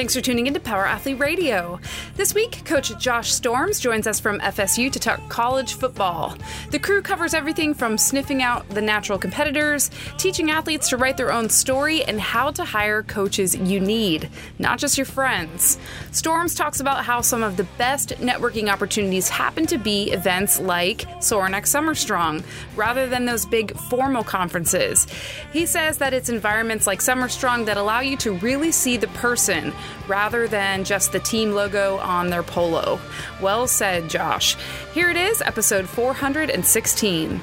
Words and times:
Thanks 0.00 0.14
for 0.14 0.22
tuning 0.22 0.46
into 0.46 0.60
Power 0.60 0.86
Athlete 0.86 1.18
Radio. 1.18 1.78
This 2.16 2.34
week, 2.34 2.64
Coach 2.64 2.96
Josh 2.98 3.34
Storms 3.34 3.78
joins 3.78 4.06
us 4.06 4.18
from 4.18 4.40
FSU 4.40 4.90
to 4.90 4.98
talk 4.98 5.20
college 5.28 5.74
football. 5.74 6.38
The 6.70 6.78
crew 6.78 7.02
covers 7.02 7.34
everything 7.34 7.74
from 7.74 7.98
sniffing 7.98 8.42
out 8.42 8.66
the 8.70 8.80
natural 8.80 9.18
competitors, 9.18 9.90
teaching 10.16 10.50
athletes 10.50 10.88
to 10.88 10.96
write 10.96 11.18
their 11.18 11.30
own 11.30 11.50
story, 11.50 12.02
and 12.02 12.18
how 12.18 12.50
to 12.52 12.64
hire 12.64 13.02
coaches 13.02 13.54
you 13.54 13.78
need, 13.78 14.30
not 14.58 14.78
just 14.78 14.96
your 14.96 15.04
friends. 15.04 15.78
Storms 16.12 16.54
talks 16.54 16.80
about 16.80 17.04
how 17.04 17.20
some 17.20 17.42
of 17.42 17.58
the 17.58 17.64
best 17.76 18.08
networking 18.20 18.72
opportunities 18.72 19.28
happen 19.28 19.66
to 19.66 19.76
be 19.76 20.12
events 20.12 20.58
like 20.58 21.00
Sorinex 21.18 21.66
Summer 21.66 21.94
Strong, 21.94 22.42
rather 22.74 23.06
than 23.06 23.26
those 23.26 23.44
big 23.44 23.76
formal 23.76 24.24
conferences. 24.24 25.06
He 25.52 25.66
says 25.66 25.98
that 25.98 26.14
it's 26.14 26.30
environments 26.30 26.86
like 26.86 27.02
Summer 27.02 27.28
Strong 27.28 27.66
that 27.66 27.76
allow 27.76 28.00
you 28.00 28.16
to 28.16 28.32
really 28.36 28.72
see 28.72 28.96
the 28.96 29.08
person 29.08 29.74
rather 30.08 30.48
than 30.48 30.84
just 30.84 31.12
the 31.12 31.20
team 31.20 31.52
logo 31.52 31.98
on 31.98 32.30
their 32.30 32.42
polo. 32.42 33.00
Well 33.40 33.66
said, 33.66 34.08
Josh. 34.08 34.56
Here 34.92 35.10
it 35.10 35.16
is, 35.16 35.40
episode 35.42 35.88
416. 35.88 37.40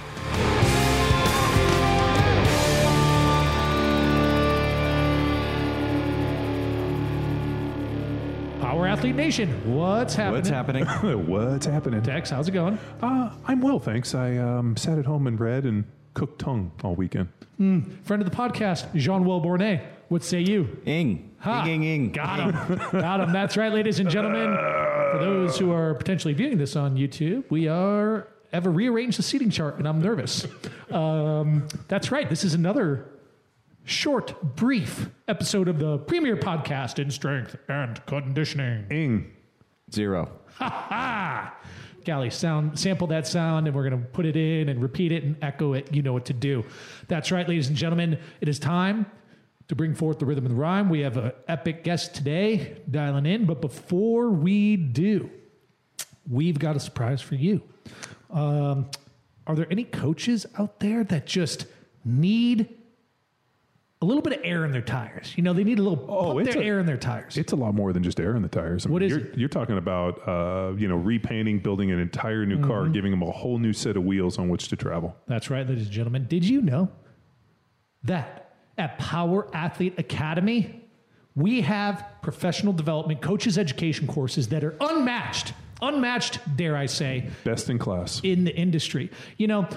Power 8.60 8.88
Athlete 8.88 9.16
Nation, 9.16 9.50
what's 9.76 10.14
happening? 10.16 10.36
What's 10.36 10.50
happening? 10.50 10.86
What's 11.28 11.66
happening? 11.66 12.02
Tex, 12.02 12.30
how's 12.30 12.48
it 12.48 12.52
going? 12.52 12.78
Uh, 13.02 13.32
I'm 13.46 13.62
well, 13.62 13.80
thanks. 13.80 14.14
I 14.14 14.38
um, 14.38 14.76
sat 14.78 14.98
at 15.00 15.06
home 15.06 15.26
and 15.26 15.40
read 15.40 15.64
and 15.66 15.84
cooked 16.14 16.40
tongue 16.40 16.72
all 16.84 16.96
weekend. 16.96 17.30
Friend 17.58 18.22
of 18.22 18.30
the 18.30 18.36
podcast, 18.36 18.94
Jean 18.94 19.24
Welbourn. 19.24 19.82
What 20.10 20.24
say 20.24 20.40
you? 20.40 20.78
Ing. 20.86 21.36
Ha. 21.40 21.66
Ing, 21.66 21.84
ing, 21.84 21.84
ing. 21.84 22.12
Got 22.12 22.40
him. 22.40 22.78
Got 22.92 23.20
him. 23.22 23.34
That's 23.34 23.58
right, 23.58 23.72
ladies 23.74 24.00
and 24.00 24.10
gentlemen. 24.10 24.56
For 25.12 25.18
those 25.20 25.58
who 25.58 25.72
are 25.72 25.96
potentially 25.96 26.34
viewing 26.34 26.58
this 26.58 26.76
on 26.76 26.96
YouTube, 26.96 27.44
we 27.50 27.68
are 27.68 28.28
have 28.54 28.66
a 28.66 28.70
rearranged 28.70 29.20
the 29.20 29.24
seating 29.24 29.50
chart, 29.50 29.78
and 29.78 29.88
I'm 29.88 30.02
nervous. 30.02 30.48
Um, 30.90 31.68
that's 31.90 32.12
right. 32.12 32.30
This 32.30 32.46
is 32.46 32.54
another 32.54 33.10
short, 33.84 34.56
brief 34.56 35.10
episode 35.28 35.68
of 35.68 35.80
the 35.80 35.98
premier 35.98 36.38
podcast 36.38 37.00
in 37.00 37.12
strength 37.12 37.58
and 37.68 38.04
conditioning. 38.06 38.86
Ing. 38.90 39.32
Zero. 39.94 40.32
Ah, 40.60 41.56
Gally, 42.04 42.30
sound 42.30 42.80
sample 42.80 43.08
that 43.08 43.28
sound, 43.28 43.68
and 43.68 43.76
we're 43.76 43.84
gonna 43.84 43.98
put 43.98 44.26
it 44.26 44.38
in 44.38 44.70
and 44.70 44.82
repeat 44.82 45.12
it 45.12 45.24
and 45.24 45.36
echo 45.42 45.74
it. 45.74 45.94
You 45.94 46.02
know 46.02 46.14
what 46.14 46.26
to 46.26 46.34
do. 46.34 46.64
That's 47.10 47.32
right, 47.32 47.48
ladies 47.48 47.68
and 47.68 47.76
gentlemen. 47.76 48.18
It 48.40 48.48
is 48.48 48.60
time 48.60 49.06
to 49.68 49.76
bring 49.76 49.94
forth 49.94 50.20
the 50.20 50.26
rhythm 50.26 50.46
and 50.46 50.56
the 50.56 50.60
rhyme. 50.60 50.90
We 50.90 51.02
have 51.02 51.18
an 51.18 51.32
epic 51.48 51.84
guest 51.84 52.16
today 52.16 52.78
dialing 52.90 53.26
in, 53.26 53.46
but 53.46 53.62
before 53.62 54.30
we 54.30 54.78
do, 54.78 55.30
we've 56.30 56.58
got 56.60 56.76
a 56.76 56.80
surprise 56.80 57.22
for 57.22 57.36
you. 57.36 57.62
Um, 58.30 58.90
are 59.46 59.56
there 59.56 59.68
any 59.72 59.84
coaches 59.84 60.46
out 60.58 60.80
there 60.80 61.04
that 61.06 61.26
just 61.26 61.66
need 62.06 62.70
a 64.02 64.06
little 64.06 64.22
bit 64.22 64.34
of 64.34 64.40
air 64.44 64.64
in 64.66 64.72
their 64.72 64.82
tires? 64.82 65.34
You 65.36 65.44
know, 65.44 65.54
they 65.54 65.64
need 65.64 65.80
a 65.80 65.82
little 65.82 66.06
Oh, 66.10 66.38
it's 66.38 66.54
their 66.54 66.62
a- 66.62 66.66
air 66.66 66.80
in 66.80 66.86
their 66.86 66.98
tires. 66.98 67.38
It's 67.38 67.52
a 67.54 67.56
lot 67.56 67.74
more 67.74 67.92
than 67.94 68.04
just 68.04 68.20
air 68.20 68.36
in 68.36 68.42
the 68.44 68.48
tires. 68.50 68.86
I 68.86 68.90
What 68.90 69.02
mean, 69.02 69.12
is 69.12 69.18
you're, 69.18 69.26
it? 69.28 69.38
You're 69.38 69.50
talking 69.50 69.78
about, 69.78 70.26
uh, 70.28 70.76
you 70.78 70.88
know, 70.88 70.98
repainting, 70.98 71.60
building 71.60 71.92
an 71.92 72.00
entire 72.00 72.46
new 72.46 72.58
Mm-hmm. 72.58 72.68
car, 72.68 72.88
giving 72.90 73.12
them 73.12 73.22
a 73.22 73.32
whole 73.32 73.58
new 73.58 73.74
set 73.74 73.98
of 73.98 74.04
wheels 74.04 74.38
on 74.38 74.48
which 74.50 74.68
to 74.70 74.76
travel. 74.76 75.16
That's 75.28 75.50
right, 75.50 75.68
ladies 75.68 75.86
and 75.86 75.92
gentlemen. 75.92 76.26
Did 76.30 76.44
you 76.46 76.62
know 76.62 76.90
that 78.04 78.47
at 78.78 78.98
Power 79.00 79.48
Athlete 79.54 79.96
Academy, 79.98 80.82
we 81.36 81.62
have 81.62 82.04
professional 82.22 82.74
development 82.74 83.22
coaches 83.22 83.58
education 83.58 84.08
courses 84.08 84.48
that 84.50 84.64
are 84.64 84.76
unmatched, 84.82 85.54
unmatched, 85.82 86.40
dare 86.58 86.76
I 86.76 86.86
say, 86.88 87.30
Best 87.44 87.70
in 87.70 87.78
class. 87.80 88.20
in 88.24 88.44
the 88.44 88.56
industry. 88.56 89.12
You 89.38 89.48
know, 89.48 89.68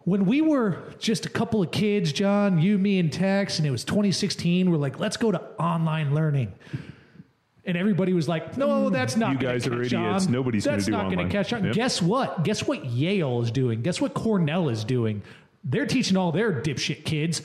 when 0.00 0.26
we 0.26 0.40
were 0.42 0.92
just 0.98 1.26
a 1.26 1.30
couple 1.30 1.62
of 1.62 1.70
kids, 1.70 2.12
John, 2.12 2.58
you, 2.58 2.78
me, 2.78 2.98
and 2.98 3.12
Tex, 3.12 3.58
and 3.58 3.66
it 3.66 3.70
was 3.70 3.84
2016, 3.84 4.70
we're 4.70 4.76
like, 4.76 4.98
let's 4.98 5.16
go 5.16 5.30
to 5.32 5.40
online 5.58 6.14
learning. 6.14 6.52
And 7.66 7.78
everybody 7.78 8.12
was 8.12 8.28
like, 8.28 8.58
no, 8.58 8.90
mm, 8.90 8.92
that's 8.92 9.16
not 9.16 9.32
You 9.32 9.38
guys 9.38 9.66
are 9.66 9.80
idiots. 9.82 10.26
on. 10.26 10.32
Nobody's 10.32 10.66
gonna 10.66 10.76
That's 10.76 10.84
do 10.86 10.92
not 10.92 11.04
gonna 11.04 11.16
online." 11.16 11.30
catch 11.30 11.52
on. 11.54 11.64
Yep. 11.64 11.74
Guess 11.74 12.02
what? 12.02 12.44
Guess 12.44 12.66
what 12.66 12.84
Yale 12.84 13.40
is 13.40 13.50
doing? 13.50 13.80
Guess 13.80 14.02
what 14.02 14.12
Cornell 14.12 14.68
is 14.68 14.84
doing? 14.84 15.22
They're 15.64 15.86
teaching 15.86 16.18
all 16.18 16.30
their 16.30 16.52
dipshit 16.60 17.06
kids 17.06 17.40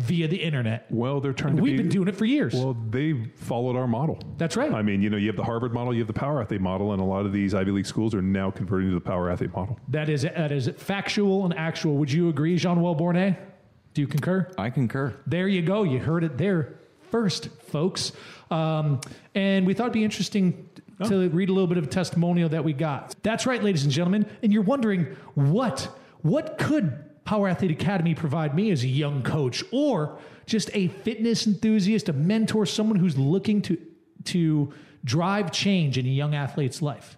via 0.00 0.26
the 0.28 0.36
internet. 0.36 0.86
Well, 0.90 1.20
they're 1.20 1.32
trying 1.32 1.56
to 1.56 1.62
We've 1.62 1.72
be. 1.76 1.82
been 1.84 1.88
doing 1.88 2.08
it 2.08 2.16
for 2.16 2.24
years. 2.24 2.54
Well, 2.54 2.76
they 2.90 3.14
followed 3.36 3.76
our 3.76 3.86
model. 3.86 4.18
That's 4.38 4.56
right. 4.56 4.72
I 4.72 4.82
mean, 4.82 5.02
you 5.02 5.10
know, 5.10 5.16
you 5.16 5.26
have 5.28 5.36
the 5.36 5.44
Harvard 5.44 5.72
model, 5.72 5.92
you 5.92 6.00
have 6.00 6.06
the 6.06 6.12
Power 6.12 6.40
Athlete 6.42 6.60
model, 6.60 6.92
and 6.92 7.00
a 7.00 7.04
lot 7.04 7.26
of 7.26 7.32
these 7.32 7.54
Ivy 7.54 7.70
League 7.70 7.86
schools 7.86 8.14
are 8.14 8.22
now 8.22 8.50
converting 8.50 8.88
to 8.88 8.94
the 8.94 9.00
Power 9.00 9.30
Athlete 9.30 9.52
model. 9.54 9.78
that 9.88 10.08
is 10.08 10.22
that 10.22 10.52
is 10.52 10.68
factual 10.78 11.44
and 11.44 11.56
actual. 11.56 11.96
Would 11.96 12.10
you 12.12 12.28
agree, 12.28 12.56
Jean 12.56 12.78
Welbourn? 12.78 13.36
Do 13.94 14.00
you 14.00 14.06
concur? 14.06 14.50
I 14.56 14.70
concur. 14.70 15.14
There 15.26 15.48
you 15.48 15.62
go. 15.62 15.82
You 15.82 15.98
heard 15.98 16.24
it 16.24 16.38
there 16.38 16.78
first, 17.10 17.48
folks. 17.68 18.12
Um, 18.50 19.00
and 19.34 19.66
we 19.66 19.74
thought 19.74 19.84
it'd 19.84 19.92
be 19.94 20.04
interesting 20.04 20.68
to 21.04 21.28
read 21.30 21.48
a 21.48 21.52
little 21.52 21.66
bit 21.66 21.78
of 21.78 21.90
testimonial 21.90 22.48
that 22.50 22.62
we 22.62 22.72
got. 22.72 23.14
That's 23.22 23.46
right, 23.46 23.62
ladies 23.62 23.82
and 23.84 23.92
gentlemen. 23.92 24.26
And 24.42 24.52
you're 24.52 24.62
wondering 24.62 25.16
what 25.34 25.88
what 26.22 26.58
could 26.58 27.09
Power 27.24 27.48
Athlete 27.48 27.70
Academy 27.70 28.14
provide 28.14 28.54
me 28.54 28.70
as 28.70 28.82
a 28.82 28.88
young 28.88 29.22
coach, 29.22 29.62
or 29.72 30.18
just 30.46 30.70
a 30.74 30.88
fitness 30.88 31.46
enthusiast, 31.46 32.08
a 32.08 32.12
mentor, 32.12 32.66
someone 32.66 32.98
who's 32.98 33.16
looking 33.16 33.62
to 33.62 33.78
to 34.24 34.72
drive 35.04 35.50
change 35.50 35.96
in 35.96 36.06
a 36.06 36.10
young 36.10 36.34
athlete's 36.34 36.82
life? 36.82 37.16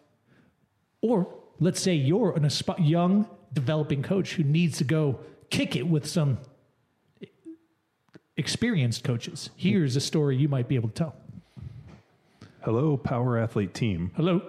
Or 1.01 1.35
let's 1.59 1.81
say 1.81 1.95
you're 1.95 2.37
an 2.37 2.45
asp- 2.45 2.79
young 2.79 3.29
developing 3.53 4.03
coach 4.03 4.35
who 4.35 4.45
needs 4.45 4.79
to 4.79 4.85
go 4.85 5.19
kick 5.51 5.77
it 5.77 5.87
with 5.87 6.07
some 6.07 6.39
experienced 8.37 9.05
coaches. 9.05 9.51
Here's 9.57 9.97
a 9.97 10.01
story 10.01 10.37
you 10.37 10.49
might 10.49 10.69
be 10.69 10.75
able 10.77 10.89
to 10.89 10.95
tell. 10.95 11.17
Hello, 12.63 12.97
Power 12.97 13.39
Athlete 13.39 13.75
team. 13.75 14.13
Hello. 14.17 14.41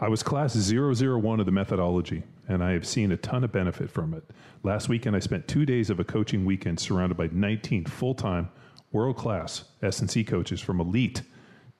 I 0.00 0.08
was 0.08 0.22
class 0.22 0.54
001 0.54 1.40
of 1.40 1.46
the 1.46 1.52
methodology, 1.52 2.22
and 2.48 2.64
I 2.64 2.72
have 2.72 2.86
seen 2.86 3.12
a 3.12 3.16
ton 3.16 3.44
of 3.44 3.52
benefit 3.52 3.90
from 3.90 4.14
it. 4.14 4.24
Last 4.62 4.88
weekend, 4.88 5.14
I 5.14 5.20
spent 5.20 5.46
two 5.46 5.66
days 5.66 5.90
of 5.90 6.00
a 6.00 6.04
coaching 6.04 6.44
weekend 6.44 6.80
surrounded 6.80 7.16
by 7.16 7.28
19 7.30 7.84
full 7.84 8.14
time, 8.14 8.48
world 8.90 9.16
class 9.16 9.64
S&C 9.82 10.24
coaches 10.24 10.60
from 10.60 10.80
elite 10.80 11.22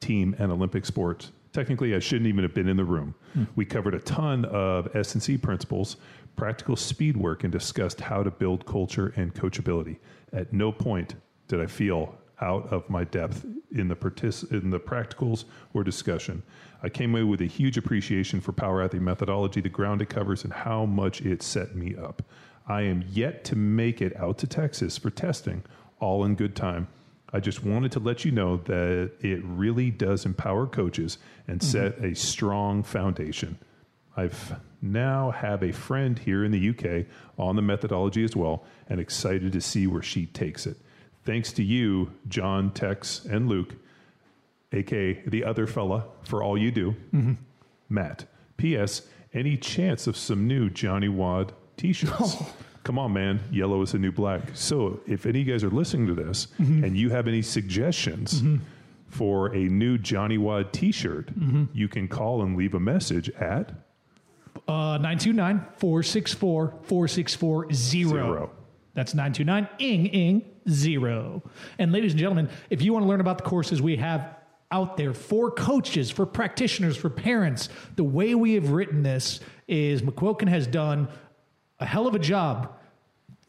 team 0.01 0.37
and 0.39 0.53
Olympic 0.53 0.85
sports. 0.87 1.33
Technically, 1.53 1.95
I 1.95 1.99
shouldn't 1.99 2.29
even 2.29 2.45
have 2.45 2.55
been 2.55 2.69
in 2.69 2.77
the 2.77 2.85
room. 2.85 3.15
Hmm. 3.33 3.45
We 3.57 3.65
covered 3.65 3.95
a 3.95 4.01
ton 4.01 4.45
of 4.45 4.95
S&C 4.95 5.39
principles, 5.39 5.97
practical 6.37 6.77
speed 6.77 7.17
work, 7.17 7.43
and 7.43 7.53
discussed 7.53 8.01
how 8.01 8.23
to 8.23 8.31
build 8.31 8.67
culture 8.67 9.13
and 9.17 9.35
coachability. 9.35 9.97
At 10.33 10.53
no 10.53 10.71
point 10.71 11.15
did 11.49 11.61
I 11.61 11.67
feel 11.67 12.15
out 12.41 12.73
of 12.73 12.89
my 12.89 13.05
depth 13.05 13.45
in 13.73 13.89
the 13.89 13.97
partic- 13.97 14.51
in 14.51 14.71
the 14.71 14.81
practicals 14.81 15.45
or 15.75 15.85
discussion. 15.85 16.43
I 16.83 16.89
came 16.89 17.13
away 17.13 17.25
with 17.25 17.41
a 17.41 17.47
huge 17.47 17.77
appreciation 17.77 18.41
for 18.41 18.53
Power 18.53 18.83
Athlete 18.83 19.03
methodology, 19.03 19.61
the 19.61 19.69
ground 19.69 20.01
it 20.01 20.09
covers, 20.09 20.45
and 20.45 20.53
how 20.53 20.85
much 20.87 21.21
it 21.21 21.43
set 21.43 21.75
me 21.75 21.97
up. 21.97 22.23
I 22.69 22.83
am 22.83 23.05
yet 23.09 23.45
to 23.45 23.57
make 23.57 24.01
it 24.01 24.17
out 24.17 24.39
to 24.39 24.47
Texas 24.47 24.99
for 24.99 25.11
testing, 25.11 25.65
all 26.01 26.25
in 26.25 26.35
good 26.35 26.55
time. 26.55 26.89
I 27.33 27.41
just 27.41 27.65
wanted 27.65 27.93
to 27.93 28.01
let 28.01 28.25
you 28.25 28.31
know 28.31 28.59
that 28.59 29.13
it 29.21 29.41
really 29.45 29.91
does 29.91 30.25
empower 30.25 30.67
coaches 30.67 31.19
and 31.47 31.61
mm-hmm. 31.61 31.71
set 31.71 32.05
a 32.05 32.15
strong 32.15 32.83
foundation. 32.83 33.59
I've 34.17 34.61
now 34.81 35.31
have 35.31 35.63
a 35.63 35.73
friend 35.73 36.19
here 36.19 36.45
in 36.45 36.53
the 36.53 36.71
UK 36.71 37.07
on 37.39 37.57
the 37.57 37.63
methodology 37.63 38.25
as 38.25 38.35
well, 38.35 38.65
and 38.89 39.01
excited 39.01 39.53
to 39.53 39.61
see 39.61 39.87
where 39.87 40.03
she 40.03 40.27
takes 40.27 40.67
it. 40.67 40.77
Thanks 41.29 41.53
to 41.53 41.63
you, 41.63 42.11
John, 42.29 42.71
Tex, 42.71 43.27
and 43.27 43.51
Luke, 43.51 43.75
aka 44.73 45.23
the 45.27 45.45
other 45.45 45.67
fella, 45.67 46.07
for 46.25 46.43
all 46.43 46.57
you 46.57 46.71
do. 46.71 46.93
Mm-hmm. 47.13 47.35
Matt. 47.91 48.25
P.S. 48.57 49.03
Any 49.35 49.59
chance 49.59 50.07
of 50.07 50.17
some 50.17 50.49
new 50.49 50.71
Johnny 50.71 51.11
WOD 51.11 51.53
T-shirts? 51.77 52.39
Come 52.83 52.99
on, 52.99 53.13
man. 53.13 53.41
Yellow 53.51 53.83
is 53.83 53.93
the 53.93 53.99
new 53.99 54.11
black. 54.11 54.41
So, 54.55 55.01
if 55.07 55.27
any 55.27 55.43
of 55.43 55.47
you 55.47 55.53
guys 55.53 55.63
are 55.65 55.69
listening 55.69 56.07
to 56.07 56.15
this 56.15 56.47
mm-hmm. 56.59 56.83
and 56.83 56.97
you 56.97 57.11
have 57.11 57.29
any 57.29 57.43
suggestions 57.43 58.41
mm-hmm. 58.41 58.65
for 59.09 59.55
a 59.55 59.65
new 59.65 59.99
Johnny 59.99 60.39
WOD 60.39 60.73
T-shirt, 60.73 61.29
you 61.75 61.89
can 61.89 62.09
call 62.09 62.41
and 62.41 62.57
leave 62.57 62.73
a 62.73 62.81
message 62.81 63.29
at 63.39 63.73
Uh, 64.67 64.97
929 64.97 65.61
464 65.77 66.75
4640. 66.85 68.51
That's 68.99 69.15
929 69.15 69.69
ing 69.79 70.07
ing 70.07 70.45
zero. 70.69 71.43
And 71.79 71.93
ladies 71.93 72.13
and 72.13 72.19
gentlemen, 72.19 72.49
if 72.69 72.83
you 72.83 72.93
want 72.93 73.05
to 73.05 73.09
learn 73.09 73.21
about 73.21 73.39
the 73.39 73.45
courses 73.45 73.81
we 73.81 73.97
have 73.97 74.35
out 74.73 74.97
there 74.97 75.15
for 75.15 75.51
coaches, 75.53 76.11
for 76.11 76.27
practitioners, 76.27 76.97
for 76.97 77.09
parents, 77.09 77.69
the 77.95 78.05
way 78.05 78.35
we 78.35 78.55
have 78.55 78.71
written 78.71 79.03
this 79.03 79.39
is 79.69 80.03
McQuilkin 80.03 80.49
has 80.49 80.67
done 80.67 81.09
a 81.79 81.87
hell 81.87 82.09
of 82.09 82.15
a 82.15 82.19
job 82.19 82.75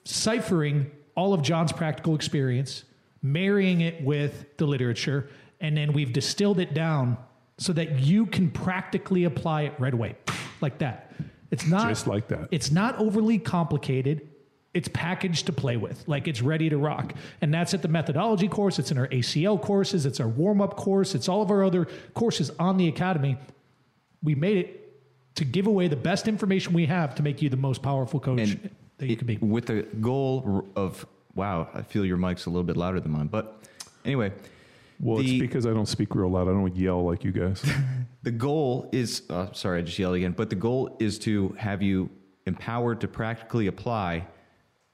ciphering 0.06 0.92
all 1.16 1.34
of 1.34 1.42
John's 1.42 1.72
practical 1.72 2.16
experience, 2.16 2.84
marrying 3.22 3.82
it 3.82 4.02
with 4.04 4.46
the 4.58 4.66
literature, 4.66 5.30
and 5.60 5.76
then 5.76 5.94
we've 5.94 6.14
distilled 6.14 6.60
it 6.60 6.74
down 6.74 7.18
so 7.58 7.74
that 7.74 8.00
you 8.00 8.26
can 8.26 8.50
practically 8.50 9.26
apply 9.26 9.64
it 9.64 9.74
right 9.80 9.94
away, 9.94 10.16
like 10.62 10.78
that. 10.78 11.12
It's 11.52 11.66
not 11.66 11.90
Just 11.90 12.08
like 12.08 12.28
that. 12.30 12.48
It's 12.52 12.72
not 12.72 12.98
overly 13.00 13.40
complicated. 13.40 14.29
It's 14.74 14.88
packaged 14.90 15.48
to 15.48 15.52
play 15.54 15.78
with, 15.78 16.08
like 16.08 16.28
it's 16.28 16.42
ready 16.44 16.70
to 16.70 16.78
rock. 16.78 17.14
And 17.42 17.52
that's 17.54 17.74
at 17.74 17.82
the 17.82 17.88
methodology 17.88 18.48
course. 18.48 18.78
It's 18.78 18.92
in 18.92 18.98
our 19.00 19.08
ACL 19.08 19.60
courses. 19.60 20.06
It's 20.06 20.20
our 20.20 20.28
warm 20.28 20.62
up 20.62 20.76
course. 20.76 21.16
It's 21.16 21.28
all 21.28 21.42
of 21.42 21.50
our 21.50 21.64
other 21.64 21.88
courses 22.14 22.52
on 22.60 22.78
the 22.78 22.88
academy. 22.88 23.38
We 24.22 24.36
made 24.36 24.58
it 24.58 25.36
to 25.36 25.46
give 25.46 25.66
away 25.66 25.88
the 25.88 25.96
best 25.96 26.28
information 26.28 26.74
we 26.74 26.86
have 26.86 27.16
to 27.16 27.24
make 27.24 27.42
you 27.42 27.50
the 27.50 27.58
most 27.58 27.82
powerful 27.82 28.20
coach 28.20 28.40
And 28.42 28.70
that 29.00 29.08
you 29.08 29.14
it- 29.14 29.18
can 29.18 29.26
be. 29.28 29.38
with 29.38 29.66
the 29.68 29.84
goal 30.02 30.66
of 30.76 31.06
wow, 31.36 31.70
I 31.74 31.82
feel 31.82 32.06
your 32.06 32.18
mic's 32.18 32.46
a 32.46 32.50
little 32.50 32.64
bit 32.66 32.76
louder 32.76 33.00
than 33.00 33.12
mine, 33.14 33.28
but 33.28 33.64
anyway, 34.04 34.34
Well, 35.00 35.18
the- 35.24 35.24
it's 35.38 35.40
because 35.40 35.66
I 35.66 35.70
don't 35.72 35.88
speak 35.88 36.14
real 36.14 36.30
loud. 36.30 36.48
I 36.50 36.52
don't 36.52 36.76
yell 36.76 37.04
like 37.04 37.24
you 37.24 37.32
guys. 37.32 37.64
The 38.22 38.32
goal 38.32 38.90
is, 38.92 39.22
uh, 39.30 39.54
sorry, 39.54 39.80
I 39.80 39.82
just 39.84 39.98
yelled 39.98 40.16
again, 40.16 40.34
but 40.34 40.50
the 40.50 40.58
goal 40.58 40.98
is 41.00 41.18
to 41.20 41.56
have 41.58 41.82
you 41.82 42.10
empowered 42.46 43.00
to 43.02 43.08
practically 43.08 43.68
apply 43.68 44.28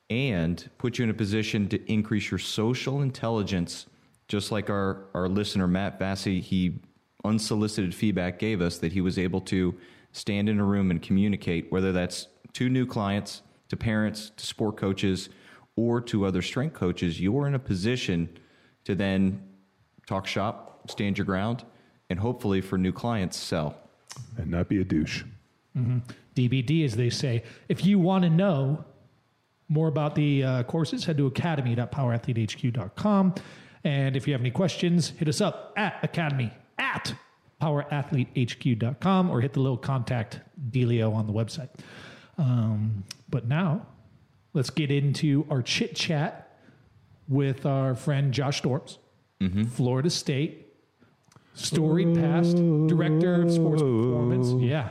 and 0.09 0.69
put 0.77 0.97
you 0.97 1.03
in 1.03 1.09
a 1.09 1.13
position 1.13 1.67
to 1.69 1.91
increase 1.91 2.29
your 2.29 2.37
social 2.37 3.01
intelligence, 3.01 3.87
just 4.27 4.51
like 4.51 4.69
our, 4.69 5.05
our 5.13 5.27
listener, 5.27 5.67
Matt 5.67 5.99
Vassy, 5.99 6.41
he 6.41 6.79
unsolicited 7.23 7.93
feedback 7.93 8.37
gave 8.37 8.61
us 8.61 8.77
that 8.77 8.93
he 8.93 9.01
was 9.01 9.17
able 9.17 9.41
to 9.41 9.75
stand 10.11 10.47
in 10.47 10.59
a 10.59 10.63
room 10.63 10.91
and 10.91 11.01
communicate, 11.01 11.71
whether 11.71 11.91
that's 11.91 12.27
to 12.53 12.69
new 12.69 12.85
clients, 12.85 13.41
to 13.69 13.75
parents, 13.75 14.31
to 14.37 14.45
sport 14.45 14.77
coaches, 14.77 15.29
or 15.75 15.99
to 15.99 16.25
other 16.25 16.41
strength 16.41 16.73
coaches. 16.73 17.19
You're 17.19 17.47
in 17.47 17.55
a 17.55 17.59
position 17.59 18.29
to 18.85 18.95
then 18.95 19.41
talk 20.05 20.27
shop, 20.27 20.89
stand 20.89 21.17
your 21.17 21.25
ground, 21.25 21.65
and 22.09 22.19
hopefully 22.19 22.61
for 22.61 22.77
new 22.77 22.93
clients, 22.93 23.37
sell. 23.37 23.77
and 24.37 24.51
not 24.51 24.69
be 24.69 24.79
a 24.79 24.83
douche. 24.83 25.23
Mm-hmm. 25.75 25.97
DBD, 26.35 26.85
as 26.85 26.95
they 26.95 27.09
say. 27.09 27.43
If 27.67 27.85
you 27.85 27.99
want 27.99 28.23
to 28.23 28.29
know 28.29 28.85
more 29.67 29.87
about 29.87 30.15
the 30.15 30.43
uh, 30.43 30.63
courses, 30.63 31.05
head 31.05 31.17
to 31.17 31.27
academy.powerathletehq.com. 31.27 33.35
And 33.83 34.15
if 34.15 34.27
you 34.27 34.33
have 34.33 34.41
any 34.41 34.51
questions, 34.51 35.09
hit 35.09 35.27
us 35.27 35.41
up 35.41 35.73
at 35.77 35.99
academy 36.03 36.51
at 36.77 37.13
powerathletehq.com 37.61 39.29
or 39.29 39.41
hit 39.41 39.53
the 39.53 39.59
little 39.59 39.77
contact 39.77 40.39
dealio 40.69 41.13
on 41.13 41.27
the 41.27 41.33
website. 41.33 41.69
Um, 42.37 43.03
but 43.29 43.47
now, 43.47 43.85
let's 44.53 44.69
get 44.69 44.91
into 44.91 45.45
our 45.49 45.61
chit 45.61 45.95
chat 45.95 46.57
with 47.27 47.65
our 47.65 47.95
friend 47.95 48.33
Josh 48.33 48.57
Storms, 48.57 48.99
Florida 49.71 50.09
State, 50.09 50.67
storied 51.53 52.15
past 52.15 52.55
director 52.87 53.43
of 53.43 53.51
sports 53.51 53.81
performance. 53.81 54.51
Yeah. 54.61 54.89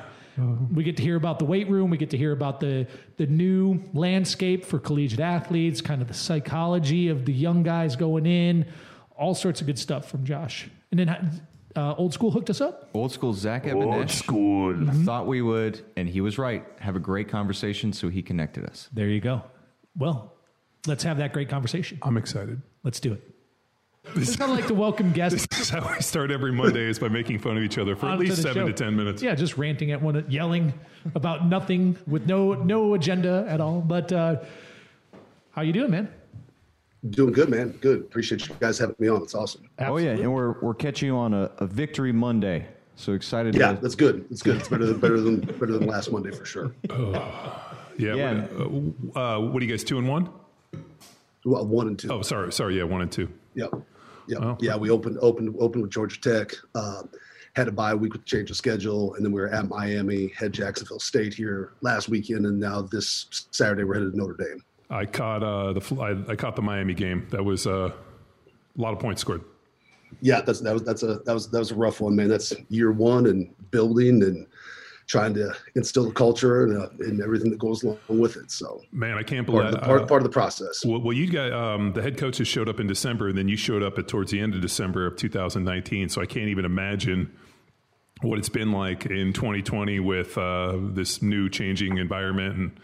We 0.72 0.82
get 0.82 0.96
to 0.96 1.02
hear 1.02 1.16
about 1.16 1.38
the 1.38 1.44
weight 1.44 1.68
room. 1.68 1.90
We 1.90 1.96
get 1.96 2.10
to 2.10 2.18
hear 2.18 2.32
about 2.32 2.60
the 2.60 2.86
the 3.16 3.26
new 3.26 3.82
landscape 3.92 4.64
for 4.64 4.78
collegiate 4.78 5.20
athletes, 5.20 5.80
kind 5.80 6.02
of 6.02 6.08
the 6.08 6.14
psychology 6.14 7.08
of 7.08 7.24
the 7.24 7.32
young 7.32 7.62
guys 7.62 7.96
going 7.96 8.26
in, 8.26 8.66
all 9.16 9.34
sorts 9.34 9.60
of 9.60 9.66
good 9.66 9.78
stuff 9.78 10.08
from 10.10 10.24
Josh. 10.24 10.68
And 10.90 11.00
then 11.00 11.42
uh, 11.76 11.94
old 11.96 12.12
school 12.12 12.30
hooked 12.30 12.50
us 12.50 12.60
up. 12.60 12.90
Old 12.94 13.12
school 13.12 13.32
Zach 13.32 13.66
Old 13.66 13.84
Even-Esh 13.84 14.14
school. 14.16 14.74
thought 15.04 15.26
we 15.26 15.42
would, 15.42 15.84
and 15.96 16.08
he 16.08 16.20
was 16.20 16.38
right. 16.38 16.64
Have 16.80 16.96
a 16.96 17.00
great 17.00 17.28
conversation, 17.28 17.92
so 17.92 18.08
he 18.08 18.22
connected 18.22 18.64
us. 18.64 18.88
There 18.92 19.08
you 19.08 19.20
go. 19.20 19.42
Well, 19.96 20.34
let's 20.86 21.04
have 21.04 21.18
that 21.18 21.32
great 21.32 21.48
conversation. 21.48 21.98
I'm 22.02 22.16
excited. 22.16 22.60
Let's 22.82 23.00
do 23.00 23.12
it. 23.12 23.33
It's 24.16 24.36
kind 24.36 24.52
of 24.52 24.56
like 24.58 24.66
the 24.68 24.74
welcome 24.74 25.12
guests 25.14 25.46
This 25.50 25.60
is 25.60 25.68
how 25.70 25.88
we 25.94 26.00
start 26.02 26.30
every 26.30 26.52
Monday 26.52 26.82
is 26.88 26.98
by 26.98 27.08
making 27.08 27.38
fun 27.38 27.56
of 27.56 27.62
each 27.62 27.78
other 27.78 27.96
for 27.96 28.06
at 28.08 28.18
least 28.18 28.36
seven 28.42 28.54
show. 28.54 28.66
to 28.66 28.72
ten 28.72 28.94
minutes. 28.96 29.22
Yeah, 29.22 29.34
just 29.34 29.56
ranting 29.58 29.92
at 29.92 30.00
one, 30.02 30.24
yelling 30.28 30.72
about 31.14 31.46
nothing 31.46 31.96
with 32.06 32.26
no 32.26 32.54
no 32.54 32.94
agenda 32.94 33.46
at 33.48 33.60
all. 33.60 33.80
But 33.80 34.12
uh, 34.12 34.36
how 35.52 35.62
you 35.62 35.72
doing, 35.72 35.90
man? 35.90 36.08
Doing 37.10 37.32
good, 37.32 37.48
man. 37.48 37.70
Good. 37.80 38.00
Appreciate 38.00 38.48
you 38.48 38.54
guys 38.60 38.78
having 38.78 38.96
me 38.98 39.08
on. 39.08 39.22
It's 39.22 39.34
awesome. 39.34 39.68
Oh 39.80 39.96
yeah, 39.96 40.10
and 40.10 40.32
we're 40.32 40.52
we're 40.60 40.74
catching 40.74 41.08
you 41.08 41.16
on 41.16 41.34
a, 41.34 41.50
a 41.58 41.66
victory 41.66 42.12
Monday. 42.12 42.66
So 42.96 43.12
excited! 43.12 43.54
Yeah, 43.56 43.72
to, 43.72 43.80
that's 43.80 43.94
good. 43.96 44.24
It's 44.30 44.40
good. 44.42 44.56
It's 44.58 44.68
better 44.68 44.86
than 44.86 45.00
better 45.00 45.20
than 45.20 45.40
better 45.40 45.72
than 45.78 45.86
last 45.86 46.12
Monday 46.12 46.30
for 46.30 46.44
sure. 46.44 46.74
Yeah. 47.96 48.14
Yeah. 48.16 48.40
what- 48.42 49.16
Uh, 49.16 49.36
uh, 49.36 49.40
what 49.40 49.62
are 49.62 49.64
you 49.64 49.70
guys 49.70 49.84
two 49.84 49.98
and 49.98 50.08
one? 50.08 50.28
Well, 51.44 51.64
one 51.64 51.86
and 51.86 51.96
two. 51.96 52.10
Oh, 52.10 52.22
sorry, 52.22 52.52
sorry. 52.52 52.76
Yeah, 52.76 52.82
one 52.84 53.02
and 53.02 53.12
two. 53.12 53.28
Yep. 53.54 53.70
Yep. 54.28 54.40
Oh. 54.42 54.56
Yeah, 54.60 54.76
we 54.76 54.90
opened 54.90 55.18
opened 55.20 55.54
opened 55.58 55.82
with 55.82 55.90
Georgia 55.90 56.20
Tech. 56.20 56.52
Um, 56.74 57.10
had 57.54 57.68
a 57.68 57.72
bye 57.72 57.94
week 57.94 58.12
with 58.12 58.24
change 58.24 58.50
of 58.50 58.56
schedule, 58.56 59.14
and 59.14 59.24
then 59.24 59.32
we 59.32 59.40
were 59.40 59.48
at 59.48 59.68
Miami. 59.68 60.32
Had 60.36 60.52
Jacksonville 60.52 60.98
State 60.98 61.32
here 61.34 61.72
last 61.82 62.08
weekend, 62.08 62.46
and 62.46 62.58
now 62.58 62.82
this 62.82 63.46
Saturday 63.50 63.84
we're 63.84 63.94
headed 63.94 64.12
to 64.12 64.18
Notre 64.18 64.36
Dame. 64.36 64.62
I 64.90 65.06
caught 65.06 65.42
uh, 65.42 65.72
the 65.72 66.00
I, 66.00 66.32
I 66.32 66.36
caught 66.36 66.56
the 66.56 66.62
Miami 66.62 66.94
game. 66.94 67.26
That 67.30 67.44
was 67.44 67.66
uh, 67.66 67.90
a 67.90 68.80
lot 68.80 68.92
of 68.92 68.98
points 68.98 69.20
scored. 69.20 69.42
Yeah, 70.20 70.40
that's 70.40 70.60
that 70.60 70.72
was 70.72 70.82
that's 70.82 71.02
a 71.02 71.20
that 71.26 71.32
was 71.32 71.48
that 71.50 71.58
was 71.58 71.70
a 71.70 71.74
rough 71.74 72.00
one, 72.00 72.16
man. 72.16 72.28
That's 72.28 72.52
year 72.68 72.92
one 72.92 73.26
and 73.26 73.52
building 73.70 74.22
and 74.22 74.46
trying 75.06 75.34
to 75.34 75.54
instill 75.74 76.04
the 76.04 76.12
culture 76.12 76.64
and, 76.64 76.78
uh, 76.82 76.88
and 77.00 77.20
everything 77.20 77.50
that 77.50 77.58
goes 77.58 77.82
along 77.82 77.98
with 78.08 78.36
it. 78.36 78.50
So 78.50 78.80
Man, 78.92 79.18
I 79.18 79.22
can't 79.22 79.46
part 79.46 79.64
believe 79.64 79.74
of 79.74 79.80
the 79.80 79.86
part, 79.86 80.02
uh, 80.02 80.06
part 80.06 80.22
of 80.22 80.24
the 80.24 80.32
process. 80.32 80.84
Well, 80.84 81.00
well, 81.00 81.12
you 81.12 81.30
got 81.30 81.52
um, 81.52 81.92
the 81.92 82.02
head 82.02 82.16
coaches 82.16 82.48
showed 82.48 82.68
up 82.68 82.80
in 82.80 82.86
December, 82.86 83.28
and 83.28 83.38
then 83.38 83.48
you 83.48 83.56
showed 83.56 83.82
up 83.82 83.98
at 83.98 84.08
towards 84.08 84.30
the 84.30 84.40
end 84.40 84.54
of 84.54 84.60
December 84.60 85.06
of 85.06 85.16
2019. 85.16 86.08
So 86.08 86.22
I 86.22 86.26
can't 86.26 86.48
even 86.48 86.64
imagine 86.64 87.32
what 88.22 88.38
it's 88.38 88.48
been 88.48 88.72
like 88.72 89.06
in 89.06 89.32
2020 89.32 90.00
with 90.00 90.38
uh, 90.38 90.78
this 90.80 91.20
new 91.20 91.48
changing 91.50 91.98
environment. 91.98 92.56
And 92.56 92.80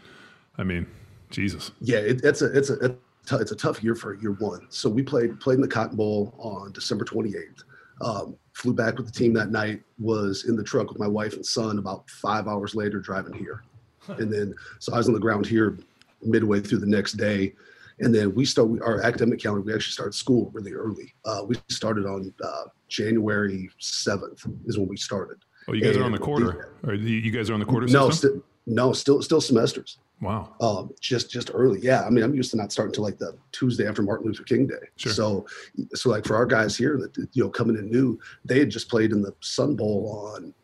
I 0.58 0.64
mean, 0.64 0.86
Jesus, 1.30 1.70
Yeah, 1.80 1.98
it, 1.98 2.22
it's 2.24 2.42
a 2.42 2.46
it's 2.56 2.70
a 2.70 2.74
it's 2.74 3.32
a- 3.32 3.38
it's 3.38 3.52
a 3.52 3.56
tough 3.56 3.80
year 3.82 3.94
for 3.94 4.14
year 4.14 4.32
one. 4.32 4.66
So 4.70 4.90
we 4.90 5.02
played 5.02 5.38
played 5.38 5.54
in 5.54 5.60
the 5.60 5.68
Cotton 5.68 5.96
Bowl 5.96 6.34
on 6.38 6.72
December 6.72 7.04
28th. 7.04 7.62
Um, 8.00 8.36
flew 8.60 8.74
back 8.74 8.96
with 8.98 9.06
the 9.06 9.12
team 9.12 9.32
that 9.32 9.50
night. 9.50 9.82
Was 9.98 10.44
in 10.44 10.54
the 10.56 10.62
truck 10.62 10.88
with 10.90 10.98
my 10.98 11.06
wife 11.08 11.34
and 11.34 11.44
son. 11.44 11.78
About 11.78 12.08
five 12.10 12.46
hours 12.46 12.74
later, 12.74 13.00
driving 13.00 13.32
here, 13.32 13.62
and 14.08 14.32
then 14.32 14.54
so 14.78 14.92
I 14.94 14.98
was 14.98 15.08
on 15.08 15.14
the 15.14 15.20
ground 15.20 15.46
here 15.46 15.78
midway 16.22 16.60
through 16.60 16.78
the 16.78 16.86
next 16.86 17.12
day, 17.14 17.54
and 18.00 18.14
then 18.14 18.34
we 18.34 18.44
start 18.44 18.68
our 18.82 19.00
academic 19.02 19.40
calendar. 19.40 19.62
We 19.62 19.72
actually 19.74 19.92
started 19.92 20.14
school 20.14 20.50
really 20.52 20.72
early. 20.74 21.14
Uh, 21.24 21.42
we 21.46 21.56
started 21.70 22.04
on 22.06 22.32
uh, 22.44 22.64
January 22.88 23.70
7th 23.80 24.46
is 24.66 24.78
when 24.78 24.88
we 24.88 24.96
started. 24.96 25.38
oh, 25.68 25.72
you 25.72 25.82
guys 25.82 25.96
are 25.96 26.04
on 26.04 26.12
the 26.12 26.16
And 26.16 26.24
quarter. 26.24 26.74
Or 26.84 26.94
you 26.94 27.16
you 27.16 27.30
guys 27.30 27.48
are 27.50 27.54
on 27.54 27.60
the 27.60 27.66
quarter 27.66 27.86
No, 27.86 28.10
system. 28.10 28.30
sti- 28.38 28.42
no, 28.66 28.92
still 28.92 29.22
still 29.22 29.40
semesters. 29.40 29.98
Wow. 30.20 30.54
um, 30.60 30.90
just 31.00 31.30
just 31.30 31.50
early. 31.52 31.80
Yeah, 31.82 32.04
I 32.04 32.10
mean, 32.10 32.24
I'm 32.24 32.34
used 32.34 32.50
to 32.52 32.56
not 32.56 32.72
starting 32.72 32.90
until 32.90 33.04
like 33.04 33.18
the 33.18 33.36
Tuesday 33.52 33.86
after 33.86 34.02
Martin 34.02 34.26
Luther 34.26 34.44
King 34.44 34.66
Day. 34.66 34.74
Sure. 34.96 35.12
So, 35.12 35.46
so 35.94 36.10
like 36.10 36.24
for 36.24 36.36
our 36.36 36.46
guys 36.46 36.76
here 36.76 36.96
that 36.98 37.16
you 37.32 37.44
know 37.44 37.50
coming 37.50 37.76
in 37.76 37.90
new, 37.90 38.18
they 38.44 38.58
had 38.58 38.70
just 38.70 38.88
played 38.88 39.12
in 39.12 39.22
the 39.22 39.34
Sun 39.40 39.76
Bowl 39.76 40.32
on 40.34 40.54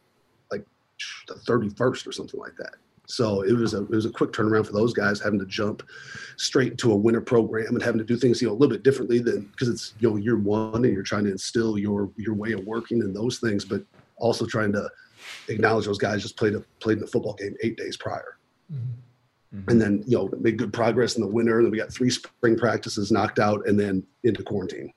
like 0.50 0.64
the 1.28 1.34
31st 1.34 2.06
or 2.06 2.12
something 2.12 2.40
like 2.40 2.56
that. 2.58 2.74
So 3.06 3.42
it 3.42 3.52
was 3.52 3.74
a 3.74 3.82
it 3.82 3.90
was 3.90 4.04
a 4.06 4.10
quick 4.10 4.32
turnaround 4.32 4.66
for 4.66 4.72
those 4.72 4.92
guys 4.92 5.20
having 5.20 5.38
to 5.38 5.46
jump 5.46 5.82
straight 6.36 6.72
into 6.72 6.92
a 6.92 6.96
winter 6.96 7.20
program 7.20 7.68
and 7.68 7.82
having 7.82 7.98
to 7.98 8.04
do 8.04 8.16
things 8.16 8.42
you 8.42 8.48
know 8.48 8.52
a 8.52 8.56
little 8.56 8.74
bit 8.74 8.82
differently 8.82 9.20
than 9.20 9.42
because 9.42 9.68
it's 9.68 9.94
you 10.00 10.10
know 10.10 10.16
year 10.16 10.36
one 10.36 10.84
and 10.84 10.92
you're 10.92 11.04
trying 11.04 11.24
to 11.24 11.30
instill 11.30 11.78
your 11.78 12.10
your 12.16 12.34
way 12.34 12.52
of 12.52 12.64
working 12.64 13.02
and 13.02 13.14
those 13.14 13.38
things, 13.38 13.64
but 13.64 13.82
also 14.16 14.44
trying 14.44 14.72
to 14.72 14.90
acknowledge 15.48 15.86
those 15.86 15.98
guys 15.98 16.22
just 16.22 16.36
played 16.36 16.54
a 16.54 16.60
played 16.80 16.94
in 16.94 17.00
the 17.00 17.06
football 17.06 17.34
game 17.34 17.54
eight 17.62 17.76
days 17.76 17.96
prior 17.96 18.38
and 19.52 19.80
then 19.80 20.04
you 20.06 20.16
know 20.16 20.30
made 20.38 20.58
good 20.58 20.72
progress 20.72 21.16
in 21.16 21.22
the 21.22 21.28
winter. 21.28 21.62
Then 21.62 21.70
we 21.70 21.78
got 21.78 21.92
three 21.92 22.10
spring 22.10 22.56
practices 22.56 23.10
knocked 23.10 23.38
out, 23.38 23.66
and 23.66 23.78
then 23.78 24.04
into 24.24 24.42
quarantine. 24.42 24.92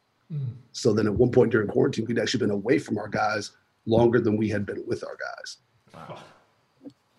So 0.74 0.94
then 0.94 1.08
at 1.08 1.14
one 1.14 1.32
point 1.32 1.52
during 1.52 1.68
quarantine, 1.68 2.06
we'd 2.06 2.20
actually 2.20 2.42
been 2.42 2.52
away 2.52 2.78
from 2.78 2.98
our 2.98 3.08
guys 3.08 3.52
longer 3.86 4.20
than 4.20 4.38
we 4.38 4.50
had 4.50 4.66
been 4.66 4.84
with 4.86 5.04
our 5.04 5.18
guys. 5.18 5.58
Wow. 5.94 6.20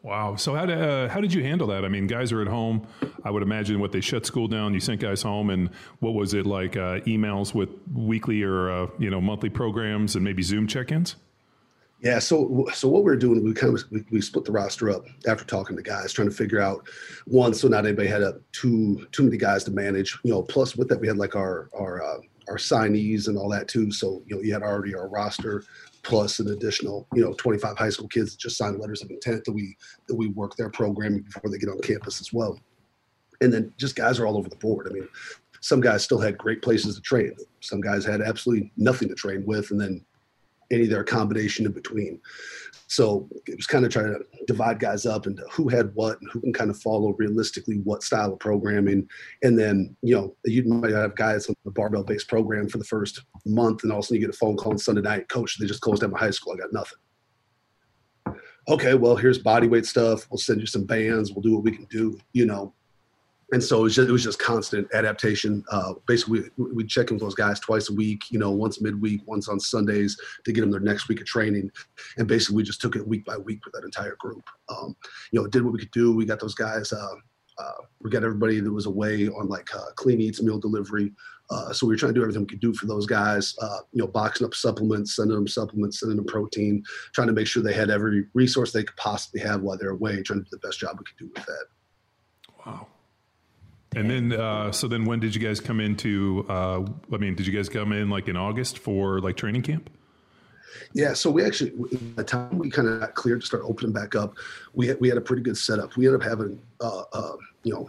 Wow. 0.02 0.36
So 0.36 0.54
how 0.54 0.64
did 0.64 0.80
uh, 0.80 1.08
how 1.08 1.20
did 1.20 1.34
you 1.34 1.42
handle 1.42 1.66
that? 1.68 1.84
I 1.84 1.88
mean, 1.88 2.06
guys 2.06 2.32
are 2.32 2.40
at 2.40 2.48
home. 2.48 2.86
I 3.24 3.30
would 3.30 3.42
imagine 3.42 3.80
what 3.80 3.92
they 3.92 4.00
shut 4.00 4.24
school 4.24 4.48
down. 4.48 4.72
You 4.72 4.80
sent 4.80 5.00
guys 5.00 5.22
home, 5.22 5.50
and 5.50 5.70
what 5.98 6.14
was 6.14 6.32
it 6.32 6.46
like? 6.46 6.76
Uh, 6.76 7.00
emails 7.00 7.52
with 7.52 7.68
weekly 7.94 8.42
or 8.42 8.70
uh, 8.70 8.86
you 8.98 9.10
know 9.10 9.20
monthly 9.20 9.50
programs, 9.50 10.14
and 10.14 10.24
maybe 10.24 10.42
Zoom 10.42 10.66
check-ins. 10.66 11.16
Yeah. 12.02 12.18
So 12.18 12.66
so 12.72 12.88
what 12.88 13.04
we 13.04 13.10
were 13.10 13.16
doing, 13.16 13.44
we 13.44 13.52
kind 13.52 13.76
of 13.76 13.84
we, 13.90 14.04
we 14.10 14.20
split 14.20 14.46
the 14.46 14.52
roster 14.52 14.90
up 14.90 15.04
after 15.26 15.44
talking 15.44 15.76
to 15.76 15.82
guys, 15.82 16.12
trying 16.12 16.30
to 16.30 16.34
figure 16.34 16.60
out 16.60 16.88
one, 17.26 17.52
so 17.52 17.68
not 17.68 17.84
anybody 17.84 18.08
had 18.08 18.22
a 18.22 18.40
too 18.52 19.06
too 19.12 19.24
many 19.24 19.36
guys 19.36 19.64
to 19.64 19.70
manage. 19.70 20.18
You 20.24 20.32
know, 20.32 20.42
plus 20.42 20.76
with 20.76 20.88
that 20.88 21.00
we 21.00 21.06
had 21.06 21.18
like 21.18 21.36
our 21.36 21.68
our 21.74 22.02
uh, 22.02 22.20
our 22.48 22.56
signees 22.56 23.28
and 23.28 23.36
all 23.36 23.50
that 23.50 23.68
too. 23.68 23.92
So 23.92 24.22
you 24.26 24.36
know, 24.36 24.42
you 24.42 24.52
had 24.52 24.62
already 24.62 24.94
our 24.94 25.08
roster 25.08 25.64
plus 26.02 26.38
an 26.38 26.48
additional 26.48 27.06
you 27.14 27.22
know 27.22 27.34
25 27.34 27.76
high 27.76 27.90
school 27.90 28.08
kids 28.08 28.34
just 28.34 28.56
signed 28.56 28.80
letters 28.80 29.02
of 29.02 29.10
intent 29.10 29.44
that 29.44 29.52
we 29.52 29.76
that 30.08 30.14
we 30.14 30.28
work 30.28 30.56
their 30.56 30.70
programming 30.70 31.20
before 31.20 31.50
they 31.50 31.58
get 31.58 31.68
on 31.68 31.78
campus 31.80 32.20
as 32.20 32.32
well. 32.32 32.58
And 33.42 33.52
then 33.52 33.72
just 33.76 33.96
guys 33.96 34.18
are 34.18 34.26
all 34.26 34.38
over 34.38 34.48
the 34.48 34.56
board. 34.56 34.86
I 34.88 34.92
mean, 34.92 35.08
some 35.60 35.80
guys 35.80 36.02
still 36.02 36.18
had 36.18 36.38
great 36.38 36.62
places 36.62 36.94
to 36.94 37.02
train. 37.02 37.34
Some 37.60 37.82
guys 37.82 38.06
had 38.06 38.22
absolutely 38.22 38.72
nothing 38.78 39.08
to 39.08 39.14
train 39.14 39.44
with, 39.44 39.70
and 39.70 39.80
then 39.80 40.04
any 40.70 40.84
of 40.84 40.90
their 40.90 41.04
combination 41.04 41.66
in 41.66 41.72
between. 41.72 42.20
So 42.86 43.28
it 43.46 43.56
was 43.56 43.68
kind 43.68 43.84
of 43.84 43.92
trying 43.92 44.12
to 44.12 44.20
divide 44.46 44.80
guys 44.80 45.06
up 45.06 45.28
into 45.28 45.44
who 45.52 45.68
had 45.68 45.94
what 45.94 46.20
and 46.20 46.30
who 46.32 46.40
can 46.40 46.52
kind 46.52 46.70
of 46.70 46.78
follow 46.78 47.14
realistically 47.18 47.76
what 47.84 48.02
style 48.02 48.32
of 48.32 48.40
programming. 48.40 49.08
And 49.42 49.56
then, 49.56 49.96
you 50.02 50.14
know, 50.14 50.34
you 50.44 50.64
might 50.64 50.90
have 50.90 51.14
guys 51.14 51.48
on 51.48 51.54
the 51.64 51.70
barbell 51.70 52.02
based 52.02 52.28
program 52.28 52.68
for 52.68 52.78
the 52.78 52.84
first 52.84 53.22
month, 53.46 53.84
and 53.84 53.92
all 53.92 53.98
of 53.98 54.04
a 54.04 54.06
sudden 54.06 54.20
you 54.20 54.26
get 54.26 54.34
a 54.34 54.38
phone 54.38 54.56
call 54.56 54.72
on 54.72 54.78
Sunday 54.78 55.02
night, 55.02 55.28
coach, 55.28 55.56
they 55.58 55.66
just 55.66 55.82
closed 55.82 56.00
down 56.00 56.10
my 56.10 56.18
high 56.18 56.30
school. 56.30 56.52
I 56.52 56.56
got 56.56 56.72
nothing. 56.72 56.98
Okay, 58.68 58.94
well, 58.94 59.16
here's 59.16 59.38
body 59.38 59.68
weight 59.68 59.86
stuff. 59.86 60.26
We'll 60.28 60.38
send 60.38 60.60
you 60.60 60.66
some 60.66 60.84
bands. 60.84 61.32
We'll 61.32 61.42
do 61.42 61.54
what 61.54 61.64
we 61.64 61.72
can 61.72 61.86
do, 61.86 62.18
you 62.32 62.46
know 62.46 62.74
and 63.52 63.62
so 63.62 63.80
it 63.80 63.82
was 63.82 63.94
just, 63.96 64.08
it 64.08 64.12
was 64.12 64.22
just 64.22 64.38
constant 64.38 64.88
adaptation. 64.94 65.64
Uh, 65.70 65.94
basically, 66.06 66.44
we, 66.56 66.84
check 66.84 67.10
in 67.10 67.16
with 67.16 67.22
those 67.22 67.34
guys 67.34 67.58
twice 67.58 67.90
a 67.90 67.94
week, 67.94 68.30
you 68.30 68.38
know, 68.38 68.50
once 68.50 68.80
midweek, 68.80 69.20
once 69.26 69.48
on 69.48 69.58
Sundays 69.58 70.16
to 70.44 70.52
get 70.52 70.60
them 70.60 70.70
their 70.70 70.80
next 70.80 71.08
week 71.08 71.20
of 71.20 71.26
training. 71.26 71.70
And 72.16 72.28
basically, 72.28 72.56
we 72.56 72.62
just 72.62 72.80
took 72.80 72.96
it 72.96 73.06
week 73.06 73.24
by 73.24 73.36
week 73.36 73.64
with 73.64 73.74
that 73.74 73.84
entire 73.84 74.16
group. 74.16 74.42
Um, 74.68 74.96
you 75.32 75.40
know, 75.40 75.46
did 75.46 75.64
what 75.64 75.72
we 75.72 75.80
could 75.80 75.90
do. 75.90 76.14
We 76.14 76.24
got 76.24 76.40
those 76.40 76.54
guys. 76.54 76.92
Uh, 76.92 77.14
uh, 77.58 77.82
we 78.00 78.10
got 78.10 78.24
everybody 78.24 78.60
that 78.60 78.72
was 78.72 78.86
away 78.86 79.28
on 79.28 79.48
like 79.48 79.74
uh, 79.74 79.90
clean 79.96 80.20
eats, 80.20 80.42
meal 80.42 80.58
delivery. 80.58 81.12
Uh, 81.50 81.72
so 81.72 81.86
we 81.86 81.92
were 81.92 81.98
trying 81.98 82.14
to 82.14 82.18
do 82.18 82.22
everything 82.22 82.42
we 82.42 82.48
could 82.48 82.60
do 82.60 82.72
for 82.72 82.86
those 82.86 83.06
guys. 83.06 83.54
Uh, 83.60 83.78
you 83.92 84.00
know, 84.00 84.06
boxing 84.06 84.46
up 84.46 84.54
supplements, 84.54 85.16
sending 85.16 85.34
them 85.34 85.48
supplements, 85.48 86.00
sending 86.00 86.16
them 86.16 86.26
protein, 86.26 86.82
trying 87.12 87.26
to 87.26 87.32
make 87.32 87.46
sure 87.46 87.62
they 87.62 87.74
had 87.74 87.90
every 87.90 88.26
resource 88.34 88.72
they 88.72 88.84
could 88.84 88.96
possibly 88.96 89.40
have 89.40 89.60
while 89.60 89.76
they're 89.76 89.90
away, 89.90 90.22
trying 90.22 90.38
to 90.38 90.44
do 90.44 90.50
the 90.52 90.66
best 90.66 90.78
job 90.78 90.96
we 90.98 91.04
could 91.04 91.18
do 91.18 91.30
with 91.34 91.44
that. 91.46 91.64
Wow. 92.64 92.86
And 93.96 94.08
then, 94.08 94.32
uh, 94.32 94.70
so 94.70 94.86
then 94.86 95.04
when 95.04 95.18
did 95.18 95.34
you 95.34 95.40
guys 95.40 95.60
come 95.60 95.80
into, 95.80 96.46
uh, 96.48 96.84
I 97.12 97.16
mean, 97.16 97.34
did 97.34 97.46
you 97.46 97.52
guys 97.52 97.68
come 97.68 97.92
in 97.92 98.08
like 98.08 98.28
in 98.28 98.36
August 98.36 98.78
for 98.78 99.20
like 99.20 99.36
training 99.36 99.62
camp? 99.62 99.90
Yeah, 100.92 101.12
so 101.12 101.30
we 101.30 101.44
actually, 101.44 101.70
by 101.70 102.22
the 102.22 102.24
time 102.24 102.58
we 102.58 102.70
kind 102.70 102.88
of 102.88 103.00
got 103.00 103.14
cleared 103.14 103.40
to 103.40 103.46
start 103.46 103.64
opening 103.66 103.92
back 103.92 104.14
up, 104.14 104.36
we 104.74 104.86
had, 104.86 105.00
we 105.00 105.08
had 105.08 105.18
a 105.18 105.20
pretty 105.20 105.42
good 105.42 105.56
setup. 105.56 105.96
We 105.96 106.06
ended 106.06 106.22
up 106.22 106.28
having, 106.28 106.60
uh, 106.80 107.02
uh, 107.12 107.36
you 107.64 107.72
know, 107.72 107.88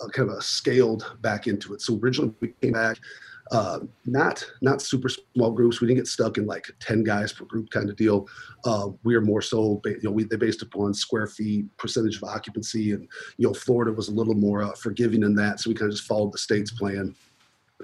a 0.00 0.08
kind 0.08 0.30
of 0.30 0.36
a 0.36 0.42
scaled 0.42 1.16
back 1.20 1.48
into 1.48 1.74
it. 1.74 1.82
So 1.82 1.98
originally 2.00 2.32
we 2.40 2.54
came 2.62 2.72
back, 2.72 2.98
uh, 3.50 3.80
not 4.04 4.44
not 4.60 4.82
super 4.82 5.08
small 5.08 5.50
groups. 5.50 5.80
We 5.80 5.88
didn't 5.88 5.98
get 5.98 6.06
stuck 6.06 6.38
in 6.38 6.46
like 6.46 6.66
ten 6.80 7.02
guys 7.02 7.32
per 7.32 7.44
group 7.44 7.70
kind 7.70 7.88
of 7.88 7.96
deal. 7.96 8.28
Uh, 8.64 8.88
we 9.04 9.14
are 9.14 9.20
more 9.20 9.42
so, 9.42 9.80
you 9.84 10.00
know, 10.02 10.10
we 10.10 10.24
they 10.24 10.36
based 10.36 10.62
upon 10.62 10.94
square 10.94 11.26
feet, 11.26 11.64
percentage 11.76 12.16
of 12.16 12.24
occupancy, 12.24 12.92
and 12.92 13.08
you 13.36 13.46
know, 13.46 13.54
Florida 13.54 13.92
was 13.92 14.08
a 14.08 14.14
little 14.14 14.34
more 14.34 14.62
uh, 14.62 14.72
forgiving 14.72 15.22
in 15.22 15.34
that. 15.36 15.60
So 15.60 15.70
we 15.70 15.74
kind 15.74 15.90
of 15.90 15.96
just 15.96 16.08
followed 16.08 16.32
the 16.32 16.38
state's 16.38 16.72
plan. 16.72 17.14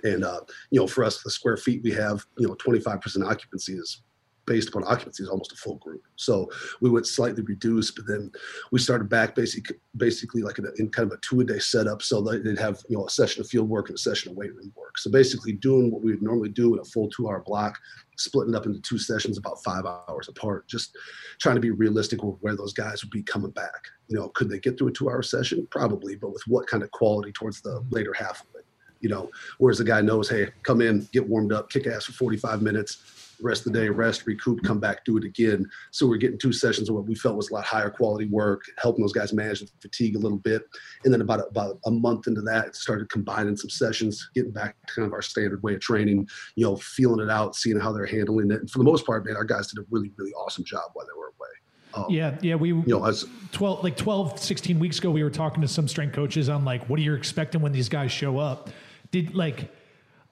And 0.02 0.24
uh, 0.24 0.40
you 0.70 0.80
know, 0.80 0.86
for 0.86 1.04
us, 1.04 1.22
the 1.22 1.30
square 1.30 1.56
feet 1.56 1.82
we 1.82 1.92
have, 1.92 2.24
you 2.36 2.46
know, 2.46 2.54
25% 2.56 3.24
occupancy 3.26 3.74
is 3.74 4.02
based 4.46 4.68
upon 4.68 4.84
occupancy 4.84 5.22
is 5.22 5.28
almost 5.28 5.52
a 5.52 5.56
full 5.56 5.76
group. 5.76 6.02
So 6.16 6.50
we 6.80 6.90
went 6.90 7.06
slightly 7.06 7.42
reduced, 7.42 7.96
but 7.96 8.06
then 8.06 8.30
we 8.72 8.78
started 8.78 9.08
back 9.08 9.34
basically 9.34 9.76
basically 9.96 10.42
like 10.42 10.58
in, 10.58 10.66
a, 10.66 10.70
in 10.78 10.90
kind 10.90 11.10
of 11.10 11.16
a 11.16 11.20
two 11.20 11.40
a 11.40 11.44
day 11.44 11.58
setup. 11.58 12.02
So 12.02 12.20
they'd 12.20 12.58
have 12.58 12.82
you 12.88 12.96
know 12.96 13.06
a 13.06 13.10
session 13.10 13.40
of 13.40 13.48
field 13.48 13.68
work 13.68 13.88
and 13.88 13.96
a 13.96 14.00
session 14.00 14.30
of 14.30 14.36
weight 14.36 14.54
room 14.54 14.72
work. 14.76 14.98
So 14.98 15.10
basically 15.10 15.52
doing 15.52 15.90
what 15.90 16.02
we 16.02 16.12
would 16.12 16.22
normally 16.22 16.50
do 16.50 16.74
in 16.74 16.80
a 16.80 16.84
full 16.84 17.08
two 17.08 17.28
hour 17.28 17.42
block, 17.44 17.78
splitting 18.16 18.54
up 18.54 18.66
into 18.66 18.80
two 18.80 18.98
sessions 18.98 19.38
about 19.38 19.62
five 19.64 19.84
hours 19.86 20.28
apart. 20.28 20.68
Just 20.68 20.96
trying 21.40 21.56
to 21.56 21.60
be 21.60 21.70
realistic 21.70 22.22
with 22.22 22.36
where 22.40 22.56
those 22.56 22.72
guys 22.72 23.02
would 23.02 23.10
be 23.10 23.22
coming 23.22 23.50
back. 23.50 23.88
You 24.08 24.18
know, 24.18 24.28
could 24.28 24.50
they 24.50 24.58
get 24.58 24.78
through 24.78 24.88
a 24.88 24.92
two 24.92 25.08
hour 25.10 25.22
session? 25.22 25.66
Probably, 25.70 26.16
but 26.16 26.32
with 26.32 26.42
what 26.46 26.66
kind 26.66 26.82
of 26.82 26.90
quality 26.90 27.32
towards 27.32 27.60
the 27.60 27.84
later 27.90 28.12
half 28.12 28.40
of 28.40 28.46
it. 28.56 28.66
You 29.00 29.10
know, 29.10 29.30
whereas 29.58 29.76
the 29.76 29.84
guy 29.84 30.00
knows, 30.00 30.30
hey, 30.30 30.48
come 30.62 30.80
in, 30.80 31.06
get 31.12 31.28
warmed 31.28 31.52
up, 31.52 31.68
kick 31.68 31.86
ass 31.86 32.06
for 32.06 32.12
45 32.12 32.62
minutes 32.62 33.23
rest 33.44 33.66
of 33.66 33.72
the 33.72 33.78
day, 33.78 33.88
rest, 33.88 34.26
recoup, 34.26 34.62
come 34.64 34.80
back, 34.80 35.04
do 35.04 35.16
it 35.16 35.24
again. 35.24 35.68
So 35.90 36.06
we're 36.06 36.16
getting 36.16 36.38
two 36.38 36.52
sessions 36.52 36.88
of 36.88 36.94
what 36.94 37.06
we 37.06 37.14
felt 37.14 37.36
was 37.36 37.50
a 37.50 37.54
lot 37.54 37.64
higher 37.64 37.90
quality 37.90 38.26
work, 38.26 38.64
helping 38.78 39.02
those 39.02 39.12
guys 39.12 39.32
manage 39.32 39.60
the 39.60 39.68
fatigue 39.80 40.16
a 40.16 40.18
little 40.18 40.38
bit. 40.38 40.62
And 41.04 41.12
then 41.12 41.20
about 41.20 41.46
about 41.48 41.78
a 41.84 41.90
month 41.90 42.26
into 42.26 42.40
that, 42.42 42.74
started 42.74 43.08
combining 43.10 43.56
some 43.56 43.70
sessions, 43.70 44.30
getting 44.34 44.50
back 44.50 44.76
to 44.86 44.94
kind 44.94 45.06
of 45.06 45.12
our 45.12 45.22
standard 45.22 45.62
way 45.62 45.74
of 45.74 45.80
training, 45.80 46.26
you 46.56 46.64
know, 46.64 46.76
feeling 46.76 47.20
it 47.20 47.30
out, 47.30 47.54
seeing 47.54 47.78
how 47.78 47.92
they're 47.92 48.06
handling 48.06 48.50
it. 48.50 48.60
And 48.60 48.70
for 48.70 48.78
the 48.78 48.84
most 48.84 49.06
part, 49.06 49.26
man, 49.26 49.36
our 49.36 49.44
guys 49.44 49.68
did 49.68 49.80
a 49.80 49.86
really, 49.90 50.10
really 50.16 50.32
awesome 50.32 50.64
job 50.64 50.90
while 50.94 51.06
they 51.06 51.18
were 51.18 51.26
away. 51.26 52.04
Um, 52.04 52.06
yeah, 52.08 52.36
yeah, 52.40 52.54
we 52.56 52.68
you 52.70 52.82
know, 52.86 53.04
as, 53.04 53.26
12 53.52 53.84
like 53.84 53.96
12 53.96 54.40
16 54.40 54.80
weeks 54.80 54.98
ago 54.98 55.10
we 55.10 55.22
were 55.22 55.30
talking 55.30 55.60
to 55.60 55.68
some 55.68 55.86
strength 55.86 56.12
coaches 56.12 56.48
on 56.48 56.64
like 56.64 56.88
what 56.88 56.98
are 56.98 57.02
you 57.02 57.14
expecting 57.14 57.60
when 57.60 57.72
these 57.72 57.88
guys 57.88 58.10
show 58.10 58.38
up? 58.38 58.70
Did 59.12 59.34
like 59.34 59.70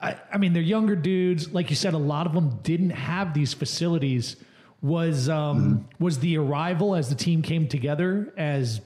I, 0.03 0.17
I 0.33 0.39
mean, 0.39 0.53
they're 0.53 0.63
younger 0.63 0.97
dudes. 0.97 1.53
Like 1.53 1.71
you 1.71 1.77
said, 1.77 1.95
a 1.95 1.99
lot 1.99 2.27
of 2.27 2.35
them 2.35 2.59
didn't 2.63 2.91
have 2.91 3.35
these 3.35 3.55
facilities. 3.55 4.37
Was 4.81 5.29
um, 5.29 5.61
mm-hmm. 5.61 6.05
was 6.05 6.19
the 6.19 6.39
arrival 6.39 6.97
as 6.97 7.09
the 7.09 7.15
team 7.15 7.41
came 7.41 7.69
together 7.69 8.35
as 8.37 8.81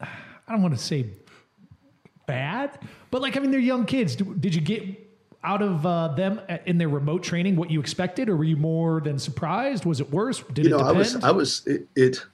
I 0.00 0.06
don't 0.48 0.62
want 0.62 0.74
to 0.74 0.82
say 0.82 1.06
bad, 2.26 2.78
but 3.10 3.20
like 3.20 3.36
I 3.36 3.40
mean, 3.40 3.50
they're 3.50 3.60
young 3.60 3.84
kids. 3.84 4.16
Did 4.16 4.54
you 4.54 4.62
get 4.62 4.82
out 5.44 5.60
of 5.60 5.84
uh, 5.84 6.08
them 6.08 6.40
in 6.64 6.78
their 6.78 6.88
remote 6.88 7.22
training 7.22 7.56
what 7.56 7.70
you 7.70 7.80
expected, 7.80 8.30
or 8.30 8.36
were 8.36 8.44
you 8.44 8.56
more 8.56 9.02
than 9.02 9.18
surprised? 9.18 9.84
Was 9.84 10.00
it 10.00 10.10
worse? 10.10 10.42
Did 10.54 10.64
you 10.64 10.70
know, 10.70 10.76
it 10.76 10.94
depend? 10.94 10.96
I 10.96 10.98
was. 10.98 11.24
I 11.24 11.30
was. 11.32 11.66
It, 11.66 11.88
it 11.96 12.24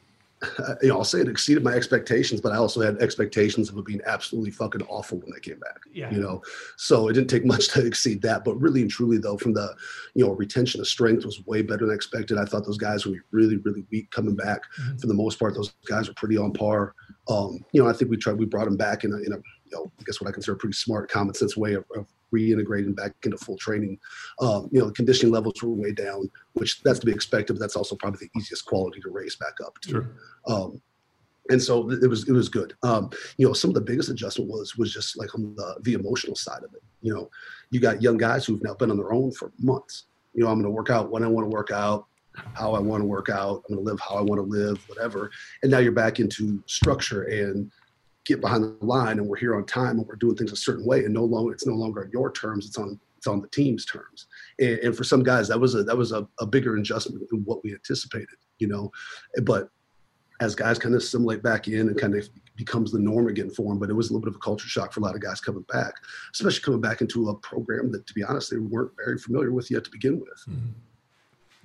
you 0.83 0.89
know, 0.89 0.99
I'll 0.99 1.05
say 1.05 1.21
it 1.21 1.29
exceeded 1.29 1.65
my 1.65 1.73
expectations, 1.73 2.41
but 2.41 2.53
I 2.53 2.57
also 2.57 2.81
had 2.81 2.99
expectations 2.99 3.69
of 3.69 3.79
it 3.79 3.85
being 3.85 4.01
absolutely 4.07 4.51
fucking 4.51 4.83
awful 4.83 5.19
when 5.19 5.33
they 5.33 5.41
came 5.41 5.59
back. 5.59 5.79
Yeah. 5.93 6.11
You 6.11 6.21
know, 6.21 6.43
so 6.77 7.09
it 7.09 7.15
didn't 7.15 7.31
take 7.31 7.45
much 7.47 7.69
to 7.69 7.85
exceed 7.85 8.23
that. 8.23 8.45
But 8.45 8.61
really 8.61 8.83
and 8.83 8.91
truly, 8.91 9.19
though, 9.19 9.37
from 9.37 9.55
the, 9.55 9.75
you 10.15 10.25
know, 10.25 10.33
retention 10.33 10.81
of 10.81 10.87
strength 10.87 11.25
was 11.25 11.45
way 11.47 11.63
better 11.63 11.87
than 11.87 11.95
expected. 11.95 12.39
I 12.39 12.45
thought 12.45 12.65
those 12.65 12.79
guys 12.79 13.05
would 13.05 13.15
be 13.15 13.21
really, 13.33 13.57
really 13.59 13.85
weak 13.91 14.11
coming 14.11 14.37
back. 14.37 14.63
Mm-hmm. 14.81 14.99
For 14.99 15.07
the 15.07 15.15
most 15.15 15.39
part, 15.39 15.55
those 15.55 15.73
guys 15.89 16.09
were 16.09 16.15
pretty 16.15 16.37
on 16.37 16.53
par. 16.53 16.95
Um, 17.29 17.65
you 17.73 17.83
know, 17.83 17.89
I 17.89 17.93
think 17.93 18.11
we 18.11 18.17
tried, 18.17 18.39
we 18.39 18.47
brought 18.47 18.67
them 18.67 18.77
back 18.77 19.05
in 19.05 19.13
a, 19.13 19.17
in 19.19 19.33
a, 19.33 19.39
you 19.71 19.77
know, 19.77 19.93
I 19.99 20.03
guess 20.05 20.21
what 20.21 20.29
I 20.29 20.33
consider 20.33 20.55
a 20.55 20.59
pretty 20.59 20.75
smart, 20.75 21.11
common 21.11 21.35
sense 21.35 21.57
way 21.57 21.75
of, 21.75 21.85
of 21.97 22.07
reintegrating 22.35 22.95
back 22.95 23.13
into 23.25 23.39
full 23.39 23.57
training. 23.57 23.99
Um, 24.41 24.69
you 24.71 24.81
know, 24.81 24.87
the 24.87 24.93
conditioning 24.93 25.33
levels 25.33 25.63
were 25.63 25.71
way 25.71 25.93
down, 25.93 26.31
which 26.55 26.83
that's 26.83 26.99
to 27.01 27.07
be 27.07 27.13
expected, 27.13 27.55
but 27.55 27.61
that's 27.61 27.77
also 27.77 27.97
probably 27.97 28.27
the 28.27 28.39
easiest 28.39 28.67
quality 28.67 29.01
to 29.01 29.11
raise 29.11 29.37
back 29.37 29.55
up 29.65 29.79
to. 29.83 29.91
Sure. 29.91 30.11
Um, 30.47 30.81
and 31.51 31.63
so 31.63 31.91
it 31.91 32.09
was 32.09 32.29
it 32.29 32.33
was 32.33 32.49
good. 32.49 32.75
Um, 32.83 33.11
you 33.39 33.47
know, 33.47 33.55
some 33.55 33.71
of 33.71 33.75
the 33.75 33.81
biggest 33.81 34.11
adjustment 34.11 34.51
was 34.51 34.77
was 34.77 34.93
just 34.93 35.19
like 35.19 35.35
on 35.35 35.55
the 35.57 35.77
the 35.83 35.95
emotional 35.95 36.37
side 36.37 36.63
of 36.63 36.75
it. 36.75 36.83
You 37.01 37.15
know, 37.15 37.31
you 37.71 37.81
got 37.81 38.03
young 38.03 38.19
guys 38.19 38.45
who've 38.45 38.63
now 38.63 38.75
been 38.75 38.91
on 38.91 38.99
their 38.99 39.13
own 39.13 39.33
for 39.33 39.53
months. 39.59 40.05
You 40.35 40.45
know, 40.45 40.51
I'm 40.51 40.57
going 40.57 40.65
to 40.65 40.71
work 40.71 40.91
out 40.91 41.11
when 41.11 41.25
I 41.25 41.27
want 41.27 41.51
to 41.51 41.55
work 41.55 41.71
out, 41.71 42.07
how 42.53 42.75
I 42.75 42.81
want 42.81 43.01
to 43.01 43.07
work 43.07 43.31
out. 43.31 43.63
I'm 43.69 43.75
going 43.75 43.85
to 43.85 43.91
live 43.91 44.01
how 44.01 44.17
I 44.17 44.21
want 44.21 44.39
to 44.39 44.43
live, 44.43 44.87
whatever. 44.89 45.31
And 45.63 45.71
now 45.71 45.79
you're 45.79 45.93
back 45.93 46.21
into 46.21 46.63
structure 46.67 47.23
and 47.23 47.71
get 48.29 48.41
behind 48.41 48.63
the 48.63 48.77
line, 48.85 49.19
and 49.19 49.27
we're 49.27 49.37
here 49.37 49.57
on 49.57 49.65
time, 49.65 49.99
and 49.99 50.07
we're 50.07 50.17
doing 50.17 50.37
things 50.37 50.53
a 50.53 50.57
certain 50.57 50.85
way, 50.85 51.05
and 51.05 51.15
no 51.15 51.25
longer 51.25 51.53
it's 51.53 51.67
no 51.67 51.75
longer 51.75 52.05
on 52.05 52.11
your 52.13 52.31
terms. 52.31 52.67
It's 52.67 52.79
on 52.79 53.01
it's 53.17 53.27
on 53.27 53.41
the 53.41 53.49
team's 53.49 53.85
terms. 53.85 54.27
And, 54.61 54.79
and 54.79 54.97
for 54.97 55.03
some 55.03 55.23
guys, 55.23 55.49
that 55.49 55.59
was 55.59 55.75
a 55.75 55.83
that 55.85 55.97
was 55.97 56.13
a, 56.13 56.29
a 56.39 56.47
bigger 56.47 56.77
adjustment 56.77 57.29
than 57.31 57.41
what 57.45 57.65
we 57.65 57.73
anticipated. 57.73 58.29
You 58.59 58.69
know, 58.69 58.93
but 59.43 59.71
as 60.41 60.55
guys 60.55 60.79
kind 60.79 60.95
of 60.95 61.01
assimilate 61.01 61.43
back 61.43 61.67
in 61.67 61.89
and 61.89 61.99
kind 62.01 62.15
of 62.15 62.29
becomes 62.55 62.93
the 62.93 62.99
norm 62.99 63.29
again 63.29 63.51
for 63.51 63.73
them. 63.73 63.79
But 63.79 63.91
it 63.91 63.95
was 63.95 64.11
a 64.11 64.13
little 64.13 64.21
bit 64.21 64.29
of 64.29 64.37
a 64.37 64.41
culture 64.41 64.69
shock 64.69 64.93
for 64.93 65.01
a 65.01 65.03
lot 65.03 65.15
of 65.15 65.21
guys 65.21 65.41
coming 65.41 65.65
back, 65.73 65.95
especially 66.33 66.63
coming 66.63 66.81
back 66.81 67.01
into 67.01 67.29
a 67.29 67.35
program 67.37 67.91
that, 67.93 68.07
to 68.07 68.15
be 68.15 68.23
honest, 68.23 68.51
they 68.51 68.59
weren't 68.59 68.93
very 69.05 69.19
familiar 69.19 69.53
with 69.53 69.71
yet 69.71 69.85
to 69.85 69.91
begin 69.91 70.21
with. 70.21 70.45
Mm-hmm. 70.49 70.69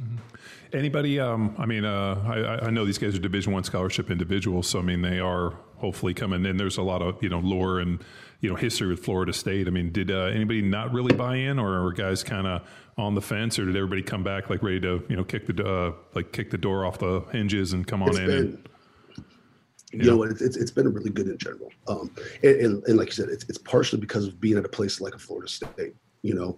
Mm-hmm. 0.02 0.76
Anybody? 0.76 1.20
Um, 1.20 1.56
I 1.58 1.68
mean, 1.68 1.86
uh, 1.86 2.16
I, 2.26 2.66
I, 2.66 2.70
know 2.72 2.84
these 2.84 2.98
guys 2.98 3.16
are 3.16 3.20
Division 3.20 3.54
One 3.54 3.64
scholarship 3.64 4.10
individuals, 4.10 4.68
so 4.68 4.80
I 4.80 4.82
mean, 4.82 5.04
they 5.04 5.20
are 5.20 5.54
hopefully 5.84 6.14
coming 6.14 6.46
in. 6.46 6.56
There's 6.56 6.78
a 6.78 6.82
lot 6.82 7.02
of 7.02 7.22
you 7.22 7.28
know 7.28 7.40
lore 7.40 7.80
and 7.80 8.02
you 8.40 8.50
know 8.50 8.56
history 8.56 8.88
with 8.88 9.04
Florida 9.04 9.34
State. 9.34 9.68
I 9.68 9.70
mean, 9.70 9.92
did 9.92 10.10
uh, 10.10 10.32
anybody 10.34 10.62
not 10.62 10.94
really 10.94 11.14
buy 11.14 11.36
in, 11.36 11.60
or 11.60 11.86
are 11.86 11.92
guys 11.92 12.24
kind 12.24 12.48
of 12.48 12.66
on 12.98 13.16
the 13.16 13.22
fence, 13.22 13.60
or 13.60 13.66
did 13.66 13.76
everybody 13.76 14.02
come 14.02 14.24
back 14.24 14.50
like 14.50 14.64
ready 14.64 14.80
to 14.80 15.04
you 15.10 15.18
know 15.18 15.26
kick 15.26 15.46
the 15.46 15.64
uh, 15.64 15.92
like 16.16 16.32
kick 16.32 16.52
the 16.52 16.58
door 16.58 16.86
off 16.86 17.00
the 17.00 17.20
hinges 17.34 17.74
and 17.74 17.86
come 17.86 18.02
on 18.02 18.10
it's 18.10 18.18
in? 18.18 18.26
Been, 18.28 18.64
and, 19.92 20.04
you 20.04 20.10
know, 20.10 20.24
it's, 20.24 20.42
it's, 20.42 20.58
it's 20.58 20.72
been 20.72 20.92
really 20.92 21.12
good 21.12 21.28
in 21.28 21.38
general. 21.38 21.72
Um, 21.88 22.10
and, 22.42 22.56
and, 22.56 22.84
and, 22.86 22.98
like 22.98 23.10
you 23.10 23.14
said, 23.14 23.30
it's, 23.30 23.48
it's 23.48 23.60
partially 23.60 24.00
because 24.00 24.26
of 24.26 24.42
being 24.42 24.58
at 24.58 24.66
a 24.66 24.70
place 24.70 25.00
like 25.00 25.14
a 25.14 25.20
Florida 25.20 25.48
State. 25.48 25.94
You 26.24 26.34
know, 26.34 26.58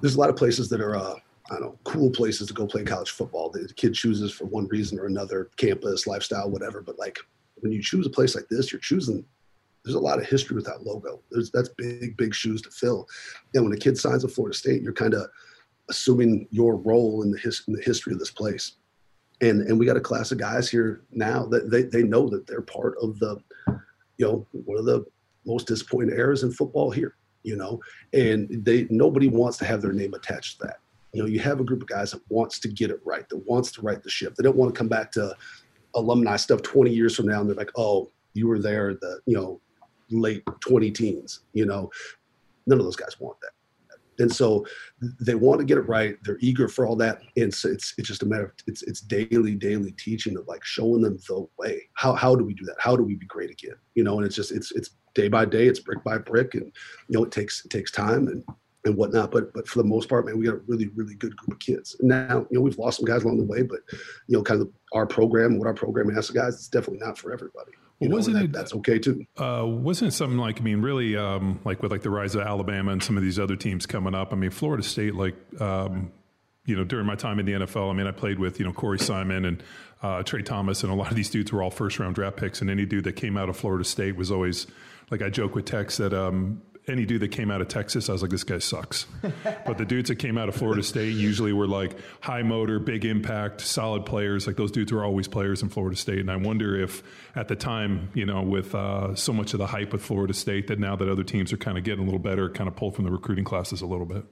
there's 0.00 0.14
a 0.14 0.20
lot 0.20 0.30
of 0.30 0.36
places 0.36 0.68
that 0.68 0.80
are, 0.80 0.94
uh, 0.94 1.14
I 1.50 1.54
don't 1.54 1.62
know, 1.62 1.78
cool 1.82 2.10
places 2.10 2.46
to 2.46 2.54
go 2.54 2.64
play 2.64 2.84
college 2.84 3.10
football. 3.10 3.50
The 3.50 3.68
kid 3.74 3.94
chooses 3.94 4.30
for 4.30 4.44
one 4.44 4.68
reason 4.68 5.00
or 5.00 5.06
another, 5.06 5.50
campus, 5.56 6.06
lifestyle, 6.06 6.48
whatever. 6.48 6.80
But 6.80 6.96
like 6.96 7.18
when 7.64 7.72
you 7.72 7.82
choose 7.82 8.06
a 8.06 8.10
place 8.10 8.36
like 8.36 8.48
this, 8.48 8.70
you're 8.70 8.80
choosing. 8.80 9.24
There's 9.84 9.96
a 9.96 10.00
lot 10.00 10.18
of 10.18 10.26
history 10.26 10.54
with 10.54 10.66
that 10.66 10.84
logo. 10.84 11.20
There's 11.30 11.50
that's 11.50 11.70
big, 11.70 12.16
big 12.16 12.34
shoes 12.34 12.62
to 12.62 12.70
fill. 12.70 13.08
And 13.54 13.64
when 13.64 13.72
a 13.72 13.76
kid 13.76 13.98
signs 13.98 14.22
a 14.22 14.28
Florida 14.28 14.56
State, 14.56 14.82
you're 14.82 14.92
kind 14.92 15.14
of 15.14 15.26
assuming 15.90 16.46
your 16.50 16.76
role 16.76 17.22
in 17.22 17.30
the, 17.30 17.38
his, 17.38 17.64
in 17.66 17.74
the 17.74 17.82
history 17.82 18.12
of 18.12 18.18
this 18.18 18.30
place 18.30 18.76
and 19.40 19.62
and 19.62 19.78
we 19.78 19.84
got 19.86 19.96
a 19.96 20.00
class 20.00 20.32
of 20.32 20.38
guys 20.38 20.70
here 20.70 21.02
now 21.10 21.44
that 21.44 21.70
they, 21.70 21.82
they 21.82 22.02
know 22.02 22.28
that 22.28 22.46
they're 22.46 22.62
part 22.62 22.94
of 23.02 23.18
the 23.18 23.36
you 24.16 24.26
know 24.26 24.46
one 24.52 24.78
of 24.78 24.84
the 24.84 25.04
most 25.44 25.66
disappointing 25.66 26.16
eras 26.16 26.44
in 26.44 26.52
football 26.52 26.90
here 26.90 27.16
you 27.42 27.56
know 27.56 27.80
and 28.12 28.48
they 28.64 28.86
nobody 28.90 29.28
wants 29.28 29.58
to 29.58 29.64
have 29.64 29.82
their 29.82 29.92
name 29.92 30.14
attached 30.14 30.60
to 30.60 30.66
that 30.66 30.78
you 31.14 31.22
know, 31.22 31.28
you 31.28 31.38
have 31.38 31.60
a 31.60 31.64
group 31.64 31.80
of 31.80 31.88
guys 31.88 32.10
that 32.10 32.20
wants 32.28 32.58
to 32.58 32.68
get 32.68 32.90
it 32.90 33.00
right, 33.04 33.28
that 33.28 33.46
wants 33.46 33.70
to 33.72 33.82
right 33.82 34.02
the 34.02 34.10
ship. 34.10 34.34
They 34.34 34.42
don't 34.42 34.56
want 34.56 34.74
to 34.74 34.78
come 34.78 34.88
back 34.88 35.12
to 35.12 35.34
alumni 35.94 36.36
stuff 36.36 36.62
20 36.62 36.92
years 36.92 37.16
from 37.16 37.26
now 37.26 37.40
and 37.40 37.48
they're 37.48 37.56
like, 37.56 37.70
oh, 37.76 38.10
you 38.34 38.48
were 38.48 38.58
there 38.58 38.94
the, 38.94 39.20
you 39.26 39.36
know, 39.36 39.60
late 40.10 40.42
20 40.60 40.90
teens, 40.90 41.40
you 41.52 41.66
know. 41.66 41.90
None 42.66 42.78
of 42.78 42.84
those 42.84 42.96
guys 42.96 43.20
want 43.20 43.38
that. 43.42 43.50
And 44.18 44.32
so 44.32 44.64
they 45.20 45.34
want 45.34 45.58
to 45.58 45.64
get 45.64 45.76
it 45.78 45.88
right. 45.88 46.16
They're 46.22 46.38
eager 46.40 46.68
for 46.68 46.86
all 46.86 46.96
that. 46.96 47.20
And 47.36 47.52
so 47.52 47.68
it's 47.68 47.94
it's 47.98 48.08
just 48.08 48.22
a 48.22 48.26
matter 48.26 48.44
of 48.44 48.52
it's 48.66 48.82
it's 48.82 49.00
daily 49.00 49.54
daily 49.54 49.90
teaching 49.92 50.36
of 50.36 50.46
like 50.46 50.64
showing 50.64 51.02
them 51.02 51.18
the 51.28 51.46
way. 51.58 51.82
How 51.94 52.14
how 52.14 52.36
do 52.36 52.44
we 52.44 52.54
do 52.54 52.64
that? 52.66 52.76
How 52.78 52.96
do 52.96 53.02
we 53.02 53.16
be 53.16 53.26
great 53.26 53.50
again? 53.50 53.76
You 53.94 54.04
know 54.04 54.16
and 54.16 54.24
it's 54.24 54.36
just 54.36 54.52
it's 54.52 54.70
it's 54.72 54.90
day 55.14 55.28
by 55.28 55.44
day 55.44 55.66
it's 55.66 55.80
brick 55.80 56.02
by 56.04 56.18
brick 56.18 56.54
and 56.54 56.64
you 57.08 57.18
know 57.18 57.24
it 57.24 57.32
takes 57.32 57.64
it 57.64 57.70
takes 57.70 57.90
time 57.90 58.28
and 58.28 58.44
and 58.84 58.96
whatnot 58.96 59.30
but 59.30 59.52
but 59.54 59.66
for 59.66 59.78
the 59.78 59.88
most 59.88 60.08
part 60.08 60.26
man 60.26 60.38
we 60.38 60.44
got 60.44 60.54
a 60.54 60.60
really 60.66 60.88
really 60.88 61.14
good 61.14 61.36
group 61.36 61.52
of 61.52 61.58
kids 61.58 61.96
and 62.00 62.08
now 62.08 62.46
you 62.50 62.58
know 62.58 62.60
we've 62.60 62.78
lost 62.78 62.98
some 62.98 63.06
guys 63.06 63.24
along 63.24 63.38
the 63.38 63.44
way 63.44 63.62
but 63.62 63.80
you 64.26 64.36
know 64.36 64.42
kind 64.42 64.60
of 64.60 64.70
our 64.92 65.06
program 65.06 65.58
what 65.58 65.66
our 65.66 65.74
program 65.74 66.06
the 66.06 66.32
guys 66.34 66.54
it's 66.54 66.68
definitely 66.68 67.04
not 67.04 67.18
for 67.18 67.32
everybody 67.32 67.72
you 68.00 68.08
know, 68.08 68.16
wasn't 68.16 68.36
that, 68.36 68.44
it, 68.44 68.52
that's 68.52 68.74
okay 68.74 68.98
too. 68.98 69.24
Uh, 69.36 69.64
wasn't 69.66 70.12
it 70.12 70.16
something 70.16 70.36
like 70.36 70.60
I 70.60 70.64
mean, 70.64 70.82
really, 70.82 71.16
um, 71.16 71.60
like 71.64 71.80
with 71.80 71.92
like 71.92 72.02
the 72.02 72.10
rise 72.10 72.34
of 72.34 72.42
Alabama 72.42 72.90
and 72.90 73.02
some 73.02 73.16
of 73.16 73.22
these 73.22 73.38
other 73.38 73.56
teams 73.56 73.86
coming 73.86 74.14
up? 74.14 74.32
I 74.32 74.36
mean, 74.36 74.50
Florida 74.50 74.82
State, 74.82 75.14
like 75.14 75.36
um, 75.60 76.10
you 76.66 76.76
know, 76.76 76.84
during 76.84 77.06
my 77.06 77.14
time 77.14 77.38
in 77.38 77.46
the 77.46 77.52
NFL, 77.52 77.90
I 77.90 77.92
mean, 77.94 78.06
I 78.06 78.10
played 78.10 78.38
with 78.38 78.58
you 78.58 78.66
know 78.66 78.72
Corey 78.72 78.98
Simon 78.98 79.44
and 79.44 79.62
uh, 80.02 80.22
Tra 80.22 80.42
Thomas, 80.42 80.82
and 80.82 80.92
a 80.92 80.94
lot 80.94 81.10
of 81.10 81.16
these 81.16 81.30
dudes 81.30 81.52
were 81.52 81.62
all 81.62 81.70
first 81.70 81.98
round 81.98 82.14
draft 82.16 82.36
picks, 82.36 82.60
and 82.60 82.68
any 82.68 82.84
dude 82.84 83.04
that 83.04 83.14
came 83.14 83.36
out 83.36 83.48
of 83.48 83.56
Florida 83.56 83.84
State 83.84 84.16
was 84.16 84.30
always 84.30 84.66
like 85.10 85.22
I 85.22 85.30
joke 85.30 85.54
with 85.54 85.64
Tex 85.64 85.98
that 85.98 86.12
um, 86.12 86.62
any 86.86 87.06
dude 87.06 87.22
that 87.22 87.28
came 87.28 87.50
out 87.50 87.60
of 87.60 87.68
Texas, 87.68 88.08
I 88.08 88.12
was 88.12 88.22
like, 88.22 88.30
this 88.30 88.44
guy 88.44 88.58
sucks. 88.58 89.06
but 89.66 89.78
the 89.78 89.84
dudes 89.84 90.08
that 90.08 90.16
came 90.16 90.36
out 90.36 90.48
of 90.48 90.54
Florida 90.54 90.82
State 90.82 91.14
usually 91.14 91.52
were 91.52 91.66
like 91.66 91.96
high 92.20 92.42
motor, 92.42 92.78
big 92.78 93.04
impact, 93.04 93.62
solid 93.62 94.04
players. 94.04 94.46
Like 94.46 94.56
those 94.56 94.70
dudes 94.70 94.92
were 94.92 95.04
always 95.04 95.26
players 95.26 95.62
in 95.62 95.70
Florida 95.70 95.96
State. 95.96 96.18
And 96.18 96.30
I 96.30 96.36
wonder 96.36 96.78
if 96.78 97.02
at 97.34 97.48
the 97.48 97.56
time, 97.56 98.10
you 98.14 98.26
know, 98.26 98.42
with 98.42 98.74
uh, 98.74 99.14
so 99.14 99.32
much 99.32 99.54
of 99.54 99.58
the 99.58 99.66
hype 99.66 99.92
with 99.92 100.02
Florida 100.02 100.34
State, 100.34 100.66
that 100.66 100.78
now 100.78 100.94
that 100.96 101.08
other 101.08 101.24
teams 101.24 101.52
are 101.52 101.56
kind 101.56 101.78
of 101.78 101.84
getting 101.84 102.02
a 102.02 102.04
little 102.04 102.18
better, 102.18 102.50
kind 102.50 102.68
of 102.68 102.76
pulled 102.76 102.94
from 102.94 103.04
the 103.04 103.10
recruiting 103.10 103.44
classes 103.44 103.80
a 103.80 103.86
little 103.86 104.06
bit. 104.06 104.24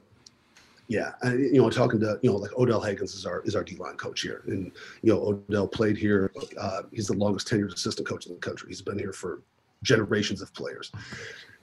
Yeah, 0.89 1.13
and, 1.23 1.41
you 1.41 1.63
know, 1.63 1.71
talking 1.71 2.01
to 2.01 2.19
you 2.23 2.31
know, 2.31 2.37
like 2.37 2.53
Odell 2.59 2.81
Haggins 2.81 3.15
is 3.15 3.25
our 3.25 3.41
is 3.43 3.57
our 3.57 3.65
D 3.65 3.77
line 3.77 3.97
coach 3.97 4.21
here, 4.21 4.43
and 4.47 4.71
you 5.01 5.15
know, 5.15 5.23
Odell 5.49 5.67
played 5.67 5.97
here. 5.97 6.31
Uh, 6.61 6.83
he's 6.93 7.07
the 7.07 7.15
longest 7.15 7.49
tenured 7.49 7.73
assistant 7.73 8.07
coach 8.07 8.27
in 8.27 8.35
the 8.35 8.39
country. 8.41 8.69
He's 8.69 8.83
been 8.83 8.99
here 8.99 9.13
for 9.13 9.41
generations 9.83 10.43
of 10.43 10.53
players. 10.53 10.93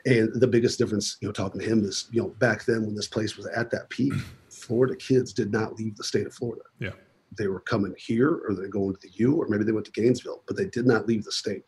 And 0.06 0.29
the 0.39 0.48
biggest 0.48 0.77
difference, 0.77 1.18
you 1.22 1.27
know, 1.27 1.32
talking 1.32 1.60
to 1.62 1.68
him 1.68 1.84
is, 1.84 2.08
you 2.12 2.22
know, 2.22 2.29
back 2.39 2.65
then 2.65 2.86
when 2.86 2.96
this 2.96 3.08
place 3.08 3.38
was 3.38 3.48
at 3.48 3.70
that 3.72 3.89
peak, 3.89 4.13
Florida 4.50 4.96
kids 4.96 5.34
did 5.34 5.51
not 5.51 5.75
leave 5.75 5.96
the 5.96 6.03
state 6.03 6.25
of 6.25 6.34
Florida. 6.34 6.63
Yeah. 6.79 6.91
They 7.38 7.48
were 7.48 7.60
coming 7.60 7.94
here 7.98 8.41
or 8.48 8.56
they're 8.56 8.68
going 8.68 8.96
to 8.96 9.01
the 9.01 9.13
U 9.15 9.36
or 9.36 9.48
maybe 9.48 9.63
they 9.63 9.72
went 9.72 9.86
to 9.86 9.91
Gainesville, 9.91 10.44
but 10.48 10.58
they 10.58 10.65
did 10.65 10.86
not 10.86 11.08
leave 11.08 11.24
the 11.24 11.32
state. 11.32 11.63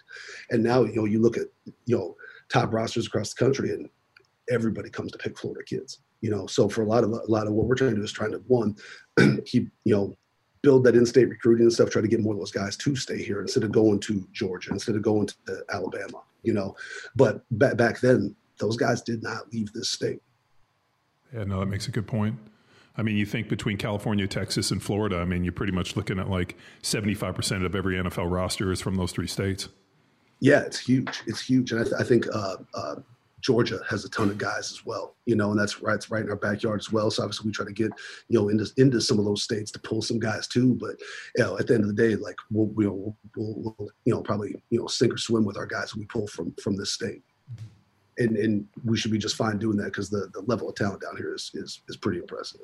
And 0.50 0.64
now, 0.64 0.84
you 0.84 0.96
know, 0.96 1.06
you 1.06 1.22
look 1.22 1.38
at, 1.38 1.48
you 1.86 1.98
know, 1.98 2.16
top 2.50 2.74
rosters 2.74 3.08
across 3.08 3.34
the 3.34 3.44
country 3.44 3.72
and 3.72 3.90
everybody 4.50 4.90
comes 4.90 5.12
to 5.12 5.18
pick 5.18 5.38
Florida 5.38 5.64
kids. 5.64 6.00
You 6.22 6.30
know, 6.30 6.46
so 6.46 6.70
for 6.70 6.84
a 6.84 6.88
lot 6.88 7.04
of 7.04 7.12
a 7.12 7.26
lot 7.28 7.48
of 7.48 7.54
what 7.54 7.66
we're 7.66 7.76
trying 7.76 7.92
to 7.92 7.98
do 7.98 8.04
is 8.04 8.12
trying 8.12 8.32
to 8.32 8.44
one, 8.48 8.76
keep, 9.46 9.70
you 9.86 9.96
know, 9.96 10.16
build 10.62 10.84
that 10.84 10.96
in-state 10.96 11.30
recruiting 11.30 11.64
and 11.64 11.74
stuff, 11.74 11.90
try 11.90 12.02
to 12.02 12.08
get 12.08 12.20
more 12.20 12.34
of 12.34 12.40
those 12.40 12.52
guys 12.52 12.78
to 12.78 12.96
stay 12.96 13.22
here 13.22 13.42
instead 13.42 13.64
of 13.64 13.72
going 13.72 14.00
to 14.02 14.28
Georgia, 14.32 14.72
instead 14.72 14.96
of 14.96 15.02
going 15.02 15.28
to 15.28 15.64
Alabama, 15.70 16.22
you 16.44 16.54
know. 16.54 16.76
But 17.16 17.44
back 17.52 17.78
back 17.78 18.00
then, 18.00 18.36
those 18.58 18.78
guys 18.78 19.02
did 19.02 19.24
not 19.24 19.52
leave 19.52 19.72
this 19.74 19.90
state. 19.90 20.22
Yeah, 21.34 21.46
no, 21.46 21.60
that 21.60 21.68
makes 21.68 21.88
a 21.88 21.92
good 21.92 22.08
point. 22.08 22.38
I 22.98 23.04
mean, 23.04 23.16
you 23.16 23.26
think 23.26 23.48
between 23.48 23.78
California, 23.78 24.28
Texas, 24.28 24.70
and 24.70 24.84
Florida, 24.84 25.18
I 25.18 25.26
mean, 25.26 25.44
you're 25.44 25.54
pretty 25.54 25.72
much 25.72 25.96
looking 25.96 26.20
at 26.20 26.30
like 26.30 26.58
75% 26.84 27.66
of 27.66 27.74
every 27.74 27.96
NFL 27.96 28.30
roster 28.30 28.72
is 28.72 28.82
from 28.82 28.96
those 28.96 29.12
three 29.14 29.28
states. 29.28 29.70
Yeah, 30.42 30.60
it's 30.62 30.80
huge. 30.80 31.22
It's 31.26 31.42
huge. 31.42 31.72
And 31.72 31.82
I, 31.82 31.84
th- 31.84 31.96
I 31.98 32.04
think 32.04 32.28
uh, 32.34 32.58
uh, 32.74 32.96
Georgia 33.42 33.80
has 33.90 34.06
a 34.06 34.10
ton 34.10 34.30
of 34.30 34.38
guys 34.38 34.72
as 34.72 34.86
well, 34.86 35.16
you 35.26 35.36
know, 35.36 35.52
and 35.52 35.60
that's 35.60 35.82
right, 35.82 35.96
it's 35.96 36.12
right 36.12 36.24
in 36.24 36.30
our 36.30 36.36
backyard 36.36 36.80
as 36.80 36.92
well. 36.92 37.10
So 37.10 37.24
obviously 37.24 37.48
we 37.48 37.52
try 37.52 37.66
to 37.66 37.72
get, 37.72 37.92
you 38.28 38.40
know, 38.40 38.50
into, 38.50 38.72
into 38.78 39.02
some 39.02 39.20
of 39.20 39.26
those 39.26 39.44
states 39.44 39.72
to 39.72 39.80
pull 39.80 40.02
some 40.02 40.20
guys 40.20 40.48
too. 40.48 40.76
But, 40.76 41.00
you 41.36 41.44
know, 41.44 41.58
at 41.58 41.68
the 41.68 41.74
end 41.74 41.84
of 41.84 41.96
the 41.96 42.02
day, 42.10 42.16
like 42.16 42.38
we'll, 42.52 42.68
we'll, 42.68 43.16
we'll, 43.36 43.56
we'll 43.78 43.90
you 44.06 44.14
know, 44.14 44.22
probably, 44.22 44.62
you 44.70 44.80
know, 44.80 44.88
sink 44.88 45.14
or 45.14 45.18
swim 45.18 45.44
with 45.44 45.58
our 45.58 45.66
guys 45.66 45.96
we 45.96 46.06
pull 46.06 46.28
from, 46.28 46.54
from 46.62 46.78
this 46.78 46.92
state. 46.92 47.24
Mm-hmm. 47.54 48.24
And, 48.24 48.38
and 48.38 48.68
we 48.86 48.98
should 48.98 49.12
be 49.12 49.18
just 49.18 49.36
fine 49.36 49.58
doing 49.58 49.78
that 49.78 49.86
because 49.86 50.10
the, 50.10 50.30
the 50.34 50.42
level 50.42 50.70
of 50.70 50.76
talent 50.76 51.02
down 51.02 51.18
here 51.18 51.34
is, 51.34 51.50
is, 51.56 51.82
is 51.90 51.98
pretty 51.98 52.20
impressive. 52.20 52.62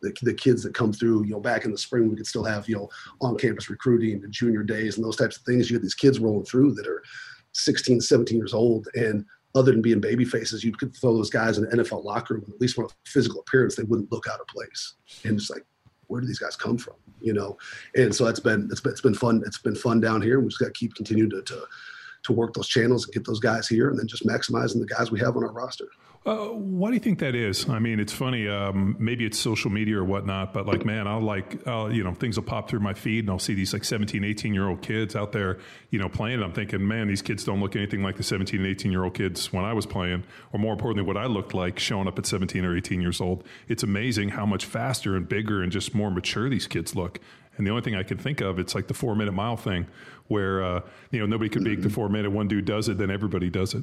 The, 0.00 0.14
the 0.22 0.34
kids 0.34 0.62
that 0.62 0.74
come 0.74 0.92
through, 0.92 1.24
you 1.24 1.32
know, 1.32 1.40
back 1.40 1.64
in 1.64 1.70
the 1.70 1.78
spring, 1.78 2.08
we 2.08 2.16
could 2.16 2.26
still 2.26 2.44
have, 2.44 2.68
you 2.68 2.76
know, 2.76 2.88
on 3.20 3.36
campus 3.36 3.68
recruiting 3.68 4.24
and 4.24 4.32
junior 4.32 4.62
days 4.62 4.96
and 4.96 5.04
those 5.04 5.16
types 5.16 5.36
of 5.36 5.42
things. 5.42 5.70
You 5.70 5.76
have 5.76 5.82
these 5.82 5.94
kids 5.94 6.18
rolling 6.18 6.44
through 6.44 6.74
that 6.74 6.88
are 6.88 7.02
16, 7.52 8.00
17 8.00 8.36
years 8.36 8.54
old 8.54 8.88
and 8.94 9.24
other 9.54 9.72
than 9.72 9.82
being 9.82 10.00
baby 10.00 10.24
faces, 10.24 10.64
you 10.64 10.72
could 10.72 10.94
throw 10.96 11.14
those 11.14 11.30
guys 11.30 11.58
in 11.58 11.64
the 11.64 11.76
NFL 11.76 12.04
locker 12.04 12.34
room, 12.34 12.44
at 12.48 12.60
least 12.60 12.74
from 12.74 12.86
a 12.86 12.88
physical 13.06 13.40
appearance, 13.40 13.76
they 13.76 13.82
wouldn't 13.82 14.10
look 14.10 14.26
out 14.26 14.40
of 14.40 14.46
place. 14.46 14.94
And 15.24 15.36
it's 15.36 15.50
like, 15.50 15.64
where 16.06 16.20
do 16.20 16.26
these 16.26 16.38
guys 16.38 16.56
come 16.56 16.78
from? 16.78 16.94
You 17.20 17.34
know? 17.34 17.56
And 17.94 18.14
so 18.14 18.24
that's 18.24 18.40
been, 18.40 18.68
it's 18.70 18.80
been, 18.80 18.92
it's 18.92 19.00
been 19.00 19.14
fun. 19.14 19.42
It's 19.46 19.58
been 19.58 19.74
fun 19.74 20.00
down 20.00 20.22
here. 20.22 20.40
We 20.40 20.48
just 20.48 20.58
got 20.58 20.66
to 20.66 20.72
keep 20.72 20.94
continuing 20.94 21.30
to, 21.30 21.42
to, 21.42 21.64
to 22.24 22.32
work 22.32 22.54
those 22.54 22.68
channels 22.68 23.04
and 23.04 23.14
get 23.14 23.26
those 23.26 23.40
guys 23.40 23.68
here 23.68 23.90
and 23.90 23.98
then 23.98 24.06
just 24.06 24.26
maximizing 24.26 24.80
the 24.80 24.86
guys 24.86 25.10
we 25.10 25.20
have 25.20 25.36
on 25.36 25.44
our 25.44 25.52
roster. 25.52 25.88
Uh, 26.24 26.46
why 26.50 26.88
do 26.88 26.94
you 26.94 27.00
think 27.00 27.18
that 27.18 27.34
is? 27.34 27.68
I 27.68 27.80
mean, 27.80 27.98
it's 27.98 28.12
funny. 28.12 28.46
Um, 28.46 28.94
maybe 29.00 29.26
it's 29.26 29.36
social 29.36 29.70
media 29.70 29.98
or 29.98 30.04
whatnot, 30.04 30.54
but 30.54 30.66
like, 30.66 30.84
man, 30.84 31.08
I'll 31.08 31.20
like, 31.20 31.66
I'll, 31.66 31.92
you 31.92 32.04
know, 32.04 32.14
things 32.14 32.36
will 32.36 32.44
pop 32.44 32.70
through 32.70 32.78
my 32.78 32.94
feed 32.94 33.24
and 33.24 33.30
I'll 33.30 33.40
see 33.40 33.54
these 33.54 33.72
like 33.72 33.82
17, 33.82 34.22
18 34.22 34.54
year 34.54 34.68
old 34.68 34.82
kids 34.82 35.16
out 35.16 35.32
there, 35.32 35.58
you 35.90 35.98
know, 35.98 36.08
playing. 36.08 36.36
And 36.36 36.44
I'm 36.44 36.52
thinking, 36.52 36.86
man, 36.86 37.08
these 37.08 37.22
kids 37.22 37.42
don't 37.42 37.60
look 37.60 37.74
anything 37.74 38.04
like 38.04 38.16
the 38.18 38.22
17 38.22 38.60
and 38.60 38.68
18 38.68 38.92
year 38.92 39.02
old 39.02 39.14
kids 39.14 39.52
when 39.52 39.64
I 39.64 39.72
was 39.72 39.84
playing, 39.84 40.22
or 40.52 40.60
more 40.60 40.72
importantly, 40.72 41.02
what 41.02 41.16
I 41.16 41.26
looked 41.26 41.54
like 41.54 41.80
showing 41.80 42.06
up 42.06 42.16
at 42.20 42.26
17 42.26 42.64
or 42.64 42.76
18 42.76 43.00
years 43.00 43.20
old. 43.20 43.42
It's 43.66 43.82
amazing 43.82 44.28
how 44.28 44.46
much 44.46 44.64
faster 44.64 45.16
and 45.16 45.28
bigger 45.28 45.60
and 45.60 45.72
just 45.72 45.92
more 45.92 46.10
mature 46.12 46.48
these 46.48 46.68
kids 46.68 46.94
look. 46.94 47.18
And 47.56 47.66
the 47.66 47.70
only 47.72 47.82
thing 47.82 47.96
I 47.96 48.04
can 48.04 48.16
think 48.16 48.40
of, 48.40 48.60
it's 48.60 48.76
like 48.76 48.86
the 48.86 48.94
four 48.94 49.16
minute 49.16 49.32
mile 49.32 49.56
thing 49.56 49.88
where, 50.28 50.62
uh, 50.62 50.80
you 51.10 51.18
know, 51.18 51.26
nobody 51.26 51.50
could 51.50 51.64
beat 51.64 51.82
the 51.82 51.90
four 51.90 52.08
minute. 52.08 52.30
One 52.30 52.46
dude 52.46 52.64
does 52.64 52.88
it, 52.88 52.96
then 52.96 53.10
everybody 53.10 53.50
does 53.50 53.74
it. 53.74 53.82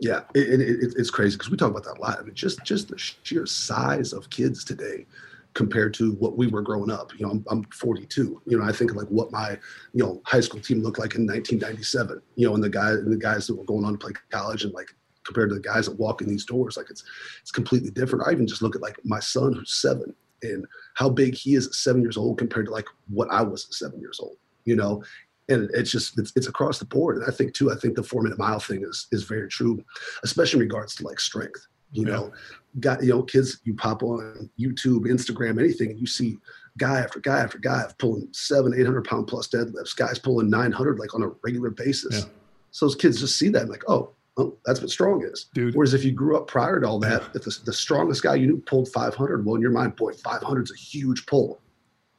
Yeah, 0.00 0.22
it, 0.34 0.60
it, 0.60 0.94
it's 0.96 1.10
crazy 1.10 1.36
because 1.36 1.50
we 1.50 1.56
talk 1.56 1.70
about 1.70 1.84
that 1.84 1.98
a 1.98 2.00
lot. 2.00 2.18
I 2.18 2.22
mean, 2.22 2.34
just 2.34 2.62
just 2.64 2.88
the 2.88 2.98
sheer 2.98 3.46
size 3.46 4.12
of 4.12 4.28
kids 4.30 4.64
today 4.64 5.06
compared 5.54 5.94
to 5.94 6.12
what 6.14 6.36
we 6.36 6.48
were 6.48 6.62
growing 6.62 6.90
up. 6.90 7.12
You 7.16 7.26
know, 7.26 7.32
I'm, 7.32 7.44
I'm 7.48 7.64
42. 7.64 8.42
You 8.44 8.58
know, 8.58 8.64
I 8.64 8.72
think 8.72 8.94
like 8.94 9.06
what 9.06 9.30
my 9.30 9.52
you 9.92 10.04
know 10.04 10.20
high 10.24 10.40
school 10.40 10.60
team 10.60 10.82
looked 10.82 10.98
like 10.98 11.14
in 11.14 11.26
1997. 11.26 12.20
You 12.34 12.48
know, 12.48 12.54
and 12.54 12.62
the 12.62 12.68
guys 12.68 12.96
and 12.96 13.12
the 13.12 13.16
guys 13.16 13.46
that 13.46 13.56
were 13.56 13.64
going 13.64 13.84
on 13.84 13.92
to 13.92 13.98
play 13.98 14.12
college 14.30 14.64
and 14.64 14.74
like 14.74 14.94
compared 15.24 15.48
to 15.48 15.54
the 15.54 15.60
guys 15.60 15.86
that 15.86 15.98
walk 15.98 16.20
in 16.20 16.28
these 16.28 16.44
doors, 16.44 16.76
like 16.76 16.90
it's 16.90 17.04
it's 17.40 17.52
completely 17.52 17.90
different. 17.90 18.26
I 18.26 18.32
even 18.32 18.46
just 18.46 18.62
look 18.62 18.76
at 18.76 18.82
like 18.82 18.98
my 19.04 19.20
son 19.20 19.52
who's 19.52 19.74
seven 19.74 20.14
and 20.42 20.66
how 20.94 21.08
big 21.08 21.34
he 21.34 21.54
is 21.54 21.68
at 21.68 21.74
seven 21.74 22.02
years 22.02 22.16
old 22.16 22.36
compared 22.38 22.66
to 22.66 22.72
like 22.72 22.86
what 23.08 23.30
I 23.30 23.42
was 23.42 23.66
at 23.66 23.74
seven 23.74 24.00
years 24.00 24.18
old. 24.20 24.36
You 24.64 24.76
know, 24.76 25.02
and 25.48 25.70
it's 25.74 25.90
just 25.90 26.18
it's, 26.18 26.32
it's 26.36 26.46
across 26.46 26.78
the 26.78 26.84
board 26.84 27.16
and 27.16 27.26
i 27.26 27.30
think 27.30 27.52
too 27.54 27.70
i 27.70 27.74
think 27.74 27.94
the 27.94 28.02
four 28.02 28.22
minute 28.22 28.38
mile 28.38 28.60
thing 28.60 28.82
is 28.82 29.06
is 29.12 29.24
very 29.24 29.48
true 29.48 29.82
especially 30.22 30.58
in 30.58 30.66
regards 30.66 30.94
to 30.94 31.04
like 31.04 31.20
strength 31.20 31.66
you 31.92 32.06
yeah. 32.06 32.12
know 32.12 32.32
got 32.80 33.02
you 33.02 33.10
know 33.10 33.22
kids 33.22 33.60
you 33.64 33.74
pop 33.74 34.02
on 34.02 34.50
youtube 34.58 35.06
instagram 35.06 35.58
anything 35.58 35.90
and 35.90 36.00
you 36.00 36.06
see 36.06 36.36
guy 36.78 36.98
after 36.98 37.20
guy 37.20 37.38
after 37.38 37.58
guy 37.58 37.84
pulling 37.98 38.26
seven 38.32 38.74
eight 38.74 38.86
hundred 38.86 39.04
pound 39.04 39.26
plus 39.26 39.48
deadlifts 39.48 39.94
guys 39.94 40.18
pulling 40.18 40.50
900 40.50 40.98
like 40.98 41.14
on 41.14 41.22
a 41.22 41.28
regular 41.42 41.70
basis 41.70 42.20
yeah. 42.20 42.30
so 42.70 42.86
those 42.86 42.96
kids 42.96 43.20
just 43.20 43.38
see 43.38 43.48
that 43.48 43.62
and 43.62 43.70
like 43.70 43.84
oh 43.88 44.10
oh, 44.36 44.56
that's 44.64 44.80
what 44.80 44.90
strong 44.90 45.24
is. 45.24 45.46
Dude. 45.54 45.74
Whereas 45.74 45.94
if 45.94 46.04
you 46.04 46.12
grew 46.12 46.36
up 46.36 46.46
prior 46.46 46.80
to 46.80 46.86
all 46.86 46.98
that, 47.00 47.22
yeah. 47.22 47.28
if 47.34 47.44
the, 47.44 47.56
the, 47.66 47.72
strongest 47.72 48.22
guy 48.22 48.34
you 48.34 48.46
knew 48.46 48.58
pulled 48.58 48.88
500, 48.88 49.44
well, 49.44 49.54
in 49.54 49.60
your 49.60 49.70
mind, 49.70 49.96
boy, 49.96 50.12
500 50.12 50.62
is 50.62 50.72
a 50.72 50.76
huge 50.76 51.26
pull. 51.26 51.60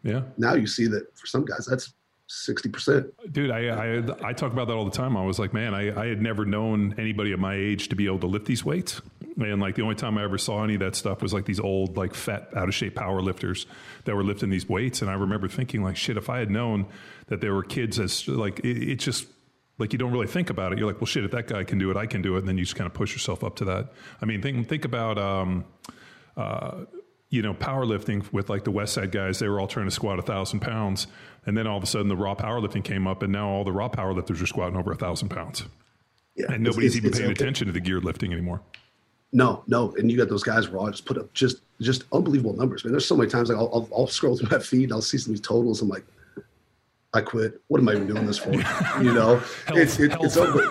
Yeah. 0.03 0.21
Now 0.37 0.53
you 0.53 0.67
see 0.67 0.87
that 0.87 1.17
for 1.17 1.25
some 1.27 1.45
guys, 1.45 1.65
that's 1.65 1.93
60%. 2.29 3.11
Dude, 3.31 3.51
I, 3.51 3.67
I, 3.67 4.29
I 4.29 4.33
talk 4.33 4.51
about 4.51 4.67
that 4.67 4.73
all 4.73 4.85
the 4.85 4.91
time. 4.91 5.15
I 5.15 5.23
was 5.23 5.37
like, 5.37 5.53
man, 5.53 5.75
I, 5.75 5.95
I 5.99 6.07
had 6.07 6.21
never 6.21 6.43
known 6.43 6.95
anybody 6.97 7.33
at 7.33 7.39
my 7.39 7.55
age 7.55 7.89
to 7.89 7.95
be 7.95 8.07
able 8.07 8.19
to 8.19 8.27
lift 8.27 8.45
these 8.45 8.65
weights. 8.65 9.01
And 9.37 9.61
like 9.61 9.75
the 9.75 9.83
only 9.83 9.95
time 9.95 10.17
I 10.17 10.23
ever 10.23 10.37
saw 10.37 10.63
any 10.63 10.73
of 10.75 10.79
that 10.79 10.95
stuff 10.95 11.21
was 11.21 11.33
like 11.33 11.45
these 11.45 11.59
old, 11.59 11.97
like 11.97 12.15
fat, 12.15 12.49
out 12.55 12.67
of 12.67 12.73
shape 12.73 12.95
power 12.95 13.21
lifters 13.21 13.67
that 14.05 14.15
were 14.15 14.23
lifting 14.23 14.49
these 14.49 14.67
weights. 14.67 15.01
And 15.01 15.11
I 15.11 15.13
remember 15.13 15.47
thinking, 15.47 15.83
like, 15.83 15.97
shit, 15.97 16.17
if 16.17 16.29
I 16.29 16.39
had 16.39 16.49
known 16.49 16.87
that 17.27 17.41
there 17.41 17.53
were 17.53 17.63
kids 17.63 17.99
as 17.99 18.27
like, 18.27 18.59
it, 18.59 18.91
it 18.91 18.95
just, 18.95 19.27
like 19.77 19.91
you 19.93 19.99
don't 19.99 20.11
really 20.11 20.27
think 20.27 20.49
about 20.49 20.71
it. 20.71 20.79
You're 20.79 20.87
like, 20.87 21.01
well, 21.01 21.05
shit, 21.05 21.25
if 21.25 21.31
that 21.31 21.47
guy 21.47 21.63
can 21.63 21.77
do 21.77 21.91
it, 21.91 21.97
I 21.97 22.05
can 22.07 22.21
do 22.21 22.35
it. 22.37 22.39
And 22.39 22.47
then 22.47 22.57
you 22.57 22.63
just 22.63 22.75
kind 22.75 22.87
of 22.87 22.93
push 22.93 23.13
yourself 23.13 23.43
up 23.43 23.57
to 23.57 23.65
that. 23.65 23.91
I 24.21 24.25
mean, 24.25 24.41
think, 24.41 24.67
think 24.67 24.85
about, 24.85 25.17
um, 25.19 25.65
uh, 26.37 26.85
you 27.35 27.41
know, 27.41 27.53
powerlifting 27.53 28.31
with 28.31 28.49
like 28.49 28.63
the 28.63 28.71
West 28.71 28.93
Side 28.93 29.11
guys, 29.11 29.39
they 29.39 29.49
were 29.49 29.59
all 29.59 29.67
trying 29.67 29.87
to 29.87 29.91
squat 29.91 30.17
a 30.19 30.21
thousand 30.21 30.61
pounds. 30.61 31.07
And 31.45 31.55
then 31.57 31.67
all 31.67 31.77
of 31.77 31.83
a 31.83 31.85
sudden 31.85 32.07
the 32.07 32.15
raw 32.15 32.33
powerlifting 32.33 32.83
came 32.83 33.05
up 33.05 33.21
and 33.21 33.33
now 33.33 33.49
all 33.49 33.65
the 33.65 33.73
raw 33.73 33.89
powerlifters 33.89 34.41
are 34.41 34.47
squatting 34.47 34.77
over 34.77 34.93
a 34.93 34.95
thousand 34.95 35.29
pounds. 35.29 35.65
Yeah, 36.35 36.51
and 36.53 36.63
nobody's 36.63 36.95
it's, 36.95 36.97
even 36.97 37.09
it's, 37.09 37.19
paying 37.19 37.31
it's, 37.31 37.41
attention 37.41 37.67
to 37.67 37.73
the 37.73 37.81
geared 37.81 38.05
lifting 38.05 38.31
anymore. 38.31 38.61
No, 39.33 39.63
no, 39.67 39.93
and 39.97 40.09
you 40.09 40.17
got 40.17 40.29
those 40.29 40.43
guys 40.43 40.69
raw 40.69 40.89
just 40.89 41.05
put 41.05 41.17
up 41.17 41.33
just 41.33 41.57
just 41.81 42.05
unbelievable 42.13 42.53
numbers. 42.53 42.85
Man, 42.85 42.93
there's 42.93 43.05
so 43.05 43.17
many 43.17 43.29
times 43.29 43.49
like 43.49 43.57
I'll, 43.57 43.69
I'll, 43.73 43.89
I'll 43.93 44.07
scroll 44.07 44.37
through 44.37 44.49
my 44.49 44.59
feed, 44.59 44.85
and 44.85 44.93
I'll 44.93 45.01
see 45.01 45.17
some 45.17 45.31
of 45.31 45.37
these 45.37 45.45
totals. 45.45 45.81
I'm 45.81 45.89
like, 45.89 46.05
I 47.15 47.21
quit. 47.21 47.61
What 47.67 47.79
am 47.81 47.89
I 47.89 47.93
even 47.93 48.07
doing 48.07 48.25
this 48.27 48.37
for? 48.37 48.51
You 48.51 49.13
know, 49.13 49.37
Health, 49.65 49.77
it's 49.77 49.99
it, 49.99 50.15
it's 50.21 50.37
over. 50.37 50.61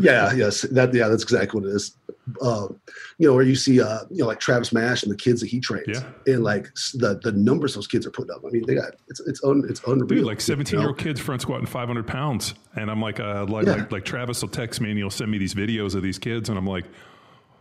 yeah, 0.00 0.32
yes, 0.32 0.62
that 0.62 0.92
yeah, 0.94 1.08
that's 1.08 1.22
exactly 1.22 1.60
what 1.60 1.68
it 1.70 1.74
is. 1.76 1.96
Um, 2.40 2.80
you 3.18 3.26
know, 3.28 3.34
where 3.34 3.44
you 3.44 3.54
see 3.56 3.80
uh, 3.80 4.00
you 4.10 4.18
know, 4.22 4.26
like 4.26 4.40
Travis 4.40 4.72
Mash 4.72 5.02
and 5.02 5.12
the 5.12 5.16
kids 5.16 5.40
that 5.40 5.48
he 5.48 5.60
trains, 5.60 5.86
Yeah. 5.88 6.02
and 6.26 6.42
like 6.44 6.66
the 6.94 7.20
the 7.22 7.32
numbers 7.32 7.74
those 7.74 7.86
kids 7.86 8.06
are 8.06 8.10
putting 8.10 8.34
up. 8.34 8.42
I 8.46 8.50
mean, 8.50 8.64
they 8.66 8.74
got 8.74 8.94
it's 9.08 9.20
it's 9.20 9.42
un, 9.44 9.64
it's 9.68 9.80
unreal. 9.86 10.06
Dude, 10.06 10.24
like 10.24 10.40
seventeen 10.40 10.78
year 10.80 10.88
old 10.88 10.98
kids 10.98 11.20
front 11.20 11.42
squatting 11.42 11.66
five 11.66 11.88
hundred 11.88 12.06
pounds, 12.06 12.54
and 12.76 12.90
I'm 12.90 13.00
like, 13.02 13.20
uh, 13.20 13.44
like, 13.48 13.66
Yeah. 13.66 13.72
like, 13.74 13.92
like 13.92 14.04
Travis 14.04 14.40
will 14.40 14.48
text 14.48 14.80
me 14.80 14.90
and 14.90 14.98
he'll 14.98 15.10
send 15.10 15.30
me 15.30 15.38
these 15.38 15.54
videos 15.54 15.94
of 15.94 16.02
these 16.02 16.18
kids, 16.18 16.48
and 16.48 16.56
I'm 16.56 16.66
like, 16.66 16.84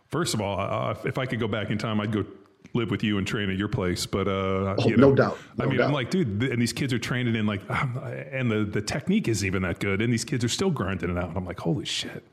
first 0.10 0.34
of 0.34 0.42
all, 0.42 0.60
uh, 0.60 0.96
if 1.06 1.18
I 1.18 1.26
could 1.26 1.40
go 1.40 1.48
back 1.48 1.70
in 1.72 1.78
time, 1.78 2.00
I'd 2.00 2.12
go 2.12 2.24
live 2.74 2.90
with 2.92 3.04
you 3.04 3.18
and 3.18 3.28
train 3.28 3.50
at 3.50 3.58
your 3.58 3.68
place. 3.68 4.06
But 4.06 4.28
uh, 4.28 4.76
Oh, 4.78 4.88
you 4.88 4.98
know, 4.98 5.10
no 5.10 5.16
doubt. 5.16 5.38
I 5.60 5.64
No 5.66 5.70
mean, 5.70 5.82
I'm 5.82 5.92
like, 5.94 6.10
dude, 6.10 6.40
th- 6.40 6.52
and 6.52 6.62
these 6.62 6.74
kids 6.74 6.94
are 6.94 7.00
training 7.00 7.36
in 7.36 7.46
like, 7.46 7.62
um, 7.70 7.98
and 8.32 8.50
the 8.52 8.64
the 8.64 8.82
technique 8.82 9.28
isn't 9.28 9.46
even 9.46 9.62
that 9.64 9.80
good, 9.80 10.02
and 10.02 10.12
these 10.12 10.24
kids 10.26 10.44
are 10.44 10.50
still 10.50 10.72
grinding 10.72 11.10
it 11.10 11.18
out. 11.18 11.30
And 11.30 11.38
I'm 11.38 11.46
like, 11.46 11.60
holy 11.60 11.86
shit, 11.86 12.24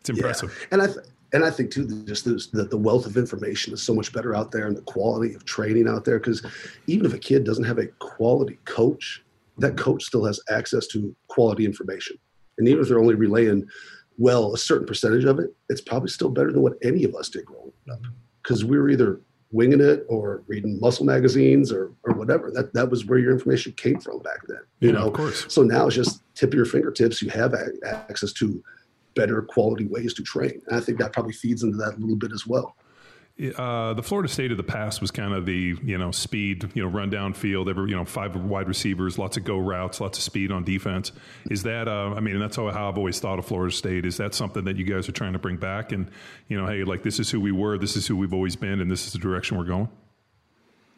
it's 0.00 0.10
impressive. 0.10 0.56
Yeah. 0.60 0.66
And 0.72 0.82
I 0.82 0.86
th- 0.86 1.06
and 1.32 1.44
I 1.44 1.50
think 1.50 1.70
too, 1.72 2.04
just 2.04 2.24
the, 2.24 2.46
the 2.52 2.64
the 2.64 2.78
wealth 2.78 3.06
of 3.06 3.16
information 3.16 3.72
is 3.74 3.82
so 3.82 3.94
much 3.94 4.12
better 4.12 4.34
out 4.34 4.52
there, 4.52 4.66
and 4.66 4.76
the 4.76 4.82
quality 4.82 5.34
of 5.34 5.44
training 5.44 5.88
out 5.88 6.04
there. 6.04 6.18
Because 6.18 6.44
even 6.86 7.06
if 7.06 7.12
a 7.14 7.18
kid 7.18 7.44
doesn't 7.44 7.64
have 7.64 7.78
a 7.78 7.86
quality 7.98 8.58
coach, 8.64 9.22
that 9.58 9.76
coach 9.76 10.04
still 10.04 10.24
has 10.24 10.40
access 10.50 10.86
to 10.88 11.14
quality 11.28 11.64
information. 11.64 12.16
And 12.58 12.68
even 12.68 12.82
if 12.82 12.88
they're 12.88 13.00
only 13.00 13.14
relaying 13.16 13.66
well 14.18 14.54
a 14.54 14.58
certain 14.58 14.86
percentage 14.86 15.24
of 15.24 15.38
it, 15.38 15.54
it's 15.68 15.80
probably 15.82 16.08
still 16.08 16.30
better 16.30 16.50
than 16.52 16.62
what 16.62 16.74
any 16.82 17.04
of 17.04 17.14
us 17.14 17.28
did 17.28 17.44
growing 17.44 17.72
up. 17.92 18.00
Because 18.42 18.64
we 18.64 18.78
were 18.78 18.88
either 18.88 19.20
winging 19.52 19.80
it 19.80 20.04
or 20.08 20.42
reading 20.48 20.78
muscle 20.80 21.04
magazines 21.06 21.72
or 21.72 21.92
or 22.04 22.14
whatever. 22.14 22.50
That 22.50 22.72
that 22.74 22.90
was 22.90 23.04
where 23.06 23.18
your 23.18 23.32
information 23.32 23.72
came 23.72 24.00
from 24.00 24.18
back 24.20 24.40
then. 24.48 24.58
You 24.80 24.88
Yeah, 24.88 24.94
know, 25.00 25.06
of 25.08 25.14
course. 25.14 25.46
so 25.48 25.62
now 25.62 25.86
it's 25.86 25.96
just 25.96 26.22
tip 26.34 26.50
of 26.50 26.54
your 26.54 26.64
fingertips. 26.64 27.22
You 27.22 27.30
have 27.30 27.54
a- 27.54 27.70
access 27.84 28.32
to 28.34 28.62
better 29.14 29.40
quality 29.42 29.86
ways 29.86 30.12
to 30.14 30.22
train. 30.22 30.60
And 30.66 30.76
I 30.76 30.80
think 30.80 30.98
that 30.98 31.12
probably 31.12 31.32
feeds 31.32 31.62
into 31.62 31.76
that 31.78 31.94
a 31.96 31.98
little 31.98 32.16
bit 32.16 32.32
as 32.32 32.46
well. 32.46 32.76
Uh, 33.38 33.92
the 33.92 34.02
Florida 34.02 34.30
State 34.30 34.50
of 34.50 34.56
the 34.56 34.62
past 34.62 35.02
was 35.02 35.10
kind 35.10 35.34
of 35.34 35.44
the 35.44 35.76
you 35.82 35.98
know 35.98 36.10
speed, 36.10 36.70
you 36.72 36.82
know 36.82 36.88
run 36.88 37.10
down 37.10 37.34
field, 37.34 37.68
every 37.68 37.90
you 37.90 37.96
know 37.96 38.06
five 38.06 38.34
wide 38.34 38.66
receivers, 38.66 39.18
lots 39.18 39.36
of 39.36 39.44
go 39.44 39.58
routes, 39.58 40.00
lots 40.00 40.16
of 40.16 40.24
speed 40.24 40.50
on 40.50 40.64
defense. 40.64 41.12
Is 41.50 41.62
that 41.64 41.86
uh, 41.86 42.14
I 42.16 42.20
mean, 42.20 42.38
that's 42.38 42.56
how, 42.56 42.70
how 42.70 42.88
I've 42.88 42.96
always 42.96 43.20
thought 43.20 43.38
of 43.38 43.44
Florida 43.44 43.74
State. 43.74 44.06
Is 44.06 44.16
that 44.16 44.34
something 44.34 44.64
that 44.64 44.76
you 44.76 44.84
guys 44.84 45.06
are 45.06 45.12
trying 45.12 45.34
to 45.34 45.38
bring 45.38 45.58
back? 45.58 45.92
And 45.92 46.10
you 46.48 46.58
know, 46.58 46.66
hey, 46.66 46.84
like 46.84 47.02
this 47.02 47.20
is 47.20 47.30
who 47.30 47.38
we 47.38 47.52
were, 47.52 47.76
this 47.76 47.94
is 47.94 48.06
who 48.06 48.16
we've 48.16 48.32
always 48.32 48.56
been, 48.56 48.80
and 48.80 48.90
this 48.90 49.06
is 49.06 49.12
the 49.12 49.18
direction 49.18 49.58
we're 49.58 49.64
going. 49.64 49.90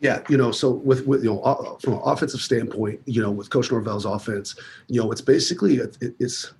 Yeah, 0.00 0.22
you 0.28 0.36
know, 0.36 0.52
so 0.52 0.70
with, 0.70 1.08
with 1.08 1.24
you 1.24 1.30
know, 1.30 1.40
uh, 1.40 1.76
from 1.78 1.94
an 1.94 2.00
offensive 2.04 2.40
standpoint, 2.40 3.00
you 3.04 3.20
know, 3.20 3.32
with 3.32 3.50
Coach 3.50 3.72
Norvell's 3.72 4.04
offense, 4.04 4.54
you 4.86 5.00
know, 5.00 5.10
it's 5.10 5.20
basically 5.20 5.78
it, 5.78 5.96
it's 6.20 6.52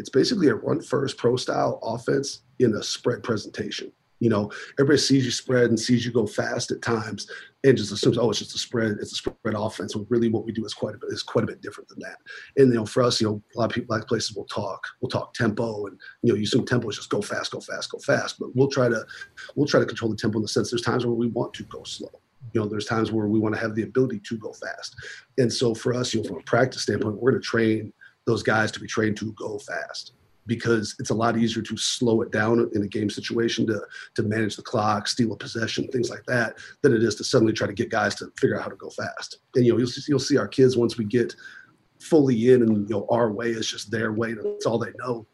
it's 0.00 0.08
basically 0.08 0.48
a 0.48 0.56
run 0.56 0.80
first 0.80 1.16
pro 1.18 1.36
style 1.36 1.78
offense 1.84 2.40
in 2.58 2.74
a 2.74 2.82
spread 2.82 3.22
presentation. 3.22 3.92
You 4.20 4.28
know, 4.28 4.52
everybody 4.78 4.98
sees 4.98 5.24
you 5.24 5.30
spread 5.30 5.70
and 5.70 5.80
sees 5.80 6.04
you 6.04 6.12
go 6.12 6.26
fast 6.26 6.70
at 6.70 6.82
times, 6.82 7.26
and 7.64 7.76
just 7.76 7.90
assumes, 7.90 8.18
oh, 8.18 8.30
it's 8.30 8.38
just 8.38 8.54
a 8.54 8.58
spread. 8.58 8.98
It's 9.00 9.12
a 9.12 9.16
spread 9.16 9.54
offense. 9.56 9.96
When 9.96 10.06
really, 10.08 10.28
what 10.28 10.44
we 10.44 10.52
do 10.52 10.64
is 10.64 10.74
quite 10.74 10.94
a 10.94 10.98
bit 10.98 11.10
is 11.10 11.22
quite 11.22 11.44
a 11.44 11.46
bit 11.46 11.62
different 11.62 11.88
than 11.88 11.98
that. 12.00 12.18
And 12.56 12.68
you 12.68 12.78
know, 12.78 12.86
for 12.86 13.02
us, 13.02 13.20
you 13.20 13.28
know, 13.28 13.42
a 13.56 13.58
lot 13.58 13.70
of 13.70 13.74
people, 13.74 13.92
a 13.92 13.96
lot 13.96 14.02
of 14.02 14.08
places 14.08 14.36
will 14.36 14.44
talk, 14.44 14.86
we'll 15.00 15.10
talk 15.10 15.34
tempo, 15.34 15.86
and 15.86 15.98
you 16.22 16.32
know, 16.32 16.36
you 16.36 16.44
assume 16.44 16.66
tempo 16.66 16.88
is 16.88 16.96
just 16.96 17.10
go 17.10 17.22
fast, 17.22 17.52
go 17.52 17.60
fast, 17.60 17.90
go 17.90 17.98
fast. 17.98 18.38
But 18.38 18.54
we'll 18.54 18.68
try 18.68 18.88
to 18.88 19.04
we'll 19.56 19.66
try 19.66 19.80
to 19.80 19.86
control 19.86 20.10
the 20.10 20.16
tempo 20.16 20.38
in 20.38 20.42
the 20.42 20.48
sense 20.48 20.70
there's 20.70 20.82
times 20.82 21.06
where 21.06 21.14
we 21.14 21.28
want 21.28 21.54
to 21.54 21.64
go 21.64 21.82
slow. 21.84 22.10
You 22.52 22.60
know, 22.60 22.68
there's 22.68 22.86
times 22.86 23.12
where 23.12 23.26
we 23.26 23.38
want 23.38 23.54
to 23.54 23.60
have 23.60 23.74
the 23.74 23.82
ability 23.82 24.20
to 24.20 24.36
go 24.36 24.52
fast. 24.52 24.96
And 25.38 25.52
so 25.52 25.74
for 25.74 25.94
us, 25.94 26.12
you 26.12 26.22
know, 26.22 26.28
from 26.28 26.38
a 26.38 26.42
practice 26.42 26.82
standpoint, 26.82 27.16
we're 27.16 27.32
going 27.32 27.42
to 27.42 27.46
train 27.46 27.92
those 28.26 28.42
guys 28.42 28.72
to 28.72 28.80
be 28.80 28.86
trained 28.86 29.16
to 29.18 29.32
go 29.32 29.58
fast 29.58 30.12
because 30.46 30.96
it's 30.98 31.10
a 31.10 31.14
lot 31.14 31.36
easier 31.36 31.62
to 31.62 31.76
slow 31.76 32.22
it 32.22 32.32
down 32.32 32.70
in 32.74 32.82
a 32.82 32.88
game 32.88 33.10
situation 33.10 33.66
to 33.66 33.80
to 34.14 34.22
manage 34.22 34.56
the 34.56 34.62
clock, 34.62 35.06
steal 35.08 35.32
a 35.32 35.36
possession, 35.36 35.86
things 35.88 36.10
like 36.10 36.24
that, 36.26 36.56
than 36.82 36.94
it 36.94 37.02
is 37.02 37.14
to 37.16 37.24
suddenly 37.24 37.52
try 37.52 37.66
to 37.66 37.72
get 37.72 37.90
guys 37.90 38.14
to 38.16 38.32
figure 38.38 38.56
out 38.56 38.62
how 38.62 38.70
to 38.70 38.76
go 38.76 38.90
fast. 38.90 39.38
And 39.54 39.64
you 39.64 39.72
know, 39.72 39.78
you'll 39.78 39.88
see, 39.88 40.02
you'll 40.08 40.18
see 40.18 40.38
our 40.38 40.48
kids 40.48 40.76
once 40.76 40.98
we 40.98 41.04
get 41.04 41.34
fully 42.00 42.52
in, 42.52 42.62
and 42.62 42.88
you 42.88 42.96
know, 42.96 43.06
our 43.10 43.30
way 43.30 43.50
is 43.50 43.70
just 43.70 43.90
their 43.90 44.12
way. 44.12 44.30
and 44.30 44.44
That's 44.44 44.66
all 44.66 44.78
they 44.78 44.92
know. 44.98 45.26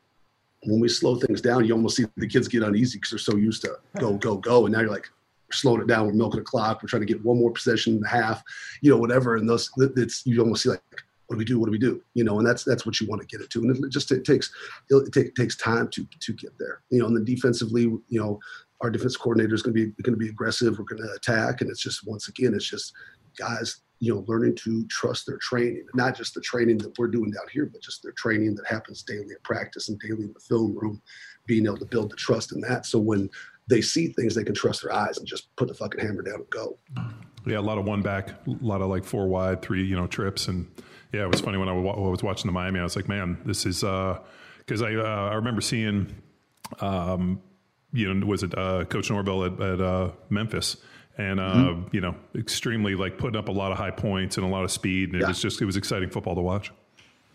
When 0.64 0.80
we 0.80 0.88
slow 0.88 1.16
things 1.16 1.40
down, 1.40 1.64
you 1.64 1.74
almost 1.74 1.96
see 1.96 2.06
the 2.16 2.26
kids 2.26 2.48
get 2.48 2.62
uneasy 2.62 2.98
because 2.98 3.10
they're 3.10 3.18
so 3.18 3.36
used 3.36 3.62
to 3.62 3.76
go, 3.98 4.14
go, 4.14 4.36
go, 4.36 4.66
and 4.66 4.72
now 4.74 4.80
you're 4.80 4.90
like, 4.90 5.08
we're 5.48 5.52
slowing 5.52 5.80
it 5.80 5.86
down. 5.86 6.06
We're 6.06 6.12
milking 6.12 6.40
the 6.40 6.44
clock. 6.44 6.82
We're 6.82 6.88
trying 6.88 7.06
to 7.06 7.06
get 7.06 7.24
one 7.24 7.38
more 7.38 7.52
possession 7.52 7.94
and 7.96 8.04
a 8.04 8.08
half, 8.08 8.42
you 8.80 8.90
know, 8.90 8.96
whatever. 8.96 9.36
And 9.36 9.48
those, 9.48 9.70
it's 9.78 10.26
you 10.26 10.40
almost 10.40 10.64
see 10.64 10.70
like, 10.70 10.82
what 11.26 11.34
do 11.34 11.38
we 11.38 11.44
do? 11.44 11.58
What 11.58 11.66
do 11.66 11.72
we 11.72 11.78
do? 11.78 12.02
You 12.14 12.24
know, 12.24 12.38
and 12.38 12.46
that's 12.46 12.64
that's 12.64 12.86
what 12.86 13.00
you 13.00 13.06
want 13.06 13.20
to 13.20 13.26
get 13.26 13.40
it 13.44 13.50
to. 13.50 13.60
And 13.60 13.84
it 13.84 13.90
just 13.90 14.10
it 14.12 14.24
takes 14.24 14.50
it, 14.90 15.12
take, 15.12 15.34
takes 15.34 15.56
time 15.56 15.88
to 15.88 16.06
to 16.20 16.32
get 16.32 16.56
there. 16.58 16.82
You 16.90 17.00
know, 17.00 17.06
and 17.06 17.16
then 17.16 17.24
defensively, 17.24 17.82
you 17.82 18.20
know, 18.20 18.38
our 18.80 18.90
defense 18.90 19.16
coordinator 19.16 19.54
is 19.54 19.62
going 19.62 19.74
to 19.74 19.86
be 19.86 20.02
going 20.02 20.14
to 20.14 20.24
be 20.24 20.28
aggressive. 20.28 20.78
We're 20.78 20.84
going 20.84 21.02
to 21.02 21.12
attack, 21.14 21.60
and 21.60 21.70
it's 21.70 21.80
just 21.80 22.06
once 22.06 22.28
again, 22.28 22.54
it's 22.54 22.68
just 22.68 22.92
guys, 23.36 23.82
you 24.00 24.14
know, 24.14 24.24
learning 24.28 24.54
to 24.56 24.86
trust 24.88 25.26
their 25.26 25.38
training, 25.38 25.86
not 25.94 26.16
just 26.16 26.34
the 26.34 26.40
training 26.40 26.78
that 26.78 26.98
we're 26.98 27.08
doing 27.08 27.30
down 27.30 27.46
here, 27.52 27.66
but 27.66 27.82
just 27.82 28.02
their 28.02 28.12
training 28.12 28.54
that 28.54 28.66
happens 28.66 29.02
daily 29.02 29.32
at 29.34 29.42
practice 29.42 29.88
and 29.88 29.98
daily 30.00 30.24
in 30.24 30.32
the 30.32 30.40
film 30.40 30.76
room, 30.76 31.00
being 31.46 31.66
able 31.66 31.78
to 31.78 31.84
build 31.86 32.10
the 32.10 32.16
trust 32.16 32.52
in 32.52 32.60
that. 32.60 32.86
So 32.86 32.98
when 32.98 33.30
they 33.68 33.80
see 33.80 34.08
things, 34.08 34.34
they 34.34 34.44
can 34.44 34.54
trust 34.54 34.82
their 34.82 34.92
eyes 34.92 35.18
and 35.18 35.26
just 35.26 35.54
put 35.56 35.68
the 35.68 35.74
fucking 35.74 36.00
hammer 36.00 36.22
down 36.22 36.36
and 36.36 36.50
go. 36.50 36.78
Yeah, 37.46 37.58
a 37.58 37.60
lot 37.60 37.78
of 37.78 37.84
one 37.84 38.02
back, 38.02 38.30
a 38.46 38.50
lot 38.60 38.80
of 38.80 38.88
like 38.88 39.04
four 39.04 39.28
wide, 39.28 39.62
three 39.62 39.84
you 39.84 39.96
know 39.96 40.06
trips, 40.06 40.48
and 40.48 40.66
yeah, 41.12 41.22
it 41.22 41.30
was 41.30 41.40
funny 41.40 41.58
when 41.58 41.68
I 41.68 41.72
was 41.72 42.22
watching 42.22 42.48
the 42.48 42.52
Miami. 42.52 42.80
I 42.80 42.82
was 42.82 42.96
like, 42.96 43.08
man, 43.08 43.38
this 43.44 43.66
is 43.66 43.80
because 43.80 44.82
I 44.82 44.94
uh, 44.94 45.28
I 45.30 45.34
remember 45.34 45.60
seeing, 45.60 46.14
um, 46.80 47.40
you 47.92 48.12
know, 48.12 48.26
was 48.26 48.42
it 48.42 48.56
uh, 48.56 48.84
Coach 48.84 49.10
Norvell 49.10 49.44
at, 49.44 49.60
at 49.60 49.80
uh, 49.80 50.10
Memphis. 50.30 50.76
And 51.18 51.40
uh, 51.40 51.76
you 51.92 52.02
know, 52.02 52.14
extremely 52.34 52.94
like 52.94 53.16
putting 53.16 53.38
up 53.38 53.48
a 53.48 53.52
lot 53.52 53.72
of 53.72 53.78
high 53.78 53.90
points 53.90 54.36
and 54.36 54.44
a 54.44 54.50
lot 54.50 54.64
of 54.64 54.70
speed, 54.70 55.14
and 55.14 55.22
it 55.22 55.26
was 55.26 55.40
just 55.40 55.62
it 55.62 55.64
was 55.64 55.78
exciting 55.78 56.10
football 56.10 56.34
to 56.34 56.42
watch. 56.42 56.70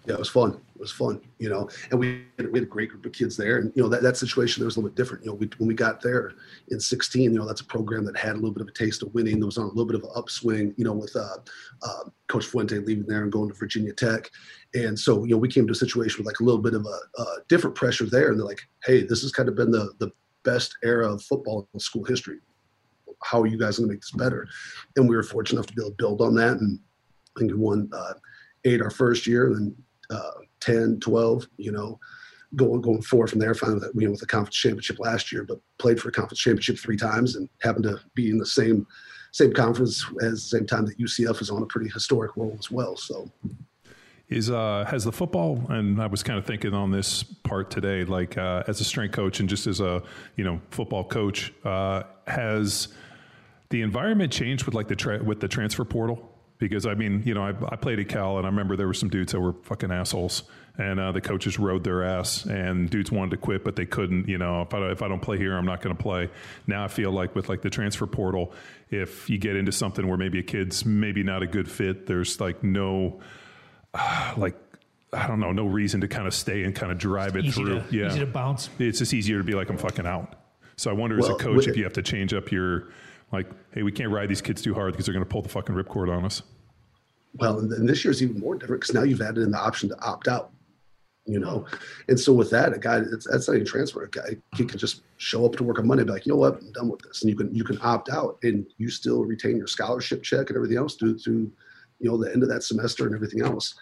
Yeah, 0.05 0.15
it 0.15 0.19
was 0.19 0.29
fun. 0.29 0.53
It 0.53 0.81
was 0.81 0.91
fun, 0.91 1.21
you 1.37 1.47
know. 1.47 1.69
And 1.91 1.99
we 1.99 2.25
had, 2.37 2.51
we 2.51 2.59
had 2.59 2.67
a 2.67 2.71
great 2.71 2.89
group 2.89 3.05
of 3.05 3.11
kids 3.11 3.37
there, 3.37 3.57
and 3.57 3.71
you 3.75 3.83
know 3.83 3.89
that, 3.89 4.01
that 4.01 4.17
situation 4.17 4.61
there 4.61 4.65
was 4.65 4.75
a 4.75 4.79
little 4.79 4.89
bit 4.89 4.95
different. 4.95 5.23
You 5.23 5.29
know, 5.29 5.35
we, 5.35 5.47
when 5.59 5.67
we 5.67 5.75
got 5.75 6.01
there 6.01 6.33
in 6.69 6.79
16, 6.79 7.21
you 7.21 7.37
know, 7.37 7.45
that's 7.45 7.61
a 7.61 7.65
program 7.65 8.03
that 8.05 8.17
had 8.17 8.31
a 8.31 8.35
little 8.35 8.51
bit 8.51 8.61
of 8.61 8.67
a 8.67 8.71
taste 8.71 9.03
of 9.03 9.13
winning. 9.13 9.39
There 9.39 9.45
was 9.45 9.59
on 9.59 9.65
a 9.65 9.69
little 9.69 9.85
bit 9.85 9.95
of 9.95 10.03
an 10.03 10.09
upswing, 10.15 10.73
you 10.75 10.85
know, 10.85 10.93
with 10.93 11.15
uh, 11.15 11.37
uh, 11.83 12.09
Coach 12.29 12.45
Fuente 12.45 12.79
leaving 12.79 13.05
there 13.05 13.21
and 13.21 13.31
going 13.31 13.49
to 13.49 13.55
Virginia 13.55 13.93
Tech, 13.93 14.31
and 14.73 14.97
so 14.97 15.23
you 15.23 15.31
know 15.31 15.37
we 15.37 15.47
came 15.47 15.67
to 15.67 15.73
a 15.73 15.75
situation 15.75 16.17
with 16.17 16.25
like 16.25 16.39
a 16.39 16.43
little 16.43 16.61
bit 16.61 16.73
of 16.73 16.85
a, 16.85 17.21
a 17.21 17.25
different 17.47 17.75
pressure 17.75 18.07
there, 18.07 18.29
and 18.29 18.39
they're 18.39 18.47
like, 18.47 18.61
hey, 18.83 19.03
this 19.03 19.21
has 19.21 19.31
kind 19.31 19.49
of 19.49 19.55
been 19.55 19.71
the 19.71 19.93
the 19.99 20.11
best 20.43 20.75
era 20.83 21.13
of 21.13 21.21
football 21.21 21.69
in 21.75 21.79
school 21.79 22.03
history. 22.03 22.39
How 23.23 23.39
are 23.39 23.47
you 23.47 23.59
guys 23.59 23.77
going 23.77 23.87
to 23.87 23.93
make 23.93 24.01
this 24.01 24.09
better? 24.11 24.47
And 24.95 25.07
we 25.07 25.15
were 25.15 25.21
fortunate 25.21 25.59
enough 25.59 25.67
to 25.67 25.75
be 25.75 25.83
able 25.83 25.91
to 25.91 25.95
build 25.97 26.21
on 26.21 26.33
that, 26.35 26.57
and 26.57 26.79
I 27.37 27.39
think 27.39 27.51
we 27.51 27.57
won 27.57 27.87
uh, 27.93 28.13
eight 28.65 28.81
our 28.81 28.89
first 28.89 29.27
year, 29.27 29.45
and 29.45 29.55
then 29.55 29.75
uh, 30.11 30.31
10, 30.59 30.99
12, 30.99 31.47
you 31.57 31.71
know, 31.71 31.99
going 32.55 32.81
going 32.81 33.01
forward 33.01 33.29
from 33.29 33.39
there. 33.39 33.53
Finally, 33.53 33.87
you 33.95 34.05
know, 34.05 34.11
with 34.11 34.19
the 34.19 34.25
conference 34.25 34.55
championship 34.55 34.99
last 34.99 35.31
year, 35.31 35.43
but 35.43 35.59
played 35.79 35.99
for 35.99 36.09
a 36.09 36.11
conference 36.11 36.39
championship 36.39 36.77
three 36.77 36.97
times 36.97 37.35
and 37.35 37.49
happened 37.61 37.83
to 37.83 37.99
be 38.13 38.29
in 38.29 38.37
the 38.37 38.45
same 38.45 38.85
same 39.31 39.53
conference 39.53 40.05
as 40.21 40.33
the 40.33 40.57
same 40.57 40.67
time 40.67 40.85
that 40.85 40.99
UCF 40.99 41.41
is 41.41 41.49
on 41.49 41.63
a 41.63 41.65
pretty 41.65 41.89
historic 41.89 42.35
roll 42.35 42.55
as 42.59 42.69
well. 42.69 42.97
So 42.97 43.31
Is 44.27 44.49
uh, 44.49 44.85
has 44.89 45.05
the 45.05 45.11
football 45.11 45.63
and 45.69 46.01
I 46.01 46.07
was 46.07 46.23
kind 46.23 46.37
of 46.37 46.45
thinking 46.45 46.73
on 46.73 46.91
this 46.91 47.23
part 47.23 47.71
today, 47.71 48.03
like 48.03 48.37
uh, 48.37 48.63
as 48.67 48.81
a 48.81 48.83
strength 48.83 49.13
coach 49.13 49.39
and 49.39 49.47
just 49.47 49.67
as 49.67 49.79
a 49.79 50.03
you 50.35 50.43
know 50.43 50.61
football 50.69 51.05
coach, 51.05 51.53
uh, 51.63 52.03
has 52.27 52.89
the 53.69 53.81
environment 53.81 54.33
changed 54.33 54.65
with 54.65 54.75
like 54.75 54.89
the 54.89 54.95
tra- 54.95 55.23
with 55.23 55.39
the 55.39 55.47
transfer 55.47 55.85
portal? 55.85 56.30
Because 56.61 56.85
I 56.85 56.93
mean, 56.93 57.23
you 57.25 57.33
know, 57.33 57.43
I, 57.43 57.53
I 57.69 57.75
played 57.75 57.99
at 57.99 58.07
Cal, 58.07 58.37
and 58.37 58.45
I 58.45 58.49
remember 58.49 58.75
there 58.75 58.85
were 58.85 58.93
some 58.93 59.09
dudes 59.09 59.31
that 59.31 59.39
were 59.39 59.53
fucking 59.63 59.91
assholes, 59.91 60.43
and 60.77 60.99
uh, 60.99 61.11
the 61.11 61.19
coaches 61.19 61.57
rode 61.57 61.83
their 61.83 62.03
ass, 62.03 62.45
and 62.45 62.87
dudes 62.87 63.11
wanted 63.11 63.31
to 63.31 63.37
quit, 63.37 63.63
but 63.63 63.75
they 63.75 63.87
couldn't. 63.87 64.29
You 64.29 64.37
know, 64.37 64.61
if 64.61 64.71
I 64.71 64.79
don't, 64.79 64.91
if 64.91 65.01
I 65.01 65.07
don't 65.07 65.21
play 65.23 65.39
here, 65.39 65.57
I'm 65.57 65.65
not 65.65 65.81
going 65.81 65.97
to 65.97 66.01
play. 66.01 66.29
Now 66.67 66.83
I 66.83 66.87
feel 66.87 67.11
like 67.11 67.33
with 67.33 67.49
like 67.49 67.63
the 67.63 67.71
transfer 67.71 68.05
portal, 68.05 68.53
if 68.91 69.27
you 69.27 69.39
get 69.39 69.55
into 69.55 69.71
something 69.71 70.07
where 70.07 70.17
maybe 70.17 70.37
a 70.37 70.43
kid's 70.43 70.85
maybe 70.85 71.23
not 71.23 71.41
a 71.41 71.47
good 71.47 71.69
fit, 71.69 72.05
there's 72.05 72.39
like 72.39 72.63
no 72.63 73.19
like 74.37 74.55
I 75.11 75.25
don't 75.25 75.39
know, 75.39 75.51
no 75.51 75.65
reason 75.65 76.01
to 76.01 76.07
kind 76.07 76.27
of 76.27 76.33
stay 76.35 76.63
and 76.63 76.75
kind 76.75 76.91
of 76.91 76.99
drive 76.99 77.35
it 77.35 77.45
Easy 77.45 77.59
through. 77.59 77.81
to, 77.81 77.85
yeah, 77.89 78.07
easy 78.07 78.19
to 78.19 78.27
bounce. 78.27 78.69
it's 78.77 78.99
just 78.99 79.15
easier 79.15 79.39
to 79.39 79.43
be 79.43 79.53
like 79.55 79.69
I'm 79.71 79.77
fucking 79.77 80.05
out. 80.05 80.35
So 80.75 80.91
I 80.91 80.93
wonder 80.93 81.17
as 81.17 81.27
a 81.27 81.33
coach 81.33 81.65
if 81.65 81.75
you 81.75 81.83
have 81.85 81.93
to 81.93 82.03
change 82.03 82.35
up 82.35 82.51
your 82.51 82.89
like, 83.31 83.49
hey, 83.73 83.83
we 83.83 83.91
can't 83.91 84.11
ride 84.11 84.29
these 84.29 84.41
kids 84.41 84.61
too 84.61 84.73
hard 84.73 84.93
because 84.93 85.05
they're 85.05 85.13
going 85.13 85.25
to 85.25 85.29
pull 85.29 85.41
the 85.41 85.49
fucking 85.49 85.75
ripcord 85.75 86.15
on 86.15 86.25
us. 86.25 86.41
well, 87.35 87.59
and 87.59 87.87
this 87.87 88.05
is 88.05 88.21
even 88.21 88.39
more 88.39 88.55
different 88.55 88.81
because 88.81 88.93
now 88.93 89.03
you've 89.03 89.21
added 89.21 89.43
in 89.43 89.51
the 89.51 89.57
option 89.59 89.89
to 89.89 89.99
opt 90.01 90.27
out. 90.27 90.51
you 91.25 91.39
know. 91.39 91.65
And 92.07 92.19
so 92.19 92.33
with 92.33 92.49
that, 92.49 92.73
a 92.73 92.79
guy 92.79 93.01
it's, 93.11 93.27
that's 93.29 93.47
not 93.47 93.55
even 93.55 93.65
transfer. 93.65 94.03
A 94.03 94.09
guy 94.09 94.37
he 94.55 94.65
can 94.65 94.77
just 94.77 95.03
show 95.17 95.45
up 95.45 95.55
to 95.57 95.63
work 95.63 95.79
on 95.79 95.87
Monday, 95.87 96.01
and 96.01 96.07
be 96.07 96.13
like, 96.13 96.25
you 96.25 96.33
know 96.33 96.37
what, 96.39 96.55
I'm 96.55 96.71
done 96.71 96.89
with 96.89 97.01
this, 97.01 97.21
and 97.21 97.29
you 97.29 97.35
can 97.35 97.53
you 97.53 97.63
can 97.63 97.79
opt 97.81 98.09
out, 98.09 98.37
and 98.43 98.65
you 98.77 98.89
still 98.89 99.23
retain 99.23 99.57
your 99.57 99.67
scholarship 99.67 100.23
check 100.23 100.49
and 100.49 100.57
everything 100.57 100.77
else 100.77 100.95
through 100.95 101.19
through 101.19 101.51
you 101.99 102.09
know 102.09 102.17
the 102.17 102.31
end 102.33 102.43
of 102.43 102.49
that 102.49 102.63
semester 102.63 103.05
and 103.05 103.15
everything 103.15 103.41
else. 103.41 103.75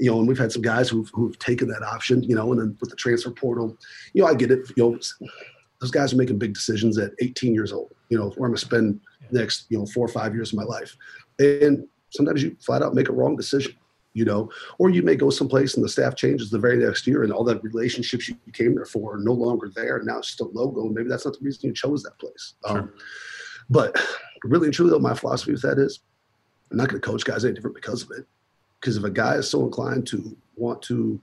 You 0.00 0.10
know, 0.10 0.20
and 0.20 0.28
we've 0.28 0.38
had 0.38 0.52
some 0.52 0.62
guys 0.62 0.88
who've 0.88 1.10
who've 1.12 1.38
taken 1.38 1.68
that 1.68 1.82
option, 1.82 2.22
you 2.22 2.34
know, 2.34 2.52
and 2.52 2.60
then 2.60 2.76
with 2.80 2.90
the 2.90 2.96
transfer 2.96 3.30
portal, 3.30 3.76
you 4.14 4.22
know, 4.22 4.28
I 4.28 4.34
get 4.34 4.50
it. 4.50 4.68
You 4.76 4.90
know, 4.92 4.98
those 5.80 5.90
guys 5.90 6.12
are 6.12 6.16
making 6.16 6.38
big 6.38 6.54
decisions 6.54 6.98
at 6.98 7.12
18 7.20 7.52
years 7.54 7.72
old. 7.72 7.92
You 8.08 8.18
know, 8.18 8.30
where 8.36 8.46
I'm 8.46 8.52
gonna 8.52 8.58
spend 8.58 9.00
next 9.30 9.66
you 9.68 9.78
know 9.78 9.86
four 9.86 10.04
or 10.04 10.08
five 10.08 10.34
years 10.34 10.52
of 10.52 10.58
my 10.58 10.64
life, 10.64 10.96
and 11.38 11.86
sometimes 12.10 12.42
you 12.42 12.56
flat 12.60 12.82
out 12.82 12.94
make 12.94 13.08
a 13.08 13.12
wrong 13.12 13.36
decision 13.36 13.74
you 14.18 14.24
know, 14.24 14.50
or 14.78 14.90
you 14.90 15.02
may 15.02 15.14
go 15.14 15.30
someplace 15.30 15.76
and 15.76 15.84
the 15.84 15.88
staff 15.88 16.16
changes 16.16 16.50
the 16.50 16.58
very 16.58 16.76
next 16.76 17.06
year 17.06 17.22
and 17.22 17.32
all 17.32 17.44
the 17.44 17.60
relationships 17.60 18.28
you 18.28 18.36
came 18.52 18.74
there 18.74 18.84
for 18.84 19.14
are 19.14 19.18
no 19.18 19.32
longer 19.32 19.70
there. 19.76 19.98
And 19.98 20.06
now 20.06 20.18
it's 20.18 20.28
just 20.28 20.40
a 20.40 20.44
logo. 20.44 20.86
And 20.86 20.94
maybe 20.94 21.08
that's 21.08 21.24
not 21.24 21.38
the 21.38 21.44
reason 21.44 21.68
you 21.68 21.72
chose 21.72 22.02
that 22.02 22.18
place. 22.18 22.54
Sure. 22.66 22.78
Um, 22.78 22.92
but 23.70 23.96
really 24.42 24.66
and 24.66 24.74
truly, 24.74 24.90
though, 24.90 24.98
my 24.98 25.14
philosophy 25.14 25.52
with 25.52 25.62
that 25.62 25.78
is 25.78 26.00
I'm 26.70 26.78
not 26.78 26.90
to 26.90 26.98
coach 26.98 27.24
guys 27.24 27.44
any 27.44 27.54
different 27.54 27.76
because 27.76 28.02
of 28.02 28.10
it. 28.10 28.26
Because 28.80 28.96
if 28.96 29.04
a 29.04 29.10
guy 29.10 29.34
is 29.34 29.48
so 29.48 29.64
inclined 29.64 30.06
to 30.08 30.36
want 30.56 30.82
to, 30.82 31.20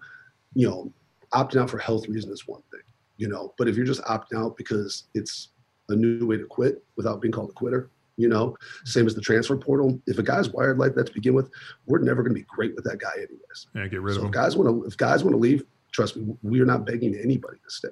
you 0.53 0.69
know, 0.69 0.93
opting 1.33 1.61
out 1.61 1.69
for 1.69 1.79
health 1.79 2.07
reasons 2.07 2.41
is 2.41 2.47
one 2.47 2.61
thing, 2.71 2.81
you 3.17 3.27
know, 3.27 3.53
but 3.57 3.67
if 3.67 3.75
you're 3.75 3.85
just 3.85 4.03
opting 4.03 4.37
out 4.37 4.55
because 4.55 5.05
it's 5.13 5.49
a 5.89 5.95
new 5.95 6.25
way 6.25 6.37
to 6.37 6.45
quit 6.45 6.83
without 6.95 7.21
being 7.21 7.31
called 7.31 7.49
a 7.49 7.53
quitter, 7.53 7.89
you 8.17 8.27
know, 8.27 8.55
same 8.85 9.07
as 9.07 9.15
the 9.15 9.21
transfer 9.21 9.57
portal. 9.57 9.99
If 10.07 10.17
a 10.17 10.23
guy's 10.23 10.49
wired 10.49 10.77
like 10.79 10.95
that 10.95 11.07
to 11.07 11.13
begin 11.13 11.33
with, 11.33 11.49
we're 11.85 11.99
never 11.99 12.23
going 12.23 12.33
to 12.33 12.39
be 12.39 12.45
great 12.47 12.75
with 12.75 12.85
that 12.85 12.99
guy 12.99 13.13
anyways. 13.15 13.67
Yeah, 13.75 13.87
get 13.87 14.01
rid 14.01 14.13
so 14.13 14.19
of 14.19 14.23
him. 14.25 14.29
If 14.29 14.33
guys 14.33 14.57
want 14.57 14.69
to, 14.69 14.87
if 14.87 14.97
guys 14.97 15.23
want 15.23 15.33
to 15.33 15.39
leave, 15.39 15.63
trust 15.91 16.17
me, 16.17 16.35
we 16.43 16.61
are 16.61 16.65
not 16.65 16.85
begging 16.85 17.15
anybody 17.15 17.57
to 17.63 17.69
stay. 17.69 17.89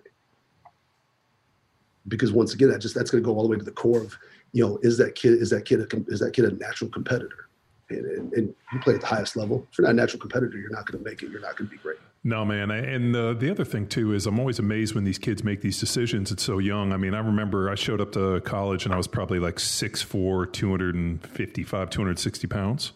Because 2.07 2.31
once 2.33 2.53
again, 2.53 2.69
that 2.69 2.79
just 2.79 2.95
that's 2.95 3.11
going 3.11 3.23
to 3.23 3.27
go 3.27 3.35
all 3.35 3.43
the 3.43 3.49
way 3.49 3.57
to 3.57 3.63
the 3.63 3.71
core 3.71 4.01
of, 4.01 4.17
you 4.51 4.65
know, 4.65 4.77
is 4.81 4.97
that 4.97 5.15
kid 5.15 5.33
is 5.33 5.49
that 5.51 5.65
kid 5.65 5.79
a, 5.81 5.87
is 6.07 6.19
that 6.19 6.33
kid 6.33 6.45
a 6.45 6.51
natural 6.51 6.89
competitor? 6.89 7.49
And, 7.89 8.05
and, 8.05 8.33
and 8.33 8.55
you 8.71 8.79
play 8.79 8.95
at 8.95 9.01
the 9.01 9.07
highest 9.07 9.35
level. 9.35 9.67
If 9.71 9.77
you're 9.77 9.87
not 9.87 9.91
a 9.91 9.95
natural 9.95 10.19
competitor, 10.19 10.57
you're 10.57 10.71
not 10.71 10.85
going 10.85 11.03
to 11.03 11.09
make 11.09 11.21
it. 11.21 11.29
You're 11.29 11.41
not 11.41 11.57
going 11.57 11.69
to 11.69 11.75
be 11.75 11.81
great. 11.81 11.97
No, 12.25 12.45
man. 12.45 12.71
And 12.71 13.13
the, 13.13 13.33
the 13.33 13.51
other 13.51 13.65
thing, 13.65 13.87
too, 13.87 14.13
is 14.13 14.25
I'm 14.25 14.39
always 14.39 14.57
amazed 14.57 14.95
when 14.95 15.03
these 15.03 15.17
kids 15.17 15.43
make 15.43 15.59
these 15.59 15.79
decisions. 15.79 16.31
It's 16.31 16.43
so 16.43 16.57
young. 16.57 16.93
I 16.93 16.97
mean, 16.97 17.13
I 17.13 17.19
remember 17.19 17.69
I 17.69 17.75
showed 17.75 17.99
up 17.99 18.13
to 18.13 18.39
college 18.41 18.85
and 18.85 18.93
I 18.93 18.97
was 18.97 19.07
probably 19.07 19.39
like 19.39 19.55
6'4, 19.55 20.53
255, 20.53 21.89
260 21.89 22.47
pounds. 22.47 22.93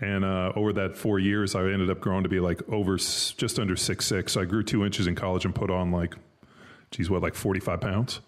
And 0.00 0.24
uh, 0.24 0.52
over 0.54 0.72
that 0.74 0.96
four 0.96 1.18
years, 1.18 1.54
I 1.54 1.62
ended 1.64 1.90
up 1.90 2.00
growing 2.00 2.22
to 2.22 2.28
be 2.28 2.40
like 2.40 2.62
over 2.70 2.96
just 2.96 3.58
under 3.58 3.76
six 3.76 4.06
six. 4.06 4.32
So 4.32 4.40
I 4.40 4.44
grew 4.44 4.62
two 4.62 4.84
inches 4.84 5.06
in 5.06 5.14
college 5.14 5.44
and 5.44 5.54
put 5.54 5.70
on 5.70 5.90
like, 5.90 6.14
geez, 6.90 7.10
what, 7.10 7.22
like 7.22 7.34
45 7.34 7.80
pounds? 7.80 8.20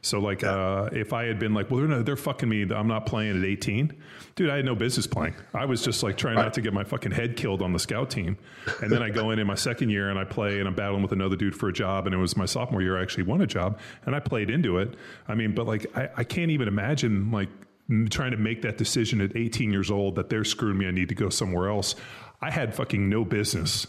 So 0.00 0.20
like, 0.20 0.44
uh, 0.44 0.90
if 0.92 1.12
I 1.12 1.24
had 1.24 1.38
been 1.38 1.54
like, 1.54 1.70
well, 1.70 1.86
they're, 1.86 2.02
they're 2.02 2.16
fucking 2.16 2.48
me. 2.48 2.62
I'm 2.62 2.86
not 2.86 3.06
playing 3.06 3.38
at 3.38 3.44
18, 3.44 3.92
dude. 4.36 4.50
I 4.50 4.56
had 4.56 4.64
no 4.64 4.74
business 4.74 5.06
playing. 5.06 5.34
I 5.54 5.64
was 5.64 5.82
just 5.82 6.02
like 6.02 6.16
trying 6.16 6.36
not 6.36 6.54
to 6.54 6.60
get 6.60 6.72
my 6.72 6.84
fucking 6.84 7.12
head 7.12 7.36
killed 7.36 7.62
on 7.62 7.72
the 7.72 7.78
scout 7.78 8.10
team. 8.10 8.38
And 8.80 8.90
then 8.90 9.02
I 9.02 9.10
go 9.10 9.30
in 9.30 9.38
in 9.38 9.46
my 9.46 9.54
second 9.54 9.90
year 9.90 10.10
and 10.10 10.18
I 10.18 10.24
play 10.24 10.58
and 10.58 10.68
I'm 10.68 10.74
battling 10.74 11.02
with 11.02 11.12
another 11.12 11.36
dude 11.36 11.56
for 11.56 11.68
a 11.68 11.72
job. 11.72 12.06
And 12.06 12.14
it 12.14 12.18
was 12.18 12.36
my 12.36 12.46
sophomore 12.46 12.82
year 12.82 12.98
I 12.98 13.02
actually 13.02 13.24
won 13.24 13.40
a 13.40 13.46
job 13.46 13.78
and 14.06 14.14
I 14.14 14.20
played 14.20 14.50
into 14.50 14.78
it. 14.78 14.94
I 15.26 15.34
mean, 15.34 15.54
but 15.54 15.66
like, 15.66 15.86
I, 15.96 16.08
I 16.18 16.24
can't 16.24 16.50
even 16.50 16.68
imagine 16.68 17.30
like 17.30 17.48
trying 18.10 18.32
to 18.32 18.36
make 18.36 18.62
that 18.62 18.78
decision 18.78 19.20
at 19.20 19.34
18 19.36 19.72
years 19.72 19.90
old 19.90 20.16
that 20.16 20.28
they're 20.28 20.44
screwing 20.44 20.78
me. 20.78 20.86
I 20.86 20.90
need 20.90 21.08
to 21.08 21.14
go 21.14 21.28
somewhere 21.28 21.68
else. 21.68 21.94
I 22.40 22.50
had 22.50 22.74
fucking 22.74 23.08
no 23.08 23.24
business 23.24 23.86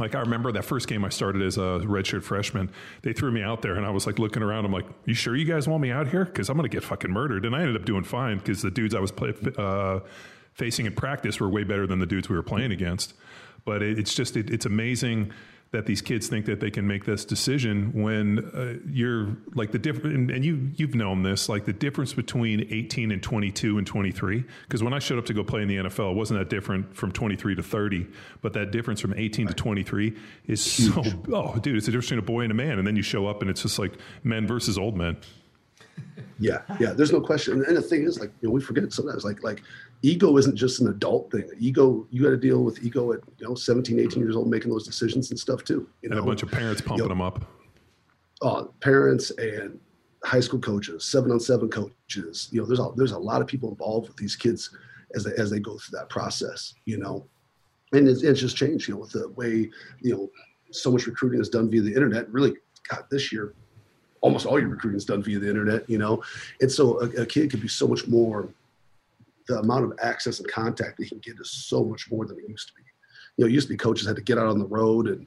like 0.00 0.14
I 0.14 0.20
remember 0.20 0.52
that 0.52 0.64
first 0.64 0.88
game 0.88 1.04
I 1.04 1.08
started 1.08 1.42
as 1.42 1.56
a 1.56 1.80
redshirt 1.84 2.22
freshman. 2.22 2.70
They 3.02 3.12
threw 3.12 3.30
me 3.30 3.42
out 3.42 3.62
there, 3.62 3.74
and 3.74 3.86
I 3.86 3.90
was 3.90 4.06
like 4.06 4.18
looking 4.18 4.42
around. 4.42 4.64
I'm 4.64 4.72
like, 4.72 4.86
"You 5.04 5.14
sure 5.14 5.36
you 5.36 5.44
guys 5.44 5.68
want 5.68 5.82
me 5.82 5.90
out 5.90 6.08
here? 6.08 6.24
Because 6.24 6.48
I'm 6.48 6.56
going 6.56 6.68
to 6.68 6.74
get 6.74 6.82
fucking 6.82 7.10
murdered." 7.10 7.44
And 7.44 7.54
I 7.54 7.60
ended 7.60 7.76
up 7.76 7.84
doing 7.84 8.04
fine 8.04 8.38
because 8.38 8.62
the 8.62 8.70
dudes 8.70 8.94
I 8.94 9.00
was 9.00 9.12
play, 9.12 9.34
uh, 9.56 10.00
facing 10.54 10.86
in 10.86 10.94
practice 10.94 11.38
were 11.40 11.48
way 11.48 11.64
better 11.64 11.86
than 11.86 11.98
the 11.98 12.06
dudes 12.06 12.28
we 12.28 12.36
were 12.36 12.42
playing 12.42 12.72
against. 12.72 13.14
But 13.64 13.82
it, 13.82 13.98
it's 13.98 14.14
just 14.14 14.36
it, 14.36 14.50
it's 14.50 14.66
amazing 14.66 15.32
that 15.72 15.86
these 15.86 16.02
kids 16.02 16.26
think 16.26 16.46
that 16.46 16.58
they 16.58 16.70
can 16.70 16.86
make 16.86 17.04
this 17.04 17.24
decision 17.24 17.92
when 17.92 18.40
uh, 18.54 18.74
you're 18.90 19.36
like 19.54 19.70
the 19.70 19.78
different 19.78 20.16
and, 20.16 20.30
and, 20.30 20.44
you 20.44 20.70
you've 20.74 20.96
known 20.96 21.22
this 21.22 21.48
like 21.48 21.64
the 21.64 21.72
difference 21.72 22.12
between 22.12 22.66
18 22.70 23.12
and 23.12 23.22
22 23.22 23.78
and 23.78 23.86
23 23.86 24.44
because 24.62 24.82
when 24.82 24.92
I 24.92 24.98
showed 24.98 25.18
up 25.18 25.26
to 25.26 25.34
go 25.34 25.44
play 25.44 25.62
in 25.62 25.68
the 25.68 25.76
NFL 25.76 26.12
it 26.12 26.16
wasn't 26.16 26.40
that 26.40 26.50
different 26.50 26.94
from 26.96 27.12
23 27.12 27.54
to 27.54 27.62
30 27.62 28.06
but 28.42 28.52
that 28.54 28.72
difference 28.72 29.00
from 29.00 29.14
18 29.14 29.46
to 29.46 29.54
23 29.54 30.16
is 30.46 30.76
Huge. 30.76 30.92
so 30.92 31.22
oh 31.32 31.56
dude 31.58 31.76
it's 31.76 31.86
a 31.86 31.92
difference 31.92 32.06
between 32.06 32.18
a 32.18 32.22
boy 32.22 32.40
and 32.40 32.50
a 32.50 32.54
man 32.54 32.78
and 32.78 32.86
then 32.86 32.96
you 32.96 33.02
show 33.02 33.26
up 33.26 33.40
and 33.40 33.50
it's 33.50 33.62
just 33.62 33.78
like 33.78 33.92
men 34.24 34.46
versus 34.46 34.76
old 34.76 34.96
men. 34.96 35.16
Yeah 36.40 36.62
yeah 36.80 36.92
there's 36.92 37.12
no 37.12 37.20
question. 37.20 37.64
And 37.64 37.76
the 37.76 37.82
thing 37.82 38.02
is 38.02 38.18
like 38.18 38.32
you 38.40 38.48
know 38.48 38.54
we 38.54 38.60
forget 38.60 38.92
sometimes 38.92 39.24
like 39.24 39.44
like 39.44 39.62
ego 40.02 40.36
isn't 40.36 40.56
just 40.56 40.80
an 40.80 40.88
adult 40.88 41.30
thing. 41.30 41.48
Ego, 41.58 42.06
you 42.10 42.22
got 42.22 42.30
to 42.30 42.36
deal 42.36 42.64
with 42.64 42.82
ego 42.82 43.12
at 43.12 43.20
you 43.38 43.48
know 43.48 43.54
17, 43.54 43.98
18 43.98 44.22
years 44.22 44.36
old, 44.36 44.48
making 44.48 44.70
those 44.70 44.86
decisions 44.86 45.30
and 45.30 45.38
stuff 45.38 45.64
too. 45.64 45.88
You 46.02 46.10
know, 46.10 46.16
and 46.16 46.24
a 46.24 46.26
bunch 46.26 46.42
of 46.42 46.50
parents 46.50 46.80
pumping 46.80 46.98
you 46.98 47.02
know, 47.04 47.08
them 47.08 47.22
up. 47.22 47.44
Uh, 48.42 48.64
parents 48.80 49.30
and 49.32 49.78
high 50.24 50.40
school 50.40 50.60
coaches, 50.60 51.04
seven 51.04 51.30
on 51.30 51.40
seven 51.40 51.68
coaches. 51.68 52.48
You 52.50 52.60
know, 52.60 52.66
there's 52.66 52.80
a 52.80 52.90
there's 52.96 53.12
a 53.12 53.18
lot 53.18 53.40
of 53.40 53.46
people 53.46 53.70
involved 53.70 54.08
with 54.08 54.16
these 54.16 54.36
kids 54.36 54.70
as 55.14 55.24
they 55.24 55.32
as 55.36 55.50
they 55.50 55.60
go 55.60 55.78
through 55.78 55.98
that 55.98 56.08
process. 56.08 56.74
You 56.84 56.98
know, 56.98 57.26
and 57.92 58.08
it's, 58.08 58.22
it's 58.22 58.40
just 58.40 58.56
changed. 58.56 58.88
You 58.88 58.94
know, 58.94 59.00
with 59.00 59.12
the 59.12 59.28
way 59.30 59.70
you 60.00 60.14
know 60.14 60.30
so 60.70 60.90
much 60.90 61.06
recruiting 61.06 61.40
is 61.40 61.48
done 61.48 61.70
via 61.70 61.82
the 61.82 61.92
internet. 61.92 62.30
Really, 62.30 62.54
God, 62.88 63.04
this 63.10 63.32
year 63.32 63.54
almost 64.22 64.44
all 64.44 64.60
your 64.60 64.68
recruiting 64.68 64.98
is 64.98 65.06
done 65.06 65.22
via 65.22 65.38
the 65.38 65.48
internet, 65.48 65.88
you 65.88 65.96
know, 65.96 66.22
and 66.60 66.70
so 66.70 67.00
a, 67.00 67.22
a, 67.22 67.24
kid 67.24 67.50
could 67.50 67.62
be 67.62 67.68
so 67.68 67.88
much 67.88 68.06
more 68.06 68.52
the 69.50 69.58
amount 69.58 69.84
of 69.84 69.98
access 70.00 70.38
and 70.38 70.50
contact 70.50 70.98
we 70.98 71.08
can 71.08 71.18
get 71.18 71.40
is 71.40 71.50
so 71.50 71.84
much 71.84 72.10
more 72.10 72.24
than 72.24 72.38
it 72.38 72.48
used 72.48 72.68
to 72.68 72.74
be. 72.74 72.82
You 73.36 73.44
know, 73.44 73.50
used 73.50 73.66
to 73.66 73.74
be 73.74 73.76
coaches 73.76 74.06
had 74.06 74.16
to 74.16 74.22
get 74.22 74.38
out 74.38 74.46
on 74.46 74.58
the 74.58 74.66
road 74.66 75.08
and 75.08 75.26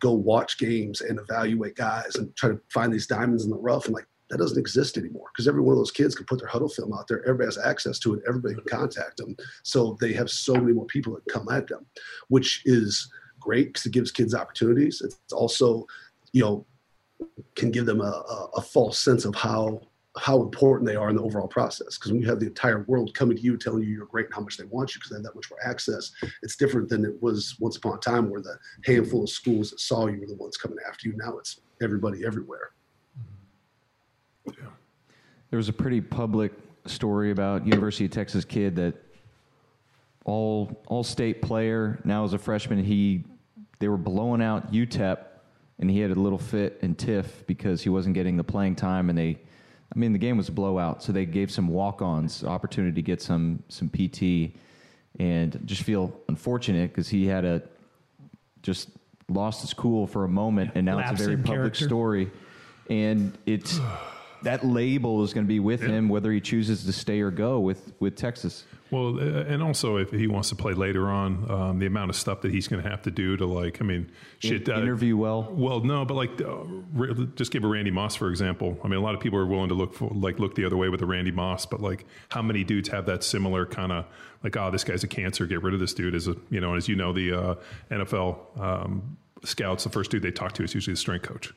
go 0.00 0.12
watch 0.12 0.58
games 0.58 1.02
and 1.02 1.18
evaluate 1.18 1.76
guys 1.76 2.16
and 2.16 2.34
try 2.34 2.50
to 2.50 2.60
find 2.72 2.92
these 2.92 3.06
diamonds 3.06 3.44
in 3.44 3.50
the 3.50 3.56
rough. 3.56 3.86
And 3.86 3.94
like 3.94 4.06
that 4.30 4.38
doesn't 4.38 4.58
exist 4.58 4.96
anymore 4.96 5.28
because 5.32 5.46
every 5.46 5.60
one 5.60 5.72
of 5.72 5.78
those 5.78 5.90
kids 5.90 6.14
can 6.14 6.24
put 6.24 6.38
their 6.38 6.48
Hudl 6.48 6.72
film 6.72 6.94
out 6.94 7.08
there. 7.08 7.22
Everybody 7.22 7.46
has 7.46 7.58
access 7.58 7.98
to 8.00 8.14
it. 8.14 8.22
Everybody 8.26 8.54
can 8.54 8.64
contact 8.64 9.18
them. 9.18 9.36
So 9.64 9.98
they 10.00 10.12
have 10.14 10.30
so 10.30 10.54
many 10.54 10.72
more 10.72 10.86
people 10.86 11.14
that 11.14 11.32
come 11.32 11.48
at 11.50 11.66
them, 11.66 11.84
which 12.28 12.62
is 12.64 13.10
great 13.38 13.68
because 13.68 13.86
it 13.86 13.92
gives 13.92 14.12
kids 14.12 14.34
opportunities. 14.34 15.02
It's 15.04 15.32
also, 15.32 15.86
you 16.32 16.42
know, 16.42 16.66
can 17.54 17.70
give 17.70 17.86
them 17.86 18.00
a, 18.00 18.04
a, 18.04 18.48
a 18.56 18.60
false 18.62 18.98
sense 18.98 19.24
of 19.24 19.34
how 19.34 19.80
how 20.18 20.42
important 20.42 20.88
they 20.88 20.96
are 20.96 21.10
in 21.10 21.16
the 21.16 21.22
overall 21.22 21.48
process. 21.48 21.96
Because 21.96 22.12
when 22.12 22.20
you 22.20 22.28
have 22.28 22.40
the 22.40 22.46
entire 22.46 22.84
world 22.84 23.14
coming 23.14 23.36
to 23.36 23.42
you 23.42 23.56
telling 23.56 23.82
you 23.82 23.88
you're 23.88 24.06
great 24.06 24.26
and 24.26 24.34
how 24.34 24.40
much 24.40 24.56
they 24.56 24.64
want 24.64 24.94
you 24.94 24.98
because 24.98 25.10
they 25.10 25.16
have 25.16 25.24
that 25.24 25.34
much 25.34 25.50
more 25.50 25.58
access, 25.64 26.12
it's 26.42 26.56
different 26.56 26.88
than 26.88 27.04
it 27.04 27.22
was 27.22 27.56
once 27.60 27.76
upon 27.76 27.94
a 27.94 28.00
time 28.00 28.30
where 28.30 28.40
the 28.40 28.58
handful 28.84 29.22
of 29.22 29.30
schools 29.30 29.70
that 29.70 29.80
saw 29.80 30.06
you 30.06 30.20
were 30.20 30.26
the 30.26 30.34
ones 30.34 30.56
coming 30.56 30.78
after 30.88 31.08
you. 31.08 31.16
Now 31.16 31.38
it's 31.38 31.60
everybody 31.82 32.24
everywhere. 32.26 32.70
Mm-hmm. 34.48 34.62
Yeah. 34.62 34.70
There 35.50 35.56
was 35.56 35.68
a 35.68 35.72
pretty 35.72 36.00
public 36.00 36.52
story 36.86 37.30
about 37.30 37.66
University 37.66 38.04
of 38.04 38.10
Texas 38.10 38.44
kid 38.44 38.76
that 38.76 38.94
all 40.24 40.82
all 40.86 41.02
state 41.02 41.40
player 41.40 41.98
now 42.04 42.22
as 42.22 42.34
a 42.34 42.38
freshman 42.38 42.84
he 42.84 43.24
they 43.78 43.88
were 43.88 43.96
blowing 43.96 44.42
out 44.42 44.70
UTEP 44.72 45.18
and 45.78 45.90
he 45.90 46.00
had 46.00 46.10
a 46.10 46.14
little 46.14 46.38
fit 46.38 46.78
and 46.82 46.98
tiff 46.98 47.46
because 47.46 47.82
he 47.82 47.88
wasn't 47.88 48.14
getting 48.14 48.36
the 48.36 48.44
playing 48.44 48.74
time 48.74 49.08
and 49.08 49.18
they 49.18 49.38
I 49.94 49.98
mean, 49.98 50.12
the 50.12 50.18
game 50.18 50.36
was 50.36 50.48
a 50.48 50.52
blowout, 50.52 51.02
so 51.02 51.12
they 51.12 51.24
gave 51.24 51.50
some 51.50 51.68
walk-ons 51.68 52.44
opportunity 52.44 52.94
to 52.94 53.02
get 53.02 53.22
some 53.22 53.62
some 53.68 53.88
PT, 53.88 54.54
and 55.18 55.60
just 55.64 55.82
feel 55.82 56.12
unfortunate 56.28 56.90
because 56.90 57.08
he 57.08 57.26
had 57.26 57.44
a 57.44 57.62
just 58.62 58.90
lost 59.28 59.62
his 59.62 59.72
cool 59.72 60.06
for 60.06 60.24
a 60.24 60.28
moment, 60.28 60.72
and 60.74 60.84
now 60.84 60.96
Lapse 60.96 61.12
it's 61.12 61.20
a 61.22 61.24
very 61.24 61.36
public 61.36 61.56
character. 61.56 61.84
story, 61.84 62.30
and 62.90 63.36
it's 63.46 63.78
that 64.42 64.64
label 64.64 65.24
is 65.24 65.32
going 65.32 65.46
to 65.46 65.48
be 65.48 65.60
with 65.60 65.80
him 65.80 66.08
whether 66.08 66.30
he 66.30 66.40
chooses 66.40 66.84
to 66.84 66.92
stay 66.92 67.20
or 67.20 67.30
go 67.30 67.60
with 67.60 67.92
with 67.98 68.14
Texas. 68.14 68.64
Well, 68.90 69.18
uh, 69.18 69.44
and 69.44 69.62
also 69.62 69.96
if 69.96 70.10
he 70.10 70.26
wants 70.26 70.48
to 70.48 70.56
play 70.56 70.72
later 70.72 71.08
on, 71.08 71.50
um, 71.50 71.78
the 71.78 71.86
amount 71.86 72.10
of 72.10 72.16
stuff 72.16 72.40
that 72.42 72.52
he's 72.52 72.68
going 72.68 72.82
to 72.82 72.88
have 72.88 73.02
to 73.02 73.10
do 73.10 73.36
to 73.36 73.46
like, 73.46 73.80
I 73.80 73.84
mean, 73.84 74.10
shit. 74.38 74.68
Uh, 74.68 74.80
interview 74.80 75.16
well. 75.16 75.48
Well, 75.50 75.80
no, 75.80 76.04
but 76.04 76.14
like, 76.14 76.40
uh, 76.40 77.24
just 77.34 77.52
give 77.52 77.64
a 77.64 77.68
Randy 77.68 77.90
Moss 77.90 78.16
for 78.16 78.30
example. 78.30 78.78
I 78.82 78.88
mean, 78.88 78.98
a 78.98 79.02
lot 79.02 79.14
of 79.14 79.20
people 79.20 79.38
are 79.38 79.46
willing 79.46 79.68
to 79.68 79.74
look 79.74 79.94
for 79.94 80.10
like 80.14 80.38
look 80.38 80.54
the 80.54 80.64
other 80.64 80.76
way 80.76 80.88
with 80.88 81.02
a 81.02 81.06
Randy 81.06 81.32
Moss, 81.32 81.66
but 81.66 81.80
like, 81.80 82.06
how 82.30 82.42
many 82.42 82.64
dudes 82.64 82.88
have 82.88 83.06
that 83.06 83.22
similar 83.24 83.66
kind 83.66 83.92
of 83.92 84.06
like, 84.42 84.56
oh, 84.56 84.70
this 84.70 84.84
guy's 84.84 85.04
a 85.04 85.08
cancer, 85.08 85.46
get 85.46 85.62
rid 85.62 85.74
of 85.74 85.80
this 85.80 85.94
dude? 85.94 86.14
As 86.14 86.28
a 86.28 86.36
you 86.50 86.60
know, 86.60 86.74
as 86.74 86.88
you 86.88 86.96
know, 86.96 87.12
the 87.12 87.32
uh, 87.32 87.54
NFL 87.90 88.60
um, 88.60 89.18
scouts, 89.44 89.84
the 89.84 89.90
first 89.90 90.10
dude 90.10 90.22
they 90.22 90.30
talk 90.30 90.52
to 90.54 90.62
is 90.62 90.74
usually 90.74 90.94
the 90.94 91.00
strength 91.00 91.26
coach 91.26 91.52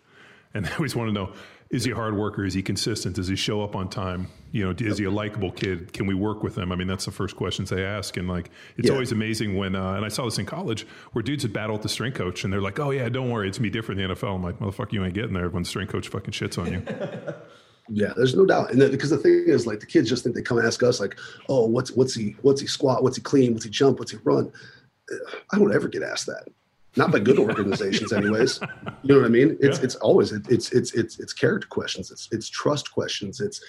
and 0.53 0.65
they 0.67 0.73
always 0.73 0.95
want 0.95 1.09
to 1.09 1.13
know 1.13 1.33
is 1.71 1.85
he 1.85 1.91
a 1.91 1.95
hard 1.95 2.17
worker? 2.17 2.43
Is 2.43 2.53
he 2.53 2.61
consistent? 2.61 3.15
Does 3.15 3.29
he 3.29 3.35
show 3.37 3.63
up 3.63 3.75
on 3.77 3.89
time? 3.89 4.27
You 4.51 4.65
know, 4.65 4.75
is 4.77 4.97
he 4.97 5.05
a 5.05 5.11
likable 5.11 5.51
kid? 5.51 5.93
Can 5.93 6.05
we 6.05 6.13
work 6.13 6.43
with 6.43 6.57
him? 6.57 6.71
I 6.71 6.75
mean, 6.75 6.87
that's 6.87 7.05
the 7.05 7.11
first 7.11 7.37
questions 7.37 7.69
they 7.69 7.85
ask. 7.85 8.17
And 8.17 8.27
like, 8.27 8.51
it's 8.77 8.87
yeah. 8.87 8.93
always 8.93 9.13
amazing 9.13 9.55
when, 9.55 9.75
uh, 9.75 9.93
and 9.93 10.03
I 10.03 10.09
saw 10.09 10.25
this 10.25 10.37
in 10.37 10.45
college 10.45 10.85
where 11.13 11.23
dudes 11.23 11.43
would 11.43 11.53
battle 11.53 11.73
with 11.73 11.83
the 11.83 11.89
strength 11.89 12.17
coach 12.17 12.43
and 12.43 12.51
they're 12.51 12.61
like, 12.61 12.79
oh, 12.79 12.91
yeah, 12.91 13.07
don't 13.07 13.29
worry. 13.29 13.47
It's 13.47 13.61
me 13.61 13.69
different 13.69 14.01
in 14.01 14.09
the 14.09 14.15
NFL. 14.15 14.35
I'm 14.35 14.43
like, 14.43 14.59
motherfucker, 14.59 14.91
you 14.91 15.05
ain't 15.05 15.13
getting 15.13 15.33
there 15.33 15.49
when 15.49 15.63
the 15.63 15.69
strength 15.69 15.93
coach 15.93 16.09
fucking 16.09 16.33
shits 16.33 16.57
on 16.57 16.73
you. 16.73 17.33
Yeah, 17.93 18.13
there's 18.15 18.35
no 18.35 18.45
doubt, 18.45 18.71
and 18.71 18.79
because 18.91 19.09
the 19.09 19.17
thing 19.17 19.43
is, 19.47 19.67
like 19.67 19.81
the 19.81 19.85
kids 19.85 20.07
just 20.07 20.23
think 20.23 20.33
they 20.33 20.41
come 20.41 20.57
and 20.57 20.65
ask 20.65 20.81
us, 20.81 21.01
like, 21.01 21.17
"Oh, 21.49 21.65
what's 21.65 21.91
what's 21.91 22.13
he 22.13 22.37
what's 22.41 22.61
he 22.61 22.67
squat? 22.67 23.03
What's 23.03 23.17
he 23.17 23.23
clean? 23.23 23.51
What's 23.51 23.65
he 23.65 23.71
jump? 23.71 23.99
What's 23.99 24.11
he 24.11 24.17
run?" 24.23 24.49
I 25.51 25.57
don't 25.57 25.73
ever 25.73 25.89
get 25.89 26.01
asked 26.01 26.27
that 26.27 26.47
not 26.95 27.11
by 27.11 27.19
good 27.19 27.39
organizations 27.47 28.13
anyways. 28.13 28.59
You 29.03 29.13
know 29.13 29.21
what 29.21 29.25
i 29.25 29.29
mean? 29.29 29.57
It's 29.59 29.79
yeah. 29.79 29.85
it's 29.85 29.95
always 29.95 30.31
it's 30.31 30.71
it's 30.71 30.93
it's 30.93 31.19
it's 31.19 31.33
character 31.33 31.67
questions. 31.67 32.11
It's 32.11 32.27
it's 32.31 32.49
trust 32.49 32.91
questions. 32.91 33.39
It's 33.39 33.61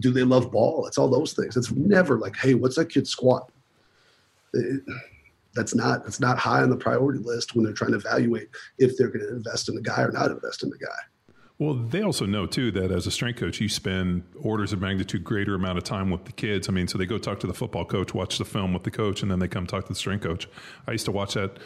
do 0.00 0.10
they 0.10 0.22
love 0.22 0.50
ball? 0.50 0.86
It's 0.86 0.98
all 0.98 1.08
those 1.08 1.32
things. 1.32 1.56
It's 1.56 1.70
never 1.72 2.18
like 2.18 2.36
hey 2.36 2.54
what's 2.54 2.76
that 2.76 2.86
kid 2.86 3.06
squat? 3.06 3.50
It, 4.54 4.82
that's 5.54 5.74
not 5.74 6.04
that's 6.04 6.20
not 6.20 6.38
high 6.38 6.62
on 6.62 6.70
the 6.70 6.76
priority 6.76 7.18
list 7.18 7.54
when 7.54 7.64
they're 7.64 7.74
trying 7.74 7.92
to 7.92 7.98
evaluate 7.98 8.48
if 8.78 8.96
they're 8.96 9.08
going 9.08 9.26
to 9.26 9.32
invest 9.32 9.68
in 9.68 9.74
the 9.74 9.82
guy 9.82 10.02
or 10.02 10.12
not 10.12 10.30
invest 10.30 10.62
in 10.62 10.70
the 10.70 10.78
guy. 10.78 10.86
Well, 11.58 11.74
they 11.74 12.02
also 12.02 12.24
know 12.24 12.46
too 12.46 12.70
that 12.70 12.92
as 12.92 13.08
a 13.08 13.10
strength 13.10 13.40
coach, 13.40 13.60
you 13.60 13.68
spend 13.68 14.22
orders 14.40 14.72
of 14.72 14.80
magnitude 14.80 15.24
greater 15.24 15.56
amount 15.56 15.76
of 15.76 15.82
time 15.82 16.08
with 16.08 16.24
the 16.24 16.30
kids. 16.30 16.68
I 16.68 16.72
mean, 16.72 16.86
so 16.86 16.98
they 16.98 17.06
go 17.06 17.18
talk 17.18 17.40
to 17.40 17.48
the 17.48 17.54
football 17.54 17.84
coach, 17.84 18.14
watch 18.14 18.38
the 18.38 18.44
film 18.44 18.72
with 18.72 18.84
the 18.84 18.92
coach, 18.92 19.22
and 19.22 19.30
then 19.30 19.40
they 19.40 19.48
come 19.48 19.66
talk 19.66 19.86
to 19.86 19.88
the 19.88 19.98
strength 19.98 20.22
coach. 20.22 20.46
I 20.86 20.92
used 20.92 21.06
to 21.06 21.12
watch 21.12 21.34
that 21.34 21.58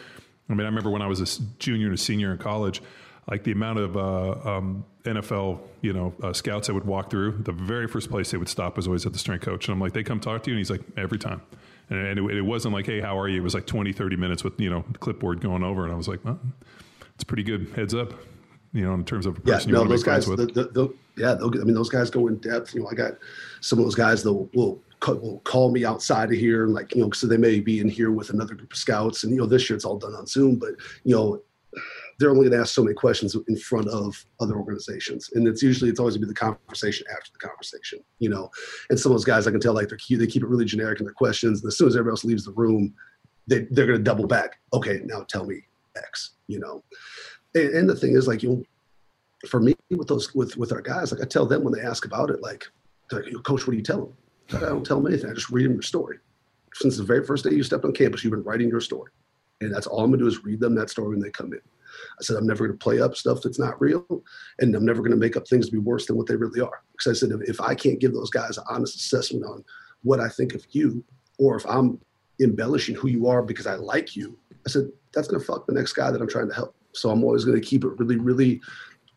I 0.49 0.53
mean, 0.53 0.61
I 0.61 0.69
remember 0.69 0.89
when 0.89 1.01
I 1.01 1.07
was 1.07 1.19
a 1.21 1.41
junior 1.59 1.87
and 1.87 1.95
a 1.95 1.97
senior 1.97 2.31
in 2.31 2.37
college, 2.37 2.81
like 3.29 3.43
the 3.43 3.51
amount 3.51 3.79
of 3.79 3.97
uh, 3.97 4.57
um, 4.57 4.85
NFL, 5.03 5.59
you 5.81 5.93
know, 5.93 6.13
uh, 6.21 6.33
scouts 6.33 6.67
that 6.67 6.73
would 6.73 6.85
walk 6.85 7.09
through. 7.09 7.39
The 7.43 7.53
very 7.53 7.87
first 7.87 8.09
place 8.09 8.31
they 8.31 8.37
would 8.37 8.49
stop 8.49 8.75
was 8.75 8.87
always 8.87 9.05
at 9.05 9.13
the 9.13 9.19
strength 9.19 9.45
coach, 9.45 9.67
and 9.67 9.73
I'm 9.73 9.79
like, 9.79 9.93
they 9.93 10.03
come 10.03 10.19
talk 10.19 10.43
to 10.43 10.49
you, 10.49 10.55
and 10.55 10.59
he's 10.59 10.69
like, 10.69 10.81
every 10.97 11.17
time. 11.17 11.41
And, 11.89 11.99
and 11.99 12.29
it, 12.29 12.37
it, 12.37 12.41
wasn't 12.41 12.73
like, 12.73 12.85
hey, 12.85 12.99
how 12.99 13.17
are 13.17 13.27
you? 13.27 13.39
It 13.39 13.43
was 13.43 13.53
like 13.53 13.65
20, 13.65 13.93
30 13.93 14.15
minutes 14.15 14.43
with 14.43 14.59
you 14.59 14.69
know 14.69 14.83
clipboard 14.99 15.41
going 15.41 15.63
over, 15.63 15.83
and 15.85 15.93
I 15.93 15.95
was 15.95 16.07
like, 16.07 16.23
well, 16.25 16.39
it's 17.15 17.23
pretty 17.23 17.43
good 17.43 17.71
heads 17.75 17.93
up, 17.93 18.13
you 18.73 18.83
know, 18.83 18.93
in 18.93 19.05
terms 19.05 19.25
of 19.25 19.39
yeah, 19.45 19.59
no, 19.67 19.85
those 19.85 20.03
guys, 20.03 20.25
the, 20.25 20.35
the, 20.35 20.65
the, 20.65 20.93
yeah, 21.15 21.35
I 21.35 21.63
mean, 21.63 21.75
those 21.75 21.89
guys 21.89 22.09
go 22.09 22.27
in 22.27 22.37
depth. 22.37 22.73
You 22.73 22.81
know, 22.81 22.89
I 22.89 22.95
got 22.95 23.13
some 23.61 23.79
of 23.79 23.85
those 23.85 23.95
guys 23.95 24.23
that 24.23 24.33
will, 24.33 24.49
will 24.53 24.81
will 25.07 25.39
call 25.39 25.71
me 25.71 25.85
outside 25.85 26.31
of 26.31 26.37
here, 26.37 26.65
and 26.65 26.73
like 26.73 26.95
you 26.95 27.01
know, 27.01 27.11
so 27.11 27.27
they 27.27 27.37
may 27.37 27.59
be 27.59 27.79
in 27.79 27.89
here 27.89 28.11
with 28.11 28.29
another 28.29 28.55
group 28.55 28.71
of 28.71 28.77
scouts, 28.77 29.23
and 29.23 29.33
you 29.33 29.39
know, 29.39 29.45
this 29.45 29.69
year 29.69 29.75
it's 29.75 29.85
all 29.85 29.97
done 29.97 30.15
on 30.15 30.25
Zoom, 30.25 30.57
but 30.57 30.71
you 31.03 31.15
know, 31.15 31.41
they're 32.19 32.29
only 32.29 32.43
going 32.43 32.51
to 32.51 32.59
ask 32.59 32.73
so 32.73 32.83
many 32.83 32.93
questions 32.93 33.35
in 33.47 33.57
front 33.57 33.87
of 33.87 34.25
other 34.39 34.55
organizations, 34.55 35.29
and 35.33 35.47
it's 35.47 35.61
usually 35.61 35.89
it's 35.89 35.99
always 35.99 36.15
going 36.15 36.21
to 36.21 36.27
be 36.27 36.33
the 36.33 36.39
conversation 36.39 37.05
after 37.11 37.31
the 37.33 37.39
conversation, 37.39 37.99
you 38.19 38.29
know. 38.29 38.49
And 38.89 38.99
some 38.99 39.11
of 39.11 39.17
those 39.17 39.25
guys, 39.25 39.47
I 39.47 39.51
can 39.51 39.59
tell, 39.59 39.73
like 39.73 39.89
they're 39.89 40.17
they 40.17 40.27
keep 40.27 40.43
it 40.43 40.49
really 40.49 40.65
generic 40.65 40.99
in 40.99 41.05
their 41.05 41.13
questions, 41.13 41.61
and 41.61 41.67
as 41.67 41.77
soon 41.77 41.87
as 41.87 41.95
everybody 41.95 42.13
else 42.13 42.23
leaves 42.23 42.45
the 42.45 42.53
room, 42.53 42.93
they 43.47 43.67
they're 43.71 43.87
going 43.87 43.97
to 43.97 44.03
double 44.03 44.27
back. 44.27 44.59
Okay, 44.73 45.01
now 45.05 45.23
tell 45.23 45.45
me 45.45 45.61
X, 45.97 46.35
you 46.47 46.59
know. 46.59 46.83
And, 47.55 47.69
and 47.75 47.89
the 47.89 47.95
thing 47.95 48.15
is, 48.15 48.27
like 48.27 48.43
you 48.43 48.49
know, 48.49 48.63
for 49.47 49.59
me 49.59 49.75
with 49.89 50.07
those 50.07 50.33
with 50.33 50.55
with 50.57 50.71
our 50.71 50.81
guys, 50.81 51.11
like 51.11 51.21
I 51.21 51.25
tell 51.25 51.45
them 51.45 51.63
when 51.63 51.73
they 51.73 51.81
ask 51.81 52.05
about 52.05 52.29
it, 52.29 52.41
like, 52.41 52.65
like 53.11 53.25
Coach, 53.43 53.67
what 53.67 53.71
do 53.71 53.77
you 53.77 53.83
tell 53.83 54.05
them? 54.05 54.13
I 54.55 54.59
don't 54.59 54.85
tell 54.85 55.01
them 55.01 55.11
anything. 55.11 55.29
I 55.29 55.33
just 55.33 55.49
read 55.49 55.65
them 55.65 55.73
your 55.73 55.81
story. 55.81 56.17
Since 56.73 56.97
the 56.97 57.03
very 57.03 57.25
first 57.25 57.43
day 57.43 57.55
you 57.55 57.63
stepped 57.63 57.85
on 57.85 57.93
campus, 57.93 58.23
you've 58.23 58.31
been 58.31 58.43
writing 58.43 58.69
your 58.69 58.81
story. 58.81 59.11
And 59.61 59.73
that's 59.73 59.87
all 59.87 60.03
I'm 60.03 60.11
gonna 60.11 60.23
do 60.23 60.27
is 60.27 60.43
read 60.43 60.59
them 60.59 60.75
that 60.75 60.89
story 60.89 61.09
when 61.09 61.19
they 61.19 61.29
come 61.29 61.53
in. 61.53 61.61
I 62.19 62.23
said, 62.23 62.35
I'm 62.35 62.47
never 62.47 62.67
gonna 62.67 62.77
play 62.77 62.99
up 62.99 63.15
stuff 63.15 63.41
that's 63.43 63.59
not 63.59 63.79
real. 63.79 64.05
And 64.59 64.75
I'm 64.75 64.85
never 64.85 65.01
gonna 65.01 65.15
make 65.15 65.37
up 65.37 65.47
things 65.47 65.67
to 65.67 65.71
be 65.71 65.77
worse 65.77 66.05
than 66.05 66.17
what 66.17 66.27
they 66.27 66.35
really 66.35 66.61
are. 66.61 66.81
Because 66.91 67.11
I 67.11 67.19
said, 67.19 67.31
if, 67.47 67.61
I 67.61 67.75
can't 67.75 67.99
give 67.99 68.13
those 68.13 68.29
guys 68.29 68.57
an 68.57 68.63
honest 68.69 68.95
assessment 68.95 69.45
on 69.45 69.63
what 70.01 70.19
I 70.19 70.29
think 70.29 70.53
of 70.53 70.65
you, 70.71 71.03
or 71.39 71.55
if 71.55 71.65
I'm 71.65 71.99
embellishing 72.41 72.95
who 72.95 73.07
you 73.07 73.27
are 73.27 73.41
because 73.41 73.67
I 73.67 73.75
like 73.75 74.15
you, 74.15 74.37
I 74.65 74.69
said, 74.69 74.91
that's 75.13 75.27
gonna 75.27 75.43
fuck 75.43 75.67
the 75.67 75.73
next 75.73 75.93
guy 75.93 76.11
that 76.11 76.21
I'm 76.21 76.27
trying 76.27 76.49
to 76.49 76.55
help. 76.55 76.75
So 76.93 77.09
I'm 77.09 77.23
always 77.23 77.45
gonna 77.45 77.61
keep 77.61 77.83
it 77.83 77.97
really, 77.97 78.17
really 78.17 78.61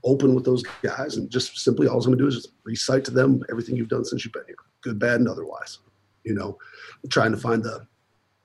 open 0.04 0.34
with 0.34 0.44
those 0.44 0.62
guys 0.82 1.16
and 1.16 1.28
just 1.30 1.58
simply 1.58 1.88
all 1.88 1.98
I'm 1.98 2.04
gonna 2.04 2.16
do 2.16 2.28
is 2.28 2.36
just 2.36 2.52
recite 2.64 3.04
to 3.06 3.10
them 3.10 3.42
everything 3.50 3.76
you've 3.76 3.88
done 3.88 4.04
since 4.04 4.24
you've 4.24 4.32
been 4.32 4.44
here 4.46 4.56
good, 4.86 4.98
bad, 4.98 5.20
and 5.20 5.28
otherwise. 5.28 5.80
You 6.24 6.34
know, 6.34 6.58
trying 7.10 7.32
to 7.32 7.38
find 7.38 7.62
the 7.62 7.86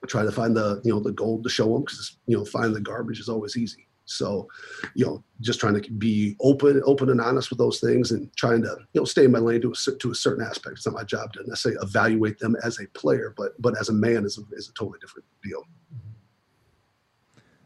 trying 0.08 0.26
to 0.26 0.32
find 0.32 0.56
the 0.56 0.82
you 0.84 0.92
know 0.92 1.00
the 1.00 1.12
gold 1.12 1.44
to 1.44 1.50
show 1.50 1.72
them 1.72 1.84
because 1.84 2.18
you 2.26 2.38
know 2.38 2.46
finding 2.46 2.74
the 2.74 2.82
garbage 2.82 3.20
is 3.20 3.30
always 3.30 3.56
easy. 3.56 3.88
So, 4.06 4.50
you 4.94 5.06
know, 5.06 5.24
just 5.40 5.62
trying 5.62 5.80
to 5.80 5.92
be 5.92 6.36
open, 6.42 6.82
open 6.86 7.10
and 7.10 7.22
honest 7.22 7.50
with 7.50 7.60
those 7.60 7.80
things, 7.80 8.12
and 8.12 8.36
trying 8.36 8.62
to 8.64 8.76
you 8.94 9.02
know 9.02 9.06
stay 9.06 9.26
in 9.26 9.32
my 9.32 9.40
lane 9.40 9.62
to 9.62 9.72
a 9.72 9.92
to 10.00 10.12
a 10.12 10.16
certain 10.16 10.44
aspect. 10.44 10.78
It's 10.78 10.86
not 10.86 10.96
my 10.96 11.04
job 11.04 11.34
to 11.34 11.44
necessarily 11.48 11.80
evaluate 11.82 12.40
them 12.40 12.56
as 12.64 12.80
a 12.80 12.88
player, 12.88 13.34
but 13.38 13.60
but 13.62 13.80
as 13.80 13.90
a 13.90 13.94
man 13.94 14.26
is 14.26 14.38
a, 14.38 14.56
is 14.56 14.70
a 14.70 14.74
totally 14.74 15.00
different 15.00 15.26
deal. 15.44 15.64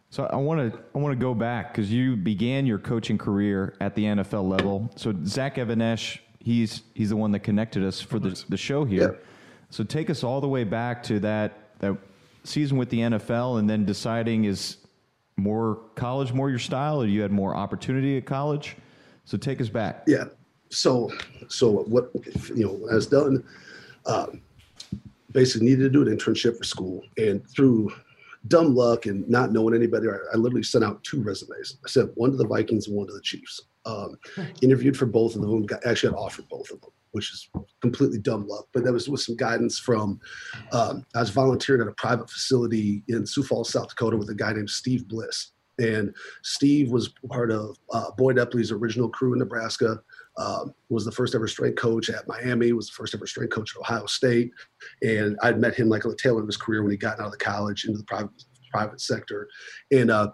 So 0.09 0.29
I 0.31 0.37
want 0.37 0.71
to 0.71 0.79
I 0.93 0.99
want 0.99 1.13
to 1.13 1.21
go 1.21 1.33
back 1.33 1.73
because 1.73 1.91
you 1.91 2.15
began 2.15 2.65
your 2.65 2.79
coaching 2.79 3.17
career 3.17 3.75
at 3.81 3.95
the 3.95 4.03
NFL 4.03 4.47
level. 4.47 4.89
So 4.95 5.13
Zach 5.25 5.57
Even-Esh 5.57 6.21
he's 6.45 6.83
he's 6.93 7.09
the 7.09 7.15
one 7.15 7.31
that 7.31 7.39
connected 7.39 7.83
us 7.83 7.99
for 7.99 8.19
the, 8.19 8.41
the 8.49 8.55
show 8.55 8.85
here. 8.85 9.13
Yeah. 9.13 9.27
So 9.71 9.83
take 9.83 10.11
us 10.11 10.23
all 10.23 10.39
the 10.39 10.47
way 10.47 10.63
back 10.63 11.01
to 11.03 11.19
that 11.21 11.79
that 11.79 11.97
season 12.43 12.77
with 12.77 12.89
the 12.89 12.99
NFL, 12.99 13.59
and 13.59 13.69
then 13.69 13.83
deciding 13.83 14.45
is 14.45 14.77
more 15.35 15.79
college 15.95 16.31
more 16.31 16.49
your 16.49 16.59
style, 16.59 17.01
or 17.01 17.07
you 17.07 17.21
had 17.21 17.31
more 17.31 17.55
opportunity 17.55 18.15
at 18.17 18.25
college. 18.25 18.77
So 19.25 19.37
take 19.37 19.59
us 19.59 19.69
back. 19.69 20.03
Yeah. 20.07 20.25
So 20.69 21.11
so 21.47 21.83
what 21.83 22.11
you 22.55 22.65
know 22.65 22.87
has 22.91 23.07
done. 23.07 23.43
Um, 24.05 24.41
basically 25.31 25.67
needed 25.67 25.83
to 25.83 25.89
do 25.89 26.01
an 26.07 26.15
internship 26.15 26.55
for 26.57 26.63
school 26.63 27.03
and 27.17 27.45
through 27.49 27.91
dumb 28.47 28.73
luck 28.73 29.05
and 29.07 29.27
not 29.27 29.51
knowing 29.51 29.75
anybody 29.75 30.07
I, 30.07 30.15
I 30.33 30.37
literally 30.37 30.63
sent 30.63 30.85
out 30.85 31.03
two 31.03 31.21
resumes 31.21 31.77
i 31.83 31.89
sent 31.89 32.15
one 32.15 32.31
to 32.31 32.37
the 32.37 32.47
vikings 32.47 32.87
and 32.87 32.95
one 32.95 33.07
to 33.07 33.13
the 33.13 33.19
chiefs 33.19 33.63
um, 33.85 34.17
interviewed 34.61 34.97
for 34.97 35.05
both 35.05 35.35
of 35.35 35.41
them. 35.41 35.65
Got, 35.65 35.85
actually, 35.85 36.13
got 36.13 36.19
offered 36.19 36.47
both 36.49 36.69
of 36.71 36.81
them, 36.81 36.91
which 37.11 37.31
is 37.31 37.49
completely 37.81 38.19
dumb 38.19 38.47
luck. 38.47 38.67
But 38.73 38.83
that 38.83 38.93
was 38.93 39.09
with 39.09 39.21
some 39.21 39.35
guidance 39.35 39.79
from. 39.79 40.19
Um, 40.71 41.05
I 41.15 41.19
was 41.19 41.29
volunteering 41.29 41.81
at 41.81 41.87
a 41.87 41.93
private 41.93 42.29
facility 42.29 43.03
in 43.07 43.25
Sioux 43.25 43.43
Falls, 43.43 43.71
South 43.71 43.89
Dakota, 43.89 44.17
with 44.17 44.29
a 44.29 44.35
guy 44.35 44.53
named 44.53 44.69
Steve 44.69 45.07
Bliss, 45.07 45.51
and 45.79 46.15
Steve 46.43 46.91
was 46.91 47.13
part 47.29 47.51
of 47.51 47.77
uh, 47.91 48.11
Boyd 48.17 48.37
Epley's 48.37 48.71
original 48.71 49.09
crew 49.09 49.33
in 49.33 49.39
Nebraska. 49.39 49.99
Um, 50.37 50.73
was 50.89 51.05
the 51.05 51.11
first 51.11 51.33
ever 51.33 51.47
strength 51.47 51.77
coach 51.77 52.09
at 52.09 52.27
Miami. 52.27 52.73
Was 52.73 52.87
the 52.87 52.93
first 52.93 53.15
ever 53.15 53.25
strength 53.25 53.53
coach 53.53 53.73
at 53.75 53.79
Ohio 53.79 54.05
State, 54.05 54.51
and 55.01 55.37
I'd 55.41 55.59
met 55.59 55.75
him 55.75 55.87
like 55.87 56.05
on 56.05 56.11
the 56.11 56.17
tail 56.17 56.33
end 56.33 56.41
of 56.41 56.47
his 56.47 56.57
career 56.57 56.81
when 56.81 56.91
he 56.91 56.97
got 56.97 57.19
out 57.19 57.27
of 57.27 57.31
the 57.31 57.37
college 57.37 57.85
into 57.85 57.97
the 57.97 58.03
private 58.03 58.31
private 58.71 58.99
sector, 58.99 59.47
and 59.91 60.11
uh, 60.11 60.31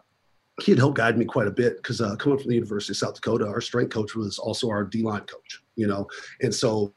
he 0.62 0.72
had 0.72 0.80
helped 0.80 0.98
guide 0.98 1.18
me 1.18 1.26
quite 1.26 1.48
a 1.48 1.52
bit 1.52 1.78
because 1.78 2.02
uh, 2.02 2.16
coming 2.16 2.38
from 2.38 2.50
the 2.50 2.56
University 2.56 2.94
of 2.94 2.98
South 2.98 3.16
Dakota, 3.16 3.48
our 3.48 3.62
strength 3.62 3.94
coach 3.94 4.16
was 4.16 4.38
also 4.40 4.70
our 4.70 4.84
D 4.84 5.02
line 5.02 5.22
coach, 5.22 5.62
you 5.76 5.88
know, 5.88 6.08
and 6.42 6.54
so 6.54 6.94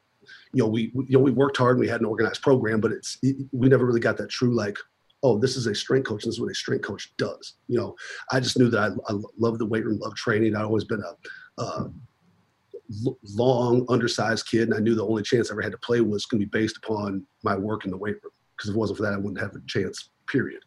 you 0.52 0.62
know 0.62 0.68
we, 0.68 0.90
we 0.94 1.04
you 1.06 1.18
know 1.18 1.20
we 1.20 1.30
worked 1.30 1.56
hard 1.56 1.76
and 1.76 1.80
we 1.80 1.88
had 1.88 2.00
an 2.00 2.06
organized 2.06 2.42
program, 2.42 2.80
but 2.80 2.92
it's 2.92 3.18
it, 3.22 3.36
we 3.52 3.68
never 3.68 3.84
really 3.86 4.00
got 4.00 4.16
that 4.18 4.30
true 4.30 4.54
like 4.54 4.76
oh 5.22 5.38
this 5.38 5.56
is 5.56 5.66
a 5.66 5.74
strength 5.74 6.06
coach, 6.06 6.24
this 6.24 6.34
is 6.34 6.40
what 6.40 6.50
a 6.50 6.54
strength 6.54 6.84
coach 6.84 7.12
does, 7.16 7.54
you 7.68 7.78
know. 7.78 7.94
I 8.30 8.40
just 8.40 8.58
knew 8.58 8.68
that 8.70 8.92
I, 9.08 9.12
I 9.12 9.16
love 9.38 9.58
the 9.58 9.66
weight 9.66 9.84
room, 9.84 9.98
love 9.98 10.14
training. 10.14 10.54
I'd 10.54 10.64
always 10.64 10.84
been 10.84 11.02
a 11.02 11.60
uh, 11.60 11.84
long, 13.34 13.86
undersized 13.88 14.46
kid, 14.46 14.68
and 14.68 14.74
I 14.74 14.80
knew 14.80 14.94
the 14.94 15.06
only 15.06 15.22
chance 15.22 15.50
I 15.50 15.54
ever 15.54 15.62
had 15.62 15.72
to 15.72 15.78
play 15.78 16.00
was 16.00 16.26
going 16.26 16.40
to 16.40 16.46
be 16.46 16.50
based 16.50 16.76
upon 16.78 17.26
my 17.42 17.56
work 17.56 17.84
in 17.84 17.90
the 17.90 17.96
weight 17.96 18.22
room. 18.22 18.32
Because 18.56 18.70
if 18.70 18.76
it 18.76 18.78
wasn't 18.78 18.98
for 18.98 19.02
that, 19.04 19.14
I 19.14 19.16
wouldn't 19.16 19.40
have 19.40 19.54
a 19.54 19.60
chance. 19.66 20.10
Period. 20.26 20.62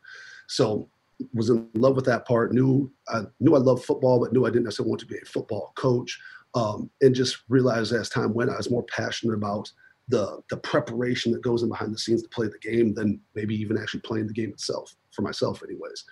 So 0.47 0.89
was 1.33 1.49
in 1.49 1.67
love 1.73 1.95
with 1.95 2.05
that 2.05 2.27
part. 2.27 2.53
Knew 2.53 2.91
I 3.09 3.23
knew 3.39 3.55
I 3.55 3.59
loved 3.59 3.85
football, 3.85 4.19
but 4.19 4.33
knew 4.33 4.45
I 4.45 4.49
didn't 4.49 4.65
necessarily 4.65 4.89
want 4.89 5.01
to 5.01 5.07
be 5.07 5.17
a 5.17 5.25
football 5.25 5.73
coach. 5.75 6.19
Um, 6.53 6.89
and 7.01 7.13
just 7.13 7.43
realized 7.49 7.93
as 7.93 8.09
time 8.09 8.33
went, 8.33 8.49
I 8.49 8.57
was 8.57 8.71
more 8.71 8.83
passionate 8.83 9.33
about 9.33 9.71
the 10.07 10.41
the 10.49 10.57
preparation 10.57 11.31
that 11.33 11.41
goes 11.41 11.63
in 11.63 11.69
behind 11.69 11.93
the 11.93 11.99
scenes 11.99 12.23
to 12.23 12.29
play 12.29 12.47
the 12.47 12.59
game 12.59 12.93
than 12.93 13.19
maybe 13.35 13.55
even 13.55 13.77
actually 13.77 14.01
playing 14.01 14.27
the 14.27 14.33
game 14.33 14.49
itself 14.49 14.95
for 15.11 15.21
myself, 15.21 15.61
anyways. 15.63 16.05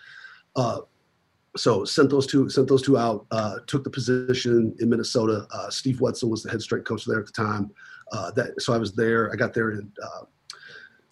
Uh, 0.55 0.81
so 1.57 1.85
sent 1.85 2.09
those 2.09 2.27
two 2.27 2.49
sent 2.49 2.67
those 2.67 2.81
two 2.81 2.97
out. 2.97 3.25
Uh, 3.31 3.57
took 3.67 3.83
the 3.83 3.89
position 3.89 4.75
in 4.79 4.89
Minnesota. 4.89 5.47
Uh, 5.53 5.69
Steve 5.69 6.01
Wetzel 6.01 6.29
was 6.29 6.43
the 6.43 6.51
head 6.51 6.61
strength 6.61 6.85
coach 6.85 7.05
there 7.05 7.19
at 7.19 7.25
the 7.25 7.31
time. 7.31 7.71
Uh, 8.11 8.31
that 8.31 8.61
so 8.61 8.73
I 8.73 8.77
was 8.77 8.93
there. 8.93 9.31
I 9.31 9.35
got 9.35 9.53
there 9.53 9.69
and 9.69 9.89
uh, 10.03 10.25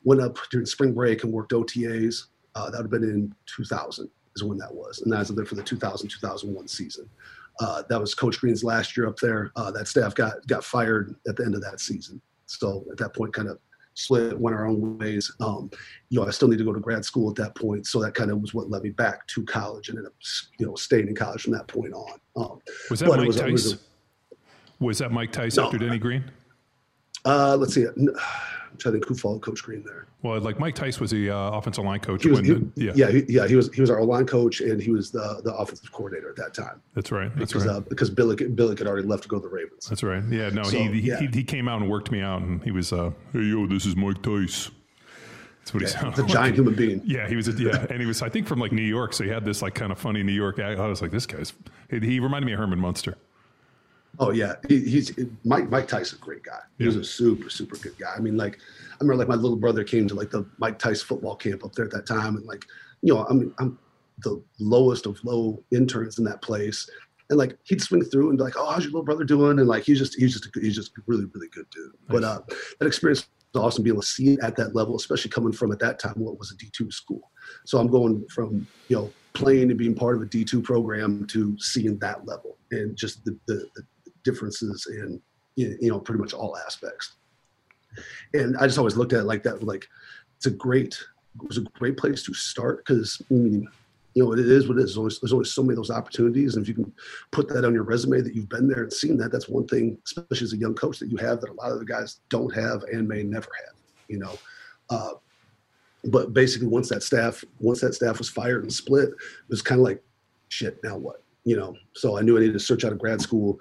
went 0.04 0.22
up 0.22 0.38
during 0.52 0.66
spring 0.66 0.94
break 0.94 1.24
and 1.24 1.32
worked 1.32 1.54
OTAs. 1.54 2.26
Uh, 2.56 2.70
that 2.70 2.78
would 2.78 2.92
have 2.92 3.02
been 3.02 3.04
in 3.04 3.34
2000 3.46 4.10
is 4.36 4.44
when 4.44 4.58
that 4.58 4.74
was. 4.74 5.02
And 5.02 5.14
I 5.14 5.20
was 5.20 5.30
there 5.30 5.46
for 5.46 5.56
the 5.56 5.64
2000, 5.64 6.10
2001 6.10 6.68
season. 6.68 7.10
Uh, 7.60 7.84
that 7.90 8.00
was 8.00 8.16
Coach 8.16 8.40
Green's 8.40 8.64
last 8.64 8.98
year 8.98 9.08
up 9.08 9.18
there. 9.20 9.52
Uh, 9.56 9.72
that 9.72 9.88
staff 9.88 10.16
got 10.16 10.46
got 10.48 10.64
fired 10.64 11.16
at 11.28 11.36
the 11.36 11.46
end 11.46 11.56
of 11.56 11.62
that 11.62 11.80
season. 11.80 12.22
So 12.48 12.84
at 12.92 12.98
that 12.98 13.14
point, 13.14 13.34
kind 13.34 13.48
of 13.48 13.60
split, 13.94 14.38
went 14.40 14.56
our 14.56 14.68
own 14.68 14.98
ways. 14.98 15.32
Um, 15.40 15.70
you 16.10 16.20
know, 16.20 16.28
I 16.28 16.32
still 16.32 16.48
need 16.48 16.58
to 16.58 16.64
go 16.64 16.74
to 16.74 16.80
grad 16.80 17.06
school 17.06 17.30
at 17.30 17.36
that 17.36 17.56
point. 17.56 17.86
So 17.86 18.02
that 18.02 18.14
kind 18.14 18.32
of 18.32 18.40
was 18.40 18.54
what 18.54 18.70
led 18.70 18.84
me 18.84 18.90
back 18.90 19.26
to 19.28 19.44
college 19.44 19.90
and 19.90 19.98
ended 19.98 20.12
up, 20.12 20.16
you 20.60 20.66
know, 20.66 20.76
staying 20.76 21.08
in 21.08 21.16
college 21.16 21.44
from 21.44 21.54
that 21.54 21.68
point 21.68 21.94
on. 21.94 22.20
Um, 22.36 22.60
was 22.90 23.00
that 23.02 23.10
Mike 23.10 23.28
was, 23.28 23.36
Tice? 23.36 23.52
Was 23.52 23.78
Was 24.80 24.98
that 25.00 25.12
Mike 25.12 25.32
Tice 25.32 25.58
No. 25.58 25.66
after 25.66 25.78
Denny 25.78 26.00
Green? 26.00 26.24
Uh, 27.26 27.56
let's 27.56 27.74
see. 27.74 27.86
Trying 28.78 28.94
to 28.94 29.00
think 29.00 29.08
who 29.08 29.16
followed 29.16 29.42
Coach 29.42 29.64
Green 29.64 29.84
there. 29.84 30.08
Well, 30.22 30.40
like 30.42 30.60
Mike 30.60 30.76
Tice 30.76 31.00
was 31.00 31.12
the 31.12 31.30
uh, 31.30 31.52
offensive 31.52 31.84
line 31.84 32.00
coach 32.00 32.24
He 32.24 32.30
was, 32.30 32.42
when 32.42 32.46
he- 32.46 32.54
the, 32.54 32.72
yeah, 32.76 32.92
yeah, 32.96 33.12
he, 33.12 33.26
yeah. 33.28 33.48
He 33.48 33.56
was 33.56 33.72
he 33.74 33.82
was 33.82 33.90
our 33.90 34.04
line 34.04 34.26
coach, 34.26 34.62
and 34.62 34.82
he 34.82 34.92
was 34.92 35.12
the 35.12 35.42
the 35.44 35.54
offensive 35.56 35.92
coordinator 35.92 36.30
at 36.30 36.36
that 36.38 36.54
time. 36.54 36.82
that's 36.96 37.12
right. 37.12 37.36
That's 37.38 37.52
because 37.52 37.68
right. 37.68 37.76
uh, 37.78 37.80
because 37.82 38.10
Billick 38.10 38.56
Billick 38.56 38.80
had 38.80 38.88
already 38.88 39.08
left 39.08 39.24
to 39.24 39.30
go 39.30 39.38
to 39.40 39.42
the 39.48 39.54
Ravens. 39.54 39.86
That's 39.88 40.04
right. 40.04 40.24
Yeah, 40.30 40.50
no, 40.50 40.64
So, 40.64 40.78
he, 40.78 41.02
he, 41.02 41.08
yeah. 41.10 41.20
he 41.20 41.28
he 41.28 41.44
came 41.44 41.68
out 41.68 41.82
and 41.82 41.90
worked 41.90 42.12
me 42.12 42.22
out, 42.22 42.42
and 42.42 42.64
he 42.64 42.72
was, 42.72 42.94
uh, 42.94 43.12
hey 43.34 43.42
yo, 43.44 43.68
this 43.68 43.86
is 43.86 43.96
Mike 43.96 44.22
Tice. 44.22 44.70
That's 45.60 45.74
what 45.74 45.82
he 45.84 45.88
sounded 45.88 46.16
The 46.18 46.24
like. 46.24 46.32
giant 46.32 46.56
human 46.56 46.76
being. 46.76 47.02
Yeah, 47.06 47.28
he 47.28 47.36
was. 47.38 47.48
A, 47.48 47.52
yeah, 47.58 47.86
and 47.90 48.02
he 48.02 48.06
was. 48.06 48.22
I 48.22 48.28
think 48.30 48.48
from 48.48 48.60
like 48.60 48.72
New 48.74 48.82
York, 48.82 49.14
so 49.14 49.24
he 49.24 49.30
had 49.30 49.46
this 49.46 49.62
like 49.62 49.74
kind 49.76 49.92
of 49.92 49.98
funny 49.98 50.22
New 50.24 50.34
York. 50.34 50.60
I 50.60 50.76
was 50.88 51.02
like, 51.02 51.12
this 51.12 51.26
guy's. 51.26 51.54
He 51.90 52.20
reminded 52.20 52.46
me 52.48 52.54
of 52.54 52.60
Herman 52.60 52.80
Munster. 52.80 53.18
Oh 54.20 54.32
yeah, 54.32 54.56
he, 54.68 54.80
he's 54.80 55.18
Mike. 55.44 55.70
Mike 55.70 55.88
Tice's 55.88 56.14
a 56.14 56.18
great 56.18 56.44
guy. 56.44 56.60
He 56.78 56.86
was 56.86 56.96
a 56.96 57.04
super 57.04 57.50
super 57.50 57.76
good 57.78 57.98
guy. 57.98 58.14
I 58.16 58.20
mean, 58.20 58.38
like 58.38 58.60
I 58.92 58.96
remember 59.04 59.18
like 59.18 59.28
my 59.28 59.36
little 59.36 59.58
brother 59.58 59.84
came 59.84 60.08
to 60.08 60.14
like 60.14 60.30
the 60.30 60.46
Mike 60.60 60.78
Tyson 60.78 61.08
football 61.08 61.36
camp 61.36 61.66
up 61.66 61.74
there 61.74 61.86
at 61.86 61.92
that 61.92 62.06
time, 62.06 62.36
and 62.36 62.46
like 62.46 62.66
you 63.02 63.14
know, 63.14 63.26
I 63.28 63.34
mean, 63.34 63.54
I'm 63.58 63.80
the 64.20 64.42
lowest 64.60 65.08
of 65.08 65.24
low 65.24 65.64
interns 65.72 66.20
in 66.20 66.26
that 66.26 66.44
place, 66.44 66.88
and 67.30 67.40
like 67.40 67.58
he'd 67.64 67.82
swing 67.82 68.04
through 68.04 68.30
and 68.30 68.38
be 68.38 68.44
like, 68.44 68.54
"Oh, 68.56 68.72
how's 68.72 68.84
your 68.84 68.92
little 68.92 69.04
brother 69.06 69.24
doing?" 69.24 69.58
And 69.58 69.68
like 69.68 69.84
he's 69.84 69.98
just 69.98 70.16
he's 70.16 70.34
just 70.34 70.46
a, 70.46 70.60
he's 70.60 70.76
just 70.76 70.92
really 71.08 71.26
really 71.34 71.50
good 71.50 71.70
dude. 71.72 71.94
But 72.08 72.24
uh, 72.24 72.42
that 72.80 72.86
experience 72.86 73.28
was 73.54 73.64
awesome 73.64 73.84
being 73.84 73.96
able 73.96 74.04
to 74.04 74.08
see 74.08 74.34
it 74.34 74.40
at 74.44 74.56
that 74.58 74.76
level, 74.76 74.96
especially 74.96 75.32
coming 75.32 75.54
from 75.54 75.72
at 75.72 75.80
that 75.80 75.98
time 75.98 76.14
what 76.18 76.38
was 76.38 76.52
a 76.52 76.58
D 76.58 76.70
two 76.72 76.92
school. 76.92 77.32
So 77.66 77.80
I'm 77.80 77.88
going 77.88 78.28
from 78.28 78.68
you 78.90 78.96
know 78.96 79.12
playing 79.34 79.72
and 79.72 79.78
being 79.78 79.96
part 79.96 80.16
of 80.16 80.22
a 80.22 80.28
D 80.28 80.46
two 80.46 80.62
program 80.62 81.26
to 81.28 81.58
seeing 81.58 81.98
that 81.98 82.28
level 82.28 82.58
and 82.72 82.96
just 82.96 83.26
the 83.26 83.38
the, 83.48 83.68
the 83.76 83.84
differences 84.24 84.88
in 84.90 85.22
you 85.56 85.90
know 85.90 86.00
pretty 86.00 86.20
much 86.20 86.34
all 86.34 86.58
aspects. 86.58 87.14
And 88.34 88.58
I 88.58 88.66
just 88.66 88.80
always 88.80 88.98
looked 88.98 89.14
at 89.14 89.20
it 89.20 89.26
like 89.26 89.44
that, 89.44 89.64
like 89.64 89.88
it's 90.38 90.48
a 90.48 90.52
great 90.52 91.00
it 91.42 91.48
was 91.48 91.58
a 91.58 91.62
great 91.62 91.98
place 91.98 92.24
to 92.24 92.34
start 92.34 92.86
because 92.86 93.22
I 93.30 93.34
mean, 93.34 93.68
you 94.14 94.24
know, 94.24 94.34
it 94.34 94.40
is 94.40 94.68
what 94.68 94.78
it 94.78 94.82
is. 94.82 94.92
There's 94.92 94.98
always, 94.98 95.20
there's 95.20 95.34
always 95.34 95.52
so 95.52 95.64
many 95.64 95.74
of 95.74 95.78
those 95.78 95.90
opportunities, 95.90 96.56
and 96.56 96.64
if 96.64 96.68
you 96.68 96.76
can 96.76 96.94
put 97.32 97.48
that 97.50 97.66
on 97.66 97.74
your 97.74 97.84
resume 97.84 98.22
that 98.22 98.36
you've 98.36 98.50
been 98.50 98.68
there 98.68 98.84
and 98.84 98.94
seen 98.94 99.18
that, 99.18 99.32
that's 99.32 99.50
one 99.50 99.68
thing, 99.68 99.98
especially 100.06 100.46
as 100.46 100.54
a 100.54 100.58
young 100.58 100.76
coach, 100.76 101.00
that 101.00 101.10
you 101.10 101.18
have 101.18 101.42
that 101.42 101.50
a 101.50 101.54
lot 101.54 101.72
of 101.72 101.80
the 101.80 101.86
guys 101.86 102.20
don't 102.30 102.54
have 102.54 102.84
and 102.84 103.08
may 103.08 103.24
never 103.24 103.50
have. 103.66 103.76
You 104.08 104.20
know, 104.20 104.38
uh, 104.90 105.14
but 106.06 106.34
basically, 106.34 106.68
once 106.68 106.90
that 106.90 107.04
staff 107.04 107.44
once 107.60 107.82
that 107.82 107.96
staff 107.96 108.20
was 108.20 108.30
fired 108.30 108.64
and 108.64 108.74
split, 108.74 109.10
it 109.10 109.16
was 109.50 109.62
kind 109.62 109.80
of 109.80 109.86
like, 109.86 110.04
shit. 110.50 110.84
Now 110.84 110.98
what? 110.98 111.24
You 111.46 111.58
know, 111.58 111.76
so 111.94 112.18
I 112.18 112.22
knew 112.22 112.38
I 112.38 112.42
needed 112.42 112.54
to 112.54 112.60
search 112.60 112.86
out 112.86 112.94
a 112.94 112.96
grad 112.96 113.22
school 113.22 113.60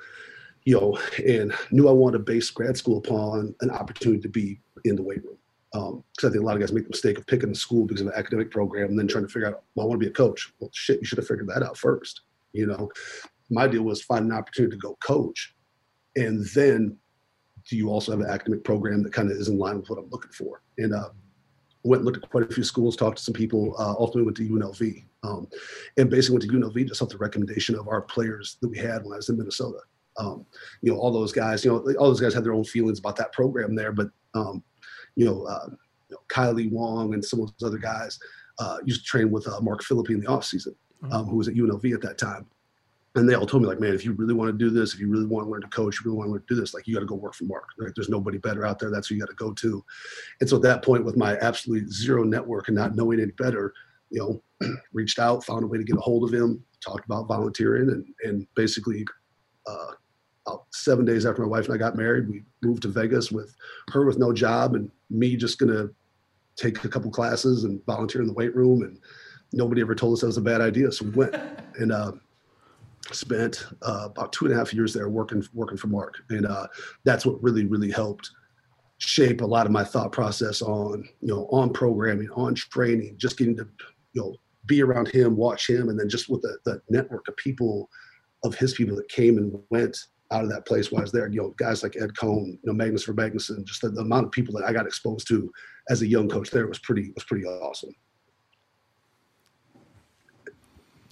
you 0.64 0.78
know, 0.78 0.98
and 1.26 1.52
knew 1.70 1.88
I 1.88 1.92
wanted 1.92 2.18
to 2.18 2.24
base 2.24 2.50
grad 2.50 2.76
school 2.76 2.98
upon 2.98 3.54
an 3.60 3.70
opportunity 3.70 4.20
to 4.22 4.28
be 4.28 4.60
in 4.84 4.96
the 4.96 5.02
weight 5.02 5.24
room. 5.24 5.36
Because 5.72 6.28
I 6.28 6.32
think 6.32 6.42
a 6.42 6.46
lot 6.46 6.54
of 6.54 6.60
guys 6.60 6.72
make 6.72 6.84
the 6.84 6.90
mistake 6.90 7.18
of 7.18 7.26
picking 7.26 7.50
a 7.50 7.54
school 7.54 7.86
because 7.86 8.02
of 8.02 8.08
an 8.08 8.12
academic 8.14 8.50
program 8.50 8.90
and 8.90 8.98
then 8.98 9.08
trying 9.08 9.26
to 9.26 9.32
figure 9.32 9.48
out, 9.48 9.62
well, 9.74 9.86
I 9.86 9.88
want 9.88 10.00
to 10.00 10.06
be 10.06 10.10
a 10.10 10.14
coach. 10.14 10.52
Well, 10.60 10.70
shit, 10.72 11.00
you 11.00 11.06
should 11.06 11.18
have 11.18 11.26
figured 11.26 11.48
that 11.48 11.62
out 11.62 11.78
first. 11.78 12.22
You 12.52 12.66
know, 12.66 12.90
my 13.50 13.66
deal 13.66 13.82
was 13.82 14.02
find 14.02 14.26
an 14.26 14.36
opportunity 14.36 14.76
to 14.76 14.80
go 14.80 14.98
coach, 15.02 15.54
and 16.16 16.46
then 16.54 16.98
do 17.68 17.76
you 17.76 17.88
also 17.88 18.12
have 18.12 18.20
an 18.20 18.28
academic 18.28 18.64
program 18.64 19.02
that 19.02 19.12
kind 19.12 19.30
of 19.30 19.36
is 19.36 19.48
in 19.48 19.58
line 19.58 19.78
with 19.78 19.88
what 19.88 19.98
I'm 19.98 20.10
looking 20.10 20.32
for? 20.32 20.62
And 20.76 20.92
uh, 20.92 21.08
went 21.84 22.00
and 22.00 22.04
looked 22.04 22.22
at 22.22 22.30
quite 22.30 22.50
a 22.50 22.54
few 22.54 22.64
schools, 22.64 22.94
talked 22.94 23.16
to 23.16 23.22
some 23.22 23.34
people. 23.34 23.74
Uh, 23.78 23.94
ultimately, 23.98 24.24
went 24.24 24.36
to 24.36 24.48
UNLV, 24.48 25.04
um, 25.22 25.48
and 25.96 26.10
basically 26.10 26.34
went 26.34 26.50
to 26.50 26.58
UNLV 26.58 26.88
just 26.88 27.00
off 27.00 27.08
the 27.08 27.16
recommendation 27.16 27.74
of 27.74 27.88
our 27.88 28.02
players 28.02 28.58
that 28.60 28.68
we 28.68 28.76
had 28.76 29.04
when 29.04 29.14
I 29.14 29.16
was 29.16 29.30
in 29.30 29.38
Minnesota 29.38 29.78
um, 30.18 30.46
you 30.82 30.92
know, 30.92 30.98
all 30.98 31.10
those 31.10 31.32
guys, 31.32 31.64
you 31.64 31.70
know, 31.70 31.94
all 31.98 32.08
those 32.08 32.20
guys 32.20 32.34
had 32.34 32.44
their 32.44 32.54
own 32.54 32.64
feelings 32.64 32.98
about 32.98 33.16
that 33.16 33.32
program 33.32 33.74
there, 33.74 33.92
but, 33.92 34.08
um, 34.34 34.62
you 35.16 35.24
know, 35.24 35.44
uh, 35.44 35.68
you 36.10 36.16
know, 36.16 36.22
Kailee 36.28 36.70
Wong 36.70 37.14
and 37.14 37.24
some 37.24 37.40
of 37.40 37.52
those 37.58 37.68
other 37.68 37.78
guys 37.78 38.18
uh, 38.58 38.78
used 38.84 39.00
to 39.00 39.06
train 39.06 39.30
with 39.30 39.46
uh, 39.48 39.60
Mark 39.60 39.82
Philippi 39.82 40.14
in 40.14 40.20
the 40.20 40.26
off 40.26 40.44
season, 40.44 40.74
um, 41.10 41.26
who 41.26 41.36
was 41.36 41.48
at 41.48 41.54
UNLV 41.54 41.94
at 41.94 42.02
that 42.02 42.18
time. 42.18 42.46
And 43.14 43.28
they 43.28 43.34
all 43.34 43.46
told 43.46 43.62
me 43.62 43.68
like, 43.68 43.80
man, 43.80 43.94
if 43.94 44.06
you 44.06 44.12
really 44.12 44.32
want 44.32 44.50
to 44.50 44.56
do 44.56 44.70
this, 44.70 44.94
if 44.94 45.00
you 45.00 45.10
really 45.10 45.26
want 45.26 45.46
to 45.46 45.50
learn 45.50 45.60
to 45.60 45.68
coach, 45.68 45.96
you 45.96 46.04
really 46.04 46.16
want 46.16 46.28
to 46.28 46.32
learn 46.32 46.40
to 46.40 46.54
do 46.54 46.58
this, 46.58 46.72
like 46.72 46.86
you 46.86 46.94
got 46.94 47.00
to 47.00 47.06
go 47.06 47.14
work 47.14 47.34
for 47.34 47.44
Mark. 47.44 47.64
Like 47.78 47.94
there's 47.94 48.08
nobody 48.08 48.38
better 48.38 48.64
out 48.64 48.78
there. 48.78 48.90
That's 48.90 49.08
who 49.08 49.16
you 49.16 49.20
got 49.20 49.28
to 49.28 49.34
go 49.34 49.52
to. 49.52 49.84
And 50.40 50.48
so 50.48 50.56
at 50.56 50.62
that 50.62 50.82
point, 50.82 51.04
with 51.04 51.16
my 51.16 51.36
absolutely 51.38 51.90
zero 51.90 52.24
network 52.24 52.68
and 52.68 52.76
not 52.76 52.96
knowing 52.96 53.20
any 53.20 53.32
better, 53.32 53.74
you 54.08 54.42
know, 54.60 54.76
reached 54.94 55.18
out, 55.18 55.44
found 55.44 55.64
a 55.64 55.66
way 55.66 55.76
to 55.76 55.84
get 55.84 55.96
a 55.96 56.00
hold 56.00 56.24
of 56.24 56.32
him, 56.32 56.64
talked 56.82 57.04
about 57.04 57.28
volunteering, 57.28 57.90
and 57.90 58.06
and 58.24 58.46
basically 58.54 59.04
uh, 59.66 59.92
about 60.52 60.66
seven 60.72 61.04
days 61.04 61.26
after 61.26 61.42
my 61.42 61.48
wife 61.48 61.66
and 61.66 61.74
I 61.74 61.78
got 61.78 61.96
married, 61.96 62.28
we 62.28 62.42
moved 62.62 62.82
to 62.82 62.88
Vegas 62.88 63.32
with 63.32 63.54
her 63.92 64.04
with 64.04 64.18
no 64.18 64.32
job 64.32 64.74
and 64.74 64.90
me 65.10 65.36
just 65.36 65.58
gonna 65.58 65.88
take 66.56 66.84
a 66.84 66.88
couple 66.88 67.10
classes 67.10 67.64
and 67.64 67.84
volunteer 67.86 68.20
in 68.20 68.26
the 68.26 68.32
weight 68.32 68.54
room. 68.54 68.82
And 68.82 68.98
nobody 69.52 69.80
ever 69.80 69.94
told 69.94 70.14
us 70.14 70.20
that 70.20 70.26
was 70.26 70.36
a 70.36 70.42
bad 70.42 70.60
idea, 70.60 70.92
so 70.92 71.06
we 71.06 71.10
went 71.12 71.34
and 71.78 71.92
uh, 71.92 72.12
spent 73.10 73.66
uh, 73.82 74.08
about 74.10 74.32
two 74.32 74.44
and 74.44 74.54
a 74.54 74.56
half 74.56 74.74
years 74.74 74.92
there 74.92 75.08
working 75.08 75.44
working 75.54 75.78
for 75.78 75.88
Mark, 75.88 76.22
and 76.30 76.46
uh, 76.46 76.66
that's 77.04 77.26
what 77.26 77.42
really 77.42 77.64
really 77.64 77.90
helped 77.90 78.30
shape 78.98 79.40
a 79.40 79.46
lot 79.46 79.66
of 79.66 79.72
my 79.72 79.82
thought 79.82 80.12
process 80.12 80.62
on 80.62 81.08
you 81.20 81.28
know 81.28 81.46
on 81.50 81.72
programming, 81.72 82.30
on 82.30 82.54
training, 82.54 83.14
just 83.16 83.38
getting 83.38 83.56
to 83.56 83.66
you 84.12 84.22
know 84.22 84.34
be 84.66 84.82
around 84.82 85.08
him, 85.08 85.36
watch 85.36 85.68
him, 85.68 85.88
and 85.88 85.98
then 85.98 86.08
just 86.08 86.28
with 86.28 86.42
the, 86.42 86.56
the 86.64 86.80
network 86.88 87.26
of 87.26 87.36
people 87.36 87.88
of 88.44 88.54
his 88.54 88.74
people 88.74 88.96
that 88.96 89.08
came 89.08 89.38
and 89.38 89.58
went 89.70 89.96
out 90.32 90.42
of 90.42 90.50
that 90.50 90.66
place 90.66 90.90
while 90.90 91.00
I 91.00 91.02
was 91.02 91.12
there. 91.12 91.28
You 91.28 91.42
know, 91.42 91.54
guys 91.56 91.82
like 91.82 91.96
Ed 91.96 92.14
Coan, 92.14 92.46
you 92.46 92.60
know, 92.64 92.72
Magnus 92.72 93.04
Ver 93.04 93.12
Magnusson, 93.12 93.64
just 93.64 93.82
the, 93.82 93.90
the 93.90 94.00
amount 94.00 94.26
of 94.26 94.32
people 94.32 94.54
that 94.54 94.64
I 94.64 94.72
got 94.72 94.86
exposed 94.86 95.28
to 95.28 95.52
as 95.90 96.02
a 96.02 96.06
young 96.06 96.28
coach 96.28 96.50
there 96.50 96.66
was 96.66 96.78
pretty 96.78 97.12
was 97.14 97.24
pretty 97.24 97.44
awesome. 97.44 97.94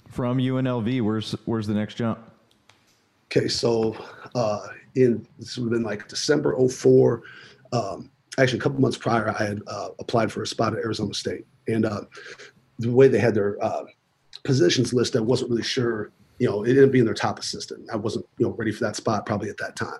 From 0.09 0.39
UNLV, 0.39 1.01
where's 1.01 1.31
where's 1.45 1.67
the 1.67 1.73
next 1.73 1.95
jump? 1.95 2.19
Okay, 3.27 3.47
so 3.47 3.95
uh, 4.35 4.67
in 4.95 5.25
this 5.39 5.57
would 5.57 5.65
have 5.65 5.71
been 5.71 5.83
like 5.83 6.07
December 6.09 6.55
04. 6.67 7.23
Um, 7.71 8.11
actually, 8.37 8.59
a 8.59 8.61
couple 8.61 8.81
months 8.81 8.97
prior, 8.97 9.29
I 9.29 9.45
had 9.45 9.61
uh, 9.67 9.89
applied 9.99 10.31
for 10.31 10.41
a 10.41 10.47
spot 10.47 10.73
at 10.73 10.79
Arizona 10.79 11.13
State, 11.13 11.45
and 11.67 11.85
uh, 11.85 12.01
the 12.79 12.91
way 12.91 13.07
they 13.07 13.19
had 13.19 13.33
their 13.33 13.63
uh, 13.63 13.83
positions 14.43 14.93
list, 14.93 15.15
I 15.15 15.21
wasn't 15.21 15.51
really 15.51 15.63
sure. 15.63 16.11
You 16.41 16.49
know, 16.49 16.63
it 16.63 16.69
ended 16.69 16.85
up 16.85 16.91
being 16.91 17.05
their 17.05 17.13
top 17.13 17.37
assistant. 17.37 17.87
I 17.93 17.97
wasn't, 17.97 18.25
you 18.39 18.47
know, 18.47 18.53
ready 18.53 18.71
for 18.71 18.83
that 18.85 18.95
spot 18.95 19.27
probably 19.27 19.49
at 19.49 19.57
that 19.57 19.75
time. 19.75 19.99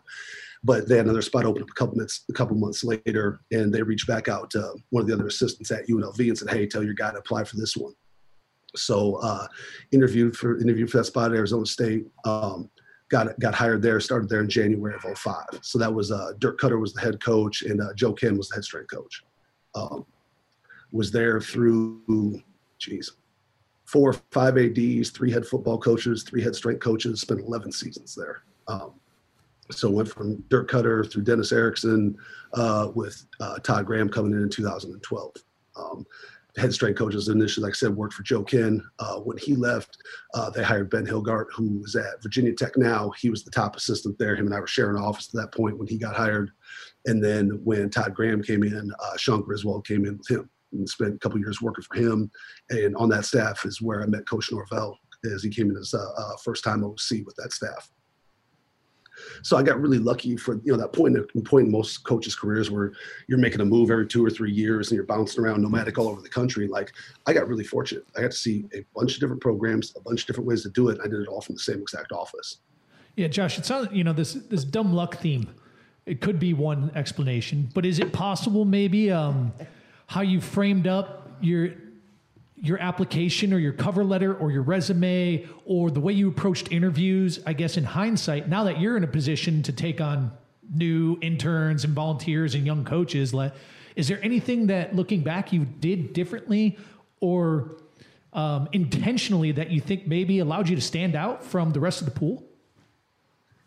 But 0.64 0.88
they 0.88 0.98
had 0.98 1.06
another 1.06 1.22
spot 1.22 1.46
open 1.46 1.62
up 1.62 1.70
a 1.70 1.74
couple 1.74 1.98
months, 1.98 2.24
a 2.32 2.34
couple 2.34 2.56
months 2.58 2.84
later, 2.84 3.42
and 3.52 3.72
they 3.72 3.84
reached 3.84 4.08
back 4.08 4.28
out 4.28 4.50
to 4.52 4.74
one 4.90 5.02
of 5.02 5.08
the 5.08 5.14
other 5.14 5.28
assistants 5.28 5.70
at 5.70 5.88
UNLV 5.88 6.20
and 6.20 6.36
said, 6.36 6.50
"Hey, 6.50 6.66
tell 6.66 6.84
your 6.84 6.96
guy 6.96 7.12
to 7.12 7.20
apply 7.20 7.44
for 7.44 7.58
this 7.58 7.78
one." 7.78 7.94
So, 8.76 9.18
uh, 9.18 9.46
interviewed 9.92 10.36
for 10.36 10.60
interviewed 10.60 10.90
for 10.90 10.98
that 10.98 11.06
spot 11.06 11.32
at 11.32 11.38
Arizona 11.38 11.66
State. 11.68 12.08
Um, 12.26 12.72
got 13.10 13.40
got 13.40 13.54
hired 13.54 13.84
there. 13.84 14.00
Started 14.00 14.28
there 14.28 14.42
in 14.42 14.50
January 14.50 14.96
of 14.96 15.18
05. 15.18 15.46
So 15.62 15.78
that 15.78 15.94
was 15.94 16.12
uh, 16.12 16.32
Dirk 16.40 16.60
Koetter 16.60 16.82
was 16.82 16.94
the 16.94 17.02
head 17.02 17.24
coach, 17.24 17.62
and 17.62 17.82
uh, 17.82 17.94
Joe 17.94 18.14
Kenn 18.14 18.36
was 18.36 18.50
the 18.50 18.56
head 18.56 18.64
strength 18.64 18.90
coach. 18.92 19.24
Um, 19.76 20.06
was 20.92 21.12
there 21.12 21.40
through, 21.40 22.42
geez, 22.80 23.12
four, 23.92 24.14
five 24.32 24.58
ads, 24.58 25.10
three 25.10 25.32
head 25.32 25.46
football 25.46 25.78
coaches, 25.78 26.24
three 26.24 26.42
head 26.42 26.56
strength 26.56 26.80
coaches. 26.80 27.20
Spent 27.20 27.42
11 27.42 27.74
seasons 27.74 28.16
there. 28.16 28.44
Um, 28.68 28.94
so 29.70 29.90
went 29.90 30.10
from 30.10 30.38
Dirk 30.50 30.70
Koetter 30.70 31.10
through 31.10 31.24
Dennis 31.24 31.52
Erickson 31.52 32.18
uh, 32.54 32.90
with 32.96 33.26
uh, 33.42 33.60
Todd 33.60 33.86
Graham 33.86 34.10
coming 34.10 34.32
in 34.32 34.44
in 34.44 34.50
2012. 34.50 35.34
Um, 35.76 36.06
head 36.58 36.74
strength 36.74 36.98
coaches 36.98 37.28
initially, 37.28 37.64
like 37.64 37.74
I 37.74 37.76
said, 37.76 37.96
worked 37.96 38.14
for 38.14 38.24
Joe 38.24 38.44
Kenn. 38.44 38.82
Uh, 39.00 39.18
when 39.20 39.38
he 39.38 39.56
left, 39.56 39.98
uh, 40.34 40.50
they 40.50 40.64
hired 40.64 40.90
Ben 40.90 41.06
Hilgert, 41.06 41.48
who 41.54 41.80
was 41.80 41.96
at 41.96 42.22
Virginia 42.22 42.54
Tech 42.54 42.78
now. 42.78 43.12
He 43.20 43.30
was 43.30 43.44
the 43.44 43.52
top 43.52 43.76
assistant 43.76 44.18
there. 44.18 44.36
Him 44.36 44.46
and 44.46 44.56
I 44.56 44.60
were 44.60 44.68
sharing 44.68 44.98
an 44.98 45.04
office 45.04 45.30
at 45.34 45.42
that 45.42 45.54
point 45.54 45.78
when 45.78 45.88
he 45.88 45.98
got 45.98 46.16
hired. 46.16 46.52
And 47.06 47.24
then 47.24 47.60
when 47.64 47.90
Todd 47.90 48.14
Graham 48.14 48.42
came 48.42 48.64
in, 48.64 48.92
uh, 49.00 49.18
Shawn 49.18 49.42
Griswold 49.42 49.86
came 49.86 50.06
in 50.06 50.18
with 50.18 50.30
him 50.30 50.50
and 50.72 50.88
spent 50.88 51.16
a 51.16 51.20
couple 51.20 51.40
years 51.40 51.62
working 51.62 51.84
for 51.84 51.96
him. 52.00 52.32
And 52.70 52.96
on 52.96 53.10
that 53.10 53.26
staff 53.26 53.66
is 53.66 53.82
where 53.82 54.02
I 54.02 54.06
met 54.06 54.28
Coach 54.28 54.52
Norvell 54.52 54.98
as 55.34 55.44
he 55.44 55.50
came 55.50 55.70
in 55.70 55.78
as 55.78 55.94
a 55.94 56.38
first 56.44 56.64
time 56.64 56.84
OC 56.84 57.26
with 57.26 57.36
that 57.38 57.54
staff. 57.54 57.92
So 59.44 59.58
I 59.58 59.64
got 59.64 59.80
really 59.80 60.00
lucky 60.00 60.38
for 60.38 60.56
you 60.64 60.72
know 60.72 60.78
that 60.78 60.94
point 60.94 61.18
point 61.46 61.68
in 61.68 61.72
most 61.72 62.04
coaches' 62.04 62.36
careers 62.36 62.72
where 62.72 62.94
you're 63.28 63.38
making 63.38 63.62
a 63.62 63.66
move 63.66 63.92
every 63.92 64.08
two 64.08 64.26
or 64.26 64.30
three 64.30 64.52
years 64.52 64.90
and 64.90 64.96
you're 64.96 65.06
bouncing 65.06 65.44
around 65.44 65.62
nomadic 65.62 65.98
all 65.98 66.08
over 66.08 66.22
the 66.22 66.30
country. 66.30 66.68
Like 66.68 66.92
I 67.28 67.34
got 67.34 67.48
really 67.48 67.64
fortunate. 67.64 68.06
I 68.18 68.22
got 68.22 68.32
to 68.32 68.38
see 68.38 68.66
a 68.74 68.84
bunch 68.96 69.16
of 69.16 69.20
different 69.20 69.42
programs, 69.42 69.94
a 69.96 70.02
bunch 70.02 70.22
of 70.22 70.28
different 70.28 70.48
ways 70.48 70.64
to 70.64 70.70
do 70.70 70.90
it. 70.90 71.00
I 71.04 71.08
did 71.08 71.22
it 71.22 71.28
all 71.28 71.42
from 71.42 71.56
the 71.56 71.62
same 71.62 71.82
exact 71.82 72.12
office. 72.12 72.58
Yeah, 73.16 73.28
Josh, 73.28 73.58
it 73.60 73.66
sounds 73.66 73.90
you 73.92 74.04
know 74.04 74.14
this 74.14 74.34
this 74.34 74.64
dumb 74.64 74.94
luck 74.94 75.18
theme. 75.18 75.54
It 76.06 76.20
could 76.20 76.40
be 76.40 76.54
one 76.54 76.92
explanation, 76.96 77.70
but 77.74 77.86
is 77.86 78.00
it 78.00 78.12
possible 78.12 78.66
maybe 78.66 79.12
um, 79.12 79.54
how 80.12 80.20
you 80.20 80.42
framed 80.42 80.88
up 80.88 81.38
your 81.40 81.70
your 82.58 82.78
application 82.80 83.54
or 83.54 83.58
your 83.58 83.72
cover 83.72 84.04
letter 84.04 84.36
or 84.36 84.52
your 84.52 84.62
resume 84.62 85.48
or 85.64 85.90
the 85.90 86.02
way 86.02 86.12
you 86.12 86.28
approached 86.28 86.70
interviews, 86.70 87.40
I 87.46 87.54
guess 87.54 87.78
in 87.78 87.86
hindsight, 87.86 88.50
now 88.50 88.66
that 88.66 88.78
you're 88.78 88.98
in 88.98 89.06
a 89.06 89.08
position 89.08 89.64
to 89.64 89.72
take 89.72 90.02
on 90.02 90.34
new 90.70 91.18
interns 91.22 91.86
and 91.86 91.94
volunteers 91.94 92.56
and 92.56 92.66
young 92.66 92.84
coaches, 92.84 93.34
is 93.96 94.10
there 94.10 94.20
anything 94.22 94.68
that 94.68 94.94
looking 94.94 95.22
back 95.22 95.54
you 95.54 95.64
did 95.64 96.12
differently 96.12 96.78
or 97.22 97.78
um, 98.34 98.68
intentionally 98.74 99.54
that 99.54 99.72
you 99.72 99.80
think 99.80 100.08
maybe 100.08 100.40
allowed 100.40 100.68
you 100.68 100.76
to 100.76 100.82
stand 100.82 101.16
out 101.16 101.42
from 101.42 101.72
the 101.72 101.80
rest 101.80 102.02
of 102.02 102.06
the 102.06 102.12
pool? 102.12 102.44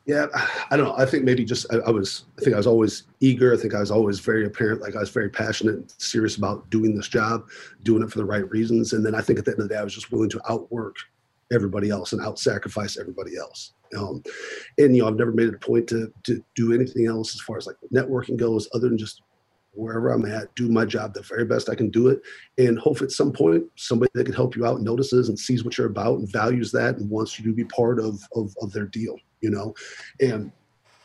Yeah, 0.06 0.26
I 0.70 0.76
don't 0.76 0.86
know. 0.86 0.94
I 0.98 1.06
think 1.06 1.24
maybe 1.24 1.44
just 1.44 1.72
I, 1.72 1.76
I, 1.76 1.90
was. 1.90 2.24
I 2.38 2.42
think 2.42 2.52
I 2.54 2.58
was 2.58 2.66
always 2.66 3.04
eager. 3.20 3.54
I 3.54 3.56
think 3.56 3.74
I 3.74 3.80
was 3.80 3.90
always 3.90 4.20
very 4.20 4.44
apparent. 4.44 4.82
Like 4.82 4.96
I 4.96 5.00
was 5.00 5.08
very 5.08 5.30
passionate, 5.30 5.76
and 5.76 5.94
serious 5.96 6.36
about 6.36 6.68
doing 6.68 6.94
this 6.94 7.08
job, 7.08 7.48
doing 7.84 8.02
it 8.02 8.10
for 8.10 8.18
the 8.18 8.24
right 8.24 8.48
reasons. 8.50 8.92
And 8.92 9.04
then 9.04 9.14
I 9.14 9.22
think 9.22 9.38
at 9.38 9.46
the 9.46 9.52
end 9.52 9.60
of 9.60 9.68
the 9.68 9.74
day, 9.74 9.80
I 9.80 9.84
was 9.84 9.94
just 9.94 10.12
willing 10.12 10.28
to 10.30 10.40
outwork 10.48 10.96
everybody 11.52 11.88
else 11.88 12.12
and 12.12 12.20
out 12.20 12.38
sacrifice 12.38 12.98
everybody 12.98 13.38
else. 13.38 13.72
Um, 13.96 14.22
and 14.76 14.94
you 14.94 15.02
know, 15.02 15.08
I've 15.08 15.16
never 15.16 15.32
made 15.32 15.48
it 15.48 15.54
a 15.54 15.58
point 15.58 15.88
to 15.88 16.12
to 16.24 16.44
do 16.54 16.74
anything 16.74 17.06
else 17.06 17.34
as 17.34 17.40
far 17.40 17.56
as 17.56 17.66
like 17.66 17.76
networking 17.90 18.36
goes, 18.36 18.68
other 18.74 18.90
than 18.90 18.98
just 18.98 19.22
wherever 19.72 20.10
I'm 20.10 20.26
at, 20.26 20.54
do 20.54 20.68
my 20.68 20.84
job 20.84 21.14
the 21.14 21.22
very 21.22 21.46
best 21.46 21.70
I 21.70 21.74
can 21.74 21.88
do 21.88 22.08
it, 22.08 22.20
and 22.58 22.78
hope 22.78 23.00
at 23.00 23.10
some 23.10 23.32
point 23.32 23.64
somebody 23.76 24.10
that 24.14 24.24
can 24.24 24.34
help 24.34 24.54
you 24.54 24.66
out 24.66 24.82
notices 24.82 25.30
and 25.30 25.38
sees 25.38 25.64
what 25.64 25.78
you're 25.78 25.86
about 25.86 26.18
and 26.18 26.30
values 26.30 26.72
that 26.72 26.98
and 26.98 27.08
wants 27.08 27.38
you 27.38 27.44
to 27.46 27.54
be 27.54 27.64
part 27.64 27.98
of 27.98 28.20
of, 28.34 28.54
of 28.60 28.70
their 28.70 28.86
deal 28.86 29.16
you 29.44 29.50
know? 29.50 29.74
And 30.20 30.50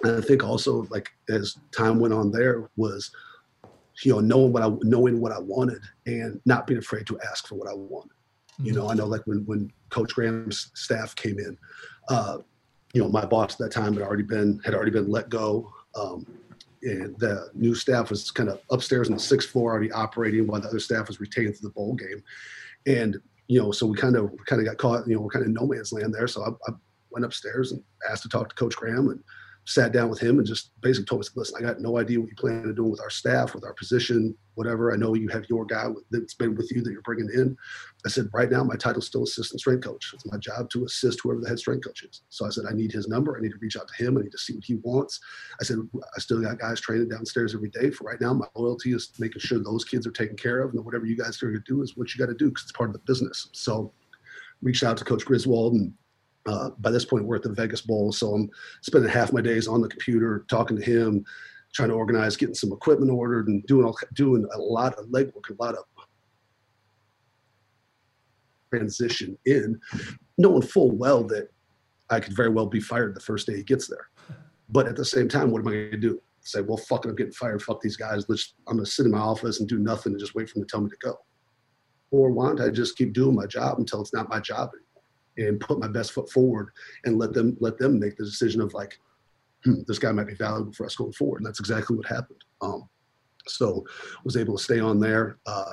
i 0.05 0.21
think 0.21 0.45
also 0.45 0.87
like 0.89 1.09
as 1.27 1.57
time 1.75 1.99
went 1.99 2.13
on 2.13 2.31
there 2.31 2.69
was 2.77 3.11
you 4.05 4.13
know 4.13 4.21
knowing 4.21 4.53
what 4.53 4.63
i 4.63 4.69
knowing 4.83 5.19
what 5.19 5.33
i 5.33 5.39
wanted 5.39 5.81
and 6.05 6.39
not 6.45 6.65
being 6.65 6.79
afraid 6.79 7.05
to 7.05 7.19
ask 7.29 7.47
for 7.47 7.55
what 7.55 7.67
i 7.67 7.73
wanted. 7.73 8.15
You 8.67 8.71
know 8.71 8.89
i 8.89 8.93
know 8.93 9.05
like 9.05 9.25
when 9.25 9.39
when 9.49 9.61
coach 9.89 10.13
graham's 10.15 10.71
staff 10.73 11.15
came 11.15 11.37
in 11.37 11.57
uh 12.07 12.37
you 12.93 13.01
know 13.01 13.09
my 13.09 13.25
boss 13.25 13.53
at 13.55 13.59
that 13.59 13.73
time 13.73 13.93
had 13.93 14.01
already 14.01 14.23
been 14.23 14.61
had 14.63 14.73
already 14.73 14.91
been 14.91 15.11
let 15.11 15.27
go 15.27 15.69
um 15.95 16.25
and 16.83 17.17
the 17.19 17.49
new 17.53 17.75
staff 17.75 18.09
was 18.09 18.31
kind 18.31 18.49
of 18.49 18.61
upstairs 18.71 19.09
on 19.09 19.15
the 19.15 19.19
sixth 19.21 19.49
floor 19.49 19.71
already 19.71 19.91
operating 19.91 20.47
while 20.47 20.61
the 20.61 20.67
other 20.67 20.79
staff 20.79 21.07
was 21.07 21.19
retained 21.19 21.55
to 21.55 21.61
the 21.61 21.69
bowl 21.69 21.93
game. 21.95 22.23
And 22.87 23.17
you 23.47 23.59
know 23.59 23.71
so 23.71 23.85
we 23.85 23.97
kind 23.97 24.15
of 24.15 24.31
kind 24.45 24.61
of 24.61 24.67
got 24.67 24.77
caught 24.77 25.07
you 25.07 25.15
know 25.15 25.21
we're 25.21 25.29
kind 25.29 25.45
of 25.45 25.51
no 25.51 25.67
man's 25.67 25.91
land 25.91 26.13
there. 26.13 26.27
So 26.27 26.43
I, 26.43 26.71
I 26.71 26.75
went 27.11 27.25
upstairs 27.25 27.71
and 27.71 27.83
asked 28.09 28.23
to 28.23 28.29
talk 28.29 28.49
to 28.49 28.55
Coach 28.55 28.75
Graham 28.75 29.09
and 29.09 29.23
sat 29.65 29.91
down 29.91 30.09
with 30.09 30.19
him 30.19 30.39
and 30.39 30.47
just 30.47 30.71
basically 30.81 31.05
told 31.05 31.21
us, 31.21 31.29
listen, 31.35 31.55
I 31.55 31.61
got 31.61 31.79
no 31.79 31.99
idea 31.99 32.19
what 32.19 32.29
you 32.29 32.35
plan 32.35 32.63
on 32.65 32.73
doing 32.73 32.89
with 32.89 33.01
our 33.01 33.09
staff, 33.11 33.53
with 33.53 33.63
our 33.63 33.73
position, 33.73 34.35
whatever. 34.55 34.91
I 34.91 34.95
know 34.95 35.13
you 35.13 35.27
have 35.27 35.45
your 35.47 35.63
guy 35.63 35.85
that's 36.09 36.33
been 36.33 36.55
with 36.55 36.71
you 36.71 36.81
that 36.81 36.91
you're 36.91 37.03
bringing 37.03 37.29
in. 37.31 37.55
I 38.03 38.09
said, 38.09 38.29
right 38.33 38.49
now, 38.49 38.63
my 38.63 38.75
title's 38.75 39.05
still 39.05 39.23
assistant 39.23 39.59
strength 39.59 39.83
coach. 39.83 40.09
It's 40.11 40.25
my 40.25 40.37
job 40.37 40.71
to 40.71 40.85
assist 40.85 41.19
whoever 41.21 41.41
the 41.41 41.49
head 41.49 41.59
strength 41.59 41.85
coach 41.85 42.01
is. 42.01 42.23
So 42.29 42.47
I 42.47 42.49
said, 42.49 42.65
I 42.67 42.73
need 42.73 42.91
his 42.91 43.07
number. 43.07 43.37
I 43.37 43.41
need 43.41 43.51
to 43.51 43.59
reach 43.61 43.77
out 43.77 43.87
to 43.89 44.03
him. 44.03 44.17
I 44.17 44.21
need 44.21 44.31
to 44.31 44.39
see 44.39 44.53
what 44.53 44.63
he 44.63 44.75
wants. 44.75 45.19
I 45.61 45.63
said, 45.63 45.77
I 46.15 46.19
still 46.19 46.41
got 46.41 46.57
guys 46.57 46.81
training 46.81 47.09
downstairs 47.09 47.53
every 47.53 47.69
day. 47.69 47.91
For 47.91 48.05
right 48.05 48.19
now, 48.19 48.33
my 48.33 48.47
loyalty 48.55 48.93
is 48.93 49.11
making 49.19 49.41
sure 49.41 49.59
those 49.59 49.85
kids 49.85 50.07
are 50.07 50.11
taken 50.11 50.35
care 50.35 50.61
of. 50.61 50.73
And 50.73 50.83
whatever 50.83 51.05
you 51.05 51.15
guys 51.15 51.43
are 51.43 51.47
going 51.47 51.61
to 51.63 51.71
do 51.71 51.83
is 51.83 51.95
what 51.95 52.11
you 52.11 52.17
got 52.17 52.31
to 52.31 52.37
do 52.37 52.49
because 52.49 52.63
it's 52.63 52.71
part 52.71 52.89
of 52.89 52.93
the 52.93 53.03
business. 53.05 53.49
So 53.51 53.93
reached 54.63 54.83
out 54.83 54.97
to 54.97 55.05
Coach 55.05 55.25
Griswold 55.25 55.73
and 55.73 55.93
uh, 56.49 56.69
by 56.79 56.89
this 56.89 57.05
point, 57.05 57.25
we're 57.25 57.35
at 57.35 57.43
the 57.43 57.53
Vegas 57.53 57.81
Bowl, 57.81 58.11
so 58.11 58.33
I'm 58.33 58.49
spending 58.81 59.09
half 59.09 59.31
my 59.31 59.41
days 59.41 59.67
on 59.67 59.81
the 59.81 59.87
computer 59.87 60.45
talking 60.49 60.77
to 60.77 60.83
him, 60.83 61.23
trying 61.73 61.89
to 61.89 61.95
organize, 61.95 62.35
getting 62.35 62.55
some 62.55 62.71
equipment 62.71 63.11
ordered, 63.11 63.47
and 63.47 63.63
doing 63.67 63.85
all, 63.85 63.95
doing 64.15 64.47
a 64.53 64.57
lot 64.57 64.95
of 64.95 65.05
legwork, 65.05 65.49
a 65.51 65.63
lot 65.63 65.75
of 65.75 65.83
transition 68.71 69.37
in, 69.45 69.79
knowing 70.39 70.63
full 70.63 70.91
well 70.91 71.23
that 71.23 71.49
I 72.09 72.19
could 72.19 72.35
very 72.35 72.49
well 72.49 72.65
be 72.65 72.79
fired 72.79 73.15
the 73.15 73.19
first 73.19 73.45
day 73.45 73.57
he 73.57 73.63
gets 73.63 73.87
there. 73.87 74.09
But 74.69 74.87
at 74.87 74.95
the 74.95 75.05
same 75.05 75.27
time, 75.27 75.51
what 75.51 75.61
am 75.61 75.67
I 75.67 75.71
going 75.71 75.91
to 75.91 75.97
do? 75.97 76.21
Say, 76.41 76.61
well, 76.61 76.77
fuck 76.77 77.05
it, 77.05 77.09
I'm 77.09 77.15
getting 77.15 77.33
fired. 77.33 77.61
Fuck 77.61 77.81
these 77.81 77.97
guys. 77.97 78.25
Let's, 78.27 78.55
I'm 78.67 78.77
going 78.77 78.85
to 78.85 78.91
sit 78.91 79.05
in 79.05 79.11
my 79.11 79.19
office 79.19 79.59
and 79.59 79.69
do 79.69 79.77
nothing 79.77 80.13
and 80.13 80.19
just 80.19 80.33
wait 80.33 80.49
for 80.49 80.55
them 80.55 80.65
to 80.65 80.71
tell 80.71 80.81
me 80.81 80.89
to 80.89 80.95
go. 80.99 81.19
Or 82.11 82.31
why 82.31 82.47
don't 82.47 82.61
I 82.61 82.69
just 82.69 82.97
keep 82.97 83.13
doing 83.13 83.35
my 83.35 83.45
job 83.45 83.77
until 83.77 84.01
it's 84.01 84.13
not 84.13 84.29
my 84.29 84.39
job 84.39 84.69
anymore? 84.73 84.88
And 85.37 85.59
put 85.59 85.79
my 85.79 85.87
best 85.87 86.11
foot 86.11 86.29
forward 86.29 86.69
and 87.05 87.17
let 87.17 87.33
them 87.33 87.57
let 87.59 87.77
them 87.77 87.99
make 87.99 88.17
the 88.17 88.25
decision 88.25 88.61
of 88.61 88.73
like 88.73 88.99
hmm, 89.63 89.81
this 89.87 89.99
guy 89.99 90.11
might 90.11 90.27
be 90.27 90.35
valuable 90.35 90.73
for 90.73 90.85
us 90.85 90.95
going 90.95 91.11
forward. 91.11 91.39
And 91.39 91.47
that's 91.47 91.59
exactly 91.59 91.95
what 91.95 92.05
happened. 92.05 92.43
Um, 92.61 92.89
so 93.47 93.85
was 94.23 94.37
able 94.37 94.57
to 94.57 94.63
stay 94.63 94.79
on 94.79 94.99
there 94.99 95.37
uh, 95.45 95.71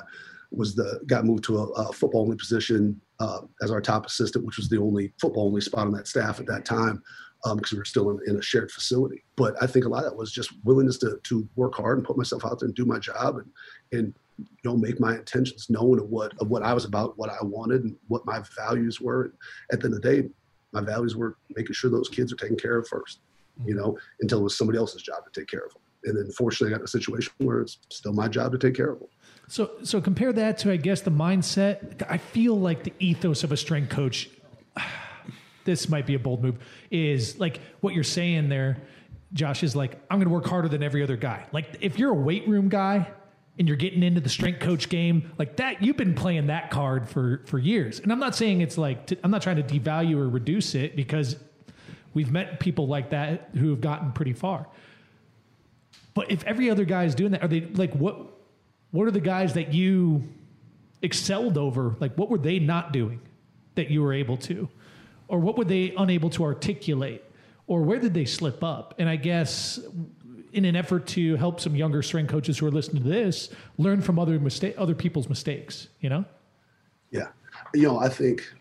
was 0.51 0.75
the 0.75 1.01
got 1.07 1.25
moved 1.25 1.43
to 1.45 1.57
a, 1.57 1.63
a 1.63 1.93
football 1.93 2.21
only 2.21 2.37
position 2.37 2.99
uh, 3.19 3.41
as 3.61 3.71
our 3.71 3.81
top 3.81 4.05
assistant 4.05 4.45
which 4.45 4.57
was 4.57 4.69
the 4.69 4.79
only 4.79 5.13
football 5.19 5.45
only 5.47 5.61
spot 5.61 5.85
on 5.85 5.91
that 5.91 6.07
staff 6.07 6.39
at 6.39 6.45
that 6.45 6.65
time 6.65 7.01
because 7.43 7.71
um, 7.73 7.75
we 7.75 7.77
were 7.77 7.85
still 7.85 8.09
in, 8.09 8.19
in, 8.27 8.37
a 8.37 8.41
shared 8.41 8.71
facility. 8.71 9.23
But 9.35 9.61
i 9.61 9.67
think 9.67 9.85
a 9.85 9.89
lot 9.89 10.05
of 10.05 10.11
that 10.11 10.17
was 10.17 10.31
just 10.31 10.51
willingness 10.63 10.97
to, 10.99 11.19
to 11.23 11.47
work 11.55 11.75
hard 11.75 11.97
and 11.97 12.07
put 12.07 12.17
myself 12.17 12.45
out 12.45 12.59
there 12.59 12.67
and 12.67 12.75
do 12.75 12.85
my 12.85 12.99
job 12.99 13.37
and 13.37 13.51
and 13.91 14.13
you 14.37 14.45
know 14.63 14.77
make 14.77 14.99
my 14.99 15.15
intentions 15.15 15.69
known 15.69 15.99
of 15.99 16.09
what 16.09 16.33
of 16.39 16.49
what 16.49 16.63
I 16.63 16.73
was 16.73 16.85
about, 16.85 17.17
what 17.17 17.29
I 17.29 17.43
wanted, 17.43 17.83
and 17.83 17.95
what 18.07 18.25
my 18.25 18.41
values 18.55 19.01
were. 19.01 19.23
And 19.23 19.33
at 19.73 19.79
the 19.79 19.85
end 19.85 19.95
of 19.95 20.01
the 20.01 20.21
day, 20.21 20.29
my 20.71 20.81
values 20.81 21.15
were 21.15 21.37
making 21.55 21.73
sure 21.73 21.89
those 21.89 22.09
kids 22.09 22.31
are 22.31 22.37
taken 22.37 22.57
care 22.57 22.77
of 22.77 22.87
first. 22.87 23.19
You 23.65 23.73
mm-hmm. 23.73 23.83
know, 23.83 23.97
until 24.21 24.39
it 24.39 24.43
was 24.43 24.57
somebody 24.57 24.77
else's 24.77 25.01
job 25.01 25.23
to 25.25 25.39
take 25.39 25.49
care 25.49 25.65
of 25.65 25.73
them. 25.73 25.81
And 26.03 26.17
then 26.17 26.31
fortunately, 26.31 26.67
I 26.67 26.77
got 26.77 26.81
in 26.81 26.85
a 26.85 26.87
situation 26.87 27.33
where 27.39 27.61
it's 27.61 27.79
still 27.89 28.13
my 28.13 28.27
job 28.27 28.51
to 28.51 28.57
take 28.57 28.75
care 28.75 28.91
of 28.91 28.99
them. 28.99 29.09
So, 29.47 29.71
so 29.83 30.01
compare 30.01 30.33
that 30.33 30.57
to, 30.59 30.71
I 30.71 30.77
guess, 30.77 31.01
the 31.01 31.11
mindset. 31.11 32.03
I 32.09 32.17
feel 32.17 32.59
like 32.59 32.83
the 32.83 32.93
ethos 32.99 33.43
of 33.43 33.51
a 33.51 33.57
strength 33.57 33.89
coach. 33.89 34.29
This 35.63 35.89
might 35.89 36.05
be 36.05 36.13
a 36.13 36.19
bold 36.19 36.41
move. 36.41 36.55
Is 36.91 37.41
like 37.41 37.59
what 37.81 37.93
you're 37.93 38.05
saying 38.05 38.47
there, 38.47 38.77
Josh. 39.33 39.63
Is 39.63 39.75
like 39.75 39.99
I'm 40.09 40.17
going 40.17 40.29
to 40.29 40.33
work 40.33 40.45
harder 40.45 40.69
than 40.69 40.81
every 40.81 41.03
other 41.03 41.17
guy. 41.17 41.45
Like 41.51 41.75
if 41.81 41.99
you're 41.99 42.11
a 42.11 42.15
weight 42.15 42.47
room 42.47 42.69
guy, 42.69 43.11
and 43.59 43.67
you're 43.67 43.77
getting 43.77 44.03
into 44.03 44.21
the 44.21 44.29
strength 44.29 44.59
coach 44.59 44.89
game 44.89 45.31
like 45.37 45.55
that 45.57 45.81
you've 45.81 45.97
been 45.97 46.13
playing 46.13 46.47
that 46.47 46.69
card 46.69 47.09
for 47.09 47.41
for 47.45 47.57
years. 47.57 47.99
And 47.99 48.11
i'm 48.11 48.19
not 48.19 48.35
saying 48.35 48.61
it's 48.61 48.77
like 48.77 49.07
to, 49.07 49.17
i'm 49.23 49.31
not 49.31 49.41
trying 49.41 49.57
to 49.57 49.63
devalue 49.63 50.17
or 50.17 50.29
reduce 50.29 50.75
it 50.75 50.95
because 50.95 51.35
we've 52.13 52.31
met 52.31 52.59
people 52.59 52.87
like 52.87 53.11
that 53.11 53.49
who 53.55 53.69
have 53.69 53.81
gotten 53.81 54.11
pretty 54.11 54.33
far. 54.33 54.67
But 56.13 56.31
if 56.31 56.43
every 56.45 56.69
other 56.69 56.85
guy 56.85 57.03
is 57.05 57.15
doing 57.15 57.31
that 57.31 57.43
are 57.43 57.47
they 57.47 57.61
like 57.61 57.93
what 57.93 58.17
what 58.91 59.07
are 59.07 59.11
the 59.11 59.19
guys 59.19 59.53
that 59.53 59.73
you 59.73 60.27
excelled 61.01 61.57
over? 61.57 61.95
Like 61.99 62.15
what 62.15 62.29
were 62.29 62.37
they 62.37 62.59
not 62.59 62.93
doing 62.93 63.21
that 63.75 63.89
you 63.89 64.01
were 64.01 64.13
able 64.13 64.37
to? 64.37 64.69
Or 65.27 65.39
what 65.39 65.57
were 65.57 65.65
they 65.65 65.93
unable 65.97 66.29
to 66.31 66.43
articulate? 66.43 67.23
Or 67.67 67.81
where 67.81 67.99
did 67.99 68.13
they 68.13 68.25
slip 68.25 68.63
up? 68.63 68.95
And 68.97 69.09
i 69.09 69.15
guess 69.15 69.79
in 70.53 70.65
an 70.65 70.75
effort 70.75 71.05
to 71.07 71.35
help 71.35 71.59
some 71.59 71.75
younger 71.75 72.01
strength 72.01 72.29
coaches 72.29 72.57
who 72.57 72.67
are 72.67 72.71
listening 72.71 73.03
to 73.03 73.09
this 73.09 73.49
learn 73.77 74.01
from 74.01 74.19
other 74.19 74.39
mistake 74.39 74.75
other 74.77 74.95
people's 74.95 75.29
mistakes 75.29 75.89
you 75.99 76.09
know 76.09 76.25
yeah 77.11 77.27
you 77.73 77.83
know 77.83 77.99
i 77.99 78.09
think 78.09 78.53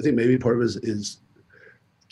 i 0.00 0.02
think 0.02 0.14
maybe 0.14 0.38
part 0.38 0.56
of 0.56 0.62
it 0.62 0.66
is, 0.66 0.76
is 0.76 1.18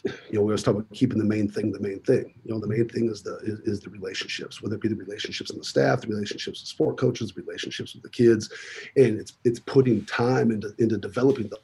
you 0.04 0.10
know, 0.32 0.40
we 0.40 0.48
always 0.48 0.62
talk 0.62 0.74
about 0.74 0.90
keeping 0.92 1.18
the 1.18 1.24
main 1.24 1.48
thing 1.48 1.70
the 1.70 1.78
main 1.78 2.00
thing. 2.00 2.34
You 2.44 2.52
know, 2.52 2.58
the 2.58 2.66
main 2.66 2.88
thing 2.88 3.08
is 3.08 3.22
the 3.22 3.36
is, 3.38 3.60
is, 3.60 3.80
the 3.80 3.90
relationships, 3.90 4.60
whether 4.60 4.74
it 4.74 4.80
be 4.80 4.88
the 4.88 4.96
relationships 4.96 5.50
in 5.50 5.58
the 5.58 5.64
staff, 5.64 6.00
the 6.00 6.08
relationships 6.08 6.60
with 6.60 6.68
sport 6.68 6.96
coaches, 6.96 7.36
relationships 7.36 7.94
with 7.94 8.02
the 8.02 8.10
kids, 8.10 8.50
and 8.96 9.20
it's 9.20 9.34
it's 9.44 9.60
putting 9.60 10.04
time 10.06 10.50
into 10.50 10.74
into 10.78 10.98
developing 10.98 11.48
the 11.48 11.58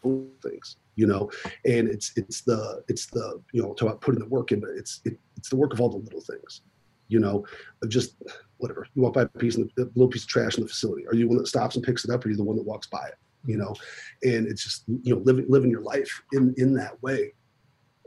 things. 0.49 0.77
You 0.95 1.07
know, 1.07 1.31
and 1.65 1.89
it's 1.89 2.13
it's 2.17 2.43
the 2.43 2.85
it's 2.89 3.07
the 3.07 3.43
you 3.53 3.63
know 3.63 3.75
talk 3.75 3.89
about 3.89 4.01
putting 4.01 4.21
the 4.21 4.29
work 4.29 4.53
in, 4.53 4.61
but 4.61 4.71
it's 4.71 5.01
it, 5.05 5.19
it's 5.37 5.49
the 5.49 5.57
work 5.57 5.73
of 5.73 5.81
all 5.81 5.89
the 5.89 5.97
little 5.97 6.21
things 6.21 6.63
you 7.09 7.19
know, 7.19 7.45
just 7.89 8.23
whatever. 8.59 8.87
You 8.95 9.03
walk 9.03 9.15
by 9.15 9.23
a 9.23 9.27
piece 9.27 9.57
of 9.57 9.71
the 9.77 9.85
little 9.95 10.09
piece 10.09 10.23
of 10.23 10.29
trash 10.29 10.57
in 10.57 10.63
the 10.63 10.69
facility. 10.69 11.07
Are 11.07 11.15
you 11.15 11.23
the 11.23 11.29
one 11.29 11.39
that 11.39 11.49
stops 11.49 11.77
and 11.77 11.85
picks 11.85 12.05
it 12.05 12.11
up, 12.11 12.25
or 12.25 12.29
are 12.29 12.31
you 12.31 12.37
the 12.37 12.45
one 12.45 12.57
that 12.57 12.67
walks 12.67 12.87
by 12.87 13.05
it? 13.07 13.15
You 13.45 13.57
know, 13.57 13.75
and 14.23 14.47
it's 14.47 14.63
just 14.63 14.85
you 15.03 15.15
know 15.15 15.21
living 15.23 15.47
living 15.49 15.71
your 15.71 15.81
life 15.83 16.23
in 16.33 16.55
in 16.59 16.75
that 16.75 17.03
way. 17.03 17.33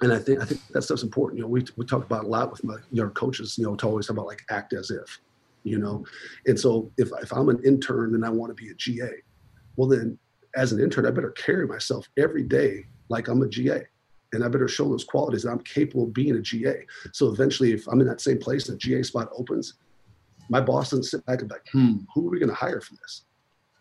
And 0.01 0.11
I 0.11 0.19
think 0.19 0.41
I 0.41 0.45
think 0.45 0.61
that 0.69 0.83
stuff's 0.83 1.03
important. 1.03 1.39
You 1.39 1.43
know, 1.43 1.49
we 1.49 1.65
we 1.77 1.85
talk 1.85 2.05
about 2.05 2.25
a 2.25 2.27
lot 2.27 2.51
with 2.51 2.63
my 2.63 2.77
young 2.91 3.11
coaches. 3.11 3.57
You 3.57 3.65
know, 3.65 3.75
to 3.75 3.87
always 3.87 4.07
talk 4.07 4.15
about 4.15 4.27
like 4.27 4.43
act 4.49 4.73
as 4.73 4.91
if, 4.91 5.19
you 5.63 5.79
know, 5.79 6.05
and 6.45 6.59
so 6.59 6.91
if 6.97 7.09
if 7.21 7.31
I'm 7.31 7.49
an 7.49 7.61
intern 7.65 8.15
and 8.15 8.25
I 8.25 8.29
want 8.29 8.55
to 8.55 8.61
be 8.61 8.69
a 8.69 8.75
GA, 8.75 9.09
well 9.75 9.87
then 9.87 10.17
as 10.55 10.73
an 10.73 10.81
intern 10.81 11.05
I 11.05 11.11
better 11.11 11.31
carry 11.31 11.65
myself 11.65 12.09
every 12.17 12.43
day 12.43 12.85
like 13.09 13.29
I'm 13.29 13.41
a 13.41 13.47
GA 13.47 13.83
and 14.34 14.43
I 14.43 14.47
better 14.47 14.67
show 14.67 14.88
those 14.88 15.03
qualities 15.03 15.43
that 15.43 15.51
I'm 15.51 15.59
capable 15.59 16.05
of 16.05 16.13
being 16.13 16.36
a 16.36 16.41
GA. 16.41 16.86
So 17.13 17.27
eventually, 17.29 17.73
if 17.73 17.88
I'm 17.88 18.01
in 18.01 18.07
that 18.07 18.21
same 18.21 18.39
place 18.39 18.69
a 18.69 18.77
GA 18.77 19.03
spot 19.03 19.29
opens, 19.38 19.75
my 20.49 20.61
boss 20.61 20.91
doesn't 20.91 21.05
sit 21.05 21.25
back 21.25 21.39
and 21.39 21.49
be 21.49 21.55
like, 21.55 21.67
hmm, 21.71 21.97
who 22.13 22.27
are 22.27 22.32
we 22.32 22.39
going 22.39 22.49
to 22.49 22.55
hire 22.55 22.82
for 22.82 22.95
this? 22.95 23.25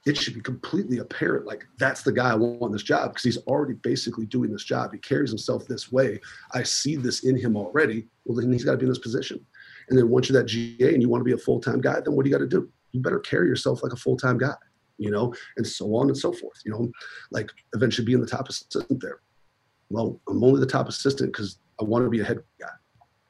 It 0.06 0.16
should 0.16 0.34
be 0.34 0.40
completely 0.40 0.98
apparent, 0.98 1.46
like 1.46 1.66
that's 1.78 2.02
the 2.02 2.12
guy 2.12 2.30
I 2.30 2.34
want 2.34 2.62
on 2.62 2.72
this 2.72 2.82
job 2.82 3.10
because 3.10 3.22
he's 3.22 3.36
already 3.38 3.74
basically 3.74 4.24
doing 4.24 4.50
this 4.50 4.64
job. 4.64 4.92
He 4.92 4.98
carries 4.98 5.28
himself 5.28 5.66
this 5.66 5.92
way. 5.92 6.18
I 6.52 6.62
see 6.62 6.96
this 6.96 7.24
in 7.24 7.36
him 7.36 7.54
already. 7.54 8.06
Well, 8.24 8.40
then 8.40 8.50
he's 8.50 8.64
got 8.64 8.72
to 8.72 8.78
be 8.78 8.86
in 8.86 8.90
this 8.90 8.98
position. 8.98 9.44
And 9.90 9.98
then 9.98 10.08
once 10.08 10.28
you're 10.28 10.40
that 10.40 10.48
GA 10.48 10.94
and 10.94 11.02
you 11.02 11.10
want 11.10 11.20
to 11.20 11.24
be 11.24 11.32
a 11.32 11.38
full 11.38 11.60
time 11.60 11.82
guy, 11.82 12.00
then 12.00 12.14
what 12.14 12.24
do 12.24 12.30
you 12.30 12.34
got 12.34 12.40
to 12.40 12.48
do? 12.48 12.70
You 12.92 13.00
better 13.00 13.20
carry 13.20 13.46
yourself 13.46 13.82
like 13.82 13.92
a 13.92 13.96
full 13.96 14.16
time 14.16 14.38
guy 14.38 14.54
you 15.00 15.10
know, 15.10 15.34
and 15.56 15.66
so 15.66 15.96
on 15.96 16.08
and 16.08 16.16
so 16.16 16.30
forth, 16.30 16.60
you 16.64 16.70
know, 16.70 16.92
like 17.30 17.50
eventually 17.72 18.04
being 18.04 18.20
the 18.20 18.26
top 18.26 18.48
assistant 18.48 19.00
there. 19.00 19.20
Well, 19.90 20.20
I'm 20.28 20.42
only 20.42 20.60
the 20.60 20.66
top 20.66 20.88
assistant 20.88 21.32
because 21.32 21.58
I 21.80 21.84
want 21.84 22.04
to 22.04 22.10
be 22.10 22.20
a 22.20 22.24
head 22.24 22.38
guy. 22.60 22.68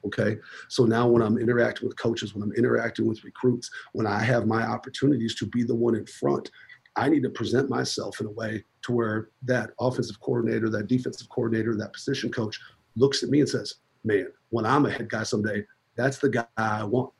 Okay. 0.07 0.37
So 0.69 0.85
now 0.85 1.07
when 1.07 1.23
I'm 1.23 1.39
interacting 1.39 1.87
with 1.87 1.99
coaches, 1.99 2.35
when 2.35 2.43
I'm 2.43 2.53
interacting 2.53 3.07
with 3.07 3.25
recruits, 3.25 3.71
when 3.93 4.07
I 4.07 4.23
have 4.23 4.47
my 4.47 4.63
opportunities 4.63 5.35
to 5.37 5.47
be 5.47 5.63
the 5.63 5.75
one 5.75 5.95
in 5.95 6.07
front, 6.07 6.51
I 6.97 7.09
need 7.09 7.23
to 7.23 7.31
present 7.31 7.69
myself 7.69 8.21
in 8.21 8.27
a 8.27 8.31
way 8.31 8.65
to 8.83 8.93
where 8.93 9.29
that 9.43 9.71
offensive 9.79 10.21
coordinator, 10.21 10.69
that 10.71 10.87
defensive 10.87 11.29
coordinator, 11.29 11.77
that 11.77 11.93
position 11.93 12.31
coach 12.31 12.59
looks 12.97 13.23
at 13.23 13.31
me 13.31 13.41
and 13.41 13.49
says, 13.49 13.77
Man, 14.05 14.29
when 14.49 14.65
I'm 14.65 14.87
a 14.87 14.91
head 14.91 15.11
guy 15.11 15.23
someday, 15.23 15.65
that's 15.97 16.19
the 16.19 16.31
guy 16.31 16.47
I 16.57 16.85
want. 16.85 17.13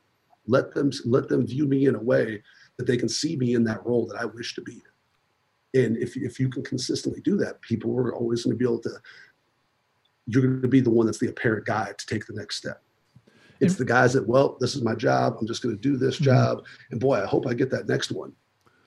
Let 0.47 0.75
them 0.75 0.91
let 1.05 1.29
them 1.29 1.47
view 1.47 1.67
me 1.67 1.87
in 1.87 1.95
a 1.95 2.03
way 2.03 2.43
that 2.79 2.87
they 2.87 2.97
can 2.97 3.09
see 3.09 3.37
me 3.37 3.55
in 3.55 3.63
that 3.65 3.85
role 3.85 4.07
that 4.07 4.19
I 4.19 4.25
wish 4.25 4.55
to 4.55 4.63
be 4.63 4.83
in. 5.75 5.85
And 5.85 5.97
if 5.99 6.17
if 6.17 6.41
you 6.41 6.49
can 6.49 6.65
consistently 6.65 7.21
do 7.21 7.37
that, 7.37 7.61
people 7.61 7.95
are 7.97 8.15
always 8.15 8.45
going 8.45 8.55
to 8.55 8.59
be 8.59 8.65
able 8.65 8.81
to 8.81 8.99
you're 10.33 10.43
going 10.43 10.63
to 10.63 10.69
be 10.69 10.81
the 10.81 10.91
one 10.91 11.07
that's 11.07 11.19
the 11.19 11.29
apparent 11.29 11.67
guy 11.67 11.93
to 11.97 12.07
take 12.07 12.27
the 12.27 12.35
next 12.35 12.57
step. 12.57 12.83
It's 13.61 13.75
the 13.75 13.85
guys 13.85 14.15
that, 14.15 14.27
well, 14.27 14.57
this 14.59 14.75
is 14.75 14.83
my 14.83 14.95
job. 14.95 15.37
I'm 15.39 15.47
just 15.47 15.63
going 15.63 15.77
to 15.77 15.81
do 15.81 15.99
this 15.99 16.17
mm-hmm. 16.17 16.25
job. 16.25 16.65
And 16.91 16.99
boy, 16.99 17.23
I 17.23 17.27
hope 17.27 17.47
I 17.47 17.53
get 17.53 17.71
that 17.71 17.89
next 17.89 18.11
one. 18.11 18.33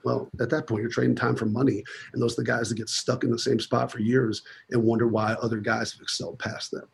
Well, 0.04 0.30
at 0.42 0.50
that 0.50 0.68
point, 0.68 0.82
you're 0.82 0.92
trading 0.92 1.16
time 1.16 1.36
for 1.36 1.46
money. 1.46 1.84
And 2.12 2.22
those 2.22 2.34
are 2.34 2.42
the 2.42 2.48
guys 2.48 2.70
that 2.70 2.76
get 2.76 2.90
stuck 2.90 3.24
in 3.24 3.32
the 3.32 3.40
same 3.40 3.60
spot 3.60 3.92
for 3.92 4.00
years 4.00 4.42
and 4.72 4.84
wonder 4.84 5.08
why 5.08 5.34
other 5.34 5.58
guys 5.58 5.92
have 5.94 6.02
excelled 6.02 6.40
past 6.40 6.72
them. 6.72 6.88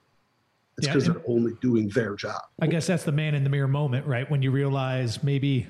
It's 0.78 0.88
because 0.88 1.08
yeah, 1.08 1.14
they're 1.14 1.24
only 1.28 1.54
doing 1.62 1.90
their 1.90 2.16
job. 2.16 2.42
I 2.62 2.68
guess 2.68 2.88
that's 2.88 3.04
the 3.04 3.12
man 3.12 3.34
in 3.34 3.44
the 3.44 3.50
mirror 3.50 3.68
moment, 3.68 4.06
right? 4.06 4.30
When 4.30 4.42
you 4.42 4.52
realize 4.52 5.24
maybe 5.24 5.68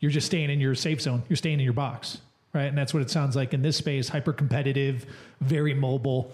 you're 0.00 0.12
just 0.12 0.26
staying 0.26 0.50
in 0.50 0.60
your 0.60 0.74
safe 0.74 1.00
zone, 1.00 1.22
you're 1.28 1.36
staying 1.36 1.58
in 1.58 1.64
your 1.64 1.72
box, 1.72 2.18
right? 2.52 2.66
And 2.66 2.76
that's 2.76 2.92
what 2.92 3.02
it 3.02 3.10
sounds 3.10 3.34
like 3.34 3.54
in 3.54 3.62
this 3.62 3.76
space 3.76 4.08
hyper 4.08 4.32
competitive, 4.32 5.06
very 5.40 5.74
mobile. 5.74 6.32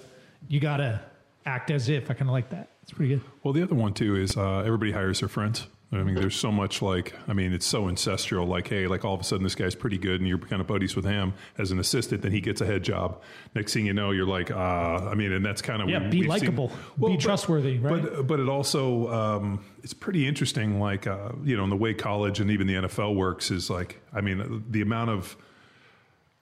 You 0.49 0.61
got 0.61 0.79
to 0.79 1.01
act 1.47 1.71
as 1.71 1.89
if. 1.89 2.11
I 2.11 2.15
kind 2.15 2.29
of 2.29 2.33
like 2.33 2.51
that. 2.51 2.69
It's 2.83 2.93
pretty 2.93 3.15
good. 3.15 3.23
Well, 3.43 3.53
the 3.53 3.63
other 3.63 3.75
one 3.75 3.95
too 3.95 4.17
is 4.17 4.37
uh, 4.37 4.61
everybody 4.61 4.93
hires 4.93 5.21
their 5.21 5.29
friends. 5.29 5.67
I 5.93 6.05
mean, 6.05 6.15
there's 6.15 6.37
so 6.37 6.53
much 6.53 6.83
like, 6.83 7.15
I 7.27 7.33
mean, 7.33 7.53
it's 7.53 7.67
so 7.67 7.89
ancestral. 7.89 8.47
Like, 8.47 8.69
hey, 8.69 8.87
like 8.87 9.05
all 9.05 9.15
of 9.15 9.21
a 9.21 9.25
sudden 9.25 9.43
this 9.43 9.57
guy's 9.57 9.75
pretty 9.75 9.99
good 9.99 10.21
and 10.21 10.29
you're 10.29 10.39
kind 10.39 10.61
of 10.61 10.69
buddies 10.69 10.95
with 10.95 11.05
him 11.05 11.35
as 11.59 11.73
an 11.73 11.81
assistant, 11.81 12.23
then 12.23 12.31
he 12.31 12.41
gets 12.41 12.61
a 12.61 12.67
head 12.67 12.85
job. 12.85 13.21
Next 13.57 13.75
thing 13.75 13.87
you 13.87 13.93
know, 13.93 14.13
you're 14.13 14.27
like, 14.27 14.53
uh, 14.53 14.55
I 14.55 15.15
mean, 15.15 15.33
and 15.33 15.45
that's 15.45 15.61
kind 15.61 15.83
of, 15.83 15.89
yeah, 15.89 15.99
be 15.99 16.23
likable, 16.23 16.71
well, 16.97 17.11
be 17.11 17.17
but, 17.17 17.23
trustworthy, 17.23 17.79
right? 17.79 18.03
But, 18.03 18.27
but 18.29 18.39
it 18.39 18.49
also, 18.49 19.13
um, 19.13 19.65
it's 19.83 19.93
pretty 19.93 20.29
interesting, 20.29 20.79
like, 20.79 21.09
uh, 21.09 21.33
you 21.43 21.57
know, 21.57 21.65
in 21.65 21.71
the 21.71 21.77
way 21.77 21.93
college 21.93 22.39
and 22.39 22.53
even 22.53 22.69
the 22.69 22.75
NFL 22.75 23.17
works 23.17 23.51
is 23.51 23.69
like, 23.69 24.01
I 24.13 24.21
mean, 24.21 24.65
the 24.71 24.83
amount 24.83 25.11
of, 25.11 25.37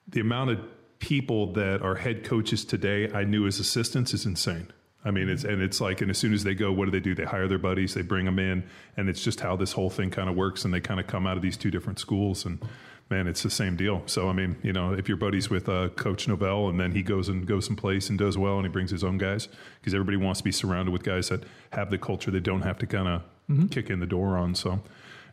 the 0.09 0.19
amount 0.19 0.51
of 0.51 0.59
people 0.99 1.53
that 1.53 1.81
are 1.81 1.95
head 1.95 2.23
coaches 2.23 2.63
today 2.63 3.11
I 3.11 3.23
knew 3.23 3.47
as 3.47 3.59
assistants 3.59 4.13
is 4.13 4.27
insane. 4.27 4.67
I 5.05 5.11
mean, 5.11 5.29
it's 5.29 5.45
and 5.45 5.61
it's 5.61 5.79
like, 5.79 6.01
and 6.01 6.11
as 6.11 6.17
soon 6.17 6.33
as 6.33 6.43
they 6.43 6.53
go, 6.53 6.71
what 6.71 6.85
do 6.85 6.91
they 6.91 6.99
do? 6.99 7.15
They 7.15 7.23
hire 7.23 7.47
their 7.47 7.57
buddies, 7.57 7.93
they 7.93 8.01
bring 8.01 8.25
them 8.25 8.37
in, 8.37 8.63
and 8.97 9.07
it's 9.07 9.23
just 9.23 9.39
how 9.39 9.55
this 9.55 9.71
whole 9.71 9.89
thing 9.89 10.09
kind 10.09 10.29
of 10.29 10.35
works. 10.35 10.65
And 10.65 10.73
they 10.73 10.81
kind 10.81 10.99
of 10.99 11.07
come 11.07 11.25
out 11.25 11.37
of 11.37 11.41
these 11.41 11.55
two 11.55 11.71
different 11.71 11.99
schools, 11.99 12.45
and 12.45 12.59
man, 13.09 13.27
it's 13.27 13.41
the 13.41 13.49
same 13.49 13.77
deal. 13.77 14.03
So 14.07 14.29
I 14.29 14.33
mean, 14.33 14.57
you 14.61 14.73
know, 14.73 14.93
if 14.93 15.07
your 15.07 15.17
buddies 15.17 15.49
with 15.49 15.69
uh, 15.69 15.89
Coach 15.89 16.27
Norvell, 16.27 16.67
and 16.67 16.79
then 16.79 16.91
he 16.91 17.01
goes 17.01 17.29
and 17.29 17.47
goes 17.47 17.65
someplace 17.65 18.09
and 18.09 18.19
does 18.19 18.37
well, 18.37 18.57
and 18.57 18.65
he 18.65 18.69
brings 18.69 18.91
his 18.91 19.03
own 19.03 19.17
guys, 19.17 19.47
because 19.79 19.93
everybody 19.93 20.17
wants 20.17 20.41
to 20.41 20.43
be 20.43 20.51
surrounded 20.51 20.91
with 20.91 21.03
guys 21.03 21.29
that 21.29 21.43
have 21.71 21.91
the 21.91 21.97
culture 21.97 22.29
they 22.29 22.41
don't 22.41 22.63
have 22.63 22.77
to 22.79 22.85
kind 22.85 23.07
of 23.07 23.21
mm-hmm. 23.49 23.67
kick 23.67 23.89
in 23.89 24.01
the 24.01 24.05
door 24.05 24.37
on. 24.37 24.53
So 24.53 24.81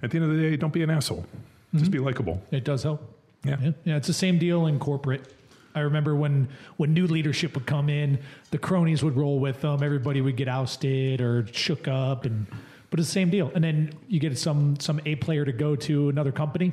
at 0.01 0.12
the 0.12 0.19
end 0.19 0.31
of 0.31 0.37
the 0.37 0.43
day, 0.43 0.57
don't 0.57 0.73
be 0.73 0.85
an 0.85 0.91
asshole. 0.91 1.23
Mm-hmm. 1.23 1.79
Just 1.79 1.91
be 1.91 1.99
likable. 1.99 2.41
It 2.53 2.62
does 2.62 2.85
help. 2.85 3.12
Yeah. 3.45 3.57
yeah, 3.61 3.71
yeah. 3.85 3.97
It's 3.97 4.07
the 4.07 4.12
same 4.12 4.39
deal 4.39 4.67
in 4.67 4.79
corporate 4.79 5.33
I 5.77 5.81
remember 5.81 6.16
when 6.16 6.49
when 6.79 6.95
new 6.95 7.07
leadership 7.07 7.55
would 7.55 7.66
come 7.66 7.89
in, 7.89 8.18
the 8.51 8.59
cronies 8.59 9.05
would 9.05 9.16
roll 9.16 9.39
with 9.39 9.61
them. 9.61 9.83
Everybody 9.83 10.20
would 10.20 10.37
get 10.37 10.49
ousted 10.49 11.20
or 11.20 11.47
shook 11.53 11.87
up, 11.87 12.24
and 12.24 12.47
but 12.91 12.99
it's 12.99 13.09
the 13.09 13.12
same 13.12 13.31
deal. 13.31 13.53
And 13.55 13.62
then 13.62 13.93
you 14.09 14.18
get 14.18 14.37
some 14.39 14.81
some 14.81 15.01
A 15.07 15.14
player 15.16 15.45
to 15.45 15.53
go 15.53 15.77
to 15.77 16.09
another 16.09 16.33
company, 16.33 16.72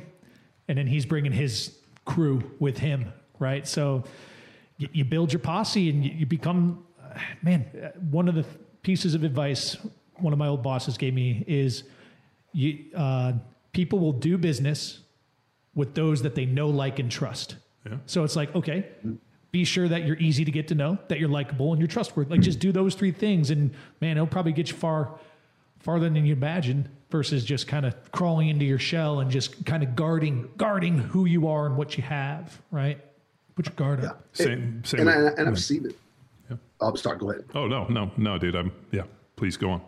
and 0.68 0.76
then 0.78 0.86
he's 0.86 1.06
bringing 1.06 1.32
his 1.32 1.76
crew 2.04 2.42
with 2.58 2.78
him, 2.78 3.12
right? 3.38 3.68
So 3.68 4.04
you, 4.78 4.88
you 4.92 5.04
build 5.04 5.32
your 5.32 5.40
posse, 5.40 5.90
and 5.90 6.04
you, 6.04 6.10
you 6.10 6.26
become 6.26 6.84
man. 7.42 7.92
One 8.10 8.26
of 8.26 8.34
the 8.34 8.44
pieces 8.82 9.14
of 9.14 9.22
advice 9.22 9.76
one 10.18 10.32
of 10.32 10.38
my 10.38 10.46
old 10.46 10.62
bosses 10.62 10.96
gave 10.96 11.14
me 11.14 11.44
is 11.46 11.84
you 12.52 12.84
uh, 12.96 13.32
people 13.72 13.98
will 13.98 14.12
do 14.12 14.38
business 14.38 15.00
with 15.74 15.94
those 15.94 16.22
that 16.22 16.34
they 16.34 16.46
know, 16.46 16.68
like, 16.68 16.98
and 16.98 17.10
trust. 17.10 17.56
Yeah. 17.86 17.96
So 18.06 18.24
it's 18.24 18.36
like, 18.36 18.54
okay, 18.54 18.86
be 19.52 19.64
sure 19.64 19.86
that 19.88 20.04
you're 20.04 20.16
easy 20.16 20.44
to 20.44 20.50
get 20.50 20.68
to 20.68 20.74
know, 20.74 20.98
that 21.08 21.20
you're 21.20 21.28
likable 21.28 21.72
and 21.72 21.80
you're 21.80 21.88
trustworthy. 21.88 22.30
Like 22.30 22.40
just 22.40 22.58
do 22.58 22.72
those 22.72 22.94
three 22.94 23.12
things 23.12 23.50
and 23.50 23.70
man, 24.00 24.16
it'll 24.16 24.26
probably 24.26 24.52
get 24.52 24.68
you 24.68 24.76
far 24.76 25.18
farther 25.78 26.08
than 26.08 26.24
you 26.24 26.32
imagine 26.32 26.88
versus 27.10 27.44
just 27.44 27.68
kind 27.68 27.86
of 27.86 27.94
crawling 28.10 28.48
into 28.48 28.64
your 28.64 28.78
shell 28.78 29.20
and 29.20 29.30
just 29.30 29.64
kind 29.66 29.82
of 29.82 29.94
guarding 29.94 30.50
guarding 30.56 30.98
who 30.98 31.26
you 31.26 31.46
are 31.46 31.66
and 31.66 31.76
what 31.76 31.96
you 31.96 32.02
have, 32.02 32.60
right? 32.70 32.98
Put 33.54 33.66
your 33.66 33.74
guard 33.76 34.02
yeah. 34.02 34.08
up. 34.08 34.24
Same, 34.32 34.82
same. 34.84 35.06
And, 35.06 35.10
I, 35.10 35.14
and 35.38 35.48
I've 35.48 35.60
seen 35.60 35.86
it. 35.86 35.96
Yeah. 36.50 36.56
Oh, 36.80 36.86
I'll 36.86 36.96
start. 36.96 37.20
Go 37.20 37.30
ahead. 37.30 37.44
Oh 37.54 37.68
no, 37.68 37.86
no, 37.86 38.10
no, 38.16 38.38
dude. 38.38 38.56
I'm 38.56 38.72
yeah. 38.90 39.02
Please 39.36 39.56
go 39.56 39.70
on. 39.70 39.82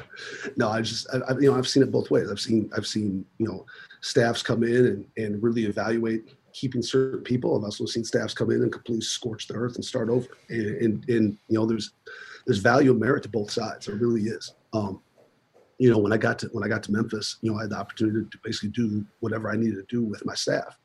no, 0.56 0.68
I 0.68 0.80
just 0.80 1.06
I, 1.12 1.32
you 1.34 1.50
know 1.50 1.58
I've 1.58 1.68
seen 1.68 1.82
it 1.82 1.90
both 1.92 2.10
ways. 2.10 2.30
I've 2.30 2.40
seen 2.40 2.70
I've 2.74 2.86
seen 2.86 3.26
you 3.38 3.46
know 3.46 3.66
staffs 4.00 4.42
come 4.42 4.62
in 4.62 4.86
and, 4.86 5.06
and 5.18 5.42
really 5.42 5.66
evaluate 5.66 6.30
keeping 6.52 6.82
certain 6.82 7.22
people. 7.22 7.56
I've 7.56 7.64
also 7.64 7.86
seen 7.86 8.04
staffs 8.04 8.34
come 8.34 8.50
in 8.50 8.62
and 8.62 8.72
completely 8.72 9.04
scorch 9.04 9.46
the 9.46 9.54
earth 9.54 9.76
and 9.76 9.84
start 9.84 10.10
over. 10.10 10.28
And, 10.48 10.66
and, 10.66 11.08
and 11.08 11.38
you 11.48 11.58
know, 11.58 11.66
there's 11.66 11.92
there's 12.46 12.58
value 12.58 12.90
and 12.90 13.00
merit 13.00 13.22
to 13.22 13.28
both 13.28 13.50
sides. 13.50 13.86
There 13.86 13.96
really 13.96 14.22
is. 14.22 14.54
Um, 14.72 15.00
you 15.78 15.90
know, 15.90 15.98
when 15.98 16.12
I 16.12 16.16
got 16.16 16.38
to 16.40 16.48
when 16.48 16.64
I 16.64 16.68
got 16.68 16.82
to 16.84 16.92
Memphis, 16.92 17.38
you 17.42 17.50
know, 17.50 17.58
I 17.58 17.62
had 17.62 17.70
the 17.70 17.78
opportunity 17.78 18.28
to 18.30 18.38
basically 18.44 18.70
do 18.70 19.04
whatever 19.20 19.50
I 19.50 19.56
needed 19.56 19.76
to 19.76 19.86
do 19.88 20.02
with 20.04 20.24
my 20.24 20.34
staff. 20.34 20.78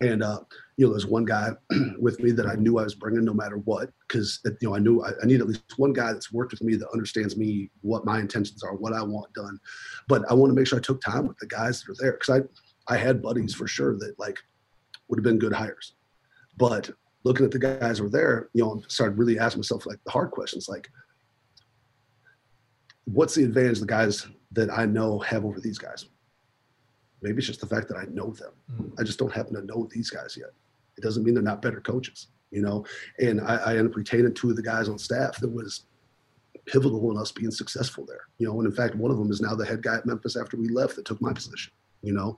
And 0.00 0.22
uh, 0.22 0.40
you 0.76 0.86
know, 0.86 0.92
there's 0.92 1.06
one 1.06 1.24
guy 1.24 1.50
with 1.98 2.20
me 2.20 2.32
that 2.32 2.46
I 2.46 2.54
knew 2.54 2.78
I 2.78 2.84
was 2.84 2.94
bringing 2.94 3.24
no 3.24 3.32
matter 3.32 3.58
what, 3.58 3.90
because 4.06 4.40
you 4.60 4.68
know 4.68 4.74
I 4.74 4.80
knew 4.80 5.02
I, 5.02 5.10
I, 5.22 5.26
need 5.26 5.40
at 5.40 5.46
least 5.46 5.62
one 5.76 5.92
guy 5.92 6.12
that's 6.12 6.32
worked 6.32 6.52
with 6.52 6.62
me 6.62 6.74
that 6.76 6.90
understands 6.92 7.36
me, 7.36 7.70
what 7.80 8.04
my 8.04 8.20
intentions 8.20 8.62
are, 8.62 8.74
what 8.74 8.92
I 8.92 9.02
want 9.02 9.32
done. 9.34 9.58
But 10.08 10.22
I 10.30 10.34
want 10.34 10.50
to 10.50 10.54
make 10.54 10.66
sure 10.66 10.78
I 10.78 10.82
took 10.82 11.00
time 11.00 11.26
with 11.26 11.38
the 11.38 11.46
guys 11.46 11.82
that 11.82 11.92
are 11.92 11.96
there, 11.98 12.12
because 12.12 12.42
I 12.88 12.92
I 12.92 12.96
had 12.96 13.22
buddies 13.22 13.54
for 13.54 13.66
sure 13.66 13.96
that 13.98 14.18
like 14.18 14.38
would 15.08 15.18
have 15.18 15.24
been 15.24 15.38
good 15.38 15.52
hires. 15.52 15.94
But 16.56 16.90
looking 17.24 17.44
at 17.44 17.52
the 17.52 17.58
guys 17.58 17.98
who 17.98 18.04
were 18.04 18.10
there, 18.10 18.48
you 18.52 18.62
know, 18.62 18.80
I 18.82 18.88
started 18.88 19.18
really 19.18 19.38
asking 19.38 19.60
myself 19.60 19.86
like 19.86 19.98
the 20.04 20.10
hard 20.10 20.30
questions, 20.30 20.68
like, 20.68 20.88
what's 23.04 23.34
the 23.34 23.44
advantage 23.44 23.80
the 23.80 23.86
guys 23.86 24.26
that 24.52 24.70
I 24.70 24.86
know 24.86 25.18
have 25.20 25.44
over 25.44 25.60
these 25.60 25.78
guys? 25.78 26.06
Maybe 27.22 27.38
it's 27.38 27.46
just 27.46 27.60
the 27.60 27.66
fact 27.66 27.88
that 27.88 27.96
I 27.96 28.04
know 28.10 28.32
them. 28.32 28.52
Mm. 28.72 28.92
I 28.98 29.02
just 29.02 29.18
don't 29.18 29.32
happen 29.32 29.54
to 29.54 29.62
know 29.62 29.88
these 29.90 30.10
guys 30.10 30.36
yet. 30.38 30.50
It 30.96 31.02
doesn't 31.02 31.24
mean 31.24 31.34
they're 31.34 31.42
not 31.42 31.62
better 31.62 31.80
coaches, 31.80 32.28
you 32.50 32.62
know. 32.62 32.84
And 33.18 33.40
I, 33.40 33.56
I 33.56 33.70
ended 33.70 33.86
up 33.86 33.96
retaining 33.96 34.34
two 34.34 34.50
of 34.50 34.56
the 34.56 34.62
guys 34.62 34.88
on 34.88 34.98
staff 34.98 35.38
that 35.38 35.48
was 35.48 35.86
pivotal 36.66 37.10
in 37.10 37.18
us 37.18 37.32
being 37.32 37.50
successful 37.50 38.04
there. 38.06 38.26
You 38.38 38.46
know, 38.46 38.58
and 38.60 38.68
in 38.68 38.74
fact, 38.74 38.94
one 38.94 39.10
of 39.10 39.16
them 39.18 39.30
is 39.30 39.40
now 39.40 39.54
the 39.54 39.64
head 39.64 39.82
guy 39.82 39.96
at 39.96 40.06
Memphis 40.06 40.36
after 40.36 40.56
we 40.56 40.68
left 40.68 40.96
that 40.96 41.06
took 41.06 41.20
my 41.20 41.32
position 41.32 41.72
you 42.04 42.12
know. 42.12 42.36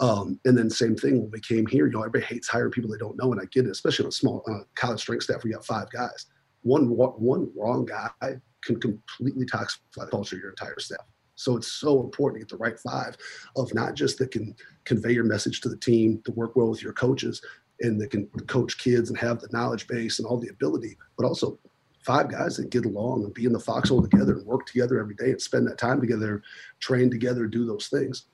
Um, 0.00 0.38
and 0.44 0.56
then 0.56 0.70
same 0.70 0.96
thing 0.96 1.20
when 1.20 1.30
we 1.30 1.40
came 1.40 1.66
here, 1.66 1.86
you 1.86 1.92
know, 1.92 2.02
everybody 2.02 2.24
hates 2.24 2.48
hiring 2.48 2.72
people 2.72 2.90
they 2.90 2.98
don't 2.98 3.18
know, 3.18 3.32
and 3.32 3.40
I 3.40 3.44
get 3.46 3.66
it, 3.66 3.70
especially 3.70 4.04
on 4.04 4.10
a 4.10 4.12
small 4.12 4.42
uh, 4.48 4.64
college 4.74 5.00
strength 5.00 5.24
staff. 5.24 5.44
We 5.44 5.52
got 5.52 5.64
five 5.64 5.90
guys. 5.90 6.26
One 6.62 6.88
one 6.96 7.50
wrong 7.56 7.84
guy 7.84 8.40
can 8.62 8.80
completely 8.80 9.46
toxify 9.46 9.78
the 9.96 10.06
culture 10.06 10.36
of 10.36 10.42
your 10.42 10.50
entire 10.50 10.78
staff. 10.78 11.04
So 11.34 11.56
it's 11.56 11.66
so 11.66 12.00
important 12.00 12.40
to 12.40 12.46
get 12.46 12.50
the 12.50 12.62
right 12.62 12.78
five 12.78 13.16
of 13.56 13.74
not 13.74 13.94
just 13.94 14.18
that 14.18 14.30
can 14.30 14.54
convey 14.84 15.12
your 15.12 15.24
message 15.24 15.60
to 15.62 15.68
the 15.68 15.76
team, 15.76 16.22
to 16.24 16.32
work 16.32 16.54
well 16.54 16.68
with 16.68 16.82
your 16.82 16.92
coaches, 16.92 17.42
and 17.80 18.00
that 18.00 18.10
can 18.10 18.26
coach 18.46 18.78
kids 18.78 19.10
and 19.10 19.18
have 19.18 19.40
the 19.40 19.48
knowledge 19.50 19.88
base 19.88 20.18
and 20.18 20.26
all 20.26 20.38
the 20.38 20.50
ability, 20.50 20.96
but 21.16 21.26
also 21.26 21.58
five 22.04 22.30
guys 22.30 22.56
that 22.56 22.70
get 22.70 22.84
along 22.84 23.24
and 23.24 23.34
be 23.34 23.44
in 23.44 23.52
the 23.52 23.60
foxhole 23.60 24.02
together 24.02 24.34
and 24.34 24.46
work 24.46 24.66
together 24.66 25.00
every 25.00 25.14
day 25.14 25.30
and 25.30 25.40
spend 25.40 25.66
that 25.66 25.78
time 25.78 26.00
together, 26.00 26.42
train 26.80 27.10
together, 27.10 27.46
do 27.46 27.64
those 27.64 27.88
things. 27.88 28.26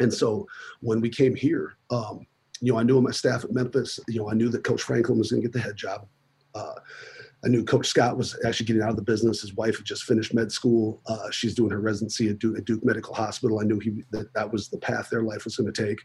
And 0.00 0.12
so 0.12 0.46
when 0.80 1.00
we 1.00 1.08
came 1.08 1.34
here, 1.34 1.76
um, 1.90 2.26
you 2.60 2.72
know, 2.72 2.78
I 2.78 2.82
knew 2.82 3.00
my 3.00 3.10
staff 3.10 3.44
at 3.44 3.52
Memphis. 3.52 3.98
You 4.08 4.20
know, 4.20 4.30
I 4.30 4.34
knew 4.34 4.48
that 4.50 4.64
Coach 4.64 4.82
Franklin 4.82 5.18
was 5.18 5.30
going 5.30 5.42
to 5.42 5.48
get 5.48 5.52
the 5.52 5.60
head 5.60 5.76
job. 5.76 6.06
Uh, 6.54 6.74
I 7.44 7.48
knew 7.48 7.64
Coach 7.64 7.88
Scott 7.88 8.16
was 8.16 8.38
actually 8.46 8.66
getting 8.66 8.82
out 8.82 8.90
of 8.90 8.96
the 8.96 9.02
business. 9.02 9.40
His 9.40 9.54
wife 9.54 9.76
had 9.76 9.84
just 9.84 10.04
finished 10.04 10.32
med 10.32 10.52
school. 10.52 11.02
Uh, 11.06 11.28
she's 11.30 11.54
doing 11.54 11.72
her 11.72 11.80
residency 11.80 12.28
at 12.28 12.38
Duke, 12.38 12.58
at 12.58 12.64
Duke, 12.64 12.84
Medical 12.84 13.14
Hospital. 13.14 13.58
I 13.58 13.64
knew 13.64 13.80
he 13.80 14.04
that 14.12 14.32
that 14.34 14.52
was 14.52 14.68
the 14.68 14.78
path 14.78 15.10
their 15.10 15.22
life 15.24 15.44
was 15.44 15.56
going 15.56 15.72
to 15.72 15.86
take. 15.86 15.98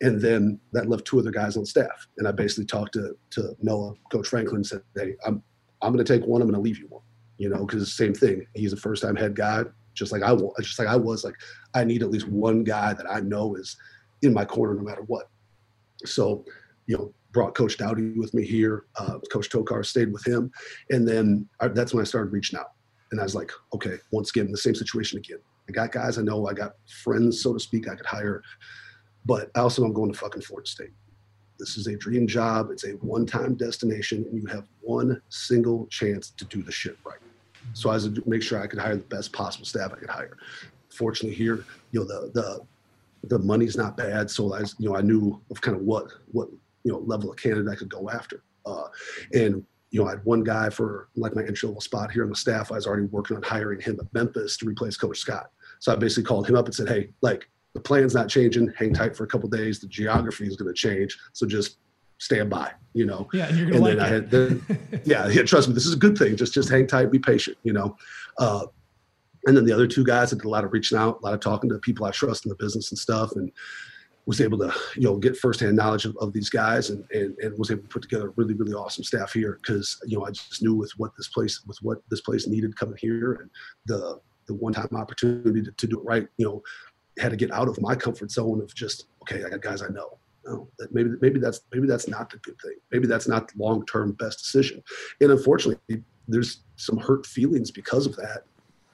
And 0.00 0.20
then 0.20 0.58
that 0.72 0.88
left 0.88 1.04
two 1.04 1.20
other 1.20 1.30
guys 1.30 1.56
on 1.56 1.64
staff. 1.64 2.08
And 2.18 2.26
I 2.26 2.32
basically 2.32 2.64
talked 2.64 2.94
to 2.94 3.16
to 3.30 3.54
Noah, 3.62 3.94
Coach 4.10 4.26
Franklin, 4.26 4.64
said, 4.64 4.82
"Hey, 4.96 5.14
I'm 5.24 5.40
I'm 5.82 5.92
going 5.92 6.04
to 6.04 6.18
take 6.18 6.26
one. 6.26 6.42
I'm 6.42 6.48
going 6.48 6.60
to 6.60 6.64
leave 6.64 6.78
you 6.78 6.88
one. 6.88 7.04
You 7.38 7.48
know, 7.48 7.64
because 7.64 7.94
same 7.94 8.12
thing. 8.12 8.44
He's 8.54 8.72
a 8.72 8.76
first 8.76 9.02
time 9.02 9.14
head 9.14 9.36
guy 9.36 9.64
just 9.94 10.12
like 10.12 10.22
I 10.22 10.34
just 10.60 10.78
like 10.78 10.88
I 10.88 10.96
was. 10.96 11.24
Like 11.24 11.36
I 11.74 11.84
need 11.84 12.02
at 12.02 12.10
least 12.10 12.28
one 12.28 12.64
guy 12.64 12.92
that 12.94 13.10
I 13.10 13.20
know 13.20 13.54
is 13.56 13.76
in 14.22 14.32
my 14.32 14.44
corner 14.44 14.74
no 14.74 14.82
matter 14.82 15.02
what. 15.02 15.28
So 16.04 16.44
you 16.86 16.96
know, 16.96 17.14
brought 17.32 17.54
Coach 17.54 17.78
Dowdy 17.78 18.12
with 18.18 18.34
me 18.34 18.44
here. 18.44 18.86
Uh, 18.96 19.18
Coach 19.30 19.48
Tokar 19.48 19.84
stayed 19.84 20.12
with 20.12 20.26
him, 20.26 20.50
and 20.90 21.06
then 21.06 21.48
I, 21.60 21.68
that's 21.68 21.94
when 21.94 22.02
I 22.02 22.04
started 22.04 22.32
reaching 22.32 22.58
out. 22.58 22.72
And 23.10 23.20
I 23.20 23.24
was 23.24 23.34
like, 23.34 23.52
okay, 23.74 23.96
once 24.10 24.30
again, 24.30 24.50
the 24.50 24.58
same 24.58 24.74
situation 24.74 25.18
again. 25.18 25.38
I 25.68 25.72
got 25.72 25.92
guys 25.92 26.18
I 26.18 26.22
know, 26.22 26.46
I 26.48 26.54
got 26.54 26.72
friends, 27.02 27.42
so 27.42 27.52
to 27.52 27.60
speak, 27.60 27.88
I 27.88 27.94
could 27.94 28.06
hire, 28.06 28.42
but 29.24 29.50
also 29.54 29.60
I 29.60 29.60
also 29.60 29.84
am 29.84 29.92
going 29.92 30.12
to 30.12 30.18
fucking 30.18 30.42
Florida 30.42 30.68
State. 30.68 30.92
This 31.58 31.76
is 31.76 31.86
a 31.86 31.96
dream 31.96 32.26
job. 32.26 32.70
It's 32.70 32.84
a 32.84 32.92
one-time 32.92 33.54
destination, 33.54 34.24
and 34.28 34.42
you 34.42 34.46
have 34.48 34.66
one 34.80 35.20
single 35.28 35.86
chance 35.86 36.30
to 36.30 36.44
do 36.46 36.62
the 36.62 36.72
shit 36.72 36.98
right. 37.04 37.20
So 37.74 37.90
I 37.90 37.94
was 37.94 38.08
to 38.08 38.22
make 38.26 38.42
sure 38.42 38.60
I 38.60 38.66
could 38.66 38.78
hire 38.78 38.96
the 38.96 39.04
best 39.04 39.32
possible 39.32 39.64
staff 39.64 39.92
I 39.92 39.96
could 39.96 40.10
hire. 40.10 40.36
Fortunately, 40.90 41.36
here, 41.36 41.64
you 41.90 42.00
know, 42.00 42.06
the 42.06 42.30
the 42.32 42.60
the 43.28 43.38
money's 43.38 43.76
not 43.76 43.96
bad, 43.96 44.30
so 44.30 44.54
I, 44.54 44.60
you 44.78 44.90
know, 44.90 44.96
I 44.96 45.00
knew 45.00 45.40
of 45.50 45.60
kind 45.60 45.76
of 45.76 45.82
what 45.84 46.12
what 46.32 46.48
you 46.84 46.92
know 46.92 46.98
level 46.98 47.30
of 47.30 47.36
candidate 47.36 47.70
I 47.70 47.76
could 47.76 47.88
go 47.88 48.10
after. 48.10 48.42
Uh, 48.66 48.84
and 49.32 49.64
you 49.90 50.00
know, 50.00 50.06
I 50.06 50.10
had 50.10 50.24
one 50.24 50.42
guy 50.42 50.70
for 50.70 51.08
like 51.16 51.34
my 51.34 51.42
entry 51.42 51.68
level 51.68 51.80
spot 51.80 52.10
here 52.10 52.24
on 52.24 52.30
the 52.30 52.36
staff. 52.36 52.72
I 52.72 52.76
was 52.76 52.86
already 52.86 53.06
working 53.06 53.36
on 53.36 53.42
hiring 53.42 53.80
him 53.80 53.98
at 54.00 54.12
Memphis 54.14 54.56
to 54.58 54.66
replace 54.66 54.96
Coach 54.96 55.18
Scott. 55.18 55.50
So 55.80 55.92
I 55.92 55.96
basically 55.96 56.24
called 56.24 56.48
him 56.48 56.56
up 56.56 56.64
and 56.66 56.74
said, 56.74 56.88
"Hey, 56.88 57.10
like 57.20 57.48
the 57.74 57.80
plan's 57.80 58.14
not 58.14 58.28
changing. 58.28 58.72
Hang 58.76 58.92
tight 58.92 59.16
for 59.16 59.24
a 59.24 59.26
couple 59.26 59.48
days. 59.48 59.80
The 59.80 59.86
geography 59.86 60.46
is 60.46 60.56
going 60.56 60.72
to 60.72 60.74
change. 60.74 61.18
So 61.32 61.46
just 61.46 61.78
stand 62.22 62.50
by, 62.50 62.70
you 62.94 63.06
know." 63.06 63.28
Yeah, 63.32 63.48
and 63.48 63.58
you're 63.58 63.70
going 63.70 63.82
to 63.82 63.88
like 63.88 63.96
then 63.98 64.06
I 64.06 64.08
had, 64.08 64.30
then, 64.30 65.02
yeah, 65.04 65.28
yeah, 65.28 65.42
trust 65.42 65.68
me, 65.68 65.74
this 65.74 65.86
is 65.86 65.94
a 65.94 65.98
good 65.98 66.16
thing. 66.16 66.36
Just 66.36 66.54
just 66.54 66.70
hang 66.70 66.86
tight, 66.86 67.10
be 67.10 67.18
patient, 67.18 67.58
you 67.62 67.72
know. 67.72 67.96
Uh, 68.38 68.66
and 69.46 69.56
then 69.56 69.64
the 69.64 69.72
other 69.72 69.88
two 69.88 70.04
guys, 70.04 70.32
I 70.32 70.36
did 70.36 70.44
a 70.44 70.48
lot 70.48 70.64
of 70.64 70.72
reaching 70.72 70.96
out, 70.96 71.20
a 71.20 71.24
lot 71.24 71.34
of 71.34 71.40
talking 71.40 71.68
to 71.70 71.78
people 71.78 72.06
I 72.06 72.10
trust 72.12 72.46
in 72.46 72.50
the 72.50 72.54
business 72.54 72.92
and 72.92 72.98
stuff, 72.98 73.32
and 73.32 73.50
was 74.26 74.40
able 74.40 74.58
to 74.58 74.72
you 74.94 75.02
know 75.02 75.16
get 75.16 75.36
firsthand 75.36 75.76
knowledge 75.76 76.04
of, 76.04 76.16
of 76.18 76.32
these 76.32 76.48
guys 76.48 76.90
and, 76.90 77.04
and 77.12 77.36
and 77.38 77.58
was 77.58 77.70
able 77.70 77.82
to 77.82 77.88
put 77.88 78.02
together 78.02 78.28
a 78.28 78.32
really 78.36 78.54
really 78.54 78.72
awesome 78.72 79.04
staff 79.04 79.32
here 79.32 79.58
because 79.60 80.00
you 80.06 80.18
know 80.18 80.24
I 80.24 80.30
just 80.30 80.62
knew 80.62 80.74
with 80.74 80.92
what 80.96 81.12
this 81.16 81.28
place 81.28 81.62
with 81.66 81.78
what 81.82 81.98
this 82.08 82.20
place 82.20 82.46
needed 82.46 82.76
coming 82.76 82.96
here 83.00 83.34
and 83.34 83.50
the 83.86 84.20
the 84.46 84.54
one 84.54 84.72
time 84.72 84.88
opportunity 84.92 85.62
to, 85.62 85.72
to 85.72 85.86
do 85.86 85.98
it 85.98 86.04
right 86.04 86.28
you 86.36 86.46
know 86.46 86.62
had 87.18 87.30
to 87.30 87.36
get 87.36 87.50
out 87.50 87.68
of 87.68 87.80
my 87.80 87.94
comfort 87.94 88.30
zone 88.30 88.60
of 88.60 88.74
just 88.74 89.06
okay 89.22 89.44
I 89.44 89.50
got 89.50 89.60
guys 89.60 89.82
I 89.82 89.88
know 89.88 90.18
no, 90.44 90.68
that 90.78 90.92
maybe 90.94 91.10
maybe 91.20 91.38
that's 91.38 91.60
maybe 91.72 91.86
that's 91.86 92.08
not 92.08 92.30
the 92.30 92.38
good 92.38 92.60
thing. 92.60 92.76
Maybe 92.90 93.06
that's 93.06 93.28
not 93.28 93.48
the 93.48 93.62
long 93.62 93.86
term 93.86 94.12
best 94.12 94.38
decision. 94.38 94.82
And 95.20 95.30
unfortunately 95.30 96.02
there's 96.28 96.62
some 96.76 96.96
hurt 96.96 97.26
feelings 97.26 97.70
because 97.70 98.06
of 98.06 98.16
that. 98.16 98.44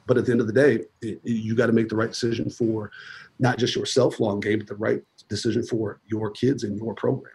But 0.07 0.19
at 0.19 0.27
the 0.27 0.33
end 0.33 0.41
of 0.41 0.47
the 0.47 0.53
day 0.53 0.85
it, 1.03 1.21
you 1.23 1.55
got 1.55 1.67
to 1.67 1.73
make 1.73 1.89
the 1.89 1.97
right 1.97 2.11
decision 2.11 2.51
for 2.51 2.91
not 3.39 3.59
just 3.59 3.77
yourself 3.77 4.21
long 4.21 4.41
game 4.41 4.59
but 4.59 4.69
the 4.69 4.77
right 4.77 5.03
decision 5.29 5.63
for 5.63 6.01
your 6.07 6.31
kids 6.31 6.65
and 6.65 6.77
your 6.77 6.95
program. 6.95 7.35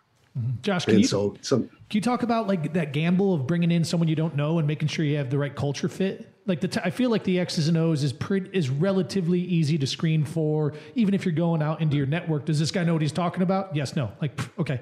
Josh, 0.63 0.85
can 0.85 0.95
and 0.95 1.01
you, 1.01 1.07
so 1.07 1.35
some, 1.41 1.67
can 1.67 1.77
you 1.91 2.01
talk 2.01 2.23
about 2.23 2.47
like 2.47 2.73
that 2.73 2.91
gamble 2.91 3.35
of 3.35 3.45
bringing 3.45 3.69
in 3.71 3.83
someone 3.83 4.07
you 4.07 4.15
don't 4.15 4.35
know 4.35 4.57
and 4.57 4.67
making 4.67 4.87
sure 4.87 5.05
you 5.05 5.17
have 5.17 5.29
the 5.29 5.37
right 5.37 5.55
culture 5.55 5.87
fit? 5.87 6.27
Like 6.47 6.59
the, 6.59 6.67
t- 6.67 6.81
I 6.83 6.89
feel 6.89 7.11
like 7.11 7.23
the 7.23 7.39
X's 7.39 7.67
and 7.67 7.77
O's 7.77 8.03
is 8.03 8.11
pretty 8.11 8.49
is 8.51 8.69
relatively 8.69 9.39
easy 9.39 9.77
to 9.77 9.85
screen 9.85 10.25
for, 10.25 10.73
even 10.95 11.13
if 11.13 11.23
you're 11.23 11.35
going 11.35 11.61
out 11.61 11.81
into 11.81 11.95
your 11.95 12.07
network. 12.07 12.45
Does 12.45 12.59
this 12.59 12.71
guy 12.71 12.83
know 12.83 12.93
what 12.93 13.01
he's 13.03 13.11
talking 13.11 13.43
about? 13.43 13.75
Yes, 13.75 13.95
no. 13.95 14.11
Like, 14.21 14.39
okay, 14.59 14.81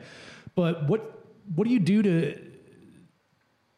but 0.56 0.88
what 0.88 1.28
what 1.54 1.68
do 1.68 1.74
you 1.74 1.80
do 1.80 2.02
to 2.02 2.52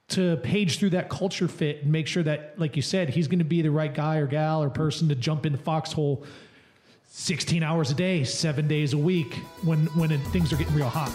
to 0.09 0.38
page 0.38 0.78
through 0.78 0.91
that 0.91 1.09
culture 1.09 1.47
fit 1.47 1.82
and 1.84 1.91
make 1.91 2.05
sure 2.05 2.21
that, 2.21 2.53
like 2.59 2.76
you 2.76 2.84
said, 2.84 3.09
he's 3.09 3.28
going 3.28 3.39
to 3.39 3.45
be 3.45 3.63
the 3.63 3.71
right 3.71 3.95
guy 3.95 4.17
or 4.17 4.28
gal 4.28 4.61
or 4.61 4.69
person 4.69 5.09
to 5.09 5.15
jump 5.15 5.45
in 5.45 5.53
the 5.53 5.57
foxhole 5.57 6.24
16 7.07 7.63
hours 7.63 7.89
a 7.89 7.95
day, 7.95 8.24
seven 8.24 8.67
days 8.67 8.93
a 8.93 8.97
week 8.97 9.34
when, 9.63 9.88
when 9.88 10.11
it, 10.11 10.19
things 10.28 10.53
are 10.53 10.57
getting 10.57 10.76
real 10.76 10.89
hot. 10.89 11.11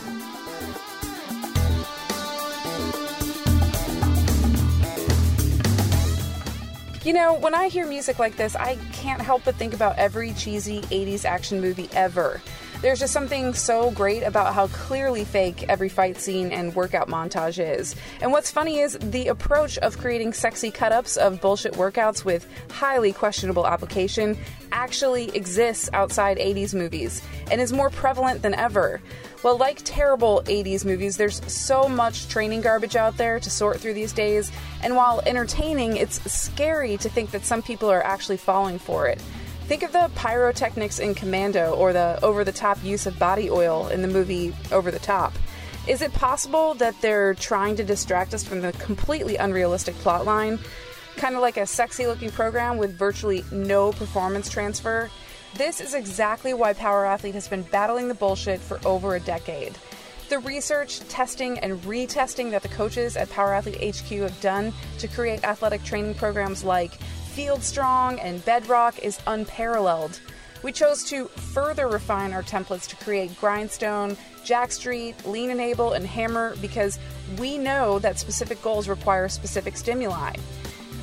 You 7.05 7.13
know, 7.13 7.35
when 7.35 7.55
I 7.55 7.69
hear 7.69 7.87
music 7.87 8.19
like 8.19 8.37
this, 8.37 8.57
I 8.57 8.75
can't 8.93 9.21
help 9.21 9.45
but 9.45 9.55
think 9.55 9.73
about 9.73 9.97
every 9.99 10.33
cheesy 10.33 10.81
80s 10.83 11.25
action 11.25 11.61
movie 11.61 11.89
ever. 11.93 12.43
There's 12.81 13.01
just 13.01 13.13
something 13.13 13.55
so 13.55 13.91
great 13.91 14.23
about 14.23 14.55
how 14.55 14.69
clearly 14.69 15.25
fake 15.25 15.65
every 15.69 15.89
fight 15.89 16.17
scene 16.17 16.53
and 16.53 16.73
workout 16.77 17.09
montage 17.09 17.59
is. 17.59 17.97
And 18.21 18.31
what's 18.31 18.53
funny 18.53 18.79
is 18.79 18.97
the 19.01 19.29
approach 19.29 19.79
of 19.79 19.99
creating 19.99 20.33
sexy 20.33 20.71
cut 20.71 20.93
ups 20.93 21.17
of 21.17 21.41
bullshit 21.41 21.73
workouts 21.73 22.25
with 22.25 22.47
highly 22.71 23.13
questionable 23.13 23.67
application 23.67 24.39
actually 24.71 25.35
exists 25.37 25.91
outside 25.93 26.39
80s 26.39 26.73
movies 26.73 27.21
and 27.51 27.61
is 27.61 27.73
more 27.73 27.91
prevalent 27.91 28.43
than 28.43 28.55
ever. 28.55 29.01
Well, 29.43 29.57
like 29.57 29.81
terrible 29.85 30.43
80s 30.47 30.85
movies, 30.85 31.17
there's 31.17 31.43
so 31.53 31.89
much 31.89 32.29
training 32.29 32.61
garbage 32.61 32.95
out 32.95 33.17
there 33.17 33.41
to 33.41 33.51
sort 33.51 33.81
through 33.81 33.95
these 33.95 34.13
days, 34.13 34.53
and 34.83 34.95
while 34.95 35.21
entertaining, 35.27 35.97
it's 35.97 36.21
scary 36.33 36.97
to 36.99 37.09
think 37.09 37.33
that 37.33 37.45
some 37.45 37.63
people 37.63 37.89
are 37.91 38.05
actually 38.05 38.37
falling 38.37 38.79
for 38.79 39.07
it. 39.09 39.21
Think 39.69 39.83
of 39.83 39.93
the 39.93 40.11
pyrotechnics 40.15 40.99
in 40.99 41.15
Commando 41.15 41.75
or 41.75 41.93
the 41.93 42.19
over 42.25 42.43
the 42.43 42.53
top 42.53 42.83
use 42.83 43.05
of 43.05 43.19
body 43.19 43.51
oil 43.51 43.89
in 43.89 44.01
the 44.01 44.09
movie 44.09 44.55
Over 44.73 44.91
the 44.91 44.99
Top. 44.99 45.35
Is 45.87 46.01
it 46.01 46.11
possible 46.15 46.73
that 46.77 46.99
they're 47.03 47.35
trying 47.35 47.77
to 47.77 47.85
distract 47.85 48.33
us 48.33 48.43
from 48.43 48.63
the 48.63 48.73
completely 48.73 49.37
unrealistic 49.37 49.95
plotline? 49.97 50.59
Kind 51.19 51.35
of 51.35 51.43
like 51.43 51.59
a 51.59 51.67
sexy 51.67 52.07
looking 52.07 52.31
program 52.31 52.79
with 52.79 52.97
virtually 52.97 53.45
no 53.53 53.93
performance 53.93 54.49
transfer? 54.49 55.11
This 55.57 55.83
is 55.83 55.93
exactly 55.93 56.55
why 56.55 56.73
Power 56.73 57.05
Athlete 57.05 57.35
has 57.35 57.47
been 57.47 57.63
battling 57.65 58.09
the 58.09 58.15
bullshit 58.15 58.61
for 58.61 58.81
over 58.87 59.17
a 59.17 59.21
decade. 59.21 59.77
The 60.31 60.39
research, 60.39 61.01
testing, 61.09 61.59
and 61.59 61.79
retesting 61.83 62.53
that 62.53 62.63
the 62.63 62.69
coaches 62.69 63.19
at 63.19 63.29
Power 63.29 63.53
Athlete 63.53 63.97
HQ 63.97 64.09
have 64.21 64.41
done 64.41 64.73
to 64.99 65.09
create 65.09 65.45
athletic 65.45 65.85
training 65.85 66.15
programs 66.15 66.65
like 66.65 66.93
Field 67.39 67.63
Strong 67.63 68.19
and 68.19 68.45
Bedrock 68.45 68.99
is 68.99 69.21
unparalleled. 69.29 70.19
We 70.65 70.73
chose 70.73 71.05
to 71.05 71.27
further 71.27 71.87
refine 71.87 72.33
our 72.33 72.43
templates 72.43 72.89
to 72.89 72.97
create 72.97 73.39
Grindstone, 73.39 74.17
Jacked 74.43 74.73
Street, 74.73 75.15
Lean 75.25 75.49
Enable, 75.49 75.93
and 75.93 76.05
Hammer 76.05 76.57
because 76.61 76.99
we 77.39 77.57
know 77.57 78.01
that 78.01 78.19
specific 78.19 78.61
goals 78.61 78.89
require 78.89 79.29
specific 79.29 79.77
stimuli. 79.77 80.35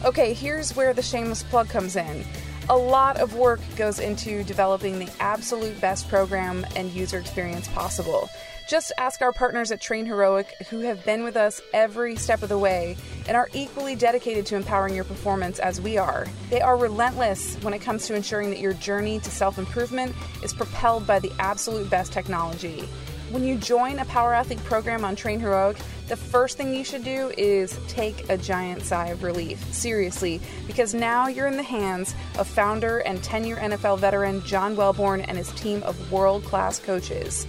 Okay, 0.04 0.34
here's 0.34 0.76
where 0.76 0.94
the 0.94 1.02
shameless 1.02 1.44
plug 1.44 1.70
comes 1.70 1.96
in. 1.96 2.26
A 2.68 2.76
lot 2.76 3.16
of 3.16 3.36
work 3.36 3.62
goes 3.78 4.00
into 4.00 4.44
developing 4.44 5.00
the 5.00 5.10
absolute 5.22 5.80
best 5.80 6.10
program 6.10 6.66
and 6.76 6.92
user 6.92 7.18
experience 7.18 7.70
possible. 7.70 8.28
Just 8.68 8.92
ask 8.98 9.22
our 9.22 9.32
partners 9.32 9.72
at 9.72 9.80
Train 9.80 10.08
Heroic 10.08 10.48
who 10.72 10.80
have 10.80 11.06
been 11.06 11.24
with 11.24 11.38
us 11.38 11.62
every 11.72 12.16
step 12.16 12.42
of 12.42 12.50
the 12.50 12.58
way 12.58 12.98
and 13.28 13.38
are 13.38 13.48
equally 13.54 13.94
dedicated 13.94 14.48
to 14.48 14.56
empowering 14.56 14.96
your 14.96 15.04
performance 15.04 15.60
as 15.60 15.80
we 15.80 16.00
are. 16.00 16.26
They 16.50 16.62
are 16.62 16.76
relentless 16.76 17.58
when 17.58 17.76
it 17.76 17.84
comes 17.84 18.08
to 18.08 18.16
ensuring 18.16 18.50
that 18.50 18.60
your 18.60 18.74
journey 18.74 19.20
to 19.20 19.30
self 19.30 19.60
improvement 19.60 20.16
is 20.42 20.52
propelled 20.52 21.06
by 21.06 21.20
the 21.20 21.32
absolute 21.38 21.92
best 21.92 22.12
technology. 22.12 22.90
When 23.30 23.44
you 23.44 23.56
join 23.58 24.00
a 24.00 24.06
Power 24.06 24.34
Athlete 24.34 24.64
program 24.64 25.06
on 25.06 25.16
Train 25.16 25.40
Heroic, 25.40 25.78
the 26.08 26.18
first 26.18 26.58
thing 26.58 26.74
you 26.74 26.84
should 26.84 27.04
do 27.04 27.32
is 27.38 27.80
take 27.88 28.30
a 28.30 28.38
giant 28.38 28.82
sigh 28.82 29.08
of 29.08 29.22
relief. 29.22 29.60
Seriously, 29.74 30.42
because 30.66 30.96
now 30.96 31.28
you're 31.28 31.48
in 31.48 31.58
the 31.58 31.64
hands 31.64 32.16
of 32.40 32.48
founder 32.48 33.00
and 33.00 33.24
10 33.24 33.44
year 33.44 33.58
NFL 33.58 34.00
veteran 34.00 34.42
John 34.44 34.76
Welbourn 34.76 35.24
and 35.28 35.38
his 35.38 35.52
team 35.52 35.84
of 35.84 36.12
world 36.12 36.44
class 36.46 36.80
coaches. 36.80 37.46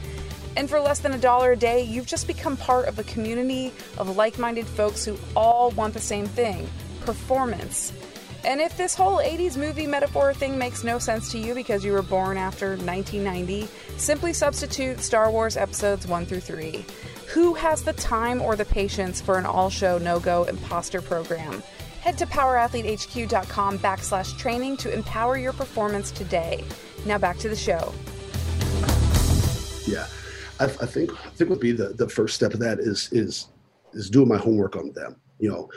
And 0.57 0.69
for 0.69 0.81
less 0.81 1.01
than 1.01 1.13
a 1.13 1.19
dollar 1.19 1.53
a 1.53 1.57
day, 1.57 1.83
you've 1.83 2.07
just 2.07 2.27
become 2.27 2.57
part 2.57 2.89
of 2.89 2.99
a 2.99 3.05
community 3.05 3.73
of 3.99 4.17
like 4.17 4.39
minded 4.39 4.67
folks 4.67 5.05
who 5.05 5.17
all 5.37 5.71
want 5.73 5.95
the 5.95 6.01
same 6.01 6.27
thing 6.27 6.69
performance. 7.03 7.93
And 8.45 8.61
if 8.61 8.77
this 8.77 8.95
whole 8.95 9.19
80s 9.19 9.57
movie 9.57 9.87
metaphor 9.87 10.33
thing 10.33 10.57
makes 10.57 10.85
no 10.85 10.99
sense 10.99 11.31
to 11.33 11.39
you 11.39 11.55
because 11.55 11.85
you 11.85 11.93
were 11.93 12.03
born 12.03 12.37
after 12.37 12.77
1990, 12.77 13.69
simply 13.97 14.33
substitute 14.33 15.01
Star 15.01 15.31
Wars 15.31 15.57
episodes 15.57 16.07
1 16.07 16.27
through 16.27 16.41
3. 16.41 16.85
Who 17.29 17.55
has 17.55 17.83
the 17.83 17.93
time 17.95 18.41
or 18.41 18.57
the 18.57 18.65
patience 18.65 19.21
for 19.21 19.37
an 19.39 19.47
all 19.47 19.69
show, 19.69 19.99
no 19.99 20.21
go 20.21 20.45
imposter 20.45 21.03
program? 21.03 21.63
Head 22.01 22.19
to 22.19 22.27
powerathletehq.com 22.27 23.79
backslash 23.81 24.39
training 24.39 24.77
to 24.79 24.93
empower 24.93 25.37
your 25.37 25.53
performance 25.53 26.13
today. 26.13 26.65
Now 27.05 27.19
back 27.19 27.39
to 27.39 27.49
the 27.49 27.57
show. 27.57 27.93
Yeah. 29.87 30.07
I, 30.61 30.65
I 30.65 30.87
think 30.87 31.13
I 31.13 31.31
think 31.31 31.51
would 31.51 31.61
be 31.61 31.73
the, 31.73 31.89
the 31.89 32.09
first 32.09 32.35
step 32.35 32.55
of 32.55 32.61
that 32.61 32.79
is 32.79 33.09
is 33.13 33.49
is 33.93 34.11
doing 34.11 34.29
my 34.29 34.39
homework 34.39 34.77
on 34.77 34.93
them. 34.93 35.17
You 35.39 35.51
know, 35.51 35.71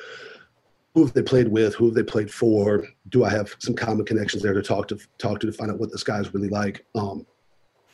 who 0.94 1.06
have 1.06 1.14
they 1.14 1.22
played 1.22 1.48
with? 1.48 1.76
Who 1.76 1.86
have 1.86 1.96
they 1.96 2.04
played 2.04 2.32
for? 2.32 2.86
Do 3.10 3.24
I 3.24 3.30
have 3.30 3.56
some 3.60 3.76
common 3.76 4.06
connections 4.06 4.44
there 4.44 4.54
to 4.54 4.62
talk 4.62 4.88
to 4.90 5.00
talk 5.18 5.40
to 5.40 5.48
to 5.48 5.54
find 5.54 5.72
out 5.72 5.80
what 5.80 5.92
this 5.92 6.04
guy's 6.04 6.34
really 6.34 6.50
like? 6.50 6.86
Um, 6.96 7.26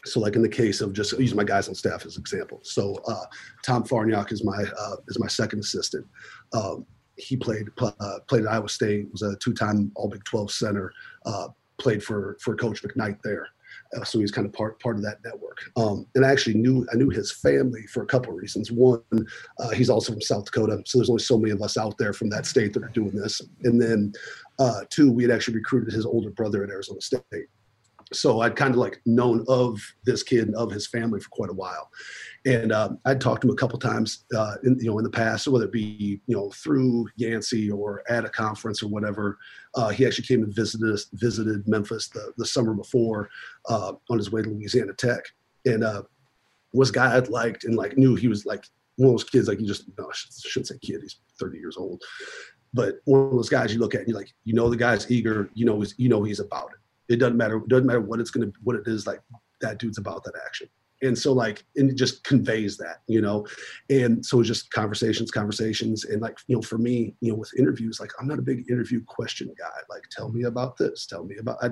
so, 0.05 0.19
like 0.19 0.35
in 0.35 0.41
the 0.41 0.49
case 0.49 0.81
of 0.81 0.93
just 0.93 1.17
using 1.19 1.37
my 1.37 1.43
guys 1.43 1.67
on 1.67 1.75
staff 1.75 2.05
as 2.05 2.17
example. 2.17 2.59
So, 2.63 3.01
uh, 3.07 3.25
Tom 3.63 3.83
Farniok 3.83 4.31
is 4.31 4.43
my 4.43 4.63
uh, 4.77 4.95
is 5.07 5.19
my 5.19 5.27
second 5.27 5.59
assistant. 5.59 6.05
Um, 6.53 6.85
he 7.17 7.35
played 7.35 7.67
uh, 7.81 8.19
played 8.27 8.43
at 8.43 8.51
Iowa 8.51 8.69
State. 8.69 9.11
Was 9.11 9.23
a 9.23 9.35
two 9.37 9.53
time 9.53 9.91
All 9.95 10.09
Big 10.09 10.23
Twelve 10.23 10.51
center. 10.51 10.93
Uh, 11.25 11.47
played 11.77 12.03
for 12.03 12.37
for 12.41 12.55
Coach 12.55 12.83
McKnight 12.83 13.19
there. 13.23 13.47
Uh, 13.95 14.03
so 14.03 14.19
he's 14.19 14.31
kind 14.31 14.45
of 14.45 14.53
part 14.53 14.79
part 14.79 14.95
of 14.97 15.03
that 15.03 15.17
network. 15.23 15.59
Um, 15.77 16.05
and 16.15 16.25
I 16.25 16.31
actually 16.31 16.55
knew 16.55 16.85
I 16.91 16.97
knew 16.97 17.09
his 17.09 17.31
family 17.31 17.83
for 17.87 18.03
a 18.03 18.05
couple 18.05 18.31
of 18.31 18.37
reasons. 18.37 18.71
One, 18.71 19.01
uh, 19.59 19.69
he's 19.69 19.89
also 19.89 20.13
from 20.13 20.21
South 20.21 20.45
Dakota, 20.45 20.81
so 20.85 20.97
there's 20.97 21.09
only 21.09 21.21
so 21.21 21.37
many 21.37 21.51
of 21.51 21.61
us 21.61 21.77
out 21.77 21.97
there 21.97 22.13
from 22.13 22.29
that 22.29 22.45
state 22.45 22.73
that 22.73 22.83
are 22.83 22.89
doing 22.89 23.15
this. 23.15 23.41
And 23.63 23.81
then 23.81 24.13
uh, 24.59 24.81
two, 24.89 25.11
we 25.11 25.23
had 25.23 25.31
actually 25.31 25.55
recruited 25.55 25.93
his 25.93 26.05
older 26.05 26.29
brother 26.29 26.63
at 26.63 26.69
Arizona 26.69 27.01
State. 27.01 27.47
So 28.13 28.41
I'd 28.41 28.55
kind 28.55 28.71
of 28.71 28.79
like 28.79 29.01
known 29.05 29.43
of 29.47 29.81
this 30.03 30.21
kid 30.21 30.47
and 30.47 30.55
of 30.55 30.71
his 30.71 30.87
family 30.87 31.19
for 31.19 31.29
quite 31.29 31.49
a 31.49 31.53
while. 31.53 31.89
And 32.45 32.71
um, 32.71 32.99
I'd 33.05 33.19
talked 33.19 33.41
to 33.41 33.47
him 33.47 33.53
a 33.53 33.57
couple 33.57 33.79
times, 33.79 34.25
uh, 34.35 34.55
in, 34.63 34.77
you 34.79 34.85
know, 34.85 34.99
in 34.99 35.03
the 35.03 35.09
past, 35.09 35.47
whether 35.47 35.65
it 35.65 35.71
be, 35.71 36.21
you 36.27 36.35
know, 36.35 36.51
through 36.51 37.07
Yancey 37.15 37.71
or 37.71 38.03
at 38.07 38.23
a 38.23 38.29
conference 38.29 38.83
or 38.83 38.87
whatever. 38.87 39.39
Uh, 39.73 39.89
he 39.89 40.05
actually 40.05 40.27
came 40.27 40.43
and 40.43 40.53
visited 40.53 40.93
us, 40.93 41.07
visited 41.13 41.67
Memphis 41.67 42.07
the, 42.09 42.33
the 42.37 42.45
summer 42.45 42.75
before 42.75 43.29
uh, 43.67 43.93
on 44.11 44.17
his 44.19 44.31
way 44.31 44.43
to 44.43 44.49
Louisiana 44.49 44.93
Tech. 44.93 45.23
And 45.65 45.83
uh, 45.83 46.03
was 46.71 46.91
a 46.91 46.93
guy 46.93 47.17
I'd 47.17 47.29
liked 47.29 47.63
and 47.63 47.75
like 47.75 47.97
knew 47.97 48.13
he 48.13 48.27
was 48.27 48.45
like 48.45 48.65
one 48.97 49.09
of 49.09 49.13
those 49.13 49.23
kids, 49.23 49.47
like 49.47 49.59
you 49.59 49.65
just, 49.65 49.85
no, 49.97 50.05
I 50.05 50.13
shouldn't 50.13 50.67
say 50.67 50.77
kid, 50.83 51.01
he's 51.01 51.17
30 51.39 51.57
years 51.57 51.77
old. 51.77 52.03
But 52.75 52.97
one 53.05 53.21
of 53.21 53.31
those 53.31 53.49
guys 53.49 53.73
you 53.73 53.79
look 53.79 53.95
at 53.95 54.01
and 54.01 54.09
you're 54.09 54.17
like, 54.17 54.33
you 54.43 54.53
know, 54.53 54.69
the 54.69 54.77
guy's 54.77 55.09
eager, 55.09 55.49
you 55.55 55.65
know, 55.65 55.79
he's, 55.79 55.95
you 55.97 56.09
know, 56.09 56.23
he's 56.23 56.39
about 56.39 56.69
it. 56.73 57.13
It 57.13 57.17
doesn't 57.17 57.37
matter. 57.37 57.57
It 57.57 57.69
doesn't 57.69 57.87
matter 57.87 58.01
what 58.01 58.19
it's 58.19 58.31
to, 58.31 58.53
what 58.63 58.75
it 58.75 58.83
is 58.85 59.07
like 59.07 59.21
that 59.61 59.79
dude's 59.79 59.97
about 59.97 60.23
that 60.25 60.33
action 60.45 60.67
and 61.01 61.17
so 61.17 61.33
like 61.33 61.65
and 61.75 61.89
it 61.89 61.95
just 61.95 62.23
conveys 62.23 62.77
that 62.77 63.01
you 63.07 63.21
know 63.21 63.45
and 63.89 64.25
so 64.25 64.39
it's 64.39 64.47
just 64.47 64.71
conversations 64.71 65.31
conversations 65.31 66.05
and 66.05 66.21
like 66.21 66.37
you 66.47 66.55
know 66.55 66.61
for 66.61 66.77
me 66.77 67.13
you 67.21 67.31
know 67.31 67.37
with 67.37 67.51
interviews 67.57 67.99
like 67.99 68.11
i'm 68.19 68.27
not 68.27 68.39
a 68.39 68.43
big 68.43 68.69
interview 68.69 69.03
question 69.05 69.53
guy 69.57 69.79
like 69.89 70.03
tell 70.09 70.29
me 70.29 70.43
about 70.43 70.77
this 70.77 71.05
tell 71.05 71.25
me 71.25 71.35
about 71.37 71.57
i, 71.61 71.67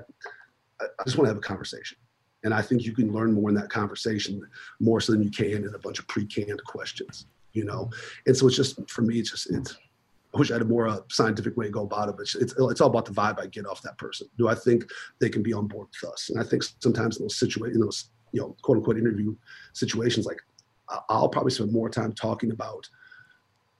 I 0.81 1.03
just 1.05 1.17
want 1.17 1.25
to 1.25 1.29
have 1.29 1.37
a 1.37 1.41
conversation 1.41 1.97
and 2.43 2.53
i 2.53 2.61
think 2.61 2.83
you 2.83 2.93
can 2.93 3.13
learn 3.13 3.31
more 3.31 3.49
in 3.49 3.55
that 3.55 3.69
conversation 3.69 4.41
more 4.79 4.99
so 4.99 5.13
than 5.13 5.23
you 5.23 5.31
can 5.31 5.63
in 5.63 5.73
a 5.73 5.79
bunch 5.79 5.99
of 5.99 6.07
pre-canned 6.07 6.63
questions 6.65 7.27
you 7.53 7.63
know 7.63 7.89
and 8.25 8.35
so 8.35 8.47
it's 8.47 8.57
just 8.57 8.89
for 8.89 9.03
me 9.03 9.19
it's 9.19 9.31
just 9.31 9.51
it's 9.51 9.77
I 10.35 10.39
wish 10.39 10.49
I 10.49 10.55
had 10.55 10.63
a 10.63 10.65
more 10.65 10.87
uh, 10.87 10.99
scientific 11.11 11.55
way 11.55 11.65
to 11.65 11.71
go 11.71 11.83
about 11.83 12.09
it, 12.09 12.15
but 12.15 12.23
it's, 12.23 12.33
it's, 12.33 12.55
it's 12.57 12.81
all 12.81 12.89
about 12.89 13.05
the 13.05 13.11
vibe 13.11 13.39
I 13.39 13.45
get 13.45 13.67
off 13.67 13.83
that 13.83 13.99
person. 13.99 14.27
Do 14.39 14.47
I 14.47 14.55
think 14.55 14.83
they 15.19 15.29
can 15.29 15.43
be 15.43 15.53
on 15.53 15.67
board 15.67 15.89
with 15.91 16.11
us? 16.11 16.31
And 16.31 16.39
I 16.39 16.43
think 16.43 16.63
sometimes 16.79 17.17
in 17.17 17.25
those 17.25 17.37
situations, 17.37 17.75
in 17.75 17.81
those 17.81 18.09
you 18.33 18.41
know, 18.41 18.57
quote 18.61 18.77
unquote 18.77 18.97
interview 18.97 19.33
situations, 19.71 20.25
like 20.25 20.39
I'll 21.09 21.29
probably 21.29 21.51
spend 21.51 21.71
more 21.71 21.89
time 21.89 22.11
talking 22.13 22.51
about 22.51 22.89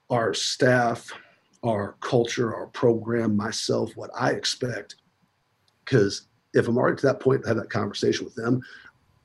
our 0.10 0.34
staff, 0.34 1.12
our 1.64 1.96
culture, 2.00 2.56
our 2.56 2.68
program, 2.68 3.36
myself, 3.36 3.92
what 3.96 4.12
I 4.18 4.32
expect. 4.32 4.96
Because 5.84 6.28
if 6.54 6.68
I'm 6.68 6.78
already 6.78 6.98
to 6.98 7.08
that 7.08 7.20
point 7.20 7.42
to 7.42 7.48
have 7.50 7.58
that 7.58 7.70
conversation 7.70 8.24
with 8.24 8.36
them, 8.36 8.62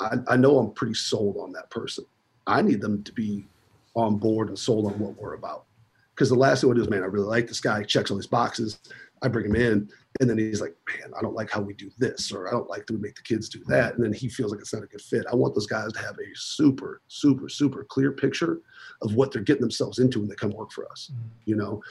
I, 0.01 0.17
I 0.29 0.37
know 0.37 0.59
I'm 0.59 0.73
pretty 0.73 0.95
sold 0.95 1.37
on 1.37 1.53
that 1.53 1.71
person. 1.71 2.05
I 2.47 2.63
need 2.63 2.81
them 2.81 3.03
to 3.05 3.13
be 3.13 3.47
on 3.95 4.17
board 4.17 4.49
and 4.49 4.59
sold 4.59 4.87
on 4.87 4.99
what 4.99 5.17
we're 5.17 5.35
about. 5.35 5.67
Because 6.15 6.31
the 6.31 6.35
last 6.35 6.63
thing 6.63 6.71
I 6.71 6.75
do 6.75 6.81
is, 6.81 6.91
man, 6.91 7.03
I 7.03 7.07
really 7.07 7.27
like 7.27 7.47
this 7.47 7.61
guy, 7.61 7.83
checks 7.83 8.11
all 8.11 8.17
these 8.17 8.27
boxes. 8.27 8.81
I 9.23 9.29
bring 9.29 9.47
him 9.47 9.57
in, 9.57 9.91
and 10.21 10.29
then 10.29 10.39
he's 10.39 10.61
like, 10.61 10.75
man, 10.89 11.13
I 11.17 11.23
don't 11.23 11.35
like 11.35 11.51
how 11.51 11.61
we 11.61 11.75
do 11.75 11.91
this, 11.99 12.33
or 12.33 12.49
I 12.49 12.51
don't 12.51 12.69
like 12.69 12.87
that 12.87 12.93
we 12.93 13.01
make 13.01 13.15
the 13.15 13.23
kids 13.23 13.49
do 13.49 13.63
that. 13.67 13.95
And 13.95 14.05
then 14.05 14.13
he 14.13 14.29
feels 14.29 14.51
like 14.51 14.61
it's 14.61 14.75
not 14.75 14.83
a 14.83 14.87
good 14.87 15.01
fit. 15.01 15.27
I 15.31 15.35
want 15.35 15.55
those 15.55 15.67
guys 15.67 15.93
to 15.93 16.01
have 16.01 16.17
a 16.19 16.35
super, 16.35 17.03
super, 17.09 17.49
super 17.49 17.85
clear 17.85 18.13
picture 18.13 18.61
of 19.03 19.15
what 19.15 19.33
they're 19.33 19.43
getting 19.43 19.63
themselves 19.63 19.99
into 19.99 20.21
when 20.21 20.29
they 20.29 20.35
come 20.35 20.51
work 20.51 20.73
for 20.73 20.91
us, 20.91 21.11
mm-hmm. 21.13 21.29
you 21.45 21.57
know? 21.57 21.83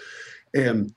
And 0.54 0.94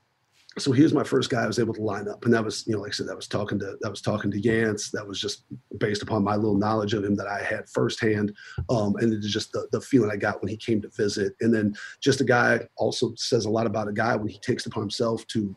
so 0.58 0.72
he 0.72 0.82
was 0.82 0.92
my 0.92 1.04
first 1.04 1.30
guy 1.30 1.44
I 1.44 1.46
was 1.46 1.60
able 1.60 1.74
to 1.74 1.82
line 1.82 2.08
up. 2.08 2.24
And 2.24 2.34
that 2.34 2.44
was, 2.44 2.66
you 2.66 2.74
know, 2.74 2.80
like 2.80 2.90
I 2.90 2.92
said, 2.92 3.06
that 3.06 3.14
was 3.14 3.28
talking 3.28 3.58
to, 3.60 3.76
that 3.80 3.90
was 3.90 4.00
talking 4.00 4.32
to 4.32 4.40
Yance. 4.40 4.90
That 4.90 5.06
was 5.06 5.20
just 5.20 5.44
based 5.78 6.02
upon 6.02 6.24
my 6.24 6.34
little 6.34 6.56
knowledge 6.56 6.92
of 6.92 7.04
him 7.04 7.14
that 7.16 7.28
I 7.28 7.44
had 7.44 7.68
firsthand. 7.68 8.34
Um, 8.68 8.96
and 8.96 9.22
just 9.22 9.52
the, 9.52 9.68
the 9.70 9.80
feeling 9.80 10.10
I 10.10 10.16
got 10.16 10.42
when 10.42 10.48
he 10.48 10.56
came 10.56 10.82
to 10.82 10.88
visit. 10.88 11.34
And 11.40 11.54
then 11.54 11.76
just 12.00 12.20
a 12.20 12.24
guy 12.24 12.66
also 12.76 13.14
says 13.16 13.44
a 13.44 13.50
lot 13.50 13.66
about 13.66 13.86
a 13.86 13.92
guy 13.92 14.16
when 14.16 14.26
he 14.26 14.38
takes 14.40 14.66
it 14.66 14.72
upon 14.72 14.82
himself 14.82 15.24
to 15.28 15.54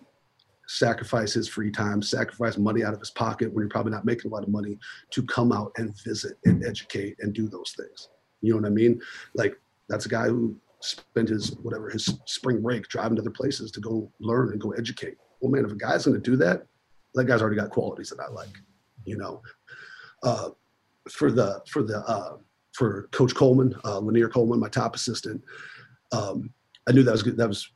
sacrifice 0.67 1.33
his 1.33 1.47
free 1.47 1.71
time, 1.71 2.01
sacrifice 2.01 2.57
money 2.57 2.83
out 2.83 2.93
of 2.93 2.99
his 2.99 3.11
pocket 3.11 3.51
when 3.53 3.61
you're 3.61 3.69
probably 3.69 3.91
not 3.91 4.05
making 4.05 4.31
a 4.31 4.33
lot 4.33 4.43
of 4.43 4.49
money 4.49 4.77
to 5.11 5.23
come 5.23 5.51
out 5.51 5.71
and 5.77 5.95
visit 6.03 6.37
and 6.45 6.65
educate 6.65 7.15
and 7.19 7.33
do 7.33 7.47
those 7.47 7.73
things. 7.77 8.09
You 8.41 8.53
know 8.53 8.61
what 8.61 8.67
I 8.67 8.71
mean? 8.71 9.01
Like 9.33 9.59
that's 9.89 10.05
a 10.05 10.09
guy 10.09 10.27
who 10.27 10.55
spent 10.79 11.29
his 11.29 11.55
whatever 11.61 11.89
his 11.89 12.19
spring 12.25 12.61
break 12.61 12.87
driving 12.89 13.15
to 13.15 13.21
other 13.21 13.31
places 13.31 13.71
to 13.71 13.79
go 13.79 14.11
learn 14.19 14.51
and 14.51 14.61
go 14.61 14.71
educate. 14.71 15.17
Well, 15.39 15.51
man, 15.51 15.65
if 15.65 15.71
a 15.71 15.75
guy's 15.75 16.05
going 16.05 16.21
to 16.21 16.31
do 16.31 16.37
that, 16.37 16.65
that 17.15 17.25
guy's 17.25 17.41
already 17.41 17.57
got 17.57 17.69
qualities 17.69 18.09
that 18.09 18.19
I 18.19 18.29
like. 18.29 18.61
You 19.05 19.17
know, 19.17 19.41
uh, 20.23 20.49
for 21.09 21.31
the 21.31 21.61
for 21.69 21.83
the 21.83 21.99
uh, 21.99 22.37
for 22.73 23.07
Coach 23.11 23.35
Coleman, 23.35 23.75
uh, 23.85 23.99
Lanier 23.99 24.29
Coleman, 24.29 24.59
my 24.59 24.69
top 24.69 24.95
assistant. 24.95 25.41
Um, 26.11 26.53
I 26.87 26.91
knew 26.91 27.03
that 27.03 27.11
was 27.11 27.23
good. 27.23 27.37
That 27.37 27.47
was 27.47 27.69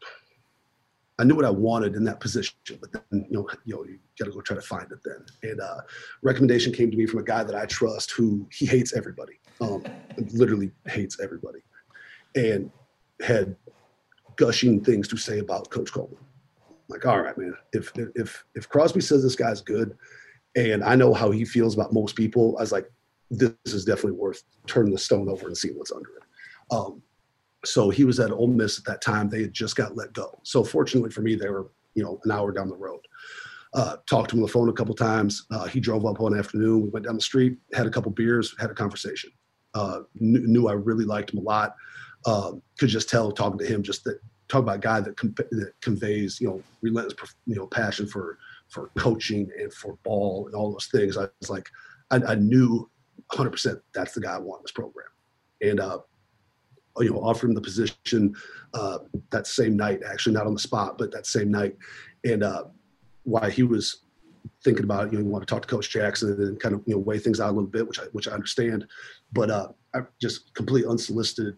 I 1.19 1.23
knew 1.23 1.35
what 1.35 1.45
I 1.45 1.49
wanted 1.49 1.95
in 1.95 2.03
that 2.03 2.19
position, 2.19 2.55
but 2.79 2.91
then 2.91 3.01
you 3.11 3.25
know, 3.31 3.49
you 3.65 3.75
know, 3.75 3.83
you 3.83 3.99
got 4.19 4.25
to 4.25 4.31
go 4.31 4.41
try 4.41 4.55
to 4.55 4.61
find 4.61 4.91
it 4.91 4.99
then. 5.03 5.25
And 5.49 5.59
uh, 5.59 5.81
recommendation 6.21 6.71
came 6.71 6.91
to 6.91 6.97
me 6.97 7.07
from 7.07 7.19
a 7.19 7.23
guy 7.23 7.43
that 7.43 7.55
I 7.55 7.65
trust, 7.65 8.11
who 8.11 8.47
he 8.51 8.65
hates 8.65 8.95
everybody, 8.95 9.33
um, 9.59 9.83
literally 10.33 10.71
hates 10.87 11.19
everybody, 11.19 11.59
and 12.35 12.71
had 13.21 13.55
gushing 14.35 14.83
things 14.83 15.07
to 15.07 15.17
say 15.17 15.39
about 15.39 15.69
Coach 15.71 15.91
Coleman. 15.91 16.17
like, 16.87 17.05
all 17.05 17.19
right, 17.19 17.37
man, 17.37 17.55
if 17.73 17.91
if 17.95 18.43
if 18.55 18.69
Crosby 18.69 19.01
says 19.01 19.23
this 19.23 19.35
guy's 19.35 19.61
good, 19.61 19.97
and 20.55 20.83
I 20.83 20.95
know 20.95 21.13
how 21.13 21.31
he 21.31 21.45
feels 21.45 21.73
about 21.73 21.93
most 21.93 22.15
people, 22.15 22.55
I 22.59 22.61
was 22.61 22.71
like, 22.71 22.91
this 23.31 23.53
is 23.65 23.85
definitely 23.85 24.13
worth 24.13 24.43
turning 24.67 24.91
the 24.91 24.99
stone 24.99 25.29
over 25.29 25.47
and 25.47 25.57
seeing 25.57 25.77
what's 25.77 25.91
under 25.91 26.09
it. 26.09 26.23
Um, 26.71 27.01
so 27.65 27.89
he 27.89 28.03
was 28.03 28.19
at 28.19 28.31
Ole 28.31 28.47
Miss 28.47 28.77
at 28.77 28.85
that 28.85 29.01
time. 29.01 29.29
They 29.29 29.41
had 29.41 29.53
just 29.53 29.75
got 29.75 29.95
let 29.95 30.13
go. 30.13 30.39
So 30.43 30.63
fortunately 30.63 31.09
for 31.09 31.21
me, 31.21 31.35
they 31.35 31.49
were 31.49 31.67
you 31.95 32.03
know 32.03 32.19
an 32.23 32.31
hour 32.31 32.51
down 32.51 32.69
the 32.69 32.75
road. 32.75 33.01
Uh, 33.73 33.97
talked 34.09 34.29
to 34.29 34.35
him 34.35 34.41
on 34.41 34.47
the 34.47 34.51
phone 34.51 34.69
a 34.69 34.73
couple 34.73 34.95
times. 34.95 35.45
Uh, 35.51 35.65
he 35.65 35.79
drove 35.79 36.05
up 36.05 36.19
one 36.19 36.37
afternoon. 36.37 36.83
We 36.83 36.89
went 36.89 37.05
down 37.05 37.15
the 37.15 37.21
street, 37.21 37.57
had 37.73 37.85
a 37.85 37.89
couple 37.89 38.11
beers, 38.11 38.55
had 38.59 38.71
a 38.71 38.73
conversation. 38.73 39.31
Uh, 39.73 40.01
knew, 40.15 40.47
knew, 40.47 40.67
I 40.67 40.73
really 40.73 41.05
liked 41.05 41.33
him 41.33 41.39
a 41.39 41.43
lot. 41.43 41.75
Um, 42.25 42.61
could 42.79 42.89
just 42.89 43.09
tell 43.09 43.31
talking 43.31 43.59
to 43.59 43.65
him 43.65 43.83
just 43.83 44.03
that 44.05 44.19
talk 44.47 44.61
about 44.61 44.77
a 44.77 44.79
guy 44.79 45.01
that, 45.01 45.17
com- 45.17 45.35
that 45.51 45.73
conveys 45.81 46.39
you 46.39 46.47
know 46.47 46.63
relentless 46.81 47.35
you 47.45 47.55
know 47.55 47.67
passion 47.67 48.07
for 48.07 48.37
for 48.69 48.89
coaching 48.97 49.49
and 49.59 49.73
for 49.73 49.97
ball 50.03 50.45
and 50.47 50.55
all 50.55 50.71
those 50.71 50.87
things. 50.87 51.17
I 51.17 51.27
was 51.39 51.49
like, 51.49 51.69
I, 52.11 52.17
I 52.17 52.35
knew 52.35 52.89
100% 53.31 53.81
that's 53.93 54.13
the 54.13 54.21
guy 54.21 54.35
I 54.35 54.39
want 54.39 54.61
in 54.61 54.63
this 54.63 54.71
program. 54.71 55.07
And 55.61 55.79
uh, 55.79 55.99
you 56.99 57.11
know, 57.11 57.19
offered 57.19 57.49
him 57.49 57.55
the 57.55 57.61
position 57.61 58.35
uh, 58.73 58.99
that 59.29 59.47
same 59.47 59.75
night, 59.75 60.01
actually 60.09 60.33
not 60.33 60.47
on 60.47 60.53
the 60.53 60.59
spot, 60.59 60.97
but 60.97 61.11
that 61.11 61.25
same 61.25 61.51
night. 61.51 61.75
And 62.23 62.43
uh, 62.43 62.65
why 63.23 63.49
he 63.49 63.63
was 63.63 64.03
thinking 64.63 64.83
about 64.83 65.11
you 65.11 65.19
know, 65.19 65.25
want 65.25 65.45
to 65.47 65.53
talk 65.53 65.61
to 65.61 65.67
Coach 65.67 65.89
Jackson 65.89 66.31
and 66.41 66.59
kind 66.59 66.75
of, 66.75 66.81
you 66.85 66.95
know, 66.95 66.99
weigh 66.99 67.19
things 67.19 67.39
out 67.39 67.49
a 67.49 67.53
little 67.53 67.69
bit, 67.69 67.87
which 67.87 67.99
I, 67.99 68.03
which 68.11 68.27
I 68.27 68.31
understand. 68.31 68.87
But 69.33 69.49
uh, 69.49 69.69
I 69.93 69.99
just 70.21 70.53
completely 70.53 70.89
unsolicited 70.89 71.57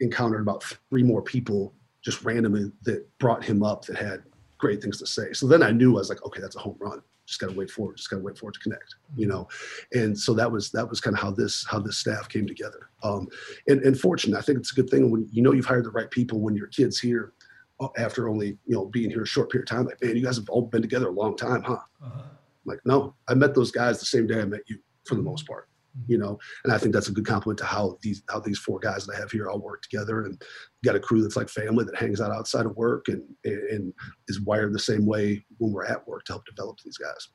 encountered 0.00 0.40
about 0.40 0.62
three 0.90 1.02
more 1.02 1.22
people 1.22 1.74
just 2.02 2.22
randomly 2.24 2.70
that 2.82 3.06
brought 3.18 3.44
him 3.44 3.62
up 3.64 3.84
that 3.86 3.96
had 3.96 4.22
great 4.58 4.80
things 4.80 4.98
to 4.98 5.06
say. 5.06 5.32
So 5.32 5.46
then 5.46 5.62
I 5.62 5.72
knew 5.72 5.96
I 5.96 5.98
was 5.98 6.08
like, 6.08 6.24
okay, 6.24 6.40
that's 6.40 6.56
a 6.56 6.60
home 6.60 6.76
run 6.78 7.02
just 7.28 7.40
got 7.40 7.50
to 7.50 7.56
wait 7.56 7.70
for 7.70 7.92
it 7.92 7.96
just 7.96 8.10
got 8.10 8.16
to 8.16 8.22
wait 8.22 8.38
for 8.38 8.50
it 8.50 8.54
to 8.54 8.60
connect 8.60 8.96
you 9.16 9.26
know? 9.26 9.48
And 9.92 10.18
so 10.18 10.34
that 10.34 10.50
was 10.50 10.70
that 10.72 10.88
was 10.88 11.00
kind 11.00 11.14
of 11.16 11.22
how 11.22 11.30
this 11.30 11.64
how 11.68 11.78
this 11.78 11.98
staff 11.98 12.28
came 12.28 12.46
together. 12.46 12.90
Um 13.02 13.28
and, 13.68 13.80
and 13.82 13.98
fortunate 13.98 14.38
i 14.38 14.40
think 14.40 14.58
it's 14.58 14.72
a 14.72 14.74
good 14.74 14.90
thing 14.90 15.10
when 15.10 15.28
you 15.30 15.42
know 15.42 15.52
you've 15.52 15.66
hired 15.66 15.84
the 15.84 15.90
right 15.90 16.10
people 16.10 16.40
when 16.40 16.56
your 16.56 16.66
kids 16.68 16.98
here 16.98 17.32
uh, 17.80 17.88
after 17.96 18.28
only 18.28 18.58
you 18.66 18.74
know 18.74 18.86
being 18.86 19.10
here 19.10 19.22
a 19.22 19.26
short 19.26 19.50
period 19.50 19.70
of 19.70 19.76
time 19.76 19.86
like 19.86 20.02
man 20.02 20.16
you 20.16 20.22
guys 20.22 20.36
have 20.36 20.48
all 20.48 20.62
been 20.62 20.82
together 20.82 21.08
a 21.08 21.12
long 21.12 21.36
time 21.36 21.62
huh? 21.62 21.76
Uh-huh. 22.04 22.22
like 22.64 22.80
no 22.84 23.14
i 23.28 23.34
met 23.34 23.54
those 23.54 23.70
guys 23.70 24.00
the 24.00 24.06
same 24.06 24.26
day 24.26 24.40
i 24.40 24.44
met 24.44 24.62
you 24.66 24.78
for 25.04 25.14
the 25.14 25.22
most 25.22 25.46
part 25.46 25.67
you 26.06 26.18
know 26.18 26.38
and 26.64 26.72
i 26.72 26.78
think 26.78 26.94
that's 26.94 27.08
a 27.08 27.12
good 27.12 27.26
compliment 27.26 27.58
to 27.58 27.64
how 27.64 27.96
these 28.02 28.22
how 28.28 28.38
these 28.38 28.58
four 28.58 28.78
guys 28.78 29.06
that 29.06 29.16
i 29.16 29.18
have 29.18 29.30
here 29.30 29.48
all 29.48 29.58
work 29.58 29.82
together 29.82 30.24
and 30.24 30.40
got 30.84 30.94
a 30.94 31.00
crew 31.00 31.22
that's 31.22 31.36
like 31.36 31.48
family 31.48 31.84
that 31.84 31.96
hangs 31.96 32.20
out 32.20 32.30
outside 32.30 32.66
of 32.66 32.76
work 32.76 33.08
and 33.08 33.22
and 33.44 33.92
is 34.28 34.40
wired 34.42 34.72
the 34.72 34.78
same 34.78 35.06
way 35.06 35.44
when 35.58 35.72
we're 35.72 35.84
at 35.84 36.06
work 36.06 36.24
to 36.24 36.32
help 36.32 36.44
develop 36.46 36.78
these 36.84 36.98
guys 36.98 37.28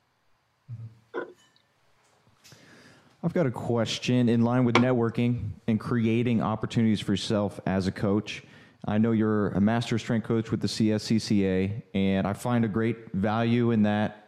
I've 3.26 3.34
got 3.34 3.46
a 3.46 3.52
question 3.52 4.28
in 4.28 4.42
line 4.42 4.66
with 4.66 4.76
networking 4.76 5.52
and 5.68 5.80
creating 5.80 6.42
opportunities 6.42 7.00
for 7.00 7.14
yourself 7.14 7.58
as 7.66 7.88
a 7.88 7.92
coach. 7.92 8.44
I 8.86 8.98
know 8.98 9.14
you're 9.14 9.52
a 9.52 9.62
master 9.62 9.98
strength 9.98 10.28
coach 10.28 10.52
with 10.52 10.60
the 10.60 10.68
CSCCA, 10.68 11.84
and 11.94 12.28
I 12.28 12.34
find 12.34 12.66
a 12.66 12.68
great 12.68 13.14
value 13.14 13.72
in 13.72 13.84
that 13.84 14.23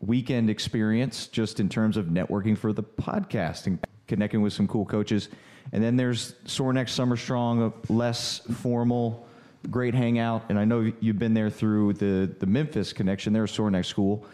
weekend 0.00 0.48
experience 0.48 1.26
just 1.26 1.60
in 1.60 1.68
terms 1.68 1.96
of 1.96 2.06
networking 2.06 2.56
for 2.56 2.72
the 2.72 2.82
podcast 2.82 3.66
and 3.66 3.78
connecting 4.06 4.42
with 4.42 4.52
some 4.52 4.66
cool 4.68 4.84
coaches. 4.84 5.28
And 5.72 5.82
then 5.82 5.96
there's 5.96 6.34
Sorinex 6.44 6.90
Summer 6.90 7.16
Strong, 7.16 7.62
a 7.62 7.92
less 7.92 8.38
formal, 8.62 9.26
great 9.70 9.94
hangout. 9.94 10.44
And 10.48 10.58
I 10.58 10.64
know 10.64 10.92
you've 11.00 11.18
been 11.18 11.34
there 11.34 11.50
through 11.50 11.94
the, 11.94 12.34
the 12.38 12.46
Memphis 12.46 12.92
connection. 12.92 13.32
They're 13.32 13.44
Sorinex 13.44 13.86
school. 13.86 14.24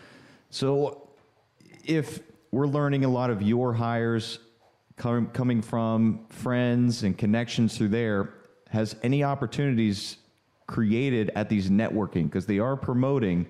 So 0.50 1.08
if 1.84 2.20
we're 2.54 2.66
learning 2.66 3.04
a 3.04 3.08
lot 3.08 3.30
of 3.30 3.42
your 3.42 3.74
hires 3.74 4.38
com- 4.96 5.28
coming 5.28 5.62
from 5.62 6.24
friends 6.28 7.02
and 7.02 7.16
connections 7.16 7.76
through 7.76 7.88
there. 7.88 8.34
Has 8.70 8.96
any 9.02 9.22
opportunities 9.22 10.18
created 10.66 11.30
at 11.34 11.48
these 11.48 11.70
networking 11.70 12.24
because 12.24 12.46
they 12.46 12.58
are 12.58 12.76
promoting, 12.76 13.46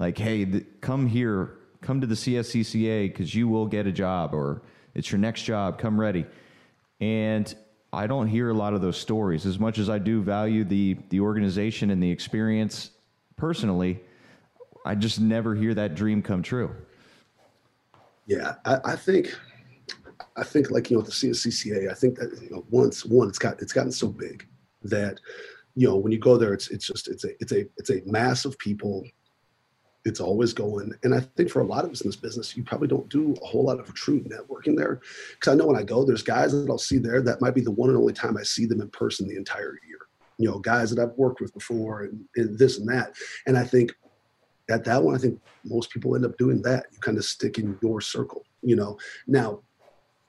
like, 0.00 0.16
hey, 0.18 0.46
th- 0.46 0.64
come 0.80 1.06
here, 1.06 1.58
come 1.82 2.00
to 2.00 2.06
the 2.06 2.14
CSCCA 2.14 3.08
because 3.08 3.34
you 3.34 3.46
will 3.46 3.66
get 3.66 3.86
a 3.86 3.92
job 3.92 4.34
or 4.34 4.62
it's 4.94 5.12
your 5.12 5.20
next 5.20 5.42
job. 5.42 5.78
Come 5.78 6.00
ready, 6.00 6.26
and 7.00 7.54
I 7.92 8.06
don't 8.06 8.26
hear 8.26 8.50
a 8.50 8.54
lot 8.54 8.74
of 8.74 8.80
those 8.80 8.96
stories 8.96 9.46
as 9.46 9.58
much 9.58 9.78
as 9.78 9.88
I 9.88 9.98
do 9.98 10.22
value 10.22 10.64
the 10.64 10.96
the 11.10 11.20
organization 11.20 11.90
and 11.90 12.02
the 12.02 12.10
experience 12.10 12.90
personally. 13.36 14.00
I 14.84 14.94
just 14.94 15.20
never 15.20 15.54
hear 15.54 15.74
that 15.74 15.94
dream 15.94 16.22
come 16.22 16.42
true. 16.42 16.74
Yeah, 18.26 18.54
I, 18.64 18.78
I 18.84 18.96
think, 18.96 19.36
I 20.36 20.42
think 20.42 20.70
like 20.70 20.90
you 20.90 20.96
know 20.96 21.02
the 21.02 21.10
CSCCA. 21.10 21.90
I 21.90 21.94
think 21.94 22.18
that 22.18 22.36
you 22.42 22.50
know 22.50 22.64
once 22.70 23.04
one 23.04 23.28
it's 23.28 23.38
got 23.38 23.60
it's 23.60 23.74
gotten 23.74 23.92
so 23.92 24.08
big 24.08 24.46
that 24.82 25.20
you 25.76 25.86
know 25.86 25.96
when 25.96 26.10
you 26.10 26.18
go 26.18 26.38
there 26.38 26.54
it's 26.54 26.70
it's 26.70 26.86
just 26.86 27.08
it's 27.08 27.24
a 27.24 27.30
it's 27.40 27.52
a 27.52 27.66
it's 27.76 27.90
a 27.90 28.00
mass 28.06 28.46
of 28.46 28.58
people. 28.58 29.04
It's 30.06 30.20
always 30.20 30.54
going, 30.54 30.94
and 31.02 31.14
I 31.14 31.20
think 31.20 31.50
for 31.50 31.60
a 31.60 31.66
lot 31.66 31.84
of 31.84 31.90
us 31.90 32.00
in 32.00 32.08
this 32.08 32.16
business, 32.16 32.56
you 32.56 32.62
probably 32.62 32.88
don't 32.88 33.08
do 33.10 33.34
a 33.42 33.46
whole 33.46 33.64
lot 33.64 33.78
of 33.78 33.92
true 33.92 34.20
networking 34.22 34.74
there. 34.74 35.00
Because 35.34 35.52
I 35.52 35.56
know 35.56 35.66
when 35.66 35.76
I 35.76 35.82
go, 35.82 36.04
there's 36.04 36.22
guys 36.22 36.52
that 36.52 36.70
I'll 36.70 36.78
see 36.78 36.96
there 36.96 37.20
that 37.20 37.42
might 37.42 37.54
be 37.54 37.60
the 37.60 37.70
one 37.70 37.90
and 37.90 37.98
only 37.98 38.14
time 38.14 38.38
I 38.38 38.42
see 38.42 38.64
them 38.64 38.80
in 38.80 38.88
person 38.88 39.28
the 39.28 39.36
entire 39.36 39.78
year. 39.86 39.98
You 40.38 40.50
know, 40.50 40.58
guys 40.58 40.90
that 40.90 41.02
I've 41.02 41.16
worked 41.18 41.42
with 41.42 41.52
before, 41.52 42.04
and, 42.04 42.24
and 42.36 42.58
this 42.58 42.78
and 42.78 42.88
that. 42.88 43.14
And 43.46 43.58
I 43.58 43.64
think 43.64 43.94
at 44.70 44.84
that 44.84 45.02
one, 45.02 45.14
I 45.14 45.18
think 45.18 45.38
most 45.64 45.90
people 45.90 46.16
end 46.16 46.24
up 46.24 46.38
doing 46.38 46.62
that. 46.62 46.86
You 46.92 46.98
kind 47.00 47.18
of 47.18 47.24
stick 47.26 47.58
in 47.58 47.78
your 47.82 48.00
circle, 48.00 48.46
you 48.62 48.76
know. 48.76 48.98
Now, 49.26 49.60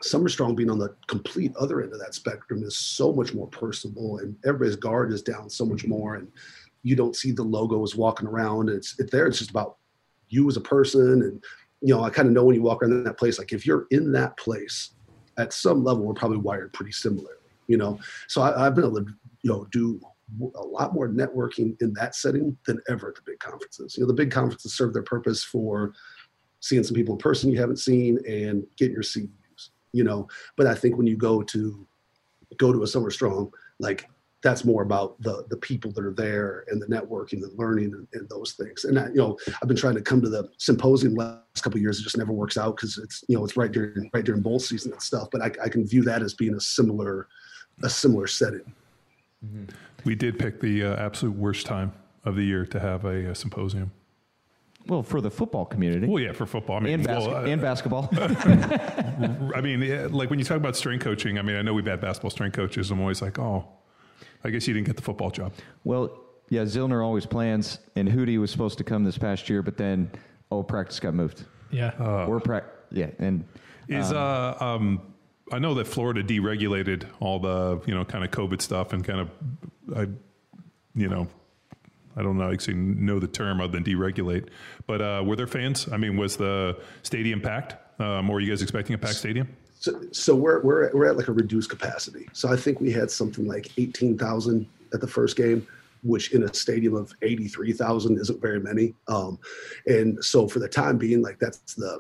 Summer 0.02 0.30
Strong 0.30 0.56
being 0.56 0.70
on 0.70 0.80
the 0.80 0.96
complete 1.08 1.56
other 1.56 1.82
end 1.82 1.94
of 1.94 2.00
that 2.00 2.16
spectrum 2.16 2.64
is 2.64 2.76
so 2.76 3.14
much 3.14 3.34
more 3.34 3.48
personable, 3.48 4.18
and 4.18 4.36
everybody's 4.46 4.76
guard 4.76 5.14
is 5.14 5.22
down 5.22 5.50
so 5.50 5.66
much 5.66 5.86
more, 5.86 6.16
and 6.16 6.28
you 6.84 6.96
don't 6.96 7.16
see 7.16 7.32
the 7.32 7.44
logos 7.44 7.96
walking 7.96 8.28
around. 8.28 8.70
It's 8.70 9.00
it 9.00 9.12
there. 9.12 9.28
It's 9.28 9.40
just 9.40 9.52
about 9.52 9.78
you 10.30 10.48
as 10.48 10.58
a 10.58 10.62
person, 10.62 11.22
and 11.22 11.44
you 11.82 11.94
know, 11.94 12.04
I 12.04 12.10
kind 12.10 12.28
of 12.28 12.34
know 12.34 12.46
when 12.46 12.56
you 12.56 12.62
walk 12.62 12.82
around 12.82 13.04
that 13.04 13.18
place. 13.18 13.40
Like 13.40 13.54
if 13.54 13.66
you're 13.66 13.88
in 13.92 14.12
that 14.14 14.38
place, 14.38 14.92
at 15.38 15.54
some 15.54 15.84
level, 15.84 16.04
we're 16.04 16.14
probably 16.14 16.38
wired 16.38 16.74
pretty 16.74 16.92
similarly, 16.92 17.36
you 17.68 17.78
know. 17.78 18.00
So 18.28 18.42
I, 18.42 18.66
I've 18.66 18.76
been 18.76 18.86
able 18.86 19.04
to, 19.04 19.12
you 19.44 19.52
know, 19.52 19.68
do 19.72 20.00
a 20.56 20.62
lot 20.62 20.94
more 20.94 21.10
networking 21.10 21.80
in 21.82 21.94
that 21.94 22.16
setting 22.16 22.58
than 22.66 22.80
ever 22.90 23.10
at 23.10 23.16
the 23.16 23.22
big 23.26 23.40
conferences. 23.40 23.98
You 23.98 24.04
know, 24.04 24.08
the 24.08 24.14
big 24.14 24.32
conferences 24.32 24.74
serve 24.74 24.94
their 24.94 25.04
purpose 25.04 25.44
for 25.44 25.94
seeing 26.62 26.84
some 26.84 26.96
people 26.96 27.16
in 27.16 27.20
person 27.20 27.52
you 27.52 27.60
haven't 27.60 27.78
seen 27.78 28.20
and 28.28 28.66
getting 28.78 28.94
your 28.94 29.04
CEUs, 29.04 29.70
you 29.92 30.04
know. 30.04 30.28
But 30.56 30.68
I 30.68 30.76
think 30.76 30.98
when 30.98 31.08
you 31.08 31.18
go 31.18 31.42
to 31.42 31.88
go 32.58 32.72
to 32.72 32.84
a 32.84 32.88
Summer 32.88 33.12
Strong, 33.12 33.52
like 33.80 34.10
that's 34.42 34.66
more 34.66 34.82
about 34.82 35.22
the 35.22 35.46
the 35.50 35.58
people 35.58 35.92
that 35.92 36.04
are 36.04 36.14
there 36.14 36.66
and 36.70 36.82
the 36.82 36.88
networking, 36.88 37.42
the 37.42 37.52
learning, 37.56 37.94
and, 37.94 38.08
and 38.14 38.30
those 38.30 38.54
things. 38.54 38.86
And 38.86 38.98
I, 38.98 39.08
you 39.08 39.16
know, 39.16 39.38
I've 39.62 39.68
been 39.68 39.78
trying 39.78 39.96
to 39.96 40.02
come 40.02 40.22
to 40.22 40.30
the 40.30 40.50
symposium 40.58 41.14
last 41.14 41.62
couple 41.62 41.80
years. 41.80 42.00
It 42.00 42.04
just 42.04 42.18
never 42.18 42.34
works 42.34 42.58
out 42.58 42.76
because 42.76 42.98
it's 42.98 43.24
you 43.28 43.38
know 43.38 43.44
it's 43.44 43.56
right 43.56 43.72
during 43.72 44.10
right 44.14 44.24
during 44.24 44.42
bowl 44.42 44.60
season 44.60 44.92
and 44.92 45.02
stuff. 45.02 45.30
But 45.32 45.42
I, 45.42 45.52
I 45.64 45.70
can 45.70 45.86
view 45.86 46.04
that 46.04 46.24
as 46.24 46.34
being 46.34 46.56
a 46.56 46.62
similar 46.62 47.28
a 47.84 47.90
similar 47.90 48.28
setting. 48.28 48.74
Mm-hmm. 49.46 49.66
We 50.04 50.16
did 50.16 50.40
pick 50.40 50.60
the 50.60 50.86
uh, 50.86 50.96
absolute 50.96 51.36
worst 51.36 51.66
time 51.66 51.94
of 52.26 52.36
the 52.36 52.44
year 52.44 52.66
to 52.68 52.80
have 52.80 53.06
a, 53.06 53.30
a, 53.30 53.36
symposium. 53.36 53.92
Well, 54.88 55.04
for 55.04 55.22
the 55.22 55.30
football 55.30 55.66
community. 55.66 56.08
Well, 56.08 56.22
yeah, 56.22 56.32
for 56.32 56.46
football. 56.48 56.78
I 56.78 56.80
mean, 56.80 56.94
and, 56.94 57.04
bas- 57.04 57.28
well, 57.28 57.38
uh, 57.38 57.44
and 57.44 57.62
basketball. 57.62 58.10
I 59.56 59.62
mean, 59.62 60.12
like 60.12 60.30
when 60.32 60.40
you 60.40 60.46
talk 60.46 60.58
about 60.58 60.76
strength 60.76 61.04
coaching, 61.04 61.38
I 61.38 61.44
mean, 61.44 61.56
I 61.56 61.62
know 61.62 61.74
we've 61.74 61.86
had 61.86 62.02
basketball 62.02 62.32
strength 62.32 62.56
coaches. 62.56 62.90
I'm 62.90 63.00
always 63.00 63.22
like, 63.22 63.38
oh, 63.38 63.68
I 64.44 64.50
guess 64.50 64.68
you 64.68 64.74
didn't 64.74 64.88
get 64.88 64.96
the 64.96 65.02
football 65.02 65.32
job. 65.32 65.54
Well, 65.84 66.12
yeah, 66.50 66.64
Zillner 66.64 67.04
always 67.04 67.26
plans, 67.26 67.80
and 67.96 68.10
Hootie 68.10 68.38
was 68.40 68.52
supposed 68.52 68.78
to 68.80 68.84
come 68.84 69.04
this 69.04 69.18
past 69.18 69.50
year, 69.50 69.62
but 69.62 69.78
then, 69.78 70.12
oh, 70.52 70.64
practice 70.64 71.00
got 71.00 71.14
moved. 71.14 71.46
Yeah. 71.70 71.88
Uh, 71.98 72.26
We're 72.28 72.40
pra- 72.40 72.66
yeah, 72.92 73.12
and 73.20 73.46
is 73.88 74.12
um, 74.12 74.18
uh 74.18 74.56
um 74.60 75.02
I 75.52 75.60
know 75.60 75.74
that 75.76 75.88
Florida 75.88 76.24
deregulated 76.24 77.06
all 77.20 77.40
the 77.40 77.82
you 77.86 77.94
know 77.94 78.06
kind 78.06 78.24
of 78.24 78.32
COVID 78.32 78.62
stuff 78.62 78.94
and 78.94 79.04
kind 79.04 79.20
of 79.22 79.30
I 79.96 80.02
you 80.94 81.08
know 81.08 81.28
I 82.16 82.22
don't 82.24 82.38
know 82.38 82.52
actually 82.52 82.76
know 82.76 83.20
the 83.20 83.28
term 83.28 83.62
other 83.62 83.72
than 83.72 83.84
deregulate, 83.84 84.50
but 84.88 85.02
uh, 85.02 85.24
were 85.26 85.36
there 85.36 85.48
fans? 85.48 85.88
I 85.92 85.98
mean, 85.98 86.18
was 86.18 86.38
the 86.38 86.78
stadium 87.04 87.42
packed? 87.42 87.76
Um, 88.02 88.30
or 88.30 88.38
are 88.38 88.40
you 88.40 88.50
guys 88.50 88.62
expecting 88.62 88.94
a 88.96 88.98
packed 88.98 89.16
stadium? 89.16 89.48
So, 89.82 90.00
so 90.12 90.36
we're 90.36 90.62
we're 90.62 90.92
we're 90.94 91.08
at 91.08 91.18
like 91.18 91.28
a 91.28 91.34
reduced 91.34 91.70
capacity. 91.70 92.30
So 92.34 92.54
I 92.54 92.56
think 92.56 92.80
we 92.80 92.92
had 92.92 93.10
something 93.10 93.48
like 93.48 93.72
eighteen 93.78 94.16
thousand 94.16 94.68
at 94.94 95.02
the 95.02 95.08
first 95.08 95.36
game, 95.36 95.68
which 96.04 96.34
in 96.34 96.44
a 96.44 96.54
stadium 96.54 96.96
of 96.96 97.12
eighty 97.24 97.48
three 97.48 97.74
thousand 97.74 98.20
isn't 98.20 98.40
very 98.40 98.60
many. 98.60 98.94
Um, 99.08 99.40
and 99.88 100.24
so 100.24 100.48
for 100.48 100.60
the 100.60 100.70
time 100.70 101.00
being, 101.00 101.24
like 101.24 101.40
that's 101.40 101.74
the 101.74 102.00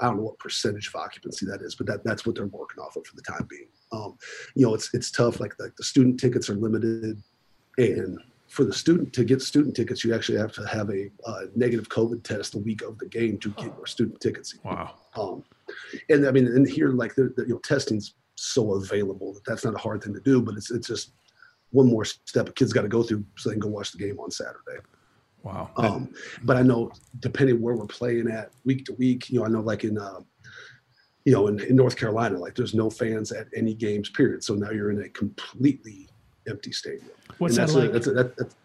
I 0.00 0.06
don't 0.06 0.18
know 0.18 0.22
what 0.24 0.38
percentage 0.38 0.88
of 0.88 0.96
occupancy 0.96 1.46
that 1.46 1.62
is, 1.62 1.74
but 1.74 1.86
that, 1.86 2.04
that's 2.04 2.26
what 2.26 2.34
they're 2.34 2.46
working 2.46 2.82
off 2.82 2.96
of 2.96 3.06
for 3.06 3.16
the 3.16 3.22
time 3.22 3.46
being. 3.48 3.68
Um, 3.90 4.18
you 4.54 4.66
know, 4.66 4.74
it's 4.74 4.92
it's 4.92 5.10
tough. 5.10 5.40
Like 5.40 5.56
the, 5.56 5.72
the 5.78 5.84
student 5.84 6.20
tickets 6.20 6.50
are 6.50 6.56
limited, 6.56 7.22
and 7.78 8.18
for 8.48 8.64
the 8.64 8.72
student 8.72 9.14
to 9.14 9.24
get 9.24 9.40
student 9.40 9.74
tickets, 9.74 10.04
you 10.04 10.14
actually 10.14 10.38
have 10.38 10.52
to 10.52 10.66
have 10.66 10.90
a 10.90 11.10
uh, 11.26 11.42
negative 11.56 11.88
COVID 11.88 12.22
test 12.22 12.52
the 12.52 12.58
week 12.58 12.82
of 12.82 12.98
the 12.98 13.06
game 13.06 13.38
to 13.38 13.50
get 13.50 13.66
your 13.76 13.86
student 13.86 14.20
tickets. 14.20 14.54
Wow. 14.62 14.94
Um, 15.16 15.44
and 16.08 16.26
I 16.26 16.30
mean, 16.30 16.46
and 16.46 16.68
here, 16.68 16.90
like 16.90 17.14
the, 17.14 17.32
the 17.36 17.42
you 17.42 17.54
know, 17.54 17.60
testing's 17.60 18.14
so 18.34 18.74
available 18.74 19.34
that 19.34 19.44
that's 19.44 19.64
not 19.64 19.74
a 19.74 19.78
hard 19.78 20.02
thing 20.02 20.14
to 20.14 20.20
do, 20.20 20.40
but 20.40 20.54
it's 20.56 20.70
it's 20.70 20.86
just 20.86 21.12
one 21.70 21.86
more 21.86 22.04
step 22.04 22.48
a 22.48 22.52
kid's 22.52 22.72
got 22.72 22.82
to 22.82 22.88
go 22.88 23.02
through 23.02 23.24
so 23.36 23.48
they 23.48 23.54
can 23.54 23.60
go 23.60 23.68
watch 23.68 23.92
the 23.92 23.98
game 23.98 24.18
on 24.18 24.30
Saturday. 24.30 24.80
Wow. 25.42 25.70
Um, 25.76 26.12
but 26.42 26.56
I 26.56 26.62
know 26.62 26.90
depending 27.20 27.60
where 27.60 27.76
we're 27.76 27.86
playing 27.86 28.28
at 28.28 28.50
week 28.64 28.84
to 28.86 28.94
week, 28.94 29.30
you 29.30 29.38
know, 29.38 29.46
I 29.46 29.48
know 29.48 29.60
like 29.60 29.84
in, 29.84 29.98
uh, 29.98 30.20
you 31.24 31.32
know, 31.32 31.46
in, 31.46 31.60
in 31.60 31.76
North 31.76 31.96
Carolina, 31.96 32.38
like 32.38 32.54
there's 32.54 32.74
no 32.74 32.90
fans 32.90 33.32
at 33.32 33.46
any 33.54 33.74
games, 33.74 34.08
period. 34.10 34.42
So 34.42 34.54
now 34.54 34.70
you're 34.70 34.90
in 34.90 35.02
a 35.02 35.08
completely 35.10 36.08
empty 36.48 36.72
stadium. 36.72 37.10
What's 37.38 37.56
that 37.56 37.72
like? 37.72 37.90
A, 37.90 37.92
that's 37.92 38.06
a, 38.06 38.12
that, 38.12 38.36
that's, 38.36 38.56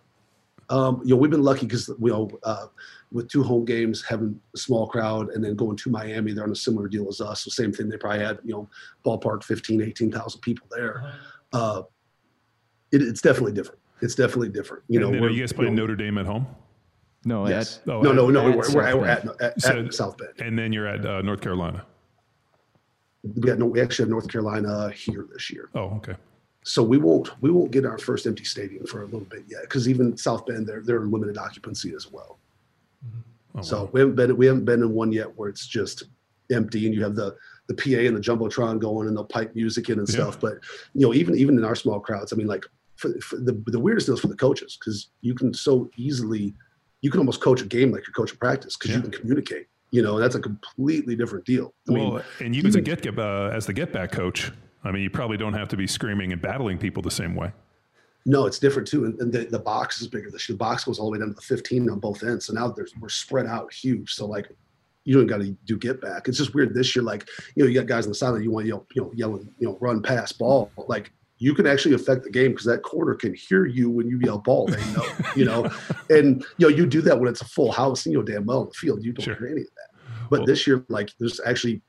um, 0.69 1.01
you 1.03 1.11
know, 1.11 1.17
we've 1.17 1.31
been 1.31 1.43
lucky 1.43 1.65
because 1.65 1.89
we 1.99 2.11
all 2.11 2.31
uh, 2.43 2.67
with 3.13 3.29
two 3.29 3.43
home 3.43 3.63
games, 3.63 4.03
having 4.03 4.39
a 4.53 4.57
small 4.57 4.87
crowd, 4.87 5.29
and 5.29 5.43
then 5.43 5.55
going 5.55 5.77
to 5.77 5.89
Miami, 5.89 6.33
they're 6.33 6.43
on 6.43 6.51
a 6.51 6.55
similar 6.55 6.87
deal 6.87 7.07
as 7.07 7.21
us. 7.21 7.41
So 7.41 7.49
same 7.49 7.71
thing. 7.71 7.87
They 7.87 7.97
probably 7.97 8.19
had 8.19 8.39
you 8.43 8.53
know 8.53 8.69
ballpark 9.05 9.43
15, 9.43 9.81
18,000 9.81 10.41
people 10.41 10.67
there. 10.71 11.13
Uh, 11.53 11.83
it, 12.91 13.01
it's 13.01 13.21
definitely 13.21 13.53
different. 13.53 13.79
It's 14.01 14.15
definitely 14.15 14.49
different. 14.49 14.83
You 14.89 15.05
and 15.07 15.19
know, 15.19 15.25
are 15.25 15.29
you 15.29 15.39
guys 15.39 15.53
playing 15.53 15.71
you 15.71 15.77
know, 15.77 15.83
Notre 15.83 15.95
Dame 15.95 16.17
at 16.17 16.25
home? 16.25 16.47
No, 17.23 17.47
yes. 17.47 17.79
At, 17.83 17.93
oh, 17.93 18.01
no, 18.01 18.11
no, 18.11 18.29
no. 18.29 18.43
We're, 18.43 18.73
we're, 18.73 18.97
we're, 18.97 19.05
at, 19.05 19.41
at, 19.41 19.61
so, 19.61 19.85
at, 19.85 19.93
South 19.93 20.17
Bend. 20.17 20.41
And 20.41 20.59
then 20.59 20.73
you're 20.73 20.87
at 20.87 21.05
uh, 21.05 21.21
North 21.21 21.39
Carolina. 21.39 21.85
We 23.23 23.41
got 23.41 23.59
no. 23.59 23.67
We 23.67 23.79
actually 23.79 24.03
have 24.03 24.09
North 24.09 24.27
Carolina 24.27 24.91
here 24.91 25.25
this 25.31 25.49
year. 25.49 25.69
Oh, 25.75 25.95
okay. 25.97 26.15
So 26.65 26.81
we 26.81 26.97
won't 26.97 27.41
we 27.41 27.51
won't 27.51 27.71
get 27.71 27.85
our 27.85 27.97
first 27.97 28.25
empty 28.25 28.43
stadium 28.43 28.85
for 28.85 29.03
a 29.03 29.05
little 29.05 29.21
bit 29.21 29.43
yet 29.47 29.61
because 29.61 29.87
even 29.87 30.17
South 30.17 30.45
Bend 30.45 30.67
they're 30.67 30.81
they're 30.81 31.01
limited 31.01 31.37
occupancy 31.37 31.93
as 31.95 32.11
well. 32.11 32.39
Oh, 33.55 33.61
so 33.61 33.83
wow. 33.83 33.89
we 33.93 33.99
haven't 33.99 34.15
been 34.15 34.37
we 34.37 34.45
haven't 34.45 34.65
been 34.65 34.81
in 34.81 34.93
one 34.93 35.11
yet 35.11 35.37
where 35.37 35.49
it's 35.49 35.67
just 35.67 36.03
empty 36.51 36.85
and 36.85 36.93
you 36.93 37.03
have 37.03 37.15
the 37.15 37.35
the 37.67 37.75
PA 37.75 38.01
and 38.07 38.17
the 38.17 38.21
jumbotron 38.21 38.79
going 38.79 39.07
and 39.07 39.15
they'll 39.15 39.23
pipe 39.23 39.55
music 39.55 39.89
in 39.89 39.99
and 39.99 40.07
yeah. 40.09 40.15
stuff. 40.15 40.39
But 40.39 40.53
you 40.93 41.05
know 41.05 41.13
even 41.13 41.37
even 41.37 41.57
in 41.57 41.63
our 41.63 41.75
small 41.75 41.99
crowds, 41.99 42.33
I 42.33 42.35
mean 42.35 42.47
like 42.47 42.65
for, 42.95 43.13
for 43.21 43.37
the 43.37 43.61
the 43.67 43.79
weirdest 43.79 44.07
deal 44.07 44.15
is 44.15 44.21
for 44.21 44.27
the 44.27 44.35
coaches 44.35 44.77
because 44.79 45.09
you 45.21 45.35
can 45.35 45.53
so 45.53 45.89
easily 45.97 46.53
you 47.01 47.11
can 47.11 47.19
almost 47.19 47.41
coach 47.41 47.61
a 47.61 47.65
game 47.65 47.91
like 47.91 48.07
you're 48.07 48.13
coaching 48.13 48.37
practice 48.37 48.75
because 48.75 48.91
yeah. 48.91 48.97
you 48.97 49.03
can 49.03 49.11
communicate. 49.11 49.67
You 49.91 50.01
know, 50.01 50.17
that's 50.17 50.33
a 50.33 50.39
completely 50.39 51.15
different 51.15 51.45
deal. 51.45 51.73
I 51.87 51.91
well, 51.91 52.11
mean, 52.11 52.21
and 52.39 52.55
you 52.55 52.63
as 52.63 52.75
a 52.75 52.81
get 52.81 53.05
uh, 53.19 53.51
as 53.53 53.67
the 53.67 53.73
get 53.73 53.93
back 53.93 54.11
coach, 54.11 54.51
I 54.83 54.91
mean, 54.91 55.03
you 55.03 55.11
probably 55.11 55.37
don't 55.37 55.53
have 55.53 55.67
to 55.69 55.77
be 55.77 55.85
screaming 55.85 56.31
and 56.31 56.41
battling 56.41 56.79
people 56.79 57.03
the 57.03 57.11
same 57.11 57.35
way. 57.35 57.51
No, 58.25 58.45
it's 58.45 58.59
different 58.59 58.87
too, 58.87 59.05
and, 59.05 59.19
and 59.19 59.33
the, 59.33 59.45
the 59.45 59.59
box 59.59 60.01
is 60.01 60.07
bigger. 60.07 60.31
The, 60.31 60.41
the 60.47 60.55
box 60.55 60.85
goes 60.85 60.97
all 60.97 61.07
the 61.07 61.11
way 61.11 61.19
down 61.19 61.29
to 61.29 61.33
the 61.33 61.41
15 61.41 61.89
on 61.89 61.99
both 61.99 62.23
ends. 62.23 62.45
So 62.45 62.53
now 62.53 62.69
there's 62.69 62.93
we're 62.97 63.09
spread 63.09 63.47
out 63.47 63.73
huge. 63.73 64.13
So 64.13 64.25
like, 64.25 64.49
you 65.03 65.15
don't 65.15 65.27
got 65.27 65.41
to 65.41 65.51
do 65.65 65.77
get 65.77 65.99
back. 65.99 66.29
It's 66.29 66.37
just 66.37 66.53
weird 66.53 66.73
this 66.73 66.95
year. 66.95 67.03
Like, 67.03 67.27
you 67.55 67.63
know, 67.63 67.69
you 67.69 67.77
got 67.77 67.87
guys 67.87 68.05
on 68.05 68.11
the 68.11 68.15
side 68.15 68.33
that 68.35 68.43
you 68.43 68.51
want 68.51 68.63
to 68.63 68.69
yell, 68.69 68.85
you 68.95 69.01
know, 69.01 69.11
yelling, 69.13 69.49
you 69.59 69.67
know, 69.67 69.77
run, 69.81 70.01
pass, 70.01 70.31
ball. 70.31 70.71
Like, 70.87 71.11
you 71.43 71.53
can 71.53 71.67
actually 71.67 71.95
affect 71.95 72.23
the 72.23 72.29
game 72.29 72.51
because 72.51 72.65
that 72.65 72.83
corner 72.83 73.15
can 73.15 73.33
hear 73.33 73.65
you 73.65 73.89
when 73.89 74.07
you 74.07 74.17
yell 74.23 74.37
ball. 74.37 74.67
They 74.67 74.93
know, 74.93 75.05
you 75.35 75.43
know, 75.43 75.69
and 76.09 76.45
you 76.57 76.69
know 76.69 76.73
you 76.73 76.85
do 76.85 77.01
that 77.01 77.19
when 77.19 77.27
it's 77.27 77.41
a 77.41 77.45
full 77.45 77.71
house. 77.71 78.05
You 78.05 78.13
know 78.13 78.23
damn 78.23 78.45
well 78.45 78.65
the 78.65 78.71
field 78.71 79.03
you 79.03 79.11
don't 79.11 79.25
sure. 79.25 79.35
hear 79.35 79.47
any 79.47 79.61
of 79.61 79.67
that. 79.67 80.29
But 80.29 80.39
well, 80.39 80.45
this 80.45 80.65
year, 80.65 80.85
like 80.87 81.11
there's 81.19 81.41
actually 81.45 81.81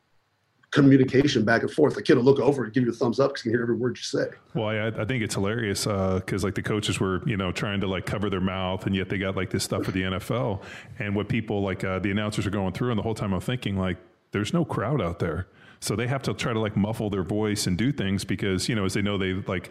communication 0.75 1.45
back 1.45 1.63
and 1.63 1.71
forth. 1.71 1.95
The 1.95 2.03
kid 2.03 2.17
will 2.17 2.25
look 2.25 2.41
over 2.41 2.65
and 2.65 2.73
give 2.73 2.83
you 2.85 2.91
a 2.91 2.95
thumbs 2.95 3.21
up 3.21 3.31
because 3.31 3.43
he 3.43 3.51
can 3.51 3.59
hear 3.59 3.63
every 3.63 3.77
word 3.77 3.97
you 3.97 4.03
say. 4.03 4.27
Well, 4.55 4.67
I, 4.67 4.89
I 4.89 5.05
think 5.05 5.23
it's 5.23 5.35
hilarious 5.35 5.85
because 5.85 6.45
uh, 6.45 6.47
like 6.47 6.55
the 6.57 6.63
coaches 6.63 6.99
were, 7.01 7.23
you 7.27 7.37
know, 7.37 7.53
trying 7.53 7.81
to 7.81 7.87
like 7.87 8.05
cover 8.07 8.29
their 8.29 8.41
mouth, 8.41 8.85
and 8.87 8.95
yet 8.95 9.09
they 9.09 9.17
got 9.19 9.37
like 9.37 9.51
this 9.51 9.63
stuff 9.65 9.85
for 9.85 9.93
the 9.93 10.03
NFL. 10.03 10.63
And 10.99 11.15
what 11.17 11.29
people 11.29 11.63
like 11.63 11.85
uh, 11.85 12.01
the 12.01 12.11
announcers 12.11 12.47
are 12.47 12.51
going 12.51 12.73
through, 12.73 12.91
and 12.91 12.99
the 12.99 13.03
whole 13.03 13.15
time 13.15 13.33
I'm 13.33 13.41
thinking 13.41 13.79
like 13.79 13.97
there's 14.33 14.53
no 14.53 14.65
crowd 14.65 15.01
out 15.01 15.21
there. 15.21 15.47
So 15.81 15.97
they 15.97 16.07
have 16.07 16.23
to 16.23 16.33
try 16.35 16.53
to 16.55 16.59
like 16.59 16.77
muffle 16.77 17.11
their 17.11 17.23
voice 17.23 17.67
and 17.67 17.77
do 17.77 17.93
things 17.93 18.25
because 18.25 18.69
you 18.69 18.75
know 18.75 18.85
as 18.87 18.95
they 18.95 19.03
know 19.03 19.17
they 19.19 19.35
like. 19.35 19.71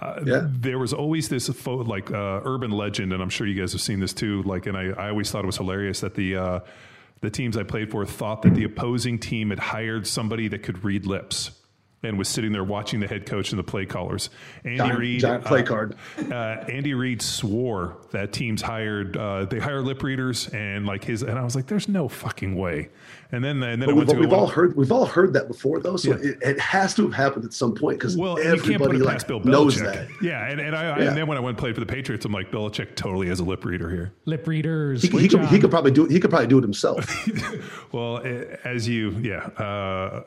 Uh, 0.00 0.20
Yeah. 0.26 0.46
There 0.48 0.78
was 0.78 0.92
always 0.92 1.28
this 1.28 1.48
fo- 1.48 1.76
like 1.76 2.10
uh, 2.10 2.40
urban 2.44 2.70
legend, 2.70 3.12
and 3.12 3.22
I'm 3.22 3.28
sure 3.30 3.46
you 3.46 3.60
guys 3.60 3.72
have 3.72 3.82
seen 3.82 4.00
this 4.00 4.12
too. 4.14 4.42
Like, 4.42 4.66
and 4.66 4.76
I, 4.76 4.86
I 4.88 5.10
always 5.10 5.30
thought 5.30 5.44
it 5.44 5.46
was 5.46 5.58
hilarious 5.58 6.00
that 6.00 6.14
the 6.14 6.36
uh, 6.36 6.60
the 7.20 7.30
teams 7.30 7.56
I 7.56 7.62
played 7.62 7.90
for 7.90 8.04
thought 8.06 8.42
that 8.42 8.54
the 8.54 8.64
opposing 8.64 9.18
team 9.18 9.50
had 9.50 9.58
hired 9.58 10.06
somebody 10.06 10.48
that 10.48 10.62
could 10.62 10.84
read 10.84 11.06
lips. 11.06 11.50
And 12.02 12.16
was 12.16 12.30
sitting 12.30 12.52
there 12.52 12.64
watching 12.64 13.00
the 13.00 13.06
head 13.06 13.26
coach 13.26 13.50
and 13.52 13.58
the 13.58 13.62
play 13.62 13.84
callers. 13.84 14.30
Andy 14.64 14.78
Giant- 14.78 14.98
Reid, 14.98 15.20
giant 15.20 15.44
play 15.44 15.60
uh, 15.60 15.66
card. 15.66 15.96
uh, 16.32 16.34
Andy 16.34 16.94
Reid 16.94 17.20
swore 17.20 17.98
that 18.12 18.32
teams 18.32 18.62
hired 18.62 19.18
uh, 19.18 19.44
they 19.44 19.58
hire 19.58 19.82
lip 19.82 20.02
readers 20.02 20.48
and 20.48 20.86
like 20.86 21.04
his 21.04 21.22
and 21.22 21.38
I 21.38 21.44
was 21.44 21.54
like, 21.54 21.66
there's 21.66 21.88
no 21.88 22.08
fucking 22.08 22.56
way. 22.56 22.88
And 23.32 23.44
then 23.44 23.62
and 23.62 23.82
then 23.82 23.88
But 23.88 23.90
I 23.90 23.92
we've, 23.92 23.96
went 23.98 24.10
to 24.10 24.16
we've 24.18 24.32
a- 24.32 24.34
all 24.34 24.46
heard 24.46 24.76
we've 24.78 24.90
all 24.90 25.04
heard 25.04 25.34
that 25.34 25.46
before 25.46 25.78
though, 25.80 25.98
so 25.98 26.12
Yeah. 26.16 26.30
it, 26.30 26.38
it 26.40 26.58
has 26.58 26.94
to 26.94 27.02
have 27.02 27.12
happened 27.12 27.44
at 27.44 27.52
some 27.52 27.74
point 27.74 27.98
because 27.98 28.16
well, 28.16 28.36
and 28.36 28.44
you 28.44 28.50
can't 28.52 28.62
put 28.64 28.72
everybody 28.92 28.98
it 29.00 29.04
like 29.04 29.26
Bill 29.26 29.40
knows 29.40 29.78
that. 29.78 30.08
Yeah, 30.22 30.46
and, 30.48 30.58
and 30.58 30.74
I 30.74 30.84
Yeah. 31.00 31.08
and 31.08 31.16
then 31.18 31.26
when 31.26 31.36
I 31.36 31.40
went 31.42 31.50
and 31.50 31.58
played 31.58 31.74
for 31.74 31.80
the 31.80 31.86
Patriots, 31.86 32.24
I'm 32.24 32.32
like 32.32 32.50
Belichick 32.50 32.94
totally 32.96 33.28
has 33.28 33.40
a 33.40 33.44
lip 33.44 33.62
reader 33.66 33.90
here. 33.90 34.14
Lip 34.24 34.46
readers. 34.48 35.02
He, 35.02 35.08
could- 35.08 35.20
he, 35.20 35.28
could, 35.28 35.44
he 35.48 35.58
could 35.58 35.70
probably 35.70 35.90
do 35.90 36.06
it. 36.06 36.10
He 36.10 36.18
could 36.18 36.30
probably 36.30 36.46
do 36.48 36.56
it 36.56 36.62
himself. 36.62 37.06
Well, 37.92 38.22
as 38.64 38.86
you, 38.88 39.10
yeah, 39.20 39.46
uh, 39.62 40.22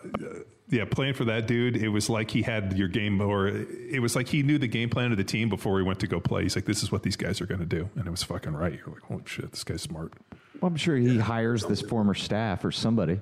yeah, 0.74 0.86
playing 0.86 1.14
for 1.14 1.26
that 1.26 1.48
dude, 1.48 1.78
it 1.78 1.90
was 1.90 2.10
like 2.10 2.32
he 2.32 2.42
had 2.42 2.78
your 2.78 2.88
game, 2.88 3.22
or 3.22 3.48
it 3.48 4.02
was 4.02 4.16
like 4.16 4.28
he 4.28 4.44
knew 4.44 4.58
the 4.58 4.68
game 4.68 4.90
plan 4.90 5.12
of 5.12 5.18
the 5.18 5.24
team 5.24 5.50
before 5.50 5.78
he 5.78 5.84
went 5.84 6.00
to 6.00 6.08
go 6.08 6.20
play. 6.20 6.44
He's 6.44 6.56
like, 6.56 6.66
"This 6.66 6.84
is 6.84 6.92
what 6.92 7.04
these 7.04 7.16
guys 7.16 7.40
are 7.42 7.46
going 7.46 7.60
to 7.60 7.66
do," 7.66 7.90
and 7.96 8.08
it 8.08 8.10
was 8.12 8.24
fucking 8.24 8.54
right. 8.54 8.74
You're 8.74 8.94
like, 8.94 9.04
"Holy 9.04 9.24
shit, 9.26 9.52
this 9.52 9.64
guy's 9.64 9.82
smart." 9.82 10.14
Well, 10.60 10.70
I'm 10.70 10.78
sure 10.78 10.96
he 10.96 11.18
hires 11.18 11.64
this 11.66 11.82
former 11.82 12.14
staff 12.14 12.66
or 12.66 12.72
somebody, 12.72 13.20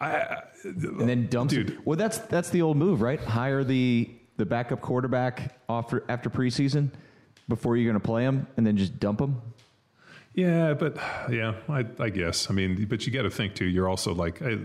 and 0.00 1.08
then 1.08 1.28
dumps 1.28 1.54
dude. 1.54 1.70
it. 1.70 1.86
Well, 1.86 1.96
that's 1.96 2.18
that's 2.18 2.50
the 2.50 2.62
old 2.62 2.76
move, 2.76 3.00
right? 3.00 3.20
Hire 3.20 3.64
the 3.64 4.10
the 4.36 4.44
backup 4.44 4.80
quarterback 4.80 5.58
after 5.68 6.04
after 6.08 6.30
preseason 6.30 6.90
before 7.48 7.76
you're 7.76 7.90
going 7.90 8.00
to 8.00 8.06
play 8.06 8.24
him, 8.24 8.46
and 8.56 8.66
then 8.66 8.76
just 8.76 8.98
dump 8.98 9.20
him. 9.20 9.40
Yeah, 10.34 10.74
but 10.74 10.96
yeah, 11.30 11.54
I, 11.68 11.86
I 12.00 12.10
guess. 12.10 12.50
I 12.50 12.54
mean, 12.54 12.86
but 12.86 13.06
you 13.06 13.12
got 13.12 13.22
to 13.22 13.30
think 13.30 13.54
too. 13.54 13.66
You're 13.66 13.88
also 13.88 14.12
like 14.12 14.42
uh, 14.42 14.56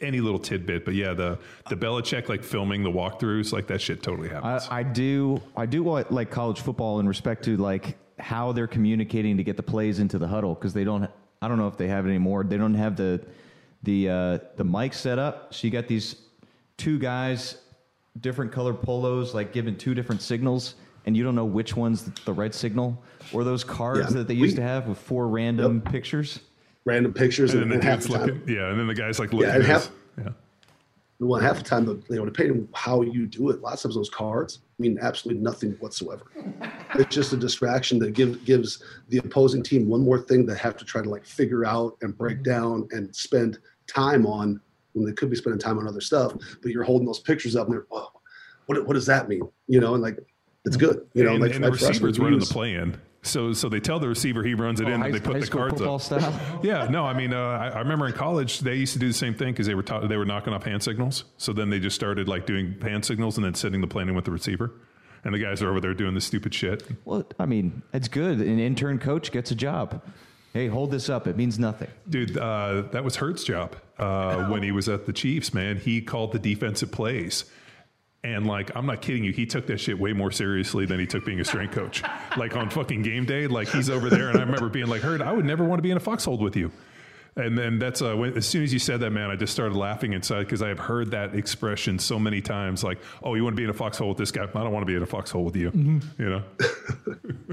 any 0.00 0.20
little 0.20 0.38
tidbit, 0.38 0.84
but 0.84 0.94
yeah, 0.94 1.14
the 1.14 1.38
the 1.68 1.74
Belichick 1.76 2.28
like 2.28 2.44
filming 2.44 2.84
the 2.84 2.90
walkthroughs, 2.90 3.52
like 3.52 3.66
that 3.66 3.80
shit 3.80 4.04
totally 4.04 4.28
happens. 4.28 4.68
I 4.70 4.84
do 4.84 5.42
I 5.56 5.66
do 5.66 5.82
like 5.82 6.12
like 6.12 6.30
college 6.30 6.60
football 6.60 7.00
in 7.00 7.08
respect 7.08 7.44
to 7.46 7.56
like 7.56 7.96
how 8.20 8.52
they're 8.52 8.68
communicating 8.68 9.36
to 9.36 9.42
get 9.42 9.56
the 9.56 9.62
plays 9.64 9.98
into 9.98 10.18
the 10.18 10.28
huddle 10.28 10.54
because 10.54 10.72
they 10.72 10.84
don't 10.84 11.10
I 11.42 11.48
don't 11.48 11.58
know 11.58 11.68
if 11.68 11.76
they 11.76 11.88
have 11.88 12.06
it 12.06 12.10
anymore. 12.10 12.44
They 12.44 12.56
don't 12.56 12.74
have 12.74 12.96
the 12.96 13.20
the 13.82 14.08
uh, 14.08 14.38
the 14.56 14.64
mic 14.64 14.94
set 14.94 15.18
up, 15.18 15.52
so 15.52 15.66
you 15.66 15.72
got 15.72 15.88
these 15.88 16.16
two 16.76 17.00
guys, 17.00 17.58
different 18.20 18.52
color 18.52 18.74
polos, 18.74 19.34
like 19.34 19.52
giving 19.52 19.76
two 19.76 19.94
different 19.94 20.22
signals, 20.22 20.76
and 21.06 21.16
you 21.16 21.22
don't 21.22 21.34
know 21.34 21.44
which 21.44 21.76
one's 21.76 22.02
the 22.24 22.32
right 22.32 22.54
signal. 22.54 23.00
Or 23.32 23.44
those 23.44 23.64
cards 23.64 24.00
Yeah, 24.00 24.18
that 24.18 24.28
they 24.28 24.34
used 24.34 24.56
we- 24.56 24.62
to 24.62 24.62
have 24.62 24.86
with 24.86 24.98
four 24.98 25.28
random 25.28 25.80
pictures. 25.80 26.40
Random 26.84 27.12
pictures 27.12 27.52
and 27.52 27.62
and, 27.62 27.72
then 27.72 27.78
and 27.78 27.82
the 27.82 27.90
half 27.90 28.00
dude's 28.00 28.12
the 28.12 28.18
time, 28.18 28.26
looking, 28.26 28.54
yeah, 28.54 28.70
and 28.70 28.78
then 28.78 28.86
the 28.86 28.94
guy's 28.94 29.18
like 29.18 29.32
looking 29.32 29.50
and 29.50 29.62
at 29.62 29.68
half- 29.68 29.90
his, 30.16 30.24
yeah. 30.24 30.32
well, 31.18 31.40
half 31.40 31.56
the 31.58 31.64
time, 31.64 31.84
the- 31.84 32.00
you 32.08 32.16
know, 32.16 32.24
depending 32.24 32.58
on 32.58 32.68
how 32.74 33.02
you 33.02 33.26
do 33.26 33.50
it, 33.50 33.60
lots 33.60 33.84
of 33.84 33.92
those 33.92 34.08
cards 34.08 34.60
mean 34.78 34.96
absolutely 35.00 35.42
nothing 35.42 35.72
whatsoever. 35.80 36.24
It's 36.94 37.12
just 37.12 37.32
a 37.32 37.36
distraction 37.36 37.98
that 38.00 38.12
gives 38.12 38.36
gives 38.38 38.84
the 39.08 39.18
opposing 39.18 39.62
team 39.64 39.88
one 39.88 40.02
more 40.02 40.20
thing 40.20 40.46
they 40.46 40.56
have 40.58 40.76
to 40.76 40.84
try 40.84 41.02
to 41.02 41.08
like 41.08 41.24
figure 41.24 41.64
out 41.64 41.96
and 42.02 42.16
break 42.16 42.36
mm-hmm. 42.36 42.52
down 42.52 42.88
and 42.92 43.14
spend 43.16 43.58
time 43.88 44.26
on 44.26 44.60
when 44.92 45.06
they 45.06 45.12
could 45.12 45.30
be 45.30 45.36
spending 45.36 45.58
time 45.58 45.78
on 45.78 45.88
other 45.88 46.00
stuff. 46.00 46.34
But 46.62 46.70
you're 46.70 46.84
holding 46.84 47.06
those 47.06 47.20
pictures 47.20 47.56
up 47.56 47.66
and 47.66 47.74
they're, 47.74 47.86
oh, 47.90 48.10
what 48.66 48.86
what 48.86 48.94
does 48.94 49.06
that 49.06 49.28
mean? 49.28 49.42
You 49.66 49.80
know, 49.80 49.94
and 49.94 50.02
like 50.02 50.18
it's 50.66 50.76
good. 50.76 51.06
You 51.14 51.24
know, 51.24 51.32
and, 51.32 51.40
like 51.40 51.54
and 51.54 51.64
the 51.64 51.70
like 51.70 51.78
for 51.78 51.84
us, 51.86 51.88
receiver's 51.90 52.18
running 52.18 52.38
the 52.38 52.44
use- 52.44 52.52
play 52.52 52.74
in. 52.74 52.98
So, 53.22 53.52
so 53.54 53.68
they 53.68 53.80
tell 53.80 53.98
the 53.98 54.06
receiver 54.08 54.44
he 54.44 54.54
runs 54.54 54.80
it 54.80 54.86
in, 54.86 54.92
Oh, 54.94 54.98
high, 54.98 55.06
and 55.06 55.14
they 55.14 55.18
put 55.18 55.32
high 55.34 55.40
the 55.40 55.46
cards 55.48 55.80
up. 55.82 56.00
style. 56.00 56.60
Yeah, 56.62 56.86
no, 56.88 57.04
I 57.04 57.12
mean, 57.12 57.32
uh, 57.32 57.40
I, 57.40 57.68
I 57.70 57.78
remember 57.80 58.06
in 58.06 58.12
college 58.12 58.60
they 58.60 58.76
used 58.76 58.92
to 58.92 59.00
do 59.00 59.08
the 59.08 59.14
same 59.14 59.34
thing 59.34 59.52
because 59.52 59.66
they 59.66 59.74
were 59.74 59.82
taught, 59.82 60.08
they 60.08 60.16
were 60.16 60.24
knocking 60.24 60.52
off 60.52 60.62
hand 60.62 60.84
signals. 60.84 61.24
So 61.36 61.52
then 61.52 61.68
they 61.70 61.80
just 61.80 61.96
started 61.96 62.28
like 62.28 62.46
doing 62.46 62.76
hand 62.80 63.04
signals 63.04 63.36
and 63.36 63.44
then 63.44 63.54
sending 63.54 63.80
the 63.80 63.88
plan 63.88 64.08
in 64.08 64.14
with 64.14 64.26
the 64.26 64.30
receiver, 64.30 64.70
and 65.24 65.34
the 65.34 65.40
guys 65.40 65.60
are 65.60 65.70
over 65.70 65.80
there 65.80 65.92
doing 65.92 66.14
this 66.14 66.24
stupid 66.24 66.54
shit. 66.54 66.84
Well, 67.04 67.24
I 67.40 67.46
mean, 67.46 67.82
it's 67.92 68.06
good. 68.06 68.38
An 68.38 68.60
intern 68.60 69.00
coach 69.00 69.32
gets 69.32 69.50
a 69.50 69.56
job. 69.56 70.02
Hey, 70.52 70.68
hold 70.68 70.92
this 70.92 71.08
up. 71.10 71.26
It 71.26 71.36
means 71.36 71.58
nothing. 71.58 71.88
Dude, 72.08 72.38
uh, 72.38 72.82
that 72.92 73.02
was 73.02 73.16
Hurt's 73.16 73.42
job 73.42 73.74
uh, 73.98 74.46
when 74.46 74.62
he 74.62 74.70
was 74.70 74.88
at 74.88 75.04
the 75.04 75.12
Chiefs. 75.12 75.52
Man, 75.52 75.78
he 75.78 76.00
called 76.00 76.30
the 76.30 76.38
defensive 76.38 76.92
plays. 76.92 77.44
And 78.24 78.46
like, 78.46 78.74
I'm 78.74 78.86
not 78.86 79.02
kidding 79.02 79.22
you, 79.22 79.32
he 79.32 79.46
took 79.46 79.66
that 79.68 79.78
shit 79.78 79.98
way 79.98 80.12
more 80.12 80.32
seriously 80.32 80.84
than 80.84 80.98
he 80.98 81.06
took 81.06 81.24
being 81.24 81.40
a 81.40 81.44
strength 81.44 81.74
coach. 81.74 82.02
like 82.36 82.56
on 82.56 82.70
fucking 82.70 83.02
game 83.02 83.24
day, 83.24 83.46
like 83.46 83.68
he's 83.68 83.88
over 83.88 84.10
there, 84.10 84.30
and 84.30 84.38
I 84.38 84.42
remember 84.42 84.68
being 84.68 84.88
like, 84.88 85.02
"Hurt, 85.02 85.22
I 85.22 85.32
would 85.32 85.44
never 85.44 85.64
want 85.64 85.78
to 85.78 85.82
be 85.82 85.90
in 85.90 85.96
a 85.96 86.00
foxhole 86.00 86.38
with 86.38 86.56
you." 86.56 86.72
And 87.36 87.56
then 87.56 87.78
that's 87.78 88.00
uh, 88.00 88.16
when, 88.16 88.36
as 88.36 88.46
soon 88.46 88.62
as 88.62 88.72
you 88.72 88.78
said 88.78 89.00
that, 89.00 89.10
man, 89.10 89.30
I 89.30 89.36
just 89.36 89.52
started 89.52 89.76
laughing 89.76 90.14
inside 90.14 90.40
because 90.44 90.62
I 90.62 90.68
have 90.68 90.78
heard 90.78 91.10
that 91.10 91.34
expression 91.34 91.98
so 91.98 92.18
many 92.18 92.40
times. 92.40 92.82
Like, 92.82 92.98
"Oh, 93.22 93.34
you 93.34 93.44
want 93.44 93.54
to 93.54 93.60
be 93.60 93.64
in 93.64 93.70
a 93.70 93.74
foxhole 93.74 94.08
with 94.08 94.18
this 94.18 94.32
guy? 94.32 94.42
I 94.42 94.46
don't 94.46 94.72
want 94.72 94.82
to 94.82 94.90
be 94.90 94.96
in 94.96 95.02
a 95.02 95.06
foxhole 95.06 95.44
with 95.44 95.54
you." 95.54 95.70
You 96.18 96.28
know? 96.30 96.42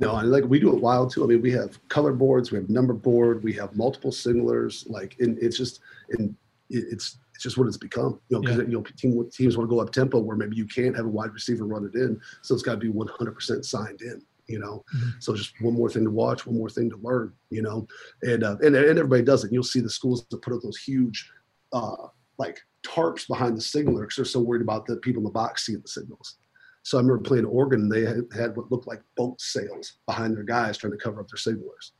No, 0.00 0.16
and 0.16 0.30
like 0.30 0.44
we 0.44 0.60
do 0.60 0.74
it 0.74 0.80
wild 0.80 1.12
too. 1.12 1.24
I 1.24 1.26
mean, 1.26 1.42
we 1.42 1.50
have 1.52 1.86
color 1.88 2.12
boards, 2.12 2.52
we 2.52 2.58
have 2.58 2.70
number 2.70 2.94
board, 2.94 3.42
we 3.42 3.52
have 3.54 3.74
multiple 3.76 4.10
signalers. 4.12 4.88
Like, 4.88 5.16
and 5.18 5.36
it's 5.38 5.56
just, 5.56 5.80
and 6.10 6.34
it's 6.70 7.18
it's 7.38 7.44
just 7.44 7.56
what 7.56 7.68
it's 7.68 7.76
become. 7.76 8.18
You 8.30 8.36
know, 8.36 8.40
because 8.40 8.56
Yeah. 8.56 8.64
you 8.64 8.72
know 8.72 8.82
team, 8.96 9.30
teams 9.30 9.56
want 9.56 9.70
to 9.70 9.72
go 9.72 9.80
up 9.80 9.92
tempo 9.92 10.18
where 10.18 10.36
maybe 10.36 10.56
you 10.56 10.66
can't 10.66 10.96
have 10.96 11.06
a 11.06 11.08
wide 11.08 11.32
receiver 11.32 11.64
run 11.64 11.84
it 11.84 11.94
in, 11.94 12.20
so 12.42 12.52
it's 12.52 12.64
got 12.64 12.72
to 12.72 12.78
be 12.78 12.88
100% 12.88 13.64
signed 13.64 14.02
in. 14.02 14.20
You 14.48 14.58
know, 14.58 14.84
so 15.20 15.36
just 15.36 15.52
one 15.60 15.74
more 15.74 15.88
thing 15.88 16.02
to 16.02 16.10
watch, 16.10 16.46
one 16.46 16.58
more 16.58 16.68
thing 16.68 16.90
to 16.90 16.96
learn. 16.96 17.32
You 17.50 17.62
know, 17.62 17.86
and 18.22 18.42
uh, 18.42 18.56
and 18.60 18.74
and 18.74 18.98
everybody 18.98 19.22
does 19.22 19.44
it. 19.44 19.52
You'll 19.52 19.62
see 19.62 19.78
the 19.78 19.88
schools 19.88 20.26
that 20.28 20.42
put 20.42 20.52
up 20.52 20.62
those 20.62 20.78
huge, 20.78 21.30
uh, 21.72 22.08
like 22.38 22.58
tarps 22.84 23.28
behind 23.28 23.56
the 23.56 23.60
signaler 23.60 24.00
because 24.00 24.16
they're 24.16 24.24
so 24.24 24.40
worried 24.40 24.62
about 24.62 24.86
the 24.86 24.96
people 24.96 25.20
in 25.20 25.24
the 25.24 25.30
box 25.30 25.66
seeing 25.66 25.80
the 25.80 25.86
signals. 25.86 26.38
So 26.82 26.98
I 26.98 27.02
remember 27.02 27.22
playing 27.22 27.44
Oregon, 27.44 27.82
and 27.82 27.92
they 27.92 28.04
had, 28.04 28.22
had 28.34 28.56
what 28.56 28.72
looked 28.72 28.88
like 28.88 29.02
boat 29.16 29.40
sails 29.40 29.98
behind 30.06 30.34
their 30.36 30.42
guys 30.42 30.76
trying 30.76 30.92
to 30.92 30.98
cover 30.98 31.20
up 31.20 31.28
their 31.28 31.36
signalers. 31.36 31.92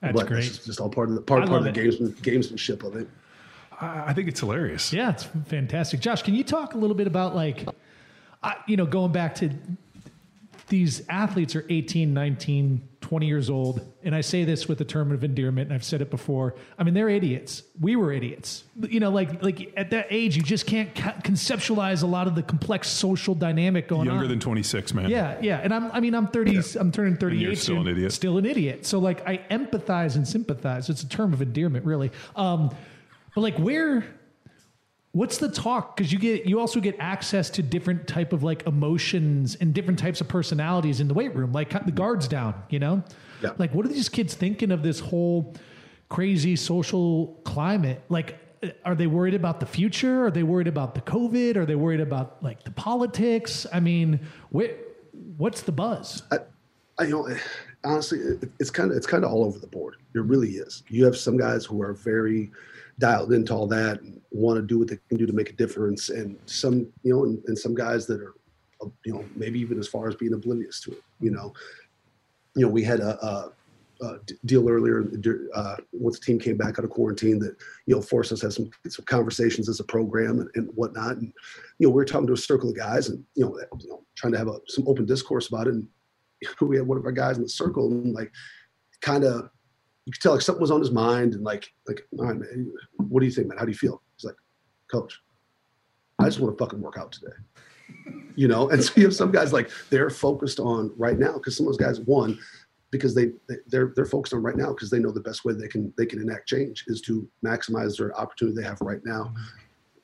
That's 0.00 0.16
but 0.16 0.28
great. 0.28 0.46
It's 0.46 0.64
just, 0.64 0.80
all 0.80 0.88
part 0.88 1.10
of 1.10 1.14
the 1.16 1.20
part, 1.20 1.46
part 1.46 1.66
of 1.66 1.74
the 1.74 1.78
gamesman, 1.78 2.14
gamesmanship 2.22 2.84
of 2.84 2.96
it. 2.96 3.06
I, 3.80 4.12
think 4.12 4.28
it's 4.28 4.40
hilarious. 4.40 4.92
Yeah, 4.92 5.10
it's 5.10 5.24
fantastic. 5.46 6.00
Josh, 6.00 6.22
can 6.22 6.34
you 6.34 6.44
talk 6.44 6.74
a 6.74 6.78
little 6.78 6.96
bit 6.96 7.06
about 7.06 7.34
like, 7.34 7.66
I 8.42 8.56
you 8.66 8.76
know, 8.76 8.86
going 8.86 9.12
back 9.12 9.36
to 9.36 9.50
these 10.68 11.02
athletes 11.08 11.56
are 11.56 11.64
18, 11.68 12.12
19, 12.12 12.88
20 13.00 13.26
years 13.26 13.48
old. 13.48 13.80
And 14.02 14.14
I 14.14 14.20
say 14.20 14.44
this 14.44 14.68
with 14.68 14.80
a 14.80 14.84
term 14.84 15.12
of 15.12 15.24
endearment, 15.24 15.68
and 15.68 15.74
I've 15.74 15.84
said 15.84 16.02
it 16.02 16.10
before. 16.10 16.54
I 16.78 16.84
mean, 16.84 16.94
they're 16.94 17.08
idiots. 17.08 17.62
We 17.80 17.96
were 17.96 18.12
idiots. 18.12 18.64
You 18.78 19.00
know, 19.00 19.10
like 19.10 19.42
like 19.42 19.72
at 19.76 19.90
that 19.90 20.08
age, 20.10 20.36
you 20.36 20.42
just 20.42 20.66
can't 20.66 20.94
ca- 20.94 21.14
conceptualize 21.22 22.02
a 22.02 22.06
lot 22.06 22.26
of 22.26 22.34
the 22.34 22.42
complex 22.42 22.88
social 22.88 23.34
dynamic 23.34 23.88
going 23.88 24.08
on. 24.08 24.14
Younger 24.14 24.28
than 24.28 24.40
26, 24.40 24.94
man. 24.94 25.08
Yeah, 25.10 25.38
yeah, 25.40 25.60
and 25.62 25.72
I'm 25.72 25.90
I 25.90 26.00
mean 26.00 26.14
I'm 26.14 26.28
30 26.28 26.60
I'm 26.78 26.92
turning 26.92 27.16
38 27.16 27.40
you're 27.40 27.56
still 27.56 27.80
an 27.80 27.88
idiot. 27.88 28.12
Still 28.12 28.38
an 28.38 28.44
idiot. 28.44 28.84
So 28.84 28.98
like 28.98 29.26
I 29.26 29.38
empathize 29.50 30.16
and 30.16 30.28
sympathize. 30.28 30.90
It's 30.90 31.02
a 31.02 31.08
term 31.08 31.32
of 31.32 31.40
endearment 31.40 31.84
really. 31.86 32.10
Um 32.36 32.74
but 33.34 33.40
like 33.40 33.58
where 33.58 34.04
what's 35.12 35.38
the 35.38 35.50
talk 35.50 35.96
cuz 35.96 36.12
you 36.12 36.18
get 36.18 36.46
you 36.46 36.60
also 36.60 36.80
get 36.80 36.96
access 36.98 37.50
to 37.50 37.62
different 37.62 38.06
type 38.06 38.32
of 38.32 38.42
like 38.42 38.66
emotions 38.66 39.56
and 39.60 39.72
different 39.72 39.98
types 39.98 40.20
of 40.20 40.28
personalities 40.28 41.00
in 41.00 41.08
the 41.08 41.14
weight 41.14 41.34
room 41.34 41.52
like 41.52 41.70
cut 41.70 41.86
the 41.86 41.92
guards 41.92 42.28
down, 42.28 42.54
you 42.68 42.78
know? 42.78 43.02
Yeah. 43.42 43.50
Like 43.58 43.74
what 43.74 43.84
are 43.86 43.88
these 43.88 44.08
kids 44.08 44.34
thinking 44.34 44.70
of 44.70 44.82
this 44.82 45.00
whole 45.00 45.54
crazy 46.08 46.56
social 46.56 47.40
climate? 47.44 48.02
Like 48.08 48.38
are 48.84 48.94
they 48.94 49.06
worried 49.06 49.34
about 49.34 49.60
the 49.60 49.66
future? 49.66 50.26
Are 50.26 50.30
they 50.30 50.42
worried 50.42 50.68
about 50.68 50.94
the 50.94 51.00
COVID? 51.00 51.56
Are 51.56 51.66
they 51.66 51.76
worried 51.76 52.00
about 52.00 52.42
like 52.42 52.64
the 52.64 52.70
politics? 52.72 53.66
I 53.72 53.80
mean, 53.80 54.20
wh- 54.54 54.74
what's 55.36 55.62
the 55.62 55.72
buzz? 55.72 56.22
I, 56.98 57.04
you 57.04 57.10
know, 57.10 57.36
honestly, 57.84 58.18
it, 58.18 58.50
it's 58.58 58.70
kind 58.70 58.90
of 58.90 58.96
it's 58.96 59.06
kind 59.06 59.24
of 59.24 59.30
all 59.30 59.44
over 59.44 59.58
the 59.58 59.66
board. 59.66 59.96
It 60.14 60.22
really 60.22 60.52
is. 60.52 60.82
You 60.88 61.04
have 61.04 61.16
some 61.16 61.36
guys 61.36 61.64
who 61.64 61.80
are 61.82 61.92
very 61.92 62.50
dialed 62.98 63.32
into 63.32 63.54
all 63.54 63.66
that 63.68 64.00
and 64.00 64.20
want 64.30 64.56
to 64.58 64.62
do 64.62 64.78
what 64.78 64.88
they 64.88 64.98
can 65.08 65.18
do 65.18 65.26
to 65.26 65.32
make 65.32 65.50
a 65.50 65.54
difference, 65.54 66.10
and 66.10 66.38
some, 66.46 66.92
you 67.02 67.14
know, 67.14 67.24
and, 67.24 67.42
and 67.46 67.58
some 67.58 67.74
guys 67.74 68.06
that 68.06 68.20
are, 68.20 68.34
you 69.04 69.12
know, 69.12 69.24
maybe 69.34 69.58
even 69.60 69.78
as 69.78 69.88
far 69.88 70.08
as 70.08 70.14
being 70.14 70.34
oblivious 70.34 70.80
to 70.82 70.92
it. 70.92 71.02
You 71.20 71.30
know, 71.30 71.52
you 72.54 72.66
know, 72.66 72.72
we 72.72 72.82
had 72.82 73.00
a, 73.00 73.24
a, 73.24 73.52
deal 74.44 74.68
earlier 74.68 75.10
uh, 75.56 75.74
once 75.90 76.20
the 76.20 76.24
team 76.24 76.38
came 76.38 76.56
back 76.56 76.78
out 76.78 76.84
of 76.84 76.90
quarantine 76.90 77.40
that 77.40 77.56
you 77.86 77.96
know 77.96 78.00
forced 78.00 78.30
us 78.30 78.38
to 78.38 78.46
have 78.46 78.52
some 78.52 78.70
some 78.86 79.04
conversations 79.06 79.68
as 79.68 79.80
a 79.80 79.84
program 79.84 80.38
and, 80.38 80.48
and 80.54 80.70
whatnot, 80.76 81.16
and 81.16 81.32
you 81.78 81.86
know, 81.86 81.90
we 81.90 81.96
were 81.96 82.04
talking 82.04 82.28
to 82.28 82.32
a 82.32 82.36
circle 82.36 82.70
of 82.70 82.76
guys 82.76 83.08
and 83.08 83.24
you 83.34 83.44
know, 83.44 83.58
you 83.80 83.88
know 83.88 84.04
trying 84.18 84.32
to 84.32 84.38
have 84.38 84.48
a, 84.48 84.58
some 84.66 84.86
open 84.86 85.06
discourse 85.06 85.48
about 85.48 85.66
it. 85.66 85.74
And 85.74 85.88
we 86.60 86.76
had 86.76 86.86
one 86.86 86.98
of 86.98 87.04
our 87.04 87.12
guys 87.12 87.36
in 87.36 87.42
the 87.42 87.48
circle 87.48 87.90
and 87.90 88.14
like 88.14 88.32
kind 89.00 89.24
of 89.24 89.50
you 90.08 90.12
could 90.12 90.22
tell 90.22 90.32
like 90.32 90.40
something 90.40 90.62
was 90.62 90.70
on 90.70 90.80
his 90.80 90.90
mind 90.90 91.34
and 91.34 91.44
like 91.44 91.70
like 91.86 92.00
all 92.18 92.24
right 92.24 92.38
man 92.38 92.72
what 92.96 93.20
do 93.20 93.26
you 93.26 93.32
think 93.32 93.46
man? 93.46 93.58
How 93.58 93.66
do 93.66 93.70
you 93.70 93.76
feel? 93.76 94.02
He's 94.16 94.24
like 94.24 94.36
coach 94.90 95.20
i 96.18 96.24
just 96.24 96.40
want 96.40 96.56
to 96.56 96.64
fucking 96.64 96.80
work 96.80 96.96
out 96.96 97.12
today. 97.12 97.36
You 98.34 98.48
know 98.48 98.70
and 98.70 98.82
so 98.84 98.92
you 98.96 99.04
have 99.04 99.14
some 99.14 99.30
guys 99.30 99.52
like 99.52 99.70
they're 99.90 100.08
focused 100.08 100.60
on 100.60 100.92
right 100.96 101.18
now 101.18 101.34
because 101.34 101.58
some 101.58 101.66
of 101.66 101.72
those 101.72 101.86
guys 101.86 102.00
one 102.00 102.38
because 102.90 103.14
they, 103.14 103.26
they 103.50 103.56
they're 103.66 103.92
they're 103.94 104.06
focused 104.06 104.32
on 104.32 104.42
right 104.42 104.56
now 104.56 104.70
because 104.70 104.88
they 104.88 104.98
know 104.98 105.12
the 105.12 105.20
best 105.20 105.44
way 105.44 105.52
they 105.52 105.68
can 105.68 105.92
they 105.98 106.06
can 106.06 106.22
enact 106.22 106.48
change 106.48 106.84
is 106.86 107.02
to 107.02 107.28
maximize 107.44 107.98
their 107.98 108.18
opportunity 108.18 108.56
they 108.56 108.66
have 108.66 108.80
right 108.80 109.04
now. 109.04 109.24
Mm-hmm. 109.24 109.42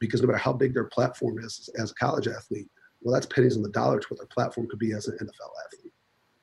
Because 0.00 0.20
no 0.20 0.26
matter 0.26 0.38
how 0.38 0.52
big 0.52 0.74
their 0.74 0.84
platform 0.84 1.38
is 1.38 1.70
as 1.78 1.92
a 1.92 1.94
college 1.94 2.28
athlete 2.28 2.68
well 3.00 3.14
that's 3.14 3.26
pennies 3.26 3.56
on 3.56 3.62
the 3.62 3.70
dollar 3.70 4.00
to 4.00 4.06
what 4.08 4.18
their 4.18 4.26
platform 4.26 4.66
could 4.68 4.78
be 4.78 4.92
as 4.92 5.06
an 5.06 5.16
nfl 5.18 5.50
athlete 5.64 5.93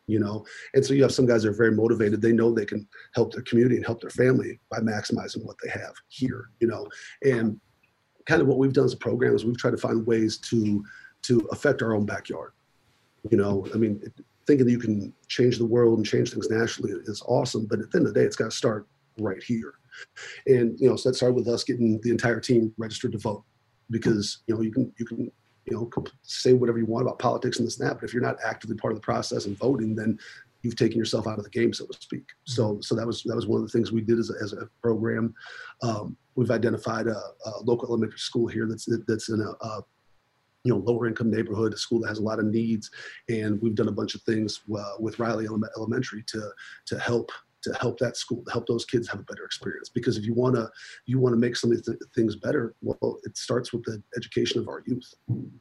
you 0.07 0.19
know? 0.19 0.45
And 0.73 0.85
so 0.85 0.93
you 0.93 1.03
have 1.03 1.13
some 1.13 1.25
guys 1.25 1.43
that 1.43 1.49
are 1.49 1.53
very 1.53 1.71
motivated. 1.71 2.21
They 2.21 2.33
know 2.33 2.51
they 2.51 2.65
can 2.65 2.87
help 3.13 3.33
their 3.33 3.43
community 3.43 3.77
and 3.77 3.85
help 3.85 4.01
their 4.01 4.09
family 4.09 4.59
by 4.69 4.79
maximizing 4.79 5.45
what 5.45 5.57
they 5.63 5.69
have 5.69 5.93
here 6.09 6.49
you 6.59 6.67
know? 6.67 6.87
And 7.23 7.59
kind 8.25 8.41
of 8.41 8.47
what 8.47 8.57
we've 8.57 8.73
done 8.73 8.85
as 8.85 8.93
a 8.93 8.97
program 8.97 9.35
is 9.35 9.45
we've 9.45 9.57
tried 9.57 9.71
to 9.71 9.77
find 9.77 10.05
ways 10.05 10.37
to 10.37 10.83
to 11.23 11.47
affect 11.51 11.81
our 11.81 11.93
own 11.93 12.05
backyard 12.05 12.53
you 13.29 13.37
know? 13.37 13.65
I 13.73 13.77
mean 13.77 14.01
thinking 14.47 14.65
that 14.65 14.71
you 14.71 14.79
can 14.79 15.13
change 15.27 15.57
the 15.57 15.65
world 15.65 15.97
and 15.97 16.05
change 16.05 16.31
things 16.31 16.49
nationally 16.49 16.93
is 17.05 17.23
awesome 17.27 17.65
but 17.67 17.79
at 17.79 17.91
the 17.91 17.97
end 17.97 18.07
of 18.07 18.13
the 18.13 18.19
day 18.19 18.25
it's 18.25 18.35
got 18.35 18.51
to 18.51 18.57
start 18.57 18.87
right 19.19 19.41
here. 19.43 19.75
And 20.47 20.79
you 20.79 20.89
know 20.89 20.95
so 20.95 21.09
that 21.09 21.15
started 21.15 21.35
with 21.35 21.47
us 21.47 21.63
getting 21.63 21.99
the 22.01 22.11
entire 22.11 22.39
team 22.39 22.73
registered 22.77 23.11
to 23.13 23.17
vote 23.17 23.43
because 23.89 24.39
you 24.47 24.55
know 24.55 24.61
you 24.61 24.71
can 24.71 24.91
you 24.97 25.05
can 25.05 25.31
you 25.65 25.75
know 25.75 26.03
say 26.23 26.53
whatever 26.53 26.79
you 26.79 26.85
want 26.85 27.05
about 27.05 27.19
politics 27.19 27.57
and 27.57 27.67
this 27.67 27.79
and 27.79 27.87
that 27.87 27.95
but 27.95 28.03
if 28.03 28.13
you're 28.13 28.23
not 28.23 28.37
actively 28.43 28.75
part 28.75 28.91
of 28.91 28.97
the 28.97 29.03
process 29.03 29.45
and 29.45 29.57
voting 29.57 29.95
then 29.95 30.17
you've 30.63 30.75
taken 30.75 30.97
yourself 30.97 31.27
out 31.27 31.37
of 31.37 31.43
the 31.43 31.49
game 31.49 31.73
so 31.73 31.85
to 31.85 31.97
speak. 31.99 32.23
So 32.45 32.79
so 32.81 32.95
that 32.95 33.05
was 33.05 33.23
that 33.23 33.35
was 33.35 33.47
one 33.47 33.61
of 33.61 33.67
the 33.67 33.71
things 33.71 33.91
we 33.91 34.01
did 34.01 34.19
as 34.19 34.29
a, 34.29 34.43
as 34.43 34.53
a 34.53 34.69
program. 34.81 35.33
Um, 35.81 36.15
we've 36.35 36.51
identified 36.51 37.07
a, 37.07 37.17
a, 37.45 37.51
local 37.63 37.89
elementary 37.89 38.19
school 38.19 38.47
here 38.47 38.67
that's 38.67 38.87
that's 39.07 39.29
in 39.29 39.41
a, 39.41 39.65
a 39.65 39.83
you 40.63 40.73
know 40.73 40.79
lower 40.79 41.07
income 41.07 41.31
neighborhood 41.31 41.73
a 41.73 41.77
school 41.77 41.99
that 42.01 42.09
has 42.09 42.19
a 42.19 42.23
lot 42.23 42.39
of 42.39 42.45
needs 42.45 42.91
and 43.29 43.59
we've 43.61 43.73
done 43.73 43.87
a 43.87 43.91
bunch 43.91 44.13
of 44.13 44.21
things 44.21 44.61
uh, 44.77 44.93
with 44.99 45.17
riley 45.17 45.47
elementary 45.75 46.21
to 46.27 46.51
to 46.85 46.99
help 46.99 47.31
to 47.63 47.73
help 47.79 47.99
that 47.99 48.17
school 48.17 48.43
to 48.45 48.51
help 48.51 48.67
those 48.67 48.85
kids 48.85 49.07
have 49.07 49.19
a 49.19 49.23
better 49.23 49.45
experience. 49.45 49.89
Because 49.89 50.17
if 50.17 50.25
you 50.25 50.33
want 50.33 50.55
to 50.55 50.69
you 51.05 51.19
want 51.19 51.33
to 51.33 51.39
make 51.39 51.55
some 51.55 51.71
of 51.71 51.77
these 51.77 51.95
things 52.15 52.35
better 52.35 52.75
well 52.81 53.17
it 53.23 53.37
starts 53.37 53.73
with 53.73 53.83
the 53.83 54.01
education 54.17 54.59
of 54.59 54.67
our 54.67 54.83
youth 54.85 55.13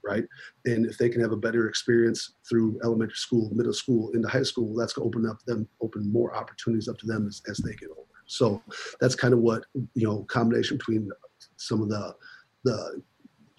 right? 0.05 0.25
And 0.65 0.87
if 0.87 0.99
they 0.99 1.09
can 1.09 1.21
have 1.21 1.33
a 1.33 1.37
better 1.37 1.69
experience 1.69 2.35
through 2.49 2.81
elementary 2.85 3.17
school 3.17 3.51
middle 3.53 3.73
school 3.73 4.11
into 4.13 4.29
high 4.29 4.43
school 4.43 4.75
that's 4.75 4.93
going 4.93 5.11
to 5.11 5.17
open 5.17 5.31
up 5.31 5.43
them 5.45 5.69
open 5.81 6.11
more 6.13 6.35
opportunities 6.35 6.89
up 6.89 6.99
to 6.99 7.07
them 7.07 7.27
as, 7.27 7.43
as 7.49 7.59
they 7.59 7.75
get 7.75 7.91
older. 7.91 8.07
So 8.27 8.63
that's 9.01 9.15
kind 9.15 9.35
of 9.35 9.41
what 9.41 9.65
you 9.95 10.07
know 10.07 10.25
combination 10.25 10.77
between 10.77 11.11
some 11.57 11.83
of 11.83 11.89
the 11.89 12.15
the 12.65 13.03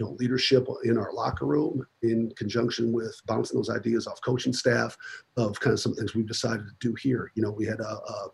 you 0.02 0.08
know, 0.08 0.16
leadership 0.20 0.68
in 0.84 0.98
our 0.98 1.14
locker 1.14 1.46
room 1.46 1.86
in 2.02 2.32
conjunction 2.36 2.92
with 2.92 3.16
bouncing 3.28 3.56
those 3.56 3.70
ideas 3.70 4.08
off 4.08 4.20
coaching 4.26 4.52
staff 4.52 4.98
of 5.38 5.60
kind 5.60 5.74
of 5.74 5.80
some 5.80 5.94
things 5.94 6.16
we've 6.16 6.28
decided 6.28 6.66
to 6.66 6.74
do 6.80 6.96
here. 6.96 7.32
You 7.36 7.44
know, 7.44 7.52
we 7.52 7.68
had 7.68 7.80
a, 7.80 7.88
a 7.88 8.30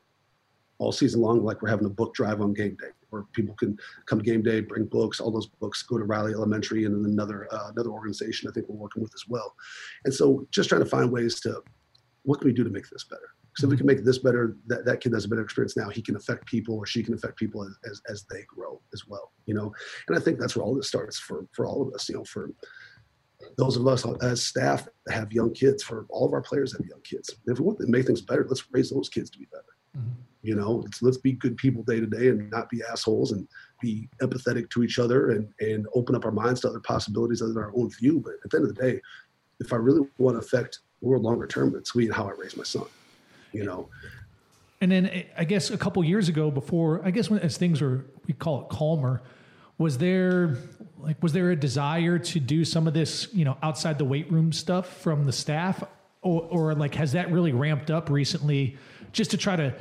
all 0.78 0.94
season 0.94 1.20
long, 1.20 1.44
like 1.44 1.62
we're 1.62 1.70
having 1.70 1.88
a 1.88 1.90
book 1.90 2.14
drive 2.14 2.40
on 2.40 2.54
game 2.54 2.78
day 2.80 2.88
where 3.10 3.24
people 3.34 3.54
can 3.56 3.78
come 4.06 4.20
game 4.20 4.44
day, 4.44 4.62
bring 4.62 4.86
books, 4.86 5.20
all 5.20 5.32
those 5.32 5.48
books 5.48 5.84
go 5.84 5.98
to 5.98 6.06
Riley 6.06 6.34
Elementary 6.34 6.86
and 6.86 7.04
then 7.04 7.12
another, 7.12 7.48
uh, 7.54 7.72
another 7.72 7.90
organization 7.90 8.48
I 8.48 8.54
think 8.54 8.70
we're 8.70 8.76
working 8.76 9.02
with 9.02 9.14
as 9.14 9.28
well. 9.28 9.54
And 10.06 10.14
so 10.14 10.48
just 10.52 10.70
trying 10.70 10.84
to 10.84 10.90
find 10.90 11.12
ways 11.12 11.42
to, 11.42 11.64
what 12.24 12.40
can 12.40 12.48
we 12.48 12.54
do 12.54 12.64
to 12.64 12.70
make 12.70 12.90
this 12.90 13.04
better? 13.04 13.34
So 13.58 13.66
if 13.66 13.72
we 13.72 13.78
can 13.78 13.88
make 13.88 14.04
this 14.04 14.20
better, 14.20 14.56
that, 14.68 14.86
that 14.86 15.02
kid 15.02 15.14
has 15.14 15.26
a 15.26 15.28
better 15.28 15.42
experience 15.42 15.76
now. 15.76 15.90
He 15.90 16.02
can 16.02 16.16
affect 16.16 16.46
people, 16.46 16.76
or 16.76 16.86
she 16.86 17.02
can 17.02 17.16
affect 17.16 17.38
people 17.38 17.64
as, 17.64 17.76
as, 17.90 18.02
as 18.08 18.26
they 18.30 18.44
grow 18.48 18.80
as 18.94 19.08
well. 19.08 19.32
You 19.48 19.56
know, 19.56 19.74
and 20.08 20.16
I 20.16 20.20
think 20.22 20.40
that's 20.40 20.56
where 20.56 20.64
all 20.64 20.76
this 20.76 20.88
starts 20.88 21.18
for 21.18 21.48
for 21.54 21.66
all 21.66 21.82
of 21.82 21.94
us. 21.94 22.08
You 22.08 22.16
know, 22.18 22.24
for 22.24 22.52
those 23.58 23.76
of 23.76 23.88
us 23.88 24.06
as 24.22 24.44
staff 24.44 24.88
that 25.06 25.14
have 25.14 25.34
young 25.34 25.54
kids, 25.54 25.82
for 25.82 26.06
all 26.10 26.28
of 26.28 26.34
our 26.34 26.42
players 26.42 26.72
that 26.72 26.82
have 26.82 26.90
young 26.90 27.02
kids. 27.02 27.34
If 27.48 27.60
we 27.60 27.66
want 27.66 27.80
to 27.80 27.88
make 27.88 28.06
things 28.06 28.22
better, 28.22 28.46
let's 28.48 28.64
raise 28.72 28.92
those 28.92 29.10
kids 29.10 29.32
to 29.32 29.40
be 29.40 29.46
better. 29.46 29.64
Mm-hmm. 29.98 30.22
You 30.44 30.56
know, 30.56 30.72
let's, 30.74 31.02
let's 31.02 31.18
be 31.18 31.32
good 31.34 31.58
people 31.58 31.84
day 31.84 32.00
to 32.00 32.06
day 32.06 32.28
and 32.28 32.52
not 32.52 32.70
be 32.70 32.84
assholes 32.92 33.32
and 33.32 33.48
be 33.82 34.08
empathetic 34.22 34.70
to 34.70 34.84
each 34.84 35.00
other 35.00 35.32
and 35.32 35.50
and 35.62 35.88
open 35.96 36.16
up 36.16 36.26
our 36.26 36.32
minds 36.32 36.62
to 36.62 36.70
other 36.70 36.80
possibilities 36.80 37.42
other 37.42 37.54
than 37.54 37.64
our 37.64 37.74
own 37.76 37.90
view. 37.90 38.22
But 38.24 38.36
at 38.44 38.52
the 38.52 38.58
end 38.58 38.70
of 38.70 38.76
the 38.76 38.82
day, 38.82 39.02
if 39.60 39.74
I 39.74 39.78
really 39.78 40.08
want 40.20 40.36
to 40.36 40.46
affect 40.46 40.80
the 41.02 41.08
world 41.08 41.24
longer 41.24 41.48
term, 41.48 41.76
it's 41.76 41.96
we 41.96 42.06
and 42.06 42.14
how 42.14 42.28
I 42.28 42.34
raise 42.38 42.56
my 42.56 42.64
son 42.64 42.86
you 43.52 43.64
know. 43.64 43.90
And 44.82 44.92
then 44.92 45.24
I 45.38 45.44
guess 45.44 45.72
a 45.72 45.78
couple 45.78 46.04
years 46.04 46.30
ago, 46.30 46.52
before 46.52 47.02
I 47.04 47.12
guess 47.12 47.30
when 47.30 47.40
as 47.40 47.58
things 47.58 47.82
were 47.82 48.06
we 48.28 48.34
call 48.34 48.62
it 48.62 48.70
calmer, 48.70 49.22
was 49.78 49.98
there 49.98 50.58
like 51.00 51.22
was 51.22 51.34
there 51.34 51.52
a 51.52 51.56
desire 51.56 52.20
to 52.20 52.40
do 52.40 52.64
some 52.64 52.88
of 52.88 52.94
this 52.94 53.28
you 53.34 53.46
know 53.46 53.58
outside 53.64 53.98
the 53.98 54.06
weight 54.06 54.32
room 54.32 54.52
stuff 54.52 55.02
from 55.02 55.26
the 55.26 55.32
staff, 55.32 55.84
or, 56.22 56.44
or 56.50 56.76
like 56.76 56.96
has 56.96 57.14
that 57.14 57.32
really 57.32 57.54
ramped 57.54 57.90
up 57.90 58.10
recently, 58.10 58.78
just 59.12 59.32
to 59.32 59.38
try 59.38 59.56
to 59.56 59.74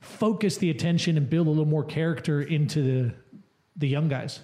focus 0.00 0.58
the 0.58 0.70
attention 0.70 1.16
and 1.16 1.30
build 1.30 1.46
a 1.46 1.50
little 1.50 1.64
more 1.64 1.84
character 1.84 2.42
into 2.42 2.82
the 2.82 3.14
the 3.76 3.88
young 3.88 4.08
guys? 4.08 4.40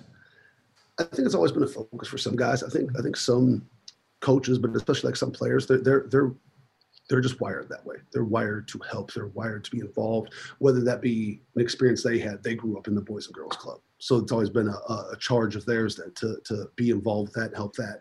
I 0.99 1.05
think 1.05 1.27
it's 1.27 1.35
always 1.35 1.53
been 1.53 1.63
a 1.63 1.69
focus 1.69 2.09
for 2.09 2.19
some 2.19 2.37
guys. 2.37 2.63
I 2.63 2.69
think 2.69 2.99
I 2.99 3.03
think 3.03 3.17
some 3.17 3.67
coaches, 4.21 4.59
but 4.59 4.75
especially 4.77 5.09
like 5.09 5.17
some 5.17 5.31
players, 5.31 5.67
they're 5.67 5.79
they're 5.79 6.07
they're 6.09 6.33
they're 7.11 7.21
just 7.21 7.41
wired 7.41 7.69
that 7.69 7.85
way. 7.85 7.97
They're 8.13 8.25
wired 8.25 8.69
to 8.69 8.81
help. 8.89 9.13
They're 9.13 9.27
wired 9.27 9.65
to 9.65 9.71
be 9.73 9.81
involved, 9.81 10.33
whether 10.61 10.81
that 10.83 11.03
be 11.03 11.43
an 11.57 11.61
experience 11.61 12.05
they 12.05 12.21
had. 12.21 12.41
They 12.43 12.55
grew 12.55 12.79
up 12.79 12.87
in 12.87 12.95
the 12.95 13.01
Boys 13.01 13.27
and 13.27 13.35
Girls 13.35 13.57
Club, 13.57 13.81
so 13.99 14.17
it's 14.19 14.31
always 14.31 14.49
been 14.49 14.69
a, 14.69 14.93
a 14.93 15.17
charge 15.19 15.57
of 15.57 15.67
theirs 15.67 15.97
that 15.97 16.15
to 16.17 16.39
to 16.45 16.71
be 16.77 16.91
involved 16.91 17.31
with 17.31 17.35
that 17.35 17.57
help 17.57 17.75
that. 17.77 17.99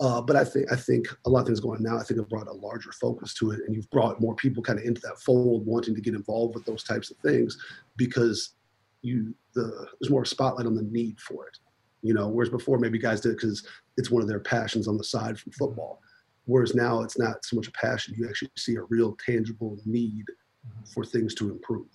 Uh, 0.00 0.20
but 0.20 0.34
I 0.34 0.42
think 0.42 0.70
I 0.72 0.76
think 0.76 1.06
a 1.26 1.30
lot 1.30 1.40
of 1.40 1.46
things 1.46 1.60
going 1.60 1.76
on 1.76 1.84
now. 1.84 1.96
I 1.96 2.02
think 2.02 2.18
have 2.18 2.28
brought 2.28 2.48
a 2.48 2.52
larger 2.52 2.90
focus 2.90 3.34
to 3.34 3.52
it, 3.52 3.60
and 3.66 3.74
you've 3.74 3.90
brought 3.90 4.20
more 4.20 4.34
people 4.34 4.64
kind 4.64 4.80
of 4.80 4.84
into 4.84 5.00
that 5.02 5.20
fold, 5.20 5.64
wanting 5.64 5.94
to 5.94 6.00
get 6.00 6.14
involved 6.14 6.56
with 6.56 6.64
those 6.64 6.82
types 6.82 7.10
of 7.12 7.18
things, 7.18 7.56
because 7.96 8.54
you 9.02 9.32
the 9.54 9.86
there's 10.00 10.10
more 10.10 10.24
spotlight 10.24 10.66
on 10.66 10.74
the 10.74 10.82
need 10.82 11.20
for 11.20 11.46
it. 11.46 11.58
You 12.02 12.14
know, 12.14 12.28
whereas 12.28 12.50
before 12.50 12.78
maybe 12.78 12.98
guys 12.98 13.20
did 13.20 13.36
because 13.36 13.64
it's 13.96 14.10
one 14.10 14.22
of 14.22 14.28
their 14.28 14.40
passions 14.40 14.88
on 14.88 14.96
the 14.96 15.04
side 15.04 15.38
from 15.38 15.52
football 15.52 16.00
Whereas 16.50 16.74
now 16.74 17.02
it's 17.02 17.18
not 17.18 17.44
so 17.44 17.56
much 17.56 17.68
a 17.68 17.72
passion. 17.72 18.14
You 18.16 18.28
actually 18.28 18.50
see 18.56 18.74
a 18.76 18.82
real 18.82 19.16
tangible 19.24 19.78
need 19.86 20.24
mm-hmm. 20.26 20.84
for 20.92 21.04
things 21.04 21.34
to 21.36 21.50
improve. 21.50 21.86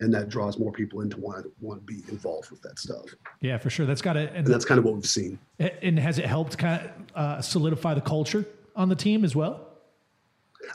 And 0.00 0.12
that 0.14 0.30
draws 0.30 0.58
more 0.58 0.72
people 0.72 1.02
into 1.02 1.18
want 1.18 1.44
to 1.44 1.52
want 1.60 1.80
to 1.80 1.84
be 1.84 2.02
involved 2.10 2.50
with 2.50 2.62
that 2.62 2.78
stuff. 2.78 3.04
Yeah, 3.40 3.58
for 3.58 3.68
sure. 3.68 3.84
That's 3.84 4.00
got 4.00 4.14
to, 4.14 4.28
and, 4.28 4.38
and 4.38 4.46
that's 4.46 4.64
kind 4.64 4.78
of 4.78 4.84
what 4.84 4.94
we've 4.94 5.06
seen. 5.06 5.38
And 5.58 5.98
has 5.98 6.18
it 6.18 6.24
helped 6.24 6.56
kind 6.56 6.86
of 6.86 6.90
uh, 7.14 7.42
solidify 7.42 7.94
the 7.94 8.00
culture 8.00 8.46
on 8.74 8.88
the 8.88 8.96
team 8.96 9.24
as 9.24 9.36
well? 9.36 9.66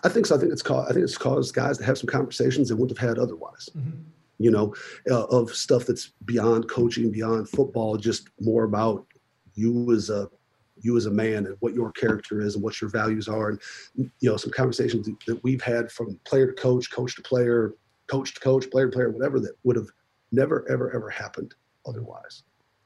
I 0.04 0.10
think 0.10 0.28
so. 0.28 0.36
I 0.36 0.40
think 0.40 0.52
it's 0.52 0.62
caused. 0.62 0.90
I 0.90 0.94
think 0.94 1.04
it's 1.04 1.18
caused 1.18 1.56
guys 1.56 1.78
to 1.80 1.84
have 1.86 1.98
some 1.98 2.08
conversations 2.08 2.70
they 2.70 2.76
wouldn't 2.76 2.98
have 2.98 3.10
had 3.10 3.18
otherwise. 3.18 3.70
Mm-hmm. 3.76 4.02
You 4.38 4.52
know, 4.52 4.76
uh, 5.10 5.26
of 5.26 5.56
stuff 5.56 5.86
that's 5.86 6.12
beyond 6.26 6.70
coaching, 6.70 7.12
beyond 7.12 7.50
football, 7.50 7.98
just 7.98 8.30
more 8.40 8.66
about 8.66 9.08
you 9.56 9.92
as 9.94 10.10
a 10.10 10.30
you 10.78 10.98
as 10.98 11.06
a 11.06 11.12
man 11.12 11.46
and 11.46 11.56
what 11.60 11.74
your 11.74 11.92
character 11.92 12.42
is 12.42 12.56
and 12.56 12.64
what 12.64 12.82
your 12.82 12.90
values 12.90 13.28
are. 13.28 13.50
And 13.50 13.60
you 13.96 14.30
know 14.30 14.38
some 14.38 14.52
conversations 14.52 15.10
that 15.28 15.44
we've 15.44 15.62
had 15.62 15.92
from 15.92 16.20
player 16.26 16.48
to 16.48 16.54
coach 16.54 16.92
coach 16.92 17.16
to 17.16 17.22
player 17.22 17.76
coach 18.08 18.34
to 18.34 18.40
coach 18.40 18.70
player 18.70 18.88
to 18.88 18.92
player 18.92 19.10
whatever 19.10 19.40
that 19.40 19.54
would 19.64 19.76
have 19.76 19.88
never 20.32 20.70
ever 20.70 20.94
ever 20.96 21.10
happened 21.10 21.56
otherwise 21.88 22.44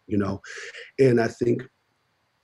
you 0.09 0.17
know? 0.17 0.41
And 0.99 1.21
i 1.21 1.27
think 1.27 1.63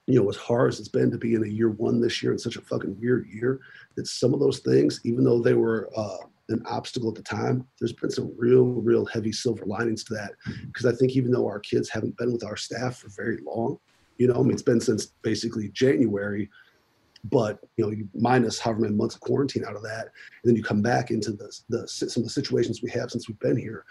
you 0.07 0.21
know 0.21 0.29
as 0.29 0.37
hard 0.37 0.71
as 0.71 0.79
it's 0.79 0.87
been 0.87 1.09
to 1.11 1.17
be 1.17 1.33
in 1.33 1.43
a 1.43 1.47
year 1.47 1.71
one 1.71 1.99
this 1.99 2.21
year 2.21 2.31
in 2.31 2.37
such 2.37 2.57
a 2.57 2.61
fucking 2.61 2.95
weird 3.01 3.27
year 3.27 3.59
that 3.95 4.05
some 4.05 4.35
of 4.35 4.39
those 4.39 4.59
things 4.59 5.01
even 5.03 5.23
though 5.23 5.41
they 5.41 5.55
were 5.55 5.89
uh, 5.97 6.17
an 6.49 6.61
obstacle 6.67 7.09
at 7.09 7.15
the 7.15 7.23
time 7.23 7.67
there's 7.79 7.91
been 7.91 8.11
some 8.11 8.31
real 8.37 8.65
real 8.65 9.03
heavy 9.05 9.31
silver 9.31 9.65
linings 9.65 10.03
to 10.03 10.13
that. 10.13 10.33
Because 10.67 10.85
i 10.85 10.95
think 10.95 11.13
even 11.13 11.31
though 11.31 11.47
our 11.47 11.59
kids 11.59 11.89
haven't 11.89 12.15
been 12.17 12.31
with 12.31 12.43
our 12.43 12.55
staff 12.55 12.97
for 12.97 13.09
very 13.09 13.39
long 13.43 13.79
you 14.17 14.27
know, 14.27 14.35
I 14.35 14.41
mean, 14.41 14.51
it's 14.51 14.61
been 14.61 14.81
since 14.81 15.07
basically 15.21 15.69
January, 15.69 16.49
but 17.25 17.59
you 17.77 17.85
know, 17.85 17.91
you 17.91 18.07
minus 18.13 18.59
however 18.59 18.81
many 18.81 18.95
months 18.95 19.15
of 19.15 19.21
quarantine 19.21 19.65
out 19.65 19.75
of 19.75 19.83
that, 19.83 20.03
and 20.03 20.43
then 20.43 20.55
you 20.55 20.63
come 20.63 20.81
back 20.81 21.11
into 21.11 21.31
the, 21.31 21.51
the 21.69 21.87
some 21.87 22.21
of 22.21 22.25
the 22.25 22.29
situations 22.29 22.81
we 22.81 22.91
have 22.91 23.11
since 23.11 23.27
we've 23.27 23.39
been 23.39 23.57
here. 23.57 23.85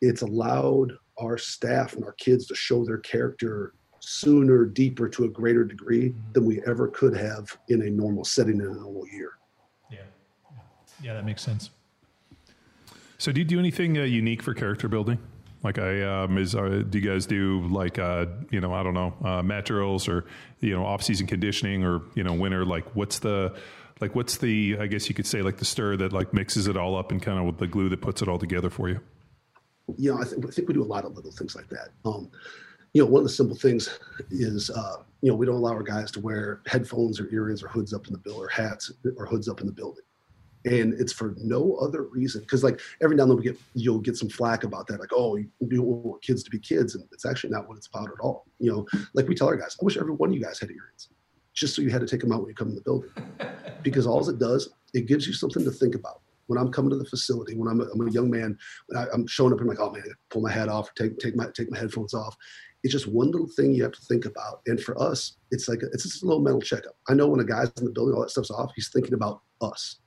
It's 0.00 0.22
allowed 0.22 0.92
our 1.18 1.36
staff 1.36 1.94
and 1.94 2.04
our 2.04 2.12
kids 2.12 2.46
to 2.46 2.54
show 2.54 2.84
their 2.84 2.98
character 2.98 3.74
sooner, 4.00 4.64
deeper, 4.64 5.08
to 5.10 5.24
a 5.24 5.28
greater 5.28 5.64
degree 5.64 6.08
mm-hmm. 6.08 6.32
than 6.32 6.46
we 6.46 6.62
ever 6.66 6.88
could 6.88 7.14
have 7.14 7.56
in 7.68 7.82
a 7.82 7.90
normal 7.90 8.24
setting 8.24 8.56
in 8.56 8.66
a 8.66 8.74
normal 8.74 9.06
year. 9.08 9.32
Yeah, 9.90 9.98
yeah, 11.02 11.14
that 11.14 11.24
makes 11.24 11.42
sense. 11.42 11.70
So, 13.18 13.30
do 13.30 13.40
you 13.40 13.44
do 13.44 13.58
anything 13.58 13.98
uh, 13.98 14.02
unique 14.02 14.42
for 14.42 14.54
character 14.54 14.88
building? 14.88 15.18
Like 15.62 15.78
I 15.78 16.02
um, 16.02 16.38
is 16.38 16.54
uh, 16.54 16.82
do 16.88 16.98
you 16.98 17.08
guys 17.08 17.26
do 17.26 17.62
like 17.68 17.98
uh, 17.98 18.26
you 18.50 18.60
know 18.60 18.72
I 18.72 18.82
don't 18.82 18.94
know 18.94 19.14
uh, 19.22 19.42
mat 19.42 19.66
drills 19.66 20.08
or 20.08 20.24
you 20.60 20.74
know 20.74 20.84
off 20.84 21.02
season 21.02 21.26
conditioning 21.26 21.84
or 21.84 22.00
you 22.14 22.24
know 22.24 22.32
winter 22.32 22.64
like 22.64 22.96
what's 22.96 23.18
the 23.18 23.54
like 24.00 24.14
what's 24.14 24.38
the 24.38 24.78
I 24.80 24.86
guess 24.86 25.08
you 25.08 25.14
could 25.14 25.26
say 25.26 25.42
like 25.42 25.58
the 25.58 25.66
stir 25.66 25.96
that 25.98 26.12
like 26.12 26.32
mixes 26.32 26.66
it 26.66 26.76
all 26.76 26.96
up 26.96 27.12
and 27.12 27.20
kind 27.20 27.38
of 27.38 27.44
with 27.44 27.58
the 27.58 27.66
glue 27.66 27.90
that 27.90 28.00
puts 28.00 28.22
it 28.22 28.28
all 28.28 28.38
together 28.38 28.70
for 28.70 28.88
you. 28.88 29.00
Yeah, 29.98 30.14
I 30.14 30.24
think, 30.24 30.46
I 30.46 30.50
think 30.50 30.68
we 30.68 30.74
do 30.74 30.82
a 30.82 30.84
lot 30.84 31.04
of 31.04 31.14
little 31.14 31.32
things 31.32 31.54
like 31.54 31.68
that. 31.68 31.88
Um, 32.04 32.30
you 32.92 33.02
know, 33.02 33.10
one 33.10 33.20
of 33.20 33.24
the 33.24 33.32
simple 33.32 33.56
things 33.56 33.98
is, 34.30 34.70
uh, 34.70 34.96
you 35.20 35.30
know, 35.30 35.36
we 35.36 35.46
don't 35.46 35.56
allow 35.56 35.72
our 35.72 35.82
guys 35.82 36.10
to 36.12 36.20
wear 36.20 36.60
headphones 36.66 37.20
or 37.20 37.28
earrings 37.32 37.62
or 37.62 37.68
hoods 37.68 37.92
up 37.92 38.06
in 38.06 38.12
the 38.12 38.18
bill 38.18 38.40
or 38.40 38.48
hats 38.48 38.92
or 39.16 39.26
hoods 39.26 39.48
up 39.48 39.60
in 39.60 39.66
the 39.66 39.72
building. 39.72 40.04
And 40.66 40.92
it's 41.00 41.12
for 41.12 41.34
no 41.38 41.76
other 41.76 42.02
reason. 42.02 42.44
Cause 42.44 42.62
like 42.62 42.80
every 43.02 43.16
now 43.16 43.22
and 43.22 43.30
then 43.30 43.38
we 43.38 43.44
get, 43.44 43.58
you'll 43.74 43.98
get 43.98 44.16
some 44.16 44.28
flack 44.28 44.64
about 44.64 44.86
that. 44.88 45.00
Like, 45.00 45.12
oh, 45.14 45.36
you 45.36 45.48
don't 45.60 45.86
want 45.86 46.22
kids 46.22 46.42
to 46.42 46.50
be 46.50 46.58
kids. 46.58 46.94
And 46.94 47.04
it's 47.12 47.24
actually 47.24 47.50
not 47.50 47.66
what 47.68 47.78
it's 47.78 47.86
about 47.86 48.08
at 48.08 48.20
all. 48.20 48.46
You 48.58 48.70
know, 48.70 48.86
like 49.14 49.26
we 49.26 49.34
tell 49.34 49.48
our 49.48 49.56
guys, 49.56 49.76
I 49.80 49.84
wish 49.84 49.96
every 49.96 50.12
one 50.12 50.30
of 50.30 50.34
you 50.34 50.42
guys 50.42 50.60
had 50.60 50.70
earrings 50.70 51.08
just 51.54 51.74
so 51.74 51.82
you 51.82 51.90
had 51.90 52.00
to 52.00 52.06
take 52.06 52.20
them 52.20 52.32
out 52.32 52.40
when 52.40 52.48
you 52.48 52.54
come 52.54 52.68
in 52.68 52.74
the 52.74 52.80
building. 52.82 53.10
Because 53.82 54.06
all 54.06 54.28
it 54.28 54.38
does, 54.38 54.68
it 54.92 55.06
gives 55.06 55.26
you 55.26 55.32
something 55.32 55.64
to 55.64 55.70
think 55.70 55.94
about 55.94 56.20
when 56.48 56.58
I'm 56.58 56.70
coming 56.70 56.90
to 56.90 56.96
the 56.96 57.04
facility, 57.04 57.56
when 57.56 57.66
I'm 57.66 57.80
a, 57.80 57.84
I'm 57.84 58.06
a 58.06 58.10
young 58.10 58.28
man, 58.28 58.58
I, 58.94 59.06
am 59.14 59.26
showing 59.26 59.54
up, 59.54 59.60
I'm 59.60 59.68
like, 59.68 59.78
oh 59.80 59.90
man, 59.90 60.02
pull 60.28 60.42
my 60.42 60.50
hat 60.50 60.68
off, 60.68 60.92
take 60.94 61.16
take 61.18 61.36
my 61.36 61.46
take 61.54 61.70
my 61.70 61.78
headphones 61.78 62.12
off. 62.12 62.36
It's 62.82 62.92
just 62.92 63.06
one 63.06 63.30
little 63.30 63.46
thing 63.46 63.72
you 63.72 63.84
have 63.84 63.92
to 63.92 64.00
think 64.02 64.24
about. 64.26 64.60
And 64.66 64.78
for 64.78 65.00
us, 65.00 65.36
it's 65.50 65.68
like 65.68 65.82
a, 65.82 65.86
it's 65.92 66.02
just 66.02 66.24
a 66.24 66.26
little 66.26 66.42
mental 66.42 66.60
checkup. 66.60 66.96
I 67.08 67.14
know 67.14 67.28
when 67.28 67.40
a 67.40 67.44
guy's 67.44 67.70
in 67.78 67.84
the 67.84 67.92
building, 67.92 68.14
all 68.14 68.22
that 68.22 68.30
stuff's 68.30 68.50
off, 68.50 68.72
he's 68.74 68.90
thinking 68.90 69.14
about 69.14 69.40
us. 69.62 70.00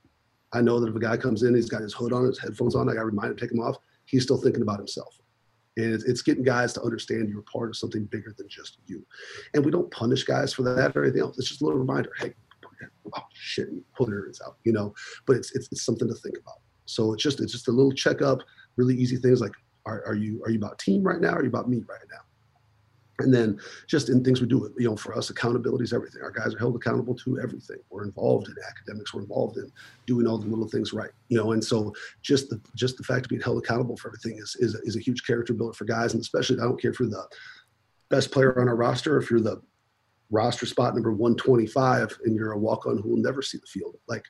I 0.54 0.60
know 0.60 0.80
that 0.80 0.88
if 0.88 0.96
a 0.96 1.00
guy 1.00 1.16
comes 1.16 1.42
in, 1.42 1.54
he's 1.54 1.68
got 1.68 1.82
his 1.82 1.92
hood 1.92 2.12
on, 2.12 2.24
his 2.24 2.38
headphones 2.38 2.74
on, 2.74 2.88
I 2.88 2.94
got 2.94 3.00
to 3.00 3.06
remind 3.06 3.30
him 3.30 3.36
to 3.36 3.40
take 3.40 3.50
them 3.50 3.60
off. 3.60 3.76
He's 4.06 4.22
still 4.22 4.38
thinking 4.38 4.62
about 4.62 4.78
himself. 4.78 5.18
And 5.76 5.92
it's, 5.92 6.04
it's 6.04 6.22
getting 6.22 6.44
guys 6.44 6.72
to 6.74 6.82
understand 6.82 7.28
you're 7.28 7.42
part 7.42 7.68
of 7.68 7.76
something 7.76 8.04
bigger 8.04 8.32
than 8.38 8.48
just 8.48 8.78
you. 8.86 9.04
And 9.54 9.64
we 9.64 9.72
don't 9.72 9.90
punish 9.90 10.22
guys 10.22 10.52
for 10.52 10.62
that 10.62 10.96
or 10.96 11.02
anything 11.02 11.22
else. 11.22 11.36
It's 11.38 11.48
just 11.48 11.62
a 11.62 11.64
little 11.64 11.80
reminder. 11.80 12.12
Hey, 12.18 12.32
oh 13.16 13.22
shit, 13.32 13.68
pull 13.96 14.08
your 14.08 14.26
ears 14.26 14.40
out, 14.46 14.56
you 14.64 14.72
know. 14.72 14.94
But 15.26 15.36
it's, 15.36 15.54
it's, 15.56 15.68
it's 15.72 15.82
something 15.82 16.06
to 16.06 16.14
think 16.14 16.38
about. 16.38 16.60
So 16.86 17.12
it's 17.12 17.22
just 17.22 17.40
it's 17.40 17.52
just 17.52 17.68
a 17.68 17.72
little 17.72 17.92
checkup, 17.92 18.40
really 18.76 18.94
easy 18.94 19.16
things 19.16 19.40
like 19.40 19.52
are, 19.86 20.04
are 20.06 20.14
you 20.14 20.42
are 20.44 20.50
you 20.50 20.58
about 20.58 20.78
team 20.78 21.02
right 21.02 21.20
now? 21.20 21.32
Or 21.32 21.38
are 21.38 21.42
you 21.42 21.48
about 21.48 21.68
me 21.68 21.82
right 21.88 22.06
now? 22.10 22.20
And 23.20 23.32
then 23.32 23.60
just 23.86 24.08
in 24.08 24.24
things 24.24 24.40
we 24.40 24.48
do, 24.48 24.72
you 24.76 24.88
know, 24.88 24.96
for 24.96 25.16
us, 25.16 25.30
accountability 25.30 25.84
is 25.84 25.92
everything. 25.92 26.22
Our 26.22 26.32
guys 26.32 26.54
are 26.54 26.58
held 26.58 26.74
accountable 26.74 27.14
to 27.16 27.38
everything. 27.40 27.76
We're 27.90 28.04
involved 28.04 28.48
in 28.48 28.54
academics. 28.68 29.14
We're 29.14 29.22
involved 29.22 29.56
in 29.56 29.70
doing 30.06 30.26
all 30.26 30.38
the 30.38 30.48
little 30.48 30.68
things 30.68 30.92
right, 30.92 31.12
you 31.28 31.38
know. 31.38 31.52
And 31.52 31.62
so 31.62 31.92
just 32.22 32.50
the 32.50 32.60
just 32.74 32.96
the 32.96 33.04
fact 33.04 33.26
of 33.26 33.30
being 33.30 33.42
held 33.42 33.58
accountable 33.58 33.96
for 33.96 34.08
everything 34.08 34.38
is 34.38 34.56
is, 34.58 34.74
is 34.82 34.96
a 34.96 35.00
huge 35.00 35.24
character 35.24 35.52
builder 35.52 35.74
for 35.74 35.84
guys, 35.84 36.12
and 36.12 36.20
especially 36.20 36.58
I 36.58 36.64
don't 36.64 36.80
care 36.80 36.90
if 36.90 36.98
you're 36.98 37.08
the 37.08 37.26
best 38.10 38.32
player 38.32 38.60
on 38.60 38.68
our 38.68 38.76
roster, 38.76 39.16
if 39.18 39.30
you're 39.30 39.40
the 39.40 39.62
roster 40.30 40.66
spot 40.66 40.94
number 40.94 41.12
125 41.12 42.18
and 42.24 42.34
you're 42.34 42.52
a 42.52 42.58
walk 42.58 42.86
on 42.86 42.98
who 42.98 43.10
will 43.10 43.22
never 43.22 43.42
see 43.42 43.58
the 43.58 43.66
field. 43.66 43.96
Like 44.08 44.24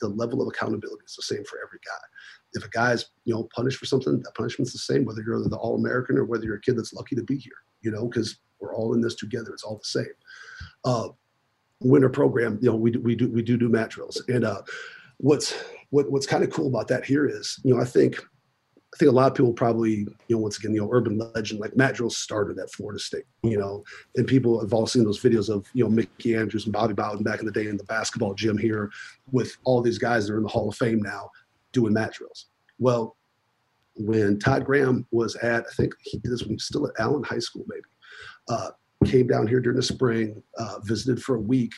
the 0.00 0.08
level 0.08 0.42
of 0.42 0.48
accountability 0.48 1.04
is 1.06 1.16
the 1.16 1.22
same 1.22 1.44
for 1.44 1.58
every 1.64 1.78
guy. 1.84 2.04
If 2.54 2.64
a 2.64 2.68
guy's 2.70 3.06
you 3.24 3.34
know 3.34 3.48
punished 3.54 3.78
for 3.78 3.86
something, 3.86 4.20
that 4.20 4.34
punishment's 4.34 4.72
the 4.72 4.78
same 4.78 5.04
whether 5.04 5.22
you're 5.22 5.40
the 5.40 5.56
All 5.56 5.76
American 5.76 6.16
or 6.16 6.24
whether 6.24 6.44
you're 6.44 6.56
a 6.56 6.60
kid 6.60 6.76
that's 6.76 6.94
lucky 6.94 7.16
to 7.16 7.22
be 7.22 7.36
here. 7.36 7.52
You 7.82 7.90
know, 7.90 8.08
because 8.08 8.38
we're 8.60 8.74
all 8.74 8.94
in 8.94 9.00
this 9.00 9.14
together. 9.14 9.52
It's 9.52 9.62
all 9.62 9.78
the 9.78 9.84
same. 9.84 10.06
Uh, 10.84 11.08
winter 11.80 12.08
program, 12.08 12.58
you 12.60 12.70
know, 12.70 12.76
we 12.76 12.90
do, 12.90 13.00
we 13.00 13.14
do 13.14 13.28
we 13.28 13.42
do 13.42 13.56
do 13.56 13.68
mat 13.68 13.90
drills, 13.90 14.22
and 14.28 14.44
uh, 14.44 14.62
what's 15.18 15.54
what, 15.90 16.10
what's 16.10 16.26
kind 16.26 16.44
of 16.44 16.50
cool 16.50 16.66
about 16.66 16.88
that 16.88 17.04
here 17.04 17.26
is, 17.26 17.58
you 17.64 17.74
know, 17.74 17.80
I 17.80 17.84
think 17.84 18.18
I 18.94 18.96
think 18.96 19.10
a 19.10 19.14
lot 19.14 19.30
of 19.30 19.36
people 19.36 19.52
probably, 19.52 19.96
you 19.96 20.36
know, 20.36 20.38
once 20.38 20.58
again, 20.58 20.74
you 20.74 20.80
know, 20.80 20.88
urban 20.90 21.18
legend, 21.34 21.60
like 21.60 21.76
Matt 21.76 21.94
Drills 21.94 22.16
started 22.16 22.58
at 22.58 22.72
Florida 22.72 22.98
State, 22.98 23.24
you 23.42 23.58
know, 23.58 23.84
and 24.16 24.26
people 24.26 24.60
have 24.60 24.72
all 24.72 24.86
seen 24.86 25.04
those 25.04 25.20
videos 25.20 25.50
of, 25.50 25.66
you 25.74 25.84
know, 25.84 25.90
Mickey 25.90 26.34
Andrews 26.34 26.64
and 26.64 26.72
Bobby 26.72 26.94
Bowden 26.94 27.22
back 27.22 27.40
in 27.40 27.46
the 27.46 27.52
day 27.52 27.66
in 27.68 27.76
the 27.76 27.84
basketball 27.84 28.34
gym 28.34 28.56
here 28.56 28.90
with 29.30 29.56
all 29.64 29.82
these 29.82 29.98
guys 29.98 30.26
that 30.26 30.32
are 30.32 30.38
in 30.38 30.42
the 30.42 30.48
Hall 30.48 30.70
of 30.70 30.76
Fame 30.76 31.02
now 31.02 31.30
doing 31.72 31.92
mat 31.92 32.12
Drills. 32.12 32.46
Well, 32.78 33.16
when 33.96 34.38
Todd 34.38 34.64
Graham 34.64 35.06
was 35.10 35.34
at, 35.36 35.64
I 35.66 35.74
think 35.76 35.94
he 36.02 36.18
did 36.18 36.30
this 36.30 36.42
when 36.42 36.50
he 36.50 36.54
was 36.54 36.66
still 36.66 36.86
at 36.86 36.98
Allen 36.98 37.24
High 37.24 37.40
School, 37.40 37.64
maybe, 37.68 37.82
uh, 38.48 38.70
came 39.04 39.26
down 39.26 39.46
here 39.46 39.60
during 39.60 39.76
the 39.76 39.82
spring, 39.82 40.42
uh, 40.58 40.78
visited 40.82 41.22
for 41.22 41.36
a 41.36 41.40
week, 41.40 41.72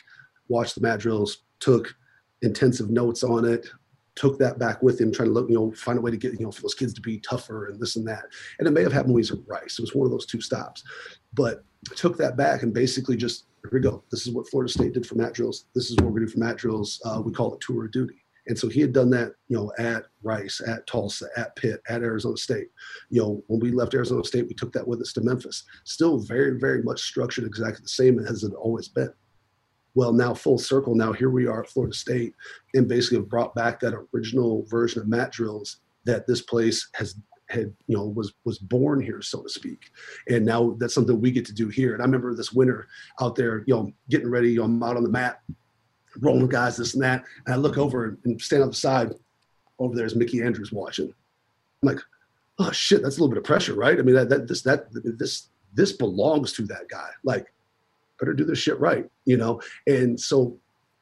watched 0.47 0.75
the 0.75 0.81
mat 0.81 0.99
Drills, 0.99 1.43
took 1.59 1.93
intensive 2.41 2.89
notes 2.89 3.23
on 3.23 3.45
it, 3.45 3.69
took 4.15 4.37
that 4.39 4.59
back 4.59 4.83
with 4.83 4.99
him, 4.99 5.11
trying 5.11 5.29
to 5.29 5.33
look, 5.33 5.49
you 5.49 5.55
know, 5.55 5.71
find 5.71 5.97
a 5.97 6.01
way 6.01 6.11
to 6.11 6.17
get, 6.17 6.33
you 6.33 6.45
know, 6.45 6.51
for 6.51 6.61
those 6.61 6.75
kids 6.75 6.93
to 6.93 7.01
be 7.01 7.19
tougher 7.19 7.67
and 7.67 7.79
this 7.79 7.95
and 7.95 8.07
that. 8.07 8.25
And 8.59 8.67
it 8.67 8.71
may 8.71 8.83
have 8.83 8.91
happened 8.91 9.13
when 9.13 9.23
he 9.23 9.31
was 9.31 9.39
at 9.39 9.47
Rice. 9.47 9.79
It 9.79 9.81
was 9.81 9.95
one 9.95 10.05
of 10.05 10.11
those 10.11 10.25
two 10.25 10.41
stops. 10.41 10.83
But 11.33 11.63
took 11.95 12.17
that 12.17 12.35
back 12.35 12.63
and 12.63 12.73
basically 12.73 13.15
just, 13.15 13.45
here 13.61 13.71
we 13.73 13.79
go. 13.79 14.03
This 14.11 14.27
is 14.27 14.33
what 14.33 14.49
Florida 14.49 14.71
State 14.71 14.93
did 14.93 15.05
for 15.05 15.15
mat 15.15 15.33
drills. 15.33 15.65
This 15.73 15.89
is 15.89 15.95
what 15.97 16.11
we're 16.11 16.19
doing 16.19 16.31
for 16.31 16.39
mat 16.39 16.57
drills. 16.57 17.01
Uh, 17.05 17.21
we 17.23 17.31
call 17.31 17.53
it 17.53 17.61
tour 17.61 17.85
of 17.85 17.91
duty. 17.91 18.20
And 18.51 18.59
so 18.59 18.67
he 18.67 18.81
had 18.81 18.91
done 18.91 19.09
that, 19.11 19.31
you 19.47 19.55
know, 19.55 19.71
at 19.79 20.07
Rice, 20.23 20.59
at 20.67 20.85
Tulsa, 20.85 21.27
at 21.37 21.55
Pitt, 21.55 21.81
at 21.87 22.01
Arizona 22.01 22.35
State. 22.35 22.67
You 23.09 23.21
know, 23.21 23.43
when 23.47 23.61
we 23.61 23.71
left 23.71 23.93
Arizona 23.93 24.25
State, 24.25 24.45
we 24.45 24.53
took 24.53 24.73
that 24.73 24.85
with 24.85 24.99
us 24.99 25.13
to 25.13 25.21
Memphis. 25.21 25.63
Still 25.85 26.19
very, 26.19 26.59
very 26.59 26.83
much 26.83 26.99
structured 26.99 27.45
exactly 27.45 27.81
the 27.81 27.87
same 27.87 28.19
as 28.19 28.43
it 28.43 28.51
always 28.53 28.89
been 28.89 29.13
well 29.93 30.13
now 30.13 30.33
full 30.33 30.57
circle 30.57 30.95
now 30.95 31.11
here 31.11 31.29
we 31.29 31.45
are 31.45 31.63
at 31.63 31.69
florida 31.69 31.93
state 31.93 32.33
and 32.75 32.87
basically 32.87 33.19
brought 33.19 33.53
back 33.53 33.77
that 33.77 33.93
original 34.15 34.65
version 34.69 35.01
of 35.01 35.07
mat 35.09 35.33
drills 35.33 35.81
that 36.05 36.25
this 36.25 36.41
place 36.41 36.87
has 36.93 37.15
had 37.49 37.73
you 37.87 37.97
know 37.97 38.05
was 38.05 38.33
was 38.45 38.57
born 38.57 39.01
here 39.01 39.21
so 39.21 39.41
to 39.41 39.49
speak 39.49 39.89
and 40.29 40.45
now 40.45 40.77
that's 40.79 40.93
something 40.93 41.19
we 41.19 41.29
get 41.29 41.45
to 41.45 41.53
do 41.53 41.67
here 41.67 41.93
and 41.93 42.01
i 42.01 42.05
remember 42.05 42.33
this 42.33 42.53
winter 42.53 42.87
out 43.19 43.35
there 43.35 43.65
you 43.67 43.75
know 43.75 43.91
getting 44.09 44.29
ready 44.29 44.51
you 44.51 44.59
know, 44.59 44.63
i'm 44.63 44.81
out 44.81 44.95
on 44.95 45.03
the 45.03 45.09
mat 45.09 45.41
rolling 46.19 46.47
guys 46.47 46.77
this 46.77 46.93
and 46.93 47.03
that 47.03 47.23
and 47.45 47.55
i 47.55 47.57
look 47.57 47.77
over 47.77 48.17
and 48.25 48.41
stand 48.41 48.63
on 48.63 48.69
the 48.69 48.75
side 48.75 49.11
over 49.79 49.95
there's 49.95 50.15
mickey 50.15 50.41
andrews 50.41 50.71
watching 50.71 51.13
i'm 51.81 51.87
like 51.87 51.99
oh 52.59 52.71
shit 52.71 53.01
that's 53.01 53.17
a 53.17 53.19
little 53.19 53.29
bit 53.29 53.37
of 53.37 53.43
pressure 53.43 53.73
right 53.73 53.99
i 53.99 54.01
mean 54.01 54.15
that, 54.15 54.29
that 54.29 54.47
this 54.47 54.61
that 54.61 54.85
this 54.91 55.47
this 55.73 55.93
belongs 55.93 56.51
to 56.51 56.63
that 56.63 56.87
guy 56.89 57.09
like 57.23 57.47
better 58.21 58.33
do 58.33 58.45
this 58.45 58.59
shit 58.59 58.79
right, 58.79 59.09
you 59.25 59.35
know? 59.35 59.59
And 59.87 60.17
so 60.17 60.57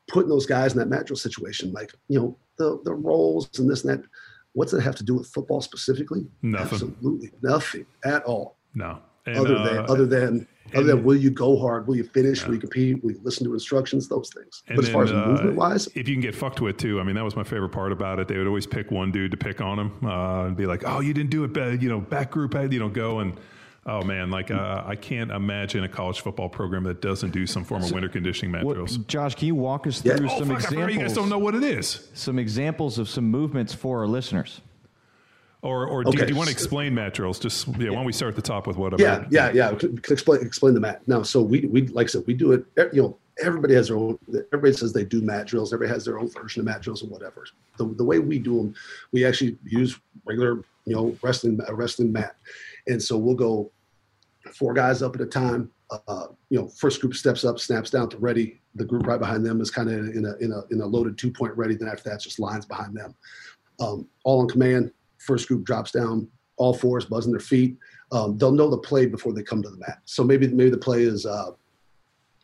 putting 0.08 0.30
those 0.30 0.48
guys 0.48 0.74
in 0.74 0.80
that 0.80 0.88
mat 0.88 1.06
drill 1.06 1.18
situation, 1.18 1.72
like, 1.72 1.94
you 2.08 2.20
know, 2.20 2.38
the, 2.58 2.80
the 2.84 2.94
roles 2.94 3.50
and 3.60 3.70
this 3.70 3.84
and 3.84 4.00
that, 4.00 4.10
what's 4.54 4.74
it 4.74 4.82
have 4.82 4.96
to 4.96 5.04
do 5.04 5.16
with 5.16 5.28
football 5.28 5.62
specifically? 5.62 6.26
Nothing. 6.42 6.90
Absolutely 6.90 7.32
nothing 7.44 7.86
at 8.04 8.24
all. 8.24 8.56
No. 8.74 9.00
And, 9.26 9.38
other 9.38 9.56
uh, 9.56 9.64
than, 9.64 9.90
other 9.90 10.06
than, 10.06 10.48
other 10.74 10.88
than 10.88 11.04
will 11.04 11.16
you 11.16 11.30
go 11.30 11.58
hard? 11.60 11.88
Will 11.88 11.96
you 11.96 12.04
finish? 12.04 12.42
Yeah. 12.42 12.48
Will 12.48 12.56
you 12.56 12.60
compete? 12.62 13.04
Will 13.04 13.12
you 13.12 13.20
listen 13.24 13.46
to 13.46 13.54
instructions? 13.54 14.08
Those 14.08 14.30
things. 14.30 14.64
But 14.68 14.80
as 14.80 14.90
far 14.90 15.04
as 15.04 15.12
uh, 15.12 15.26
movement 15.26 15.56
wise, 15.56 15.88
if 15.96 16.08
you 16.08 16.16
can 16.16 16.22
get 16.22 16.36
fucked 16.36 16.62
with 16.62 16.78
too, 16.78 17.00
I 17.00 17.04
mean, 17.04 17.16
that 17.16 17.24
was 17.24 17.36
my 17.36 17.44
favorite 17.44 17.70
part 17.70 17.92
about 17.92 18.20
it. 18.20 18.28
They 18.28 18.38
would 18.38 18.48
always 18.48 18.68
pick 18.68 18.92
one 18.92 19.12
dude 19.12 19.32
to 19.32 19.38
pick 19.38 19.62
on 19.62 19.80
him 19.80 20.06
uh, 20.06 20.46
and 20.46 20.58
be 20.58 20.66
like, 20.66 20.84
"Oh, 20.86 21.00
you 21.00 21.14
didn't 21.14 21.30
do 21.30 21.44
it, 21.44 21.54
bad." 21.54 21.82
you 21.82 21.90
know, 21.90 22.00
back 22.00 22.32
group, 22.32 22.54
you 22.72 22.80
know, 22.80 22.90
go 22.90 23.20
and." 23.20 23.38
Oh 23.86 24.04
man, 24.04 24.30
like 24.30 24.52
uh, 24.52 24.84
I 24.86 24.96
can't 24.96 25.32
imagine 25.32 25.84
a 25.84 25.90
college 25.90 26.20
football 26.20 26.50
program 26.50 26.84
that 26.84 27.02
doesn't 27.02 27.32
do 27.32 27.48
some 27.48 27.64
form 27.64 27.82
of 27.82 27.92
winter 27.92 28.10
conditioning 28.10 28.52
mat 28.52 28.62
drills. 28.62 28.98
Josh, 28.98 29.36
can 29.36 29.48
you 29.48 29.56
walk 29.56 29.88
us 29.88 30.02
through 30.02 30.28
yeah. 30.28 30.38
some 30.38 30.52
oh, 30.52 30.56
examples? 30.56 30.94
you 30.94 31.00
guys 31.00 31.14
don't 31.14 31.30
know 31.30 31.40
what 31.40 31.56
it 31.56 31.64
is. 31.64 32.10
Some 32.14 32.38
examples 32.38 33.00
of 33.00 33.10
some 33.10 33.32
movements 33.32 33.74
for 33.74 34.00
our 34.00 34.08
listeners. 34.08 34.62
Or, 35.62 35.88
or 35.88 36.08
okay. 36.08 36.12
do, 36.12 36.26
do, 36.26 36.32
you 36.32 36.38
want 36.38 36.48
to 36.48 36.54
explain 36.54 36.96
mat 36.96 37.14
drills? 37.14 37.38
Just 37.38 37.68
yeah, 37.68 37.74
yeah. 37.80 37.90
why 37.90 37.96
don't 37.96 38.06
we 38.06 38.14
start 38.14 38.30
at 38.30 38.36
the 38.38 38.42
top 38.42 38.66
with 38.66 38.78
what? 38.78 38.98
Yeah, 38.98 39.26
yeah, 39.30 39.52
yeah. 39.52 39.74
Can 39.74 40.00
explain 40.10 40.42
explain 40.42 40.74
the 40.74 40.80
mat. 40.80 41.02
Now, 41.06 41.22
so 41.22 41.42
we 41.42 41.66
we 41.66 41.88
like 41.88 42.06
I 42.06 42.08
said, 42.08 42.24
we 42.28 42.34
do 42.34 42.54
it. 42.54 42.66
You 42.94 43.02
know, 43.02 43.18
everybody 43.44 43.74
has 43.74 43.90
their 43.90 43.98
own. 43.98 44.18
Everybody 44.54 44.74
says 44.74 44.94
they 44.94 45.04
do 45.04 45.22
mat 45.22 45.48
drills. 45.48 45.74
Everybody 45.74 45.94
has 45.94 46.06
their 46.06 46.18
own 46.18 46.30
version 46.30 46.62
of 46.62 46.66
mat 46.66 46.82
drills 46.82 47.02
and 47.02 47.12
whatever. 47.12 47.46
The, 47.78 47.86
the 47.86 48.06
way 48.06 48.20
we 48.20 48.40
do 48.40 48.56
them, 48.58 48.76
we 49.12 49.26
actually 49.26 49.58
use 49.66 50.00
regular, 50.24 50.64
you 50.86 50.96
know, 50.96 51.18
wrestling 51.22 51.60
a 51.68 51.76
wrestling 51.76 52.14
mat, 52.14 52.38
and 52.88 53.02
so 53.02 53.18
we'll 53.18 53.36
go 53.36 53.70
four 54.54 54.74
guys 54.74 55.02
up 55.02 55.16
at 55.16 55.22
a 55.22 55.26
time. 55.26 55.70
Uh, 56.08 56.28
you 56.50 56.60
know, 56.60 56.68
first 56.68 57.02
group 57.02 57.16
steps 57.16 57.44
up, 57.44 57.60
snaps 57.60 57.90
down 57.90 58.10
to 58.10 58.18
ready. 58.18 58.62
The 58.76 58.86
group 58.86 59.08
right 59.08 59.20
behind 59.20 59.46
them 59.46 59.60
is 59.60 59.72
kind 59.72 59.90
of 59.90 60.16
in 60.16 60.26
a 60.26 60.36
in 60.38 60.52
a 60.52 60.62
in 60.72 60.82
a 60.82 60.86
loaded 60.86 61.18
two 61.18 61.32
point 61.32 61.56
ready. 61.58 61.76
Then 61.76 61.88
after 61.88 62.10
that, 62.10 62.16
it's 62.16 62.24
just 62.24 62.40
lines 62.40 62.66
behind 62.66 62.96
them. 62.96 63.14
Um, 63.82 64.08
all 64.24 64.42
on 64.42 64.48
command. 64.48 64.92
First 65.20 65.48
group 65.48 65.66
drops 65.66 65.92
down. 65.92 66.28
All 66.58 66.74
fours 66.74 67.06
buzzing 67.06 67.32
their 67.32 67.40
feet. 67.40 67.78
Um, 68.12 68.38
they'll 68.38 68.52
know 68.52 68.70
the 68.70 68.78
play 68.78 69.06
before 69.06 69.34
they 69.34 69.44
come 69.44 69.62
to 69.62 69.70
the 69.70 69.78
mat. 69.78 70.00
So 70.06 70.24
maybe 70.24 70.48
maybe 70.48 70.70
the 70.70 70.78
play 70.78 71.04
is, 71.04 71.26
uh, 71.26 71.52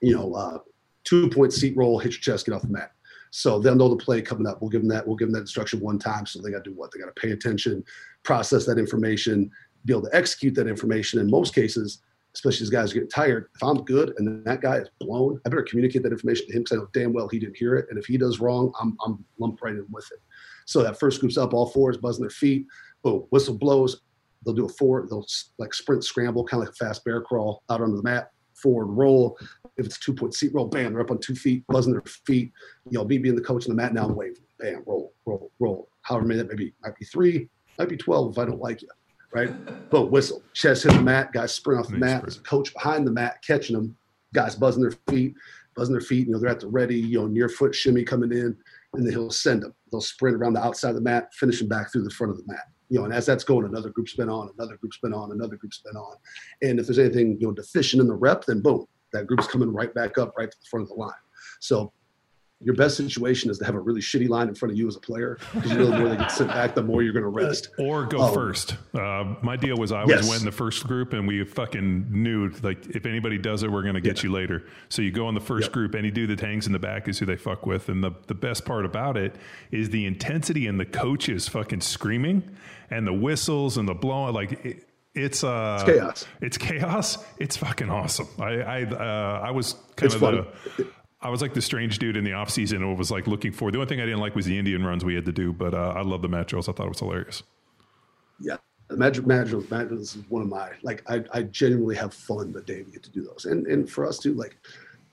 you 0.01 0.15
know, 0.15 0.33
uh, 0.33 0.59
two 1.03 1.29
point 1.29 1.51
seat 1.51 1.75
roll, 1.75 1.99
hit 1.99 2.13
your 2.13 2.21
chest, 2.21 2.45
get 2.45 2.53
off 2.53 2.61
the 2.61 2.69
mat. 2.69 2.91
So 3.31 3.59
they'll 3.59 3.75
know 3.75 3.89
the 3.89 3.97
play 3.97 4.21
coming 4.21 4.47
up. 4.47 4.61
We'll 4.61 4.69
give 4.69 4.81
them 4.81 4.89
that. 4.89 5.05
We'll 5.05 5.17
give 5.17 5.27
them 5.27 5.33
that 5.33 5.41
instruction 5.41 5.81
one 5.81 5.99
time. 5.99 6.25
So 6.25 6.41
they 6.41 6.51
got 6.51 6.63
to 6.63 6.69
do 6.69 6.75
what? 6.75 6.91
They 6.91 6.99
got 6.99 7.13
to 7.13 7.21
pay 7.21 7.31
attention, 7.31 7.83
process 8.23 8.65
that 8.65 8.77
information, 8.77 9.51
be 9.83 9.91
able 9.91 10.03
to 10.03 10.15
execute 10.15 10.55
that 10.55 10.67
information. 10.67 11.19
In 11.19 11.29
most 11.29 11.53
cases, 11.53 12.01
especially 12.33 12.63
as 12.63 12.69
guys 12.69 12.93
get 12.93 13.09
tired, 13.09 13.49
if 13.55 13.63
I'm 13.63 13.83
good 13.83 14.13
and 14.17 14.45
that 14.45 14.61
guy 14.61 14.77
is 14.77 14.89
blown, 14.99 15.39
I 15.45 15.49
better 15.49 15.63
communicate 15.63 16.03
that 16.03 16.11
information 16.11 16.47
to 16.47 16.53
him 16.53 16.63
because 16.63 16.77
I 16.77 16.81
know 16.81 16.87
damn 16.93 17.13
well 17.13 17.27
he 17.27 17.39
didn't 17.39 17.57
hear 17.57 17.75
it. 17.75 17.87
And 17.89 17.99
if 17.99 18.05
he 18.05 18.17
does 18.17 18.39
wrong, 18.39 18.71
I'm, 18.79 18.97
I'm 19.05 19.23
lumped 19.37 19.61
right 19.61 19.73
in 19.73 19.85
with 19.91 20.09
it. 20.11 20.19
So 20.65 20.83
that 20.83 20.99
first 20.99 21.19
group's 21.19 21.37
up, 21.37 21.53
all 21.53 21.67
fours, 21.67 21.97
buzzing 21.97 22.23
their 22.23 22.29
feet. 22.29 22.65
Boom, 23.03 23.25
whistle 23.29 23.57
blows. 23.57 24.01
They'll 24.43 24.53
do 24.53 24.65
a 24.65 24.69
four. 24.69 25.07
they'll 25.09 25.25
like 25.57 25.73
sprint 25.73 26.03
scramble, 26.03 26.43
kind 26.43 26.61
of 26.61 26.67
like 26.67 26.73
a 26.73 26.85
fast 26.85 27.03
bear 27.03 27.21
crawl 27.21 27.63
out 27.69 27.81
onto 27.81 27.97
the 27.97 28.03
mat, 28.03 28.31
forward 28.53 28.87
roll. 28.87 29.37
If 29.77 29.85
it's 29.85 29.99
two 29.99 30.13
point 30.13 30.33
seat 30.33 30.53
roll, 30.53 30.67
bam, 30.67 30.93
they're 30.93 31.01
up 31.01 31.11
on 31.11 31.19
two 31.19 31.35
feet, 31.35 31.65
buzzing 31.67 31.93
their 31.93 32.03
feet. 32.03 32.51
You 32.89 32.99
know, 32.99 33.05
me 33.05 33.17
being 33.17 33.35
the 33.35 33.41
coach 33.41 33.65
on 33.65 33.75
the 33.75 33.81
mat 33.81 33.93
now, 33.93 34.05
I'm 34.05 34.15
wave, 34.15 34.37
bam, 34.59 34.83
roll, 34.85 35.13
roll, 35.25 35.51
roll. 35.59 35.89
However 36.03 36.25
many 36.25 36.39
that 36.39 36.49
may 36.49 36.55
be, 36.55 36.73
might 36.83 36.97
be 36.97 37.05
three, 37.05 37.49
might 37.79 37.89
be 37.89 37.97
12 37.97 38.33
if 38.33 38.37
I 38.37 38.45
don't 38.45 38.61
like 38.61 38.81
you 38.81 38.89
right? 39.35 39.89
Boom, 39.91 40.09
whistle. 40.09 40.41
Chest 40.53 40.83
hit 40.83 40.93
the 40.93 41.01
mat, 41.01 41.31
guys 41.33 41.53
sprint 41.53 41.79
off 41.79 41.91
the 41.91 41.97
mat. 41.97 42.21
There's 42.21 42.37
a 42.37 42.41
coach 42.41 42.73
behind 42.73 43.05
the 43.05 43.11
mat 43.11 43.43
catching 43.45 43.75
them, 43.75 43.95
guys 44.33 44.55
buzzing 44.55 44.81
their 44.81 44.93
feet, 45.09 45.35
buzzing 45.75 45.93
their 45.93 46.01
feet. 46.01 46.27
You 46.27 46.33
know, 46.33 46.39
they're 46.39 46.49
at 46.49 46.61
the 46.61 46.67
ready, 46.67 46.97
you 46.97 47.19
know, 47.19 47.27
near 47.27 47.49
foot 47.49 47.75
shimmy 47.75 48.03
coming 48.03 48.31
in, 48.31 48.57
and 48.97 49.05
then 49.05 49.13
he'll 49.13 49.29
send 49.29 49.63
them. 49.63 49.73
They'll 49.91 50.01
sprint 50.01 50.35
around 50.37 50.53
the 50.53 50.63
outside 50.63 50.89
of 50.89 50.95
the 50.95 51.01
mat, 51.01 51.29
finishing 51.33 51.67
back 51.67 51.91
through 51.91 52.03
the 52.03 52.09
front 52.09 52.31
of 52.31 52.37
the 52.37 52.45
mat. 52.47 52.65
You 52.89 52.99
know, 52.99 53.05
and 53.05 53.13
as 53.13 53.25
that's 53.25 53.43
going, 53.43 53.65
another 53.65 53.89
group's 53.89 54.15
been 54.15 54.29
on, 54.29 54.51
another 54.57 54.77
group's 54.77 54.99
been 54.99 55.13
on, 55.13 55.31
another 55.31 55.55
group's 55.55 55.79
been 55.79 55.97
on. 55.97 56.15
And 56.61 56.79
if 56.79 56.85
there's 56.85 56.99
anything, 56.99 57.37
you 57.39 57.47
know, 57.47 57.53
deficient 57.53 58.01
in 58.01 58.07
the 58.07 58.13
rep, 58.13 58.45
then 58.45 58.61
boom, 58.61 58.85
that 59.13 59.27
group's 59.27 59.47
coming 59.47 59.73
right 59.73 59.93
back 59.93 60.17
up 60.17 60.33
right 60.37 60.51
to 60.51 60.57
the 60.57 60.67
front 60.69 60.83
of 60.83 60.89
the 60.89 60.95
line. 60.95 61.11
So 61.59 61.91
your 62.65 62.75
best 62.75 62.97
situation 62.97 63.49
is 63.49 63.57
to 63.59 63.65
have 63.65 63.75
a 63.75 63.79
really 63.79 64.01
shitty 64.01 64.27
line 64.27 64.49
in 64.49 64.55
front 64.55 64.71
of 64.71 64.77
you 64.77 64.87
as 64.87 64.95
a 64.95 64.99
player 64.99 65.37
because 65.53 65.71
you 65.71 65.77
know 65.77 65.85
the 65.91 65.97
more 65.99 66.09
they 66.09 66.17
get 66.17 66.31
sent 66.31 66.49
back, 66.49 66.75
the 66.75 66.81
more 66.83 67.03
you're 67.03 67.13
going 67.13 67.23
to 67.23 67.29
rest. 67.29 67.69
Or 67.77 68.05
go 68.05 68.17
Oh. 68.19 68.33
first. 68.33 68.75
Uh, 68.93 69.35
my 69.43 69.55
deal 69.55 69.77
was 69.77 69.91
I 69.91 70.01
Yes. 70.01 70.09
always 70.23 70.29
went 70.29 70.39
in 70.41 70.45
the 70.45 70.51
first 70.51 70.83
group, 70.85 71.13
and 71.13 71.27
we 71.27 71.43
fucking 71.45 72.07
knew 72.09 72.49
like 72.63 72.87
if 72.87 73.05
anybody 73.05 73.37
does 73.37 73.63
it, 73.63 73.71
we're 73.71 73.83
going 73.83 73.93
to 73.95 74.01
get 74.01 74.23
you 74.23 74.31
later. 74.31 74.63
So 74.89 75.01
you 75.01 75.11
go 75.11 75.29
in 75.29 75.35
the 75.35 75.41
first 75.41 75.67
Yep. 75.67 75.71
group. 75.73 75.95
Any 75.95 76.11
dude 76.11 76.31
that 76.31 76.39
hangs 76.41 76.65
in 76.67 76.73
the 76.73 76.79
back 76.79 77.07
is 77.07 77.19
who 77.19 77.25
they 77.25 77.37
fuck 77.37 77.65
with. 77.65 77.87
And 77.87 78.03
the 78.03 78.11
the 78.27 78.35
best 78.35 78.65
part 78.65 78.85
about 78.85 79.15
it 79.15 79.35
is 79.71 79.91
the 79.91 80.05
intensity 80.05 80.67
and 80.67 80.79
the 80.79 80.85
coaches 80.85 81.47
fucking 81.47 81.81
screaming 81.81 82.43
and 82.89 83.05
the 83.05 83.13
whistles 83.13 83.77
and 83.77 83.87
the 83.87 83.93
blowing. 83.93 84.33
Like 84.33 84.53
it, 84.65 84.87
it's 85.13 85.43
uh, 85.43 85.77
It's 85.79 85.91
chaos. 85.91 86.25
It's 86.41 86.57
chaos. 86.57 87.17
It's 87.37 87.57
fucking 87.57 87.89
awesome. 87.89 88.27
I 88.39 88.51
I 88.61 88.83
uh, 88.83 89.41
I 89.45 89.51
was 89.51 89.73
kind 89.95 90.11
It's 90.11 90.15
of 90.15 90.21
the. 90.21 90.87
I 91.25 91.29
was 91.29 91.41
like 91.41 91.55
the 91.55 91.61
strange 91.61 91.97
dude 91.97 92.15
in 92.15 92.23
the 92.23 92.33
off 92.33 92.51
season 92.51 92.83
and 92.83 92.97
was 92.97 93.09
like 93.09 93.25
looking 93.25 93.51
for. 93.51 93.71
The 93.71 93.79
only 93.79 93.87
thing 93.87 93.99
I 93.99 94.05
didn't 94.05 94.19
like 94.19 94.35
was 94.35 94.45
the 94.45 94.59
Indian 94.59 94.85
runs 94.85 95.03
we 95.03 95.15
had 95.15 95.25
to 95.25 95.31
do, 95.31 95.51
but 95.51 95.73
uh, 95.73 95.93
I 95.95 96.03
love 96.03 96.21
the 96.21 96.27
mat 96.27 96.47
drills. 96.47 96.69
I 96.69 96.71
thought 96.71 96.85
it 96.85 96.89
was 96.89 96.99
hilarious. 96.99 97.41
Yeah. 98.39 98.57
The 98.89 98.97
magic 98.97 99.25
Magic 99.25 99.71
Magic 99.71 99.93
is 99.93 100.17
one 100.29 100.43
of 100.43 100.47
my 100.47 100.69
like 100.83 101.01
I, 101.09 101.23
I 101.33 101.41
genuinely 101.43 101.95
have 101.95 102.13
fun 102.13 102.51
the 102.51 102.61
day 102.61 102.83
we 102.83 102.91
get 102.91 103.01
to 103.03 103.09
do 103.09 103.23
those. 103.23 103.45
And 103.45 103.65
and 103.65 103.89
for 103.89 104.05
us 104.05 104.19
too, 104.19 104.35
like, 104.35 104.55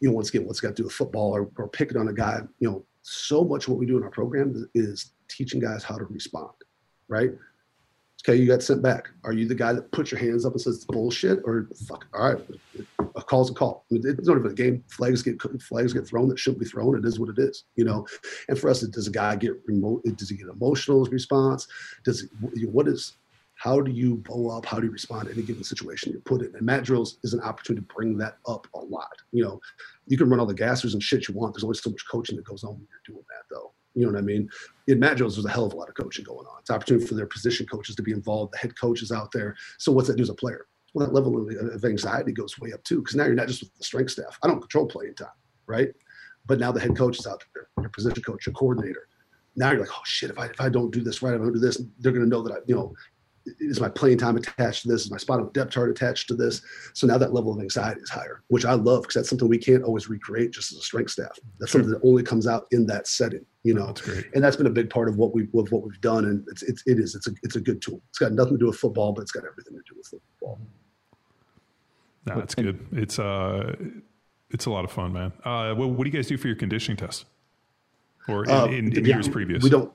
you 0.01 0.11
know, 0.11 0.15
once 0.15 0.29
again, 0.29 0.47
what's 0.47 0.61
got 0.61 0.69
to 0.69 0.75
do 0.75 0.85
with 0.85 0.93
football 0.93 1.35
or, 1.35 1.49
or 1.57 1.69
picking 1.69 1.97
on 1.97 2.09
a 2.09 2.13
guy, 2.13 2.41
you 2.59 2.69
know, 2.69 2.85
so 3.01 3.43
much 3.43 3.65
of 3.65 3.71
what 3.71 3.79
we 3.79 3.87
do 3.87 3.97
in 3.97 4.03
our 4.03 4.11
program 4.11 4.69
is 4.75 5.13
teaching 5.29 5.61
guys 5.61 5.83
how 5.83 5.97
to 5.97 6.05
respond. 6.05 6.53
Right. 7.09 7.31
Okay, 8.25 8.39
you 8.39 8.47
got 8.47 8.63
sent 8.63 8.83
back. 8.83 9.09
Are 9.25 9.33
you 9.33 9.49
the 9.49 9.55
guy 9.55 9.73
that 9.73 9.91
puts 9.91 10.13
your 10.13 10.21
hands 10.21 10.47
up 10.47 10.53
and 10.53 10.61
says 10.61 10.77
it's 10.77 10.85
bullshit, 10.85 11.41
or 11.45 11.69
fuck? 11.89 12.07
All 12.15 12.33
right, 12.33 12.45
a 13.17 13.23
call's 13.23 13.51
a 13.51 13.55
call. 13.55 13.85
It's 13.91 14.29
not 14.29 14.39
even 14.39 14.51
a 14.51 14.55
game. 14.55 14.85
Flags 14.89 15.23
get 15.23 15.43
flags 15.61 15.93
get 15.93 16.07
thrown 16.07 16.29
that 16.29 16.39
shouldn't 16.39 16.61
be 16.61 16.69
thrown. 16.69 16.97
It 16.97 17.05
is 17.05 17.19
what 17.19 17.31
it 17.31 17.39
is, 17.39 17.65
you 17.75 17.85
know. 17.85 18.07
And 18.49 18.57
for 18.57 18.71
us, 18.71 18.83
does 18.83 19.09
a 19.09 19.11
guy 19.11 19.35
get 19.35 19.55
remote? 19.67 20.05
Does 20.17 20.31
he 20.31 20.37
get 20.37 20.47
emotional 20.47 21.05
response? 21.07 21.67
Does 22.05 22.29
what 22.41 22.87
is? 22.87 23.15
How 23.57 23.81
do 23.81 23.91
you 23.93 24.17
bow 24.17 24.57
up? 24.57 24.67
How 24.67 24.79
do 24.79 24.87
you 24.87 24.93
respond 24.93 25.27
to 25.27 25.35
any 25.35 25.43
given 25.43 25.65
situation 25.65 26.13
you're 26.13 26.21
put 26.23 26.43
in? 26.43 26.55
And 26.55 26.63
mat 26.63 26.85
drills 26.85 27.19
is 27.23 27.33
an 27.33 27.41
opportunity 27.41 27.85
to 27.87 27.95
bring 27.95 28.19
that 28.19 28.39
up 28.47 28.67
a 28.75 28.81
lot. 28.81 29.13
You 29.33 29.45
know, 29.45 29.61
you 30.07 30.17
can 30.17 30.29
run 30.29 30.41
all 30.41 30.47
the 30.47 30.55
gassers 30.55 30.95
and 30.95 31.03
shit 31.03 31.29
you 31.29 31.35
want. 31.35 31.55
There's 31.55 31.65
only 31.65 31.77
so 31.77 31.91
much 31.91 32.05
coaching 32.11 32.37
that 32.37 32.45
goes 32.45 32.65
on 32.65 32.75
when 32.75 32.89
you're 32.91 33.15
doing 33.15 33.25
that, 33.31 33.45
though. 33.51 33.72
You 33.95 34.07
know 34.07 34.13
what 34.13 34.19
I 34.19 34.23
mean? 34.23 34.49
In 34.87 34.99
mat 34.99 35.17
drills, 35.17 35.37
there's 35.37 35.45
a 35.45 35.51
hell 35.51 35.67
of 35.67 35.73
a 35.73 35.77
lot 35.77 35.89
of 35.89 35.95
coaching 35.95 36.25
going 36.25 36.47
on. 36.47 36.61
It's 36.61 36.71
opportunity 36.71 37.07
for 37.07 37.15
their 37.15 37.27
position 37.27 37.67
coaches 37.67 37.95
to 37.97 38.03
be 38.03 38.13
involved, 38.13 38.53
the 38.53 38.59
head 38.59 38.79
coaches 38.79 39.13
out 39.13 39.31
there. 39.33 39.55
So 39.79 39.93
what's 39.93 40.09
that 40.09 40.17
do 40.17 40.23
as 40.23 40.31
a 40.31 40.35
player? 40.35 40.67
Well, 40.95 41.07
that 41.07 41.15
level 41.15 41.49
of, 41.49 41.85
anxiety 41.85 42.33
goes 42.33 42.59
way 42.59 42.73
up 42.73 42.83
too, 42.85 43.01
because 43.01 43.17
now 43.17 43.25
you're 43.25 43.35
not 43.35 43.49
just 43.49 43.63
with 43.63 43.75
the 43.77 43.85
strength 43.85 44.11
staff. 44.11 44.39
I 44.43 44.47
don't 44.47 44.61
control 44.61 44.87
playing 44.87 45.15
time, 45.15 45.29
right? 45.67 45.89
But 46.47 46.59
now 46.59 46.73
the 46.73 46.81
head 46.81 46.97
coach 46.97 47.19
is 47.19 47.27
out 47.27 47.43
there, 47.55 47.69
your 47.81 47.91
position 47.91 48.23
coach, 48.23 48.47
your 48.47 48.55
coordinator. 48.55 49.09
Now 49.57 49.71
you're 49.71 49.81
like, 49.81 49.91
oh 49.93 50.03
shit, 50.05 50.31
if 50.31 50.39
I 50.39 50.47
if 50.47 50.61
I 50.61 50.69
don't 50.69 50.91
do 50.91 51.03
this 51.03 51.23
right, 51.23 51.35
if 51.35 51.41
I 51.41 51.45
don't 51.45 51.53
do 51.53 51.59
this, 51.61 51.81
they're 51.99 52.13
gonna 52.13 52.27
know 52.27 52.43
that 52.43 52.53
I, 52.53 52.57
you 52.67 52.75
know, 52.75 52.95
is 53.61 53.81
my 53.81 53.89
playing 53.89 54.19
time 54.19 54.37
attached 54.37 54.83
to 54.83 54.89
this? 54.89 55.05
Is 55.05 55.11
my 55.11 55.17
spot 55.17 55.41
on 55.41 55.51
depth 55.53 55.73
chart 55.73 55.91
attached 55.91 56.29
to 56.29 56.35
this? 56.35 56.63
So 56.95 57.07
now 57.07 57.19
that 57.19 57.33
level 57.33 57.53
of 57.53 57.61
anxiety 57.61 58.01
is 58.01 58.11
higher, 58.11 58.43
which 58.49 58.65
I 58.65 58.75
love 58.75 59.03
because 59.03 59.15
that's 59.15 59.29
something 59.29 59.49
we 59.49 59.59
can't 59.59 59.83
always 59.83 60.09
recreate 60.09 60.53
just 60.53 60.73
as 60.73 60.79
a 60.79 60.83
strength 60.83 61.11
staff. 61.11 61.39
That's 61.59 61.73
something 61.73 61.91
that 61.91 62.01
only 62.05 62.23
comes 62.23 62.47
out 62.47 62.67
in 62.71 62.87
that 62.87 63.07
setting, 63.07 63.45
you 63.63 63.75
know. 63.75 63.87
That's 63.87 64.01
great. 64.03 64.27
And 64.35 64.45
that's 64.45 64.57
been 64.57 64.67
a 64.67 64.71
big 64.71 64.91
part 64.91 65.09
of 65.09 65.17
what 65.17 65.35
we 65.35 65.43
of 65.55 65.73
what 65.73 65.83
we've 65.83 66.01
done, 66.01 66.27
and 66.27 66.45
it's, 66.49 66.63
it's 66.63 66.83
it 66.87 66.99
is 66.99 67.15
it's 67.15 67.27
a 67.27 67.33
it's 67.43 67.57
a 67.57 67.61
good 67.61 67.83
tool. 67.83 68.01
It's 68.11 68.19
got 68.19 68.33
nothing 68.33 68.55
to 68.55 68.59
do 68.59 68.67
with 68.67 68.77
football, 68.77 69.13
but 69.13 69.23
it's 69.23 69.33
got 69.33 69.45
everything 69.45 69.75
to 69.75 69.83
do 69.89 69.97
with 69.97 70.07
football. 70.07 70.59
No, 72.27 72.39
it's 72.39 72.55
good. 72.55 72.87
It's 72.93 73.19
uh, 73.19 73.75
it's 74.51 74.67
a 74.67 74.71
lot 74.71 74.85
of 74.85 74.93
fun, 74.93 75.13
man. 75.13 75.33
Uh, 75.45 75.75
what, 75.75 75.91
what 75.91 76.05
do 76.05 76.11
you 76.11 76.17
guys 76.17 76.29
do 76.29 76.37
for 76.37 76.47
your 76.47 76.57
conditioning 76.57 76.97
test? 76.97 77.25
Or 78.29 78.45
in, 78.45 78.51
Uh, 78.51 78.65
in, 78.67 78.97
in 78.97 79.05
yeah, 79.05 79.15
years 79.15 79.29
previous? 79.29 79.65
We 79.65 79.71
don't 79.71 79.93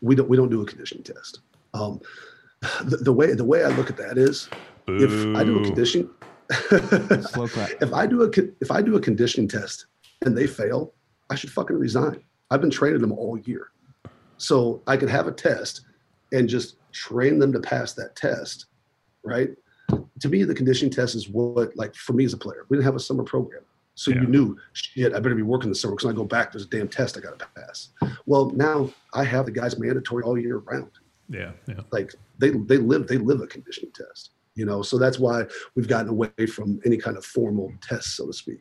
we 0.00 0.14
don't 0.14 0.28
we 0.28 0.36
don't 0.36 0.48
do 0.48 0.62
a 0.62 0.66
conditioning 0.66 1.04
test. 1.04 1.40
Um, 1.74 2.00
the, 2.84 2.98
the 2.98 3.12
way 3.12 3.34
the 3.34 3.44
way 3.44 3.64
I 3.64 3.68
look 3.68 3.90
at 3.90 3.96
that 3.96 4.18
is 4.18 4.48
if 4.88 5.10
I 5.36 5.44
do 5.44 5.56
a 5.56 5.60
Boo. 5.60 5.64
conditioning 5.64 6.10
Slow 7.22 7.48
clap. 7.48 7.70
if 7.80 7.92
I 7.92 8.06
do 8.06 8.22
a 8.22 8.30
if 8.60 8.70
I 8.70 8.82
do 8.82 8.96
a 8.96 9.00
conditioning 9.00 9.48
test 9.48 9.86
and 10.24 10.36
they 10.36 10.46
fail, 10.46 10.94
I 11.30 11.34
should 11.34 11.50
fucking 11.50 11.76
resign. 11.76 12.22
I've 12.50 12.60
been 12.60 12.70
training 12.70 13.00
them 13.00 13.12
all 13.12 13.38
year, 13.38 13.68
so 14.36 14.82
I 14.86 14.96
could 14.96 15.10
have 15.10 15.26
a 15.26 15.32
test 15.32 15.82
and 16.32 16.48
just 16.48 16.76
train 16.92 17.38
them 17.38 17.52
to 17.52 17.60
pass 17.60 17.92
that 17.94 18.16
test, 18.16 18.66
right? 19.24 19.50
To 20.20 20.28
me, 20.28 20.44
the 20.44 20.54
conditioning 20.54 20.92
test 20.92 21.14
is 21.14 21.28
what 21.28 21.76
like 21.76 21.94
for 21.94 22.12
me 22.12 22.24
as 22.24 22.32
a 22.32 22.38
player. 22.38 22.66
We 22.68 22.76
didn't 22.76 22.86
have 22.86 22.96
a 22.96 23.00
summer 23.00 23.24
program, 23.24 23.62
so 23.94 24.10
Yeah. 24.12 24.20
you 24.22 24.26
knew 24.28 24.56
shit. 24.72 25.14
I 25.14 25.20
better 25.20 25.34
be 25.34 25.42
working 25.42 25.68
this 25.70 25.80
summer 25.80 25.94
because 25.94 26.06
when 26.06 26.14
I 26.14 26.16
go 26.16 26.24
back, 26.24 26.52
there's 26.52 26.64
a 26.64 26.68
damn 26.68 26.88
test 26.88 27.16
I 27.16 27.20
got 27.20 27.38
to 27.38 27.46
pass. 27.56 27.88
Well, 28.24 28.50
now 28.50 28.90
I 29.14 29.24
have 29.24 29.46
the 29.46 29.52
guys 29.52 29.78
mandatory 29.78 30.22
all 30.22 30.38
year 30.38 30.58
round 30.58 30.90
Yeah, 31.28 31.52
yeah. 31.66 31.80
like 31.90 32.14
they 32.38 32.50
they 32.50 32.78
live 32.78 33.08
they 33.08 33.18
live 33.18 33.40
a 33.40 33.46
conditioning 33.46 33.92
test 33.92 34.30
you 34.54 34.64
know 34.64 34.80
so 34.82 34.96
that's 34.98 35.18
why 35.18 35.44
we've 35.74 35.88
gotten 35.88 36.08
away 36.08 36.30
from 36.48 36.80
any 36.86 36.96
kind 36.96 37.16
of 37.16 37.24
formal 37.24 37.72
test 37.82 38.16
so 38.16 38.26
to 38.26 38.32
speak 38.32 38.60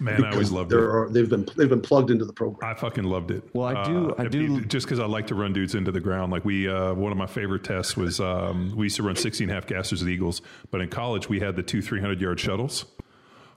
Man, 0.00 0.24
I 0.24 0.30
always 0.30 0.52
loved 0.52 0.70
there 0.70 0.84
it. 0.84 0.90
are 0.94 1.08
they've 1.10 1.28
been 1.28 1.48
they've 1.56 1.68
been 1.68 1.80
plugged 1.80 2.10
into 2.12 2.24
the 2.24 2.32
program 2.32 2.70
I 2.70 2.78
fucking 2.78 3.02
loved 3.02 3.32
it. 3.32 3.42
Well, 3.52 3.66
I 3.66 3.84
do- 3.84 4.14
I 4.16 4.28
do- 4.28 4.64
just 4.64 4.86
because 4.86 5.00
I 5.00 5.06
like 5.06 5.26
to 5.28 5.34
run 5.34 5.52
dudes 5.52 5.74
into 5.74 5.90
the 5.90 5.98
ground. 5.98 6.30
Like 6.30 6.44
we, 6.44 6.68
uh, 6.68 6.94
one 6.94 7.10
of 7.10 7.18
my 7.18 7.26
favorite 7.26 7.64
tests 7.64 7.96
was 7.96 8.20
um, 8.20 8.72
we 8.76 8.86
used 8.86 8.94
to 8.96 9.02
run 9.02 9.16
16 9.16 9.48
half 9.48 9.66
gassers 9.66 10.00
with 10.00 10.08
Eagles, 10.08 10.40
but 10.70 10.80
in 10.80 10.88
college 10.88 11.28
we 11.28 11.40
had 11.40 11.56
the 11.56 11.64
two 11.64 11.82
300 11.82 12.20
yard 12.20 12.38
shuttles. 12.38 12.84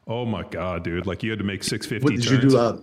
Oh 0.08 0.26
my 0.26 0.42
god, 0.44 0.84
dude! 0.84 1.06
Like 1.06 1.22
you 1.22 1.30
had 1.30 1.38
to 1.40 1.46
make 1.46 1.64
650 1.64 2.04
what 2.04 2.16
did 2.20 2.32
you 2.44 2.50
do 2.50 2.58
uh 2.58 2.80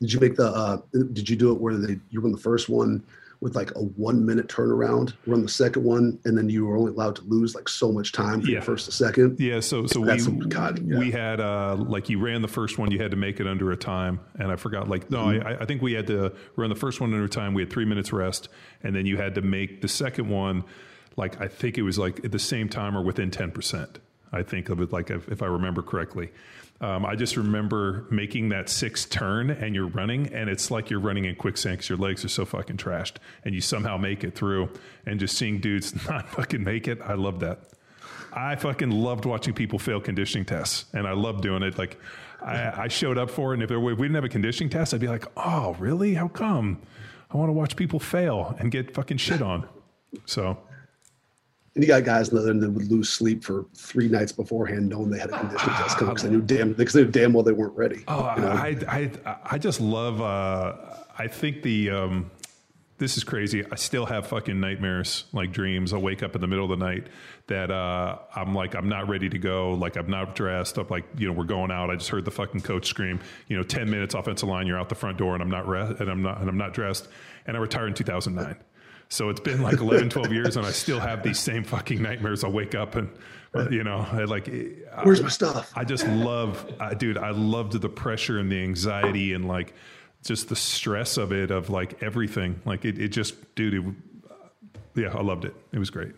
did 0.00 0.12
you 0.12 0.18
make 0.18 0.34
the 0.34 0.46
uh 0.48 0.78
did 1.12 1.28
you 1.28 1.36
do 1.36 1.52
it 1.52 1.60
where 1.60 1.76
they 1.76 1.96
you 2.10 2.20
run 2.20 2.32
the 2.32 2.38
first 2.38 2.68
one 2.68 3.04
with 3.40 3.54
like 3.54 3.70
a 3.76 3.80
one 3.80 4.24
minute 4.24 4.48
turnaround 4.48 5.12
run 5.26 5.42
the 5.42 5.48
second 5.48 5.84
one 5.84 6.18
and 6.24 6.36
then 6.36 6.48
you 6.48 6.64
were 6.66 6.76
only 6.76 6.90
allowed 6.92 7.16
to 7.16 7.22
lose 7.22 7.54
like 7.54 7.68
so 7.68 7.92
much 7.92 8.12
time 8.12 8.40
for 8.40 8.48
Yeah. 8.50 8.60
first 8.60 8.86
to 8.86 8.92
second 8.92 9.38
Yeah, 9.38 9.60
so 9.60 9.86
so 9.86 10.04
That's 10.04 10.26
we 10.28 10.46
God, 10.46 10.78
yeah. 10.86 10.98
we 10.98 11.10
had 11.10 11.40
uh, 11.40 11.76
like 11.76 12.08
you 12.08 12.18
ran 12.18 12.42
the 12.42 12.48
first 12.48 12.78
one, 12.78 12.90
you 12.90 12.98
had 13.00 13.10
to 13.10 13.16
make 13.16 13.40
it 13.40 13.46
under 13.46 13.70
a 13.72 13.76
time, 13.76 14.20
and 14.38 14.50
I 14.50 14.56
forgot 14.56 14.88
like 14.88 15.10
no, 15.10 15.26
Mm-hmm. 15.26 15.46
I, 15.46 15.62
I 15.62 15.64
think 15.66 15.82
we 15.82 15.92
had 15.92 16.06
to 16.08 16.32
run 16.56 16.70
the 16.70 16.76
first 16.76 17.00
one 17.00 17.12
under 17.12 17.24
a 17.24 17.28
time. 17.28 17.54
We 17.54 17.62
had 17.62 17.70
three 17.70 17.84
minutes 17.84 18.12
rest, 18.12 18.48
and 18.82 18.94
then 18.94 19.06
you 19.06 19.16
had 19.16 19.34
to 19.36 19.42
make 19.42 19.80
the 19.82 19.88
second 19.88 20.28
one 20.28 20.64
like 21.16 21.40
I 21.40 21.48
think 21.48 21.78
it 21.78 21.82
was 21.82 21.98
like 21.98 22.24
at 22.24 22.32
the 22.32 22.38
same 22.38 22.68
time 22.68 22.96
or 22.96 23.02
within 23.02 23.30
ten 23.30 23.50
percent. 23.50 23.98
I 24.32 24.42
think 24.42 24.68
of 24.68 24.80
it 24.80 24.92
like 24.92 25.10
if, 25.10 25.28
if 25.28 25.42
I 25.42 25.46
remember 25.46 25.82
correctly. 25.82 26.30
Um, 26.80 27.06
I 27.06 27.14
just 27.14 27.36
remember 27.38 28.06
making 28.10 28.50
that 28.50 28.68
sixth 28.68 29.08
turn 29.10 29.50
and 29.50 29.74
you're 29.74 29.86
running, 29.88 30.32
and 30.34 30.50
it's 30.50 30.70
like 30.70 30.90
you're 30.90 31.00
running 31.00 31.24
in 31.24 31.34
quicksand 31.34 31.78
because 31.78 31.88
your 31.88 31.98
legs 31.98 32.24
are 32.24 32.28
so 32.28 32.44
fucking 32.44 32.76
trashed, 32.76 33.14
and 33.44 33.54
you 33.54 33.60
somehow 33.62 33.96
make 33.96 34.24
it 34.24 34.34
through. 34.34 34.68
And 35.06 35.18
just 35.18 35.38
seeing 35.38 35.58
dudes 35.58 35.94
not 36.08 36.28
fucking 36.28 36.62
make 36.62 36.86
it, 36.86 37.00
I 37.02 37.14
love 37.14 37.40
that. 37.40 37.60
I 38.32 38.56
fucking 38.56 38.90
loved 38.90 39.24
watching 39.24 39.54
people 39.54 39.78
fail 39.78 40.00
conditioning 40.00 40.44
tests, 40.44 40.84
and 40.92 41.06
I 41.06 41.12
loved 41.12 41.40
doing 41.42 41.62
it. 41.62 41.78
Like, 41.78 41.98
I, 42.42 42.82
I 42.84 42.88
showed 42.88 43.16
up 43.16 43.30
for 43.30 43.52
it, 43.52 43.54
and 43.54 43.62
if, 43.62 43.70
there, 43.70 43.80
were- 43.80 43.92
if 43.92 43.98
we 43.98 44.04
didn't 44.06 44.16
have 44.16 44.24
a 44.24 44.28
conditioning 44.28 44.68
test, 44.68 44.92
I'd 44.92 45.00
be 45.00 45.08
like, 45.08 45.24
"Oh, 45.38 45.74
really? 45.78 46.12
How 46.12 46.28
come? 46.28 46.82
I 47.30 47.38
want 47.38 47.48
to 47.48 47.54
watch 47.54 47.74
people 47.76 47.98
fail 47.98 48.54
and 48.58 48.70
get 48.70 48.92
fucking 48.94 49.16
shit 49.16 49.40
on." 49.40 49.66
So, 50.26 50.58
and 51.76 51.84
you 51.84 51.88
got 51.88 52.04
guys 52.04 52.30
that 52.30 52.40
that 52.40 52.70
would 52.70 52.90
lose 52.90 53.08
sleep 53.08 53.44
for 53.44 53.66
three 53.74 54.08
nights 54.08 54.32
beforehand 54.32 54.88
knowing 54.88 55.10
they 55.10 55.18
had 55.18 55.30
a 55.30 55.38
conditioning 55.38 55.76
test 55.76 55.98
because 55.98 56.22
they 56.22 56.30
knew 56.30 56.40
damn 56.40 56.72
because 56.72 56.94
they 56.94 57.04
knew 57.04 57.10
damn 57.10 57.32
well 57.32 57.44
they 57.44 57.52
weren't 57.52 57.76
ready 57.76 58.02
oh, 58.08 58.22
I, 58.22 58.76
I, 58.88 59.10
I, 59.24 59.36
I 59.44 59.58
just 59.58 59.80
love. 59.80 60.20
Uh, 60.20 60.74
I 61.18 61.28
think 61.28 61.62
the 61.62 61.90
um, 61.90 62.30
this 62.98 63.18
is 63.18 63.24
crazy. 63.24 63.64
I 63.70 63.74
still 63.76 64.06
have 64.06 64.26
fucking 64.28 64.58
nightmares, 64.58 65.24
like 65.32 65.52
dreams. 65.52 65.92
I'll 65.92 66.00
wake 66.00 66.22
up 66.22 66.34
in 66.34 66.40
the 66.40 66.46
middle 66.46 66.70
of 66.70 66.78
the 66.78 66.84
night 66.84 67.08
that 67.46 67.70
uh, 67.70 68.18
I'm 68.34 68.54
like, 68.54 68.74
I'm 68.74 68.88
not 68.88 69.08
ready 69.08 69.28
to 69.28 69.38
go. 69.38 69.74
Like, 69.74 69.96
I'm 69.96 70.08
not 70.08 70.34
dressed. 70.34 70.78
I'm 70.78 70.88
like, 70.88 71.04
you 71.18 71.26
know, 71.26 71.32
we're 71.32 71.44
going 71.44 71.70
out. 71.70 71.90
I 71.90 71.96
just 71.96 72.08
heard 72.08 72.24
the 72.24 72.30
fucking 72.30 72.62
coach 72.62 72.86
scream, 72.86 73.20
you 73.48 73.56
know, 73.56 73.62
10 73.62 73.90
minutes 73.90 74.14
offensive 74.14 74.48
line, 74.48 74.66
you're 74.66 74.78
out 74.78 74.88
the 74.88 74.94
front 74.94 75.18
door 75.18 75.34
and 75.34 75.42
I'm 75.42 75.50
not, 75.50 75.68
re- 75.68 75.94
and 75.98 76.08
I'm 76.08 76.22
not, 76.22 76.40
and 76.40 76.48
I'm 76.48 76.56
not 76.56 76.72
dressed. 76.72 77.06
And 77.46 77.56
I 77.56 77.60
retired 77.60 77.88
in 77.88 77.94
2009. 77.94 78.56
So 79.08 79.28
it's 79.28 79.40
been 79.40 79.62
like 79.62 79.78
11, 79.78 80.10
12 80.10 80.32
years 80.32 80.56
and 80.56 80.66
I 80.66 80.70
still 80.72 80.98
have 81.00 81.22
these 81.22 81.38
same 81.38 81.62
fucking 81.64 82.02
nightmares. 82.02 82.42
I'll 82.42 82.52
wake 82.52 82.74
up 82.74 82.96
and, 82.96 83.08
you 83.70 83.84
know, 83.84 84.06
I 84.10 84.24
like, 84.24 84.48
I- 84.48 85.02
where's 85.04 85.22
my 85.22 85.28
stuff 85.28 85.72
I 85.76 85.84
just 85.84 86.06
love, 86.08 86.68
uh, 86.80 86.94
dude, 86.94 87.16
I 87.18 87.30
loved 87.30 87.80
the 87.80 87.88
pressure 87.88 88.38
and 88.38 88.50
the 88.50 88.60
anxiety 88.62 89.32
and 89.32 89.46
like 89.46 89.74
just 90.24 90.48
the 90.48 90.56
stress 90.56 91.18
of 91.18 91.32
it, 91.32 91.50
of 91.52 91.70
like 91.70 92.02
everything. 92.02 92.60
Like 92.64 92.84
it, 92.84 92.98
it 92.98 93.08
just, 93.08 93.34
dude, 93.54 93.74
it, 93.74 93.94
yeah, 94.96 95.08
I 95.16 95.22
loved 95.22 95.44
it. 95.44 95.54
It 95.72 95.78
was 95.78 95.90
great. 95.90 96.12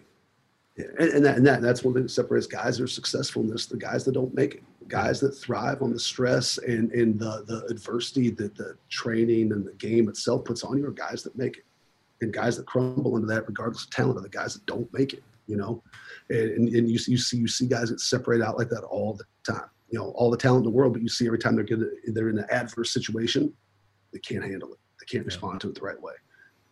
Yeah, 0.77 0.87
and, 0.99 1.11
and, 1.11 1.25
that, 1.27 1.37
and 1.37 1.47
that 1.47 1.61
that's 1.61 1.83
one 1.83 1.93
thing 1.93 2.05
that 2.05 2.09
separates 2.09 2.47
guys 2.47 2.79
that 2.79 2.85
are 2.85 2.87
successful 2.87 3.43
in 3.43 3.51
this, 3.51 3.67
the 3.67 3.77
guys 3.77 4.05
that 4.05 4.13
don't 4.13 4.33
make 4.33 4.55
it, 4.55 4.63
guys 4.87 5.19
that 5.21 5.33
thrive 5.33 5.83
on 5.83 5.93
the 5.93 5.99
stress 5.99 6.57
and, 6.59 6.91
and 6.93 7.19
the, 7.19 7.45
the 7.49 7.67
adversity 7.69 8.31
that 8.31 8.55
the 8.57 8.77
training 8.89 9.53
and 9.53 9.67
the 9.67 9.73
game 9.75 10.09
itself 10.09 10.45
puts 10.45 10.63
on 10.63 10.79
you 10.79 10.87
are 10.87 10.93
guys 10.93 11.23
that 11.25 11.37
make 11.37 11.59
it. 11.59 11.65
And 12.21 12.33
guys 12.33 12.57
that 12.57 12.67
crumble 12.67 13.15
under 13.15 13.29
that, 13.29 13.47
regardless 13.47 13.85
of 13.85 13.91
talent, 13.91 14.19
are 14.19 14.23
the 14.23 14.29
guys 14.29 14.55
that 14.55 14.67
don't 14.67 14.93
make 14.93 15.13
it, 15.13 15.23
you 15.47 15.57
know? 15.57 15.83
And, 16.31 16.69
and 16.69 16.89
you, 16.89 16.99
you 17.07 17.19
see 17.19 17.37
you 17.37 17.49
see 17.49 17.67
guys 17.67 17.91
that 17.91 18.01
separate 18.01 18.43
out 18.43 18.59
like 18.59 18.69
that 18.71 18.83
all 18.83 19.15
the 19.15 19.25
time. 19.51 19.69
You 19.91 19.99
know, 19.99 20.11
all 20.17 20.31
the 20.31 20.37
talent 20.37 20.67
in 20.67 20.71
the 20.71 20.77
world, 20.77 20.93
but 20.93 21.03
you 21.03 21.09
see 21.09 21.27
every 21.27 21.39
time 21.39 21.55
they're 21.55 21.65
good, 21.65 21.85
they're 22.09 22.29
in 22.29 22.39
an 22.39 22.47
adverse 22.51 22.93
situation, 22.93 23.55
they 24.13 24.19
can't 24.19 24.45
handle 24.45 24.73
it. 24.73 24.79
They 25.01 25.07
can't 25.07 25.25
respond 25.25 25.61
to 25.63 25.69
it 25.69 25.77
the 25.77 25.81
right 25.81 26.01
way. 26.01 26.13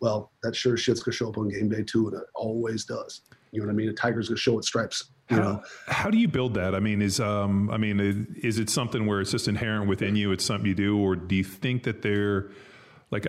Well, 0.01 0.32
that 0.43 0.55
sure 0.55 0.77
shit's 0.77 1.02
gonna 1.02 1.14
show 1.14 1.31
up 1.31 1.39
on 1.39 1.48
game 1.48 1.70
day 1.70 1.82
too, 1.82 2.09
and 2.09 2.16
it 2.18 2.27
always 2.35 2.85
does. 2.85 3.23
You 3.52 3.60
know 3.60 3.66
what 3.66 3.73
I 3.73 3.77
mean? 3.77 3.89
A 3.89 3.94
tiger's 3.94 4.28
gonna 4.28 4.36
show 4.36 4.59
its 4.59 4.68
stripes. 4.68 5.10
You 5.31 5.36
how, 5.36 5.43
know, 5.43 5.62
how 5.86 6.10
do 6.10 6.18
you 6.18 6.28
build 6.28 6.55
that? 6.55 6.74
I 6.74 6.81
mean, 6.81 7.01
is 7.01 7.18
um, 7.20 7.70
I 7.70 7.78
mean, 7.78 8.36
is 8.43 8.59
it 8.59 8.68
something 8.68 9.06
where 9.06 9.20
it's 9.20 9.31
just 9.31 9.48
inherent 9.48 9.89
within 9.89 10.16
you? 10.16 10.32
It's 10.32 10.44
something 10.44 10.66
you 10.66 10.74
do, 10.74 10.98
or 10.98 11.16
do 11.16 11.35
you 11.35 11.44
think 11.44 11.85
that 11.85 12.02
they're 12.02 12.51
like? 13.10 13.27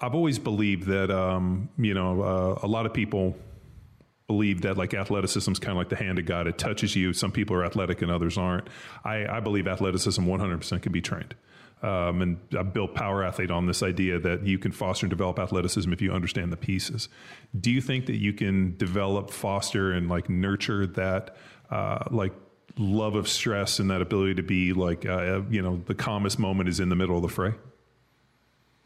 I've 0.00 0.14
always 0.14 0.38
believed 0.38 0.86
that 0.86 1.10
um, 1.10 1.68
you 1.78 1.94
know 1.94 2.22
uh, 2.22 2.58
a 2.62 2.68
lot 2.68 2.86
of 2.86 2.94
people 2.94 3.36
believe 4.26 4.62
that 4.62 4.76
like 4.76 4.94
athleticism 4.94 5.50
is 5.50 5.58
kind 5.58 5.72
of 5.72 5.76
like 5.76 5.88
the 5.88 5.96
hand 5.96 6.20
of 6.20 6.24
God. 6.24 6.46
It 6.46 6.56
touches 6.56 6.94
you. 6.94 7.12
Some 7.12 7.32
people 7.32 7.56
are 7.56 7.64
athletic 7.64 8.00
and 8.00 8.12
others 8.12 8.38
aren't. 8.38 8.68
I, 9.04 9.26
I 9.26 9.40
believe 9.40 9.66
athleticism 9.66 10.22
100% 10.22 10.82
can 10.82 10.92
be 10.92 11.00
trained. 11.00 11.34
Um, 11.82 12.22
and 12.22 12.38
I 12.56 12.62
built 12.62 12.94
Power 12.94 13.24
Athlete 13.24 13.50
on 13.50 13.66
this 13.66 13.82
idea 13.82 14.20
that 14.20 14.46
you 14.46 14.56
can 14.56 14.70
foster 14.70 15.06
and 15.06 15.10
develop 15.10 15.40
athleticism 15.40 15.92
if 15.92 16.00
you 16.00 16.12
understand 16.12 16.52
the 16.52 16.56
pieces. 16.56 17.08
Do 17.58 17.72
you 17.72 17.80
think 17.80 18.06
that 18.06 18.18
you 18.18 18.32
can 18.32 18.76
develop, 18.76 19.30
foster, 19.30 19.90
and 19.90 20.08
like 20.08 20.28
nurture 20.28 20.86
that, 20.86 21.34
uh, 21.70 22.04
like 22.12 22.32
love 22.78 23.16
of 23.16 23.28
stress 23.28 23.80
and 23.80 23.90
that 23.90 24.00
ability 24.00 24.34
to 24.34 24.44
be 24.44 24.72
like, 24.74 25.06
uh, 25.06 25.40
you 25.50 25.60
know, 25.60 25.82
the 25.86 25.94
calmest 25.96 26.38
moment 26.38 26.68
is 26.68 26.78
in 26.78 26.88
the 26.88 26.96
middle 26.96 27.16
of 27.16 27.22
the 27.22 27.28
fray? 27.28 27.54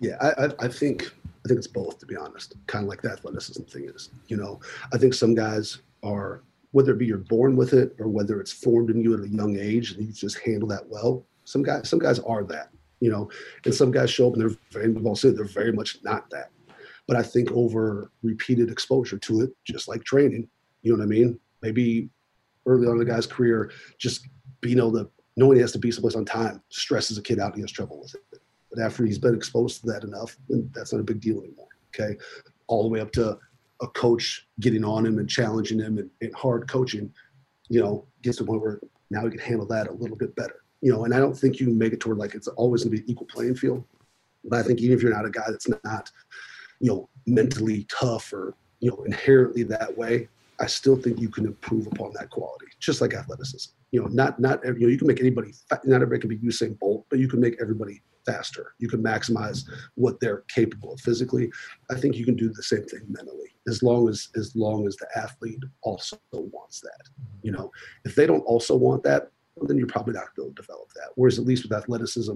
Yeah, 0.01 0.17
I, 0.21 0.45
I, 0.45 0.49
I 0.61 0.69
think 0.69 1.13
I 1.45 1.49
think 1.49 1.59
it's 1.59 1.67
both, 1.67 1.99
to 1.99 2.07
be 2.07 2.17
honest. 2.17 2.55
Kind 2.67 2.85
of 2.85 2.89
like 2.89 3.03
the 3.03 3.11
athleticism 3.11 3.63
thing 3.65 3.89
is. 3.95 4.11
You 4.29 4.37
know, 4.37 4.61
I 4.93 4.99
think 4.99 5.15
some 5.15 5.35
guys 5.35 5.79
are 6.03 6.43
whether 6.73 6.93
it 6.93 6.99
be 6.99 7.07
you're 7.07 7.19
born 7.19 7.55
with 7.55 7.73
it 7.73 7.95
or 8.01 8.09
whether 8.09 8.41
it's 8.41 8.53
formed 8.53 8.91
in 8.91 9.01
you 9.01 9.15
at 9.15 9.21
a 9.21 9.29
young 9.29 9.57
age 9.57 9.93
and 9.93 10.05
you 10.05 10.13
just 10.13 10.39
handle 10.41 10.69
that 10.69 10.89
well. 10.89 11.25
Some 11.45 11.63
guys, 11.63 11.89
some 11.89 12.01
guys 12.01 12.19
are 12.21 12.43
that 12.45 12.71
you 13.05 13.11
know, 13.11 13.29
and 13.67 13.75
some 13.75 13.91
guys 13.91 14.11
show 14.11 14.29
up 14.29 14.33
and 14.33 14.41
they're 14.41 14.57
very, 14.71 14.91
we've 14.91 15.05
all 15.05 15.15
said 15.15 15.37
they're 15.37 15.45
very 15.45 15.73
much 15.73 15.99
not 16.03 16.31
that. 16.31 16.51
But 17.07 17.19
I 17.19 17.23
think 17.23 17.53
over 17.53 18.11
repeated 18.23 18.71
exposure 18.71 19.19
to 19.19 19.43
it, 19.43 19.51
just 19.63 19.89
like 19.89 20.03
training, 20.05 20.49
you 20.81 20.91
know 20.91 20.99
what 20.99 21.05
I 21.05 21.09
mean? 21.09 21.39
Maybe 21.61 22.09
early 22.65 22.87
on 22.87 22.97
in 22.97 23.03
a 23.03 23.05
guy's 23.05 23.27
career, 23.27 23.71
just 23.99 24.27
being 24.63 24.79
able 24.79 24.93
to 24.93 25.11
knowing 25.37 25.57
he 25.57 25.61
has 25.61 25.73
to 25.73 25.79
be 25.79 25.91
someplace 25.91 26.15
on 26.15 26.25
time 26.25 26.63
stresses 26.71 27.19
a 27.19 27.23
kid 27.23 27.41
out 27.41 27.49
and 27.49 27.57
he 27.57 27.61
has 27.61 27.73
trouble 27.73 28.01
with 28.01 28.15
it. 28.15 28.34
But 28.75 28.83
after 28.83 29.05
he's 29.05 29.19
been 29.19 29.35
exposed 29.35 29.81
to 29.81 29.87
that 29.89 30.05
enough, 30.05 30.37
then 30.49 30.71
that's 30.75 30.93
not 30.93 31.01
a 31.01 31.05
big 31.05 31.21
deal 31.21 31.39
anymore. 31.39 31.69
Okay. 31.95 32.17
All 32.67 32.83
the 32.83 32.89
way 32.89 33.01
up 33.01 33.13
to 33.13 33.39
a 33.81 33.87
coach 33.89 34.47
getting 34.61 34.85
on 34.85 35.07
him 35.07 35.19
and 35.19 35.29
challenging 35.29 35.79
him 35.79 35.99
and, 35.99 36.11
and 36.21 36.35
hard 36.35 36.69
coaching, 36.69 37.13
you 37.69 37.81
know, 37.81 38.07
gets 38.23 38.39
to 38.39 38.45
the 38.45 38.49
point 38.49 38.63
where 38.63 38.81
now 39.11 39.25
he 39.25 39.31
can 39.31 39.39
handle 39.39 39.67
that 39.67 39.89
a 39.89 39.93
little 39.93 40.17
bit 40.17 40.35
better 40.35 40.65
you 40.85 40.93
know, 40.93 41.07
and 41.07 41.15
I 41.15 41.19
don't 41.19 41.37
think 41.37 41.61
you 41.61 41.71
make 41.71 41.95
it 41.95 42.01
toward 42.01 42.19
like 42.19 42.35
it's 42.35 42.47
always 42.47 42.83
to 42.83 42.91
be 42.91 43.03
equal 43.11 43.27
playing 43.27 43.55
field. 43.55 43.83
But 44.45 44.59
I 44.59 44.63
think 44.63 44.81
even 44.81 44.95
if 44.95 45.03
you're 45.03 45.15
not 45.15 45.25
a 45.25 45.31
guy 45.31 45.45
that's 45.49 45.67
not, 45.83 46.11
you 46.79 46.91
know, 46.91 47.09
mentally 47.27 47.87
tough 47.91 48.31
or 48.35 48.55
you 48.81 48.91
know 48.91 49.03
inherently 49.05 49.63
that 49.63 49.97
way, 49.97 50.29
I 50.61 50.67
still 50.67 50.97
think 50.97 51.19
you 51.19 51.31
can 51.31 51.47
improve 51.47 51.87
upon 51.87 52.13
that 52.19 52.29
quality, 52.29 52.67
just 52.81 53.01
like 53.01 53.15
athleticism. 53.15 53.73
You 53.95 54.03
know, 54.03 54.09
not 54.09 54.41
not 54.41 54.59
you 54.65 54.73
know 54.73 54.89
you 54.89 54.99
can 54.99 55.07
make 55.07 55.21
anybody 55.21 55.53
not 55.85 56.03
everybody 56.03 56.19
can 56.19 56.29
be 56.29 56.39
Usain 56.39 56.77
Bolt, 56.81 57.07
but 57.11 57.21
you 57.21 57.29
can 57.29 57.39
make 57.39 57.57
everybody 57.63 58.03
faster. 58.27 58.75
You 58.81 58.89
can 58.89 59.01
maximize 59.01 59.61
what 59.95 60.19
they're 60.19 60.43
capable 60.49 60.95
of 60.95 61.01
physically. 61.01 61.49
I 61.93 61.95
think 61.95 62.17
you 62.17 62.25
can 62.25 62.35
do 62.35 62.49
the 62.53 62.65
same 62.65 62.83
thing 62.87 63.03
mentally, 63.09 63.55
as 63.69 63.85
long 63.85 64.09
as 64.09 64.31
as 64.35 64.57
long 64.57 64.89
as 64.89 64.97
the 64.97 65.07
athlete 65.15 65.63
also 65.83 66.19
wants 66.33 66.81
that. 66.81 67.09
You 67.45 67.53
know, 67.53 67.71
if 68.05 68.17
they 68.17 68.27
don't 68.27 68.41
also 68.41 68.75
want 68.75 69.05
that, 69.05 69.31
then 69.63 69.79
you're 69.79 69.87
probably 69.87 70.15
not 70.15 70.35
going 70.35 70.53
to 70.53 70.61
develop 70.61 70.89
that. 70.97 71.11
Whereas 71.15 71.39
at 71.39 71.47
least 71.47 71.63
with 71.63 71.79
athleticism, 71.79 72.35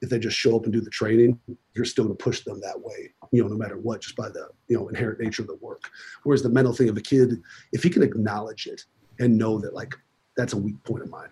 if 0.00 0.08
they 0.08 0.18
just 0.18 0.38
show 0.38 0.56
up 0.56 0.64
and 0.64 0.72
do 0.72 0.80
the 0.80 0.88
training, 0.88 1.38
you're 1.74 1.84
still 1.84 2.04
going 2.04 2.16
to 2.16 2.24
push 2.24 2.40
them 2.44 2.62
that 2.62 2.80
way, 2.80 3.12
you 3.30 3.42
know, 3.42 3.48
no 3.50 3.58
matter 3.58 3.76
what, 3.76 4.00
just 4.00 4.16
by 4.16 4.30
the 4.30 4.48
you 4.68 4.78
know 4.78 4.88
inherent 4.88 5.20
nature 5.20 5.42
of 5.42 5.48
the 5.48 5.56
work. 5.56 5.82
Whereas 6.22 6.42
the 6.42 6.48
mental 6.48 6.72
thing 6.72 6.88
of 6.88 6.96
a 6.96 7.02
kid, 7.02 7.42
if 7.72 7.82
he 7.82 7.90
can 7.90 8.02
acknowledge 8.02 8.66
it 8.66 8.84
and 9.20 9.36
know 9.36 9.58
that 9.58 9.74
like 9.74 9.94
that's 10.36 10.52
a 10.52 10.56
weak 10.56 10.82
point 10.84 11.02
of 11.02 11.10
mine, 11.10 11.28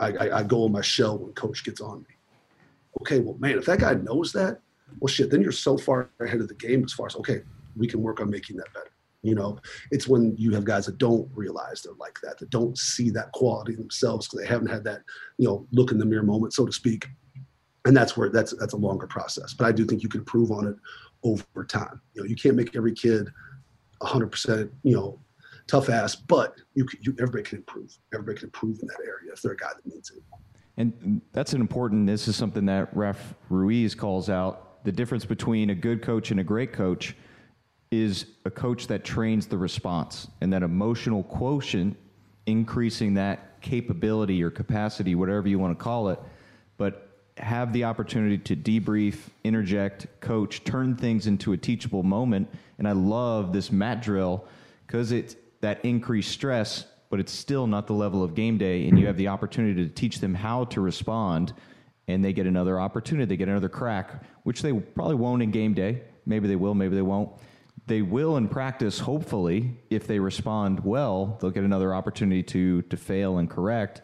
I, 0.00 0.12
I, 0.12 0.38
I 0.38 0.42
go 0.42 0.64
on 0.64 0.72
my 0.72 0.82
shell 0.82 1.18
when 1.18 1.32
coach 1.32 1.64
gets 1.64 1.80
on 1.80 2.00
me. 2.00 2.14
Okay, 3.00 3.20
well, 3.20 3.36
man, 3.38 3.58
if 3.58 3.66
that 3.66 3.80
guy 3.80 3.94
knows 3.94 4.32
that, 4.32 4.60
well, 5.00 5.08
shit, 5.08 5.30
then 5.30 5.42
you're 5.42 5.52
so 5.52 5.76
far 5.76 6.08
ahead 6.20 6.40
of 6.40 6.48
the 6.48 6.54
game 6.54 6.84
as 6.84 6.92
far 6.92 7.06
as 7.06 7.16
okay, 7.16 7.42
we 7.76 7.86
can 7.86 8.02
work 8.02 8.20
on 8.20 8.30
making 8.30 8.56
that 8.56 8.72
better. 8.72 8.90
You 9.22 9.34
know, 9.34 9.58
it's 9.90 10.06
when 10.06 10.36
you 10.36 10.52
have 10.52 10.64
guys 10.64 10.84
that 10.86 10.98
don't 10.98 11.28
realize 11.34 11.82
they're 11.82 11.94
like 11.94 12.18
that, 12.22 12.38
that 12.38 12.50
don't 12.50 12.76
see 12.76 13.08
that 13.10 13.32
quality 13.32 13.74
themselves 13.74 14.28
because 14.28 14.40
they 14.40 14.46
haven't 14.46 14.68
had 14.68 14.84
that, 14.84 15.00
you 15.38 15.48
know, 15.48 15.66
look 15.72 15.92
in 15.92 15.98
the 15.98 16.04
mirror 16.04 16.22
moment, 16.22 16.52
so 16.52 16.66
to 16.66 16.72
speak. 16.72 17.06
And 17.86 17.96
that's 17.96 18.16
where 18.16 18.28
that's 18.28 18.54
that's 18.58 18.74
a 18.74 18.78
longer 18.78 19.06
process. 19.06 19.54
But 19.54 19.66
I 19.66 19.72
do 19.72 19.86
think 19.86 20.02
you 20.02 20.10
can 20.10 20.20
improve 20.20 20.50
on 20.50 20.66
it 20.66 20.76
over 21.22 21.64
time. 21.64 22.00
You 22.12 22.22
know, 22.22 22.28
you 22.28 22.36
can't 22.36 22.54
make 22.54 22.76
every 22.76 22.92
kid 22.92 23.30
100%, 24.02 24.70
you 24.82 24.94
know, 24.94 25.18
tough 25.66 25.88
ass, 25.88 26.14
but 26.14 26.54
you, 26.74 26.86
you 27.00 27.14
everybody 27.18 27.42
can 27.42 27.58
improve. 27.58 27.96
Everybody 28.12 28.38
can 28.38 28.46
improve 28.48 28.78
in 28.80 28.88
that 28.88 29.00
area 29.00 29.32
if 29.32 29.42
they're 29.42 29.52
a 29.52 29.56
guy 29.56 29.70
that 29.74 29.86
needs 29.86 30.10
it. 30.10 30.22
And 30.76 31.20
that's 31.32 31.52
an 31.52 31.60
important. 31.60 32.06
This 32.06 32.26
is 32.26 32.36
something 32.36 32.66
that 32.66 32.94
Ref 32.96 33.34
Ruiz 33.48 33.94
calls 33.94 34.28
out: 34.28 34.84
the 34.84 34.92
difference 34.92 35.24
between 35.24 35.70
a 35.70 35.74
good 35.74 36.02
coach 36.02 36.30
and 36.30 36.40
a 36.40 36.44
great 36.44 36.72
coach 36.72 37.16
is 37.90 38.26
a 38.44 38.50
coach 38.50 38.88
that 38.88 39.04
trains 39.04 39.46
the 39.46 39.56
response 39.56 40.26
and 40.40 40.52
that 40.52 40.62
emotional 40.62 41.22
quotient, 41.22 41.96
increasing 42.46 43.14
that 43.14 43.60
capability 43.60 44.42
or 44.42 44.50
capacity, 44.50 45.14
whatever 45.14 45.48
you 45.48 45.58
want 45.58 45.76
to 45.76 45.82
call 45.82 46.08
it, 46.08 46.18
but 46.76 47.08
have 47.36 47.72
the 47.72 47.84
opportunity 47.84 48.38
to 48.38 48.56
debrief, 48.56 49.16
interject, 49.44 50.06
coach, 50.20 50.62
turn 50.64 50.96
things 50.96 51.26
into 51.26 51.52
a 51.52 51.56
teachable 51.56 52.02
moment. 52.02 52.48
And 52.78 52.86
I 52.86 52.92
love 52.92 53.52
this 53.52 53.72
mat 53.72 54.02
drill 54.02 54.46
because 54.86 55.12
it's 55.12 55.36
that 55.64 55.84
increased 55.84 56.30
stress, 56.30 56.86
but 57.10 57.20
it's 57.20 57.32
still 57.32 57.66
not 57.66 57.86
the 57.86 57.94
level 57.94 58.22
of 58.22 58.34
game 58.34 58.58
day. 58.58 58.86
And 58.86 58.98
you 58.98 59.06
have 59.06 59.16
the 59.16 59.28
opportunity 59.28 59.82
to 59.82 59.90
teach 59.92 60.20
them 60.20 60.34
how 60.34 60.64
to 60.66 60.80
respond, 60.80 61.54
and 62.06 62.24
they 62.24 62.32
get 62.32 62.46
another 62.46 62.78
opportunity. 62.78 63.24
They 63.26 63.36
get 63.36 63.48
another 63.48 63.70
crack, 63.70 64.22
which 64.42 64.62
they 64.62 64.72
probably 64.72 65.16
won't 65.16 65.42
in 65.42 65.50
game 65.50 65.74
day. 65.74 66.02
Maybe 66.26 66.48
they 66.48 66.56
will, 66.56 66.74
maybe 66.74 66.94
they 66.94 67.02
won't 67.02 67.30
they 67.86 68.00
will 68.00 68.36
in 68.38 68.48
practice 68.48 68.98
hopefully 68.98 69.76
if 69.90 70.06
they 70.06 70.18
respond 70.18 70.80
well 70.84 71.36
they'll 71.40 71.50
get 71.50 71.64
another 71.64 71.92
opportunity 71.92 72.42
to 72.42 72.80
to 72.82 72.96
fail 72.96 73.36
and 73.38 73.50
correct 73.50 74.02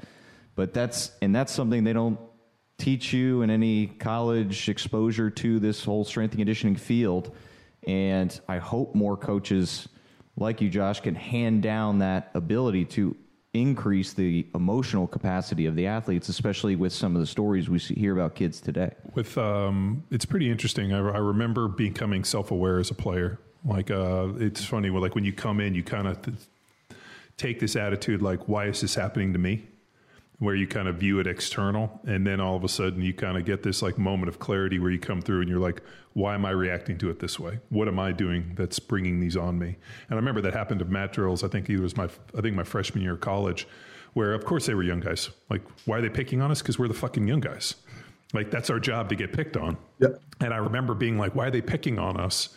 but 0.54 0.74
that's 0.74 1.12
and 1.22 1.34
that's 1.34 1.52
something 1.52 1.82
they 1.84 1.92
don't 1.92 2.18
teach 2.76 3.12
you 3.12 3.40
in 3.40 3.48
any 3.48 3.86
college 3.86 4.68
exposure 4.68 5.30
to 5.30 5.58
this 5.60 5.82
whole 5.82 6.04
strength 6.04 6.32
and 6.32 6.40
conditioning 6.40 6.76
field 6.76 7.34
and 7.86 8.40
i 8.48 8.58
hope 8.58 8.94
more 8.94 9.16
coaches 9.16 9.88
like 10.40 10.60
you 10.60 10.68
josh 10.68 11.00
can 11.00 11.14
hand 11.14 11.62
down 11.62 11.98
that 11.98 12.30
ability 12.34 12.84
to 12.84 13.16
increase 13.52 14.12
the 14.12 14.46
emotional 14.54 15.08
capacity 15.08 15.66
of 15.66 15.74
the 15.74 15.84
athletes, 15.84 16.28
especially 16.28 16.76
with 16.76 16.92
some 16.92 17.16
of 17.16 17.20
the 17.20 17.26
stories 17.26 17.68
we 17.68 17.80
see, 17.80 17.94
hear 17.94 18.12
about 18.16 18.36
kids 18.36 18.60
today. 18.60 18.92
With 19.14 19.36
um, 19.36 20.04
it's 20.10 20.24
pretty 20.24 20.48
interesting. 20.48 20.92
I, 20.92 20.98
I 20.98 21.18
remember 21.18 21.66
becoming 21.66 22.22
self-aware 22.22 22.78
as 22.78 22.90
a 22.90 22.94
player 22.94 23.40
like 23.64 23.90
uh, 23.90 24.28
it's 24.38 24.64
funny, 24.64 24.90
like 24.90 25.14
when 25.14 25.24
you 25.24 25.32
come 25.32 25.60
in, 25.60 25.74
you 25.74 25.82
kind 25.82 26.06
of 26.08 26.22
th- 26.22 26.36
take 27.36 27.60
this 27.60 27.76
attitude, 27.76 28.22
like, 28.22 28.48
why 28.48 28.66
is 28.66 28.80
this 28.80 28.94
happening 28.94 29.32
to 29.32 29.38
me? 29.38 29.66
Where 30.40 30.54
you 30.54 30.66
kind 30.66 30.88
of 30.88 30.96
view 30.96 31.20
it 31.20 31.26
external, 31.26 32.00
and 32.06 32.26
then 32.26 32.40
all 32.40 32.56
of 32.56 32.64
a 32.64 32.68
sudden 32.68 33.02
you 33.02 33.14
kind 33.14 33.36
of 33.36 33.44
get 33.44 33.62
this 33.62 33.82
like 33.82 33.98
moment 33.98 34.28
of 34.28 34.38
clarity 34.38 34.78
where 34.78 34.90
you 34.90 34.98
come 34.98 35.20
through 35.22 35.40
and 35.40 35.48
you're 35.48 35.58
like, 35.58 35.82
why 36.14 36.34
am 36.34 36.44
I 36.44 36.50
reacting 36.50 36.98
to 36.98 37.10
it 37.10 37.20
this 37.20 37.38
way? 37.38 37.60
What 37.68 37.88
am 37.88 37.98
I 37.98 38.12
doing 38.12 38.54
that's 38.56 38.78
bringing 38.78 39.20
these 39.20 39.36
on 39.36 39.58
me? 39.58 39.68
And 39.68 39.76
I 40.12 40.14
remember 40.16 40.40
that 40.40 40.54
happened 40.54 40.80
to 40.80 40.86
mat 40.86 41.12
drills. 41.12 41.44
I 41.44 41.48
think 41.48 41.68
it 41.68 41.78
was 41.78 41.96
my, 41.96 42.08
I 42.36 42.40
think 42.40 42.56
my 42.56 42.64
freshman 42.64 43.02
year 43.02 43.12
of 43.12 43.20
college, 43.20 43.68
where 44.14 44.32
of 44.32 44.44
course 44.44 44.66
they 44.66 44.74
were 44.74 44.82
young 44.82 45.00
guys. 45.00 45.30
Like, 45.50 45.62
why 45.84 45.98
are 45.98 46.00
they 46.00 46.08
picking 46.08 46.40
on 46.40 46.50
us? 46.50 46.62
Because 46.62 46.78
we're 46.78 46.88
the 46.88 46.94
fucking 46.94 47.28
young 47.28 47.40
guys. 47.40 47.74
Like 48.32 48.50
that's 48.50 48.70
our 48.70 48.80
job 48.80 49.08
to 49.10 49.16
get 49.16 49.32
picked 49.32 49.56
on. 49.56 49.76
Yep. 49.98 50.20
And 50.40 50.54
I 50.54 50.56
remember 50.56 50.94
being 50.94 51.18
like, 51.18 51.34
why 51.34 51.46
are 51.48 51.50
they 51.50 51.62
picking 51.62 51.98
on 51.98 52.18
us? 52.18 52.48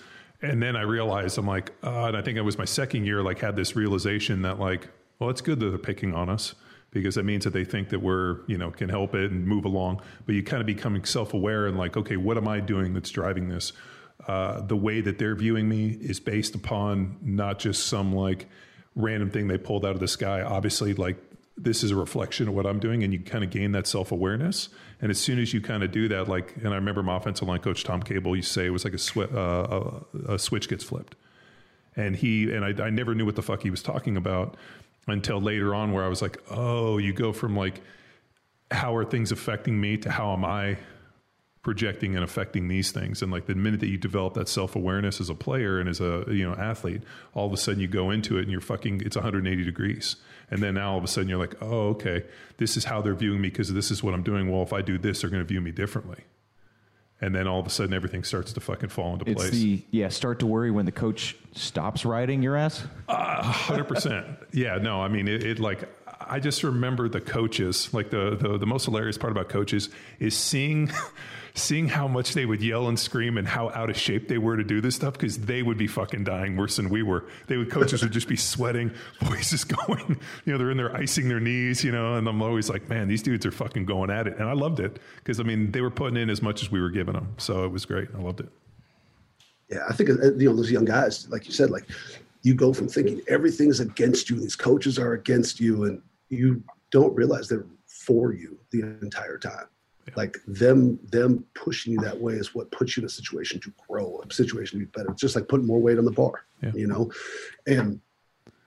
and 0.43 0.61
then 0.61 0.75
I 0.75 0.81
realized 0.81 1.37
I'm 1.37 1.47
like, 1.47 1.71
uh, 1.83 2.05
and 2.07 2.17
I 2.17 2.21
think 2.21 2.37
it 2.37 2.41
was 2.41 2.57
my 2.57 2.65
second 2.65 3.05
year, 3.05 3.23
like 3.23 3.39
had 3.39 3.55
this 3.55 3.75
realization 3.75 4.41
that 4.41 4.59
like, 4.59 4.89
well, 5.17 5.29
it's 5.29 5.41
good 5.41 5.59
that 5.61 5.69
they're 5.69 5.77
picking 5.77 6.13
on 6.13 6.29
us 6.29 6.53
because 6.93 7.15
that 7.15 7.23
means 7.23 7.43
that 7.43 7.51
they 7.53 7.65
think 7.65 7.89
that 7.89 7.99
we're, 7.99 8.39
you 8.47 8.57
know, 8.57 8.71
can 8.71 8.89
help 8.89 9.15
it 9.15 9.31
and 9.31 9.45
move 9.47 9.65
along. 9.65 10.01
But 10.25 10.35
you 10.35 10.43
kind 10.43 10.61
of 10.61 10.67
becoming 10.67 11.03
self-aware 11.05 11.67
and 11.67 11.77
like, 11.77 11.97
okay, 11.97 12.17
what 12.17 12.37
am 12.37 12.47
I 12.47 12.59
doing 12.59 12.93
that's 12.93 13.09
driving 13.09 13.49
this? 13.49 13.73
Uh, 14.27 14.61
the 14.61 14.77
way 14.77 15.01
that 15.01 15.17
they're 15.17 15.35
viewing 15.35 15.67
me 15.67 15.89
is 15.89 16.19
based 16.19 16.55
upon 16.55 17.17
not 17.21 17.59
just 17.59 17.87
some 17.87 18.13
like 18.15 18.47
random 18.95 19.29
thing 19.29 19.47
they 19.47 19.57
pulled 19.57 19.85
out 19.85 19.91
of 19.91 19.99
the 19.99 20.07
sky. 20.07 20.41
Obviously, 20.41 20.93
like 20.93 21.17
this 21.57 21.83
is 21.83 21.91
a 21.91 21.95
reflection 21.95 22.47
of 22.47 22.53
what 22.53 22.65
I'm 22.65 22.79
doing, 22.79 23.03
and 23.03 23.13
you 23.13 23.19
kind 23.19 23.43
of 23.43 23.49
gain 23.49 23.71
that 23.73 23.87
self 23.87 24.11
awareness. 24.11 24.69
And 25.01 25.11
as 25.11 25.19
soon 25.19 25.39
as 25.39 25.53
you 25.53 25.61
kind 25.61 25.83
of 25.83 25.91
do 25.91 26.07
that, 26.07 26.29
like, 26.29 26.55
and 26.57 26.69
I 26.69 26.75
remember 26.75 27.03
my 27.03 27.17
offensive 27.17 27.47
line 27.47 27.59
coach 27.59 27.83
Tom 27.83 28.01
Cable 28.01 28.35
to 28.35 28.41
say 28.41 28.65
it 28.65 28.69
was 28.69 28.85
like 28.85 28.93
a, 28.93 28.97
sw- 28.97 29.17
uh, 29.17 30.01
a, 30.27 30.33
a 30.33 30.39
switch 30.39 30.69
gets 30.69 30.83
flipped, 30.83 31.15
and 31.95 32.15
he 32.15 32.51
and 32.53 32.63
I, 32.63 32.85
I 32.85 32.89
never 32.89 33.13
knew 33.13 33.25
what 33.25 33.35
the 33.35 33.41
fuck 33.41 33.63
he 33.63 33.69
was 33.69 33.83
talking 33.83 34.15
about 34.15 34.55
until 35.07 35.41
later 35.41 35.75
on, 35.75 35.91
where 35.91 36.03
I 36.03 36.07
was 36.07 36.21
like, 36.21 36.37
oh, 36.49 36.97
you 36.97 37.13
go 37.13 37.33
from 37.33 37.55
like 37.55 37.81
how 38.73 38.95
are 38.95 39.05
things 39.05 39.31
affecting 39.31 39.79
me 39.79 39.97
to 39.97 40.11
how 40.11 40.33
am 40.33 40.43
I 40.43 40.77
projecting 41.61 42.15
and 42.15 42.23
affecting 42.23 42.67
these 42.67 42.91
things? 42.91 43.21
And 43.21 43.31
like 43.31 43.45
the 43.45 43.55
minute 43.55 43.79
that 43.79 43.87
you 43.87 43.97
develop 43.97 44.33
that 44.33 44.49
self-awareness 44.49 45.21
as 45.21 45.29
a 45.29 45.35
player 45.35 45.79
and 45.79 45.87
as 45.87 46.01
a 46.01 46.25
you 46.27 46.43
know 46.43 46.55
athlete 46.55 47.03
all 47.33 47.47
of 47.47 47.53
a 47.53 47.57
sudden 47.57 47.79
you 47.79 47.87
go 47.87 48.09
into 48.11 48.37
it 48.37 48.41
and 48.41 48.51
you're 48.51 48.61
fucking 48.61 49.01
it's 49.05 49.15
180 49.15 49.63
degrees. 49.63 50.17
And 50.51 50.61
then 50.61 50.75
now 50.75 50.91
all 50.91 50.97
of 50.97 51.03
a 51.03 51.07
sudden 51.07 51.29
you're 51.29 51.39
like 51.39 51.55
oh 51.61 51.89
okay 51.89 52.25
this 52.57 52.75
is 52.75 52.85
how 52.85 53.01
they're 53.01 53.15
viewing 53.15 53.41
me 53.41 53.49
because 53.49 53.71
this 53.73 53.91
is 53.91 54.03
what 54.03 54.13
i'm 54.13 54.23
doing. 54.23 54.51
Well 54.51 54.63
if 54.63 54.73
i 54.73 54.81
do 54.81 54.97
this 54.97 55.21
they're 55.21 55.29
going 55.29 55.41
to 55.43 55.47
view 55.47 55.61
me 55.61 55.71
differently 55.71 56.23
and 57.23 57.33
then 57.33 57.47
all 57.47 57.57
of 57.57 57.65
a 57.65 57.69
sudden 57.69 57.93
everything 57.93 58.21
starts 58.25 58.51
to 58.51 58.59
fucking 58.59 58.89
fall 58.89 59.13
into 59.13 59.31
It's 59.31 59.39
place 59.39 59.51
the 59.51 59.81
yeah. 59.91 60.09
Start 60.09 60.39
to 60.39 60.45
worry 60.45 60.71
when 60.71 60.85
the 60.85 60.91
coach 60.91 61.37
stops 61.53 62.03
riding 62.03 62.43
your 62.43 62.57
ass. 62.57 62.85
Uh, 63.07 63.41
hundred 63.41 63.85
percent. 63.85 64.27
Yeah, 64.51 64.77
no, 64.77 65.01
I 65.01 65.07
mean 65.07 65.29
it, 65.29 65.41
it. 65.41 65.59
Like 65.59 65.87
I 66.19 66.41
just 66.41 66.63
remember 66.63 67.07
the 67.07 67.21
coaches. 67.21 67.93
Like 67.93 68.09
the, 68.09 68.35
the 68.35 68.57
the 68.57 68.65
most 68.65 68.83
hilarious 68.83 69.17
part 69.17 69.31
about 69.31 69.47
coaches 69.47 69.89
is 70.19 70.35
seeing 70.35 70.91
seeing 71.55 71.87
how 71.87 72.07
much 72.07 72.33
they 72.33 72.45
would 72.45 72.63
yell 72.63 72.87
and 72.87 72.99
scream 72.99 73.37
and 73.37 73.47
how 73.47 73.69
out 73.69 73.89
of 73.89 73.95
shape 73.97 74.27
they 74.27 74.39
were 74.39 74.57
to 74.57 74.63
do 74.63 74.81
this 74.81 74.95
stuff 74.95 75.13
because 75.13 75.37
they 75.37 75.61
would 75.61 75.77
be 75.77 75.85
fucking 75.85 76.23
dying 76.23 76.57
worse 76.57 76.77
than 76.77 76.89
we 76.89 77.03
were. 77.03 77.25
They 77.47 77.57
would 77.57 77.69
coaches 77.69 78.01
would 78.01 78.11
just 78.11 78.27
be 78.27 78.35
sweating, 78.35 78.91
voices 79.21 79.63
going. 79.63 80.19
You 80.45 80.53
know, 80.53 80.57
they're 80.57 80.71
in 80.71 80.77
there 80.77 80.95
icing 80.95 81.29
their 81.29 81.39
knees. 81.39 81.83
You 81.83 81.91
know, 81.91 82.15
and 82.15 82.27
I'm 82.27 82.41
always 82.41 82.69
like, 82.69 82.89
man, 82.89 83.07
these 83.07 83.21
dudes 83.21 83.45
are 83.45 83.51
fucking 83.51 83.85
going 83.85 84.09
at 84.09 84.27
it, 84.27 84.37
and 84.37 84.49
I 84.49 84.53
loved 84.53 84.79
it 84.79 84.99
because 85.17 85.39
I 85.39 85.43
mean 85.43 85.71
they 85.71 85.81
were 85.81 85.91
putting 85.91 86.17
in 86.17 86.29
as 86.29 86.41
much 86.41 86.63
as 86.63 86.71
we 86.71 86.81
were 86.81 86.89
giving 86.89 87.13
them, 87.13 87.33
so 87.37 87.63
it 87.65 87.71
was 87.71 87.85
great. 87.85 88.09
I 88.15 88.19
loved 88.19 88.39
it. 88.39 88.49
Yeah, 89.69 89.85
I 89.87 89.93
think 89.93 90.09
uh, 90.09 90.33
you 90.35 90.49
know 90.49 90.55
those 90.55 90.71
young 90.71 90.85
guys, 90.85 91.29
like 91.29 91.45
you 91.45 91.51
said, 91.51 91.69
like 91.69 91.85
you 92.41 92.55
go 92.55 92.73
from 92.73 92.87
thinking 92.87 93.21
everything's 93.27 93.79
against 93.79 94.29
you, 94.29 94.39
these 94.39 94.55
coaches 94.55 94.97
are 94.97 95.13
against 95.13 95.59
you, 95.59 95.85
and 95.85 96.01
you 96.29 96.63
don't 96.91 97.13
realize 97.15 97.47
they're 97.47 97.65
for 97.87 98.33
you 98.33 98.57
the 98.71 98.81
entire 99.01 99.37
time. 99.37 99.67
Like 100.15 100.37
them, 100.47 100.99
them 101.11 101.45
pushing 101.55 101.93
you 101.93 101.99
that 102.01 102.19
way 102.19 102.33
is 102.33 102.53
what 102.53 102.71
puts 102.71 102.97
you 102.97 103.01
in 103.01 103.05
a 103.05 103.09
situation 103.09 103.59
to 103.61 103.73
grow, 103.87 104.21
a 104.29 104.33
situation 104.33 104.79
to 104.79 104.85
be 104.85 104.91
better. 104.91 105.11
It's 105.11 105.21
just 105.21 105.35
like 105.35 105.47
putting 105.47 105.65
more 105.65 105.79
weight 105.79 105.97
on 105.97 106.05
the 106.05 106.11
bar, 106.11 106.45
Yeah. 106.61 106.71
you 106.75 106.87
know, 106.87 107.09
and 107.67 108.01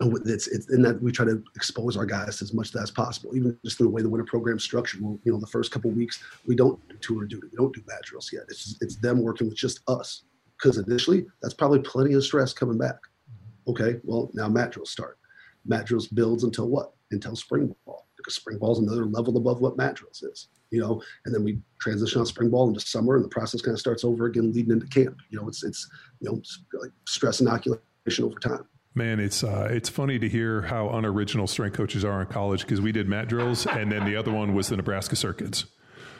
it's 0.01 0.47
it's 0.49 0.71
in 0.71 0.83
that 0.83 1.01
we 1.01 1.11
try 1.13 1.25
to 1.25 1.43
expose 1.55 1.97
our 1.97 2.07
guys 2.07 2.43
as 2.43 2.53
much 2.53 2.75
as 2.77 2.91
possible, 2.91 3.35
even 3.37 3.57
just 3.65 3.77
through 3.79 3.87
the 3.87 3.91
way 3.91 4.03
the 4.03 4.09
winter 4.09 4.27
program 4.27 4.59
structured. 4.59 5.01
We'll, 5.01 5.19
you 5.25 5.33
know, 5.33 5.39
the 5.39 5.47
first 5.47 5.71
couple 5.73 5.91
weeks 5.91 6.23
we 6.47 6.55
don't 6.55 6.79
do 6.89 6.97
tour 7.01 7.25
duty, 7.27 7.49
we 7.51 7.57
don't 7.57 7.75
do 7.75 7.83
mat 7.87 8.03
drills 8.05 8.31
yet. 8.33 8.45
It's 8.49 8.65
just, 8.65 8.83
it's 8.83 8.97
them 8.97 9.23
working 9.23 9.49
with 9.49 9.57
just 9.57 9.81
us 9.89 10.23
because 10.57 10.79
initially 10.79 11.27
that's 11.43 11.55
probably 11.55 11.81
plenty 11.81 12.15
of 12.15 12.25
stress 12.25 12.53
coming 12.53 12.79
back. 12.79 12.97
Mm-hmm. 12.97 13.71
Okay, 13.71 14.01
well 14.05 14.31
now 14.35 14.49
mat 14.49 14.73
drills 14.73 14.91
start. 14.91 15.19
Mat 15.67 15.87
drills 15.87 16.07
builds 16.09 16.45
until 16.45 16.69
what? 16.69 16.93
Until 17.11 17.37
spring 17.37 17.75
ball 17.85 18.07
because 18.17 18.35
spring 18.35 18.59
ball 18.59 18.73
is 18.73 18.79
another 18.79 19.05
level 19.07 19.37
above 19.37 19.61
what 19.61 19.77
mat 19.77 19.95
drills 19.95 20.23
is. 20.23 20.49
You 20.71 20.81
know, 20.81 21.03
and 21.25 21.35
then 21.35 21.45
we 21.45 21.59
transition 21.81 22.21
on 22.21 22.27
spring 22.27 22.51
ball 22.51 22.69
into 22.69 22.81
summer, 22.81 23.15
and 23.17 23.25
the 23.25 23.29
process 23.29 23.61
kind 23.63 23.75
of 23.75 23.79
starts 23.81 24.03
over 24.05 24.27
again, 24.27 24.53
leading 24.53 24.73
into 24.73 24.87
camp. 24.89 25.17
You 25.31 25.41
know, 25.41 25.49
it's 25.49 25.63
it's 25.63 25.89
you 26.21 26.29
know 26.31 26.43
like 26.81 26.91
stress 27.07 27.41
inoculation 27.41 27.81
over 28.25 28.39
time. 28.41 28.67
Man, 28.95 29.21
it's 29.21 29.45
uh, 29.45 29.69
it's 29.71 29.89
funny 29.89 30.19
to 30.19 30.29
hear 30.29 30.63
how 30.63 30.89
unoriginal 30.89 31.47
strength 31.47 31.77
coaches 31.77 32.05
are 32.05 32.21
in 32.23 32.27
college 32.29 32.63
because 32.63 32.81
we 32.81 32.91
did 32.93 33.09
mat 33.09 33.29
drills, 33.29 33.67
and 33.67 33.93
then 33.93 34.05
the 34.05 34.17
other 34.17 34.33
one 34.33 34.55
was 34.55 34.69
the 34.69 34.77
Nebraska 34.77 35.15
circuits. 35.17 35.67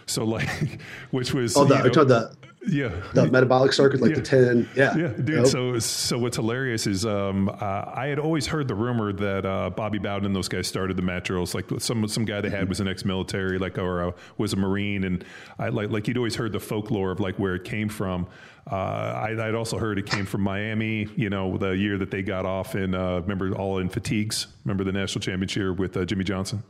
So 0.07 0.25
like, 0.25 0.81
which 1.11 1.35
was 1.35 1.57
Oh, 1.57 1.65
the, 1.65 1.75
you 1.75 1.81
I 1.81 1.85
know- 1.85 1.91
told 1.93 2.09
the 2.09 2.37
yeah 2.67 2.91
the 3.15 3.31
metabolic 3.31 3.73
circuit, 3.73 4.01
like 4.01 4.11
Yeah. 4.11 4.17
the 4.17 4.23
ten, 4.23 4.69
yeah, 4.75 4.97
Yeah, 4.97 5.09
dude. 5.09 5.29
Yep. 5.29 5.47
So, 5.47 5.79
so 5.79 6.19
what's 6.19 6.37
hilarious 6.37 6.87
is 6.87 7.05
um, 7.07 7.49
uh, 7.49 7.55
I 7.95 8.07
had 8.09 8.19
always 8.19 8.47
heard 8.47 8.69
the 8.69 8.75
rumor 8.75 9.13
that 9.13 9.47
uh, 9.47 9.71
Bobby 9.71 9.99
Bowden 9.99 10.27
and 10.27 10.35
those 10.37 10.49
guys 10.49 10.67
started 10.67 10.97
the 10.97 11.03
mat 11.03 11.25
drills. 11.25 11.55
Like 11.55 11.67
some 11.79 12.07
some 12.09 12.25
guy 12.25 12.41
they 12.41 12.51
had 12.51 12.69
was 12.69 12.81
an 12.81 12.89
ex-military, 12.89 13.59
like 13.59 13.79
or 13.79 14.03
uh, 14.09 14.13
was 14.39 14.53
a 14.53 14.57
Marine, 14.57 15.05
and 15.05 15.25
I 15.59 15.69
like 15.69 15.91
like 15.91 16.09
you'd 16.09 16.17
always 16.17 16.35
heard 16.37 16.53
the 16.53 16.61
folklore 16.61 17.11
of 17.13 17.21
like 17.21 17.39
where 17.39 17.55
it 17.55 17.65
came 17.65 17.89
from. 17.89 18.27
Uh, 18.69 18.75
I, 18.75 19.47
I'd 19.49 19.55
also 19.55 19.79
heard 19.79 19.97
it 19.97 20.07
came 20.07 20.27
from 20.27 20.41
Miami. 20.41 21.07
You 21.15 21.31
know, 21.31 21.57
the 21.57 21.71
year 21.71 21.97
that 21.99 22.11
they 22.11 22.23
got 22.23 22.45
off 22.47 22.75
in 22.75 22.97
uh, 22.97 23.21
remember 23.21 23.55
all 23.55 23.79
in 23.79 23.89
fatigues. 23.89 24.49
Remember 24.65 24.83
the 24.83 24.91
national 24.91 25.21
championship 25.23 25.79
with 25.79 25.97
uh, 25.97 26.05
Jimmy 26.05 26.25
Johnson. 26.25 26.65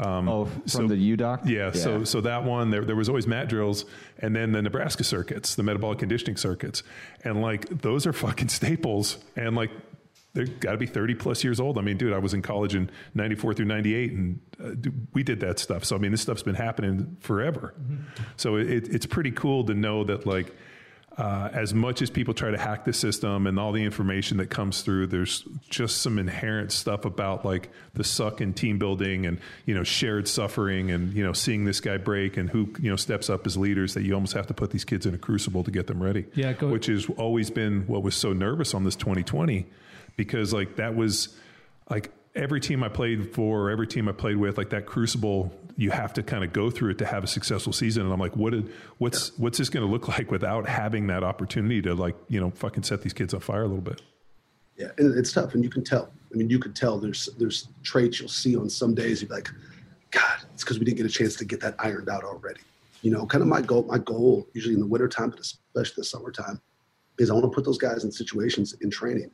oh, 0.00 0.44
from 0.46 0.66
so- 0.66 0.86
the 0.88 1.16
UDoc. 1.16 1.46
Yeah, 1.48 1.70
so 1.72 2.02
so 2.04 2.20
that 2.22 2.42
one 2.44 2.70
there 2.70 2.84
there 2.84 2.96
was 2.96 3.08
always 3.08 3.26
mat 3.28 3.48
drills, 3.48 3.84
and 4.18 4.34
then 4.34 4.50
the 4.52 4.62
Nebraska 4.62 5.04
circuits, 5.12 5.54
the 5.54 5.62
metabolic 5.62 5.98
conditioning 5.98 6.36
circuits, 6.36 6.82
and 7.22 7.42
like 7.42 7.68
those 7.68 8.06
are 8.06 8.12
fucking 8.26 8.48
staples, 8.60 9.18
and 9.36 9.54
like 9.54 9.70
they've 10.34 10.58
got 10.58 10.72
to 10.72 10.78
be 10.78 10.86
thirty 10.86 11.14
plus 11.14 11.44
years 11.44 11.60
old. 11.60 11.76
I 11.76 11.82
mean, 11.82 11.98
dude, 11.98 12.14
I 12.14 12.18
was 12.18 12.32
in 12.34 12.42
college 12.42 12.74
in 12.74 12.90
'94 13.14 13.54
through 13.54 13.66
'98, 13.66 14.12
and 14.12 14.40
uh, 14.58 14.68
dude, 14.80 15.06
we 15.12 15.22
did 15.22 15.40
that 15.40 15.58
stuff. 15.58 15.84
So 15.84 15.96
I 15.96 15.98
mean, 15.98 16.12
this 16.12 16.22
stuff's 16.22 16.42
been 16.42 16.54
happening 16.54 17.16
forever. 17.20 17.74
So 18.36 18.56
it, 18.56 18.88
it's 18.88 19.06
pretty 19.06 19.30
cool 19.30 19.64
to 19.66 19.74
know 19.74 20.04
that 20.04 20.26
like. 20.26 20.54
Uh, 21.18 21.50
as 21.52 21.74
much 21.74 22.00
as 22.00 22.08
people 22.08 22.32
try 22.32 22.50
to 22.50 22.56
hack 22.56 22.84
the 22.84 22.92
system 22.92 23.46
and 23.46 23.58
all 23.58 23.70
the 23.72 23.84
information 23.84 24.38
that 24.38 24.46
comes 24.48 24.80
through, 24.80 25.06
there's 25.06 25.44
just 25.68 25.98
some 26.00 26.18
inherent 26.18 26.72
stuff 26.72 27.04
about 27.04 27.44
like 27.44 27.68
the 27.92 28.02
suck 28.02 28.40
and 28.40 28.56
team 28.56 28.78
building 28.78 29.26
and 29.26 29.38
you 29.66 29.74
know 29.74 29.82
shared 29.84 30.26
suffering 30.26 30.90
and 30.90 31.12
you 31.12 31.22
know 31.22 31.34
seeing 31.34 31.66
this 31.66 31.80
guy 31.80 31.98
break 31.98 32.38
and 32.38 32.48
who 32.48 32.72
you 32.80 32.88
know 32.88 32.96
steps 32.96 33.28
up 33.28 33.46
as 33.46 33.58
leaders 33.58 33.92
that 33.92 34.04
you 34.04 34.14
almost 34.14 34.32
have 34.32 34.46
to 34.46 34.54
put 34.54 34.70
these 34.70 34.84
kids 34.84 35.04
in 35.04 35.14
a 35.14 35.18
crucible 35.18 35.62
to 35.62 35.70
get 35.70 35.86
them 35.86 36.02
ready. 36.02 36.24
Yeah, 36.34 36.54
go- 36.54 36.68
which 36.68 36.86
has 36.86 37.06
always 37.18 37.50
been 37.50 37.86
what 37.86 38.02
was 38.02 38.14
so 38.14 38.32
nervous 38.32 38.72
on 38.72 38.84
this 38.84 38.96
2020 38.96 39.66
because 40.16 40.52
like 40.54 40.76
that 40.76 40.94
was 40.96 41.36
like 41.90 42.10
every 42.34 42.60
team 42.60 42.82
I 42.82 42.88
played 42.88 43.34
for, 43.34 43.68
every 43.70 43.86
team 43.86 44.08
I 44.08 44.12
played 44.12 44.38
with, 44.38 44.56
like 44.56 44.70
that 44.70 44.86
crucible, 44.86 45.52
you 45.76 45.90
have 45.90 46.12
to 46.14 46.22
kind 46.22 46.44
of 46.44 46.52
go 46.52 46.70
through 46.70 46.90
it 46.90 46.98
to 46.98 47.06
have 47.06 47.24
a 47.24 47.26
successful 47.26 47.72
season. 47.72 48.04
And 48.04 48.12
I'm 48.12 48.20
like, 48.20 48.36
what 48.36 48.52
did, 48.52 48.72
what's 48.98 49.36
what's 49.38 49.58
this 49.58 49.68
going 49.68 49.86
to 49.86 49.90
look 49.90 50.08
like 50.18 50.30
without 50.30 50.68
having 50.68 51.06
that 51.08 51.22
opportunity 51.24 51.82
to 51.82 51.94
like 51.94 52.16
you 52.28 52.40
know 52.40 52.50
fucking 52.50 52.82
set 52.82 53.02
these 53.02 53.12
kids 53.12 53.34
on 53.34 53.40
fire 53.40 53.62
a 53.62 53.66
little 53.66 53.82
bit? 53.82 54.02
Yeah, 54.76 54.88
and 54.98 55.16
it's 55.16 55.32
tough, 55.32 55.54
and 55.54 55.62
you 55.62 55.70
can 55.70 55.84
tell. 55.84 56.10
I 56.32 56.36
mean, 56.36 56.48
you 56.48 56.58
can 56.58 56.72
tell. 56.72 56.98
There's 56.98 57.28
there's 57.38 57.68
traits 57.82 58.20
you'll 58.20 58.28
see 58.28 58.56
on 58.56 58.70
some 58.70 58.94
days. 58.94 59.22
You're 59.22 59.30
like, 59.30 59.50
God, 60.10 60.38
it's 60.54 60.64
because 60.64 60.78
we 60.78 60.84
didn't 60.84 60.96
get 60.96 61.06
a 61.06 61.10
chance 61.10 61.36
to 61.36 61.44
get 61.44 61.60
that 61.60 61.74
ironed 61.78 62.08
out 62.08 62.24
already. 62.24 62.60
You 63.02 63.10
know, 63.10 63.26
kind 63.26 63.42
of 63.42 63.48
my 63.48 63.60
goal. 63.60 63.84
My 63.84 63.98
goal, 63.98 64.48
usually 64.54 64.74
in 64.74 64.80
the 64.80 64.86
wintertime, 64.86 65.30
but 65.30 65.40
especially 65.40 65.94
the 65.98 66.04
summertime, 66.04 66.60
is 67.18 67.30
I 67.30 67.34
want 67.34 67.44
to 67.44 67.50
put 67.50 67.64
those 67.64 67.78
guys 67.78 68.04
in 68.04 68.12
situations 68.12 68.74
in 68.80 68.90
training 68.90 69.30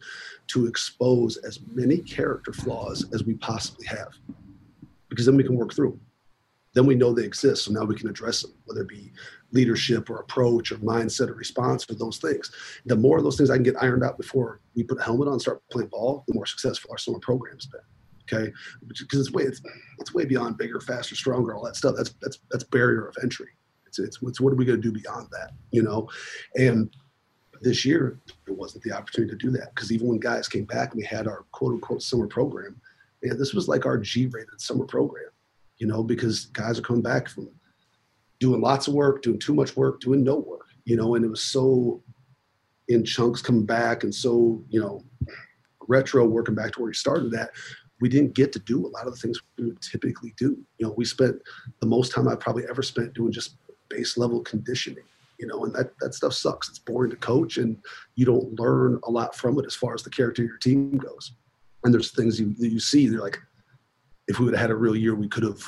to 0.48 0.66
expose 0.66 1.36
as 1.38 1.60
many 1.72 1.98
character 1.98 2.52
flaws 2.52 3.06
as 3.12 3.24
we 3.24 3.34
possibly 3.34 3.86
have, 3.86 4.08
because 5.08 5.26
then 5.26 5.36
we 5.36 5.44
can 5.44 5.56
work 5.56 5.72
through. 5.72 5.92
'em. 5.92 6.00
Then 6.78 6.86
we 6.86 6.94
know 6.94 7.12
they 7.12 7.24
exist, 7.24 7.64
so 7.64 7.72
now 7.72 7.82
we 7.82 7.96
can 7.96 8.08
address 8.08 8.42
them, 8.42 8.52
whether 8.66 8.82
it 8.82 8.88
be 8.88 9.10
leadership 9.50 10.08
or 10.08 10.18
approach 10.18 10.70
or 10.70 10.76
mindset 10.76 11.28
or 11.28 11.34
response 11.34 11.84
or 11.90 11.96
those 11.96 12.18
things. 12.18 12.52
The 12.86 12.94
more 12.94 13.18
of 13.18 13.24
those 13.24 13.36
things 13.36 13.50
I 13.50 13.56
can 13.56 13.64
get 13.64 13.82
ironed 13.82 14.04
out 14.04 14.16
before 14.16 14.60
we 14.76 14.84
put 14.84 15.00
a 15.00 15.02
helmet 15.02 15.26
on 15.26 15.32
and 15.32 15.42
start 15.42 15.60
playing 15.72 15.88
ball, 15.88 16.22
the 16.28 16.34
more 16.34 16.46
successful 16.46 16.92
our 16.92 16.96
summer 16.96 17.18
program's 17.18 17.66
been. 17.66 17.80
Okay, 18.32 18.52
because 18.86 19.18
it's 19.18 19.32
way 19.32 19.42
it's, 19.42 19.60
it's 19.98 20.14
way 20.14 20.24
beyond 20.24 20.56
bigger, 20.56 20.78
faster, 20.78 21.16
stronger, 21.16 21.52
all 21.52 21.64
that 21.64 21.74
stuff. 21.74 21.96
That's 21.96 22.14
that's 22.22 22.38
that's 22.48 22.62
barrier 22.62 23.08
of 23.08 23.16
entry. 23.24 23.48
It's 23.88 23.98
it's, 23.98 24.18
it's 24.22 24.40
what 24.40 24.52
are 24.52 24.56
we 24.56 24.64
going 24.64 24.80
to 24.80 24.88
do 24.88 24.96
beyond 24.96 25.26
that? 25.32 25.54
You 25.72 25.82
know, 25.82 26.08
and 26.54 26.94
this 27.60 27.84
year 27.84 28.20
there 28.46 28.54
wasn't 28.54 28.84
the 28.84 28.92
opportunity 28.92 29.32
to 29.32 29.36
do 29.36 29.50
that 29.50 29.74
because 29.74 29.90
even 29.90 30.06
when 30.06 30.20
guys 30.20 30.46
came 30.46 30.64
back 30.64 30.92
and 30.92 30.98
we 30.98 31.04
had 31.04 31.26
our 31.26 31.44
quote 31.50 31.72
unquote 31.72 32.02
summer 32.02 32.28
program, 32.28 32.80
yeah, 33.20 33.32
this 33.36 33.52
was 33.52 33.66
like 33.66 33.84
our 33.84 33.98
G-rated 33.98 34.60
summer 34.60 34.84
program. 34.84 35.24
You 35.78 35.86
know, 35.86 36.02
because 36.02 36.46
guys 36.46 36.78
are 36.78 36.82
coming 36.82 37.02
back 37.02 37.28
from 37.28 37.48
doing 38.40 38.60
lots 38.60 38.88
of 38.88 38.94
work, 38.94 39.22
doing 39.22 39.38
too 39.38 39.54
much 39.54 39.76
work, 39.76 40.00
doing 40.00 40.24
no 40.24 40.36
work. 40.36 40.66
You 40.84 40.96
know, 40.96 41.14
and 41.14 41.24
it 41.24 41.28
was 41.28 41.42
so 41.42 42.02
in 42.88 43.04
chunks 43.04 43.42
coming 43.42 43.66
back 43.66 44.02
and 44.02 44.14
so 44.14 44.62
you 44.68 44.80
know 44.80 45.04
retro 45.86 46.24
working 46.24 46.54
back 46.54 46.72
to 46.72 46.80
where 46.80 46.88
we 46.88 46.94
started 46.94 47.32
at 47.34 47.50
we 48.00 48.08
didn't 48.08 48.34
get 48.34 48.52
to 48.52 48.58
do 48.60 48.86
a 48.86 48.88
lot 48.88 49.06
of 49.06 49.14
the 49.14 49.20
things 49.20 49.40
we 49.56 49.66
would 49.66 49.80
typically 49.80 50.34
do 50.36 50.56
you 50.78 50.86
know 50.86 50.94
we 50.96 51.04
spent 51.04 51.36
the 51.80 51.86
most 51.86 52.12
time 52.12 52.28
i 52.28 52.34
probably 52.34 52.64
ever 52.68 52.82
spent 52.82 53.12
doing 53.14 53.32
just 53.32 53.56
base 53.88 54.16
level 54.16 54.40
conditioning 54.40 55.04
you 55.38 55.46
know 55.46 55.64
and 55.64 55.74
that 55.74 55.92
that 56.00 56.14
stuff 56.14 56.32
sucks 56.32 56.68
it's 56.68 56.78
boring 56.78 57.10
to 57.10 57.16
coach 57.16 57.58
and 57.58 57.76
you 58.16 58.24
don't 58.24 58.58
learn 58.58 58.98
a 59.04 59.10
lot 59.10 59.34
from 59.34 59.58
it 59.58 59.66
as 59.66 59.74
far 59.74 59.94
as 59.94 60.02
the 60.02 60.10
character 60.10 60.42
of 60.42 60.48
your 60.48 60.58
team 60.58 60.96
goes 60.96 61.32
and 61.84 61.92
there's 61.92 62.10
things 62.10 62.40
you 62.40 62.54
you 62.58 62.80
see 62.80 63.06
they're 63.06 63.20
like 63.20 63.38
if 64.28 64.38
we 64.38 64.44
would 64.44 64.54
have 64.54 64.60
had 64.60 64.70
a 64.70 64.76
real 64.76 64.94
year 64.94 65.14
we 65.14 65.28
could 65.28 65.42
have 65.42 65.60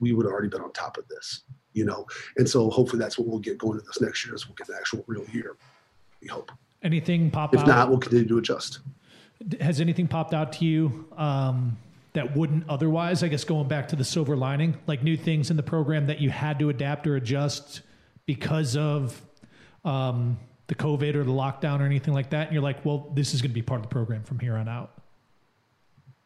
we 0.00 0.12
would 0.12 0.26
have 0.26 0.32
already 0.32 0.48
been 0.48 0.60
on 0.60 0.72
top 0.72 0.98
of 0.98 1.08
this 1.08 1.42
you 1.72 1.84
know 1.84 2.06
and 2.36 2.48
so 2.48 2.68
hopefully 2.70 3.00
that's 3.00 3.18
what 3.18 3.26
we'll 3.26 3.38
get 3.38 3.56
going 3.58 3.78
to 3.78 3.84
this 3.86 4.00
next 4.00 4.26
year 4.26 4.34
is 4.34 4.46
we'll 4.46 4.54
get 4.54 4.68
an 4.68 4.74
actual 4.78 5.02
real 5.06 5.24
year 5.30 5.56
we 6.20 6.28
hope 6.28 6.52
Anything 6.82 7.30
pop 7.30 7.54
if 7.54 7.60
out? 7.60 7.66
not 7.66 7.88
we'll 7.88 7.98
continue 7.98 8.28
to 8.28 8.38
adjust 8.38 8.80
Has 9.60 9.80
anything 9.80 10.06
popped 10.06 10.32
out 10.32 10.52
to 10.54 10.64
you 10.64 11.06
um, 11.16 11.76
that 12.12 12.36
wouldn't 12.36 12.68
otherwise? 12.68 13.22
I 13.22 13.28
guess 13.28 13.44
going 13.44 13.66
back 13.66 13.88
to 13.88 13.96
the 13.96 14.04
silver 14.04 14.36
lining, 14.36 14.76
like 14.86 15.02
new 15.02 15.16
things 15.16 15.50
in 15.50 15.56
the 15.56 15.62
program 15.62 16.06
that 16.06 16.20
you 16.20 16.30
had 16.30 16.58
to 16.60 16.68
adapt 16.68 17.06
or 17.06 17.16
adjust 17.16 17.82
because 18.26 18.76
of 18.76 19.20
um, 19.84 20.38
the 20.68 20.74
COVID 20.74 21.16
or 21.16 21.24
the 21.24 21.32
lockdown 21.32 21.80
or 21.80 21.84
anything 21.84 22.14
like 22.14 22.30
that. 22.30 22.46
And 22.46 22.54
you're 22.54 22.62
like, 22.62 22.84
well, 22.84 23.10
this 23.14 23.34
is 23.34 23.42
going 23.42 23.50
to 23.50 23.54
be 23.54 23.62
part 23.62 23.80
of 23.80 23.88
the 23.88 23.92
program 23.92 24.22
from 24.22 24.38
here 24.38 24.56
on 24.56 24.68
out. 24.68 24.97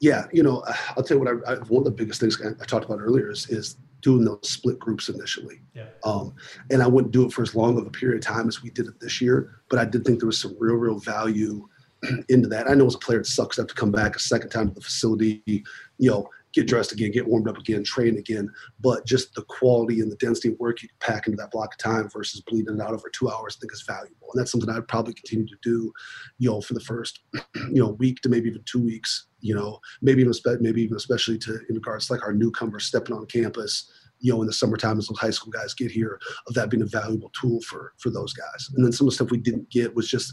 Yeah, 0.02 0.26
you 0.32 0.42
know, 0.42 0.62
I'll 0.96 1.02
tell 1.02 1.16
you 1.16 1.24
what. 1.24 1.48
I, 1.48 1.52
I, 1.52 1.56
one 1.60 1.80
of 1.80 1.84
the 1.84 1.90
biggest 1.92 2.20
things 2.20 2.38
I, 2.42 2.64
talked 2.66 2.84
about 2.84 2.98
earlier 2.98 3.30
is 3.30 3.48
is 3.48 3.76
doing 4.02 4.24
those 4.24 4.40
split 4.42 4.78
groups 4.80 5.08
initially. 5.08 5.62
Yeah. 5.74 5.86
Um, 6.04 6.34
and 6.70 6.82
I 6.82 6.88
wouldn't 6.88 7.12
do 7.12 7.24
it 7.24 7.32
for 7.32 7.42
as 7.42 7.54
long 7.54 7.78
of 7.78 7.86
a 7.86 7.90
period 7.90 8.16
of 8.16 8.26
time 8.26 8.48
as 8.48 8.60
we 8.60 8.70
did 8.70 8.88
it 8.88 8.98
this 9.00 9.20
year, 9.20 9.60
but 9.70 9.78
I 9.78 9.84
did 9.84 10.04
think 10.04 10.18
there 10.18 10.26
was 10.26 10.40
some 10.40 10.56
real, 10.58 10.74
real 10.74 10.98
value 10.98 11.68
into 12.28 12.48
that. 12.48 12.68
I 12.68 12.74
know 12.74 12.86
as 12.86 12.96
a 12.96 12.98
player, 12.98 13.20
it 13.20 13.26
sucks 13.26 13.56
to 13.56 13.62
have 13.62 13.68
to 13.68 13.74
come 13.76 13.92
back 13.92 14.16
a 14.16 14.18
second 14.18 14.50
time 14.50 14.68
to 14.68 14.74
the 14.74 14.80
facility, 14.80 15.40
you 15.46 16.10
know, 16.10 16.28
get 16.52 16.66
dressed 16.66 16.90
again, 16.90 17.12
get 17.12 17.28
warmed 17.28 17.46
up 17.46 17.56
again, 17.56 17.84
train 17.84 18.18
again. 18.18 18.50
But 18.80 19.06
just 19.06 19.34
the 19.34 19.42
quality 19.42 20.00
and 20.00 20.10
the 20.10 20.16
density 20.16 20.48
of 20.48 20.58
work 20.58 20.82
you 20.82 20.88
can 20.88 20.98
pack 20.98 21.28
into 21.28 21.36
that 21.36 21.52
block 21.52 21.74
of 21.74 21.78
time 21.78 22.10
versus 22.10 22.40
bleeding 22.40 22.74
it 22.74 22.82
out 22.82 22.92
over 22.92 23.08
two 23.08 23.30
hours, 23.30 23.56
I 23.56 23.60
think 23.60 23.72
is 23.72 23.82
valuable. 23.82 24.28
And 24.32 24.40
that's 24.40 24.50
something 24.50 24.68
I'd 24.68 24.88
probably 24.88 25.14
continue 25.14 25.46
to 25.46 25.56
do, 25.62 25.92
you 26.38 26.50
know, 26.50 26.60
for 26.60 26.74
the 26.74 26.80
first, 26.80 27.20
you 27.54 27.80
know, 27.82 27.90
week 27.90 28.20
to 28.22 28.28
maybe 28.28 28.48
even 28.48 28.64
two 28.64 28.82
weeks, 28.82 29.26
you 29.42 29.54
know, 29.54 29.78
maybe 30.00 30.22
even, 30.22 30.32
maybe 30.60 30.82
even 30.82 30.96
especially 30.96 31.36
to 31.38 31.60
in 31.68 31.74
regards 31.74 32.06
to 32.06 32.14
like 32.14 32.22
our 32.22 32.32
newcomers 32.32 32.86
stepping 32.86 33.14
on 33.14 33.26
campus, 33.26 33.90
you 34.20 34.32
know, 34.32 34.40
in 34.40 34.46
the 34.46 34.52
summertime 34.52 34.98
as 34.98 35.08
those 35.08 35.18
high 35.18 35.30
school 35.30 35.50
guys 35.50 35.74
get 35.74 35.90
here, 35.90 36.18
of 36.46 36.54
that 36.54 36.70
being 36.70 36.82
a 36.82 36.86
valuable 36.86 37.30
tool 37.38 37.60
for 37.62 37.92
for 37.98 38.10
those 38.10 38.32
guys. 38.32 38.70
And 38.74 38.84
then 38.84 38.92
some 38.92 39.06
of 39.06 39.10
the 39.10 39.16
stuff 39.16 39.30
we 39.30 39.38
didn't 39.38 39.68
get 39.68 39.94
was 39.94 40.08
just, 40.08 40.32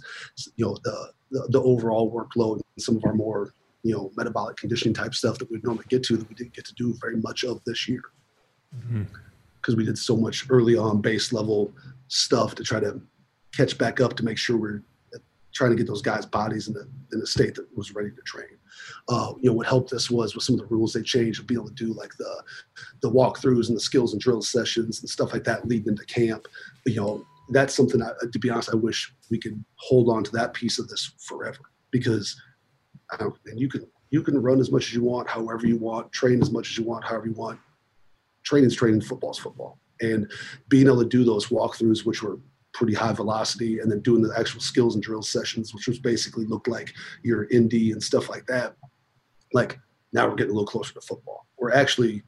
you 0.56 0.65
know, 0.65 0.77
the 0.84 1.11
the, 1.31 1.48
the 1.49 1.61
overall 1.61 2.11
workload 2.11 2.56
and 2.56 2.64
some 2.80 2.95
of 2.95 3.03
our 3.06 3.14
more 3.14 3.53
you 3.84 3.94
know 3.94 4.11
metabolic 4.18 4.57
conditioning 4.57 4.94
type 4.94 5.14
stuff 5.14 5.38
that 5.38 5.49
we'd 5.49 5.64
normally 5.64 5.86
get 5.90 6.03
to 6.03 6.18
that 6.18 6.27
we 6.27 6.36
didn't 6.36 6.53
get 6.53 6.65
to 6.65 6.73
do 6.76 6.94
very 6.99 7.18
much 7.18 7.44
of 7.44 7.64
this 7.65 7.88
year 7.88 8.03
because 8.72 9.73
mm-hmm. 9.73 9.77
we 9.77 9.86
did 9.86 9.98
so 9.98 10.15
much 10.18 10.45
early 10.49 10.76
on 10.76 11.02
base 11.02 11.31
level 11.31 11.72
stuff 12.07 12.56
to 12.56 12.64
try 12.64 12.80
to 12.80 13.02
catch 13.56 13.77
back 13.77 13.99
up 14.02 14.15
to 14.15 14.23
make 14.23 14.38
sure 14.38 14.57
we're 14.57 14.84
trying 15.53 15.71
to 15.71 15.76
get 15.76 15.88
those 15.88 16.01
guys' 16.01 16.26
bodies 16.26 16.67
in 16.67 16.73
the 16.73 16.88
in 17.11 17.21
a 17.21 17.26
state 17.26 17.55
that 17.55 17.65
was 17.76 17.95
ready 17.95 18.09
to 18.11 18.21
train. 18.21 18.57
Uh, 19.07 19.34
you 19.41 19.49
know, 19.49 19.53
what 19.53 19.67
helped 19.67 19.93
us 19.93 20.09
was 20.09 20.35
with 20.35 20.43
some 20.43 20.55
of 20.55 20.61
the 20.61 20.67
rules 20.67 20.93
they 20.93 21.01
changed, 21.01 21.45
being 21.47 21.59
able 21.59 21.69
to 21.69 21.73
do 21.73 21.93
like 21.93 22.15
the 22.17 22.43
the 23.01 23.11
walkthroughs 23.11 23.67
and 23.67 23.76
the 23.76 23.81
skills 23.81 24.13
and 24.13 24.21
drill 24.21 24.41
sessions 24.41 25.01
and 25.01 25.09
stuff 25.09 25.34
like 25.34 25.43
that 25.43 25.67
leading 25.67 25.89
into 25.89 26.05
camp. 26.05 26.47
You 26.85 26.95
know, 26.95 27.26
that's 27.49 27.73
something 27.73 28.01
I, 28.01 28.11
to 28.31 28.39
be 28.39 28.49
honest, 28.49 28.69
I 28.71 28.76
wish 28.76 29.13
we 29.31 29.39
could 29.39 29.63
hold 29.76 30.09
on 30.09 30.23
to 30.23 30.31
that 30.31 30.53
piece 30.53 30.80
of 30.80 30.88
this 30.88 31.13
forever 31.19 31.59
because 31.91 32.39
and 33.19 33.59
you 33.59 33.67
can 33.67 33.85
you 34.11 34.23
can 34.23 34.41
run 34.41 34.59
as 34.59 34.71
much 34.71 34.88
as 34.88 34.93
you 34.93 35.03
want, 35.03 35.27
however 35.27 35.67
you 35.67 35.77
want, 35.77 36.11
train 36.11 36.41
as 36.41 36.51
much 36.51 36.69
as 36.71 36.77
you 36.77 36.84
want, 36.84 37.03
however 37.03 37.27
you 37.27 37.34
want. 37.34 37.59
Training's 38.43 38.76
training, 38.76 39.01
football's 39.01 39.38
football. 39.38 39.77
And 40.01 40.31
being 40.67 40.88
able 40.88 41.03
to 41.03 41.07
do 41.07 41.23
those 41.23 41.47
walkthroughs, 41.47 42.05
which 42.05 42.23
were 42.23 42.39
pretty 42.80 42.93
high 42.93 43.11
velocity, 43.11 43.80
and 43.80 43.91
then 43.91 43.99
doing 43.99 44.22
the 44.22 44.34
actual 44.39 44.61
skills 44.61 44.95
and 44.95 45.03
drill 45.03 45.22
sessions, 45.22 45.73
which 45.73 45.85
was 45.85 45.99
basically 45.99 46.45
looked 46.45 46.69
like 46.69 46.93
your 47.23 47.43
ND 47.53 47.73
and 47.91 48.01
stuff 48.01 48.30
like 48.30 48.45
that. 48.45 48.73
Like 49.51 49.77
now 50.14 50.30
we're 50.30 50.35
getting 50.35 50.51
a 50.51 50.53
little 50.53 50.65
closer 50.65 50.93
to 50.93 51.01
football. 51.01 51.45
We're 51.57 51.73
actually 51.73 52.23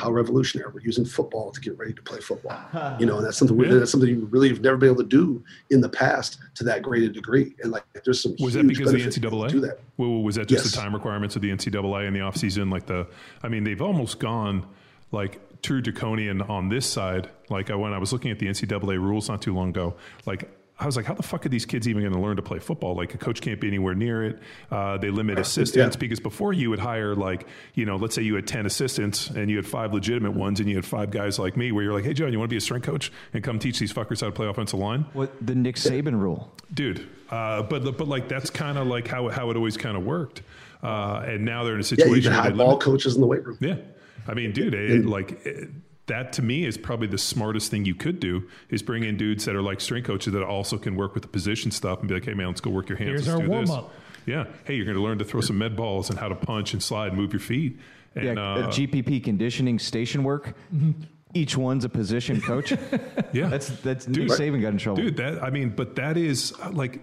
how 0.00 0.10
revolutionary. 0.10 0.72
We're 0.74 0.80
using 0.80 1.04
football 1.04 1.52
to 1.52 1.60
get 1.60 1.78
ready 1.78 1.92
to 1.92 2.02
play 2.02 2.18
football. 2.18 2.60
You 2.98 3.06
know, 3.06 3.18
and 3.18 3.26
that's 3.26 3.38
something 3.38 3.56
that's 3.56 3.92
something 3.92 4.08
you 4.08 4.26
really 4.32 4.48
have 4.48 4.60
never 4.60 4.76
been 4.76 4.90
able 4.90 5.02
to 5.02 5.08
do 5.08 5.44
in 5.70 5.80
the 5.80 5.88
past 5.88 6.40
to 6.56 6.64
that 6.64 6.82
great 6.82 7.04
a 7.04 7.08
degree. 7.08 7.54
And 7.62 7.70
like, 7.70 7.84
there's 8.04 8.20
some 8.20 8.34
was 8.40 8.54
that 8.54 8.66
because 8.66 8.92
of 8.92 9.00
the 9.00 9.06
NCAA? 9.06 9.48
Do 9.48 9.60
that. 9.60 9.78
Well, 9.96 10.22
was 10.24 10.34
that 10.34 10.48
just 10.48 10.64
yes. 10.64 10.74
the 10.74 10.80
time 10.80 10.92
requirements 10.92 11.36
of 11.36 11.42
the 11.42 11.50
NCAA 11.50 12.08
in 12.08 12.14
the 12.14 12.20
offseason? 12.20 12.72
Like 12.72 12.86
the, 12.86 13.06
I 13.44 13.48
mean, 13.48 13.62
they've 13.62 13.80
almost 13.80 14.18
gone 14.18 14.66
like 15.12 15.40
true 15.62 15.80
draconian 15.80 16.42
on 16.42 16.68
this 16.68 16.86
side. 16.86 17.28
Like 17.48 17.70
I, 17.70 17.74
when 17.74 17.92
I 17.92 17.98
was 17.98 18.12
looking 18.12 18.30
at 18.30 18.38
the 18.38 18.46
NCAA 18.46 18.98
rules 18.98 19.28
not 19.28 19.42
too 19.42 19.54
long 19.54 19.70
ago, 19.70 19.94
like 20.26 20.50
I 20.80 20.86
was 20.86 20.96
like, 20.96 21.06
how 21.06 21.14
the 21.14 21.24
fuck 21.24 21.44
are 21.44 21.48
these 21.48 21.66
kids 21.66 21.88
even 21.88 22.02
going 22.02 22.12
to 22.12 22.20
learn 22.20 22.36
to 22.36 22.42
play 22.42 22.60
football? 22.60 22.94
Like 22.94 23.12
a 23.12 23.18
coach 23.18 23.40
can't 23.40 23.60
be 23.60 23.66
anywhere 23.66 23.96
near 23.96 24.24
it. 24.24 24.38
Uh, 24.70 24.96
they 24.96 25.10
limit 25.10 25.38
assistants 25.38 25.96
yeah. 25.96 25.98
because 25.98 26.20
before 26.20 26.52
you 26.52 26.70
would 26.70 26.78
hire 26.78 27.16
like, 27.16 27.48
you 27.74 27.84
know, 27.84 27.96
let's 27.96 28.14
say 28.14 28.22
you 28.22 28.36
had 28.36 28.46
10 28.46 28.64
assistants 28.64 29.28
and 29.28 29.50
you 29.50 29.56
had 29.56 29.66
five 29.66 29.92
legitimate 29.92 30.34
ones 30.34 30.60
and 30.60 30.68
you 30.68 30.76
had 30.76 30.86
five 30.86 31.10
guys 31.10 31.36
like 31.36 31.56
me 31.56 31.72
where 31.72 31.82
you're 31.82 31.92
like, 31.92 32.04
hey, 32.04 32.14
John, 32.14 32.32
you 32.32 32.38
want 32.38 32.48
to 32.48 32.52
be 32.52 32.58
a 32.58 32.60
strength 32.60 32.86
coach 32.86 33.10
and 33.32 33.42
come 33.42 33.58
teach 33.58 33.80
these 33.80 33.92
fuckers 33.92 34.20
how 34.20 34.28
to 34.28 34.32
play 34.32 34.46
offensive 34.46 34.78
line? 34.78 35.04
What 35.14 35.32
the 35.44 35.56
Nick 35.56 35.76
Saban 35.76 36.20
rule. 36.20 36.52
Dude. 36.72 37.08
Uh, 37.28 37.62
but, 37.64 37.98
but 37.98 38.06
like, 38.06 38.28
that's 38.28 38.48
kind 38.48 38.78
of 38.78 38.86
like 38.86 39.08
how, 39.08 39.28
how 39.28 39.50
it 39.50 39.56
always 39.56 39.76
kind 39.76 39.96
of 39.96 40.04
worked. 40.04 40.42
Uh, 40.80 41.24
and 41.26 41.44
now 41.44 41.64
they're 41.64 41.74
in 41.74 41.80
a 41.80 41.84
situation. 41.84 42.10
Yeah, 42.10 42.16
you 42.16 42.22
can 42.22 42.32
have 42.32 42.56
ball 42.56 42.78
coaches 42.78 43.16
in 43.16 43.20
the 43.20 43.26
weight 43.26 43.44
room. 43.44 43.58
Yeah. 43.60 43.78
I 44.26 44.34
mean, 44.34 44.52
dude, 44.52 44.74
it, 44.74 45.06
like, 45.06 45.44
it, 45.46 45.70
that 46.08 46.32
to 46.34 46.42
me 46.42 46.64
is 46.64 46.76
probably 46.76 47.06
the 47.06 47.18
smartest 47.18 47.70
thing 47.70 47.84
you 47.84 47.94
could 47.94 48.18
do 48.18 48.48
is 48.68 48.82
bring 48.82 49.04
in 49.04 49.16
dudes 49.16 49.44
that 49.44 49.54
are 49.54 49.62
like 49.62 49.80
strength 49.80 50.06
coaches 50.06 50.32
that 50.32 50.42
also 50.42 50.76
can 50.76 50.96
work 50.96 51.14
with 51.14 51.22
the 51.22 51.28
position 51.28 51.70
stuff 51.70 52.00
and 52.00 52.08
be 52.08 52.14
like, 52.14 52.24
hey 52.24 52.34
man, 52.34 52.48
let's 52.48 52.60
go 52.60 52.70
work 52.70 52.88
your 52.88 52.98
hands. 52.98 53.10
Here's 53.10 53.28
let's 53.28 53.40
our 53.40 53.48
warm 53.48 53.70
up. 53.70 53.92
Yeah. 54.26 54.46
Hey, 54.64 54.74
you're 54.74 54.84
going 54.84 54.96
to 54.96 55.02
learn 55.02 55.18
to 55.18 55.24
throw 55.24 55.40
some 55.40 55.56
med 55.56 55.76
balls 55.76 56.10
and 56.10 56.18
how 56.18 56.28
to 56.28 56.34
punch 56.34 56.72
and 56.72 56.82
slide 56.82 57.08
and 57.08 57.16
move 57.16 57.32
your 57.32 57.40
feet. 57.40 57.78
And, 58.14 58.24
yeah, 58.24 58.32
uh, 58.32 58.70
GPP 58.70 59.22
conditioning 59.22 59.78
station 59.78 60.24
work. 60.24 60.54
Mm-hmm. 60.74 61.02
Each 61.34 61.56
one's 61.56 61.84
a 61.84 61.88
position 61.88 62.40
coach. 62.40 62.72
yeah, 63.32 63.48
that's 63.48 63.68
that's 63.68 64.06
dude, 64.06 64.28
Nick 64.28 64.38
Saban 64.38 64.62
got 64.62 64.68
in 64.68 64.78
trouble. 64.78 65.02
Dude, 65.02 65.18
that 65.18 65.42
I 65.42 65.50
mean, 65.50 65.70
but 65.70 65.96
that 65.96 66.16
is 66.16 66.58
like 66.72 67.00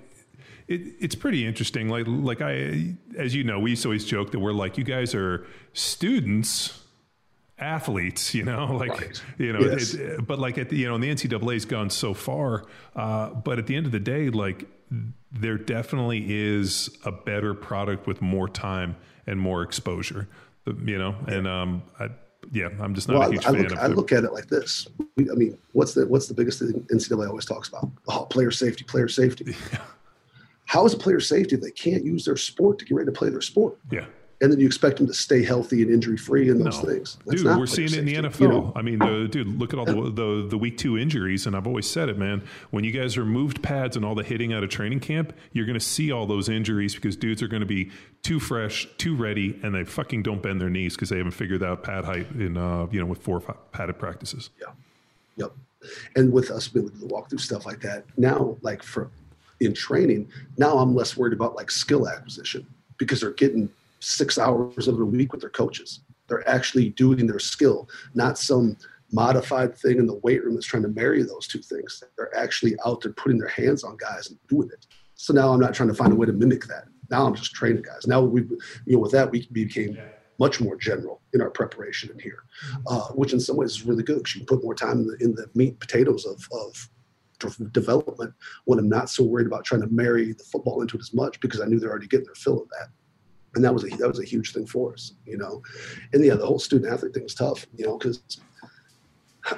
it, 0.68 0.82
it's 1.00 1.14
pretty 1.14 1.46
interesting. 1.46 1.90
Like, 1.90 2.06
like 2.08 2.42
I, 2.42 2.96
as 3.18 3.36
you 3.36 3.44
know, 3.44 3.60
we 3.60 3.72
used 3.72 3.84
to 3.84 3.90
always 3.90 4.04
joke 4.04 4.32
that 4.32 4.40
we're 4.40 4.52
like, 4.52 4.80
you 4.80 4.84
guys 4.84 5.14
are 5.14 5.46
students 5.74 6.85
athletes, 7.58 8.34
you 8.34 8.44
know, 8.44 8.66
like 8.80 8.92
right. 8.92 9.22
you 9.38 9.54
know, 9.54 9.60
yes. 9.60 9.94
it, 9.94 10.26
but 10.26 10.40
like 10.40 10.58
at 10.58 10.70
the 10.70 10.78
you 10.78 10.88
know, 10.88 10.98
the 10.98 11.10
NCAA's 11.10 11.66
gone 11.66 11.90
so 11.90 12.14
far, 12.14 12.66
uh, 12.96 13.30
but 13.30 13.60
at 13.60 13.68
the 13.68 13.76
end 13.76 13.86
of 13.86 13.92
the 13.92 14.00
day, 14.00 14.30
like 14.30 14.66
there 15.32 15.58
definitely 15.58 16.26
is 16.28 16.90
a 17.04 17.12
better 17.12 17.54
product 17.54 18.08
with 18.08 18.22
more 18.22 18.48
time 18.48 18.96
and 19.28 19.40
more 19.40 19.62
exposure, 19.62 20.28
you 20.66 20.98
know, 20.98 21.16
yeah. 21.28 21.34
and 21.34 21.48
um, 21.48 21.84
I, 22.00 22.10
yeah, 22.52 22.70
I'm 22.80 22.94
just 22.94 23.08
not 23.08 23.20
well, 23.20 23.30
a 23.30 23.32
huge 23.32 23.46
I, 23.46 23.52
fan 23.52 23.64
look, 23.64 23.72
of. 23.72 23.80
I 23.80 23.88
look 23.88 24.12
at 24.12 24.24
it 24.24 24.32
like 24.34 24.48
this. 24.48 24.88
I 25.02 25.34
mean, 25.34 25.58
what's 25.72 25.94
the 25.94 26.06
what's 26.08 26.28
the 26.28 26.34
biggest 26.34 26.60
thing 26.60 26.86
NCAA 26.94 27.28
always 27.28 27.46
talks 27.46 27.70
about? 27.70 27.90
Oh, 28.08 28.26
player 28.26 28.52
safety, 28.52 28.84
player 28.84 29.08
safety. 29.08 29.56
Yeah. 29.72 29.80
How 30.68 30.84
is 30.84 30.96
player 30.96 31.20
safety 31.20 31.56
if 31.56 31.62
they 31.62 31.70
can't 31.70 32.04
use 32.04 32.26
their 32.26 32.36
sport 32.36 32.80
to 32.80 32.86
get 32.86 32.96
ready 32.96 33.06
to 33.06 33.12
play 33.12 33.30
their 33.30 33.40
sport? 33.40 33.78
Yeah 33.92 34.06
and 34.42 34.52
then 34.52 34.60
you 34.60 34.66
expect 34.66 34.98
them 34.98 35.08
to 35.08 35.14
stay 35.14 35.44
healthy 35.44 35.82
and 35.82 35.92
injury 35.92 36.18
free 36.18 36.50
and 36.50 36.64
those 36.64 36.84
no. 36.84 36.90
things. 36.90 37.18
That's 37.26 37.42
dude, 37.42 37.58
we're 37.58 37.66
seeing 37.66 37.88
it 37.88 38.00
in 38.00 38.06
the 38.06 38.16
NFL. 38.16 38.40
You 38.40 38.48
know? 38.50 38.74
I 38.76 38.82
mean, 38.82 39.00
the, 39.00 39.28
dude, 39.30 39.48
look 39.60 39.74
at 39.74 39.80
all 39.80 39.86
the, 39.86 40.12
the, 40.12 40.48
the 40.50 40.58
week 40.58 40.78
two 40.78 40.98
injuries, 40.98 41.48
and 41.48 41.56
I've 41.56 41.68
always 41.68 41.90
said 41.90 42.10
it, 42.10 42.18
man. 42.18 42.44
When 42.72 42.84
you 42.84 42.92
guys 42.92 43.18
removed 43.18 43.64
pads 43.64 43.96
and 43.96 44.04
all 44.04 44.14
the 44.14 44.24
hitting 44.24 44.52
out 44.52 44.64
of 44.64 44.70
training 44.70 45.00
camp, 45.00 45.34
you're 45.54 45.66
going 45.66 45.80
to 45.80 45.86
see 45.86 46.12
all 46.12 46.26
those 46.26 46.50
injuries 46.50 46.96
because 46.96 47.16
dudes 47.16 47.42
are 47.42 47.48
going 47.48 47.62
to 47.62 47.66
be 47.66 47.92
too 48.24 48.40
fresh, 48.40 48.88
too 48.98 49.16
ready, 49.16 49.60
and 49.64 49.74
they 49.74 49.86
fucking 49.86 50.24
don't 50.24 50.42
bend 50.42 50.60
their 50.60 50.70
knees 50.70 50.96
because 50.96 51.10
they 51.10 51.18
haven't 51.18 51.32
figured 51.32 51.64
out 51.64 51.84
pad 51.84 52.04
height 52.04 52.28
in 52.32 52.58
uh, 52.58 52.88
you 52.92 53.00
know 53.00 53.06
with 53.06 53.20
four 53.20 53.40
padded 53.40 53.98
practices. 53.98 54.50
Yeah, 54.60 54.74
yep. 55.38 55.54
And 56.16 56.34
with 56.34 56.52
us 56.52 56.68
being 56.68 56.88
able 56.88 57.00
to 57.00 57.06
walk 57.06 57.30
through 57.30 57.40
stuff 57.40 57.66
like 57.66 57.80
that 57.82 58.06
now, 58.18 58.58
like 58.62 58.84
for 58.84 59.12
in 59.62 59.74
training, 59.74 60.28
now 60.58 60.78
I'm 60.78 60.94
less 60.94 61.16
worried 61.16 61.34
about 61.34 61.56
like 61.56 61.72
skill 61.72 62.10
acquisition 62.10 62.66
because 62.98 63.22
they're 63.22 63.32
getting 63.32 63.70
six 64.06 64.38
hours 64.38 64.88
of 64.88 64.98
the 64.98 65.06
week 65.06 65.32
with 65.32 65.42
their 65.42 65.50
coaches. 65.50 66.02
They're 66.28 66.48
actually 66.48 66.90
doing 66.92 67.26
their 67.28 67.40
skill, 67.40 67.90
not 68.14 68.38
some 68.38 68.78
modified 69.12 69.76
thing 69.76 69.98
in 69.98 70.08
the 70.08 70.20
weight 70.24 70.44
room 70.44 70.56
that's 70.56 70.66
trying 70.66 70.84
to 70.84 70.90
marry 70.90 71.24
those 71.24 71.48
two 71.48 71.62
things. 71.62 72.04
They're 72.18 72.36
actually 72.38 72.76
out 72.86 73.02
there 73.02 73.14
putting 73.14 73.40
their 73.40 73.50
hands 73.50 73.84
on 73.84 73.98
guys 73.98 74.30
and 74.30 74.40
doing 74.48 74.70
it. 74.72 74.86
So 75.16 75.34
now 75.34 75.52
I'm 75.52 75.60
not 75.60 75.74
trying 75.74 75.90
to 75.90 75.96
find 75.96 76.12
a 76.12 76.16
way 76.16 76.26
to 76.26 76.34
mimic 76.34 76.66
that. 76.66 76.86
Now 77.10 77.26
I'm 77.26 77.36
just 77.36 77.54
training 77.54 77.84
guys. 77.84 78.08
Now 78.08 78.22
we, 78.22 78.42
you 78.42 78.60
know, 78.96 79.00
with 79.00 79.12
that 79.12 79.32
we 79.32 79.48
became 79.52 79.98
much 80.38 80.60
more 80.60 80.76
general 80.76 81.22
in 81.34 81.42
our 81.42 81.50
preparation 81.50 82.12
in 82.12 82.20
here, 82.20 82.44
uh, 82.88 83.08
which 83.14 83.32
in 83.32 83.40
some 83.40 83.56
ways 83.56 83.72
is 83.72 83.86
really 83.86 84.04
good 84.04 84.18
because 84.18 84.36
you 84.36 84.46
put 84.46 84.64
more 84.64 84.76
time 84.76 85.00
in 85.00 85.08
the, 85.08 85.18
in 85.22 85.36
the 85.36 85.48
meat 85.56 85.70
and 85.70 85.80
potatoes 85.80 86.26
of, 86.26 86.48
of 86.52 86.90
development 87.72 88.34
when 88.66 88.80
I'm 88.80 88.90
not 88.90 89.10
so 89.10 89.24
worried 89.24 89.48
about 89.48 89.64
trying 89.64 89.82
to 89.82 89.88
marry 89.88 90.34
the 90.34 90.44
football 90.44 90.82
into 90.82 90.98
it 90.98 91.02
as 91.02 91.14
much 91.14 91.40
because 91.40 91.62
I 91.62 91.66
knew 91.66 91.80
they're 91.80 91.92
already 91.92 92.08
getting 92.08 92.26
their 92.26 92.36
fill 92.36 92.62
of 92.62 92.70
that 92.70 92.90
and 93.56 93.64
that 93.64 93.74
was 93.74 93.84
a 93.84 93.96
that 93.98 94.08
was 94.08 94.20
a 94.20 94.26
huge 94.26 94.54
thing 94.54 94.68
for 94.68 94.94
us, 94.94 95.14
you 95.26 95.38
know. 95.38 95.64
And 96.14 96.24
yeah, 96.24 96.36
the 96.36 96.46
whole 96.46 96.60
student 96.60 96.92
athlete 96.92 97.14
thing 97.14 97.24
was 97.24 97.34
tough, 97.34 97.66
you 97.76 97.86
know, 97.86 97.98
because 97.98 98.22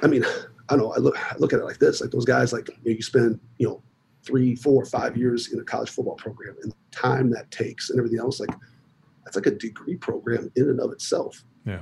I 0.02 0.06
mean, 0.06 0.24
I 0.68 0.76
don't 0.76 0.78
know. 0.78 0.92
I 0.92 0.98
look 0.98 1.32
I 1.32 1.36
look 1.38 1.52
at 1.52 1.60
it 1.60 1.64
like 1.64 1.78
this: 1.78 2.00
like 2.00 2.10
those 2.10 2.24
guys, 2.24 2.52
like 2.52 2.68
you, 2.68 2.92
know, 2.92 2.96
you 2.96 3.02
spend 3.02 3.40
you 3.58 3.68
know 3.68 3.82
three, 4.22 4.54
four, 4.54 4.84
five 4.84 5.16
years 5.16 5.52
in 5.52 5.60
a 5.60 5.64
college 5.64 5.90
football 5.90 6.14
program, 6.14 6.56
and 6.62 6.72
the 6.72 6.76
time 6.92 7.30
that 7.30 7.50
takes 7.50 7.90
and 7.90 7.98
everything 7.98 8.20
else, 8.20 8.40
like 8.40 8.54
that's 9.24 9.36
like 9.36 9.46
a 9.46 9.50
degree 9.50 9.96
program 9.96 10.50
in 10.56 10.70
and 10.70 10.80
of 10.80 10.92
itself. 10.92 11.44
Yeah. 11.66 11.80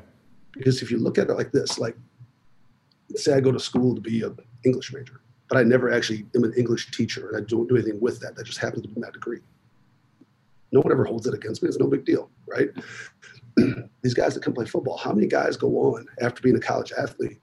Because 0.53 0.83
if 0.83 0.91
you 0.91 0.99
look 0.99 1.19
at 1.19 1.29
it 1.29 1.35
like 1.35 1.53
this, 1.53 1.79
like 1.79 1.97
say 3.15 3.35
I 3.35 3.41
go 3.41 3.53
to 3.53 3.61
school 3.61 3.95
to 3.95 4.01
be 4.01 4.23
an 4.23 4.37
English 4.65 4.93
major, 4.93 5.21
but 5.49 5.59
I 5.59 5.63
never 5.63 5.93
actually 5.93 6.25
am 6.35 6.45
an 6.45 6.55
English 6.55 6.91
teacher, 6.93 7.29
and 7.29 7.37
I 7.37 7.41
don't 7.47 7.69
do 7.69 7.77
anything 7.77 8.01
with 8.01 8.21
that. 8.21 8.37
That 8.37 8.47
just 8.47 8.59
happens 8.59 8.83
to 8.83 8.89
be 8.89 9.01
my 9.01 9.11
degree 9.11 9.41
No 10.77 10.83
one 10.83 10.93
ever 10.93 11.07
holds 11.07 11.27
it 11.27 11.33
against 11.33 11.63
me. 11.63 11.71
It's 11.71 11.79
no 11.79 11.87
big 11.87 12.05
deal, 12.05 12.31
right? 12.47 12.69
These 14.03 14.13
guys 14.13 14.35
that 14.35 14.43
come 14.43 14.53
play 14.53 14.67
football, 14.67 14.99
how 14.99 15.15
many 15.15 15.27
guys 15.27 15.57
go 15.57 15.69
on 15.79 16.07
after 16.21 16.43
being 16.43 16.55
a 16.55 16.61
college 16.61 16.93
athlete, 16.99 17.41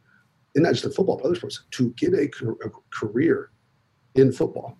and 0.54 0.64
not 0.64 0.74
just 0.74 0.86
in 0.86 0.92
football, 0.92 1.18
but 1.18 1.26
other 1.26 1.34
sports, 1.34 1.64
to 1.72 1.90
get 1.98 2.14
a, 2.14 2.30
a 2.64 2.70
career 2.92 3.50
in 4.14 4.32
football? 4.32 4.78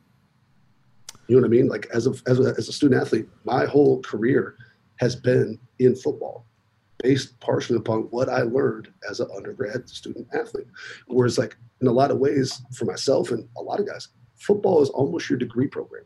You 1.28 1.36
know 1.36 1.42
what 1.42 1.48
I 1.48 1.50
mean? 1.50 1.68
Like 1.68 1.88
as 1.92 2.06
a, 2.06 2.14
as 2.28 2.40
a 2.40 2.54
as 2.60 2.70
a 2.70 2.74
student 2.74 3.02
athlete, 3.02 3.28
my 3.44 3.66
whole 3.66 4.04
career 4.04 4.56
has 4.98 5.16
been 5.16 5.58
in 5.80 5.96
football, 5.96 6.46
based 7.00 7.40
partially 7.40 7.78
upon 7.78 8.02
what 8.12 8.30
I 8.30 8.44
learned 8.44 8.94
as 9.10 9.20
an 9.20 9.30
undergrad 9.36 9.90
student 9.90 10.28
athlete. 10.32 10.68
Whereas, 11.08 11.40
like 11.40 11.58
in 11.82 11.88
a 11.88 11.92
lot 11.92 12.12
of 12.12 12.20
ways, 12.20 12.62
for 12.76 12.86
myself 12.86 13.32
and 13.32 13.50
a 13.58 13.64
lot 13.64 13.80
of 13.80 13.88
guys, 13.88 14.10
football 14.36 14.84
is 14.84 14.90
almost 14.90 15.28
your 15.28 15.40
degree 15.40 15.68
program 15.68 16.04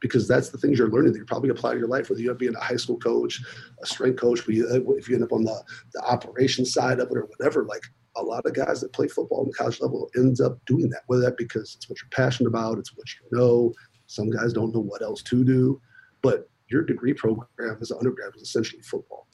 because 0.00 0.26
that's 0.26 0.48
the 0.48 0.58
things 0.58 0.78
you're 0.78 0.88
learning 0.88 1.12
that 1.12 1.18
you 1.18 1.24
probably 1.24 1.50
apply 1.50 1.72
to 1.72 1.78
your 1.78 1.88
life, 1.88 2.08
whether 2.08 2.20
you 2.20 2.28
end 2.28 2.36
up 2.36 2.38
being 2.38 2.54
a 2.54 2.60
high 2.60 2.76
school 2.76 2.98
coach, 2.98 3.42
a 3.82 3.86
strength 3.86 4.18
coach, 4.18 4.44
but 4.46 4.54
uh, 4.54 4.80
if 4.92 5.08
you 5.08 5.14
end 5.14 5.24
up 5.24 5.32
on 5.32 5.44
the, 5.44 5.62
the 5.94 6.02
operations 6.02 6.72
side 6.72 7.00
of 7.00 7.10
it 7.10 7.16
or 7.16 7.28
whatever, 7.36 7.64
like 7.64 7.82
a 8.16 8.22
lot 8.22 8.44
of 8.46 8.54
guys 8.54 8.80
that 8.80 8.92
play 8.92 9.08
football 9.08 9.40
on 9.40 9.46
the 9.46 9.52
college 9.52 9.80
level 9.80 10.10
ends 10.16 10.40
up 10.40 10.58
doing 10.66 10.88
that, 10.90 11.02
whether 11.06 11.22
that 11.22 11.36
because 11.36 11.74
it's 11.76 11.88
what 11.88 11.98
you're 12.00 12.10
passionate 12.10 12.48
about, 12.48 12.78
it's 12.78 12.96
what 12.96 13.06
you 13.14 13.38
know. 13.38 13.72
Some 14.06 14.30
guys 14.30 14.52
don't 14.52 14.74
know 14.74 14.80
what 14.80 15.02
else 15.02 15.22
to 15.24 15.44
do, 15.44 15.80
but 16.22 16.48
your 16.68 16.82
degree 16.82 17.14
program 17.14 17.78
as 17.80 17.90
an 17.90 17.98
undergrad 17.98 18.32
was 18.34 18.42
essentially 18.42 18.82
football. 18.82 19.28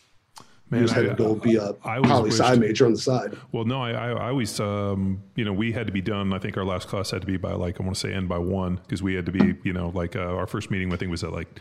Man, 0.68 0.80
you 0.80 0.86
just 0.86 0.96
had 0.96 1.06
I, 1.06 1.10
to 1.10 1.14
go 1.14 1.34
be 1.36 1.56
a 1.56 1.72
poli 1.74 2.30
sci 2.30 2.56
major 2.56 2.86
on 2.86 2.92
the 2.92 2.98
side. 2.98 3.36
Well, 3.52 3.64
no, 3.64 3.80
I, 3.80 3.92
I, 3.92 4.08
I 4.10 4.28
always, 4.30 4.58
um, 4.58 5.22
you 5.36 5.44
know, 5.44 5.52
we 5.52 5.70
had 5.70 5.86
to 5.86 5.92
be 5.92 6.00
done. 6.00 6.32
I 6.32 6.38
think 6.38 6.56
our 6.56 6.64
last 6.64 6.88
class 6.88 7.12
had 7.12 7.20
to 7.20 7.26
be 7.26 7.36
by 7.36 7.52
like 7.52 7.80
I 7.80 7.84
want 7.84 7.94
to 7.94 8.00
say 8.00 8.12
end 8.12 8.28
by 8.28 8.38
one 8.38 8.76
because 8.76 9.00
we 9.00 9.14
had 9.14 9.26
to 9.26 9.32
be, 9.32 9.54
you 9.62 9.72
know, 9.72 9.90
like 9.90 10.16
uh, 10.16 10.20
our 10.20 10.46
first 10.46 10.70
meeting 10.70 10.92
I 10.92 10.96
think 10.96 11.10
was 11.10 11.22
at 11.22 11.32
like 11.32 11.60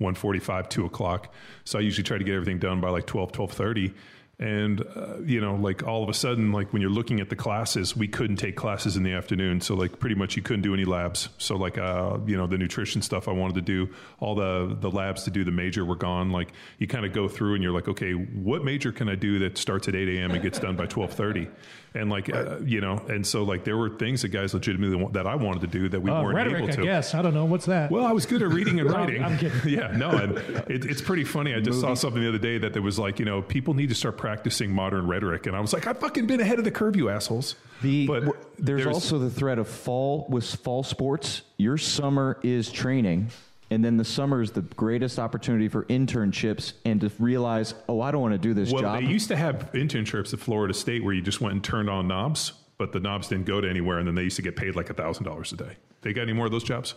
1.45, 0.00 0.68
2 0.68 0.86
o'clock. 0.86 1.32
So 1.64 1.78
I 1.78 1.82
usually 1.82 2.04
try 2.04 2.18
to 2.18 2.24
get 2.24 2.34
everything 2.34 2.58
done 2.58 2.80
by 2.80 2.90
like 2.90 3.06
12, 3.06 3.32
12.30 3.32 3.94
and 4.38 4.80
uh, 4.96 5.18
you 5.24 5.40
know 5.40 5.54
like 5.54 5.82
all 5.82 6.02
of 6.02 6.08
a 6.08 6.14
sudden 6.14 6.52
like 6.52 6.72
when 6.72 6.82
you're 6.82 6.90
looking 6.90 7.20
at 7.20 7.28
the 7.28 7.36
classes 7.36 7.96
we 7.96 8.08
couldn't 8.08 8.36
take 8.36 8.56
classes 8.56 8.96
in 8.96 9.02
the 9.02 9.12
afternoon. 9.12 9.60
So 9.60 9.74
like 9.74 9.98
pretty 9.98 10.14
much 10.14 10.36
you 10.36 10.42
couldn't 10.42 10.62
do 10.62 10.74
any 10.74 10.84
labs. 10.84 11.28
So 11.38 11.56
like 11.56 11.78
uh, 11.78 12.18
you 12.26 12.36
know 12.36 12.46
the 12.46 12.58
nutrition 12.58 13.02
stuff 13.02 13.28
i 13.28 13.32
wanted 13.32 13.54
to 13.54 13.62
do 13.62 13.88
all 14.20 14.34
the 14.34 14.76
the 14.80 14.90
labs 14.90 15.24
to 15.24 15.30
do 15.30 15.44
the 15.44 15.52
major 15.52 15.84
were 15.84 15.96
gone. 15.96 16.30
Like 16.30 16.52
you 16.78 16.86
kind 16.86 17.04
of 17.04 17.12
go 17.12 17.28
through 17.28 17.54
and 17.54 17.62
you're 17.62 17.72
like 17.72 17.88
okay 17.88 18.12
what 18.12 18.64
major 18.64 18.92
can 18.92 19.08
i 19.08 19.14
do 19.14 19.38
that 19.40 19.58
starts 19.58 19.88
at 19.88 19.94
8 19.94 20.08
a.m 20.08 20.30
and 20.32 20.42
gets 20.42 20.58
done 20.58 20.76
by 20.76 20.86
12.30 20.86 21.50
and 21.94 22.10
like 22.10 22.32
uh, 22.32 22.58
you 22.58 22.80
know, 22.80 22.98
and 23.08 23.26
so 23.26 23.44
like 23.44 23.64
there 23.64 23.76
were 23.76 23.88
things 23.88 24.22
that 24.22 24.28
guys 24.28 24.52
legitimately 24.52 25.08
that 25.12 25.26
I 25.26 25.36
wanted 25.36 25.60
to 25.60 25.66
do 25.68 25.88
that 25.88 26.00
we 26.00 26.10
uh, 26.10 26.22
weren't 26.22 26.36
rhetoric, 26.36 26.64
able 26.64 26.72
to. 26.74 26.80
I 26.80 26.84
guess 26.84 27.14
I 27.14 27.22
don't 27.22 27.34
know 27.34 27.44
what's 27.44 27.66
that. 27.66 27.90
Well, 27.90 28.04
I 28.04 28.12
was 28.12 28.26
good 28.26 28.42
at 28.42 28.48
reading 28.48 28.80
and 28.80 28.90
writing. 28.92 29.22
I'm 29.22 29.38
kidding. 29.38 29.60
yeah, 29.66 29.96
no, 29.96 30.10
and 30.10 30.38
it, 30.68 30.84
it's 30.84 31.00
pretty 31.00 31.24
funny. 31.24 31.54
I 31.54 31.58
just 31.58 31.76
Movie. 31.76 31.80
saw 31.80 31.94
something 31.94 32.20
the 32.20 32.28
other 32.28 32.38
day 32.38 32.58
that 32.58 32.72
there 32.72 32.82
was 32.82 32.98
like 32.98 33.18
you 33.18 33.24
know 33.24 33.42
people 33.42 33.74
need 33.74 33.90
to 33.90 33.94
start 33.94 34.16
practicing 34.16 34.72
modern 34.72 35.06
rhetoric, 35.06 35.46
and 35.46 35.56
I 35.56 35.60
was 35.60 35.72
like, 35.72 35.86
I've 35.86 35.98
fucking 35.98 36.26
been 36.26 36.40
ahead 36.40 36.58
of 36.58 36.64
the 36.64 36.72
curve, 36.72 36.96
you 36.96 37.08
assholes. 37.08 37.54
The, 37.82 38.06
but 38.06 38.24
there's, 38.58 38.84
there's 38.84 38.86
also 38.86 39.18
the 39.18 39.30
threat 39.30 39.58
of 39.58 39.68
fall 39.68 40.26
with 40.28 40.44
fall 40.44 40.82
sports. 40.82 41.42
Your 41.58 41.78
summer 41.78 42.38
is 42.42 42.72
training 42.72 43.30
and 43.70 43.84
then 43.84 43.96
the 43.96 44.04
summer 44.04 44.42
is 44.42 44.52
the 44.52 44.62
greatest 44.62 45.18
opportunity 45.18 45.68
for 45.68 45.84
internships 45.84 46.74
and 46.84 47.00
to 47.00 47.10
realize, 47.18 47.74
oh, 47.88 48.00
I 48.00 48.10
don't 48.10 48.20
want 48.20 48.34
to 48.34 48.38
do 48.38 48.54
this 48.54 48.70
well, 48.70 48.82
job. 48.82 49.00
They 49.00 49.06
used 49.06 49.28
to 49.28 49.36
have 49.36 49.70
internships 49.72 50.32
at 50.32 50.40
Florida 50.40 50.74
State 50.74 51.02
where 51.02 51.14
you 51.14 51.22
just 51.22 51.40
went 51.40 51.54
and 51.54 51.64
turned 51.64 51.90
on 51.90 52.08
knobs 52.08 52.52
but 52.78 52.92
the 52.92 53.00
knobs 53.00 53.28
didn't 53.28 53.46
go 53.46 53.60
to 53.60 53.68
anywhere, 53.68 53.98
and 53.98 54.08
then 54.08 54.14
they 54.14 54.22
used 54.22 54.36
to 54.36 54.42
get 54.42 54.56
paid 54.56 54.74
like 54.74 54.90
a 54.90 54.94
thousand 54.94 55.24
dollars 55.24 55.52
a 55.52 55.56
day. 55.56 55.76
They 56.02 56.12
got 56.12 56.22
any 56.22 56.32
more 56.32 56.46
of 56.46 56.52
those 56.52 56.64
jobs? 56.64 56.94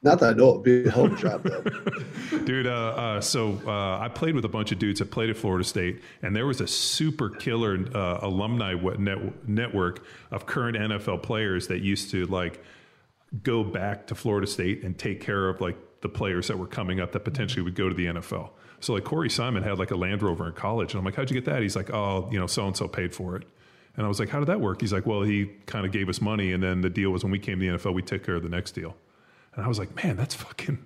Not 0.00 0.20
that 0.20 0.34
I 0.34 0.36
know. 0.36 0.50
It'd 0.50 0.62
be 0.62 0.88
a 0.88 0.90
hell 0.92 1.06
of 1.06 1.12
a 1.12 1.16
job, 1.16 1.42
though. 1.42 2.38
Dude, 2.44 2.68
uh, 2.68 2.70
uh, 2.70 3.20
so 3.20 3.60
uh, 3.66 3.98
I 3.98 4.08
played 4.08 4.36
with 4.36 4.44
a 4.44 4.48
bunch 4.48 4.70
of 4.70 4.78
dudes 4.78 5.00
that 5.00 5.10
played 5.10 5.28
at 5.28 5.36
Florida 5.36 5.64
State, 5.64 6.02
and 6.22 6.36
there 6.36 6.46
was 6.46 6.60
a 6.60 6.68
super 6.68 7.30
killer 7.30 7.76
uh, 7.94 8.20
alumni 8.22 8.74
net- 8.96 9.48
network 9.48 10.04
of 10.30 10.46
current 10.46 10.76
NFL 10.76 11.24
players 11.24 11.66
that 11.66 11.80
used 11.80 12.12
to 12.12 12.26
like 12.26 12.62
go 13.42 13.62
back 13.62 14.06
to 14.08 14.14
Florida 14.14 14.46
State 14.46 14.82
and 14.82 14.98
take 14.98 15.20
care 15.20 15.48
of 15.48 15.60
like 15.60 15.76
the 16.00 16.08
players 16.08 16.48
that 16.48 16.58
were 16.58 16.66
coming 16.66 17.00
up 17.00 17.12
that 17.12 17.20
potentially 17.20 17.62
would 17.62 17.74
go 17.74 17.88
to 17.88 17.94
the 17.94 18.06
NFL. 18.06 18.50
So 18.80 18.94
like 18.94 19.04
Corey 19.04 19.30
Simon 19.30 19.62
had 19.62 19.78
like 19.78 19.90
a 19.90 19.96
Land 19.96 20.22
Rover 20.22 20.46
in 20.46 20.52
college, 20.52 20.92
and 20.92 20.98
I'm 20.98 21.04
like, 21.04 21.16
how'd 21.16 21.30
you 21.30 21.34
get 21.34 21.44
that? 21.46 21.62
He's 21.62 21.76
like, 21.76 21.90
oh, 21.90 22.28
you 22.30 22.38
know, 22.38 22.46
so 22.46 22.66
and 22.66 22.76
so 22.76 22.88
paid 22.88 23.14
for 23.14 23.36
it. 23.36 23.44
And 23.96 24.06
I 24.06 24.08
was 24.08 24.20
like, 24.20 24.28
how 24.28 24.38
did 24.38 24.46
that 24.46 24.60
work? 24.60 24.80
He's 24.80 24.92
like, 24.92 25.06
well, 25.06 25.22
he 25.22 25.46
kind 25.66 25.84
of 25.84 25.90
gave 25.90 26.08
us 26.08 26.20
money. 26.20 26.52
And 26.52 26.62
then 26.62 26.82
the 26.82 26.90
deal 26.90 27.10
was 27.10 27.24
when 27.24 27.32
we 27.32 27.40
came 27.40 27.58
to 27.58 27.66
the 27.66 27.76
NFL, 27.76 27.94
we 27.94 28.02
took 28.02 28.24
care 28.24 28.36
of 28.36 28.44
the 28.44 28.48
next 28.48 28.72
deal. 28.72 28.94
And 29.54 29.64
I 29.64 29.68
was 29.68 29.78
like, 29.78 29.96
man, 30.04 30.16
that's 30.16 30.34
fucking 30.34 30.78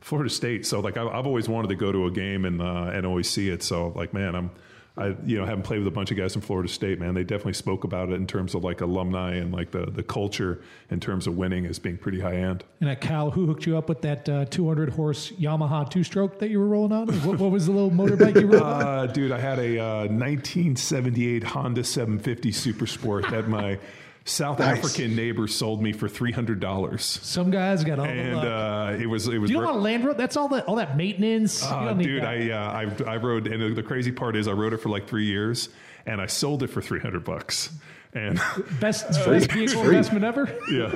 Florida 0.00 0.30
State. 0.30 0.64
So 0.64 0.78
like, 0.78 0.96
I've 0.96 1.26
always 1.26 1.48
wanted 1.48 1.68
to 1.68 1.74
go 1.74 1.90
to 1.90 2.06
a 2.06 2.12
game 2.12 2.44
and, 2.44 2.62
uh, 2.62 2.90
and 2.92 3.04
always 3.04 3.28
see 3.28 3.48
it. 3.48 3.64
So 3.64 3.88
like, 3.96 4.14
man, 4.14 4.36
I'm, 4.36 4.52
I 4.96 5.14
you 5.24 5.38
know 5.38 5.46
haven't 5.46 5.62
played 5.62 5.78
with 5.78 5.88
a 5.88 5.92
bunch 5.92 6.10
of 6.10 6.16
guys 6.16 6.32
from 6.32 6.42
Florida 6.42 6.68
State, 6.68 6.98
man. 6.98 7.14
They 7.14 7.24
definitely 7.24 7.54
spoke 7.54 7.84
about 7.84 8.10
it 8.10 8.14
in 8.14 8.26
terms 8.26 8.54
of 8.54 8.64
like 8.64 8.80
alumni 8.80 9.34
and 9.34 9.52
like 9.52 9.70
the 9.70 9.86
the 9.86 10.02
culture 10.02 10.62
in 10.90 11.00
terms 11.00 11.26
of 11.26 11.36
winning 11.36 11.66
as 11.66 11.78
being 11.78 11.96
pretty 11.96 12.20
high 12.20 12.36
end. 12.36 12.64
And 12.80 12.90
at 12.90 13.00
Cal, 13.00 13.30
who 13.30 13.46
hooked 13.46 13.66
you 13.66 13.76
up 13.76 13.88
with 13.88 14.02
that 14.02 14.28
uh, 14.28 14.44
200 14.46 14.90
horse 14.90 15.30
Yamaha 15.32 15.88
two 15.88 16.02
stroke 16.02 16.38
that 16.40 16.50
you 16.50 16.58
were 16.58 16.68
rolling 16.68 16.92
on? 16.92 17.08
What, 17.20 17.38
what 17.38 17.50
was 17.50 17.66
the 17.66 17.72
little 17.72 17.90
motorbike 17.90 18.40
you 18.40 18.48
were? 18.48 18.60
Uh, 18.70 19.06
dude, 19.06 19.32
I 19.32 19.38
had 19.38 19.58
a 19.58 19.78
uh, 19.78 20.00
1978 20.06 21.42
Honda 21.42 21.82
750 21.82 22.52
Super 22.52 22.86
Sport 22.86 23.28
that 23.30 23.48
my 23.48 23.78
South 24.24 24.58
nice. 24.58 24.78
African 24.78 25.16
neighbor 25.16 25.48
sold 25.48 25.82
me 25.82 25.92
for 25.92 26.08
three 26.08 26.32
hundred 26.32 26.60
dollars. 26.60 27.04
Some 27.04 27.50
guys 27.50 27.84
got 27.84 27.98
all 27.98 28.04
and 28.04 28.36
uh, 28.36 28.96
it 28.98 29.06
was 29.06 29.26
it 29.28 29.38
was. 29.38 29.48
Do 29.48 29.54
you 29.54 29.60
know 29.60 29.72
what 29.72 29.80
Land 29.80 30.04
Rover? 30.04 30.16
That's 30.16 30.36
all 30.36 30.48
that 30.48 30.66
all 30.66 30.76
that 30.76 30.96
maintenance. 30.96 31.64
Uh, 31.64 31.94
dude, 31.94 32.22
I 32.24 32.50
uh, 32.50 33.06
I 33.06 33.12
I 33.12 33.16
rode, 33.16 33.46
and 33.46 33.74
the 33.76 33.82
crazy 33.82 34.12
part 34.12 34.36
is 34.36 34.46
I 34.46 34.52
rode 34.52 34.72
it 34.72 34.78
for 34.78 34.90
like 34.90 35.08
three 35.08 35.24
years, 35.24 35.70
and 36.06 36.20
I 36.20 36.26
sold 36.26 36.62
it 36.62 36.68
for 36.68 36.82
three 36.82 37.00
hundred 37.00 37.24
bucks. 37.24 37.70
And 38.12 38.40
best, 38.80 39.08
best 39.24 39.52
vehicle 39.52 39.82
investment 39.84 40.24
ever. 40.24 40.54
Yeah. 40.70 40.94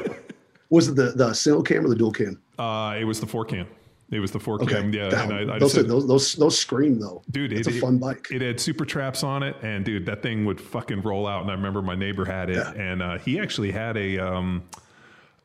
Was 0.70 0.88
it 0.88 0.96
the 0.96 1.12
the 1.12 1.32
single 1.34 1.62
cam 1.62 1.84
or 1.84 1.88
the 1.88 1.96
dual 1.96 2.12
cam? 2.12 2.40
Uh, 2.58 2.96
it 2.98 3.04
was 3.04 3.20
the 3.20 3.26
four 3.26 3.44
cam. 3.44 3.66
It 4.10 4.20
was 4.20 4.32
the 4.32 4.40
four 4.40 4.62
okay. 4.62 4.74
cam, 4.74 4.92
yeah. 4.92 5.22
and 5.22 5.50
I, 5.50 5.56
I 5.56 5.58
those, 5.58 5.72
said, 5.72 5.88
those, 5.88 6.06
those 6.06 6.34
those 6.34 6.58
scream 6.58 7.00
though, 7.00 7.22
dude. 7.30 7.52
It's 7.52 7.66
it, 7.66 7.76
a 7.76 7.80
fun 7.80 7.98
bike. 7.98 8.28
It 8.30 8.42
had 8.42 8.60
super 8.60 8.84
traps 8.84 9.24
on 9.24 9.42
it, 9.42 9.56
and 9.62 9.84
dude, 9.84 10.06
that 10.06 10.22
thing 10.22 10.44
would 10.44 10.60
fucking 10.60 11.02
roll 11.02 11.26
out. 11.26 11.42
And 11.42 11.50
I 11.50 11.54
remember 11.54 11.82
my 11.82 11.94
neighbor 11.94 12.24
had 12.24 12.50
it, 12.50 12.56
yeah. 12.56 12.72
and 12.72 13.02
uh, 13.02 13.18
he 13.18 13.40
actually 13.40 13.72
had 13.72 13.96
a, 13.96 14.18
um, 14.18 14.62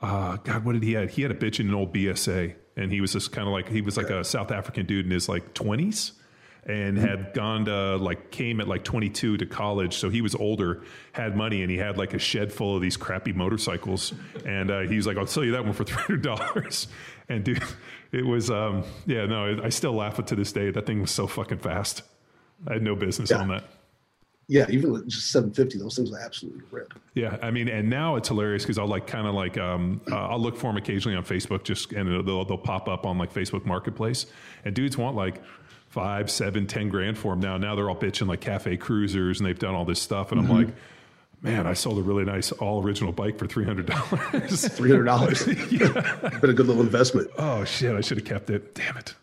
uh, 0.02 0.38
God, 0.38 0.66
what 0.66 0.74
did 0.74 0.84
he 0.84 0.94
have? 0.94 1.10
He 1.10 1.22
had 1.22 1.32
a 1.32 1.36
bitch 1.36 1.60
in 1.60 1.70
an 1.70 1.74
old 1.74 1.94
BSA, 1.94 2.54
and 2.76 2.92
he 2.92 3.02
was 3.02 3.14
just 3.14 3.32
kind 3.32 3.48
of 3.48 3.54
like 3.54 3.70
he 3.70 3.82
was 3.82 3.96
like 3.96 4.10
a 4.10 4.24
South 4.24 4.52
African 4.52 4.86
dude 4.86 5.06
in 5.06 5.12
his 5.12 5.30
like 5.30 5.54
twenties 5.54 6.12
and 6.66 6.98
mm-hmm. 6.98 7.08
had 7.08 7.34
gone 7.34 7.66
to 7.66 7.96
like 7.98 8.32
came 8.32 8.60
at 8.60 8.68
like 8.68 8.84
22 8.84 9.38
to 9.38 9.46
college 9.46 9.96
so 9.96 10.10
he 10.10 10.22
was 10.22 10.36
older 10.36 10.84
had 11.14 11.36
money 11.36 11.62
and 11.62 11.72
he 11.72 11.78
had 11.78 11.98
like 11.98 12.14
a 12.14 12.20
shed 12.20 12.52
full 12.52 12.76
of 12.76 12.82
these 12.82 12.98
crappy 12.98 13.34
motorcycles 13.34 14.14
and 14.46 14.70
uh, 14.70 14.82
he 14.82 14.96
was 14.96 15.08
like 15.08 15.18
i'll 15.18 15.26
sell 15.26 15.44
you 15.44 15.54
that 15.54 15.64
one 15.64 15.74
for 15.74 15.86
$300 15.86 16.88
and 17.30 17.44
dude 17.44 17.64
it 18.12 18.26
was 18.26 18.50
um, 18.50 18.84
yeah 19.06 19.26
no 19.26 19.60
i 19.64 19.70
still 19.70 19.94
laugh 19.94 20.20
at 20.20 20.28
to 20.28 20.36
this 20.36 20.52
day 20.52 20.72
that 20.72 20.86
thing 20.86 21.02
was 21.02 21.12
so 21.12 21.28
fucking 21.28 21.60
fast 21.60 22.04
i 22.68 22.74
had 22.74 22.84
no 22.84 22.96
business 22.96 23.32
yeah. 23.32 23.38
on 23.38 23.48
that 23.48 23.64
yeah, 24.52 24.66
even 24.70 25.08
just 25.08 25.30
750, 25.30 25.78
those 25.78 25.96
things 25.96 26.12
are 26.12 26.18
absolutely 26.18 26.64
rip. 26.72 26.96
Yeah, 27.14 27.38
I 27.40 27.52
mean, 27.52 27.70
and 27.70 27.88
now 27.88 28.16
it's 28.16 28.30
hilarious 28.30 28.64
because 28.64 28.80
I'll 28.80 28.88
like 28.88 29.06
kind 29.06 29.28
of 29.28 29.36
like 29.36 29.60
um, 29.60 30.02
uh, 30.12 30.16
I'll 30.16 30.40
look 30.40 30.58
for 30.58 30.64
them 30.74 30.78
occasionally 30.78 31.16
on 31.16 31.24
Facebook, 31.24 31.62
just 31.62 31.92
and 31.92 32.10
they'll, 32.28 32.44
they'll 32.44 32.58
pop 32.58 32.90
up 32.90 33.06
on 33.06 33.20
like 33.20 33.32
Facebook 33.32 33.68
Marketplace, 33.68 34.26
and 34.66 34.74
dudes 34.74 34.98
want 34.98 35.16
like 35.16 35.44
five, 35.90 36.32
seven, 36.32 36.66
ten 36.66 36.90
grand 36.90 37.18
for 37.18 37.34
them 37.34 37.42
now. 37.42 37.58
Now 37.58 37.76
they're 37.76 37.90
all 37.90 37.96
bitching 37.96 38.28
like 38.28 38.42
cafe 38.42 38.78
cruisers 38.78 39.40
and 39.40 39.48
they've 39.48 39.60
done 39.60 39.76
all 39.76 39.86
this 39.86 40.02
stuff. 40.02 40.32
And 40.32 40.42
mm-hmm. 40.42 40.52
I'm 40.52 40.66
like, 40.66 40.76
man, 41.42 41.68
I 41.68 41.74
sold 41.74 41.98
a 41.98 42.02
really 42.02 42.26
nice 42.26 42.52
all 42.52 42.84
original 42.84 43.12
bike 43.12 43.38
for 43.38 43.48
three 43.48 43.66
hundred 43.66 43.88
dollars. 43.88 44.68
Three 44.76 44.90
hundred 44.90 45.06
dollars. 45.06 45.48
yeah, 45.72 46.30
been 46.42 46.50
a 46.50 46.54
good 46.54 46.68
little 46.68 46.82
investment. 46.82 47.30
Oh 47.38 47.64
shit, 47.64 47.96
I 47.96 48.02
should 48.02 48.18
have 48.18 48.28
kept 48.28 48.50
it. 48.50 48.76
Damn 48.76 48.98
it. 48.98 49.14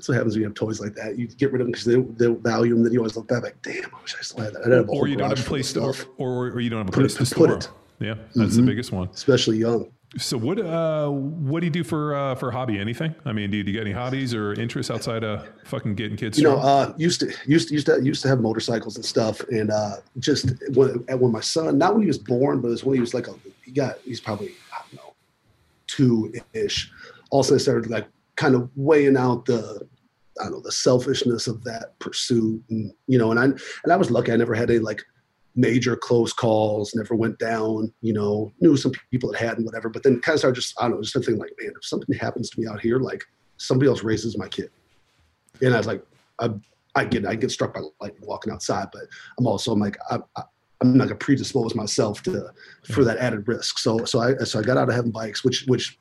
That's 0.00 0.08
what 0.08 0.14
happens 0.14 0.34
when 0.34 0.40
you 0.40 0.46
have 0.46 0.54
toys 0.54 0.80
like 0.80 0.94
that. 0.94 1.18
You 1.18 1.26
get 1.26 1.52
rid 1.52 1.60
of 1.60 1.66
them 1.66 1.72
because 1.72 1.84
they, 1.84 1.96
they 1.96 2.34
value 2.34 2.72
them. 2.72 2.84
Then 2.84 2.92
you 2.94 3.00
always 3.00 3.16
look 3.16 3.28
back 3.28 3.42
like, 3.42 3.60
damn, 3.60 3.84
I 3.94 4.00
wish 4.00 4.16
I 4.18 4.22
still 4.22 4.42
had 4.42 4.54
that. 4.54 4.66
I 4.66 4.76
have 4.76 4.88
or 4.88 5.08
you 5.08 5.16
don't 5.16 5.28
have 5.28 5.38
a 5.38 5.42
place 5.46 5.74
to, 5.74 5.92
or, 6.16 6.46
or, 6.46 6.58
you 6.60 6.70
don't 6.70 6.78
have 6.78 6.88
a 6.88 6.92
place 6.92 7.16
to 7.16 7.26
store 7.26 7.52
it. 7.52 7.68
Yeah, 7.98 8.14
that's 8.34 8.52
mm-hmm. 8.52 8.56
the 8.56 8.62
biggest 8.62 8.92
one. 8.92 9.10
Especially 9.12 9.58
young. 9.58 9.92
So 10.18 10.36
what 10.36 10.58
uh, 10.58 11.08
what 11.08 11.60
do 11.60 11.66
you 11.66 11.70
do 11.70 11.84
for 11.84 12.16
uh, 12.16 12.34
for 12.34 12.50
hobby? 12.50 12.80
Anything? 12.80 13.14
I 13.24 13.32
mean, 13.32 13.50
do 13.50 13.58
you, 13.58 13.62
do 13.62 13.70
you 13.70 13.78
get 13.78 13.86
any 13.86 13.94
hobbies 13.94 14.34
or 14.34 14.54
interests 14.54 14.90
outside 14.90 15.22
of 15.22 15.46
fucking 15.66 15.94
getting 15.94 16.16
kids? 16.16 16.36
You 16.36 16.44
know, 16.44 16.56
uh, 16.56 16.92
used 16.96 17.20
to 17.20 17.32
used 17.46 17.68
to 17.68 17.74
used 17.74 17.86
to 17.86 18.02
used 18.02 18.22
to 18.22 18.28
have 18.28 18.40
motorcycles 18.40 18.96
and 18.96 19.04
stuff, 19.04 19.40
and 19.50 19.70
uh, 19.70 19.98
just 20.18 20.52
when 20.74 21.04
when 21.06 21.30
my 21.30 21.40
son, 21.40 21.78
not 21.78 21.94
when 21.94 22.02
he 22.02 22.08
was 22.08 22.18
born, 22.18 22.60
but 22.60 22.72
it's 22.72 22.82
when 22.82 22.94
he 22.94 23.00
was 23.00 23.14
like 23.14 23.28
a 23.28 23.34
he 23.64 23.70
got 23.70 23.98
he's 24.04 24.20
probably 24.20 24.48
I 24.72 24.82
don't 24.82 24.94
know 24.94 25.14
two 25.86 26.32
ish. 26.54 26.90
Also, 27.30 27.54
I 27.54 27.58
started 27.58 27.88
like 27.88 28.08
kind 28.34 28.56
of 28.56 28.68
weighing 28.74 29.16
out 29.16 29.44
the 29.44 29.86
I 30.40 30.44
don't 30.44 30.54
know 30.54 30.60
the 30.60 30.72
selfishness 30.72 31.46
of 31.46 31.62
that 31.62 31.96
pursuit, 32.00 32.60
and 32.68 32.92
you 33.06 33.16
know, 33.16 33.30
and 33.30 33.38
I 33.38 33.44
and 33.44 33.92
I 33.92 33.96
was 33.96 34.10
lucky. 34.10 34.32
I 34.32 34.36
never 34.36 34.54
had 34.54 34.70
any 34.70 34.80
like 34.80 35.04
major 35.56 35.96
close 35.96 36.32
calls, 36.32 36.94
never 36.94 37.14
went 37.14 37.38
down, 37.38 37.92
you 38.02 38.12
know, 38.12 38.52
knew 38.60 38.76
some 38.76 38.92
people 39.10 39.32
that 39.32 39.38
had 39.38 39.56
and 39.56 39.66
whatever. 39.66 39.88
But 39.88 40.02
then 40.02 40.20
kind 40.20 40.34
of 40.34 40.40
started 40.40 40.54
just, 40.54 40.74
I 40.80 40.84
don't 40.84 40.92
know, 40.92 41.02
just 41.02 41.14
thinking 41.14 41.38
like, 41.38 41.52
man, 41.60 41.72
if 41.76 41.84
something 41.84 42.16
happens 42.16 42.50
to 42.50 42.60
me 42.60 42.66
out 42.66 42.80
here, 42.80 42.98
like 42.98 43.22
somebody 43.56 43.88
else 43.88 44.02
raises 44.02 44.38
my 44.38 44.48
kid. 44.48 44.70
And 45.60 45.74
I 45.74 45.78
was 45.78 45.86
like, 45.86 46.04
I, 46.38 46.50
I 46.94 47.04
get 47.04 47.26
I 47.26 47.34
get 47.34 47.50
struck 47.50 47.74
by 47.74 47.80
lightning 48.00 48.26
walking 48.26 48.52
outside, 48.52 48.88
but 48.92 49.02
I'm 49.38 49.46
also 49.46 49.72
I'm 49.72 49.80
like 49.80 49.96
I, 50.10 50.18
I, 50.36 50.42
I'm 50.80 50.96
not 50.96 51.04
gonna 51.04 51.16
predispose 51.16 51.74
myself 51.74 52.22
to 52.24 52.50
for 52.84 53.04
that 53.04 53.18
added 53.18 53.46
risk. 53.46 53.78
So 53.78 54.04
so 54.04 54.20
I 54.20 54.34
so 54.44 54.58
I 54.58 54.62
got 54.62 54.76
out 54.76 54.88
of 54.88 54.94
having 54.94 55.12
bikes, 55.12 55.44
which 55.44 55.64
which 55.66 55.98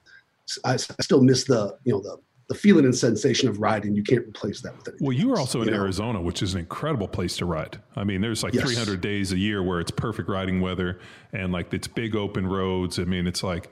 I, 0.65 0.73
I 0.73 0.77
still 0.77 1.21
miss 1.21 1.43
the 1.43 1.77
you 1.83 1.93
know 1.93 2.01
the 2.01 2.17
the 2.49 2.55
feeling 2.55 2.83
and 2.83 2.95
sensation 2.95 3.47
of 3.47 3.59
riding. 3.59 3.95
You 3.95 4.03
can't 4.03 4.27
replace 4.27 4.59
that 4.61 4.75
with 4.75 4.87
anything. 4.87 5.05
Well, 5.07 5.15
you 5.15 5.27
were 5.29 5.37
else, 5.37 5.49
also 5.55 5.61
in 5.61 5.67
you 5.67 5.71
know? 5.75 5.77
Arizona, 5.81 6.19
which 6.19 6.41
is 6.41 6.55
an 6.55 6.59
incredible 6.59 7.07
place 7.07 7.37
to 7.37 7.45
ride. 7.45 7.79
I 7.95 8.03
mean, 8.03 8.21
there's 8.21 8.43
like 8.43 8.53
Yes. 8.55 8.63
300 8.65 8.99
days 8.99 9.31
a 9.31 9.37
year 9.37 9.61
where 9.63 9.79
it's 9.79 9.91
perfect 9.91 10.27
riding 10.27 10.59
weather 10.59 10.99
and 11.31 11.53
like 11.53 11.71
it's 11.73 11.87
big 11.87 12.15
open 12.15 12.47
roads. 12.47 12.97
I 12.99 13.03
mean, 13.03 13.27
it's 13.27 13.43
like, 13.43 13.71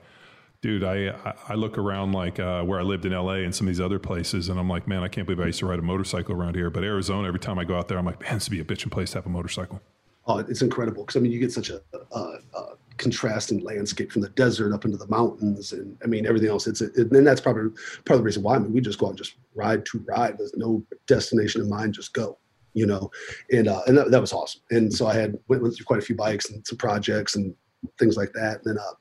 dude, 0.62 0.84
I 0.84 1.08
I- 1.08 1.34
I 1.50 1.54
look 1.54 1.76
around 1.76 2.12
like 2.12 2.38
uh, 2.38 2.62
where 2.62 2.78
I 2.78 2.84
lived 2.84 3.04
in 3.04 3.12
LA 3.12 3.42
and 3.44 3.52
some 3.54 3.66
of 3.66 3.74
these 3.74 3.80
other 3.80 3.98
places, 3.98 4.48
and 4.48 4.58
I'm 4.60 4.68
like, 4.68 4.86
man, 4.86 5.02
I 5.02 5.08
can't 5.08 5.26
believe 5.26 5.40
I 5.40 5.46
used 5.46 5.58
to 5.58 5.66
ride 5.66 5.80
a 5.80 5.82
motorcycle 5.82 6.34
around 6.36 6.54
here. 6.54 6.70
But 6.70 6.84
Arizona, 6.84 7.26
every 7.26 7.40
time 7.40 7.58
I 7.58 7.64
go 7.64 7.76
out 7.76 7.88
there, 7.88 7.98
I'm 7.98 8.06
like, 8.06 8.20
man, 8.20 8.34
this 8.34 8.48
would 8.48 8.56
be 8.56 8.60
a 8.60 8.64
bitching 8.64 8.92
place 8.92 9.10
to 9.10 9.18
have 9.18 9.26
a 9.26 9.30
motorcycle. 9.30 9.80
Oh, 10.26 10.38
it's 10.38 10.62
incredible 10.62 11.02
because 11.02 11.16
I 11.16 11.20
mean, 11.20 11.32
you 11.32 11.40
get 11.40 11.50
such 11.52 11.70
a, 11.70 11.80
a, 12.12 12.18
a 12.54 12.66
contrasting 12.98 13.60
landscape 13.60 14.12
from 14.12 14.22
the 14.22 14.28
desert 14.30 14.74
up 14.74 14.84
into 14.84 14.98
the 14.98 15.06
mountains, 15.08 15.72
and 15.72 15.96
I 16.02 16.06
mean 16.06 16.26
everything 16.26 16.48
else. 16.48 16.66
It's 16.66 16.80
it, 16.80 16.96
and 16.96 17.26
that's 17.26 17.40
probably 17.40 17.70
part 18.04 18.16
of 18.16 18.18
the 18.18 18.24
reason 18.24 18.42
why. 18.42 18.56
I 18.56 18.58
mean, 18.58 18.72
we 18.72 18.80
just 18.80 18.98
go 18.98 19.06
out 19.06 19.10
and 19.10 19.18
just 19.18 19.36
ride 19.54 19.86
to 19.86 20.04
ride. 20.06 20.38
There's 20.38 20.54
no 20.56 20.84
destination 21.06 21.62
in 21.62 21.68
mind, 21.68 21.94
just 21.94 22.12
go. 22.12 22.38
You 22.74 22.86
know, 22.86 23.10
and 23.50 23.66
uh, 23.66 23.80
and 23.86 23.96
that, 23.96 24.10
that 24.10 24.20
was 24.20 24.32
awesome. 24.32 24.60
And 24.70 24.92
so 24.92 25.06
I 25.06 25.14
had 25.14 25.38
went, 25.48 25.62
went 25.62 25.74
through 25.74 25.86
quite 25.86 25.98
a 25.98 26.04
few 26.04 26.14
bikes 26.14 26.50
and 26.50 26.64
some 26.66 26.78
projects 26.78 27.34
and 27.34 27.54
things 27.98 28.16
like 28.16 28.32
that. 28.34 28.64
And 28.64 28.76
then 28.76 28.78
uh, 28.78 28.92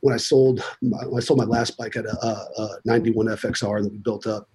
when 0.00 0.14
I 0.14 0.18
sold 0.18 0.62
my, 0.82 0.98
I 1.16 1.20
sold 1.20 1.38
my 1.38 1.44
last 1.44 1.76
bike, 1.76 1.96
at 1.96 2.04
a, 2.04 2.16
a, 2.24 2.62
a 2.62 2.68
91 2.84 3.26
FXR 3.26 3.82
that 3.82 3.90
we 3.90 3.98
built 3.98 4.26
up, 4.26 4.48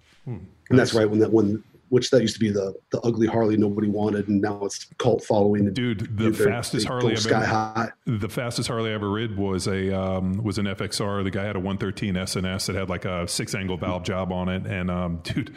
and 0.69 0.79
that's 0.79 0.93
right 0.93 1.09
when 1.09 1.19
that 1.19 1.33
when 1.33 1.63
which 1.91 2.09
that 2.09 2.21
used 2.21 2.33
to 2.33 2.39
be 2.39 2.49
the 2.49 2.73
the 2.91 3.01
ugly 3.01 3.27
Harley 3.27 3.57
nobody 3.57 3.89
wanted, 3.89 4.29
and 4.29 4.41
now 4.41 4.63
it's 4.63 4.85
cult 4.97 5.23
following. 5.25 5.73
Dude, 5.73 6.17
the 6.17 6.31
fastest 6.31 6.87
Harley 6.87 7.17
sky 7.17 7.37
ever- 7.37 7.45
high. 7.45 7.89
The 8.05 8.29
fastest 8.29 8.69
Harley 8.69 8.91
I 8.91 8.93
ever 8.93 9.09
rid 9.09 9.37
was 9.37 9.67
a 9.67 9.93
um, 9.93 10.41
was 10.41 10.57
an 10.57 10.67
FXR. 10.67 11.25
The 11.25 11.31
guy 11.31 11.43
had 11.43 11.57
a 11.57 11.59
113 11.59 12.15
S&S 12.15 12.65
that 12.67 12.75
had 12.75 12.87
like 12.89 13.03
a 13.03 13.27
six 13.27 13.53
angle 13.53 13.75
valve 13.75 14.03
job 14.03 14.31
on 14.31 14.47
it, 14.47 14.65
and 14.65 14.89
um, 14.89 15.17
dude, 15.23 15.53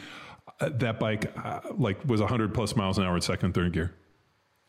uh, 0.60 0.70
that 0.70 0.98
bike 0.98 1.32
uh, 1.42 1.60
like 1.78 2.04
was 2.04 2.20
100 2.20 2.52
plus 2.52 2.74
miles 2.74 2.98
an 2.98 3.04
hour 3.04 3.14
in 3.14 3.20
second 3.20 3.54
third 3.54 3.72
gear. 3.72 3.94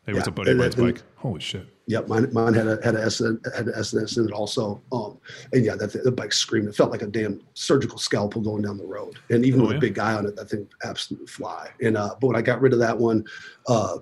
It 0.06 0.14
was 0.14 0.24
Yeah, 0.24 0.28
a 0.28 0.32
buddy 0.32 0.50
of 0.50 0.52
and 0.52 0.60
mine's 0.60 0.74
and- 0.76 0.94
bike. 0.94 1.02
Holy 1.16 1.40
shit! 1.40 1.66
Yep, 1.88 2.08
mine, 2.08 2.28
mine 2.32 2.54
had 2.54 2.66
a 2.66 2.78
had 2.84 2.94
a 2.96 3.10
SN, 3.10 3.38
had 3.56 3.68
an 3.68 3.74
S&S 3.76 4.16
in 4.16 4.26
it 4.26 4.32
also. 4.32 4.80
Um, 4.92 5.18
and 5.52 5.64
yeah, 5.64 5.76
that 5.76 5.92
the 6.04 6.10
bike 6.12 6.32
screamed. 6.32 6.68
It 6.68 6.74
felt 6.74 6.90
like 6.90 7.02
a 7.02 7.06
damn 7.06 7.40
surgical 7.54 7.98
scalpel 7.98 8.40
going 8.42 8.62
down 8.62 8.76
the 8.76 8.84
road. 8.86 9.18
And 9.30 9.44
even 9.44 9.60
Oh, 9.60 9.64
with 9.64 9.72
yeah? 9.72 9.78
a 9.78 9.80
big 9.80 9.94
guy 9.94 10.12
on 10.14 10.26
it, 10.26 10.34
that 10.36 10.50
thing 10.50 10.66
absolutely 10.84 11.26
fly. 11.28 11.70
And 11.80 11.96
uh, 11.96 12.14
but 12.20 12.26
when 12.28 12.36
I 12.36 12.42
got 12.42 12.60
rid 12.60 12.72
of 12.72 12.78
that 12.80 12.96
one, 12.98 13.24
uh, 13.68 13.98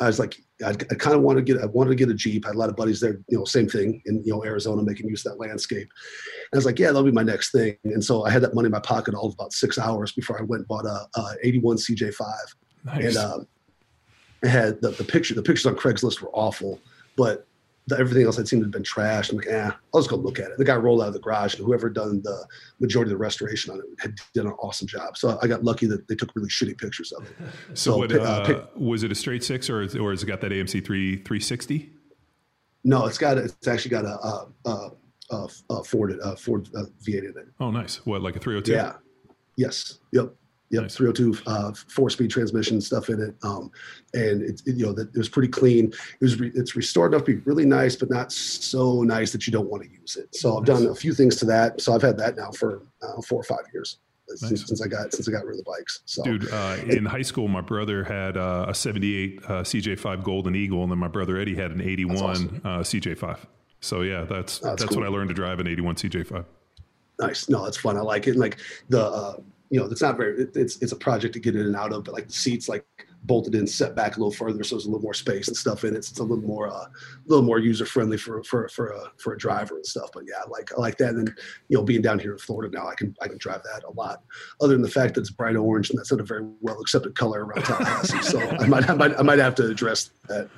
I 0.00 0.06
was 0.06 0.18
like, 0.18 0.38
I, 0.64 0.70
I 0.70 0.74
kind 0.74 1.14
of 1.16 1.22
wanted 1.22 1.46
to 1.46 1.52
get, 1.54 1.62
I 1.62 1.66
wanted 1.66 1.90
to 1.90 1.96
get 1.96 2.10
a 2.10 2.14
Jeep. 2.14 2.44
I 2.44 2.48
had 2.50 2.56
a 2.56 2.58
lot 2.58 2.68
of 2.68 2.76
buddies 2.76 3.00
there, 3.00 3.20
you 3.28 3.38
know, 3.38 3.44
same 3.44 3.68
thing 3.68 4.02
in 4.06 4.22
you 4.24 4.32
know 4.32 4.44
Arizona, 4.44 4.82
making 4.82 5.08
use 5.08 5.24
of 5.24 5.32
that 5.32 5.38
landscape. 5.38 5.88
And 5.88 6.54
I 6.54 6.56
was 6.56 6.66
like, 6.66 6.78
yeah, 6.78 6.88
that'll 6.88 7.02
be 7.04 7.10
my 7.12 7.22
next 7.22 7.52
thing. 7.52 7.76
And 7.84 8.02
so 8.04 8.24
I 8.24 8.30
had 8.30 8.42
that 8.42 8.54
money 8.54 8.66
in 8.66 8.72
my 8.72 8.80
pocket 8.80 9.14
all 9.14 9.26
of 9.28 9.34
about 9.34 9.52
six 9.52 9.78
hours 9.78 10.12
before 10.12 10.38
I 10.38 10.42
went 10.42 10.60
and 10.60 10.68
bought 10.68 10.84
a, 10.86 11.06
a 11.18 11.34
81 11.42 11.76
CJ5 11.76 12.22
Nice. 12.84 13.04
and 13.04 13.16
um, 13.18 13.40
it 13.42 13.48
had 14.42 14.80
the, 14.80 14.90
the 14.90 15.04
picture. 15.04 15.34
The 15.34 15.42
pictures 15.42 15.66
on 15.66 15.76
Craigslist 15.76 16.20
were 16.20 16.30
awful, 16.32 16.80
but 17.16 17.46
the, 17.86 17.98
everything 17.98 18.24
else 18.24 18.36
had 18.36 18.46
seemed 18.46 18.60
to 18.60 18.66
have 18.66 18.72
been 18.72 18.82
trashed. 18.82 19.30
I'm 19.30 19.38
like, 19.38 19.48
eh, 19.48 19.70
I'll 19.94 20.00
just 20.00 20.10
go 20.10 20.16
look 20.16 20.38
at 20.38 20.50
it. 20.50 20.58
The 20.58 20.64
guy 20.64 20.76
rolled 20.76 21.00
out 21.02 21.08
of 21.08 21.14
the 21.14 21.20
garage, 21.20 21.54
and 21.56 21.64
whoever 21.64 21.88
done 21.88 22.22
the 22.22 22.46
majority 22.80 23.10
of 23.10 23.18
the 23.18 23.22
restoration 23.22 23.72
on 23.72 23.78
it 23.80 23.84
had 23.98 24.14
done 24.34 24.46
an 24.46 24.52
awesome 24.60 24.86
job. 24.86 25.16
So 25.16 25.38
I 25.42 25.46
got 25.46 25.64
lucky 25.64 25.86
that 25.86 26.06
they 26.06 26.14
took 26.14 26.34
really 26.36 26.48
shitty 26.48 26.78
pictures 26.78 27.12
of 27.12 27.24
it. 27.24 27.32
so 27.74 27.96
what, 27.96 28.12
uh, 28.12 28.20
uh, 28.20 28.46
pick- 28.46 28.64
was 28.76 29.02
it 29.02 29.12
a 29.12 29.14
straight 29.14 29.42
six 29.42 29.68
or 29.70 29.82
or 30.00 30.10
has 30.10 30.22
it 30.22 30.26
got 30.26 30.40
that 30.42 30.52
AMC 30.52 30.84
three 30.84 31.16
360? 31.16 31.92
no, 32.84 33.06
it's 33.06 33.18
got 33.18 33.38
a, 33.38 33.44
it's 33.44 33.68
actually 33.68 33.90
got 33.90 34.04
a, 34.04 34.18
uh 34.18 34.44
uh 34.64 34.90
uh 35.30 35.48
uh 35.70 35.82
Ford 35.82 36.18
uh, 36.22 36.36
Ford 36.36 36.68
uh, 36.74 36.84
V8 37.02 37.18
in 37.18 37.24
it. 37.36 37.48
Oh, 37.60 37.70
nice. 37.70 38.04
What 38.06 38.22
like 38.22 38.36
a 38.36 38.38
302? 38.38 38.72
Yeah. 38.72 38.94
Yes. 39.56 39.98
Yep. 40.12 40.34
Yep. 40.70 40.82
Nice. 40.82 40.96
302 40.96 41.42
uh, 41.50 41.72
four 41.88 42.10
speed 42.10 42.30
transmission 42.30 42.80
stuff 42.80 43.08
in 43.08 43.20
it. 43.22 43.34
Um, 43.42 43.70
and 44.12 44.42
it, 44.42 44.60
it, 44.66 44.76
you 44.76 44.84
know, 44.86 44.92
that 44.92 45.08
it 45.08 45.16
was 45.16 45.28
pretty 45.28 45.48
clean. 45.48 45.86
It 45.86 46.20
was, 46.20 46.38
re, 46.38 46.52
it's 46.54 46.76
restored 46.76 47.12
enough 47.14 47.24
to 47.26 47.36
be 47.36 47.40
really 47.44 47.64
nice, 47.64 47.96
but 47.96 48.10
not 48.10 48.30
so 48.32 49.02
nice 49.02 49.32
that 49.32 49.46
you 49.46 49.52
don't 49.52 49.68
want 49.70 49.82
to 49.84 49.88
use 49.90 50.16
it. 50.16 50.34
So 50.34 50.58
I've 50.58 50.66
done 50.66 50.86
a 50.86 50.94
few 50.94 51.14
things 51.14 51.36
to 51.36 51.46
that. 51.46 51.80
So 51.80 51.94
I've 51.94 52.02
had 52.02 52.18
that 52.18 52.36
now 52.36 52.50
for 52.50 52.82
uh, 53.02 53.20
four 53.22 53.40
or 53.40 53.44
five 53.44 53.64
years 53.72 53.98
since, 54.28 54.42
Nice. 54.50 54.66
since 54.68 54.82
I 54.82 54.88
got, 54.88 55.10
since 55.14 55.26
I 55.26 55.32
got 55.32 55.46
rid 55.46 55.58
of 55.58 55.64
the 55.64 55.70
bikes. 55.70 56.02
So 56.04 56.22
Dude, 56.22 56.52
uh, 56.52 56.76
in 56.86 57.06
high 57.06 57.22
school, 57.22 57.48
my 57.48 57.62
brother 57.62 58.04
had 58.04 58.36
uh, 58.36 58.66
a 58.68 58.74
78 58.74 59.40
uh, 59.44 59.48
CJ5 59.62 60.22
Golden 60.22 60.54
Eagle, 60.54 60.82
and 60.82 60.92
then 60.92 60.98
my 60.98 61.08
brother 61.08 61.38
Eddie 61.38 61.54
had 61.54 61.70
an 61.70 61.80
81 61.80 62.16
awesome. 62.18 62.60
uh, 62.62 62.68
CJ5. 62.80 63.38
So 63.80 64.02
yeah, 64.02 64.24
that's 64.24 64.58
That's 64.58 64.82
that's, 64.82 64.84
cool. 64.84 64.98
when 64.98 65.06
I 65.06 65.10
learned 65.10 65.30
to 65.30 65.34
drive 65.34 65.60
an 65.60 65.66
81 65.66 65.94
CJ5. 65.94 66.44
nice. 67.20 67.48
No, 67.48 67.64
it's 67.64 67.78
fun. 67.78 67.96
I 67.96 68.00
like 68.00 68.26
it. 68.26 68.32
And 68.32 68.40
like 68.40 68.58
the, 68.90 69.02
uh, 69.02 69.36
you 69.70 69.78
know, 69.78 69.86
it's 69.86 70.02
not 70.02 70.16
very, 70.16 70.42
it, 70.42 70.56
it's, 70.56 70.80
it's 70.82 70.92
a 70.92 70.96
project 70.96 71.34
to 71.34 71.40
get 71.40 71.54
in 71.54 71.62
and 71.62 71.76
out 71.76 71.92
of, 71.92 72.04
but 72.04 72.14
like 72.14 72.26
the 72.26 72.32
seats, 72.32 72.68
like 72.68 72.84
bolted 73.24 73.54
in, 73.54 73.66
set 73.66 73.94
back 73.94 74.16
a 74.16 74.20
little 74.20 74.32
further. 74.32 74.62
So 74.62 74.76
there's 74.76 74.86
a 74.86 74.88
little 74.88 75.02
more 75.02 75.14
space 75.14 75.48
and 75.48 75.56
stuff 75.56 75.84
in 75.84 75.94
it. 75.94 76.04
So 76.04 76.10
it's 76.12 76.18
a 76.20 76.22
little 76.22 76.46
more, 76.46 76.68
uh, 76.68 76.84
a 76.84 76.90
little 77.26 77.44
more 77.44 77.58
user 77.58 77.84
friendly 77.84 78.16
for, 78.16 78.42
for, 78.44 78.68
for 78.68 78.88
a, 78.88 79.12
for 79.18 79.34
a 79.34 79.38
driver 79.38 79.76
and 79.76 79.84
stuff. 79.84 80.10
But 80.14 80.24
yeah, 80.26 80.36
I 80.44 80.48
like, 80.48 80.72
I 80.72 80.80
like 80.80 80.96
that. 80.98 81.10
And 81.10 81.26
then, 81.26 81.36
you 81.68 81.76
know, 81.76 81.82
being 81.82 82.00
down 82.00 82.18
here 82.18 82.32
in 82.32 82.38
Florida 82.38 82.74
now, 82.74 82.86
I 82.86 82.94
can, 82.94 83.14
I 83.20 83.28
can 83.28 83.38
drive 83.38 83.62
that 83.64 83.84
a 83.84 83.90
lot 83.90 84.22
other 84.60 84.72
than 84.72 84.82
the 84.82 84.90
fact 84.90 85.14
that 85.14 85.22
it's 85.22 85.30
bright 85.30 85.56
orange 85.56 85.90
and 85.90 85.98
that's 85.98 86.10
not 86.10 86.20
a 86.20 86.24
very 86.24 86.46
well 86.60 86.80
accepted 86.80 87.14
color 87.14 87.44
around 87.44 87.64
Tallahassee. 87.64 88.22
so 88.22 88.40
I 88.40 88.66
might, 88.66 88.88
I 88.88 88.94
might, 88.94 89.18
I 89.18 89.22
might 89.22 89.38
have 89.38 89.54
to 89.56 89.66
address 89.66 90.10
that. 90.28 90.48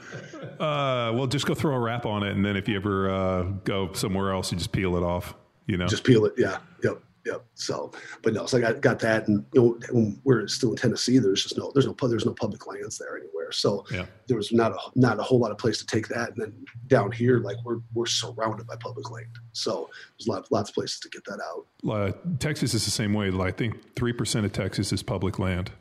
Uh, 0.60 1.12
well, 1.14 1.26
just 1.26 1.46
go 1.46 1.54
throw 1.54 1.74
a 1.74 1.80
wrap 1.80 2.06
on 2.06 2.22
it, 2.22 2.32
and 2.32 2.44
then 2.44 2.56
if 2.56 2.68
you 2.68 2.76
ever 2.76 3.10
uh, 3.10 3.42
go 3.64 3.92
somewhere 3.92 4.32
else, 4.32 4.52
you 4.52 4.58
just 4.58 4.72
peel 4.72 4.96
it 4.96 5.02
off. 5.02 5.34
You 5.66 5.76
know, 5.76 5.86
just 5.86 6.04
peel 6.04 6.24
it. 6.24 6.34
Yeah. 6.36 6.58
Yep. 6.82 7.00
Yep. 7.26 7.44
So, 7.54 7.92
but 8.22 8.32
no, 8.32 8.46
so 8.46 8.56
I 8.58 8.60
got, 8.62 8.80
got 8.80 8.98
that. 9.00 9.28
And, 9.28 9.44
you 9.52 9.60
know, 9.60 9.78
when 9.92 10.20
we're 10.24 10.46
still 10.48 10.70
in 10.70 10.76
Tennessee, 10.76 11.18
there's 11.18 11.42
just 11.42 11.58
no, 11.58 11.70
there's 11.74 11.86
no, 11.86 11.94
there's 12.08 12.24
no 12.24 12.32
public 12.32 12.66
lands 12.66 12.96
there 12.96 13.16
anywhere. 13.16 13.52
So 13.52 13.84
Yeah. 13.90 14.06
there 14.26 14.36
was 14.38 14.52
not 14.52 14.72
a, 14.72 14.78
not 14.94 15.18
a 15.18 15.22
whole 15.22 15.38
lot 15.38 15.50
of 15.50 15.58
place 15.58 15.78
to 15.78 15.86
take 15.86 16.08
that. 16.08 16.30
And 16.30 16.38
then 16.38 16.64
down 16.86 17.12
here, 17.12 17.38
like 17.40 17.56
we're, 17.64 17.80
we're 17.92 18.06
surrounded 18.06 18.66
by 18.66 18.76
public 18.76 19.10
land. 19.10 19.26
So 19.52 19.90
there's 20.18 20.28
lots, 20.28 20.50
lots 20.50 20.70
of 20.70 20.74
places 20.74 20.98
to 21.00 21.08
get 21.10 21.24
that 21.26 21.40
out. 21.40 21.66
uh, 21.90 22.12
Texas 22.38 22.72
is 22.74 22.84
the 22.86 22.90
same 22.90 23.12
way. 23.12 23.30
Like, 23.30 23.54
I 23.54 23.56
think 23.56 23.94
three 23.96 24.12
percent 24.12 24.46
of 24.46 24.52
Texas 24.52 24.92
is 24.92 25.02
public 25.02 25.38
land, 25.38 25.72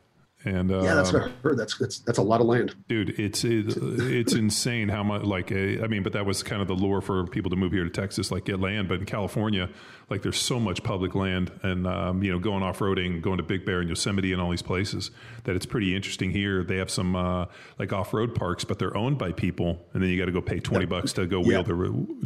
and 0.44 0.70
uh, 0.70 0.82
Yeah. 0.82 0.94
That's 0.94 1.12
what 1.12 1.22
I 1.22 1.28
heard. 1.42 1.58
That's, 1.58 1.76
that's, 1.76 1.98
that's 2.00 2.18
a 2.18 2.22
lot 2.22 2.40
of 2.40 2.46
land. 2.46 2.74
dude, 2.88 3.18
it's 3.18 3.44
it, 3.44 3.76
it's 3.76 4.32
insane 4.34 4.88
how 4.88 5.02
much. 5.02 5.22
Like, 5.22 5.52
I 5.52 5.86
mean, 5.88 6.02
but 6.02 6.12
that 6.14 6.24
was 6.26 6.42
kind 6.42 6.62
of 6.62 6.68
the 6.68 6.74
lure 6.74 7.00
for 7.00 7.26
people 7.26 7.50
to 7.50 7.56
move 7.56 7.72
here 7.72 7.84
to 7.84 7.90
Texas, 7.90 8.30
like 8.30 8.44
get 8.46 8.60
land. 8.60 8.88
But 8.88 9.00
in 9.00 9.06
California, 9.06 9.68
like, 10.08 10.22
there's 10.22 10.38
so 10.38 10.58
much 10.58 10.82
public 10.82 11.14
land, 11.14 11.52
and 11.62 11.86
um, 11.86 12.22
you 12.22 12.32
know, 12.32 12.38
going 12.38 12.62
off 12.62 12.78
roading, 12.78 13.20
going 13.22 13.36
to 13.36 13.42
Big 13.42 13.64
Bear 13.66 13.80
and 13.80 13.88
Yosemite 13.88 14.32
and 14.32 14.40
all 14.40 14.50
these 14.50 14.62
places, 14.62 15.10
that 15.44 15.56
it's 15.56 15.66
pretty 15.66 15.94
interesting 15.94 16.30
here. 16.30 16.64
They 16.64 16.76
have 16.78 16.90
some 16.90 17.14
uh, 17.16 17.46
like 17.78 17.92
off 17.92 18.12
road 18.14 18.34
parks, 18.34 18.64
but 18.64 18.78
they're 18.78 18.96
owned 18.96 19.18
by 19.18 19.32
people, 19.32 19.86
and 19.92 20.02
then 20.02 20.10
you 20.10 20.18
got 20.18 20.26
to 20.26 20.32
go 20.32 20.40
pay 20.40 20.58
twenty 20.60 20.86
bucks 20.86 21.12
to 21.14 21.26
go 21.26 21.40
wheel 21.40 21.58
Yeah. 21.58 21.62
their 21.62 21.76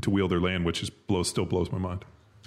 to 0.03 0.11
wheel 0.11 0.29
their 0.29 0.41
land, 0.41 0.65
which 0.65 0.83
is 0.83 0.91
blows 0.91 1.29
still 1.29 1.45
blows 1.47 1.71
my 1.73 1.79
mind. 1.79 2.05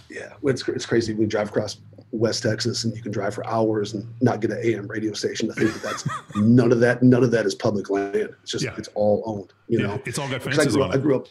Yeah, 0.09 0.33
well, 0.41 0.53
it's 0.53 0.67
it's 0.69 0.85
crazy. 0.85 1.13
We 1.13 1.25
drive 1.25 1.49
across 1.49 1.77
West 2.11 2.43
Texas, 2.43 2.83
and 2.83 2.95
you 2.95 3.01
can 3.01 3.11
drive 3.11 3.33
for 3.33 3.45
hours 3.47 3.93
and 3.93 4.05
not 4.21 4.39
get 4.39 4.51
an 4.51 4.59
AM 4.63 4.87
radio 4.87 5.13
station. 5.13 5.51
I 5.51 5.55
think 5.55 5.73
that 5.73 5.81
that's 5.83 6.07
none 6.35 6.71
of 6.71 6.79
that. 6.79 7.03
None 7.03 7.23
of 7.23 7.31
that 7.31 7.45
is 7.45 7.53
public 7.55 7.89
land. 7.89 8.15
It's 8.41 8.51
just 8.51 8.63
Yeah. 8.63 8.75
it's 8.77 8.89
all 8.95 9.23
owned. 9.25 9.53
You 9.67 9.79
Yeah, 9.79 9.87
know, 9.87 10.01
it's 10.05 10.17
all 10.17 10.29
got 10.29 10.41
'Cause 10.41 10.53
I 10.53 10.55
fences 10.57 10.75
grew, 10.75 10.83
on 10.83 10.91
I 10.93 10.97
grew 10.97 11.15
up. 11.17 11.27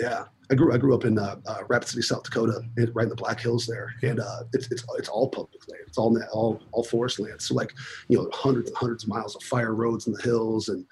Yeah, 0.00 0.24
I 0.50 0.54
grew 0.54 0.72
I 0.72 0.78
grew 0.78 0.94
up 0.94 1.04
in 1.04 1.18
uh, 1.18 1.36
uh, 1.46 1.58
Rapid 1.68 1.88
City, 1.88 2.02
South 2.02 2.22
Dakota, 2.22 2.62
right 2.94 3.02
in 3.04 3.08
the 3.10 3.14
Black 3.14 3.38
Hills 3.40 3.66
there, 3.66 3.92
and 4.02 4.18
uh, 4.20 4.44
it's 4.54 4.70
it's 4.72 4.84
it's 4.98 5.08
all 5.10 5.28
public 5.28 5.60
land. 5.68 5.82
It's 5.86 5.98
all 5.98 6.18
all 6.32 6.60
all 6.72 6.84
forest 6.84 7.20
land. 7.20 7.40
So 7.42 7.54
like 7.54 7.72
you 8.08 8.16
know, 8.16 8.30
hundreds 8.32 8.70
and 8.70 8.76
hundreds 8.78 9.04
of 9.04 9.10
miles 9.10 9.36
of 9.36 9.42
fire 9.42 9.74
roads 9.74 10.06
in 10.06 10.14
the 10.14 10.22
hills, 10.22 10.70
and 10.70 10.86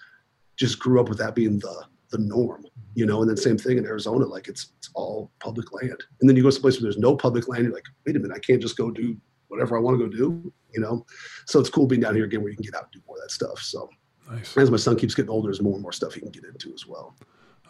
just 0.57 0.79
grew 0.79 1.01
up 1.01 1.09
with 1.09 1.19
that 1.19 1.35
being 1.35 1.59
the 1.59 1.85
the 2.11 2.19
norm. 2.19 2.67
You 2.99 3.07
know, 3.07 3.21
and 3.21 3.31
then 3.31 3.37
same 3.37 3.57
thing 3.57 3.79
in 3.79 3.87
Arizona, 3.87 4.25
like 4.27 4.49
it's 4.49 4.73
it's 4.77 4.91
all 4.95 5.31
public 5.39 5.73
land. 5.73 6.01
And 6.21 6.29
then 6.29 6.35
you 6.37 6.43
go 6.43 6.49
to 6.49 6.53
someplace 6.53 6.77
where 6.79 6.83
there's 6.83 6.99
no 6.99 7.15
public 7.15 7.47
land, 7.47 7.63
you're 7.63 7.73
like, 7.73 7.85
wait 8.05 8.17
a 8.17 8.19
minute, 8.19 8.37
I 8.37 8.41
can't 8.41 8.61
just 8.61 8.77
go 8.77 8.91
do 8.91 9.17
whatever 9.47 9.77
I 9.77 9.81
want 9.81 10.01
to 10.01 10.05
go 10.05 10.11
do. 10.11 10.53
You 10.75 10.81
know, 10.81 11.07
so 11.47 11.61
it's 11.61 11.71
cool 11.71 11.87
being 11.87 12.01
down 12.01 12.17
here 12.17 12.25
again 12.25 12.41
where 12.43 12.51
you 12.51 12.57
can 12.57 12.65
get 12.65 12.75
out 12.75 12.83
and 12.83 12.93
do 12.93 13.01
more 13.07 13.17
of 13.17 13.23
that 13.23 13.31
stuff. 13.31 13.61
So 13.61 13.89
Nice. 14.29 14.57
as 14.57 14.71
my 14.71 14.77
son 14.77 14.97
keeps 14.97 15.15
getting 15.15 15.31
older, 15.31 15.47
there's 15.47 15.63
more 15.63 15.75
and 15.75 15.83
more 15.83 15.93
stuff 15.93 16.15
he 16.15 16.21
can 16.21 16.31
get 16.31 16.45
into 16.45 16.75
as 16.75 16.89
well. 16.89 17.15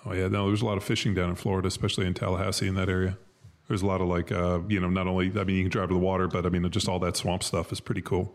Oh 0.07 0.15
yeah, 0.15 0.29
no, 0.29 0.47
there's 0.47 0.63
a 0.63 0.67
lot 0.67 0.79
of 0.79 0.83
fishing 0.85 1.13
down 1.13 1.29
in 1.29 1.37
Florida, 1.37 1.69
especially 1.69 2.07
in 2.07 2.15
Tallahassee 2.15 2.67
in 2.67 2.75
that 2.77 2.89
area. 2.89 3.19
There's 3.69 3.83
a 3.83 3.87
lot 3.87 4.01
of 4.01 4.09
like, 4.09 4.33
uh, 4.33 4.61
you 4.67 4.81
know, 4.81 4.89
not 4.89 5.07
only 5.07 5.31
I 5.39 5.45
mean 5.45 5.57
you 5.57 5.65
can 5.65 5.71
drive 5.71 5.89
to 5.89 5.95
the 5.95 6.01
water, 6.01 6.27
but 6.27 6.47
I 6.47 6.49
mean 6.49 6.69
just 6.71 6.89
all 6.89 6.99
that 7.01 7.19
swamp 7.19 7.43
stuff 7.43 7.71
is 7.71 7.81
pretty 7.81 8.01
cool. 8.01 8.35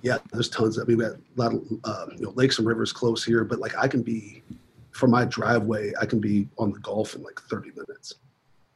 Yeah, 0.00 0.18
there's 0.32 0.48
tons. 0.48 0.78
I 0.78 0.84
mean, 0.84 0.96
we 0.96 1.04
got 1.04 1.12
a 1.12 1.18
lot 1.36 1.52
of 1.52 1.62
uh, 1.84 2.06
you 2.16 2.22
know 2.24 2.30
lakes 2.36 2.58
and 2.58 2.66
rivers 2.66 2.90
close 2.90 3.22
here, 3.22 3.44
but 3.44 3.58
like 3.58 3.76
I 3.76 3.86
can 3.86 4.02
be 4.02 4.42
from 4.96 5.10
my 5.10 5.24
driveway, 5.26 5.92
I 6.00 6.06
can 6.06 6.20
be 6.20 6.48
on 6.58 6.72
the 6.72 6.78
Gulf 6.80 7.14
in 7.14 7.22
like 7.22 7.38
30 7.50 7.70
minutes. 7.76 8.14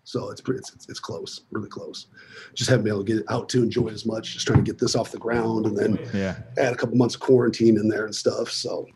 So 0.04 0.30
it's 0.30 0.40
pretty, 0.40 0.58
it's, 0.58 0.72
it's, 0.74 0.88
it's 0.88 1.00
close, 1.00 1.42
really 1.50 1.68
close. 1.68 2.08
Just 2.54 2.68
haven't 2.68 2.84
been 2.84 2.92
able 2.92 3.04
to 3.04 3.14
get 3.16 3.24
out 3.30 3.48
to 3.50 3.62
enjoy 3.62 3.88
as 3.88 4.04
much. 4.04 4.32
Just 4.34 4.46
trying 4.46 4.62
to 4.62 4.70
get 4.70 4.78
this 4.78 4.94
off 4.94 5.12
the 5.12 5.18
ground 5.18 5.66
and 5.66 5.76
then 5.76 5.98
Yeah. 6.12 6.36
add 6.58 6.72
a 6.72 6.76
couple 6.76 6.96
months 6.96 7.14
of 7.14 7.20
quarantine 7.20 7.78
in 7.78 7.88
there 7.88 8.04
and 8.06 8.14
stuff. 8.14 8.50
So, 8.50 8.86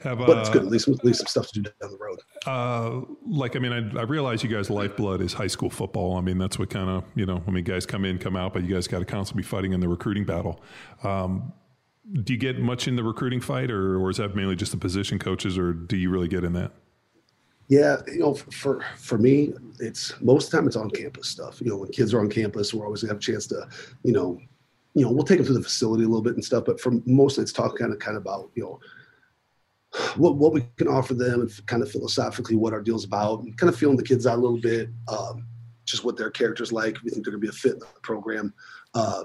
Have, 0.00 0.18
but 0.18 0.38
it's 0.38 0.50
uh, 0.50 0.52
good. 0.52 0.62
At 0.62 0.68
least, 0.68 0.88
at 0.88 1.04
least 1.04 1.20
some 1.20 1.26
stuff 1.26 1.48
to 1.52 1.60
do 1.60 1.70
down 1.80 1.90
the 1.90 1.98
road. 1.98 2.18
Uh, 2.46 3.00
like, 3.26 3.56
I 3.56 3.60
mean, 3.60 3.72
I, 3.72 4.00
I 4.00 4.02
realize 4.02 4.42
you 4.44 4.50
guys' 4.50 4.68
lifeblood 4.70 5.20
is 5.22 5.32
high 5.32 5.46
school 5.46 5.70
football. 5.70 6.16
I 6.16 6.20
mean, 6.20 6.38
that's 6.38 6.58
what 6.58 6.70
kind 6.70 6.90
of, 6.90 7.04
you 7.14 7.24
know, 7.26 7.42
I 7.46 7.50
mean, 7.50 7.64
guys 7.64 7.86
come 7.86 8.04
in, 8.04 8.18
come 8.18 8.36
out, 8.36 8.52
but 8.52 8.62
you 8.64 8.74
guys 8.74 8.86
got 8.86 8.98
to 9.00 9.04
constantly 9.04 9.42
be 9.42 9.48
fighting 9.48 9.72
in 9.72 9.80
the 9.80 9.88
recruiting 9.88 10.24
battle. 10.24 10.60
Um, 11.02 11.52
do 12.22 12.32
you 12.32 12.38
get 12.38 12.58
much 12.58 12.88
in 12.88 12.96
the 12.96 13.02
recruiting 13.02 13.40
fight, 13.40 13.70
or, 13.70 13.98
or 13.98 14.10
is 14.10 14.16
that 14.16 14.34
mainly 14.34 14.56
just 14.56 14.72
the 14.72 14.78
position 14.78 15.18
coaches, 15.18 15.58
or 15.58 15.72
do 15.72 15.96
you 15.96 16.10
really 16.10 16.28
get 16.28 16.44
in 16.44 16.52
that? 16.54 16.72
Yeah, 17.68 17.98
you 18.06 18.20
know, 18.20 18.34
for 18.34 18.82
for 18.96 19.18
me, 19.18 19.52
it's 19.78 20.18
most 20.22 20.46
of 20.46 20.50
the 20.50 20.56
time 20.56 20.66
it's 20.66 20.76
on 20.76 20.90
campus 20.90 21.28
stuff. 21.28 21.60
You 21.60 21.68
know, 21.68 21.76
when 21.76 21.90
kids 21.90 22.14
are 22.14 22.20
on 22.20 22.30
campus, 22.30 22.72
we're 22.72 22.86
always 22.86 23.02
gonna 23.02 23.12
have 23.12 23.18
a 23.18 23.22
chance 23.22 23.46
to, 23.48 23.68
you 24.04 24.12
know, 24.12 24.40
you 24.94 25.04
know, 25.04 25.12
we'll 25.12 25.24
take 25.24 25.38
them 25.38 25.46
to 25.48 25.52
the 25.52 25.62
facility 25.62 26.04
a 26.04 26.06
little 26.06 26.22
bit 26.22 26.34
and 26.34 26.44
stuff. 26.44 26.64
But 26.64 26.80
for 26.80 26.92
mostly, 27.04 27.42
it's 27.42 27.52
talking 27.52 27.76
kind 27.76 27.92
of 27.92 27.98
kind 27.98 28.16
of 28.16 28.22
about 28.22 28.50
you 28.54 28.62
know 28.62 28.80
what 30.16 30.36
what 30.36 30.54
we 30.54 30.66
can 30.76 30.88
offer 30.88 31.12
them 31.12 31.42
and 31.42 31.66
kind 31.66 31.82
of 31.82 31.90
philosophically 31.90 32.56
what 32.56 32.72
our 32.72 32.80
deal's 32.80 33.04
about, 33.04 33.40
and 33.40 33.56
kind 33.58 33.70
of 33.70 33.78
feeling 33.78 33.98
the 33.98 34.02
kids 34.02 34.26
out 34.26 34.38
a 34.38 34.40
little 34.40 34.60
bit, 34.60 34.88
um, 35.08 35.46
just 35.84 36.04
what 36.04 36.16
their 36.16 36.30
characters 36.30 36.72
like. 36.72 36.96
We 37.04 37.10
think 37.10 37.24
they're 37.24 37.32
gonna 37.32 37.40
be 37.42 37.48
a 37.48 37.52
fit 37.52 37.74
in 37.74 37.80
the 37.80 37.86
program. 38.02 38.54
Uh, 38.94 39.24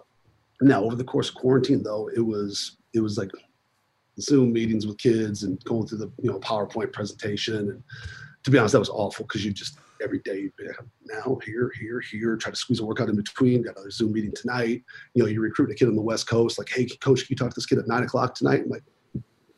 now, 0.62 0.84
over 0.84 0.96
the 0.96 1.04
course 1.04 1.30
of 1.30 1.36
quarantine, 1.36 1.84
though, 1.84 2.10
it 2.16 2.22
was 2.22 2.78
it 2.94 3.00
was 3.00 3.18
like 3.18 3.32
Zoom 4.20 4.54
meetings 4.54 4.86
with 4.86 4.98
kids 4.98 5.44
and 5.44 5.62
going 5.64 5.88
through 5.88 5.98
the 6.00 6.12
you 6.22 6.32
know 6.32 6.40
PowerPoint 6.40 6.94
presentation 6.94 7.70
and 7.70 7.84
to 8.44 8.52
be 8.52 8.58
honest, 8.58 8.74
that 8.74 8.80
was 8.80 8.90
awful 8.90 9.26
because 9.26 9.44
you 9.44 9.52
just 9.52 9.78
every 10.04 10.20
day 10.20 10.50
now 11.06 11.38
here, 11.46 11.72
here, 11.80 12.02
here, 12.02 12.36
try 12.36 12.52
to 12.52 12.58
squeeze 12.58 12.82
a 12.82 12.86
workout 12.86 13.10
in 13.10 13.16
between. 13.16 13.62
Got 13.62 13.76
another 13.76 13.90
Zoom 13.90 14.12
meeting 14.12 14.34
tonight. 14.36 14.84
You 15.14 15.24
know, 15.24 15.30
you 15.30 15.42
recruit 15.42 15.72
a 15.72 15.74
kid 15.74 15.88
on 15.88 15.96
the 15.96 16.02
West 16.02 16.28
Coast, 16.28 16.58
like, 16.58 16.70
hey, 16.70 16.86
coach, 16.86 17.20
can 17.20 17.28
you 17.30 17.36
talk 17.38 17.50
to 17.50 17.56
this 17.56 17.66
kid 17.66 17.80
at 17.80 17.88
nine 17.88 18.04
o'clock 18.04 18.36
tonight? 18.36 18.62
I'm 18.64 18.70
like, 18.70 18.84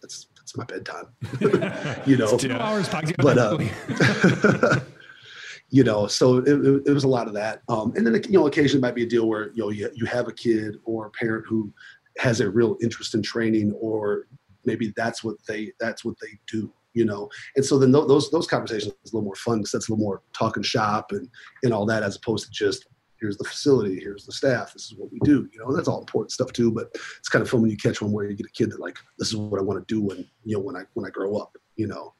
that's 0.01 0.27
that's 0.38 0.55
my 0.55 0.63
bedtime. 0.65 1.07
you 2.05 2.17
know, 2.17 2.38
Two 2.38 2.51
hours 2.51 2.88
but 3.17 3.38
uh, 3.39 3.57
you 5.69 5.83
know, 5.83 6.07
so 6.07 6.37
it, 6.37 6.47
it, 6.47 6.83
it 6.87 6.93
was 6.93 7.03
a 7.03 7.09
lot 7.09 7.27
of 7.27 7.33
that. 7.33 7.61
Um, 7.69 7.93
and 7.95 8.05
then 8.05 8.21
you 8.23 8.39
know, 8.39 8.47
occasionally 8.47 8.81
might 8.81 8.95
be 8.95 9.03
a 9.03 9.07
deal 9.07 9.27
where 9.27 9.51
you 9.53 9.63
know 9.63 9.69
you, 9.69 9.89
you 9.93 10.05
have 10.05 10.27
a 10.27 10.33
kid 10.33 10.77
or 10.85 11.07
a 11.07 11.11
parent 11.11 11.45
who 11.47 11.73
has 12.17 12.39
a 12.39 12.49
real 12.49 12.77
interest 12.81 13.15
in 13.15 13.21
training, 13.21 13.73
or 13.73 14.27
maybe 14.63 14.93
that's 14.95 15.23
what 15.23 15.35
they 15.47 15.71
that's 15.79 16.05
what 16.05 16.15
they 16.21 16.39
do. 16.47 16.71
You 16.93 17.05
know, 17.05 17.29
and 17.55 17.65
so 17.65 17.77
then 17.77 17.91
th- 17.91 18.07
those 18.07 18.31
those 18.31 18.47
conversations 18.47 18.93
is 19.03 19.11
a 19.11 19.15
little 19.15 19.25
more 19.25 19.35
fun 19.35 19.57
because 19.57 19.71
that's 19.71 19.89
a 19.89 19.91
little 19.91 20.05
more 20.05 20.21
talking 20.33 20.63
shop 20.63 21.11
and 21.11 21.27
and 21.63 21.73
all 21.73 21.85
that 21.87 22.03
as 22.03 22.15
opposed 22.15 22.45
to 22.45 22.51
just 22.51 22.87
here's 23.19 23.37
the 23.37 23.43
facility, 23.43 23.99
here's 23.99 24.25
the 24.25 24.31
staff, 24.31 24.73
this 24.73 24.85
is 24.85 24.95
what 24.97 25.11
we 25.11 25.19
do. 25.23 25.49
You 25.51 25.59
know, 25.59 25.75
that's 25.75 25.87
all 25.87 25.99
important 25.99 26.31
stuff 26.31 26.51
too. 26.53 26.71
But 26.71 26.89
it's 27.17 27.29
kind 27.29 27.41
of 27.41 27.49
fun 27.49 27.61
when 27.61 27.71
you 27.71 27.77
catch 27.77 28.01
one 28.01 28.11
where 28.11 28.29
you 28.29 28.35
get 28.35 28.45
a 28.45 28.51
kid 28.51 28.71
that 28.71 28.79
like 28.79 28.97
this 29.17 29.29
is 29.29 29.35
what 29.35 29.59
I 29.59 29.63
want 29.63 29.85
to 29.85 29.93
do 29.93 30.01
when 30.01 30.25
you 30.43 30.55
know 30.55 30.61
when 30.61 30.75
I 30.75 30.83
when 30.93 31.05
I 31.05 31.09
grow 31.09 31.35
up. 31.37 31.57
You 31.75 31.87
know, 31.87 32.13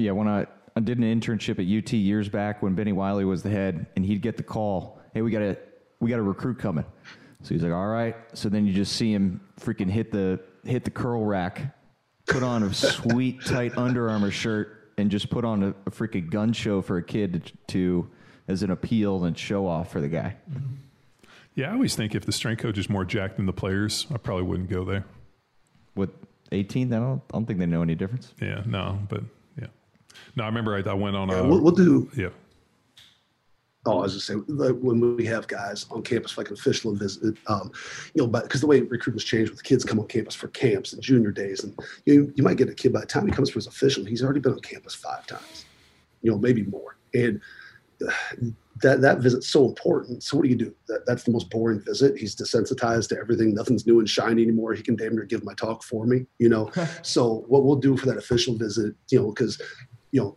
Yeah, 0.00 0.12
when 0.12 0.28
I, 0.28 0.46
I 0.80 0.82
did 0.84 0.98
an 0.98 1.04
internship 1.04 1.58
at 1.58 1.84
UT 1.84 1.92
years 1.92 2.28
back 2.28 2.62
when 2.62 2.74
Bennie 2.74 2.92
Wylie 2.92 3.24
was 3.24 3.42
the 3.42 3.50
head, 3.50 3.86
and 3.96 4.04
he'd 4.04 4.22
get 4.22 4.36
the 4.36 4.42
call, 4.42 5.00
"Hey, 5.12 5.22
we 5.22 5.30
got 5.30 5.42
a 5.42 5.58
we 6.00 6.10
got 6.10 6.18
a 6.18 6.22
recruit 6.22 6.58
coming." 6.58 6.84
So 7.42 7.54
he's 7.54 7.62
like, 7.62 7.72
"All 7.72 7.88
right." 7.88 8.16
So 8.34 8.48
then 8.48 8.66
you 8.66 8.72
just 8.72 8.96
see 8.96 9.12
him 9.12 9.40
freaking 9.60 9.90
hit 9.90 10.10
the 10.10 10.40
hit 10.64 10.84
the 10.84 10.90
curl 10.90 11.24
rack, 11.24 11.76
put 12.26 12.42
on 12.42 12.62
a 12.62 12.72
sweet 12.72 13.44
tight 13.44 13.76
Under 13.76 14.08
Armour 14.08 14.30
shirt, 14.30 14.92
and 14.96 15.10
just 15.10 15.30
put 15.30 15.44
on 15.44 15.62
a, 15.62 15.68
a 15.86 15.90
freaking 15.90 16.30
gun 16.30 16.52
show 16.52 16.82
for 16.82 16.96
a 16.96 17.02
kid 17.02 17.44
to, 17.44 17.52
to 17.68 18.10
as 18.48 18.62
an 18.62 18.70
appeal 18.70 19.24
and 19.24 19.36
show 19.38 19.66
off 19.66 19.92
for 19.92 20.00
the 20.00 20.08
guy. 20.08 20.36
Yeah, 21.54 21.70
I 21.70 21.72
always 21.74 21.94
think 21.94 22.14
if 22.14 22.24
the 22.24 22.32
strength 22.32 22.62
coach 22.62 22.78
is 22.78 22.88
more 22.88 23.04
jacked 23.04 23.36
than 23.36 23.46
the 23.46 23.52
players, 23.52 24.06
I 24.12 24.18
probably 24.18 24.44
wouldn't 24.44 24.70
go 24.70 24.84
there. 24.84 25.04
With 25.94 26.10
18, 26.52 26.92
I 26.92 26.98
don't, 26.98 27.22
I 27.30 27.32
don't 27.32 27.46
think 27.46 27.58
they 27.58 27.66
know 27.66 27.82
any 27.82 27.94
difference. 27.94 28.32
Yeah, 28.40 28.62
no, 28.66 28.98
but. 29.08 29.22
No, 30.36 30.44
I 30.44 30.46
remember 30.46 30.74
I, 30.76 30.88
I 30.88 30.94
went 30.94 31.16
on 31.16 31.30
a. 31.30 31.46
we'll, 31.46 31.60
we'll 31.60 31.72
do 31.72 32.10
yeah. 32.16 32.28
Oh, 33.86 34.00
I 34.00 34.02
was 34.02 34.12
just 34.12 34.26
saying, 34.26 34.44
when 34.46 35.16
we 35.16 35.24
have 35.24 35.48
guys 35.48 35.86
on 35.90 36.02
campus 36.02 36.32
for 36.32 36.42
like 36.42 36.48
an 36.48 36.54
official 36.54 36.94
visit, 36.94 37.34
um, 37.46 37.72
you 38.12 38.22
know, 38.22 38.26
because 38.28 38.60
the 38.60 38.66
way 38.66 38.82
recruitment's 38.82 39.24
changed 39.24 39.50
with 39.50 39.58
the 39.58 39.64
kids 39.64 39.84
come 39.84 39.98
on 39.98 40.06
campus 40.06 40.34
for 40.34 40.48
camps 40.48 40.92
and 40.92 41.02
junior 41.02 41.30
days, 41.30 41.64
and 41.64 41.78
you 42.04 42.30
you 42.36 42.44
might 42.44 42.58
get 42.58 42.68
a 42.68 42.74
kid 42.74 42.92
by 42.92 43.00
the 43.00 43.06
time 43.06 43.26
he 43.26 43.32
comes 43.32 43.48
for 43.48 43.58
his 43.58 43.66
official, 43.66 44.04
he's 44.04 44.22
already 44.22 44.40
been 44.40 44.52
on 44.52 44.60
campus 44.60 44.94
five 44.94 45.26
times, 45.26 45.64
you 46.20 46.30
know, 46.30 46.36
maybe 46.36 46.64
more, 46.64 46.98
and 47.14 47.40
uh, 48.06 48.12
that 48.82 49.00
that 49.00 49.20
visit's 49.20 49.48
so 49.48 49.64
important. 49.64 50.22
So 50.22 50.36
what 50.36 50.42
do 50.42 50.50
you 50.50 50.56
do? 50.56 50.74
That, 50.88 51.06
that's 51.06 51.24
the 51.24 51.30
most 51.30 51.48
boring 51.48 51.80
visit. 51.80 52.18
He's 52.18 52.36
desensitized 52.36 53.08
to 53.08 53.18
everything. 53.18 53.54
Nothing's 53.54 53.86
new 53.86 53.98
and 53.98 54.08
shiny 54.08 54.42
anymore. 54.42 54.74
He 54.74 54.82
can 54.82 54.96
damn 54.96 55.14
near 55.14 55.24
give 55.24 55.42
my 55.42 55.54
talk 55.54 55.82
for 55.82 56.04
me, 56.04 56.26
you 56.38 56.50
know. 56.50 56.70
so 57.02 57.44
what 57.48 57.64
we'll 57.64 57.76
do 57.76 57.96
for 57.96 58.06
that 58.06 58.18
official 58.18 58.56
visit, 58.56 58.94
you 59.10 59.18
know, 59.18 59.28
because 59.28 59.60
you 60.12 60.20
know, 60.20 60.36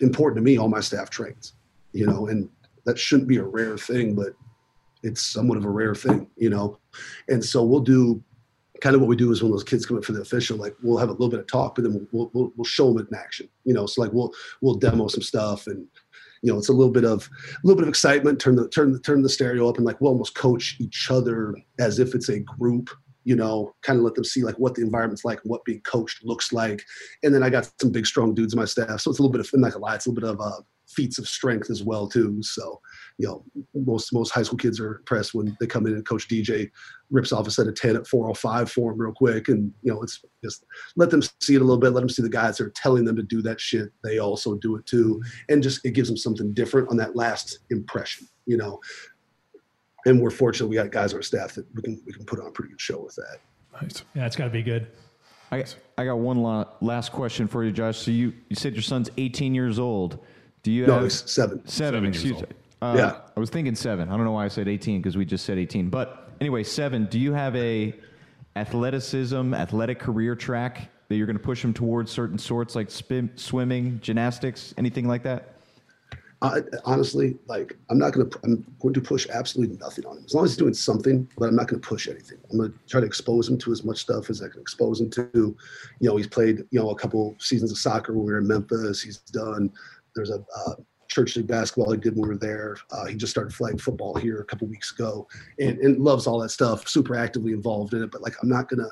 important 0.00 0.36
to 0.36 0.42
me, 0.42 0.56
all 0.56 0.68
my 0.68 0.80
staff 0.80 1.10
trains, 1.10 1.54
you 1.92 2.06
know, 2.06 2.26
and 2.28 2.48
that 2.84 2.98
shouldn't 2.98 3.28
be 3.28 3.38
a 3.38 3.44
rare 3.44 3.78
thing, 3.78 4.14
but 4.14 4.34
it's 5.02 5.22
somewhat 5.22 5.58
of 5.58 5.64
a 5.64 5.70
rare 5.70 5.94
thing, 5.94 6.28
you 6.36 6.50
know. 6.50 6.78
And 7.28 7.44
so 7.44 7.64
we'll 7.64 7.80
do 7.80 8.22
kind 8.80 8.94
of 8.94 9.00
what 9.00 9.08
we 9.08 9.16
do 9.16 9.32
is 9.32 9.42
when 9.42 9.50
those 9.50 9.64
kids 9.64 9.86
come 9.86 9.96
in 9.96 10.02
for 10.02 10.12
the 10.12 10.20
official, 10.20 10.56
like 10.56 10.74
we'll 10.82 10.98
have 10.98 11.08
a 11.08 11.12
little 11.12 11.28
bit 11.28 11.40
of 11.40 11.46
talk, 11.46 11.74
but 11.74 11.84
then 11.84 12.06
we'll 12.12 12.30
we'll, 12.32 12.52
we'll 12.56 12.64
show 12.64 12.88
them 12.88 12.98
it 12.98 13.08
in 13.10 13.18
action, 13.18 13.48
you 13.64 13.74
know. 13.74 13.86
So 13.86 14.02
like 14.02 14.12
we'll 14.12 14.32
we'll 14.60 14.74
demo 14.74 15.08
some 15.08 15.22
stuff, 15.22 15.66
and 15.66 15.86
you 16.42 16.52
know 16.52 16.58
it's 16.58 16.68
a 16.68 16.72
little 16.72 16.92
bit 16.92 17.04
of 17.04 17.28
a 17.52 17.66
little 17.66 17.76
bit 17.76 17.84
of 17.84 17.88
excitement. 17.88 18.40
Turn 18.40 18.56
the 18.56 18.68
turn 18.68 18.92
the 18.92 19.00
turn 19.00 19.22
the 19.22 19.28
stereo 19.28 19.68
up, 19.68 19.76
and 19.76 19.86
like 19.86 20.00
we'll 20.00 20.12
almost 20.12 20.34
coach 20.34 20.76
each 20.78 21.10
other 21.10 21.54
as 21.78 21.98
if 21.98 22.14
it's 22.14 22.28
a 22.28 22.40
group. 22.40 22.90
You 23.26 23.36
know, 23.36 23.74
kind 23.82 23.98
of 23.98 24.04
let 24.04 24.14
them 24.14 24.24
see 24.24 24.42
like 24.42 24.54
what 24.56 24.74
the 24.74 24.82
environment's 24.82 25.24
like 25.24 25.40
what 25.44 25.64
being 25.64 25.80
coached 25.82 26.24
looks 26.24 26.52
like. 26.52 26.82
And 27.22 27.34
then 27.34 27.42
I 27.42 27.50
got 27.50 27.70
some 27.80 27.92
big, 27.92 28.06
strong 28.06 28.34
dudes 28.34 28.54
in 28.54 28.58
my 28.58 28.64
staff, 28.64 29.00
so 29.00 29.10
it's 29.10 29.18
a 29.18 29.22
little 29.22 29.32
bit 29.32 29.40
of, 29.40 29.50
I'm 29.52 29.60
not 29.60 29.72
gonna 29.72 29.84
lie, 29.84 29.96
it's 29.96 30.06
a 30.06 30.10
little 30.10 30.22
bit 30.22 30.30
of 30.30 30.40
uh, 30.40 30.62
feats 30.88 31.18
of 31.18 31.28
strength 31.28 31.70
as 31.70 31.82
well 31.82 32.08
too. 32.08 32.38
So, 32.42 32.80
you 33.18 33.26
know, 33.26 33.44
most 33.74 34.12
most 34.12 34.30
high 34.30 34.42
school 34.42 34.58
kids 34.58 34.80
are 34.80 34.96
impressed 34.98 35.34
when 35.34 35.56
they 35.60 35.66
come 35.66 35.86
in 35.86 35.94
and 35.94 36.06
Coach 36.06 36.28
DJ 36.28 36.70
rips 37.10 37.32
off 37.32 37.46
a 37.46 37.50
set 37.50 37.66
of 37.66 37.74
ten 37.74 37.96
at 37.96 38.06
four 38.06 38.28
oh 38.28 38.34
five 38.34 38.70
for 38.70 38.90
them 38.90 39.00
real 39.00 39.12
quick, 39.12 39.48
and 39.48 39.72
you 39.82 39.92
know, 39.92 40.02
it's 40.02 40.22
just 40.44 40.64
let 40.96 41.10
them 41.10 41.22
see 41.40 41.54
it 41.54 41.60
a 41.60 41.64
little 41.64 41.78
bit. 41.80 41.92
Let 41.92 42.00
them 42.00 42.08
see 42.08 42.22
the 42.22 42.28
guys 42.28 42.56
that 42.56 42.66
are 42.66 42.70
telling 42.70 43.04
them 43.04 43.16
to 43.16 43.22
do 43.22 43.42
that 43.42 43.60
shit. 43.60 43.90
They 44.04 44.18
also 44.18 44.54
do 44.56 44.76
it 44.76 44.86
too, 44.86 45.22
and 45.48 45.62
just 45.62 45.84
it 45.84 45.92
gives 45.92 46.08
them 46.08 46.16
something 46.16 46.54
different 46.54 46.90
on 46.90 46.96
that 46.98 47.16
last 47.16 47.60
impression. 47.70 48.28
You 48.46 48.56
know, 48.56 48.80
and 50.06 50.20
we're 50.20 50.30
fortunate 50.30 50.68
we 50.68 50.76
got 50.76 50.90
guys 50.90 51.12
on 51.12 51.18
our 51.18 51.22
staff 51.22 51.54
that 51.54 51.66
we 51.74 51.82
can 51.82 52.00
we 52.06 52.12
can 52.12 52.24
put 52.24 52.40
on 52.40 52.46
a 52.46 52.50
pretty 52.50 52.70
good 52.70 52.80
show 52.80 52.98
with 53.04 53.14
that. 53.16 53.38
Nice. 53.82 54.04
Yeah, 54.14 54.24
it's 54.24 54.36
got 54.36 54.44
to 54.44 54.50
be 54.50 54.62
good. 54.62 54.86
I, 55.52 55.64
I 55.98 56.04
got 56.06 56.18
one 56.18 56.42
last 56.80 57.12
question 57.12 57.46
for 57.46 57.62
you, 57.62 57.70
Josh. 57.70 57.98
So 57.98 58.10
you, 58.10 58.32
you 58.48 58.56
said 58.56 58.72
your 58.74 58.82
son's 58.82 59.10
18 59.16 59.54
years 59.54 59.78
old. 59.78 60.24
Do 60.62 60.72
you 60.72 60.86
No, 60.86 60.94
have 60.94 61.04
it's 61.04 61.30
seven. 61.30 61.58
seven? 61.68 61.68
Seven 61.68 62.06
excuse 62.06 62.40
me. 62.40 62.48
Uh, 62.82 62.94
Yeah. 62.96 63.16
I 63.36 63.40
was 63.40 63.50
thinking 63.50 63.74
seven. 63.76 64.08
I 64.08 64.16
don't 64.16 64.24
know 64.24 64.32
why 64.32 64.44
I 64.44 64.48
said 64.48 64.66
18 64.66 65.00
because 65.02 65.16
we 65.16 65.24
just 65.24 65.44
said 65.44 65.58
18. 65.58 65.88
But 65.90 66.30
anyway, 66.40 66.64
seven. 66.64 67.06
Do 67.06 67.18
you 67.20 67.32
have 67.32 67.54
a 67.54 67.94
athleticism, 68.56 69.54
athletic 69.54 69.98
career 70.00 70.34
track 70.34 70.90
that 71.08 71.16
you're 71.16 71.26
going 71.26 71.38
to 71.38 71.42
push 71.42 71.62
him 71.62 71.72
towards 71.72 72.10
certain 72.10 72.38
sorts 72.38 72.74
like 72.74 72.90
spin, 72.90 73.30
swimming, 73.36 74.00
gymnastics, 74.02 74.74
anything 74.78 75.06
like 75.06 75.22
that? 75.22 75.55
I, 76.42 76.60
honestly, 76.84 77.38
like 77.46 77.76
I'm 77.88 77.98
not 77.98 78.12
gonna. 78.12 78.28
I'm 78.44 78.64
going 78.80 78.92
to 78.92 79.00
push 79.00 79.26
absolutely 79.32 79.76
nothing 79.78 80.04
on 80.04 80.18
him 80.18 80.24
as 80.26 80.34
long 80.34 80.44
as 80.44 80.50
he's 80.50 80.58
doing 80.58 80.74
something. 80.74 81.26
But 81.38 81.48
I'm 81.48 81.56
not 81.56 81.68
to 81.68 81.78
push 81.78 82.08
anything. 82.08 82.38
I'm 82.50 82.58
to 82.58 82.72
try 82.86 83.00
to 83.00 83.06
expose 83.06 83.48
him 83.48 83.56
to 83.58 83.72
as 83.72 83.84
much 83.84 83.98
stuff 83.98 84.28
as 84.28 84.42
I 84.42 84.48
can 84.48 84.60
expose 84.60 85.00
him 85.00 85.08
to. 85.10 85.30
You 85.32 85.56
know, 86.00 86.16
he's 86.16 86.26
played 86.26 86.58
you 86.70 86.78
know 86.78 86.90
a 86.90 86.94
couple 86.94 87.36
seasons 87.38 87.72
of 87.72 87.78
soccer 87.78 88.12
when 88.12 88.26
we 88.26 88.32
were 88.32 88.38
in 88.38 88.46
Memphis. 88.46 89.00
He's 89.00 89.18
done. 89.18 89.72
There's 90.14 90.30
a 90.30 90.44
uh, 90.66 90.74
church 91.08 91.36
league 91.36 91.46
basketball 91.46 91.92
he 91.92 91.98
did 91.98 92.14
when 92.14 92.22
we 92.22 92.34
were 92.34 92.38
there. 92.38 92.76
Uh, 92.90 93.06
he 93.06 93.16
just 93.16 93.30
started 93.30 93.54
flag 93.54 93.80
football 93.80 94.14
here 94.14 94.40
a 94.40 94.44
couple 94.44 94.68
weeks 94.68 94.92
ago, 94.92 95.26
and, 95.58 95.78
and 95.78 95.98
loves 95.98 96.26
all 96.26 96.38
that 96.40 96.50
stuff. 96.50 96.86
Super 96.86 97.16
actively 97.16 97.52
involved 97.52 97.94
in 97.94 98.02
it. 98.02 98.10
But 98.10 98.20
like, 98.20 98.34
I'm 98.42 98.48
not 98.48 98.68
gonna. 98.68 98.90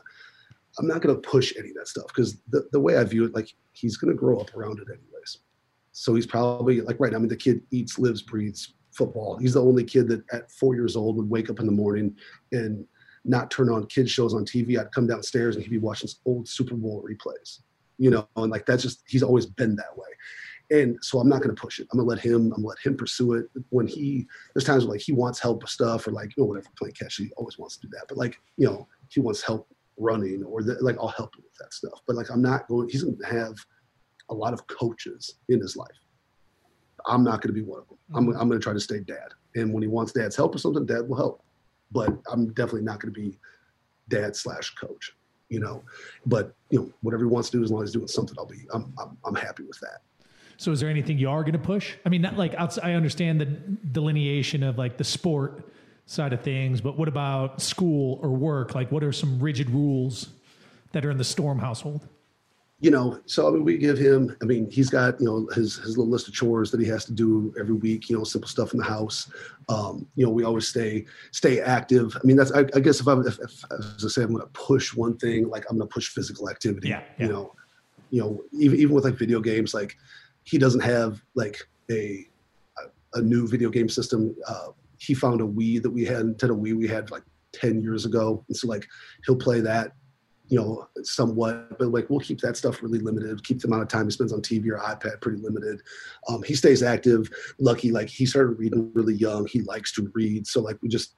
I'm 0.79 0.89
not 0.89 1.03
going 1.03 1.15
to 1.15 1.21
push 1.29 1.53
any 1.57 1.69
of 1.69 1.77
that 1.77 1.87
stuff 1.87 2.07
because 2.09 2.37
the, 2.49 2.67
the 2.73 2.81
way 2.81 2.97
I 2.97 3.05
view 3.05 3.25
it, 3.25 3.33
like 3.33 3.55
he's 3.75 3.97
going 3.97 4.13
to 4.13 4.19
grow 4.19 4.41
up 4.41 4.53
around 4.57 4.81
it 4.81 4.89
anyways. 4.89 5.14
So 5.95 6.15
he's 6.15 6.27
probably 6.27 6.81
like 6.81 6.99
right 6.99 7.13
now. 7.13 7.19
I 7.19 7.21
mean, 7.21 7.29
the 7.29 7.37
kid 7.37 7.63
eats, 7.71 8.01
lives, 8.01 8.21
breathes 8.21 8.75
football. 8.91 9.39
He's 9.39 9.55
the 9.55 9.63
only 9.63 9.85
kid 9.85 10.09
that 10.09 10.25
at 10.33 10.51
four 10.51 10.75
years 10.75 10.97
old 10.97 11.17
would 11.17 11.31
wake 11.31 11.49
up 11.51 11.61
in 11.61 11.67
the 11.67 11.73
morning 11.73 12.17
and 12.51 12.85
not 13.25 13.51
turn 13.51 13.71
on 13.71 13.87
kid 13.87 14.11
shows 14.11 14.35
on 14.35 14.45
TV. 14.45 14.79
I'd 14.79 14.91
come 14.91 15.07
downstairs 15.07 15.55
and 15.55 15.65
he'd 15.65 15.71
be 15.71 15.79
watching 15.79 16.11
old 16.27 16.49
Super 16.49 16.75
Bowl 16.75 17.07
replays, 17.09 17.61
you 17.97 18.11
know, 18.11 18.29
and 18.37 18.51
like 18.51 18.67
that's 18.67 18.83
just 18.83 19.05
he's 19.07 19.23
always 19.23 19.47
been 19.47 19.77
that 19.77 19.97
way. 19.97 20.09
And 20.73 20.99
so 21.01 21.21
I'm 21.21 21.29
not 21.29 21.43
going 21.43 21.55
to 21.55 21.61
push 21.61 21.79
it. 21.79 21.87
I'm 21.93 21.99
gonna 21.99 22.09
let 22.09 22.19
him. 22.19 22.47
I'm 22.47 22.51
gonna 22.51 22.67
let 22.67 22.79
him 22.83 22.97
pursue 22.97 23.35
it. 23.35 23.47
When 23.69 23.87
he 23.87 24.27
there's 24.53 24.65
times 24.65 24.85
where 24.85 24.95
like 24.95 25.03
he 25.03 25.13
wants 25.13 25.39
help 25.39 25.63
with 25.63 25.71
stuff 25.71 26.09
or 26.09 26.11
like 26.11 26.37
you 26.37 26.43
know 26.43 26.49
whatever 26.49 26.67
playing 26.77 26.95
catch, 26.95 27.17
he 27.17 27.31
always 27.37 27.57
wants 27.57 27.77
to 27.77 27.87
do 27.87 27.91
that. 27.93 28.07
But 28.09 28.19
like 28.19 28.41
you 28.57 28.67
know 28.67 28.89
he 29.11 29.21
wants 29.21 29.43
help 29.43 29.69
running 29.97 30.43
or 30.43 30.65
the, 30.65 30.77
like 30.81 30.97
I'll 30.99 31.09
help 31.09 31.37
him 31.37 31.45
with 31.45 31.57
that 31.61 31.73
stuff. 31.73 32.01
But 32.07 32.17
like 32.17 32.31
I'm 32.31 32.43
not 32.43 32.67
going. 32.67 32.89
He's 32.89 33.05
going 33.05 33.19
to 33.19 33.27
have 33.27 33.55
a 34.31 34.35
lot 34.35 34.53
of 34.53 34.67
coaches 34.67 35.35
in 35.49 35.61
his 35.61 35.77
life. 35.77 35.89
I'm 37.07 37.23
not 37.23 37.43
going 37.43 37.55
to 37.55 37.61
be 37.61 37.63
one 37.63 37.81
of 37.81 37.89
them. 37.89 37.99
I'm, 38.15 38.27
mm-hmm. 38.27 38.41
I'm 38.41 38.49
going 38.49 38.59
to 38.59 38.63
try 38.63 38.73
to 38.73 38.81
stay 38.81 39.01
dad. 39.01 39.35
And 39.55 39.73
when 39.73 39.83
he 39.83 39.89
wants 39.89 40.13
dad's 40.13 40.37
help 40.37 40.55
or 40.55 40.59
something, 40.59 40.87
dad 40.87 41.09
will 41.09 41.17
help. 41.17 41.43
But 41.93 42.11
I'm 42.31 42.53
definitely 42.55 42.83
not 42.83 43.01
going 43.01 43.13
to 43.13 43.21
be 43.21 43.39
dad 44.09 44.35
slash 44.35 44.75
coach, 44.75 45.13
you 45.49 45.61
know. 45.61 45.83
But 46.27 46.55
you 46.71 46.81
know, 46.81 46.93
whatever 47.03 47.25
he 47.25 47.31
wants 47.31 47.51
to 47.51 47.59
do, 47.59 47.63
as 47.63 47.71
long 47.71 47.83
as 47.83 47.91
he's 47.91 47.95
doing 47.95 48.09
something, 48.09 48.37
I'll 48.39 48.47
be. 48.47 48.67
I'm 48.73 48.93
I'm, 48.99 49.17
I'm 49.25 49.35
happy 49.35 49.65
with 49.65 49.79
that. 49.81 50.01
So, 50.57 50.73
is 50.73 50.81
there 50.81 50.89
anything 50.89 51.19
you 51.19 51.29
are 51.29 51.43
going 51.43 51.53
to 51.53 51.59
push? 51.59 51.95
I 52.05 52.09
mean, 52.09 52.23
not 52.23 52.37
like 52.37 52.55
outside, 52.55 52.85
I 52.85 52.95
understand 52.95 53.41
the 53.41 53.47
delineation 53.47 54.63
of 54.63 54.79
like 54.79 54.97
the 54.97 55.05
sport 55.05 55.71
side 56.07 56.33
of 56.33 56.43
things, 56.43 56.81
but 56.81 56.99
what 56.99 57.09
about 57.09 57.61
school 57.61 58.19
or 58.23 58.31
work? 58.31 58.75
Like, 58.75 58.93
what 58.93 59.03
are 59.03 59.13
some 59.13 59.41
rigid 59.41 59.71
rules 59.71 60.29
that 60.93 61.05
are 61.05 61.11
in 61.11 61.19
the 61.19 61.25
Storm 61.25 61.59
household? 61.59 62.07
You 62.81 62.91
know, 62.91 63.21
so 63.27 63.49
I 63.49 63.51
mean, 63.53 63.65
we 63.65 63.79
give 63.79 63.97
him. 63.97 64.37
I 64.43 64.45
mean, 64.45 64.71
he's 64.71 64.91
got 64.91 65.21
you 65.21 65.27
know 65.27 65.49
his 65.55 65.77
his 65.77 65.97
little 65.97 66.11
list 66.11 66.29
of 66.29 66.35
chores 66.35 66.71
that 66.71 66.81
he 66.81 66.87
has 66.89 67.05
to 67.07 67.13
do 67.13 67.55
every 67.59 67.75
week. 67.75 68.11
You 68.11 68.19
know, 68.19 68.25
simple 68.25 68.49
stuff 68.49 68.73
in 68.73 68.79
the 68.79 68.85
house. 68.85 69.31
Um, 69.69 70.07
you 70.17 70.27
know, 70.27 70.31
we 70.31 70.45
always 70.45 70.69
stay 70.69 71.07
stay 71.31 71.61
active. 71.61 72.17
I 72.17 72.27
mean, 72.27 72.37
that's 72.37 72.53
I, 72.53 72.61
I 72.75 72.81
guess 72.81 73.01
if 73.01 73.09
I 73.09 73.19
if, 73.21 73.39
if 73.39 73.65
as 73.73 74.05
I 74.05 74.09
say, 74.09 74.23
I'm 74.23 74.35
going 74.35 74.41
to 74.41 74.49
push 74.49 74.95
one 74.95 75.17
thing, 75.17 75.49
like 75.49 75.65
I'm 75.71 75.79
going 75.79 75.89
to 75.89 75.93
push 75.93 76.09
physical 76.09 76.51
activity. 76.51 76.89
Yeah, 76.89 77.03
yeah. 77.19 77.27
You 77.27 77.33
know, 77.33 77.55
you 78.11 78.21
know, 78.21 78.43
even 78.53 78.79
even 78.79 78.95
with 78.95 79.05
like 79.05 79.15
video 79.15 79.41
games, 79.41 79.73
like 79.73 79.97
he 80.43 80.59
doesn't 80.59 80.83
have 80.83 81.23
like 81.35 81.59
a 81.91 82.27
a, 82.79 83.19
a 83.19 83.23
new 83.23 83.47
video 83.47 83.71
game 83.71 83.89
system. 83.89 84.35
Uh, 84.49 84.69
he 84.99 85.15
found 85.15 85.41
a 85.41 85.45
Wii 85.45 85.81
that 85.83 85.91
we 85.91 86.05
had, 86.05 86.25
Nintendo 86.25 86.61
Wii 86.61 86.77
we 86.77 86.89
had 86.89 87.11
like 87.11 87.23
10 87.53 87.83
years 87.83 88.05
ago. 88.05 88.45
And 88.49 88.57
so 88.57 88.69
like 88.69 88.87
he'll 89.27 89.37
play 89.37 89.61
that 89.61 89.93
you 90.49 90.59
know, 90.59 90.89
somewhat, 91.03 91.79
but 91.79 91.89
like 91.89 92.11
we'll 92.11 92.21
keep 92.21 92.41
that 92.41 92.57
stuff 92.57 92.83
really 92.83 92.99
limited. 92.99 93.43
Keep 93.45 93.61
the 93.61 93.69
amount 93.69 93.83
of 93.83 93.89
time 93.89 94.05
he 94.05 94.11
spends 94.11 94.33
on 94.33 94.43
TV 94.43 94.69
or 94.69 94.79
iPad 94.79 95.21
pretty 95.21 95.41
limited. 95.41 95.81
Um, 96.29 96.43
he 96.43 96.55
stays 96.55 96.83
active. 96.83 97.31
Lucky, 97.59 97.91
like 97.91 98.09
he 98.09 98.27
started 98.27 98.59
reading 98.59 98.91
really 98.95 99.15
young. 99.15 99.47
He 99.47 99.63
likes 99.63 99.93
to 99.93 100.11
read, 100.15 100.47
so 100.47 100.61
like 100.61 100.77
we 100.83 100.89
just 100.89 101.17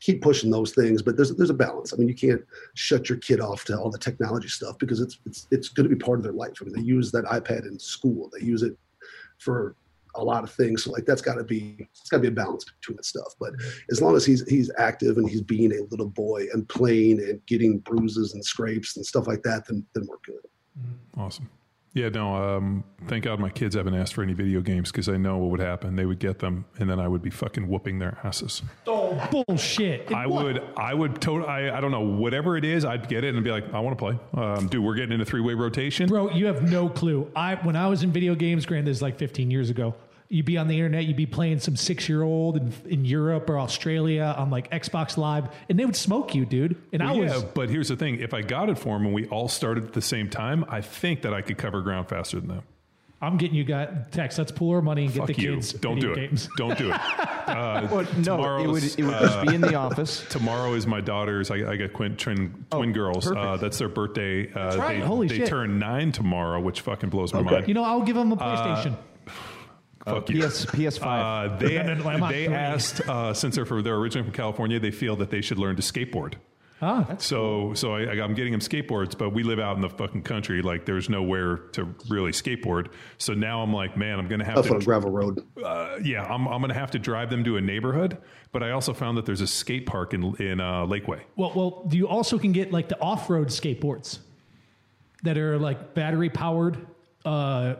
keep 0.00 0.22
pushing 0.22 0.50
those 0.50 0.72
things. 0.72 1.02
But 1.02 1.16
there's 1.16 1.34
there's 1.34 1.50
a 1.50 1.54
balance. 1.54 1.92
I 1.92 1.96
mean, 1.96 2.08
you 2.08 2.14
can't 2.14 2.42
shut 2.74 3.08
your 3.08 3.18
kid 3.18 3.40
off 3.40 3.64
to 3.64 3.78
all 3.78 3.90
the 3.90 3.98
technology 3.98 4.48
stuff 4.48 4.78
because 4.78 5.00
it's 5.00 5.18
it's 5.26 5.48
it's 5.50 5.68
going 5.68 5.88
to 5.88 5.94
be 5.94 6.00
part 6.00 6.18
of 6.18 6.22
their 6.22 6.32
life. 6.32 6.54
I 6.60 6.64
mean, 6.64 6.74
they 6.74 6.82
use 6.82 7.10
that 7.12 7.24
iPad 7.24 7.66
in 7.66 7.78
school. 7.78 8.30
They 8.32 8.44
use 8.44 8.62
it 8.62 8.76
for 9.38 9.74
a 10.16 10.24
lot 10.24 10.44
of 10.44 10.52
things. 10.52 10.84
So 10.84 10.90
like 10.90 11.04
that's 11.04 11.22
got 11.22 11.34
to 11.34 11.44
be 11.44 11.76
it's 11.90 12.08
got 12.08 12.18
to 12.18 12.22
be 12.22 12.28
a 12.28 12.32
balance 12.32 12.64
between 12.64 12.96
that 12.96 13.04
stuff. 13.04 13.34
But 13.38 13.52
mm-hmm. 13.52 13.78
as 13.90 14.00
long 14.00 14.16
as 14.16 14.24
he's 14.24 14.48
he's 14.48 14.70
active 14.78 15.18
and 15.18 15.28
he's 15.28 15.42
being 15.42 15.72
a 15.72 15.82
little 15.90 16.08
boy 16.08 16.46
and 16.52 16.68
playing 16.68 17.20
and 17.20 17.44
getting 17.46 17.78
bruises 17.78 18.34
and 18.34 18.44
scrapes 18.44 18.96
and 18.96 19.04
stuff 19.04 19.26
like 19.26 19.42
that, 19.42 19.66
then 19.66 19.86
then 19.94 20.06
we're 20.08 20.18
good. 20.24 20.46
Mm-hmm. 20.78 21.20
Awesome. 21.20 21.48
Yeah, 21.92 22.08
no. 22.08 22.34
Um, 22.34 22.84
thank 23.08 23.24
God 23.24 23.40
my 23.40 23.50
kids 23.50 23.74
haven't 23.74 23.94
asked 23.94 24.14
for 24.14 24.22
any 24.22 24.32
video 24.32 24.60
games 24.60 24.92
because 24.92 25.08
I 25.08 25.16
know 25.16 25.38
what 25.38 25.50
would 25.50 25.60
happen. 25.60 25.96
They 25.96 26.06
would 26.06 26.20
get 26.20 26.38
them, 26.38 26.64
and 26.78 26.88
then 26.88 27.00
I 27.00 27.08
would 27.08 27.20
be 27.20 27.30
fucking 27.30 27.66
whooping 27.66 27.98
their 27.98 28.18
asses. 28.22 28.62
Oh 28.86 29.28
bullshit! 29.32 30.12
I 30.12 30.26
would, 30.26 30.62
I 30.76 30.94
would 30.94 31.20
totally. 31.20 31.48
I, 31.48 31.76
I 31.76 31.80
don't 31.80 31.90
know 31.90 32.00
whatever 32.00 32.56
it 32.56 32.64
is. 32.64 32.84
I'd 32.84 33.08
get 33.08 33.24
it 33.24 33.34
and 33.34 33.42
be 33.42 33.50
like, 33.50 33.74
I 33.74 33.80
want 33.80 33.98
to 33.98 34.04
play. 34.04 34.18
Um, 34.40 34.68
dude, 34.68 34.84
we're 34.84 34.94
getting 34.94 35.12
in 35.12 35.20
a 35.20 35.24
three 35.24 35.40
way 35.40 35.54
rotation. 35.54 36.08
Bro, 36.08 36.30
you 36.30 36.46
have 36.46 36.62
no 36.62 36.88
clue. 36.88 37.28
I 37.34 37.56
when 37.56 37.74
I 37.74 37.88
was 37.88 38.04
in 38.04 38.12
video 38.12 38.36
games, 38.36 38.66
granted, 38.66 38.86
this 38.86 38.98
is 38.98 39.02
like 39.02 39.18
15 39.18 39.50
years 39.50 39.68
ago. 39.70 39.94
You'd 40.32 40.46
be 40.46 40.56
on 40.58 40.68
the 40.68 40.76
internet, 40.76 41.06
you'd 41.06 41.16
be 41.16 41.26
playing 41.26 41.58
some 41.58 41.74
six 41.74 42.08
year 42.08 42.22
old 42.22 42.56
in, 42.56 42.72
in 42.88 43.04
Europe 43.04 43.50
or 43.50 43.58
Australia 43.58 44.32
on 44.38 44.48
like 44.48 44.70
Xbox 44.70 45.16
Live, 45.16 45.48
and 45.68 45.76
they 45.76 45.84
would 45.84 45.96
smoke 45.96 46.36
you, 46.36 46.46
dude. 46.46 46.76
And 46.92 47.02
I 47.02 47.10
was. 47.12 47.32
yeah, 47.32 47.48
but 47.52 47.68
here's 47.68 47.88
the 47.88 47.96
thing: 47.96 48.20
if 48.20 48.32
I 48.32 48.40
got 48.42 48.68
it 48.68 48.78
for 48.78 48.96
them 48.96 49.06
and 49.06 49.12
we 49.14 49.26
all 49.26 49.48
started 49.48 49.84
at 49.84 49.92
the 49.92 50.00
same 50.00 50.30
time, 50.30 50.64
I 50.68 50.82
think 50.82 51.22
that 51.22 51.34
I 51.34 51.42
could 51.42 51.58
cover 51.58 51.80
ground 51.82 52.08
faster 52.08 52.38
than 52.38 52.48
them. 52.48 52.62
I'm 53.22 53.36
getting 53.38 53.56
you 53.56 53.64
guys 53.64 53.88
text. 54.12 54.38
Let's 54.38 54.52
pool 54.52 54.76
our 54.76 54.80
money 54.80 55.06
and 55.06 55.12
get 55.12 55.26
the 55.26 55.34
you! 55.34 55.54
kids. 55.56 55.72
Don't 55.72 55.96
video 55.96 56.14
do 56.14 56.20
it. 56.20 56.28
games. 56.28 56.48
Don't 56.56 56.78
do 56.78 56.92
it. 56.92 57.00
Uh, 57.50 57.88
Well, 57.90 58.06
no, 58.18 58.58
it 58.58 58.68
would, 58.68 58.84
it 58.84 59.02
would 59.02 59.18
just 59.18 59.42
be 59.42 59.52
in 59.56 59.60
the 59.60 59.74
office. 59.74 60.24
Tomorrow 60.30 60.74
is 60.74 60.86
my 60.86 61.00
daughter's. 61.00 61.50
I, 61.50 61.56
I 61.72 61.76
got 61.76 61.90
twin 61.92 62.14
twin, 62.16 62.64
twin 62.70 62.92
girls. 62.92 63.28
Uh, 63.28 63.56
that's 63.60 63.78
their 63.78 63.88
birthday. 63.88 64.48
Uh, 64.52 64.76
right. 64.76 65.00
They, 65.00 65.04
Holy 65.04 65.26
they 65.26 65.38
shit. 65.38 65.48
turn 65.48 65.80
nine 65.80 66.12
tomorrow, 66.12 66.60
which 66.60 66.82
fucking 66.82 67.10
blows 67.10 67.34
my 67.34 67.42
mind. 67.42 67.66
You 67.66 67.74
know, 67.74 67.82
I'll 67.82 68.02
give 68.02 68.14
them 68.14 68.30
a 68.30 68.36
Uh, 68.36 68.76
PlayStation. 68.84 68.96
Fuck 70.04 70.30
you. 70.30 70.42
PS 70.46 70.64
PS5. 70.66 71.02
Uh, 71.04 71.56
they 71.58 72.28
they 72.32 72.48
asked 72.54 73.00
uh, 73.08 73.34
since 73.34 73.54
they're 73.54 73.66
from, 73.66 73.82
they're 73.82 73.96
originally 73.96 74.24
from 74.26 74.34
California, 74.34 74.80
they 74.80 74.90
feel 74.90 75.16
that 75.16 75.30
they 75.30 75.40
should 75.42 75.58
learn 75.58 75.76
to 75.76 75.82
skateboard. 75.82 76.34
ah, 76.80 77.16
So 77.18 77.74
so 77.74 77.94
I, 77.96 78.12
I'm 78.22 78.32
getting 78.32 78.52
them 78.52 78.62
skateboards, 78.62 79.16
but 79.16 79.30
we 79.34 79.42
live 79.42 79.58
out 79.58 79.76
in 79.76 79.82
the 79.82 79.90
fucking 79.90 80.22
country. 80.22 80.62
Like 80.62 80.86
there's 80.86 81.10
nowhere 81.10 81.56
to 81.72 81.94
really 82.08 82.32
skateboard. 82.32 82.88
So 83.18 83.34
now 83.34 83.60
I'm 83.62 83.74
like, 83.74 83.96
man, 83.98 84.18
I'm 84.18 84.26
gonna 84.28 84.44
have 84.46 84.56
Up 84.56 84.70
on 84.70 84.76
a 84.76 84.80
to. 84.80 84.86
gravel 84.86 85.10
road. 85.10 85.44
Uh, 85.62 85.98
yeah, 86.02 86.24
I'm 86.24 86.46
I'm 86.48 86.62
gonna 86.62 86.72
have 86.72 86.90
to 86.92 86.98
drive 86.98 87.28
them 87.28 87.44
to 87.44 87.58
a 87.58 87.60
neighborhood. 87.60 88.16
But 88.52 88.62
I 88.62 88.70
also 88.70 88.94
found 88.94 89.18
that 89.18 89.26
there's 89.26 89.42
a 89.42 89.46
skate 89.46 89.84
park 89.84 90.14
in 90.14 90.34
in 90.36 90.60
uh, 90.60 90.86
Lakeway. 90.86 91.20
well, 91.36 91.52
well, 91.54 91.88
you 91.92 92.08
also 92.08 92.38
can 92.38 92.52
get 92.52 92.72
like 92.72 92.88
the 92.88 92.98
off 93.02 93.28
road 93.28 93.48
skateboards 93.48 94.18
that 95.24 95.36
are 95.36 95.58
like 95.58 95.92
battery 95.92 96.30
powered. 96.30 96.78
Uh, 97.24 97.74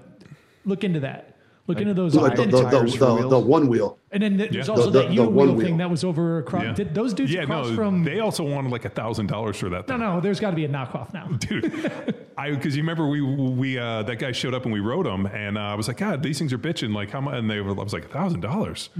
look 0.67 0.85
into 0.85 1.01
that. 1.01 1.30
Look 1.71 1.81
into 1.81 1.95
those. 1.95 2.13
The, 2.13 2.21
the, 2.21 2.47
the, 2.47 3.29
the, 3.29 3.39
one 3.39 3.69
wheel. 3.69 3.99
and 4.11 4.23
then 4.23 4.37
there's 4.37 4.69
also 4.69 4.91
The- 4.91 5.03
that 5.03 5.13
U 5.13 5.29
wheel 5.29 5.59
thing 5.59 5.77
that 5.79 5.89
was 5.89 6.05
over 6.05 6.39
across. 6.39 6.77
Did 6.77 6.95
those 6.95 7.15
dudes 7.15 7.33
yeah, 7.33 7.43
across 7.43 7.69
no, 7.69 7.77
from? 7.77 8.05
they 8.05 8.21
also 8.21 8.45
wanted 8.45 8.73
like 8.73 8.85
a 8.85 8.91
thousand 8.91 9.29
dollars 9.29 9.57
for 9.57 9.69
that. 9.71 9.89
no, 9.89 9.95
Thing. 9.95 10.01
no, 10.01 10.21
there's 10.21 10.41
got 10.41 10.51
to 10.51 10.57
be 10.57 10.65
a 10.65 10.69
knockoff 10.69 11.15
now. 11.15 11.27
dude. 11.39 12.27
I 12.37 12.51
because 12.51 12.77
you 12.77 12.83
remember 12.83 13.07
we 13.09 13.21
we 13.21 13.79
uh, 13.79 14.03
that 14.03 14.17
guy 14.17 14.33
showed 14.33 14.55
up 14.55 14.65
and 14.65 14.73
we 14.73 14.81
rode 14.81 15.07
him, 15.07 15.27
and 15.27 15.57
uh, 15.57 15.61
I 15.61 15.75
was 15.75 15.89
like, 15.89 15.99
God, 15.99 16.23
these 16.23 16.39
things 16.39 16.53
are 16.53 16.59
bitching. 16.59 16.95
Like 16.95 17.11
how 17.11 17.21
much? 17.21 17.35
And 17.35 17.51
they 17.51 17.61
were, 17.61 17.71
I 17.71 17.83
was 17.85 17.93
like, 17.93 18.05
a 18.05 18.09
thousand 18.09 18.41
dollars. 18.41 18.91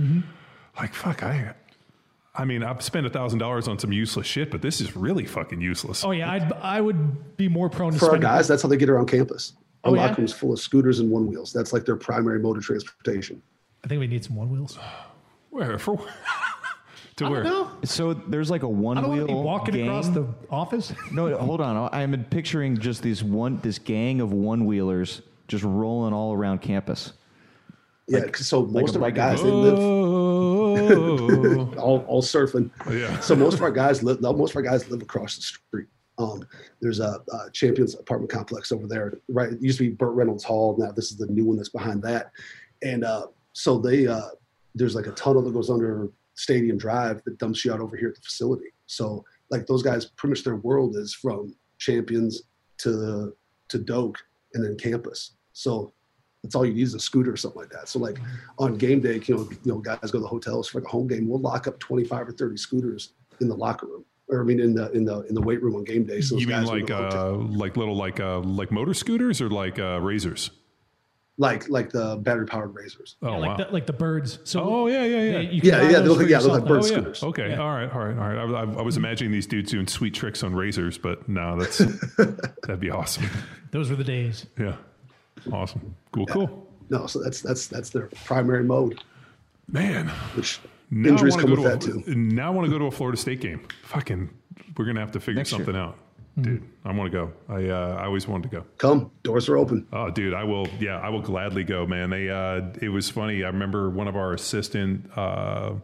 Like 0.79 0.95
fuck, 0.95 1.23
I. 1.23 1.55
I 2.33 2.45
mean, 2.45 2.63
I've 2.63 2.81
spent 2.81 3.07
a 3.07 3.11
thousand 3.11 3.41
dollars 3.41 3.67
on 3.67 3.79
some 3.81 3.93
useless 3.93 4.27
shit, 4.27 4.53
but 4.53 4.63
this 4.63 4.81
is 4.81 4.95
really 4.97 5.27
fucking 5.27 5.61
useless. 5.61 6.05
Oh 6.05 6.13
yeah, 6.13 6.31
I'd, 6.31 6.53
I 6.53 6.81
would 6.81 7.37
be 7.37 7.49
more 7.49 7.69
prone 7.69 7.93
to 7.93 7.99
For 7.99 8.11
our 8.11 8.19
guys, 8.19 8.47
that's 8.47 8.63
how 8.63 8.69
they 8.69 8.77
get 8.77 8.89
around 8.89 9.07
campus. 9.07 9.53
Our 9.85 9.93
Oh, 9.93 9.95
yeah? 9.95 10.03
locker 10.07 10.17
room's 10.23 10.33
full 10.33 10.53
of 10.53 10.61
scooters 10.61 11.01
and 11.01 11.11
one 11.11 11.27
wheels. 11.27 11.53
That's 11.53 11.73
like 11.73 11.85
their 11.85 11.97
primary 11.97 12.39
mode 12.39 12.59
of 12.59 12.65
transportation. 12.65 13.41
I 13.85 13.89
think 13.89 14.01
we 14.01 14.07
need 14.07 14.25
some 14.25 14.37
one 14.37 14.51
wheels. 14.51 14.79
Where 15.51 15.79
for? 15.79 15.97
to 17.17 17.29
where? 17.29 17.67
So 17.85 18.13
there's 18.15 18.51
like 18.51 18.63
a 18.63 18.69
one 18.69 18.99
I 18.99 19.01
don't 19.01 19.11
want 19.11 19.19
wheel 19.21 19.27
to 19.29 19.33
be 19.35 19.41
walking 19.41 19.75
gang. 19.75 19.89
across 19.89 20.09
the 20.09 20.27
office. 20.51 20.93
No, 21.13 21.37
hold 21.37 21.61
on. 21.61 21.89
I'm 21.93 22.23
picturing 22.25 22.79
just 22.79 23.03
these 23.03 23.25
one 23.25 23.59
this 23.63 23.79
gang 23.79 24.21
of 24.21 24.33
one 24.33 24.65
wheelers 24.65 25.23
just 25.49 25.65
rolling 25.65 26.13
all 26.15 26.33
around 26.33 26.61
campus. 26.63 27.15
Yeah, 28.07 28.21
'cause 28.27 28.47
so 28.47 28.65
most 28.67 28.95
a 28.95 28.99
of 28.99 29.03
our 29.03 29.09
regular- 29.09 29.31
guys 29.31 29.43
they 29.43 29.51
live 29.51 29.79
Oh. 29.79 31.75
all, 31.79 32.05
all 32.07 32.23
surfing. 32.23 32.71
Yeah. 32.91 33.19
So 33.21 33.35
most 33.35 33.55
of 33.55 33.63
our 33.63 33.71
guys 33.73 34.03
live. 34.03 34.21
Most 34.21 34.51
of 34.51 34.57
our 34.57 34.63
guys 34.63 34.89
live 34.91 35.03
across 35.03 35.37
the 35.37 35.43
street. 35.43 35.87
Um, 36.21 36.47
there's 36.81 37.01
a, 37.01 37.23
a 37.33 37.51
Champions 37.53 37.95
apartment 37.95 38.31
complex 38.31 38.73
over 38.73 38.87
there. 38.87 39.19
Right, 39.29 39.53
it 39.53 39.63
used 39.63 39.79
to 39.79 39.85
be 39.85 39.95
Burt 39.95 40.15
Reynolds 40.15 40.45
Hall. 40.45 40.77
Now 40.79 40.93
this 40.93 41.11
is 41.11 41.17
the 41.17 41.27
new 41.27 41.47
one 41.47 41.57
that's 41.57 41.71
behind 41.71 42.03
that. 42.03 42.31
And 42.83 43.05
uh, 43.05 43.29
so 43.53 43.79
they 43.79 44.07
uh, 44.07 44.29
there's 44.75 44.95
like 44.95 45.07
a 45.07 45.13
tunnel 45.13 45.43
that 45.43 45.53
goes 45.53 45.71
under 45.71 46.09
Stadium 46.35 46.79
Drive 46.79 47.23
that 47.25 47.39
dumps 47.39 47.65
you 47.65 47.73
out 47.73 47.81
over 47.81 47.97
here 47.97 48.09
at 48.09 48.15
the 48.15 48.23
facility. 48.23 48.73
So 48.87 49.25
like 49.51 49.67
those 49.67 49.83
guys, 49.83 50.07
pretty 50.07 50.33
much 50.33 50.45
their 50.45 50.57
world 50.57 50.97
is 50.97 51.15
from 51.15 51.55
Champions 51.79 52.43
to 52.79 53.35
to 53.69 53.79
Doak 53.79 54.19
and 54.55 54.65
then 54.65 54.77
campus. 54.77 55.33
So 55.53 55.93
that's 56.43 56.55
all 56.55 56.65
you 56.65 56.75
need 56.75 56.83
is 56.83 56.95
a 56.95 57.01
scooter 57.01 57.33
or 57.33 57.37
something 57.37 57.61
like 57.61 57.71
that. 57.71 57.89
So 57.89 57.99
like 57.99 58.19
on 58.59 58.77
game 58.77 59.01
day, 59.01 59.21
you 59.25 59.37
know, 59.37 59.49
you 59.65 59.73
know, 59.73 59.79
guys 59.79 60.11
go 60.11 60.19
to 60.19 60.21
the 60.21 60.27
hotels 60.27 60.69
for 60.69 60.81
like 60.81 60.89
a 60.89 60.91
home 60.91 61.07
game. 61.07 61.29
We'll 61.29 61.41
lock 61.41 61.67
up 61.67 61.79
25 61.79 62.29
or 62.29 62.33
30 62.33 62.57
scooters 62.57 63.13
in 63.41 63.49
the 63.49 63.55
locker 63.55 63.87
room, 63.87 64.05
or 64.31 64.41
I 64.41 64.45
mean, 64.45 64.61
in 64.61 64.75
the 64.75 64.91
in 64.93 65.05
the 65.05 65.21
in 65.23 65.35
the 65.35 65.43
weight 65.43 65.63
room 65.63 65.77
on 65.77 65.85
game 65.85 66.05
day. 66.05 66.21
So 66.21 66.37
you 66.37 66.47
mean 66.47 66.61
guys 66.61 66.69
like 66.69 66.91
uh, 66.91 67.35
like 67.35 67.77
little 67.77 67.97
like 67.97 68.21
uh, 68.21 68.41
like 68.41 68.71
motor 68.71 68.95
scooters 68.95 69.41
or 69.41 69.51
like 69.51 69.79
uh, 69.79 70.01
razors? 70.01 70.51
like 71.41 71.71
like 71.71 71.91
the 71.91 72.17
battery 72.17 72.45
powered 72.45 72.75
razors. 72.75 73.17
Oh 73.23 73.39
like 73.39 73.49
wow. 73.49 73.57
the 73.57 73.73
like 73.73 73.87
the 73.87 73.95
birds. 73.95 74.39
So 74.45 74.61
Oh 74.63 74.87
yeah, 74.89 75.05
yeah, 75.05 75.23
yeah. 75.23 75.33
they- 75.33 75.43
Yeah, 75.45 75.63
yeah, 75.63 75.81
they 75.81 75.93
those 75.95 76.09
look 76.09 76.19
like- 76.19 76.29
yeah, 76.29 76.39
they 76.39 76.45
look 76.45 76.53
like 76.61 76.69
bird 76.69 76.83
oh, 76.83 76.87
yeah. 76.87 76.93
scooters. 76.93 77.23
Okay. 77.23 77.49
Yeah. 77.51 77.61
All 77.61 77.71
right. 77.71 77.91
All 77.91 78.05
right. 78.05 78.19
All 78.19 78.45
right. 78.45 78.55
I, 78.55 78.61
I, 78.61 78.79
I 78.81 78.83
was 78.83 78.99
imagining 78.99 79.33
these 79.33 79.47
dudes 79.47 79.71
doing 79.71 79.87
sweet 79.87 80.13
tricks 80.13 80.43
on 80.43 80.55
razors, 80.55 80.99
but 80.99 81.27
no, 81.31 81.59
that's 81.59 81.79
that'd 82.19 82.79
be 82.79 82.91
awesome. 82.91 83.25
Those 83.71 83.89
were 83.89 83.97
the 83.97 84.05
days. 84.05 84.45
Yeah. 84.59 84.77
Awesome. 85.51 85.97
Cool. 86.13 86.27
Cool. 86.27 86.69
No, 86.91 87.07
so 87.07 87.23
that's 87.23 87.41
that's 87.41 87.69
that's 87.69 87.89
their 87.89 88.11
primary 88.27 88.65
mode, 88.65 89.03
Man. 89.67 90.09
which 90.35 90.61
Now 90.91 91.11
injuries 91.11 91.37
I 91.37 91.41
come 91.43 91.51
wanna 91.51 91.63
with 91.63 91.81
go 91.81 91.93
that 91.93 92.03
to 92.03 92.03
too. 92.05 92.13
a, 92.13 92.15
Now 92.17 92.49
I 92.49 92.51
want 92.51 92.67
to 92.67 92.71
go 92.71 92.79
to 92.79 92.87
a 92.87 92.91
Florida 92.91 93.17
State 93.17 93.41
game. 93.41 93.61
Fucking, 93.85 94.29
we're 94.77 94.85
gonna 94.87 95.01
have 95.01 95.13
to 95.13 95.21
figure 95.21 95.35
Next 95.41 95.53
year. 95.53 95.59
something 95.59 95.77
out, 95.77 95.97
dude. 96.41 96.63
I 96.85 96.93
want 96.93 97.13
to 97.13 97.17
go. 97.17 97.33
I 97.49 97.69
uh, 97.69 97.97
I 98.01 98.07
always 98.07 98.27
wanted 98.27 98.51
to 98.51 98.57
go. 98.57 98.65
Come, 98.79 99.11
doors 99.23 99.49
are 99.49 99.57
open. 99.57 99.87
Oh, 99.93 100.11
dude, 100.11 100.35
I 100.35 100.43
will. 100.45 100.67
Yeah, 100.81 100.99
I 100.99 101.09
will 101.11 101.23
gladly 101.23 101.63
go, 101.65 101.87
man. 101.87 102.11
They. 102.11 102.29
Uh, 102.29 102.63
it 102.83 102.89
was 102.89 103.09
funny. 103.11 103.45
I 103.45 103.49
remember 103.49 103.89
one 103.91 104.09
of 104.09 104.17
our 104.17 104.33
assistant. 104.33 105.09
Uh, 105.17 105.75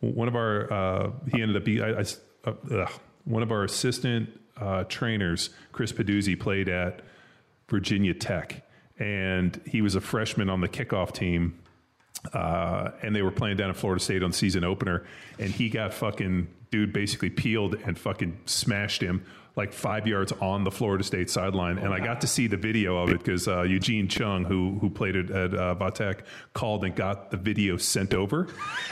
one 0.00 0.28
of 0.28 0.36
our. 0.36 0.70
Uh, 0.72 1.10
he 1.34 1.40
ended 1.40 1.56
up. 1.56 1.64
Be, 1.64 1.80
I, 1.80 1.90
I, 1.92 2.04
uh, 2.44 2.52
ugh. 2.72 2.90
one 3.24 3.42
of 3.42 3.50
our 3.50 3.64
assistant 3.64 4.28
uh, 4.60 4.84
trainers, 4.84 5.50
Chris 5.72 5.92
Peduzzi, 5.92 6.38
played 6.38 6.68
at 6.68 7.00
Virginia 7.70 8.12
Tech, 8.14 8.62
and 8.98 9.60
he 9.66 9.80
was 9.80 9.94
a 9.94 10.00
freshman 10.00 10.50
on 10.50 10.60
the 10.60 10.68
kickoff 10.68 11.12
team. 11.12 11.58
Uh, 12.32 12.92
and 13.02 13.14
they 13.14 13.22
were 13.22 13.30
playing 13.30 13.56
down 13.56 13.70
at 13.70 13.76
Florida 13.76 14.02
State 14.02 14.22
on 14.22 14.32
season 14.32 14.64
opener, 14.64 15.04
and 15.38 15.50
he 15.50 15.68
got 15.68 15.94
fucking 15.94 16.48
dude 16.70 16.92
basically 16.92 17.30
peeled 17.30 17.74
and 17.84 17.98
fucking 17.98 18.38
smashed 18.46 19.02
him 19.02 19.24
like 19.56 19.72
five 19.72 20.06
yards 20.06 20.32
on 20.32 20.64
the 20.64 20.70
Florida 20.70 21.02
State 21.02 21.30
sideline, 21.30 21.78
and 21.78 21.92
I 21.92 21.98
got 21.98 22.20
to 22.20 22.26
see 22.26 22.46
the 22.46 22.58
video 22.58 22.98
of 22.98 23.08
it 23.08 23.18
because 23.18 23.48
uh, 23.48 23.62
Eugene 23.62 24.06
Chung, 24.06 24.44
who 24.44 24.78
who 24.78 24.90
played 24.90 25.16
it 25.16 25.30
at 25.30 25.54
uh, 25.54 25.74
Va 25.74 25.90
Tech, 25.90 26.24
called 26.52 26.84
and 26.84 26.94
got 26.94 27.30
the 27.30 27.38
video 27.38 27.78
sent 27.78 28.12
over, 28.12 28.48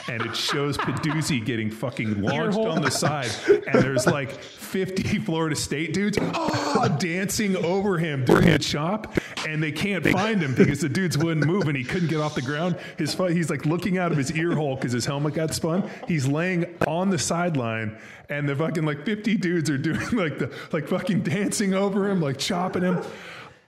and 0.08 0.22
it 0.22 0.34
shows 0.34 0.78
Peduzzi 0.78 1.44
getting 1.44 1.70
fucking 1.70 2.22
launched 2.22 2.58
on 2.58 2.80
the 2.80 2.90
side, 2.90 3.30
and 3.46 3.82
there's 3.82 4.06
like 4.06 4.40
50 4.64 5.18
Florida 5.20 5.54
State 5.56 5.94
dudes 5.94 6.18
oh, 6.20 6.96
dancing 6.98 7.56
over 7.56 7.98
him 7.98 8.24
during 8.24 8.46
the 8.50 8.58
chop, 8.58 9.16
and 9.46 9.62
they 9.62 9.72
can't 9.72 10.06
find 10.06 10.42
him 10.42 10.54
because 10.54 10.80
the 10.80 10.88
dudes 10.88 11.16
wouldn't 11.16 11.46
move 11.46 11.68
and 11.68 11.76
he 11.76 11.84
couldn't 11.84 12.08
get 12.08 12.20
off 12.20 12.34
the 12.34 12.42
ground. 12.42 12.76
His 12.98 13.14
he's 13.14 13.50
like 13.50 13.66
looking 13.66 13.98
out 13.98 14.12
of 14.12 14.18
his 14.18 14.32
ear 14.32 14.54
hole 14.54 14.76
because 14.76 14.92
his 14.92 15.06
helmet 15.06 15.34
got 15.34 15.54
spun. 15.54 15.88
He's 16.08 16.26
laying 16.26 16.66
on 16.86 17.10
the 17.10 17.18
sideline, 17.18 17.98
and 18.28 18.48
the 18.48 18.56
fucking 18.56 18.84
like 18.84 19.04
50 19.04 19.36
dudes 19.36 19.70
are 19.70 19.78
doing 19.78 20.00
like 20.12 20.38
the 20.38 20.52
like 20.72 20.88
fucking 20.88 21.22
dancing 21.22 21.74
over 21.74 22.10
him, 22.10 22.20
like 22.20 22.38
chopping 22.38 22.82
him. 22.82 23.02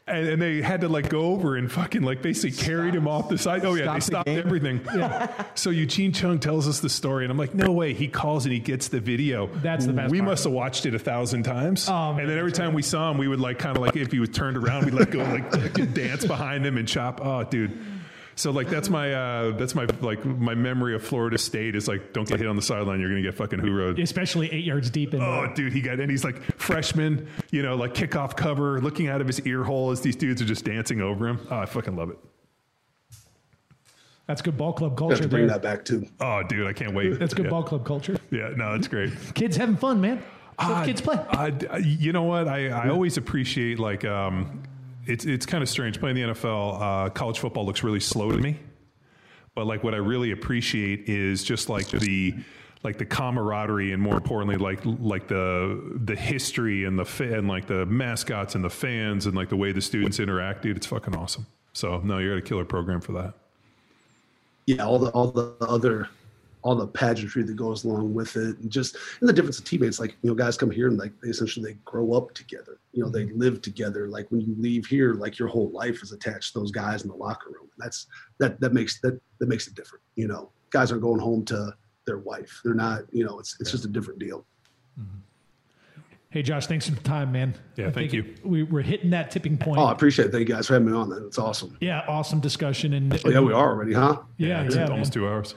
And, 0.08 0.28
and, 0.28 0.40
they 0.42 0.62
had 0.62 0.82
to 0.82 0.88
like 0.88 1.08
go 1.08 1.32
over 1.32 1.56
and 1.56 1.70
fucking 1.70 2.02
like 2.02 2.22
basically 2.22 2.52
Stop. 2.52 2.64
carried 2.64 2.94
him 2.94 3.08
off 3.08 3.28
the 3.28 3.38
side. 3.38 3.64
Oh 3.64 3.74
yeah, 3.74 3.84
Stop 3.84 3.94
they 3.94 4.00
stopped 4.00 4.26
the 4.26 4.34
everything. 4.34 4.80
Yeah. 4.96 5.44
So 5.54 5.70
Eugene 5.70 6.12
Chung 6.12 6.38
tells 6.38 6.68
us 6.68 6.78
the 6.78 6.88
story, 6.88 7.24
and 7.24 7.30
I'm 7.32 7.36
like, 7.36 7.54
no 7.54 7.72
way. 7.72 7.92
He 7.92 8.06
calls 8.06 8.44
and 8.44 8.52
he 8.52 8.60
gets 8.60 8.88
the 8.88 9.00
video. 9.00 9.48
That's 9.48 9.84
the 9.84 9.92
best. 9.92 10.12
We 10.12 10.18
part. 10.18 10.30
must 10.30 10.44
have 10.44 10.52
watched 10.52 10.86
it 10.86 10.94
a 10.94 10.98
thousand 10.98 11.42
times. 11.42 11.88
Oh, 11.88 12.12
man, 12.12 12.20
and 12.20 12.30
then 12.30 12.38
every 12.38 12.52
time 12.52 12.72
we 12.72 12.82
saw 12.82 13.10
him, 13.10 13.18
we 13.18 13.26
would 13.26 13.40
like 13.40 13.58
kind 13.58 13.76
of 13.76 13.82
like 13.82 13.96
if 13.96 14.12
he 14.12 14.20
was 14.20 14.28
turned 14.28 14.56
around, 14.56 14.84
we'd 14.84 14.94
like 14.94 15.10
go 15.10 15.18
like 15.18 15.50
dance 15.92 16.24
behind 16.24 16.64
him 16.64 16.76
and 16.76 16.86
chop. 16.86 17.20
Oh, 17.22 17.42
dude. 17.42 17.76
So 18.36 18.50
like 18.50 18.68
that's 18.68 18.90
my 18.90 19.14
uh, 19.14 19.56
that's 19.56 19.74
my 19.74 19.86
like 20.02 20.22
my 20.24 20.54
memory 20.54 20.94
of 20.94 21.02
Florida 21.02 21.38
State 21.38 21.74
is 21.74 21.88
like 21.88 22.12
don't 22.12 22.28
get 22.28 22.38
hit 22.38 22.46
on 22.46 22.54
the 22.54 22.60
sideline 22.60 23.00
you're 23.00 23.08
gonna 23.08 23.22
get 23.22 23.34
fucking 23.34 23.58
hoorooed. 23.58 24.00
Especially 24.00 24.52
eight 24.52 24.64
yards 24.64 24.90
deep 24.90 25.14
in. 25.14 25.22
Oh, 25.22 25.50
dude, 25.54 25.72
he 25.72 25.80
got 25.80 25.98
and 26.00 26.10
he's 26.10 26.22
like 26.22 26.42
freshman, 26.60 27.28
you 27.50 27.62
know, 27.62 27.76
like 27.76 27.94
kickoff 27.94 28.36
cover, 28.36 28.78
looking 28.82 29.08
out 29.08 29.22
of 29.22 29.26
his 29.26 29.40
ear 29.46 29.64
hole 29.64 29.90
as 29.90 30.02
these 30.02 30.16
dudes 30.16 30.42
are 30.42 30.44
just 30.44 30.66
dancing 30.66 31.00
over 31.00 31.26
him. 31.26 31.46
Oh, 31.50 31.56
I 31.56 31.64
fucking 31.64 31.96
love 31.96 32.10
it. 32.10 32.18
That's 34.26 34.42
good 34.42 34.58
ball 34.58 34.74
club 34.74 34.98
culture. 34.98 35.14
have 35.14 35.22
to 35.22 35.28
bring 35.28 35.46
there. 35.46 35.56
that 35.58 35.62
back 35.62 35.86
too. 35.86 36.06
Oh, 36.20 36.42
dude, 36.42 36.66
I 36.66 36.74
can't 36.74 36.94
wait. 36.94 37.18
That's 37.18 37.32
good 37.32 37.46
yeah. 37.46 37.50
ball 37.50 37.62
club 37.62 37.86
culture. 37.86 38.18
Yeah, 38.30 38.52
no, 38.54 38.72
that's 38.72 38.88
great. 38.88 39.12
kids 39.34 39.56
having 39.56 39.76
fun, 39.76 40.00
man. 40.02 40.22
Uh, 40.58 40.84
kids 40.84 41.00
play. 41.00 41.16
Uh, 41.16 41.78
you 41.78 42.12
know 42.12 42.24
what? 42.24 42.48
I, 42.48 42.68
I 42.68 42.88
always 42.90 43.16
appreciate 43.16 43.78
like 43.78 44.04
um, 44.04 44.62
it's 45.06 45.24
it's 45.24 45.46
kind 45.46 45.62
of 45.62 45.68
strange 45.68 46.00
playing 46.00 46.16
the 46.16 46.22
NFL. 46.22 46.80
Uh, 46.80 47.10
college 47.10 47.38
football 47.38 47.64
looks 47.64 47.82
really 47.82 48.00
slow 48.00 48.32
to 48.32 48.38
me, 48.38 48.58
but 49.54 49.66
like 49.66 49.82
what 49.84 49.94
I 49.94 49.98
really 49.98 50.32
appreciate 50.32 51.08
is 51.08 51.44
just 51.44 51.68
like 51.68 51.88
the 51.88 52.34
like 52.82 52.98
the 52.98 53.04
camaraderie 53.04 53.92
and 53.92 54.02
more 54.02 54.14
importantly 54.14 54.56
like 54.56 54.80
like 54.84 55.28
the 55.28 55.98
the 56.04 56.14
history 56.14 56.84
and 56.84 56.98
the 56.98 57.24
and 57.36 57.48
like 57.48 57.66
the 57.66 57.86
mascots 57.86 58.54
and 58.54 58.64
the 58.64 58.70
fans 58.70 59.26
and 59.26 59.34
like 59.34 59.48
the 59.48 59.56
way 59.56 59.72
the 59.72 59.80
students 59.80 60.20
interact. 60.20 60.62
Dude, 60.62 60.76
it's 60.76 60.86
fucking 60.86 61.16
awesome. 61.16 61.46
So 61.72 61.98
no, 61.98 62.18
you're 62.18 62.32
at 62.32 62.38
a 62.38 62.42
killer 62.42 62.64
program 62.64 63.00
for 63.00 63.12
that. 63.12 63.34
Yeah, 64.66 64.84
all 64.84 64.98
the 64.98 65.10
all 65.10 65.30
the 65.30 65.54
other 65.60 66.08
all 66.62 66.74
the 66.74 66.86
pageantry 66.86 67.42
that 67.44 67.54
goes 67.54 67.84
along 67.84 68.12
with 68.12 68.36
it 68.36 68.58
and 68.58 68.70
just 68.70 68.96
and 69.20 69.28
the 69.28 69.32
difference 69.32 69.58
of 69.58 69.64
teammates 69.64 70.00
like 70.00 70.16
you 70.22 70.28
know 70.28 70.34
guys 70.34 70.56
come 70.56 70.70
here 70.70 70.88
and 70.88 70.98
like 70.98 71.12
they 71.22 71.28
essentially 71.28 71.72
they 71.72 71.78
grow 71.84 72.12
up 72.12 72.34
together 72.34 72.78
you 72.92 73.02
know 73.02 73.08
they 73.08 73.24
mm-hmm. 73.24 73.38
live 73.38 73.62
together 73.62 74.08
like 74.08 74.28
when 74.30 74.40
you 74.40 74.54
leave 74.58 74.84
here 74.86 75.14
like 75.14 75.38
your 75.38 75.48
whole 75.48 75.70
life 75.70 76.02
is 76.02 76.12
attached 76.12 76.52
to 76.52 76.58
those 76.58 76.72
guys 76.72 77.02
in 77.02 77.08
the 77.08 77.14
locker 77.14 77.50
room 77.50 77.68
and 77.76 77.84
that's 77.84 78.06
that 78.38 78.60
that 78.60 78.72
makes 78.72 79.00
that 79.00 79.20
that 79.38 79.48
makes 79.48 79.66
it 79.66 79.74
different 79.74 80.02
you 80.16 80.26
know 80.26 80.50
guys 80.70 80.90
are 80.90 80.98
going 80.98 81.20
home 81.20 81.44
to 81.44 81.72
their 82.04 82.18
wife 82.18 82.60
they're 82.64 82.74
not 82.74 83.02
you 83.12 83.24
know 83.24 83.38
it's 83.38 83.56
it's 83.60 83.70
yeah. 83.70 83.72
just 83.72 83.84
a 83.84 83.88
different 83.88 84.18
deal 84.18 84.44
mm-hmm. 84.98 85.18
Hey 86.28 86.42
Josh, 86.42 86.66
thanks 86.66 86.86
for 86.86 86.94
the 86.94 87.00
time, 87.00 87.32
man. 87.32 87.54
Yeah, 87.76 87.86
I 87.86 87.92
thank 87.92 88.12
you. 88.12 88.34
We, 88.44 88.62
we're 88.64 88.82
hitting 88.82 89.08
that 89.10 89.30
tipping 89.30 89.56
point. 89.56 89.78
Oh, 89.78 89.84
I 89.84 89.92
appreciate 89.92 90.26
it. 90.26 90.32
Thank 90.32 90.46
you 90.46 90.54
guys 90.54 90.66
for 90.66 90.74
having 90.74 90.90
me 90.90 90.94
on. 90.94 91.08
That 91.08 91.24
it's 91.24 91.38
awesome. 91.38 91.78
Yeah, 91.80 92.04
awesome 92.08 92.40
discussion. 92.40 92.92
And 92.92 93.18
oh, 93.24 93.30
yeah, 93.30 93.40
we 93.40 93.54
are 93.54 93.70
already, 93.70 93.94
huh? 93.94 94.18
Yeah, 94.36 94.64
yeah, 94.64 94.70
yeah 94.70 94.88
almost 94.88 95.14
two 95.14 95.26
hours 95.26 95.54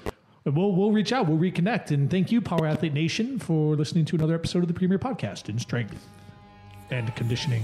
we'll 0.56 0.72
we'll 0.72 0.92
reach 0.92 1.12
out. 1.12 1.28
We'll 1.28 1.38
reconnect. 1.38 1.92
And 1.92 2.10
thank 2.10 2.32
you, 2.32 2.42
Power 2.42 2.66
Athlete 2.66 2.94
Nation, 2.94 3.40
for 3.40 3.76
listening 3.76 4.06
to 4.06 4.16
another 4.16 4.36
episode 4.36 4.64
of 4.64 4.68
the 4.68 4.74
Premier 4.74 5.00
Podcast 5.00 5.50
in 5.50 5.60
Strength 5.60 6.08
and 6.92 7.14
Conditioning. 7.16 7.64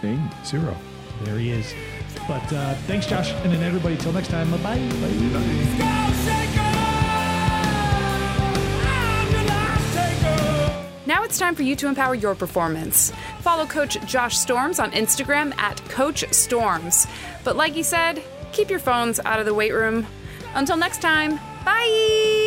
Thing 0.00 0.30
zero. 0.44 0.76
There 1.24 1.38
he 1.38 1.50
is. 1.50 1.74
But 2.28 2.52
uh, 2.52 2.74
thanks, 2.86 3.06
Josh, 3.06 3.32
and 3.32 3.52
then 3.52 3.62
everybody. 3.62 3.96
Till 3.96 4.12
next 4.12 4.28
time. 4.28 4.50
Bye 4.50 4.58
bye. 4.58 4.78
Now 11.06 11.24
it's 11.24 11.38
time 11.38 11.54
for 11.54 11.62
you 11.62 11.74
to 11.76 11.88
empower 11.88 12.14
your 12.14 12.34
performance. 12.34 13.12
Follow 13.40 13.64
Coach 13.64 13.98
Josh 14.04 14.36
Storms 14.36 14.78
on 14.78 14.92
Instagram 14.92 15.56
at 15.56 15.82
Coach 15.88 16.30
Storms. 16.34 17.06
But 17.44 17.56
like 17.56 17.72
he 17.72 17.82
said, 17.82 18.22
keep 18.52 18.68
your 18.68 18.78
phones 18.78 19.18
out 19.20 19.40
of 19.40 19.46
the 19.46 19.54
weight 19.54 19.72
room. 19.72 20.06
Until 20.54 20.76
next 20.76 21.00
time, 21.00 21.40
Bye. 21.68 22.37